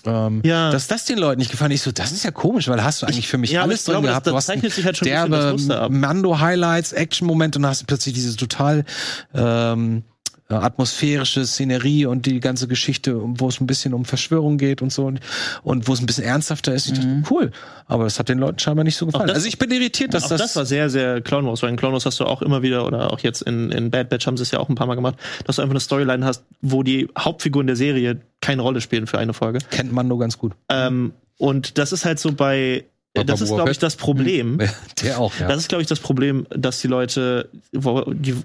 Ähm, 0.05 0.41
Ja. 0.43 0.71
Dass 0.71 0.87
das 0.87 1.05
den 1.05 1.17
Leuten 1.17 1.39
nicht 1.39 1.51
gefallen 1.51 1.71
ist, 1.71 1.83
so, 1.83 1.91
das 1.91 2.11
ist 2.11 2.23
ja 2.23 2.31
komisch, 2.31 2.67
weil 2.67 2.83
hast 2.83 3.01
du 3.01 3.05
eigentlich 3.05 3.27
für 3.27 3.37
mich 3.37 3.51
ja, 3.51 3.61
aber 3.61 3.69
alles 3.69 3.81
ich 3.81 3.85
drin 3.85 3.93
glaube, 3.93 4.07
das, 4.07 4.11
gehabt. 4.13 4.27
Du 4.27 4.31
das 4.31 4.37
hast 4.37 4.45
zeichnet 4.47 4.73
sich 4.73 4.85
halt 4.85 4.97
schon 4.97 5.07
das 5.07 5.67
derbe. 5.67 5.89
Mando-Highlights, 5.93 6.93
Action-Momente 6.93 7.59
und 7.59 7.63
dann 7.63 7.71
hast 7.71 7.81
du 7.81 7.85
plötzlich 7.85 8.13
diese 8.13 8.35
total 8.35 8.85
ähm, 9.33 9.97
äh, 9.97 10.08
atmosphärische 10.49 11.45
Szenerie 11.45 12.05
und 12.07 12.25
die 12.25 12.39
ganze 12.39 12.67
Geschichte, 12.67 13.15
wo 13.23 13.47
es 13.49 13.61
ein 13.61 13.67
bisschen 13.67 13.93
um 13.93 14.03
Verschwörung 14.05 14.57
geht 14.57 14.81
und 14.81 14.91
so 14.91 15.05
und, 15.05 15.19
und 15.63 15.87
wo 15.87 15.93
es 15.93 15.99
ein 15.99 16.07
bisschen 16.07 16.23
ernsthafter 16.23 16.73
ist. 16.73 16.87
Ich 16.87 16.93
dachte, 16.93 17.23
cool. 17.29 17.51
Aber 17.85 18.03
das 18.05 18.17
hat 18.17 18.29
den 18.29 18.39
Leuten 18.39 18.57
scheinbar 18.59 18.83
nicht 18.83 18.97
so 18.97 19.05
gefallen. 19.05 19.27
das- 19.27 19.35
also 19.35 19.47
ich 19.47 19.59
bin 19.59 19.69
irritiert, 19.71 20.13
dass 20.13 20.23
auch 20.25 20.29
das, 20.29 20.41
das, 20.41 20.55
war 20.55 20.65
sehr, 20.65 20.89
sehr 20.89 21.21
Clone 21.21 21.47
Wars, 21.47 21.61
weil 21.61 21.69
in 21.69 21.75
Clone 21.77 21.93
Wars 21.93 22.05
hast 22.05 22.19
du 22.19 22.25
auch 22.25 22.41
immer 22.41 22.61
wieder, 22.63 22.85
oder 22.85 23.13
auch 23.13 23.19
jetzt 23.19 23.43
in, 23.43 23.71
in 23.71 23.91
Bad 23.91 24.09
Batch 24.09 24.25
haben 24.25 24.37
sie 24.37 24.43
es 24.43 24.51
ja 24.51 24.59
auch 24.59 24.69
ein 24.69 24.75
paar 24.75 24.87
Mal 24.87 24.95
gemacht, 24.95 25.15
dass 25.45 25.57
du 25.57 25.61
einfach 25.61 25.73
eine 25.73 25.79
Storyline 25.79 26.25
hast, 26.25 26.43
wo 26.61 26.81
die 26.81 27.07
Hauptfiguren 27.17 27.67
der 27.67 27.75
Serie 27.75 28.19
keine 28.41 28.61
Rolle 28.63 28.81
spielen 28.81 29.05
für 29.05 29.19
eine 29.19 29.33
Folge. 29.33 29.59
kennt 29.69 29.91
Mando 29.91 30.17
ganz 30.17 30.37
gut. 30.39 30.53
Ähm, 30.69 31.13
und 31.37 31.77
das 31.77 31.91
ist 31.91 32.05
halt 32.05 32.19
so 32.19 32.31
bei, 32.31 32.85
Bei 33.13 33.23
das 33.23 33.41
ist, 33.41 33.53
glaube 33.53 33.71
ich, 33.71 33.77
das 33.79 33.95
Problem. 33.95 34.59
Der 35.03 35.19
auch, 35.19 35.33
ja. 35.39 35.47
Das 35.47 35.57
ist, 35.59 35.69
glaube 35.69 35.81
ich, 35.83 35.87
das 35.87 35.99
Problem, 35.99 36.47
dass 36.49 36.81
die 36.81 36.87
Leute, 36.87 37.49
die, 37.71 38.35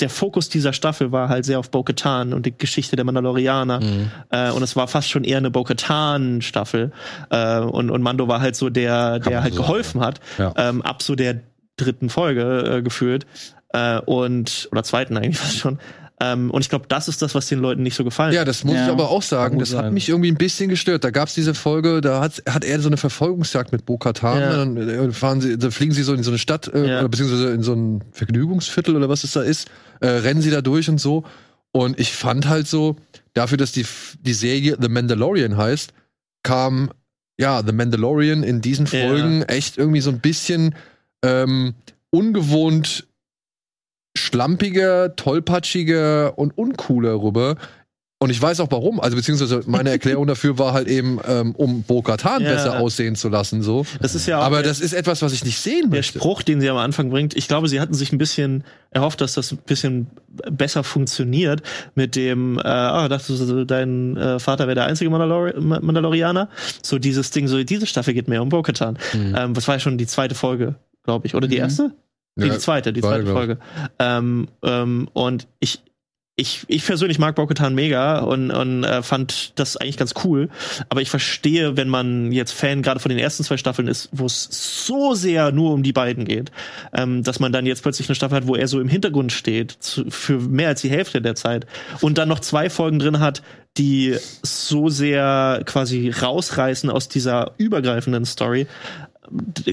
der 0.00 0.08
Fokus 0.10 0.48
dieser 0.48 0.72
Staffel 0.72 1.12
war 1.12 1.28
halt 1.28 1.44
sehr 1.44 1.58
auf 1.58 1.70
Bo-Katan 1.70 2.32
und 2.32 2.46
die 2.46 2.56
Geschichte 2.56 2.96
der 2.96 3.04
Mandalorianer. 3.04 3.80
Mhm. 3.80 4.10
Äh, 4.30 4.50
und 4.50 4.62
es 4.62 4.74
war 4.74 4.88
fast 4.88 5.08
schon 5.10 5.22
eher 5.24 5.38
eine 5.38 5.50
Bo-Katan-Staffel. 5.50 6.92
Äh, 7.30 7.58
und, 7.60 7.90
und 7.90 8.02
Mando 8.02 8.26
war 8.28 8.40
halt 8.40 8.56
so 8.56 8.70
der, 8.70 9.20
Kann 9.22 9.30
der 9.32 9.42
halt 9.42 9.54
so 9.54 9.60
sagen, 9.60 9.68
geholfen 9.68 10.00
hat, 10.00 10.20
Ja. 10.38 10.52
ähm, 10.56 10.82
ab 10.82 11.02
so 11.02 11.14
der 11.14 11.40
dritten 11.76 12.08
Folge 12.10 12.76
äh, 12.78 12.82
gefühlt. 12.82 13.26
Äh, 13.70 14.00
und, 14.00 14.68
oder 14.72 14.82
zweiten 14.82 15.16
eigentlich 15.16 15.38
fast 15.38 15.58
schon. 15.58 15.78
Ähm, 16.24 16.50
und 16.52 16.60
ich 16.60 16.68
glaube, 16.68 16.84
das 16.88 17.08
ist 17.08 17.20
das, 17.20 17.34
was 17.34 17.48
den 17.48 17.58
Leuten 17.58 17.82
nicht 17.82 17.96
so 17.96 18.04
gefallen 18.04 18.32
Ja, 18.32 18.44
das 18.44 18.62
muss 18.62 18.76
Ja. 18.76 18.84
ich 18.86 18.92
aber 18.92 19.10
auch 19.10 19.22
sagen. 19.22 19.58
Das 19.58 19.74
hat 19.74 19.86
sein. 19.86 19.94
mich 19.94 20.08
irgendwie 20.08 20.30
ein 20.30 20.36
bisschen 20.36 20.68
gestört. 20.68 21.02
Da 21.02 21.10
gab 21.10 21.26
es 21.28 21.34
diese 21.34 21.52
Folge, 21.52 22.00
da 22.00 22.20
hat, 22.20 22.42
hat 22.48 22.64
er 22.64 22.78
so 22.80 22.88
eine 22.88 22.96
Verfolgungsjagd 22.96 23.72
mit 23.72 23.84
Bo-Katan. 23.86 24.40
Ja. 24.40 24.56
Dann 24.58 24.76
äh, 24.76 25.10
fahren 25.12 25.40
sie, 25.40 25.58
da 25.58 25.70
fliegen 25.72 25.92
sie 25.92 26.02
so 26.04 26.14
in 26.14 26.22
so 26.22 26.30
eine 26.30 26.38
Stadt, 26.38 26.68
äh, 26.72 26.86
Ja. 26.88 26.98
oder 27.00 27.08
beziehungsweise 27.08 27.50
in 27.52 27.62
so 27.64 27.72
ein 27.74 28.04
Vergnügungsviertel 28.12 28.94
oder 28.94 29.08
was 29.08 29.24
es 29.24 29.32
da 29.32 29.42
ist, 29.42 29.68
äh, 30.00 30.06
rennen 30.06 30.42
sie 30.42 30.50
da 30.50 30.60
durch 30.60 30.88
und 30.88 30.98
so. 31.00 31.24
Und 31.72 31.98
ich 31.98 32.12
fand 32.12 32.48
halt 32.48 32.68
so, 32.68 32.96
dafür, 33.34 33.58
dass 33.58 33.72
die, 33.72 33.86
die 34.20 34.34
Serie 34.34 34.76
The 34.80 34.88
Mandalorian 34.88 35.56
heißt, 35.56 35.92
kam 36.44 36.90
ja 37.38 37.62
The 37.66 37.72
Mandalorian 37.72 38.42
in 38.44 38.60
diesen 38.60 38.86
Ja. 38.86 39.08
Folgen 39.08 39.42
echt 39.44 39.78
irgendwie 39.78 40.02
so 40.02 40.10
ein 40.10 40.20
bisschen 40.20 40.74
ähm, 41.24 41.74
ungewohnt 42.10 43.06
schlampiger, 44.32 45.14
tollpatschiger 45.16 46.38
und 46.38 46.56
uncooler 46.56 47.20
rüber. 47.22 47.56
Und 48.18 48.30
ich 48.30 48.40
weiß 48.40 48.60
auch 48.60 48.68
warum. 48.70 49.00
Also 49.00 49.16
beziehungsweise 49.16 49.62
meine 49.66 49.90
Erklärung 49.98 50.28
dafür 50.28 50.56
war 50.56 50.72
halt 50.74 50.86
eben, 50.86 51.18
ähm, 51.28 51.56
um 51.56 51.82
Bo-Katan 51.82 52.40
Ja. 52.42 52.52
besser 52.52 52.78
aussehen 52.78 53.16
zu 53.16 53.28
lassen. 53.28 53.62
So. 53.62 53.84
Das 54.00 54.14
ist 54.14 54.28
ja 54.28 54.38
auch 54.38 54.44
Aber 54.44 54.58
der- 54.62 54.68
das 54.68 54.78
ist 54.78 54.92
etwas, 54.92 55.22
was 55.22 55.32
ich 55.32 55.44
nicht 55.44 55.58
sehen 55.58 55.90
der 55.90 55.98
möchte. 55.98 56.20
Spruch, 56.20 56.42
den 56.42 56.60
sie 56.60 56.70
am 56.70 56.76
Anfang 56.76 57.10
bringt, 57.10 57.34
ich 57.34 57.48
glaube, 57.48 57.66
sie 57.66 57.80
hatten 57.80 57.94
sich 57.94 58.12
ein 58.12 58.18
bisschen 58.18 58.62
erhofft, 58.90 59.20
dass 59.20 59.34
das 59.34 59.50
ein 59.50 59.58
bisschen 59.66 60.06
besser 60.52 60.84
funktioniert 60.84 61.62
mit 61.96 62.14
dem, 62.14 62.58
äh, 62.58 62.62
ah, 62.62 63.08
dachtest 63.08 63.40
du, 63.50 63.64
dein 63.66 64.16
äh, 64.16 64.38
Vater 64.38 64.66
wäre 64.68 64.76
der 64.76 64.84
einzige 64.86 65.10
Mandalori 65.10 65.60
Ma- 65.60 65.80
Mandalorianer? 65.80 66.48
So 66.80 67.00
dieses 67.00 67.32
Ding, 67.32 67.48
so 67.48 67.62
diese 67.64 67.86
Staffel 67.88 68.14
geht 68.14 68.28
mehr 68.28 68.40
um 68.40 68.50
Bo-Katan. 68.50 68.98
Mhm. 69.14 69.34
Ähm, 69.36 69.56
was 69.56 69.66
war 69.66 69.74
ja 69.74 69.80
schon 69.80 69.98
die 69.98 70.06
zweite 70.06 70.36
Folge, 70.36 70.76
glaube 71.02 71.26
ich, 71.26 71.34
oder 71.34 71.48
die 71.48 71.56
Mhm. 71.56 71.62
erste? 71.62 71.90
Ja, 72.36 72.48
die 72.48 72.58
zweite, 72.58 72.92
die 72.92 73.00
zweite 73.00 73.24
glaub 73.24 73.36
Folge. 73.36 73.58
Ähm, 73.98 74.48
ähm, 74.62 75.08
und 75.12 75.48
ich, 75.60 75.82
ich, 76.34 76.64
ich 76.66 76.86
persönlich 76.86 77.18
mag 77.18 77.34
Bo-Katan 77.34 77.74
mega 77.74 78.20
und, 78.20 78.50
und 78.50 78.84
äh, 78.84 79.02
fand 79.02 79.58
das 79.58 79.76
eigentlich 79.76 79.98
ganz 79.98 80.14
cool. 80.24 80.48
Aber 80.88 81.02
ich 81.02 81.10
verstehe, 81.10 81.76
wenn 81.76 81.90
man 81.90 82.32
jetzt 82.32 82.52
Fan 82.52 82.80
gerade 82.80 83.00
von 83.00 83.10
den 83.10 83.18
ersten 83.18 83.44
zwei 83.44 83.58
Staffeln 83.58 83.86
ist, 83.86 84.08
wo 84.12 84.24
es 84.24 84.48
so 84.86 85.12
sehr 85.12 85.52
nur 85.52 85.72
um 85.74 85.82
die 85.82 85.92
beiden 85.92 86.24
geht, 86.24 86.50
ähm, 86.94 87.22
dass 87.22 87.38
man 87.38 87.52
dann 87.52 87.66
jetzt 87.66 87.82
plötzlich 87.82 88.08
eine 88.08 88.14
Staffel 88.14 88.36
hat, 88.36 88.46
wo 88.46 88.56
er 88.56 88.66
so 88.66 88.80
im 88.80 88.88
Hintergrund 88.88 89.30
steht, 89.30 89.72
zu, 89.72 90.10
für 90.10 90.38
mehr 90.38 90.68
als 90.68 90.80
die 90.80 90.90
Hälfte 90.90 91.20
der 91.20 91.34
Zeit. 91.34 91.66
Und 92.00 92.16
dann 92.16 92.30
noch 92.30 92.40
zwei 92.40 92.70
Folgen 92.70 92.98
drin 92.98 93.20
hat, 93.20 93.42
die 93.76 94.16
so 94.42 94.88
sehr 94.88 95.62
quasi 95.66 96.10
rausreißen 96.10 96.88
aus 96.88 97.08
dieser 97.08 97.52
übergreifenden 97.58 98.24
Story. 98.24 98.66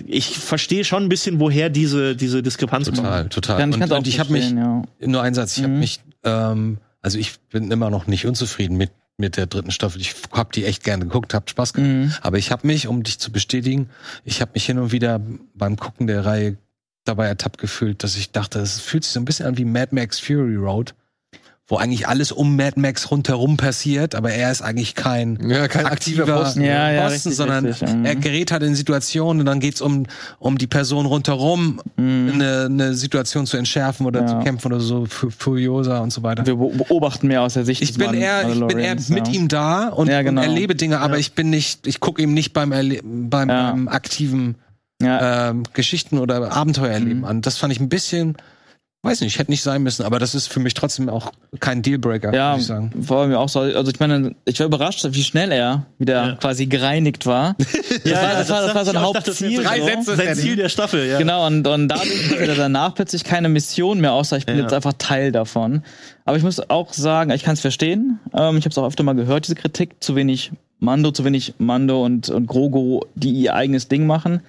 Ich 0.07 0.37
verstehe 0.37 0.83
schon 0.83 1.03
ein 1.03 1.09
bisschen, 1.09 1.39
woher 1.39 1.69
diese, 1.69 2.15
diese 2.15 2.41
Diskrepanz 2.43 2.85
Total, 2.87 3.21
kommt. 3.23 3.33
total. 3.33 3.57
Kann, 3.59 3.73
und, 3.73 3.91
und 3.91 4.07
ich 4.07 4.19
habe 4.19 4.31
mich, 4.31 4.51
ja. 4.51 4.81
nur 5.05 5.21
ein 5.21 5.33
Satz, 5.33 5.57
ich 5.57 5.63
habe 5.63 5.73
Mhm. 5.73 5.79
mich, 5.79 5.99
ähm, 6.23 6.77
also 7.01 7.17
ich 7.17 7.39
bin 7.51 7.71
immer 7.71 7.89
noch 7.89 8.07
nicht 8.07 8.25
unzufrieden 8.25 8.77
mit, 8.77 8.91
mit 9.17 9.37
der 9.37 9.47
dritten 9.47 9.71
Staffel. 9.71 9.99
Ich 10.01 10.15
habe 10.31 10.49
die 10.53 10.65
echt 10.65 10.83
gerne 10.83 11.05
geguckt, 11.05 11.33
habt 11.33 11.49
Spaß 11.49 11.73
gehabt. 11.73 11.89
Mhm. 11.91 12.13
Aber 12.21 12.37
ich 12.37 12.51
habe 12.51 12.65
mich, 12.67 12.87
um 12.87 13.03
dich 13.03 13.19
zu 13.19 13.31
bestätigen, 13.31 13.89
ich 14.23 14.41
habe 14.41 14.51
mich 14.53 14.65
hin 14.65 14.79
und 14.79 14.91
wieder 14.91 15.21
beim 15.53 15.75
Gucken 15.77 16.07
der 16.07 16.25
Reihe 16.25 16.57
dabei 17.05 17.27
ertappt 17.27 17.57
gefühlt, 17.57 18.03
dass 18.03 18.15
ich 18.17 18.31
dachte, 18.31 18.59
es 18.59 18.79
fühlt 18.79 19.03
sich 19.03 19.13
so 19.13 19.19
ein 19.19 19.25
bisschen 19.25 19.45
an 19.45 19.57
wie 19.57 19.65
Mad 19.65 19.93
Max 19.95 20.19
Fury 20.19 20.55
Road, 20.55 20.93
wo 21.69 21.77
eigentlich 21.77 22.07
alles 22.07 22.31
um 22.31 22.55
Mad 22.55 22.79
Max 22.79 23.11
rundherum 23.11 23.55
passiert, 23.55 24.15
aber 24.15 24.31
er 24.31 24.51
ist 24.51 24.61
eigentlich 24.63 24.95
kein 24.95 25.37
Ja, 25.47 25.67
kein 25.67 25.85
aktiver 25.85 26.25
Posten. 26.25 26.61
Ja, 26.61 26.91
ja, 26.91 27.01
Posten, 27.03 27.13
richtig, 27.29 27.35
sondern 27.35 27.65
richtig, 27.65 27.89
er 28.03 28.15
gerät 28.15 28.51
halt 28.51 28.63
in 28.63 28.73
Situationen 28.75 29.41
und 29.41 29.45
dann 29.45 29.59
geht's 29.59 29.79
um, 29.79 30.07
um 30.39 30.57
die 30.57 30.65
Person 30.67 31.05
rundherum, 31.05 31.79
Mhm. 31.95 32.31
eine, 32.33 32.65
eine 32.65 32.93
Situation 32.95 33.45
zu 33.45 33.55
entschärfen 33.57 34.05
oder 34.07 34.21
Ja. 34.21 34.27
zu 34.27 34.39
kämpfen 34.39 34.73
oder 34.73 34.81
so, 34.81 35.05
fu- 35.05 35.29
furioser 35.29 36.01
und 36.01 36.11
so 36.11 36.23
weiter. 36.23 36.45
Wir 36.45 36.55
be- 36.55 36.71
beobachten 36.75 37.27
mehr 37.27 37.43
aus 37.43 37.53
der 37.53 37.65
Sicht 37.65 37.81
Ich 37.83 37.89
des 37.93 37.97
bin 37.99 38.15
eher, 38.15 38.49
ich 38.49 38.59
bin 38.67 38.79
eher 38.79 38.95
mit 38.95 39.27
ja. 39.27 39.33
ihm 39.33 39.47
da 39.47 39.89
und, 39.89 40.07
Ja, 40.09 40.23
genau. 40.23 40.41
und 40.41 40.47
erlebe 40.47 40.73
Dinge, 40.75 40.99
aber 40.99 41.13
Ja. 41.13 41.19
ich 41.19 41.33
bin 41.33 41.51
nicht, 41.51 41.85
ich 41.85 41.99
gucke 41.99 42.21
ihm 42.21 42.33
nicht 42.33 42.51
beim, 42.53 42.71
Erle 42.71 42.99
beim, 43.03 43.47
Ja. 43.49 43.69
beim 43.71 43.87
aktiven 43.87 44.55
Ja, 45.01 45.51
ähm, 45.51 45.63
Geschichten 45.73 46.17
oder 46.17 46.51
Abenteuererleben 46.51 47.19
Mhm. 47.19 47.25
an. 47.25 47.41
Das 47.41 47.57
fand 47.57 47.71
ich 47.71 47.79
ein 47.79 47.87
bisschen, 47.87 48.35
weiß 49.01 49.21
nicht, 49.21 49.39
hätte 49.39 49.49
nicht 49.49 49.63
sein 49.63 49.81
müssen, 49.81 50.03
aber 50.03 50.19
das 50.19 50.35
ist 50.35 50.47
für 50.47 50.59
mich 50.59 50.73
trotzdem 50.73 51.07
auch 51.09 51.31
kein 51.61 51.81
Dealbreaker, 51.81 52.33
ja, 52.33 52.51
würde 52.51 52.61
ich 52.61 52.67
sagen. 52.67 52.91
vor 53.01 53.21
allem 53.21 53.33
auch 53.33 53.47
so. 53.47 53.61
Also 53.61 53.89
ich 53.91 53.99
meine, 53.99 54.35
ich 54.45 54.59
war 54.59 54.67
überrascht, 54.67 55.05
wie 55.09 55.23
schnell 55.23 55.51
er 55.53 55.85
wieder 55.99 56.27
Ja. 56.27 56.35
quasi 56.35 56.65
gereinigt 56.65 57.25
war. 57.25 57.55
Das 58.03 58.13
war, 58.21 58.33
das 58.33 58.49
war, 58.49 58.61
das 58.65 58.75
war 58.75 58.85
sein 58.85 58.95
ich 58.95 59.01
auch, 59.01 59.13
dachte, 59.13 59.31
das 59.31 59.41
Hauptziel. 59.41 59.63
Drei 59.63 59.79
so. 59.79 59.85
Sätze. 59.85 60.15
Sein 60.15 60.35
Ziel 60.35 60.55
der 60.55 60.69
Staffel, 60.69 61.05
ja. 61.07 61.17
Genau, 61.17 61.45
und, 61.47 61.65
und 61.67 61.87
dadurch 61.89 62.31
hatte 62.31 62.45
er 62.47 62.55
danach 62.55 62.95
plötzlich 62.95 63.23
keine 63.23 63.49
Mission 63.49 63.99
mehr, 64.01 64.13
außer 64.13 64.37
ich 64.37 64.45
bin 64.45 64.55
Ja. 64.57 64.63
jetzt 64.63 64.73
einfach 64.73 64.93
Teil 64.97 65.31
davon. 65.31 65.83
Aber 66.25 66.37
ich 66.37 66.43
muss 66.43 66.59
auch 66.69 66.91
sagen, 66.93 67.31
ich 67.31 67.43
kann 67.43 67.53
es 67.53 67.61
verstehen. 67.61 68.19
Ähm, 68.33 68.57
ich 68.57 68.65
habe 68.65 68.71
es 68.71 68.77
auch 68.77 68.85
öfter 68.87 69.03
mal 69.03 69.13
gehört, 69.15 69.45
diese 69.47 69.55
Kritik. 69.55 69.95
Zu 70.01 70.15
wenig 70.15 70.51
Mando, 70.79 71.11
zu 71.11 71.23
wenig 71.25 71.53
Mando 71.57 72.03
und, 72.03 72.29
und 72.29 72.47
Grogo, 72.47 73.05
die 73.15 73.31
ihr 73.31 73.53
eigenes 73.55 73.87
Ding 73.87 74.05
machen. 74.07 74.41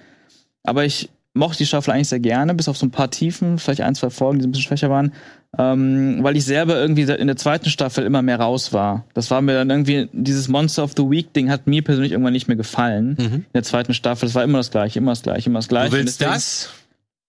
Aber 0.63 0.85
ich 0.85 1.09
mochte 1.33 1.59
die 1.59 1.65
Staffel 1.65 1.91
eigentlich 1.91 2.09
sehr 2.09 2.19
gerne, 2.19 2.53
bis 2.53 2.67
auf 2.67 2.77
so 2.77 2.85
ein 2.85 2.91
paar 2.91 3.09
Tiefen, 3.09 3.57
vielleicht 3.57 3.81
ein, 3.81 3.95
zwei 3.95 4.09
Folgen, 4.09 4.39
die 4.39 4.47
ein 4.47 4.51
bisschen 4.51 4.65
schwächer 4.65 4.89
waren. 4.89 5.13
Ähm, 5.57 6.19
weil 6.21 6.37
ich 6.37 6.45
selber 6.45 6.79
irgendwie 6.79 7.01
in 7.01 7.27
der 7.27 7.35
zweiten 7.35 7.69
Staffel 7.69 8.05
immer 8.05 8.21
mehr 8.21 8.39
raus 8.39 8.71
war. 8.71 9.05
Das 9.13 9.29
war 9.31 9.41
mir 9.41 9.53
dann 9.53 9.69
irgendwie, 9.69 10.07
dieses 10.13 10.47
Monster 10.47 10.83
of 10.83 10.91
the 10.95 11.03
Week 11.03 11.33
Ding 11.33 11.49
hat 11.49 11.67
mir 11.67 11.81
persönlich 11.83 12.13
irgendwann 12.13 12.31
nicht 12.33 12.47
mehr 12.47 12.55
gefallen. 12.57 13.17
In 13.19 13.45
der 13.53 13.63
zweiten 13.63 13.93
Staffel. 13.93 14.27
Das 14.27 14.35
war 14.35 14.43
immer 14.45 14.59
das 14.59 14.71
gleiche, 14.71 14.99
immer 14.99 15.11
das 15.11 15.23
gleiche, 15.23 15.49
immer 15.49 15.59
das 15.59 15.67
gleiche. 15.67 15.91
Du 15.91 15.97
willst 15.97 16.21
deswegen- 16.21 16.33
das? 16.33 16.69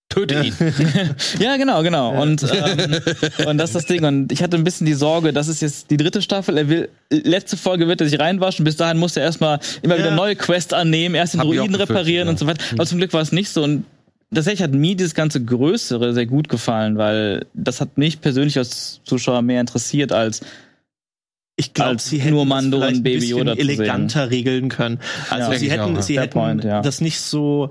Töte 0.08 0.42
ihn. 0.44 0.52
ja, 1.40 1.56
genau, 1.56 1.82
genau. 1.82 2.20
Und, 2.20 2.42
ähm, 2.42 3.46
und 3.46 3.56
das 3.56 3.70
ist 3.70 3.74
das 3.76 3.86
Ding. 3.86 4.04
Und 4.04 4.30
ich 4.30 4.42
hatte 4.42 4.58
ein 4.58 4.62
bisschen 4.64 4.86
die 4.86 4.92
Sorge, 4.92 5.32
das 5.32 5.48
ist 5.48 5.62
jetzt 5.62 5.90
die 5.90 5.96
dritte 5.96 6.20
Staffel. 6.20 6.58
Er 6.58 6.68
will, 6.68 6.90
letzte 7.10 7.56
Folge 7.56 7.88
wird 7.88 8.02
er 8.02 8.06
sich 8.08 8.20
reinwaschen. 8.20 8.62
Bis 8.66 8.76
dahin 8.76 8.98
muss 8.98 9.16
er 9.16 9.22
erstmal 9.22 9.58
immer 9.80 9.94
Ja. 9.96 10.00
wieder 10.04 10.14
neue 10.14 10.36
Quests 10.36 10.74
annehmen, 10.74 11.14
erst 11.14 11.32
den 11.32 11.40
Hab 11.40 11.48
befürchtet, 11.48 11.80
reparieren 11.80 12.26
ja. 12.26 12.30
und 12.32 12.38
so 12.38 12.46
weiter. 12.46 12.62
Aber 12.72 12.84
zum 12.84 12.98
Glück 12.98 13.14
war 13.14 13.22
es 13.22 13.32
nicht 13.32 13.48
so. 13.48 13.64
Und 13.64 13.86
tatsächlich 14.34 14.62
hat 14.62 14.72
mir 14.72 14.96
dieses 14.96 15.14
ganze 15.14 15.44
Größere 15.44 16.14
sehr 16.14 16.26
gut 16.26 16.48
gefallen, 16.48 16.96
weil 16.98 17.46
das 17.54 17.80
hat 17.80 17.98
mich 17.98 18.20
persönlich 18.20 18.58
als 18.58 19.00
Zuschauer 19.04 19.42
mehr 19.42 19.60
interessiert 19.60 20.12
als 20.12 20.40
Ich 21.56 21.74
glaube, 21.74 21.90
als 21.90 22.08
sie 22.08 22.20
hätten 22.20 22.34
nur 22.34 22.46
Mando 22.46 22.78
das 22.78 22.86
vielleicht 22.86 22.96
und 22.98 23.02
Baby 23.04 23.34
ein 23.34 23.44
bisschen 23.44 23.58
eleganter 23.58 24.30
regeln 24.30 24.68
können. 24.68 25.00
Also 25.30 25.52
Ja. 25.52 25.58
sie 25.58 25.70
hätten, 25.70 25.96
auch, 25.96 26.02
sie 26.02 26.20
hätten 26.20 26.32
point, 26.32 26.64
ja. 26.64 26.80
das 26.82 27.00
nicht 27.00 27.20
so. 27.20 27.70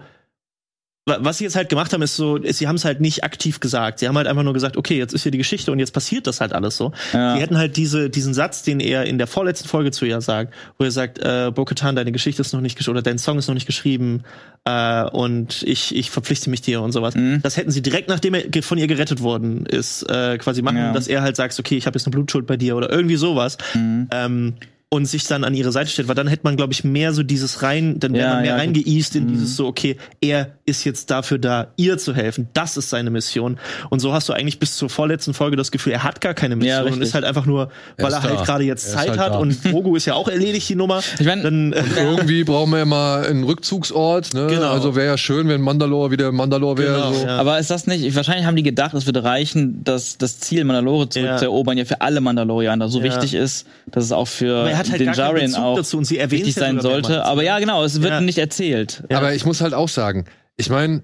Wa- 1.06 1.18
Was 1.22 1.38
sie 1.40 1.44
jetzt 1.46 1.56
halt 1.56 1.70
gemacht 1.70 1.92
haben, 1.94 2.02
ist 2.02 2.16
so, 2.16 2.38
ist, 2.38 2.60
sie 2.60 2.68
haben 2.68 2.76
es 2.76 2.86
halt 2.86 3.02
nicht 3.02 3.24
aktiv 3.24 3.60
gesagt. 3.60 4.00
Sie 4.00 4.08
haben 4.08 4.18
halt 4.18 4.28
einfach 4.28 4.44
nur 4.44 4.54
gesagt, 4.54 4.78
okay, 4.78 4.98
jetzt 4.98 5.14
ist 5.14 5.24
hier 5.24 5.32
die 5.32 5.38
Geschichte 5.38 5.72
und 5.72 5.80
jetzt 5.80 5.92
passiert 5.94 6.28
das 6.28 6.42
halt 6.42 6.54
alles 6.54 6.78
so. 6.78 6.92
Ja. 7.14 7.36
Sie 7.36 7.42
hätten 7.42 7.58
halt 7.58 7.78
diese, 7.78 8.10
diesen 8.10 8.34
Satz, 8.34 8.64
den 8.64 8.80
er 8.80 9.06
in 9.06 9.18
der 9.18 9.28
vorletzten 9.28 9.68
Folge 9.68 9.92
zu 9.92 10.06
ihr 10.06 10.22
sagt, 10.22 10.54
wo 10.78 10.84
er 10.84 10.92
sagt, 10.92 11.20
äh, 11.20 11.52
Bo-Katan, 11.54 11.96
deine 11.96 12.12
Geschichte 12.12 12.42
ist 12.42 12.54
noch 12.54 12.62
nicht 12.62 12.78
geschrieben 12.78 12.98
oder 12.98 13.04
dein 13.04 13.18
Song 13.18 13.38
ist 13.38 13.48
noch 13.48 13.56
nicht 13.56 13.66
geschrieben 13.68 14.24
äh, 14.66 15.04
und 15.06 15.64
ich, 15.64 15.96
ich 15.96 16.12
verpflichte 16.12 16.50
mich 16.50 16.62
dir 16.62 16.82
und 16.82 16.92
sowas. 16.92 17.16
Mhm. 17.16 17.42
Das 17.42 17.58
hätten 17.58 17.72
sie 17.72 17.82
direkt, 17.82 18.08
nachdem 18.10 18.34
er 18.36 18.64
von 18.64 18.78
ihr 18.78 18.88
gerettet 18.88 19.22
worden 19.22 19.66
ist, 19.66 20.04
äh, 20.10 20.38
quasi 20.38 20.62
machen, 20.62 20.78
Ja. 20.78 20.94
dass 20.94 21.08
er 21.08 21.22
halt 21.22 21.36
sagt, 21.36 21.58
okay, 21.60 21.78
ich 21.78 21.86
habe 21.88 21.98
jetzt 21.98 22.06
eine 22.06 22.12
Blutschuld 22.12 22.46
bei 22.48 22.58
dir 22.58 22.76
oder 22.76 22.90
irgendwie 22.92 23.16
sowas. 23.16 23.58
Mhm. 23.74 24.08
Ähm, 24.12 24.54
und 24.94 25.06
sich 25.06 25.26
dann 25.26 25.46
an 25.46 25.54
ihre 25.56 25.72
Seite 25.72 25.90
stellt, 25.90 26.10
weil 26.10 26.16
dann 26.16 26.28
hätte 26.28 26.42
man, 26.44 26.58
glaube 26.58 26.74
ich, 26.74 26.84
mehr 26.84 27.14
so 27.14 27.24
dieses 27.24 27.64
rein, 27.64 27.98
dann 28.02 28.12
wäre 28.14 28.26
Ja, 28.26 28.34
man 28.34 28.42
mehr 28.42 28.52
ja. 28.52 28.58
reingeeast 28.58 29.16
in 29.16 29.24
Mhm. 29.24 29.28
dieses 29.30 29.56
so, 29.56 29.66
okay, 29.68 29.96
er 30.20 30.50
ist 30.66 30.84
jetzt 30.84 31.10
dafür 31.10 31.38
da, 31.40 31.68
ihr 31.78 31.98
zu 31.98 32.14
helfen. 32.14 32.50
Das 32.54 32.76
ist 32.76 32.90
seine 32.90 33.10
Mission. 33.10 33.58
Und 33.90 34.02
so 34.02 34.12
hast 34.12 34.28
du 34.28 34.34
eigentlich 34.34 34.60
bis 34.60 34.76
zur 34.76 34.90
vorletzten 34.90 35.34
Folge 35.34 35.56
das 35.56 35.72
Gefühl, 35.72 35.94
er 35.94 36.04
hat 36.04 36.20
gar 36.20 36.34
keine 36.34 36.58
Mission 36.58 36.88
Ja, 36.88 36.92
und 36.94 37.02
ist 37.02 37.14
halt 37.14 37.24
einfach 37.24 37.46
nur, 37.46 37.70
Er 37.96 38.04
weil 38.04 38.12
ist 38.12 38.16
er 38.18 38.24
halt 38.24 38.46
gerade 38.46 38.64
jetzt 38.66 38.88
Er 38.90 38.94
Zeit 38.98 39.10
halt 39.12 39.20
hat 39.22 39.34
da. 39.36 39.38
und 39.38 39.64
Grogu 39.64 39.96
ist 39.96 40.08
ja 40.08 40.14
auch 40.14 40.28
erledigt, 40.28 40.68
die 40.68 40.76
Nummer. 40.76 41.02
Ich 41.20 41.26
mein- 41.26 41.42
dann, 41.42 41.72
äh, 41.72 41.84
Irgendwie 41.98 42.44
brauchen 42.44 42.72
wir 42.72 42.80
ja 42.80 42.86
mal 42.86 43.26
einen 43.26 43.46
Rückzugsort. 43.46 44.34
Ne? 44.34 44.48
Genau. 44.48 44.72
Also 44.74 44.96
wäre 44.98 45.08
ja 45.08 45.18
schön, 45.18 45.48
wenn 45.48 45.62
Mandalore 45.62 46.12
wieder 46.12 46.34
Mandalore 46.34 46.78
wäre. 46.80 46.96
Genau, 46.96 47.14
so. 47.14 47.26
ja. 47.26 47.38
Aber 47.38 47.60
ist 47.60 47.70
das 47.72 47.88
nicht, 47.88 48.14
wahrscheinlich 48.14 48.46
haben 48.46 48.58
die 48.58 48.64
gedacht, 48.64 48.94
es 48.94 49.06
würde 49.06 49.24
reichen, 49.24 49.86
dass 49.86 50.18
das 50.18 50.40
Ziel, 50.40 50.66
Mandalore 50.66 51.08
zurückzuerobern, 51.08 51.78
ja. 51.78 51.86
für 51.86 52.02
alle 52.02 52.20
Mandalorianer 52.20 52.90
so 52.90 52.98
Ja. 53.00 53.06
wichtig 53.06 53.36
ist, 53.36 53.66
dass 53.90 54.04
es 54.04 54.12
auch 54.12 54.28
für 54.28 54.58
Aber 54.58 54.72
er 54.72 54.81
hat 54.86 54.92
halt 54.92 55.00
den 55.02 55.06
gar 55.08 55.16
keinen 55.16 55.26
Jarian 55.28 55.52
Bezug 55.52 55.64
auch 55.64 55.76
dazu 55.78 55.98
und 55.98 56.06
sie 56.06 56.18
erwähnen 56.18 56.46
wichtig 56.46 56.56
ja 56.58 56.62
sein 56.68 56.80
sollte. 56.82 57.24
Aber 57.26 57.44
ja, 57.44 57.60
genau, 57.60 57.84
es 57.84 58.02
wird 58.02 58.12
Ja. 58.12 58.22
nicht 58.22 58.38
erzählt. 58.38 59.04
Ja. 59.10 59.18
Aber 59.18 59.34
ich 59.34 59.46
muss 59.46 59.62
halt 59.62 59.74
auch 59.74 59.90
sagen, 59.90 60.26
ich 60.58 60.70
meine, 60.70 61.04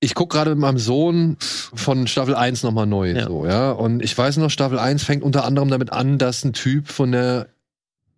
ich 0.00 0.14
gucke 0.14 0.34
gerade 0.36 0.50
mit 0.50 0.58
meinem 0.60 0.78
Sohn 0.78 1.36
von 1.40 2.06
Staffel 2.06 2.34
1 2.34 2.62
nochmal 2.62 2.86
neu. 2.86 3.12
Ja. 3.12 3.26
So, 3.26 3.46
ja? 3.46 3.70
Und 3.72 4.02
ich 4.02 4.16
weiß 4.16 4.38
noch, 4.38 4.50
Staffel 4.50 4.78
1 4.78 5.04
fängt 5.04 5.22
unter 5.22 5.44
anderem 5.44 5.68
damit 5.68 5.92
an, 5.92 6.16
dass 6.18 6.44
ein 6.44 6.52
Typ 6.54 6.88
von 6.88 7.12
der 7.12 7.48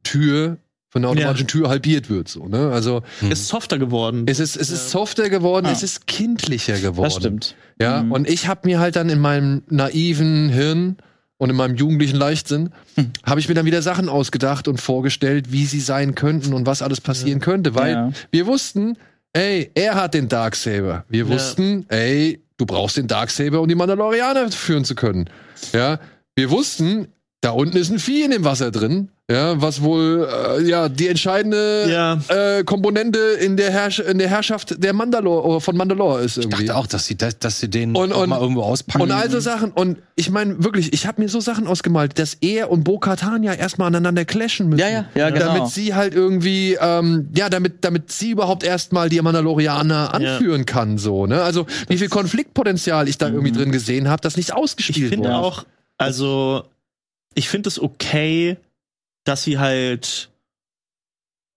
Tür, 0.05 0.59
von 0.91 1.03
der 1.03 1.11
automatischen 1.11 1.49
Tür 1.49 1.69
halbiert 1.69 2.11
wird. 2.11 2.29
So, 2.29 2.47
ne? 2.47 2.70
Also 2.73 3.03
ist 3.29 3.49
softer 3.49 3.79
geworden. 3.79 4.24
es 4.27 4.41
ist, 4.41 4.57
es 4.57 4.70
ist 4.70 4.91
softer 4.91 5.29
geworden, 5.31 5.66
Ah. 5.66 5.73
es 5.73 5.83
ist 5.83 6.07
kindlicher 6.07 6.79
geworden. 6.79 7.05
Das 7.05 7.15
stimmt. 7.16 7.57
Ja, 7.81 8.03
Mhm. 8.03 8.12
und 8.12 8.29
ich 8.29 8.47
habe 8.47 8.61
mir 8.65 8.79
halt 8.79 8.95
dann 8.97 9.09
in 9.09 9.19
meinem 9.19 9.62
naiven 9.69 10.51
Hirn 10.51 10.97
und 11.43 11.51
in 11.51 11.56
meinem 11.56 11.74
jugendlichen 11.74 12.14
Leichtsinn 12.16 12.70
Hm. 12.94 13.10
habe 13.27 13.40
ich 13.40 13.48
mir 13.48 13.55
dann 13.56 13.66
wieder 13.66 13.82
Sachen 13.82 14.09
ausgedacht 14.09 14.69
und 14.69 14.81
vorgestellt, 14.81 15.51
wie 15.51 15.66
sie 15.66 15.81
sein 15.81 16.14
könnten 16.14 16.52
und 16.55 16.66
was 16.66 16.82
alles 16.82 17.01
passieren 17.01 17.40
könnte, 17.40 17.74
weil 17.74 17.93
Ja. 17.94 18.12
wir 18.31 18.47
wussten, 18.47 18.97
ey, 19.32 19.69
er 19.74 19.97
hat 19.97 20.14
den 20.14 20.28
Darksaber. 20.28 21.05
Wir 21.09 21.24
Ja. 21.24 21.31
wussten, 21.31 21.85
ey, 21.89 22.40
du 22.59 22.64
brauchst 22.66 22.97
den 22.97 23.09
Darksaber, 23.09 23.60
um 23.60 23.66
die 23.66 23.74
Mandalorianer 23.74 24.52
führen 24.52 24.85
zu 24.85 24.94
können. 24.94 25.28
Ja, 25.73 25.98
wir 26.36 26.48
wussten, 26.51 27.09
da 27.40 27.51
unten 27.51 27.77
ist 27.77 27.90
ein 27.90 27.98
Vieh 27.98 28.23
in 28.23 28.31
dem 28.31 28.44
Wasser 28.44 28.70
drin, 28.70 29.09
ja, 29.33 29.61
was 29.61 29.83
wohl 29.83 30.29
äh, 30.59 30.63
ja 30.69 30.89
die 30.89 31.09
entscheidende 31.09 31.87
Ja. 31.91 32.21
äh, 32.29 32.65
Komponente 32.65 33.19
in 33.19 33.57
der, 33.57 33.71
Herrsch 33.71 33.99
in 34.01 34.19
der 34.19 34.29
Herrschaft 34.29 34.83
der 34.83 34.93
Mandalore 34.93 35.45
oder 35.47 35.61
von 35.61 35.77
Mandalore 35.77 36.21
ist 36.23 36.37
Ich 36.39 36.45
irgendwie. 36.45 36.67
dachte 36.67 36.79
auch, 36.79 36.87
dass 36.87 37.07
sie, 37.07 37.17
dass, 37.17 37.39
dass 37.39 37.59
sie 37.61 37.69
den 37.69 37.95
Und- 37.97 38.13
und- 38.13 38.29
mal 38.29 38.41
irgendwo 38.41 38.63
auspacken. 38.63 39.03
Und 39.03 39.11
all 39.13 39.31
so 39.31 39.41
Sachen. 39.41 39.71
Und 39.73 39.99
ich 40.17 40.31
meine 40.31 40.63
wirklich, 40.63 40.93
ich 40.93 41.07
habe 41.07 41.21
mir 41.23 41.29
so 41.29 41.41
Sachen 41.41 41.67
ausgemalt, 41.67 42.19
dass 42.19 42.35
er 42.41 42.71
und 42.71 42.85
Bo-Katan 42.85 43.43
ja 43.43 43.53
erstmal 43.55 43.89
aneinander 43.89 44.25
clashen 44.25 44.69
müssen. 44.69 44.81
Ja, 44.81 44.89
ja, 44.89 45.05
ja, 45.15 45.31
genau. 45.31 45.47
Damit 45.47 45.69
sie 45.71 45.95
halt 45.95 46.15
irgendwie, 46.15 46.77
ähm, 46.81 47.29
ja, 47.35 47.49
damit, 47.49 47.85
damit 47.85 48.13
sie 48.13 48.31
überhaupt 48.31 48.63
erstmal 48.65 49.09
die 49.09 49.21
Mandalorianer 49.21 50.15
anführen 50.15 50.67
kann, 50.67 50.99
so, 50.99 51.27
ne? 51.27 51.43
Also, 51.43 51.67
wie 51.89 51.97
viel 51.99 52.09
Konfliktpotenzial 52.09 53.09
ich 53.09 53.19
da 53.19 53.29
irgendwie 53.29 53.53
drin 53.53 53.73
gesehen 53.73 54.09
habe, 54.09 54.21
das 54.23 54.37
nicht 54.37 54.49
Ich 54.51 54.55
ausgespielt 54.55 55.11
finde 55.11 55.29
wurde. 55.31 55.39
auch, 55.39 55.65
also 55.99 56.65
ich 57.35 57.49
finde 57.49 57.69
es 57.69 57.81
okay, 57.81 58.57
dass 59.24 59.44
sie 59.44 59.59
halt, 59.59 60.31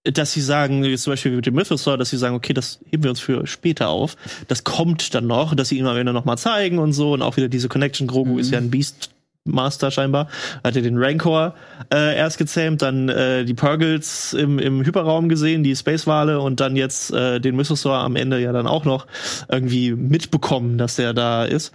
dass 0.04 0.34
sie 0.34 0.42
sagen, 0.42 0.84
jetzt 0.84 1.04
zum 1.04 1.14
Beispiel 1.14 1.36
mit 1.36 1.46
dem 1.46 1.56
Mythosaur, 1.56 1.98
dass 1.98 2.10
sie 2.10 2.18
sagen, 2.18 2.36
okay, 2.36 2.54
das 2.54 2.80
heben 2.92 3.04
wir 3.04 3.10
uns 3.10 3.20
für 3.20 3.48
später 3.48 3.90
auf. 3.90 4.16
Das 4.48 4.64
kommt 4.64 5.16
dann 5.16 5.28
noch, 5.28 5.56
dass 5.56 5.70
sie 5.70 5.80
ihm 5.80 5.88
am 5.88 5.98
Ende 5.98 6.14
noch 6.14 6.26
mal 6.26 6.38
zeigen 6.38 6.78
und 6.78 6.94
so 6.94 7.14
und 7.14 7.22
auch 7.22 7.38
wieder 7.38 7.48
diese 7.48 7.70
Connection. 7.70 8.08
Grogu 8.08 8.38
ist 8.38 8.52
ja 8.52 8.60
ein 8.60 8.70
Beastmaster 8.70 9.90
scheinbar, 9.90 10.30
hat 10.64 10.76
er 10.76 10.84
den 10.84 10.98
Rancor 10.98 11.56
äh, 11.92 12.16
erst 12.16 12.38
gezähmt, 12.38 12.84
dann 12.84 13.10
äh, 13.10 13.46
die 13.46 13.56
Purgles 13.56 14.34
im, 14.34 14.60
im 14.60 14.86
Hyperraum 14.86 15.28
gesehen, 15.28 15.64
die 15.64 15.76
Spacewale 15.76 16.40
und 16.40 16.60
dann 16.60 16.76
jetzt 16.76 17.12
äh, 17.12 17.40
den 17.40 17.56
Mythosaur 17.56 17.98
am 17.98 18.16
Ende 18.16 18.40
ja 18.40 18.52
dann 18.52 18.68
auch 18.68 18.86
noch 18.86 19.08
irgendwie 19.50 19.92
mitbekommen, 19.94 20.78
dass 20.78 20.98
der 20.98 21.14
da 21.14 21.46
ist. 21.46 21.74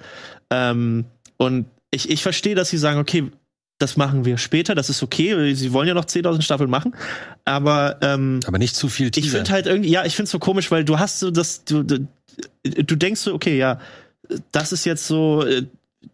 Ähm, 0.51 1.07
und 1.37 1.67
ich, 1.91 2.11
ich 2.11 2.23
verstehe, 2.23 2.55
dass 2.55 2.71
sie 2.71 2.79
sagen, 2.79 3.01
okay, 3.01 3.31
das 3.81 3.97
machen 3.97 4.25
wir 4.25 4.39
später, 4.39 4.75
das 4.75 4.91
ist 4.91 5.03
okay. 5.03 5.55
Sie 5.55 5.73
wollen 5.73 5.89
ja 5.89 5.95
noch 5.95 6.05
10.000 6.05 6.43
Staffeln 6.43 6.71
machen, 6.71 6.95
aber 7.45 7.97
ähm, 8.03 8.41
aber 8.47 8.59
nicht 8.59 8.77
zu 8.77 8.89
viel 8.89 9.07
ich 9.07 9.13
Teaser. 9.13 9.39
finde 9.39 9.51
halt 9.51 9.67
irgendwie, 9.67 9.91
ja, 9.91 10.05
ich 10.05 10.15
finde 10.15 10.25
es 10.25 10.31
so 10.31 10.39
komisch, 10.39 10.71
weil 10.71 10.85
du 10.85 10.99
hast 10.99 11.19
so 11.19 11.31
das, 11.31 11.65
du, 11.65 11.83
du, 11.83 12.07
du 12.63 12.97
denkst 12.97 13.23
so, 13.23 13.35
okay, 13.35 13.57
ja, 13.57 13.81
das 14.53 14.73
ist 14.73 14.85
jetzt 14.85 15.07
so, 15.07 15.45
äh, 15.45 15.63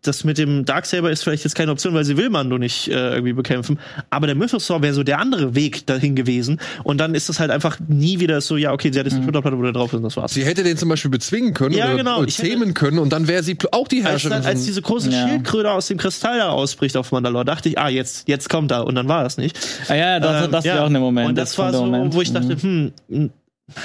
das 0.03 0.25
mit 0.25 0.37
dem 0.37 0.65
Darksaber 0.65 1.11
ist 1.13 1.23
vielleicht 1.23 1.45
jetzt 1.45 1.55
keine 1.55 1.71
Option, 1.71 1.95
weil 1.95 2.05
sie 2.05 2.17
will 2.17 2.29
Mando 2.29 2.59
nicht 2.59 2.89
äh, 2.89 3.11
irgendwie 3.15 3.33
bekämpfen. 3.33 3.79
Aber 4.11 4.27
der 4.27 4.35
Mythosaur 4.35 4.83
wäre 4.83 4.93
so 4.95 5.05
der 5.05 5.21
andere 5.21 5.55
Weg 5.55 5.87
dahin 5.87 6.17
gewesen. 6.17 6.61
Und 6.83 6.99
dann 6.99 7.15
ist 7.15 7.29
es 7.29 7.39
halt 7.39 7.51
einfach 7.53 7.79
nie 7.87 8.19
wieder 8.19 8.41
so, 8.41 8.57
ja, 8.57 8.73
okay, 8.73 8.91
sie 8.93 8.99
hat 8.99 9.07
jetzt 9.07 9.15
eine 9.15 9.23
Schulterplatte, 9.25 9.57
wo 9.59 9.63
der 9.63 9.73
drauf 9.73 9.93
ist 9.93 9.99
und 9.99 10.03
das 10.03 10.17
war's. 10.17 10.35
Sie 10.35 10.45
hätte 10.45 10.65
den 10.65 10.77
zum 10.77 10.89
Beispiel 10.89 11.11
bezwingen 11.11 11.55
können 11.55 11.75
Ja, 11.77 11.87
oder, 11.87 11.97
genau. 11.99 12.19
oder 12.19 12.29
zähmen 12.29 12.75
können 12.75 12.99
und 12.99 13.11
dann 13.13 13.29
wäre 13.29 13.43
sie 13.45 13.57
auch 13.71 13.87
die 13.87 13.99
Als, 14.03 14.25
Herrscherin. 14.25 14.45
als 14.45 14.47
von- 14.59 14.67
diese 14.67 14.83
große 14.83 15.11
Ja. 15.11 15.29
Schildkröte 15.29 15.71
aus 15.71 15.87
dem 15.87 15.99
Kristall 15.99 16.39
da 16.39 16.49
ausbricht 16.51 16.97
auf 16.97 17.13
Mandalore, 17.13 17.45
dachte 17.45 17.69
ich, 17.69 17.79
ah, 17.79 17.89
jetzt, 17.89 18.29
jetzt 18.29 18.49
kommt 18.49 18.73
er. 18.73 18.87
Und 18.87 18.97
dann 18.97 19.07
war 19.09 19.23
das 19.23 19.37
nicht. 19.39 19.57
Ah, 19.89 19.95
ja, 19.95 20.19
das, 20.21 20.47
Ähm, 20.47 20.51
das 20.53 20.65
ja. 20.65 20.75
war 20.77 20.83
auch 20.83 20.87
ein 20.91 21.01
Moment. 21.01 21.29
Und 21.29 21.39
das 21.39 21.57
war 21.59 21.67
kommt 21.71 21.77
so, 21.79 21.85
Moment. 21.87 22.15
wo 22.15 22.21
ich 22.23 22.33
dachte, 22.33 22.57
Mhm. 22.67 22.93
hm, 23.09 23.31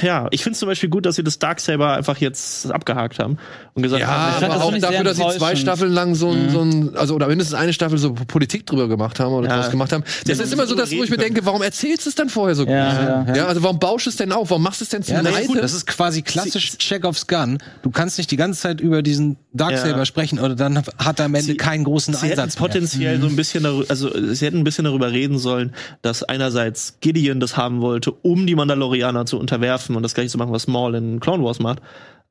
ja, 0.04 0.28
ich 0.30 0.44
finde 0.44 0.54
es 0.54 0.60
zum 0.60 0.68
Beispiel 0.70 0.90
gut, 0.90 1.08
dass 1.08 1.16
sie 1.16 1.24
das 1.24 1.40
Darksaber 1.40 1.94
einfach 1.94 2.18
jetzt 2.18 2.72
abgehakt 2.72 3.18
haben 3.18 3.38
und 3.74 3.82
gesagt 3.82 4.00
ja, 4.02 4.08
haben, 4.08 4.34
fand 4.34 4.54
aber 4.54 4.54
das 4.54 4.84
auch 4.84 4.90
dafür, 4.92 5.04
dass 5.04 5.18
sie 5.18 5.38
zwei. 5.40 5.56
Staffeln 5.56 5.92
lang 5.92 6.14
so 6.14 6.30
ein, 6.30 6.52
so 6.52 6.62
ein, 6.62 6.96
also 6.96 7.16
oder 7.16 7.28
mindestens 7.28 7.56
eine 7.56 7.74
Staffel 7.74 7.98
so 7.98 8.14
Politik 8.14 8.68
drüber 8.68 8.88
gemacht 8.88 9.20
haben 9.20 9.34
oder 9.34 9.48
Ja. 9.50 9.58
draus 9.60 9.72
gemacht 9.72 9.92
haben. 9.92 10.04
Das 10.04 10.38
hätten 10.38 10.42
ist 10.44 10.54
immer 10.54 10.68
so, 10.68 10.76
dass 10.76 10.92
wo 10.92 11.04
ich 11.04 11.10
mir 11.10 11.18
denke, 11.18 11.44
warum 11.46 11.64
erzählst 11.64 12.06
du 12.06 12.10
es 12.10 12.16
dann 12.16 12.30
vorher 12.30 12.54
so 12.56 12.66
Ja, 12.68 13.24
gut? 13.24 13.30
ja, 13.30 13.36
ja. 13.38 13.48
also 13.48 13.64
warum 13.64 13.80
bauschst 13.80 14.06
du 14.06 14.10
es 14.12 14.18
denn 14.18 14.32
auf? 14.32 14.52
Warum 14.52 14.62
machst 14.62 14.82
du 14.82 14.84
es 14.86 14.90
denn 14.90 15.02
zum 15.02 15.16
Ja, 15.16 15.22
ja, 15.24 15.32
das, 15.32 15.40
ist 15.42 15.48
gut, 15.48 15.58
das 15.58 15.74
ist 15.74 15.88
quasi 15.88 16.22
klassisch 16.22 16.78
Check 16.78 17.04
aufs 17.04 17.26
Gun. 17.26 17.58
Du 17.82 17.90
kannst 17.90 18.20
nicht 18.20 18.30
die 18.30 18.38
ganze 18.38 18.62
Zeit 18.62 18.82
über 18.82 19.02
diesen 19.02 19.38
Darksaber 19.54 19.98
Ja. 19.98 20.06
sprechen 20.06 20.40
oder 20.40 20.54
dann 20.56 20.78
hat 21.00 21.20
er 21.20 21.26
am 21.26 21.34
Ende 21.34 21.54
Sie- 21.54 21.58
keinen 21.58 21.86
großen 21.86 22.14
Sie 22.14 22.20
hätten 22.28 22.40
Einsatz 22.40 22.60
mehr. 22.60 22.68
potenziell 22.68 23.20
so 23.20 23.26
ein 23.26 23.36
bisschen 23.36 23.64
darüber, 23.64 23.86
also 23.90 24.12
sie 24.34 24.46
hätten 24.46 24.60
ein 24.60 24.64
bisschen 24.64 24.86
darüber 24.86 25.12
reden 25.12 25.40
sollen, 25.40 25.74
dass 26.04 26.22
einerseits 26.22 26.98
Gideon 27.02 27.40
das 27.40 27.58
haben 27.58 27.82
wollte, 27.82 28.12
um 28.12 28.46
die 28.46 28.54
Mandalorianer 28.56 29.26
zu 29.26 29.40
unterwerfen 29.40 29.71
und 29.96 30.04
das 30.04 30.14
gleiche 30.14 30.30
zu 30.30 30.38
machen, 30.38 30.52
was 30.52 30.68
Maul 30.68 30.96
in 30.96 31.20
Clone 31.20 31.44
Wars 31.44 31.60
macht. 31.60 31.82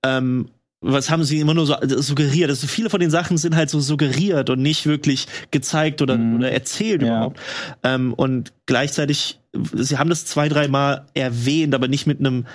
Ähm, 0.04 0.48
was 0.82 1.10
haben 1.10 1.24
sie 1.24 1.40
immer 1.40 1.52
nur 1.52 1.66
so 1.66 1.76
suggeriert? 2.00 2.48
Also 2.48 2.66
viele 2.66 2.88
von 2.88 3.00
den 3.00 3.10
Sachen 3.10 3.36
sind 3.36 3.54
halt 3.54 3.68
so 3.68 3.80
suggeriert 3.80 4.48
und 4.48 4.62
nicht 4.62 4.86
wirklich 4.86 5.26
gezeigt 5.50 6.00
oder, 6.00 6.18
oder 6.36 6.50
erzählt 6.50 7.02
Ja. 7.02 7.08
überhaupt. 7.08 7.40
Ähm, 7.82 8.14
und 8.14 8.52
gleichzeitig, 8.64 9.40
sie 9.74 9.98
haben 9.98 10.08
das 10.08 10.24
zwei, 10.24 10.48
dreimal 10.48 11.04
erwähnt, 11.12 11.74
aber 11.74 11.86
nicht 11.88 12.06
mit 12.06 12.20
einem 12.20 12.46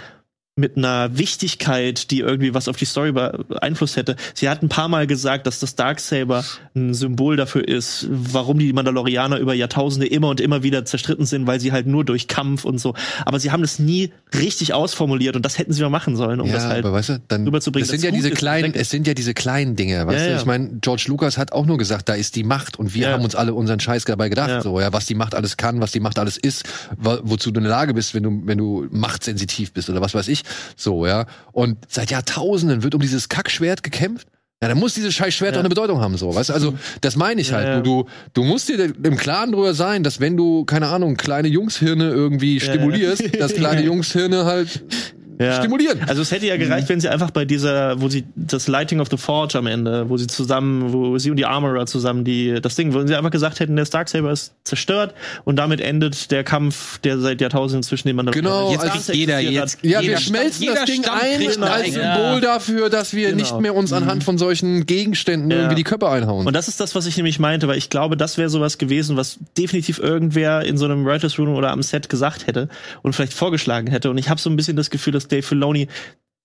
mit 0.58 0.78
einer 0.78 1.18
Wichtigkeit, 1.18 2.12
die 2.12 2.20
irgendwie 2.22 2.54
was 2.54 2.70
auf 2.70 2.78
die 2.78 2.86
Story 2.86 3.12
beeinflusst 3.12 3.98
hätte. 3.98 4.16
Sie 4.34 4.48
hat 4.48 4.64
ein 4.64 4.70
paar 4.70 4.88
Mal 4.88 5.06
gesagt, 5.06 5.48
dass 5.48 5.60
das 5.60 5.76
Darksaber 5.76 6.46
ein 6.74 6.94
Symbol 6.94 7.36
dafür 7.36 7.68
ist, 7.68 8.08
warum 8.10 8.58
die 8.58 8.72
Mandalorianer 8.72 9.38
über 9.38 9.54
Jahrtausende 9.54 10.08
immer 10.08 10.30
und 10.30 10.40
immer 10.40 10.64
wieder 10.64 10.86
zerstritten 10.86 11.26
sind, 11.26 11.46
weil 11.46 11.60
sie 11.60 11.74
halt 11.74 11.88
nur 11.88 12.06
durch 12.06 12.30
Kampf 12.30 12.64
und 12.64 12.78
so. 12.78 12.94
Aber 13.26 13.38
sie 13.42 13.52
haben 13.52 13.64
das 13.64 13.80
nie 13.80 14.14
richtig 14.34 14.74
ausformuliert 14.74 15.36
und 15.36 15.44
das 15.44 15.58
hätten 15.58 15.74
sie 15.74 15.82
mal 15.82 15.90
machen 15.90 16.16
sollen, 16.16 16.40
um 16.40 16.48
ja, 16.48 16.54
das 16.54 16.64
halt. 16.64 16.86
aber 16.86 16.94
weißt 16.94 17.10
du, 17.10 17.22
dann 17.28 17.44
rüberzubringen, 17.46 17.84
es 17.84 17.92
sind 17.92 18.04
ja 18.06 18.12
diese 18.12 18.32
kleinen, 18.32 18.74
es 18.76 18.90
sind 18.90 19.08
ja 19.08 19.14
diese 19.14 19.34
kleinen 19.34 19.76
Dinge, 19.76 20.08
weißt 20.08 20.20
Ja, 20.20 20.26
du? 20.26 20.32
ja. 20.36 20.40
Ich 20.40 20.46
meine, 20.46 20.70
George 20.80 21.04
Lucas 21.08 21.38
hat 21.38 21.52
auch 21.52 21.66
nur 21.66 21.78
gesagt, 21.78 22.08
da 22.08 22.14
ist 22.14 22.38
die 22.38 22.44
Macht 22.44 22.80
und 22.80 22.94
wir 22.94 23.12
haben 23.12 23.26
uns 23.26 23.36
alle 23.36 23.54
unseren 23.54 23.82
Scheiß 23.82 24.06
dabei 24.06 24.30
gedacht, 24.30 24.64
so 24.64 24.80
ja, 24.80 24.94
was 24.94 25.06
die 25.06 25.16
Macht 25.16 25.36
alles 25.36 25.58
kann, 25.58 25.82
was 25.82 25.92
die 25.92 26.00
Macht 26.00 26.18
alles 26.18 26.38
ist, 26.38 26.64
wo, 26.98 27.18
wozu 27.24 27.52
du 27.52 27.60
in 27.60 27.66
der 27.66 27.72
Lage 27.72 27.94
bist, 27.94 28.14
wenn 28.16 28.24
du 28.24 28.42
wenn 28.46 28.58
du 28.58 28.88
machtsensitiv 28.90 29.74
bist 29.74 29.90
oder 29.90 30.00
was 30.00 30.14
weiß 30.14 30.30
ich, 30.30 30.45
so 30.76 31.06
ja. 31.06 31.26
Und 31.52 31.78
seit 31.88 32.12
Jahrtausenden 32.12 32.84
wird 32.84 32.96
um 32.96 33.02
dieses 33.02 33.30
Kackschwert 33.30 33.84
gekämpft. 33.84 34.28
Ja, 34.62 34.70
dann 34.70 34.80
muss 34.80 34.94
dieses 34.94 35.14
scheiß 35.14 35.34
Schwert 35.34 35.52
Ja. 35.52 35.56
doch 35.58 35.60
eine 35.60 35.70
Bedeutung 35.70 36.00
haben, 36.00 36.18
so, 36.18 36.34
weißt 36.34 36.50
du? 36.50 36.54
Also, 36.54 36.74
das 37.02 37.18
meine 37.18 37.42
ich 37.42 37.52
halt. 37.52 37.68
Ja, 37.68 37.74
ja. 37.76 37.82
Du, 37.82 38.06
du, 38.34 38.44
musst 38.44 38.70
dir 38.70 38.94
im 39.04 39.18
Klaren 39.18 39.52
drüber 39.52 39.74
sein, 39.74 40.02
dass 40.02 40.22
wenn 40.22 40.38
du, 40.38 40.64
keine 40.64 40.88
Ahnung, 40.88 41.18
kleine 41.18 41.50
Jungshirne 41.50 42.10
irgendwie 42.10 42.58
Ja, 42.58 42.66
ja. 42.66 42.74
stimulierst, 42.74 43.36
dass 43.40 43.54
kleine 43.54 43.84
Jungshirne 43.84 44.46
halt 44.46 44.84
Ja. 45.40 45.54
stimulieren. 45.60 46.00
Also 46.08 46.22
es 46.22 46.32
hätte 46.32 46.46
ja 46.48 46.56
gereicht, 46.58 46.88
wenn 46.90 47.00
sie 47.02 47.10
einfach 47.10 47.32
bei 47.32 47.46
dieser, 47.46 48.00
wo 48.02 48.08
sie 48.10 48.24
das 48.36 48.68
Lighting 48.68 49.00
of 49.02 49.10
the 49.12 49.18
Forge 49.18 49.58
am 49.58 49.68
Ende, 49.68 50.10
wo 50.10 50.18
sie 50.18 50.28
zusammen, 50.28 50.94
wo 50.94 51.18
sie 51.18 51.30
und 51.32 51.38
die 51.38 51.46
Armorer 51.46 51.86
zusammen 51.86 52.24
die 52.24 52.60
das 52.62 52.76
Ding, 52.76 52.94
wo 52.94 53.06
sie 53.06 53.16
einfach 53.16 53.32
gesagt 53.32 53.60
hätten, 53.60 53.76
der 53.76 53.86
Darksaber 53.86 54.32
ist 54.32 54.54
zerstört 54.64 55.14
und 55.44 55.58
damit 55.58 55.82
endet 55.82 56.32
der 56.32 56.44
Kampf, 56.44 57.00
der 57.00 57.20
seit 57.20 57.42
Jahrtausenden 57.42 57.84
zwischen 57.84 58.08
den 58.08 58.16
Mandalorianern 58.16 58.54
Genau, 58.60 58.72
jetzt 58.72 58.82
also 58.84 58.94
ganz 58.94 59.08
jeder 59.18 59.40
jetzt- 59.40 59.78
hat. 59.78 59.84
Ja, 59.84 60.02
Jeder 60.02 60.14
wir 60.14 60.20
schmelzen 60.20 60.52
Stamm- 60.52 60.62
jeder 60.64 60.76
das 60.76 60.86
Ding 60.86 61.04
Stamm 61.04 61.20
ein 61.22 61.38
kriegt 61.38 61.62
als 61.62 61.86
Symbol 61.88 62.02
Ja. 62.06 62.40
dafür, 62.40 62.90
dass 62.90 63.14
wir 63.14 63.28
Genau. 63.32 63.38
nicht 63.42 63.60
mehr 63.60 63.76
uns 63.76 63.92
anhand 63.94 64.24
von 64.24 64.38
solchen 64.38 64.86
Gegenständen 64.86 65.52
Ja. 65.52 65.58
irgendwie 65.58 65.76
die 65.76 65.84
Köpfe 65.84 66.10
einhauen. 66.10 66.48
Und 66.48 66.54
das 66.56 66.68
ist 66.68 66.80
das, 66.80 66.96
was 66.96 67.06
ich 67.06 67.18
nämlich 67.18 67.40
meinte, 67.40 67.68
weil 67.68 67.78
ich 67.78 67.90
glaube, 67.90 68.16
das 68.18 68.38
wäre 68.38 68.50
sowas 68.50 68.78
gewesen, 68.78 69.18
was 69.18 69.38
definitiv 69.58 70.00
irgendwer 70.00 70.64
in 70.64 70.78
so 70.78 70.86
einem 70.86 71.06
Writers 71.06 71.38
Room 71.38 71.56
oder 71.56 71.72
am 71.72 71.84
Set 71.84 72.10
gesagt 72.10 72.48
hätte 72.48 72.70
und 73.04 73.14
vielleicht 73.14 73.34
vorgeschlagen 73.34 73.88
hätte. 73.88 74.10
Und 74.10 74.18
ich 74.18 74.30
habe 74.30 74.40
so 74.40 74.50
ein 74.50 74.56
bisschen 74.56 74.76
das 74.78 74.90
Gefühl, 74.90 75.14
dass 75.14 75.25
Dave 75.28 75.44
Filoni 75.44 75.88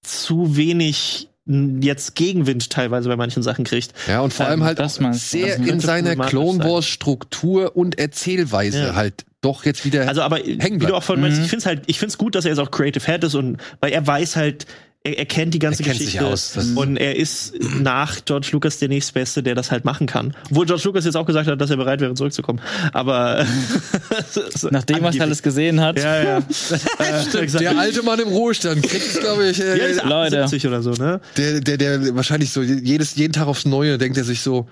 zu 0.03 0.57
wenig 0.57 1.29
jetzt 1.81 2.15
Gegenwind 2.15 2.71
teilweise 2.71 3.09
bei 3.09 3.17
manchen 3.17 3.43
Sachen 3.43 3.65
kriegt. 3.65 3.93
ja, 4.07 4.21
und 4.21 4.33
vor 4.33 4.47
Ähm, 4.47 4.51
allem 4.53 4.65
halt 4.65 4.79
das 4.79 4.97
auch 4.99 5.01
meinst 5.01 5.33
du. 5.33 5.39
sehr 5.39 5.59
Das 5.59 5.67
in 5.67 5.81
seiner 5.81 6.15
Clone. 6.15 6.63
Wars 6.63 6.87
Struktur 6.87 7.77
und 7.77 7.99
Erzählweise 7.99 8.79
Ja. 8.85 8.95
halt 8.95 9.25
doch 9.41 9.65
jetzt 9.65 9.85
wieder 9.85 10.07
Also, 10.07 10.23
aber 10.23 10.37
hängen 10.37 10.61
wie 10.61 10.69
du 10.71 10.79
bleibt. 10.79 10.93
auch 10.93 11.03
meinst, 11.03 11.39
Mhm. 11.39 11.45
ich 11.45 11.51
finde 11.51 11.57
es 11.63 11.67
halt, 11.67 11.83
ich 11.87 11.99
finde 11.99 12.11
es 12.13 12.19
gut, 12.19 12.35
dass 12.35 12.45
er 12.45 12.51
jetzt 12.51 12.59
auch 12.61 12.71
Creative 12.71 13.05
Head 13.05 13.25
ist 13.25 13.35
und 13.35 13.57
weil 13.81 13.91
er 13.93 14.07
weiß 14.07 14.37
halt, 14.37 14.67
er, 15.03 15.19
er 15.19 15.25
kennt 15.25 15.55
die 15.55 15.59
ganze 15.59 15.83
Er 15.83 15.87
kennt 15.87 15.99
sich 15.99 16.19
Geschichte 16.19 16.27
aus, 16.27 16.57
und 16.77 16.97
er 16.99 17.17
ist 17.17 17.55
nach 17.81 18.23
George 18.25 18.49
Lucas 18.53 18.79
der 18.79 18.89
nächstbeste, 18.89 19.43
der 19.43 19.55
das 19.55 19.71
halt 19.71 19.85
machen 19.85 20.07
kann. 20.07 20.35
Obwohl 20.51 20.67
George 20.67 20.83
Lucas 20.85 21.07
jetzt 21.07 21.17
auch 21.17 21.25
gesagt 21.25 21.49
hat, 21.49 21.59
dass 21.61 21.71
er 21.71 21.79
bereit 21.79 22.01
wäre, 22.01 22.15
zurückzukommen. 22.15 22.61
Aber 22.93 23.47
so 24.55 24.69
Nachdem 24.71 25.03
was 25.03 25.17
er 25.17 25.23
alles 25.23 25.43
gesehen 25.43 25.81
hat. 25.81 25.99
Ja, 25.99 26.23
ja. 26.23 26.39
äh, 27.39 27.47
der 27.47 27.79
alte 27.79 28.03
Mann 28.03 28.21
im 28.21 28.29
Ruhestand 28.29 28.83
kriegt 28.83 29.21
glaube 29.21 29.49
ich. 29.49 29.61
Äh, 29.61 29.79
ja, 29.79 29.85
ist 29.87 30.05
Leute. 30.05 30.43
78 30.45 30.67
oder 30.67 30.83
so, 30.83 30.91
ne? 30.91 31.21
der, 31.37 31.61
der, 31.61 31.77
der 31.79 32.15
wahrscheinlich 32.15 32.51
so 32.51 32.63
jedes, 32.63 33.17
jeden 33.17 33.33
Tag 33.33 33.47
aufs 33.47 33.65
Neue 33.65 33.97
denkt 33.97 34.19
er 34.19 34.25
sich 34.25 34.43
so, 34.43 34.69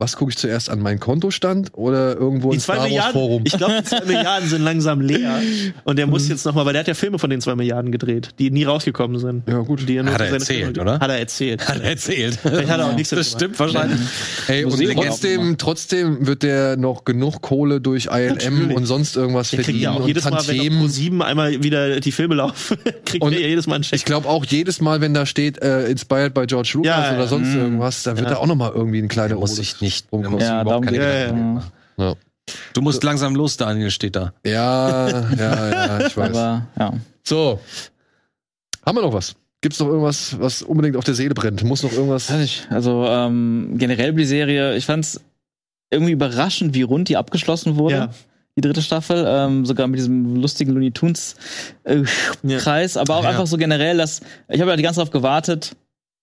was 0.00 0.14
gucke 0.14 0.30
ich 0.30 0.38
zuerst 0.38 0.70
an 0.70 0.78
meinen 0.78 1.00
Kontostand 1.00 1.70
oder 1.74 2.14
irgendwo 2.16 2.52
ins 2.52 2.62
Star 2.62 2.88
Wars 2.88 3.06
Forum? 3.12 3.42
ich 3.44 3.52
glaube, 3.56 3.78
die 3.80 3.84
zwei 3.84 4.04
Milliarden 4.06 4.48
sind 4.48 4.62
langsam 4.62 5.00
leer. 5.00 5.40
Und 5.84 5.98
der 5.98 6.06
muss 6.06 6.28
jetzt 6.28 6.46
nochmal, 6.46 6.64
weil 6.66 6.72
der 6.72 6.80
hat 6.80 6.86
ja 6.86 6.94
Filme 6.94 7.18
von 7.18 7.30
den 7.30 7.40
zwei 7.40 7.56
Milliarden 7.56 7.90
gedreht, 7.90 8.28
die 8.38 8.52
nie 8.52 8.62
rausgekommen 8.62 9.18
sind. 9.18 9.42
Ja, 9.48 9.58
gut. 9.58 9.88
Die 9.88 9.96
nur 10.00 10.12
Hat 10.12 10.18
für 10.20 10.24
er 10.26 10.28
seine 10.28 10.34
erzählt, 10.40 10.76
Filme- 10.76 10.80
oder? 10.82 11.00
Hat 11.00 11.10
er 11.10 11.18
erzählt. 11.18 11.66
Hat 11.68 11.80
er 11.80 11.90
erzählt. 11.90 12.38
Vielleicht 12.40 12.68
hat 12.70 12.78
er 12.78 12.86
auch 12.86 12.94
nichts 12.94 13.10
Das 13.10 13.32
stimmt 13.32 13.58
wahrscheinlich. 13.58 13.98
Ey, 14.46 14.64
und 14.64 14.80
trotzdem, 14.94 15.58
trotzdem 15.58 16.26
wird 16.28 16.44
der 16.44 16.76
noch 16.76 17.04
genug 17.04 17.42
Kohle 17.42 17.80
durch 17.80 18.06
ILM 18.06 18.34
Natürlich. 18.34 18.76
und 18.76 18.86
sonst 18.86 19.16
irgendwas 19.16 19.50
Der 19.50 19.56
kriegt 19.58 19.64
verdienen 19.66 19.82
ja 19.82 19.90
auch 19.90 20.00
und 20.00 20.06
jedes 20.06 20.24
Mal, 20.24 20.30
wenn 20.46 20.56
Tantiemen. 20.58 20.88
7 20.88 21.22
einmal 21.22 21.62
wieder 21.64 21.98
die 21.98 22.12
Filme 22.12 22.36
laufen, 22.36 22.78
kriegt 23.04 23.24
Und 23.24 23.32
er 23.32 23.40
ja 23.40 23.48
jedes 23.48 23.66
Mal 23.66 23.74
einen 23.74 23.82
Check. 23.82 23.96
Ich 23.96 24.04
glaube 24.04 24.28
auch 24.28 24.44
jedes 24.44 24.80
Mal, 24.80 25.00
wenn 25.00 25.12
da 25.12 25.26
steht, 25.26 25.60
äh, 25.60 25.88
inspired 25.88 26.34
by 26.34 26.46
George 26.46 26.70
Lucas 26.74 26.86
Ja, 27.10 27.14
oder 27.16 27.26
sonst 27.26 27.48
ja. 27.48 27.56
irgendwas, 27.62 28.04
da 28.04 28.16
wird 28.16 28.28
Ja. 28.28 28.34
da 28.34 28.40
auch 28.40 28.46
noch 28.46 28.54
mal 28.54 28.70
irgendwie 28.72 28.98
ein 29.02 29.08
kleiner 29.08 29.28
Der 29.30 29.38
muss 29.38 29.56
nicht, 29.88 30.12
muss 30.12 30.30
sich 30.32 30.40
Ja, 30.42 30.64
darum. 30.64 30.82
Gedanken 30.82 31.62
Ja. 31.96 32.14
Du 32.72 32.80
musst 32.80 33.02
langsam 33.04 33.34
los, 33.34 33.56
Daniel, 33.56 33.90
steht 33.90 34.16
da. 34.16 34.32
ja, 34.44 35.08
ja, 35.34 35.70
ja, 35.70 36.06
ich 36.06 36.16
weiß. 36.16 36.30
Aber 36.36 36.66
ja. 36.78 36.92
So. 37.22 37.60
Haben 38.86 38.96
wir 38.98 39.02
noch 39.02 39.12
was? 39.12 39.34
Gibt's 39.60 39.78
noch 39.80 39.88
irgendwas, 39.88 40.38
was 40.40 40.62
unbedingt 40.62 40.96
auf 40.96 41.04
der 41.04 41.14
Seele 41.14 41.34
brennt? 41.34 41.62
Muss 41.64 41.82
noch 41.82 41.92
irgendwas? 41.92 42.32
Also 42.70 43.04
ähm, 43.06 43.74
generell 43.76 44.12
die 44.14 44.24
Serie, 44.24 44.76
ich 44.76 44.86
fand's 44.86 45.20
irgendwie 45.90 46.12
überraschend, 46.12 46.74
wie 46.74 46.82
rund 46.82 47.08
die 47.08 47.16
abgeschlossen 47.16 47.76
wurde. 47.76 47.94
Ja. 47.94 48.08
Die 48.56 48.60
dritte 48.60 48.82
Staffel, 48.82 49.24
ähm, 49.28 49.66
sogar 49.66 49.86
mit 49.86 49.98
diesem 49.98 50.36
lustigen 50.36 50.72
Looney 50.72 50.90
Tunes 50.92 51.36
äh, 51.84 52.02
Ja. 52.42 52.58
Kreis, 52.58 52.96
aber 52.96 53.16
auch 53.16 53.24
Ja. 53.24 53.30
einfach 53.30 53.46
so 53.46 53.56
generell, 53.56 53.96
dass 53.98 54.20
ich 54.48 54.60
habe 54.60 54.70
ja 54.70 54.76
die 54.76 54.82
ganze 54.82 54.96
Zeit 55.00 55.06
darauf 55.08 55.12
gewartet, 55.12 55.76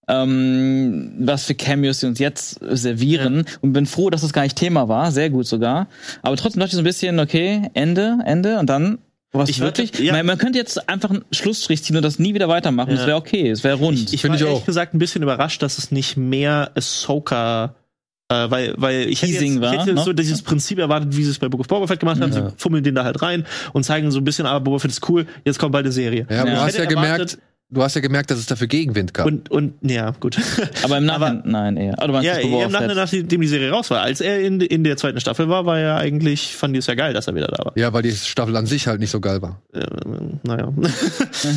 ähm, 0.08 1.14
was 1.20 1.46
für 1.46 1.56
Cameos 1.56 2.00
sie 2.00 2.08
uns 2.08 2.20
jetzt 2.20 2.60
servieren 2.72 3.46
und 3.62 3.74
bin 3.74 3.86
froh, 3.86 4.10
dass 4.10 4.22
das 4.22 4.34
gar 4.34 4.44
nicht 4.44 4.56
Thema 4.56 4.88
war, 4.88 5.12
sehr 5.12 5.30
gut 5.30 5.48
sogar. 5.48 5.88
Aber 6.22 6.36
trotzdem 6.38 6.60
dachte 6.60 6.70
ich 6.72 6.76
so 6.76 6.82
ein 6.82 6.86
bisschen, 6.86 7.20
okay, 7.20 7.70
Ende, 7.74 8.18
Ende 8.26 8.60
und 8.60 8.70
dann 8.70 9.00
was 9.32 9.50
Ich 9.50 9.60
wirklich. 9.60 10.00
ja. 10.00 10.14
Man, 10.14 10.26
man 10.28 10.38
könnte 10.38 10.58
jetzt 10.58 10.88
einfach 10.88 11.10
einen 11.10 11.26
Schlussstrich 11.32 11.84
ziehen 11.84 11.98
und 11.98 12.04
das 12.04 12.20
nie 12.20 12.34
wieder 12.34 12.48
weitermachen. 12.48 12.92
Ja. 12.92 12.96
Das 12.98 13.06
wäre 13.08 13.18
okay, 13.18 13.50
es 13.50 13.64
wäre 13.66 13.76
rund. 13.78 13.98
Ich, 14.00 14.14
ich 14.14 14.22
Find 14.22 14.30
war 14.32 14.36
ich 14.38 14.42
ehrlich 14.44 14.62
auch. 14.62 14.66
gesagt 14.66 14.94
ein 14.94 15.00
bisschen 15.00 15.24
überrascht, 15.24 15.62
dass 15.62 15.78
es 15.78 15.92
nicht 15.92 16.16
mehr 16.16 16.72
Ahsoka 16.76 17.76
äh, 18.30 18.50
weil, 18.50 18.74
weil 18.78 19.02
ich 19.08 19.22
hätte, 19.22 19.34
jetzt, 19.34 19.42
ich 19.44 19.62
war, 19.62 19.72
hätte 19.74 19.94
ne? 19.94 20.02
so 20.02 20.12
dieses 20.12 20.42
Prinzip 20.42 20.80
erwartet, 20.80 21.16
wie 21.16 21.24
sie 21.24 21.30
es 21.30 21.38
bei 21.38 21.48
Book 21.48 21.60
of 21.60 21.68
Boba 21.68 21.86
Fett 21.86 22.00
gemacht 22.00 22.20
haben. 22.22 22.34
Ja. 22.34 22.50
Sie 22.50 22.56
fummeln 22.58 22.84
den 22.84 22.96
da 22.96 23.04
halt 23.04 23.22
rein 23.22 23.46
und 23.74 23.84
zeigen 23.84 24.10
so 24.10 24.18
ein 24.20 24.24
bisschen, 24.24 24.48
aber 24.48 24.62
Boba 24.62 24.80
Fett 24.80 24.90
ist 24.90 25.08
cool, 25.10 25.28
jetzt 25.44 25.60
kommt 25.60 25.74
bald 25.74 25.86
eine 25.86 25.92
Serie. 25.92 26.26
Ja, 26.30 26.42
aber 26.42 26.50
Ja. 26.50 26.56
du 26.56 26.62
hast 26.62 26.76
ja 26.78 26.84
hätte 26.86 26.96
gemerkt, 26.96 27.20
erwartet- 27.20 27.40
du 27.70 27.82
hast 27.84 27.96
ja 27.96 28.02
gemerkt, 28.02 28.32
dass 28.32 28.40
es 28.40 28.46
dafür 28.46 28.68
Gegenwind 28.68 29.14
gab. 29.14 29.26
Und, 29.26 29.50
und 29.52 29.74
ja, 29.82 30.12
gut. 30.20 30.38
Aber 30.84 30.98
im 30.98 31.10
Aber- 31.10 31.30
Nachhinein, 31.34 31.76
nein, 31.76 31.78
eher. 31.78 31.96
Oh, 32.02 32.20
ja, 32.22 32.34
im 32.36 32.72
Nachhinein, 32.72 32.96
nachdem 32.96 33.28
die 33.42 33.48
Serie 33.48 33.72
raus 33.72 33.90
war. 33.90 34.02
Als 34.02 34.22
er 34.22 34.40
in, 34.40 34.62
in 34.62 34.84
der 34.84 34.98
zweiten 34.98 35.20
Staffel 35.20 35.50
war, 35.50 35.66
war 35.66 35.80
er 35.80 35.98
eigentlich, 35.98 36.56
fand 36.56 36.74
die 36.76 36.80
es 36.80 36.88
ja 36.88 36.96
geil, 36.96 37.14
dass 37.14 37.28
er 37.28 37.36
wieder 37.36 37.48
da 37.48 37.66
war. 37.66 37.74
ja, 37.78 37.92
weil 37.94 38.04
die 38.04 38.12
Staffel 38.12 38.56
an 38.56 38.66
sich 38.66 38.88
halt 38.88 39.00
nicht 39.00 39.12
so 39.12 39.20
geil 39.20 39.42
war. 39.42 39.62
Ähm, 39.74 40.40
naja. 40.44 40.72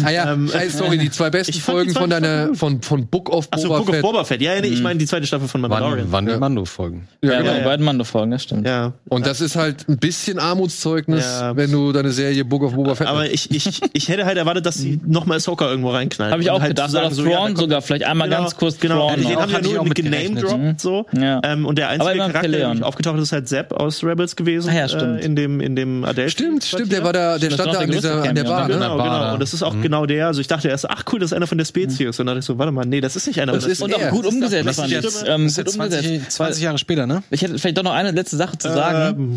Ah 0.04 0.10
ja, 0.10 0.32
Ähm, 0.32 0.50
sorry, 0.68 0.98
die 0.98 1.10
zwei 1.10 1.30
besten 1.30 1.54
Folgen 1.60 1.92
von 1.92 2.10
deiner, 2.10 2.54
von, 2.54 2.82
von 2.82 3.06
Book 3.06 3.30
of 3.30 3.48
Achso, 3.50 3.68
Boba 3.68 3.78
Book 3.78 3.88
of 3.88 3.94
Fett. 3.94 4.02
Boba 4.02 4.24
Fett. 4.24 4.42
Ja, 4.42 4.60
nee, 4.60 4.68
Mhm. 4.68 4.74
ich 4.74 4.82
meine 4.82 4.98
die 4.98 5.06
zweite 5.06 5.26
Staffel 5.26 5.48
von 5.48 5.62
Wann, 5.62 5.70
Mandalorian. 5.70 6.06
wann 6.10 6.26
die 6.26 6.32
Ja. 6.32 6.38
Mando-Folgen? 6.38 7.08
Ja, 7.22 7.32
Ja, 7.32 7.38
genau. 7.40 7.52
bei 7.54 7.64
beiden 7.64 7.84
Mando-Folgen, 7.86 8.30
das 8.30 8.42
stimmt. 8.42 8.66
Ja. 8.66 8.92
Und 9.08 9.26
das 9.26 9.40
ist 9.40 9.56
halt 9.56 9.88
ein 9.88 9.98
bisschen 9.98 10.38
Armutszeugnis, 10.38 11.24
Ja. 11.24 11.56
wenn 11.56 11.70
du 11.70 11.92
deine 11.92 12.10
Serie 12.12 12.44
Book 12.44 12.62
of 12.62 12.74
Boba 12.74 12.94
Fett 12.94 13.06
Aber 13.06 13.30
ich, 13.30 13.50
ich, 13.50 13.80
ich 13.92 14.08
hätte 14.08 14.24
halt 14.26 14.36
erwartet, 14.36 14.66
dass 14.66 14.76
sie 14.76 15.00
nochmal 15.06 15.36
Ahsoka 15.38 15.68
irgendwo 15.68 15.90
reinknallen. 15.98 16.32
Habe 16.32 16.42
ich 16.42 16.50
auch 16.50 16.60
halt 16.60 16.70
gedacht. 16.70 16.90
sagen 16.90 17.06
Oder 17.06 17.14
so, 17.14 17.22
Thrawn 17.24 17.50
ja, 17.52 17.56
sogar, 17.56 17.82
vielleicht 17.82 18.04
einmal 18.04 18.28
Genau, 18.28 18.40
ganz 18.42 18.56
kurz 18.56 18.78
genau. 18.78 19.08
Thrawn. 19.08 19.20
Den 19.20 19.32
noch. 19.32 19.42
haben 19.42 19.52
wir 19.52 19.60
nur 19.62 19.80
auch 19.80 19.84
mit 19.84 19.88
mit 19.88 19.96
gename 19.96 20.16
gerechnet. 20.34 20.44
dropped 20.44 20.80
so. 20.80 21.06
Ja. 21.12 21.40
Ähm, 21.44 21.66
und 21.66 21.76
der 21.78 21.88
einzige 21.90 22.16
Charakter, 22.18 22.48
der 22.48 22.74
aufgetaucht 22.86 23.16
ist, 23.18 23.22
ist 23.24 23.32
halt 23.32 23.48
Sepp 23.48 23.72
aus 23.72 24.02
Rebels 24.04 24.34
gewesen. 24.36 24.70
Ah 24.70 24.74
ja, 24.74 24.88
stimmt. 24.88 25.20
Äh, 25.20 25.24
in 25.24 25.36
dem, 25.36 25.60
in 25.60 25.76
dem 25.76 26.04
Adele. 26.04 26.30
Stimmt, 26.30 26.64
stimmt, 26.64 26.92
der 26.92 27.04
war 27.04 27.12
da, 27.12 27.38
der 27.38 27.50
stand 27.50 27.72
da 27.74 27.78
auch 27.78 27.82
an, 27.82 27.86
der 27.90 27.96
dieser, 27.96 28.22
an 28.22 28.34
der 28.34 28.44
Bar, 28.44 28.68
ne? 28.68 28.74
ne? 28.74 28.80
Genau, 28.80 28.96
Bar 28.96 29.20
genau. 29.20 29.32
Und 29.34 29.40
das 29.40 29.52
ist 29.54 29.62
auch 29.62 29.74
Mhm. 29.74 29.82
genau 29.82 30.06
der. 30.06 30.26
Also 30.28 30.40
ich 30.40 30.46
dachte 30.46 30.68
erst, 30.68 30.88
ach 30.88 31.04
cool, 31.12 31.18
das 31.18 31.32
ist 31.32 31.36
einer 31.36 31.46
von 31.46 31.58
der 31.58 31.64
Spezies. 31.64 32.06
Und 32.20 32.26
dann 32.26 32.26
dachte 32.28 32.38
ich 32.40 32.44
so, 32.44 32.58
warte 32.58 32.72
mal, 32.72 32.84
nee, 32.86 33.00
das 33.00 33.16
ist 33.16 33.26
nicht 33.26 33.40
einer 33.40 33.52
Das 33.52 33.64
von 33.64 33.68
der 33.68 33.72
ist 33.72 33.82
Und 33.82 33.94
auch 33.94 34.10
gut 34.10 34.24
Das 34.24 34.30
ist 34.32 34.34
umgesetzt, 34.34 34.66
das 34.68 34.78
ist 34.78 34.90
jetzt- 34.90 35.24
Ähm, 35.28 35.44
Das 35.44 35.52
ist 35.52 35.56
gut 35.56 35.64
jetzt 35.66 35.74
20, 35.74 36.06
umgesetzt. 36.06 36.32
20 36.36 36.62
Jahre 36.62 36.78
später, 36.78 37.06
ne? 37.06 37.22
Ich 37.30 37.42
hätte 37.42 37.58
vielleicht 37.58 37.76
doch 37.78 37.82
noch 37.82 37.92
eine 37.92 38.12
letzte 38.12 38.36
Sache 38.36 38.56
zu 38.58 38.68
sagen. 38.68 39.16
Ähm, 39.18 39.36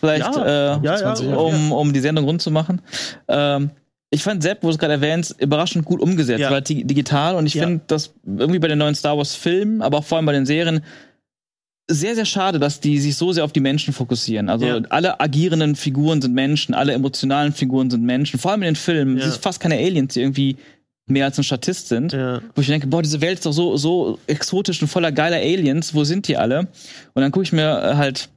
vielleicht, 0.00 0.34
ja, 0.36 0.44
äh, 0.44 0.48
ja, 0.48 0.80
ja, 0.82 0.96
20 0.96 1.26
Jahre. 1.28 1.40
um, 1.42 1.72
um 1.72 1.92
die 1.92 2.00
Sendung 2.00 2.24
rund 2.24 2.42
zu 2.42 2.50
machen. 2.50 2.80
Ähm, 3.28 3.70
ich 4.10 4.22
fand 4.22 4.42
Sepp, 4.42 4.62
wo 4.62 4.68
du 4.68 4.72
es 4.72 4.78
gerade 4.78 4.94
erwähnt, 4.94 5.34
überraschend 5.38 5.84
gut 5.84 6.00
umgesetzt, 6.00 6.40
Ja. 6.40 6.50
weil 6.50 6.62
di- 6.62 6.84
digital 6.84 7.34
und 7.36 7.46
ich 7.46 7.54
Ja. 7.54 7.64
finde 7.64 7.82
das 7.88 8.14
irgendwie 8.24 8.58
bei 8.60 8.68
den 8.68 8.78
neuen 8.78 8.94
Star 8.94 9.16
Wars 9.16 9.34
Filmen, 9.34 9.82
aber 9.82 9.98
auch 9.98 10.04
vor 10.04 10.16
allem 10.16 10.26
bei 10.26 10.32
den 10.32 10.46
Serien 10.46 10.80
sehr, 11.88 12.16
sehr 12.16 12.24
schade, 12.24 12.58
dass 12.58 12.80
die 12.80 12.98
sich 12.98 13.16
so 13.16 13.32
sehr 13.32 13.44
auf 13.44 13.52
die 13.52 13.60
Menschen 13.60 13.92
fokussieren. 13.94 14.48
Also 14.48 14.66
Ja. 14.66 14.80
alle 14.90 15.20
agierenden 15.20 15.76
Figuren 15.76 16.20
sind 16.20 16.34
Menschen, 16.34 16.74
alle 16.74 16.92
emotionalen 16.92 17.52
Figuren 17.52 17.90
sind 17.90 18.02
Menschen. 18.02 18.40
Vor 18.40 18.50
allem 18.50 18.62
in 18.62 18.70
den 18.70 18.76
Filmen. 18.76 19.18
Es 19.18 19.24
sind 19.24 19.36
fast 19.42 19.60
keine 19.60 19.76
Aliens, 19.76 20.14
die 20.14 20.20
irgendwie 20.20 20.56
mehr 21.08 21.26
als 21.26 21.38
ein 21.38 21.44
Statist 21.44 21.86
sind. 21.88 22.12
ja. 22.12 22.40
Wo 22.56 22.60
ich 22.60 22.66
denke, 22.66 22.88
boah, 22.88 23.02
diese 23.02 23.20
Welt 23.20 23.34
ist 23.38 23.46
doch 23.46 23.52
so, 23.52 23.76
so 23.76 24.18
exotisch 24.26 24.82
und 24.82 24.88
voller 24.88 25.12
geiler 25.12 25.36
Aliens. 25.36 25.94
Wo 25.94 26.02
sind 26.02 26.26
die 26.26 26.36
alle? 26.36 26.60
Und 27.14 27.22
dann 27.22 27.30
gucke 27.30 27.44
ich 27.44 27.52
mir 27.52 27.80
äh, 27.80 27.94
halt 27.94 28.28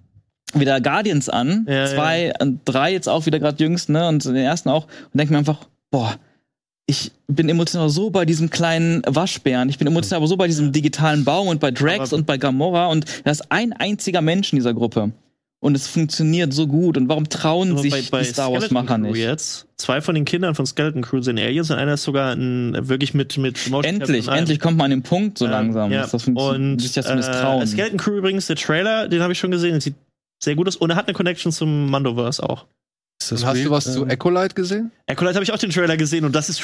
wieder 0.53 0.81
Guardians 0.81 1.29
an. 1.29 1.65
Ja, 1.69 1.85
zwei 1.87 2.33
und 2.39 2.61
drei 2.65 2.91
jetzt 2.91 3.07
auch 3.09 3.25
wieder 3.25 3.39
gerade 3.39 3.63
jüngst, 3.63 3.89
ne? 3.89 4.07
Und 4.07 4.25
den 4.25 4.35
ersten 4.35 4.69
auch. 4.69 4.85
Und 4.85 5.17
denke 5.17 5.33
mir 5.33 5.39
einfach, 5.39 5.67
boah, 5.91 6.15
ich 6.85 7.11
bin 7.27 7.49
emotional 7.49 7.89
so 7.89 8.09
bei 8.09 8.25
diesem 8.25 8.49
kleinen 8.49 9.03
Waschbären. 9.05 9.69
Ich 9.69 9.77
bin 9.77 9.87
emotional 9.87 10.17
aber 10.17 10.27
so 10.27 10.37
bei 10.37 10.47
diesem 10.47 10.71
digitalen 10.71 11.23
Baum 11.23 11.47
und 11.47 11.59
bei 11.59 11.69
Drax 11.69 12.09
Aber- 12.09 12.15
und 12.17 12.25
bei 12.25 12.37
Gamora. 12.37 12.87
Und 12.87 13.05
da 13.23 13.31
ist 13.31 13.51
ein 13.51 13.73
einziger 13.73 14.21
Mensch 14.21 14.51
in 14.51 14.57
dieser 14.57 14.73
Gruppe. 14.73 15.11
Und 15.61 15.75
es 15.75 15.87
funktioniert 15.87 16.53
so 16.53 16.67
gut. 16.67 16.97
Und 16.97 17.09
warum 17.09 17.27
trauen 17.27 17.77
sich 17.77 17.91
bei, 17.91 18.01
bei 18.09 18.19
die 18.23 18.29
Star 18.29 18.51
Wars-Macher 18.51 18.97
nicht? 18.97 19.17
jetzt, 19.17 19.67
zwei 19.75 19.99
von 19.99 20.15
den 20.15 20.23
Kindern 20.23 20.55
von 20.55 20.65
Skeleton 20.65 21.01
Crew 21.01 21.21
sind 21.21 21.37
Aliens 21.37 21.69
und 21.69 21.77
einer 21.77 21.95
ist 21.95 22.03
sogar 22.03 22.33
ein, 22.33 22.75
wirklich 22.87 23.13
mit, 23.13 23.37
mit 23.37 23.69
Motion 23.69 23.95
Endlich, 23.95 24.27
endlich 24.29 24.59
kommt 24.61 24.77
man 24.77 24.85
an 24.85 24.91
den 24.91 25.03
Punkt 25.03 25.37
so 25.37 25.45
Ähm, 25.45 25.51
langsam. 25.51 25.91
Ja. 25.91 26.03
dass 26.03 26.11
das 26.11 26.23
funktioniert. 26.23 26.71
und 26.71 26.79
sich 26.79 26.93
das 26.93 27.07
äh. 27.07 27.67
Skeleton 27.67 27.99
Crew 27.99 28.17
übrigens, 28.17 28.47
der 28.47 28.55
Trailer, 28.55 29.09
den 29.09 29.21
habe 29.21 29.33
ich 29.33 29.39
schon 29.39 29.51
gesehen, 29.51 29.81
sieht 29.81 29.95
sehr 30.39 30.55
gut 30.55 30.67
aus 30.67 30.75
und 30.75 30.89
er 30.89 30.95
hat 30.95 31.07
eine 31.07 31.13
Connection 31.15 31.51
zum 31.51 31.89
Mandoverse 31.89 32.41
auch. 32.47 32.65
Ist 33.21 33.33
das 33.33 33.45
hast 33.45 33.61
du 33.65 33.69
was 33.69 33.83
zu 33.93 34.03
Ähm, 34.03 34.11
Acolyte 34.11 34.55
gesehen? 34.55 34.91
Acolyte 35.05 35.35
habe 35.35 35.43
ich 35.43 35.51
auch 35.51 35.57
den 35.57 35.71
Trailer 35.71 35.97
gesehen 35.97 36.23
und 36.23 36.33
das 36.33 36.47
ist 36.47 36.61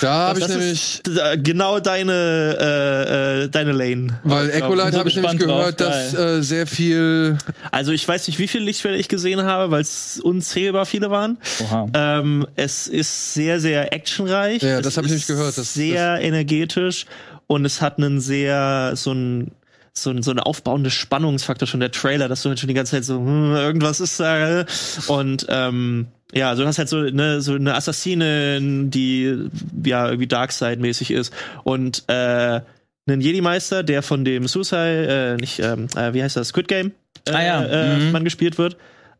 Da 0.00 0.28
habe 0.28 0.38
ich 0.38 0.46
das 0.46 0.56
nämlich, 0.56 1.00
ist 1.04 1.18
äh, 1.18 1.36
genau 1.38 1.80
deine 1.80 2.12
äh, 2.60 3.42
äh, 3.44 3.48
deine 3.48 3.72
Lane. 3.72 4.20
weil 4.22 4.48
bin 4.50 4.62
habe 4.62 5.08
ich 5.08 5.16
nämlich 5.16 5.32
gespannt 5.32 5.42
drauf, 5.42 5.76
gehört, 5.76 5.80
dass 5.80 6.14
äh, 6.14 6.40
sehr 6.42 6.68
viel, 6.68 7.36
Also 7.72 7.90
ich 7.90 8.06
weiß 8.06 8.28
nicht, 8.28 8.38
wie 8.38 8.46
viele 8.46 8.64
Lichtschwerter 8.64 8.96
ich 8.98 9.08
gesehen 9.08 9.42
habe, 9.42 9.72
weil 9.72 9.80
es 9.82 10.20
unzählbar 10.20 10.86
viele 10.86 11.10
waren. 11.10 11.38
Oha. 11.64 11.88
Ähm, 11.94 12.46
es 12.54 12.86
ist 12.86 13.34
sehr, 13.34 13.58
sehr 13.58 13.92
actionreich. 13.92 14.62
Ja, 14.62 14.80
das 14.80 14.96
hab 14.96 15.04
ich 15.04 15.10
ist 15.10 15.14
nämlich 15.14 15.26
gehört, 15.26 15.58
das- 15.58 15.74
sehr 15.74 16.20
energetisch 16.20 17.06
und 17.48 17.64
es 17.64 17.82
hat 17.82 17.98
einen 17.98 18.20
sehr 18.20 18.92
so 18.94 19.10
ein 19.12 19.50
so 19.94 20.10
ein, 20.10 20.22
so 20.22 20.30
eine 20.30 20.46
aufbauende 20.46 20.90
Spannungsfaktor 20.90 21.68
schon 21.68 21.80
der 21.80 21.90
Trailer, 21.90 22.28
dass 22.28 22.42
du 22.42 22.48
halt 22.48 22.58
schon 22.58 22.68
die 22.68 22.74
ganze 22.74 22.92
Zeit 22.92 23.04
so 23.04 23.18
hm, 23.18 23.54
irgendwas 23.54 24.00
ist 24.00 24.18
da 24.18 24.64
und 25.08 25.46
ähm, 25.48 26.06
ja, 26.34 26.48
also 26.48 26.62
du 26.62 26.68
hast 26.68 26.78
halt 26.78 26.88
so 26.88 26.98
eine 26.98 27.42
so 27.42 27.54
eine 27.54 27.74
Assassine, 27.74 28.58
die 28.88 29.50
ja 29.84 30.06
irgendwie 30.06 30.26
Darkseid 30.26 30.80
mäßig 30.80 31.10
ist 31.10 31.32
und 31.62 32.04
äh, 32.08 32.60
einen 33.06 33.20
Jedi-Meister, 33.20 33.82
der 33.82 34.02
von 34.02 34.24
dem 34.24 34.46
Suicide, 34.46 35.34
äh, 35.34 35.40
nicht, 35.40 35.58
ähm, 35.58 35.88
äh, 35.96 36.14
wie 36.14 36.22
heißt 36.22 36.36
das, 36.36 36.48
Squid 36.48 36.68
Game, 36.68 36.92
äh, 37.26 37.32
Ah 37.32 37.42
ja, 37.42 37.64
äh, 37.64 37.98
mhm. 37.98 38.12
Mann 38.12 38.24
gespielt 38.24 38.58
wird. 38.58 38.76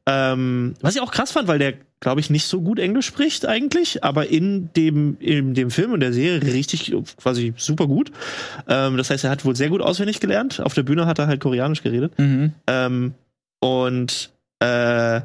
Ähm, 0.06 0.74
was 0.80 0.94
ich 0.94 1.00
auch 1.00 1.10
krass 1.10 1.32
fand, 1.32 1.48
weil 1.48 1.58
der, 1.58 1.74
glaube 2.02 2.20
ich, 2.20 2.30
nicht 2.30 2.46
so 2.46 2.60
gut 2.60 2.80
Englisch 2.80 3.06
spricht 3.06 3.46
eigentlich, 3.46 4.02
aber 4.02 4.26
in 4.26 4.70
dem, 4.74 5.16
in 5.20 5.54
dem 5.54 5.70
Film 5.70 5.92
und 5.92 6.00
der 6.00 6.12
Serie 6.12 6.42
richtig 6.42 6.92
quasi 7.16 7.54
super 7.56 7.86
gut. 7.86 8.10
Ähm, 8.68 8.96
das 8.96 9.08
heißt, 9.08 9.22
er 9.22 9.30
hat 9.30 9.44
wohl 9.44 9.54
sehr 9.54 9.68
gut 9.70 9.80
auswendig 9.80 10.18
gelernt. 10.18 10.60
Auf 10.60 10.74
der 10.74 10.82
Bühne 10.82 11.06
hat 11.06 11.20
er 11.20 11.28
halt 11.28 11.40
Koreanisch 11.40 11.82
geredet. 11.82 12.18
Mhm. 12.18 12.54
Ähm, 12.66 13.14
und 13.60 14.32
äh, 14.58 15.20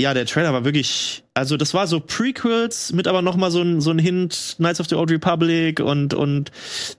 ja, 0.00 0.14
der 0.14 0.26
Trailer 0.26 0.52
war 0.52 0.64
wirklich, 0.64 1.24
also 1.34 1.56
das 1.56 1.74
war 1.74 1.88
so 1.88 1.98
Prequels 1.98 2.92
mit 2.92 3.08
aber 3.08 3.20
noch 3.20 3.36
mal 3.36 3.50
so 3.50 3.60
ein, 3.60 3.80
so 3.80 3.90
ein 3.90 3.98
Hint 3.98 4.54
Knights 4.58 4.80
of 4.80 4.88
the 4.88 4.94
Old 4.94 5.10
Republic 5.10 5.80
und 5.80 6.14
und 6.14 6.52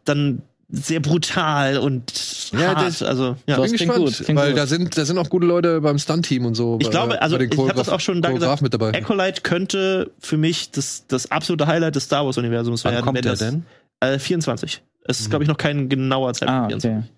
dann 0.04 0.42
sehr 0.76 1.00
brutal 1.02 1.78
und 1.78 2.52
Ja, 2.52 2.76
hart. 2.76 2.88
das- 2.88 3.04
also, 3.04 3.36
ja. 3.48 3.58
Das 3.58 3.70
Bin 3.70 3.78
klingt 3.78 3.80
gespannt, 3.94 4.06
gut, 4.06 4.26
klingt 4.26 4.40
weil 4.40 4.50
gut. 4.50 4.58
da 4.58 4.66
sind, 4.66 4.98
da 4.98 5.06
sind 5.06 5.20
auch 5.20 5.30
gute 5.30 5.46
Leute 5.46 5.82
beim 5.82 6.00
Stunt-Team 6.00 6.46
und 6.48 6.56
so. 6.56 6.78
Ich 6.82 6.88
bei- 6.88 6.92
glaube, 6.92 7.22
also 7.22 7.40
ich 7.40 7.56
habe 7.58 7.74
das 7.74 7.90
auch 7.90 8.00
schon 8.00 8.24
da 8.24 8.32
gesagt. 8.32 8.64
mit 8.64 8.74
dabei. 8.74 8.92
Acolyte 8.94 9.42
könnte 9.44 10.10
für 10.20 10.38
mich 10.38 10.72
das, 10.72 11.06
das 11.08 11.30
absolute 11.30 11.68
Highlight 11.68 11.96
des 11.96 12.06
Star 12.06 12.26
Wars 12.26 12.38
Universums 12.40 12.84
Wann 12.86 12.94
werden. 12.94 13.06
kommt 13.06 13.18
wenn 13.18 13.22
der 13.22 13.32
das, 13.34 13.40
denn? 13.40 13.66
Äh, 14.00 14.18
24. 14.18 14.82
Es 15.06 15.20
ist, 15.20 15.30
glaube 15.30 15.44
ich, 15.44 15.50
noch 15.50 15.58
kein 15.58 15.90
genauer 15.90 16.34
Zeitpunkt. 16.34 16.64
Ah, 16.64 16.68
24. 16.80 17.10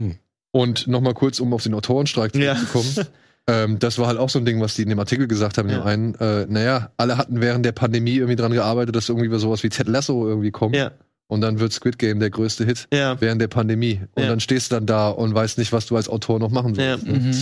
okay. 0.00 0.18
Und 0.52 0.86
nochmal 0.88 1.14
kurz, 1.14 1.38
um 1.38 1.52
auf 1.52 1.62
den 1.62 1.74
Autorenstreik 1.74 2.34
Ja. 2.34 2.54
zurückzukommen. 2.56 3.06
ähm, 3.46 3.78
das 3.78 3.98
war 3.98 4.06
halt 4.08 4.18
auch 4.18 4.30
so 4.30 4.38
ein 4.38 4.44
Ding, 4.44 4.60
was 4.60 4.74
die 4.74 4.82
in 4.82 4.88
dem 4.88 4.98
Artikel 4.98 5.28
gesagt 5.28 5.58
haben. 5.58 5.68
In 5.68 5.74
dem 5.76 5.80
Ja. 5.80 5.84
einen, 5.86 6.14
äh, 6.16 6.46
naja, 6.48 6.90
alle 6.96 7.16
hatten 7.18 7.40
während 7.40 7.64
der 7.64 7.72
Pandemie 7.72 8.14
irgendwie 8.16 8.36
dran 8.36 8.52
gearbeitet, 8.52 8.96
dass 8.96 9.08
irgendwie 9.08 9.36
sowas 9.38 9.62
wie 9.62 9.68
Ted 9.68 9.86
Lasso 9.86 10.26
irgendwie 10.26 10.50
kommt. 10.50 10.74
Ja, 10.74 10.90
Und 11.30 11.40
dann 11.42 11.60
wird 11.60 11.72
Squid 11.72 11.98
Game 11.98 12.18
der 12.20 12.28
größte 12.30 12.64
Hit 12.64 12.88
ja. 12.92 13.20
während 13.20 13.40
der 13.40 13.48
Pandemie. 13.48 14.00
Und 14.14 14.24
Ja. 14.24 14.28
dann 14.28 14.40
stehst 14.40 14.70
du 14.72 14.74
dann 14.76 14.86
da 14.86 15.08
und 15.10 15.34
weißt 15.34 15.58
nicht, 15.58 15.72
was 15.72 15.86
du 15.86 15.96
als 15.96 16.08
Autor 16.08 16.38
noch 16.40 16.50
machen 16.50 16.74
Ja. 16.74 16.98
sollst. 16.98 17.06
ne? 17.06 17.18
Mhm. 17.18 17.32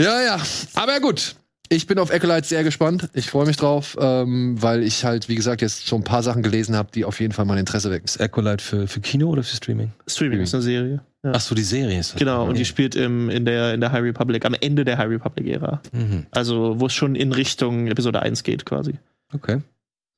Ja, 0.00 0.20
ja. 0.22 0.38
Aber 0.74 1.00
gut. 1.00 1.34
Ich 1.72 1.86
bin 1.86 1.98
auf 2.00 2.10
Acolyte 2.12 2.48
sehr 2.48 2.64
gespannt. 2.64 3.08
Ich 3.14 3.30
freue 3.30 3.46
mich 3.46 3.56
drauf, 3.56 3.96
ähm, 4.00 4.60
weil 4.60 4.82
ich 4.82 5.04
halt, 5.04 5.28
wie 5.28 5.36
gesagt, 5.36 5.60
jetzt 5.62 5.86
schon 5.86 6.00
ein 6.00 6.04
paar 6.04 6.22
Sachen 6.24 6.42
gelesen 6.42 6.74
habe, 6.74 6.90
die 6.92 7.04
auf 7.04 7.20
jeden 7.20 7.32
Fall 7.32 7.44
mein 7.44 7.58
Interesse 7.58 7.90
wecken. 7.92 8.06
Ist 8.06 8.20
Acolyte 8.20 8.62
für, 8.64 8.88
für 8.88 8.98
Kino 9.00 9.28
oder 9.28 9.44
für 9.44 9.54
Streaming? 9.54 9.92
Streaming 10.08 10.40
ist 10.40 10.52
eine 10.54 10.62
Serie. 10.64 11.00
Ja. 11.22 11.32
Ach 11.34 11.40
so, 11.40 11.54
die 11.54 11.62
Serie 11.62 12.00
ist 12.00 12.12
das. 12.14 12.18
Genau, 12.18 12.42
und 12.44 12.54
die 12.54 12.60
Okay. 12.62 12.64
spielt 12.64 12.94
im, 12.96 13.28
in, 13.30 13.44
der, 13.44 13.74
in 13.74 13.80
der 13.80 13.92
High 13.92 14.02
Republic, 14.02 14.44
am 14.46 14.54
Ende 14.54 14.84
der 14.84 14.98
High 14.98 15.10
Republic-Ära. 15.10 15.80
Mhm. 15.92 16.26
Also, 16.32 16.80
wo 16.80 16.86
es 16.86 16.92
schon 16.92 17.14
in 17.14 17.30
Richtung 17.32 17.86
Episode 17.86 18.20
1 18.22 18.42
geht, 18.42 18.64
quasi. 18.64 18.94
Okay. 19.32 19.58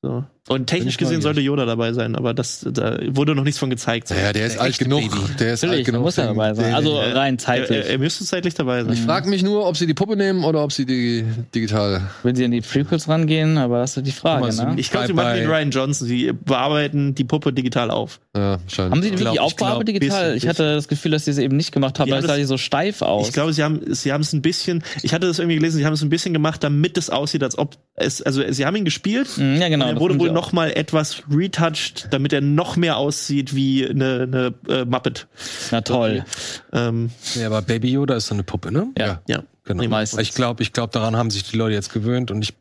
So. 0.01 0.23
Und 0.49 0.67
technisch 0.67 0.97
gesehen 0.97 1.21
sollte 1.21 1.39
Yoda 1.39 1.65
dabei 1.65 1.93
sein, 1.93 2.17
aber 2.17 2.33
das, 2.33 2.65
da 2.69 2.97
wurde 3.07 3.33
noch 3.33 3.45
nichts 3.45 3.59
von 3.59 3.69
gezeigt. 3.69 4.09
Ja, 4.09 4.33
der 4.33 4.45
ist 4.45 4.55
Der 4.55 4.61
alt 4.63 4.71
echte 4.71 4.83
genug. 4.83 4.99
Baby. 5.09 5.15
Der 5.39 5.53
ist 5.53 5.63
alt 5.63 5.69
Natürlich, 5.69 5.85
da 5.85 5.91
genug. 5.93 6.03
muss 6.05 6.17
er 6.17 6.25
dabei 6.27 6.53
sein. 6.53 6.73
Also 6.73 6.97
rein 6.99 7.39
zeitlich. 7.39 7.77
er, 7.79 7.89
er 7.91 7.97
müsste 7.97 8.25
zeitlich 8.25 8.53
dabei 8.53 8.83
sein. 8.83 8.91
ich 8.91 8.99
frage 8.99 9.29
mich 9.29 9.41
nur, 9.41 9.65
ob 9.65 9.77
sie 9.77 9.87
die 9.87 9.93
Puppe 9.93 10.17
nehmen 10.17 10.43
oder 10.43 10.61
ob 10.61 10.73
sie 10.73 10.85
die 10.85 11.23
digital. 11.55 12.01
Wenn 12.23 12.35
sie 12.35 12.43
an 12.43 12.51
die 12.51 12.59
Prequels 12.59 13.07
rangehen, 13.07 13.57
aber 13.57 13.79
das 13.79 13.95
ist 13.95 14.05
die 14.05 14.11
Frage, 14.11 14.41
mal, 14.41 14.47
ne? 14.47 14.53
so- 14.53 14.67
Ich 14.75 14.91
glaube, 14.91 15.07
sie 15.07 15.13
machen 15.13 15.35
den 15.35 15.47
Ryan 15.49 15.71
Johnson. 15.71 16.07
Sie 16.09 16.33
bearbeiten 16.33 17.15
die 17.15 17.23
Puppe 17.23 17.53
digital 17.53 17.89
auf. 17.89 18.19
Ja, 18.35 18.59
wahrscheinlich. 18.63 18.91
Haben 18.91 19.01
sie 19.01 19.11
die 19.11 19.15
glaub- 19.15 19.33
glaub, 19.35 19.45
aufgearbeitet 19.45 19.95
digital? 19.95 20.33
bisschen, 20.33 20.37
Ich 20.39 20.47
hatte 20.49 20.75
das 20.75 20.89
Gefühl, 20.89 21.11
dass 21.11 21.23
sie 21.23 21.31
es 21.31 21.37
eben 21.37 21.55
nicht 21.55 21.71
gemacht 21.71 21.99
haben, 21.99 22.07
Die 22.07 22.11
weil 22.11 22.19
es 22.19 22.25
sah 22.25 22.35
die 22.35 22.43
so 22.43 22.57
steif 22.57 23.01
aus. 23.01 23.27
Ich 23.27 23.33
glaube, 23.33 23.53
sie 23.53 23.63
haben, 23.63 23.79
sie 23.93 24.11
haben 24.11 24.21
es 24.21 24.33
ein 24.33 24.41
bisschen, 24.41 24.83
ich 25.03 25.13
hatte 25.13 25.25
das 25.27 25.39
irgendwie 25.39 25.55
gelesen, 25.55 25.77
sie 25.77 25.85
haben 25.85 25.93
es 25.93 26.01
ein 26.01 26.09
bisschen 26.09 26.33
gemacht, 26.33 26.63
damit 26.65 26.97
es 26.97 27.09
aussieht, 27.09 27.43
als 27.43 27.57
ob 27.57 27.77
es, 27.95 28.21
also 28.21 28.43
sie 28.49 28.65
haben 28.65 28.75
ihn 28.75 28.83
gespielt. 28.85 29.29
Mhm, 29.37 29.61
ja, 29.61 29.69
genau. 29.69 29.87
er 29.87 29.99
wurde 30.01 30.19
wohl 30.19 30.32
auch. 30.33 30.41
noch 30.45 30.51
mal 30.53 30.71
etwas 30.71 31.23
retouched, 31.31 32.07
damit 32.11 32.33
er 32.33 32.41
noch 32.41 32.75
mehr 32.75 32.97
aussieht 32.97 33.55
wie 33.55 33.87
eine, 33.87 34.23
eine 34.23 34.53
äh, 34.67 34.85
Muppet. 34.85 35.27
Na 35.71 35.81
toll. 35.81 36.25
Ähm, 36.71 37.11
Ja, 37.35 37.47
aber 37.47 37.61
Baby 37.61 37.91
Yoda 37.91 38.15
ist 38.15 38.27
so 38.27 38.33
eine 38.33 38.43
Puppe, 38.43 38.71
ne? 38.71 38.87
Ja. 38.97 39.21
ja. 39.27 39.43
Genau. 39.65 39.81
Die 39.81 39.87
meisten. 39.87 40.19
Ich 40.19 40.33
glaube, 40.33 40.61
ich 40.61 40.73
glaube, 40.73 40.91
daran 40.91 41.15
haben 41.15 41.31
sich 41.31 41.43
die 41.43 41.57
Leute 41.57 41.73
jetzt 41.73 41.93
gewöhnt 41.93 42.31
und 42.31 42.41
ich 42.41 42.53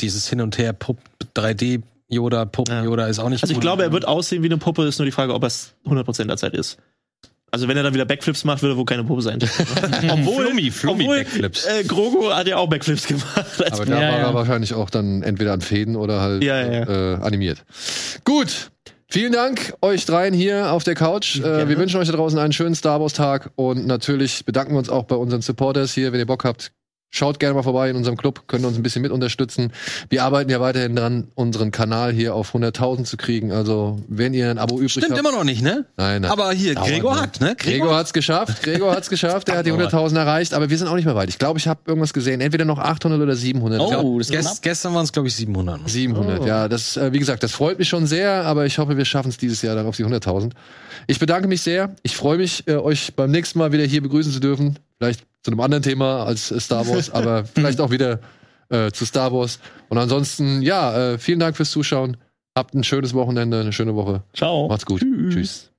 dieses 0.00 0.28
Hin 0.28 0.40
und 0.40 0.58
Her 0.58 0.72
Pupp 0.72 0.98
3D 1.34 1.82
Yoda, 2.08 2.44
Puppen 2.44 2.74
Ja. 2.74 2.84
Yoda 2.84 3.06
ist 3.06 3.18
auch 3.18 3.28
nicht 3.28 3.42
Also 3.42 3.54
ich 3.54 3.60
glaube, 3.60 3.82
er 3.82 3.92
wird 3.92 4.06
aussehen 4.06 4.42
wie 4.42 4.46
eine 4.46 4.58
Puppe, 4.58 4.84
ist 4.84 4.98
nur 4.98 5.06
die 5.06 5.12
Frage, 5.12 5.32
ob 5.34 5.44
es 5.44 5.74
100% 5.86 6.24
der 6.24 6.36
Zeit 6.36 6.54
ist. 6.54 6.78
Also 7.52 7.66
wenn 7.68 7.76
er 7.76 7.82
dann 7.82 7.94
wieder 7.94 8.04
Backflips 8.04 8.44
macht, 8.44 8.62
wird 8.62 8.72
er 8.72 8.76
wohl 8.76 8.84
keine 8.84 9.04
Puppe 9.04 9.22
sein. 9.22 9.38
obwohl, 10.10 10.46
Flummi, 10.46 10.70
Flummi 10.70 11.02
obwohl 11.04 11.16
Backflips. 11.18 11.66
Äh, 11.66 11.84
Grogu 11.84 12.30
hat 12.32 12.46
ja 12.46 12.56
auch 12.56 12.68
Backflips 12.68 13.06
gemacht. 13.06 13.28
Aber 13.70 13.84
da 13.86 13.94
Ja, 13.94 14.00
war 14.12 14.18
ja. 14.18 14.26
er 14.28 14.34
wahrscheinlich 14.34 14.74
auch 14.74 14.90
dann 14.90 15.22
entweder 15.22 15.52
an 15.52 15.60
Fäden 15.60 15.96
oder 15.96 16.20
halt 16.20 16.42
Ja, 16.44 16.60
ja, 16.60 17.14
Äh, 17.14 17.16
animiert. 17.22 17.64
Gut. 18.24 18.70
Vielen 19.12 19.32
Dank 19.32 19.74
euch 19.82 20.06
dreien 20.06 20.32
hier 20.32 20.70
auf 20.72 20.84
der 20.84 20.94
Couch. 20.94 21.40
Äh, 21.40 21.68
wir 21.68 21.76
wünschen 21.78 22.00
euch 22.00 22.06
da 22.08 22.14
draußen 22.16 22.38
einen 22.38 22.52
schönen 22.52 22.76
Star 22.76 23.00
Wars 23.00 23.12
Tag 23.12 23.50
und 23.56 23.84
natürlich 23.84 24.44
bedanken 24.44 24.74
wir 24.74 24.78
uns 24.78 24.88
auch 24.88 25.02
bei 25.04 25.16
unseren 25.16 25.42
Supporters 25.42 25.92
hier. 25.92 26.12
Wenn 26.12 26.20
ihr 26.20 26.26
Bock 26.26 26.44
habt, 26.44 26.70
schaut 27.10 27.40
gerne 27.40 27.54
mal 27.54 27.62
vorbei 27.62 27.90
in 27.90 27.96
unserem 27.96 28.16
Club, 28.16 28.44
könnt 28.46 28.64
uns 28.64 28.76
ein 28.76 28.82
bisschen 28.82 29.02
mit 29.02 29.10
unterstützen. 29.10 29.72
Wir 30.08 30.22
arbeiten 30.24 30.50
ja 30.50 30.60
weiterhin 30.60 30.94
dran, 30.96 31.28
unseren 31.34 31.70
Kanal 31.72 32.12
hier 32.12 32.34
auf 32.34 32.54
100.000 32.54 33.04
zu 33.04 33.16
kriegen. 33.16 33.52
Also, 33.52 33.98
wenn 34.08 34.32
ihr 34.32 34.50
ein 34.50 34.58
Abo 34.58 34.76
übrig 34.76 34.92
Stimmt 34.92 35.10
habt. 35.10 35.18
immer 35.20 35.32
noch 35.32 35.44
nicht, 35.44 35.60
ne? 35.62 35.86
Nein, 35.96 36.22
nein. 36.22 36.30
Aber 36.30 36.52
hier, 36.52 36.74
Gregor 36.74 37.14
noch. 37.14 37.22
hat, 37.22 37.40
ne? 37.40 37.54
Gregor 37.58 37.96
hat's 37.96 38.12
geschafft. 38.12 38.62
Gregor 38.62 38.94
hat's 38.94 39.10
geschafft. 39.10 39.48
Er 39.48 39.58
hat 39.58 39.66
die 39.66 39.72
100.000 39.74 40.16
erreicht, 40.16 40.54
aber 40.54 40.70
wir 40.70 40.78
sind 40.78 40.86
auch 40.88 40.94
nicht 40.94 41.04
mehr 41.04 41.14
weit. 41.16 41.28
Ich 41.28 41.38
glaube, 41.38 41.58
ich 41.58 41.66
habe 41.66 41.80
irgendwas 41.86 42.12
gesehen. 42.12 42.40
Entweder 42.40 42.64
noch 42.64 42.78
800 42.78 43.20
oder 43.20 43.34
700. 43.34 43.80
Ich 43.80 43.88
glaub, 43.88 44.04
Oh, 44.04 44.18
das 44.18 44.28
Gest, 44.28 44.62
gestern 44.62 44.94
waren 44.94 45.04
es, 45.04 45.12
glaube 45.12 45.28
ich, 45.28 45.34
700. 45.34 45.88
700, 45.88 46.46
ja. 46.46 46.68
Das, 46.68 46.96
äh, 46.96 47.12
wie 47.12 47.18
gesagt, 47.18 47.42
das 47.42 47.52
freut 47.52 47.78
mich 47.78 47.88
schon 47.88 48.06
sehr, 48.06 48.44
aber 48.46 48.66
ich 48.66 48.78
hoffe, 48.78 48.96
wir 48.96 49.04
schaffen 49.04 49.28
es 49.30 49.36
dieses 49.36 49.60
Jahr 49.62 49.74
dann 49.74 49.86
auf 49.86 49.96
die 49.96 50.04
100.000. 50.04 50.52
Ich 51.06 51.18
bedanke 51.18 51.48
mich 51.48 51.62
sehr. 51.62 51.94
Ich 52.02 52.16
freue 52.16 52.38
mich, 52.38 52.66
äh, 52.68 52.76
euch 52.76 53.14
beim 53.16 53.30
nächsten 53.30 53.58
Mal 53.58 53.72
wieder 53.72 53.84
hier 53.84 54.00
begrüßen 54.00 54.32
zu 54.32 54.38
dürfen. 54.40 54.78
Vielleicht 54.98 55.22
zu 55.42 55.50
einem 55.50 55.60
anderen 55.60 55.82
Thema 55.82 56.24
als 56.24 56.50
äh, 56.50 56.60
Star 56.60 56.86
Wars, 56.88 57.10
aber 57.10 57.44
vielleicht 57.44 57.80
auch 57.80 57.90
wieder 57.90 58.20
äh, 58.68 58.90
zu 58.90 59.04
Star 59.04 59.32
Wars. 59.32 59.58
Und 59.88 59.98
ansonsten, 59.98 60.62
ja, 60.62 61.12
äh, 61.12 61.18
vielen 61.18 61.40
Dank 61.40 61.56
fürs 61.56 61.70
Zuschauen. 61.70 62.16
Habt 62.56 62.74
ein 62.74 62.84
schönes 62.84 63.14
Wochenende, 63.14 63.60
eine 63.60 63.72
schöne 63.72 63.94
Woche. 63.94 64.22
Ciao. 64.34 64.68
Macht's 64.68 64.86
gut. 64.86 65.00
Tschüss. 65.00 65.70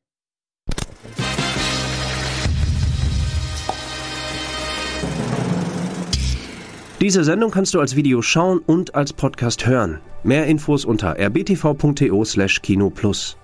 Diese 7.01 7.23
Sendung 7.23 7.49
kannst 7.49 7.73
du 7.73 7.79
als 7.79 7.95
Video 7.95 8.21
schauen 8.21 8.59
und 8.59 8.93
als 8.93 9.11
Podcast 9.11 9.65
hören. 9.65 9.99
Mehr 10.23 10.45
Infos 10.45 10.85
unter 10.85 11.17
rbtv.to/kinoplus. 11.17 13.37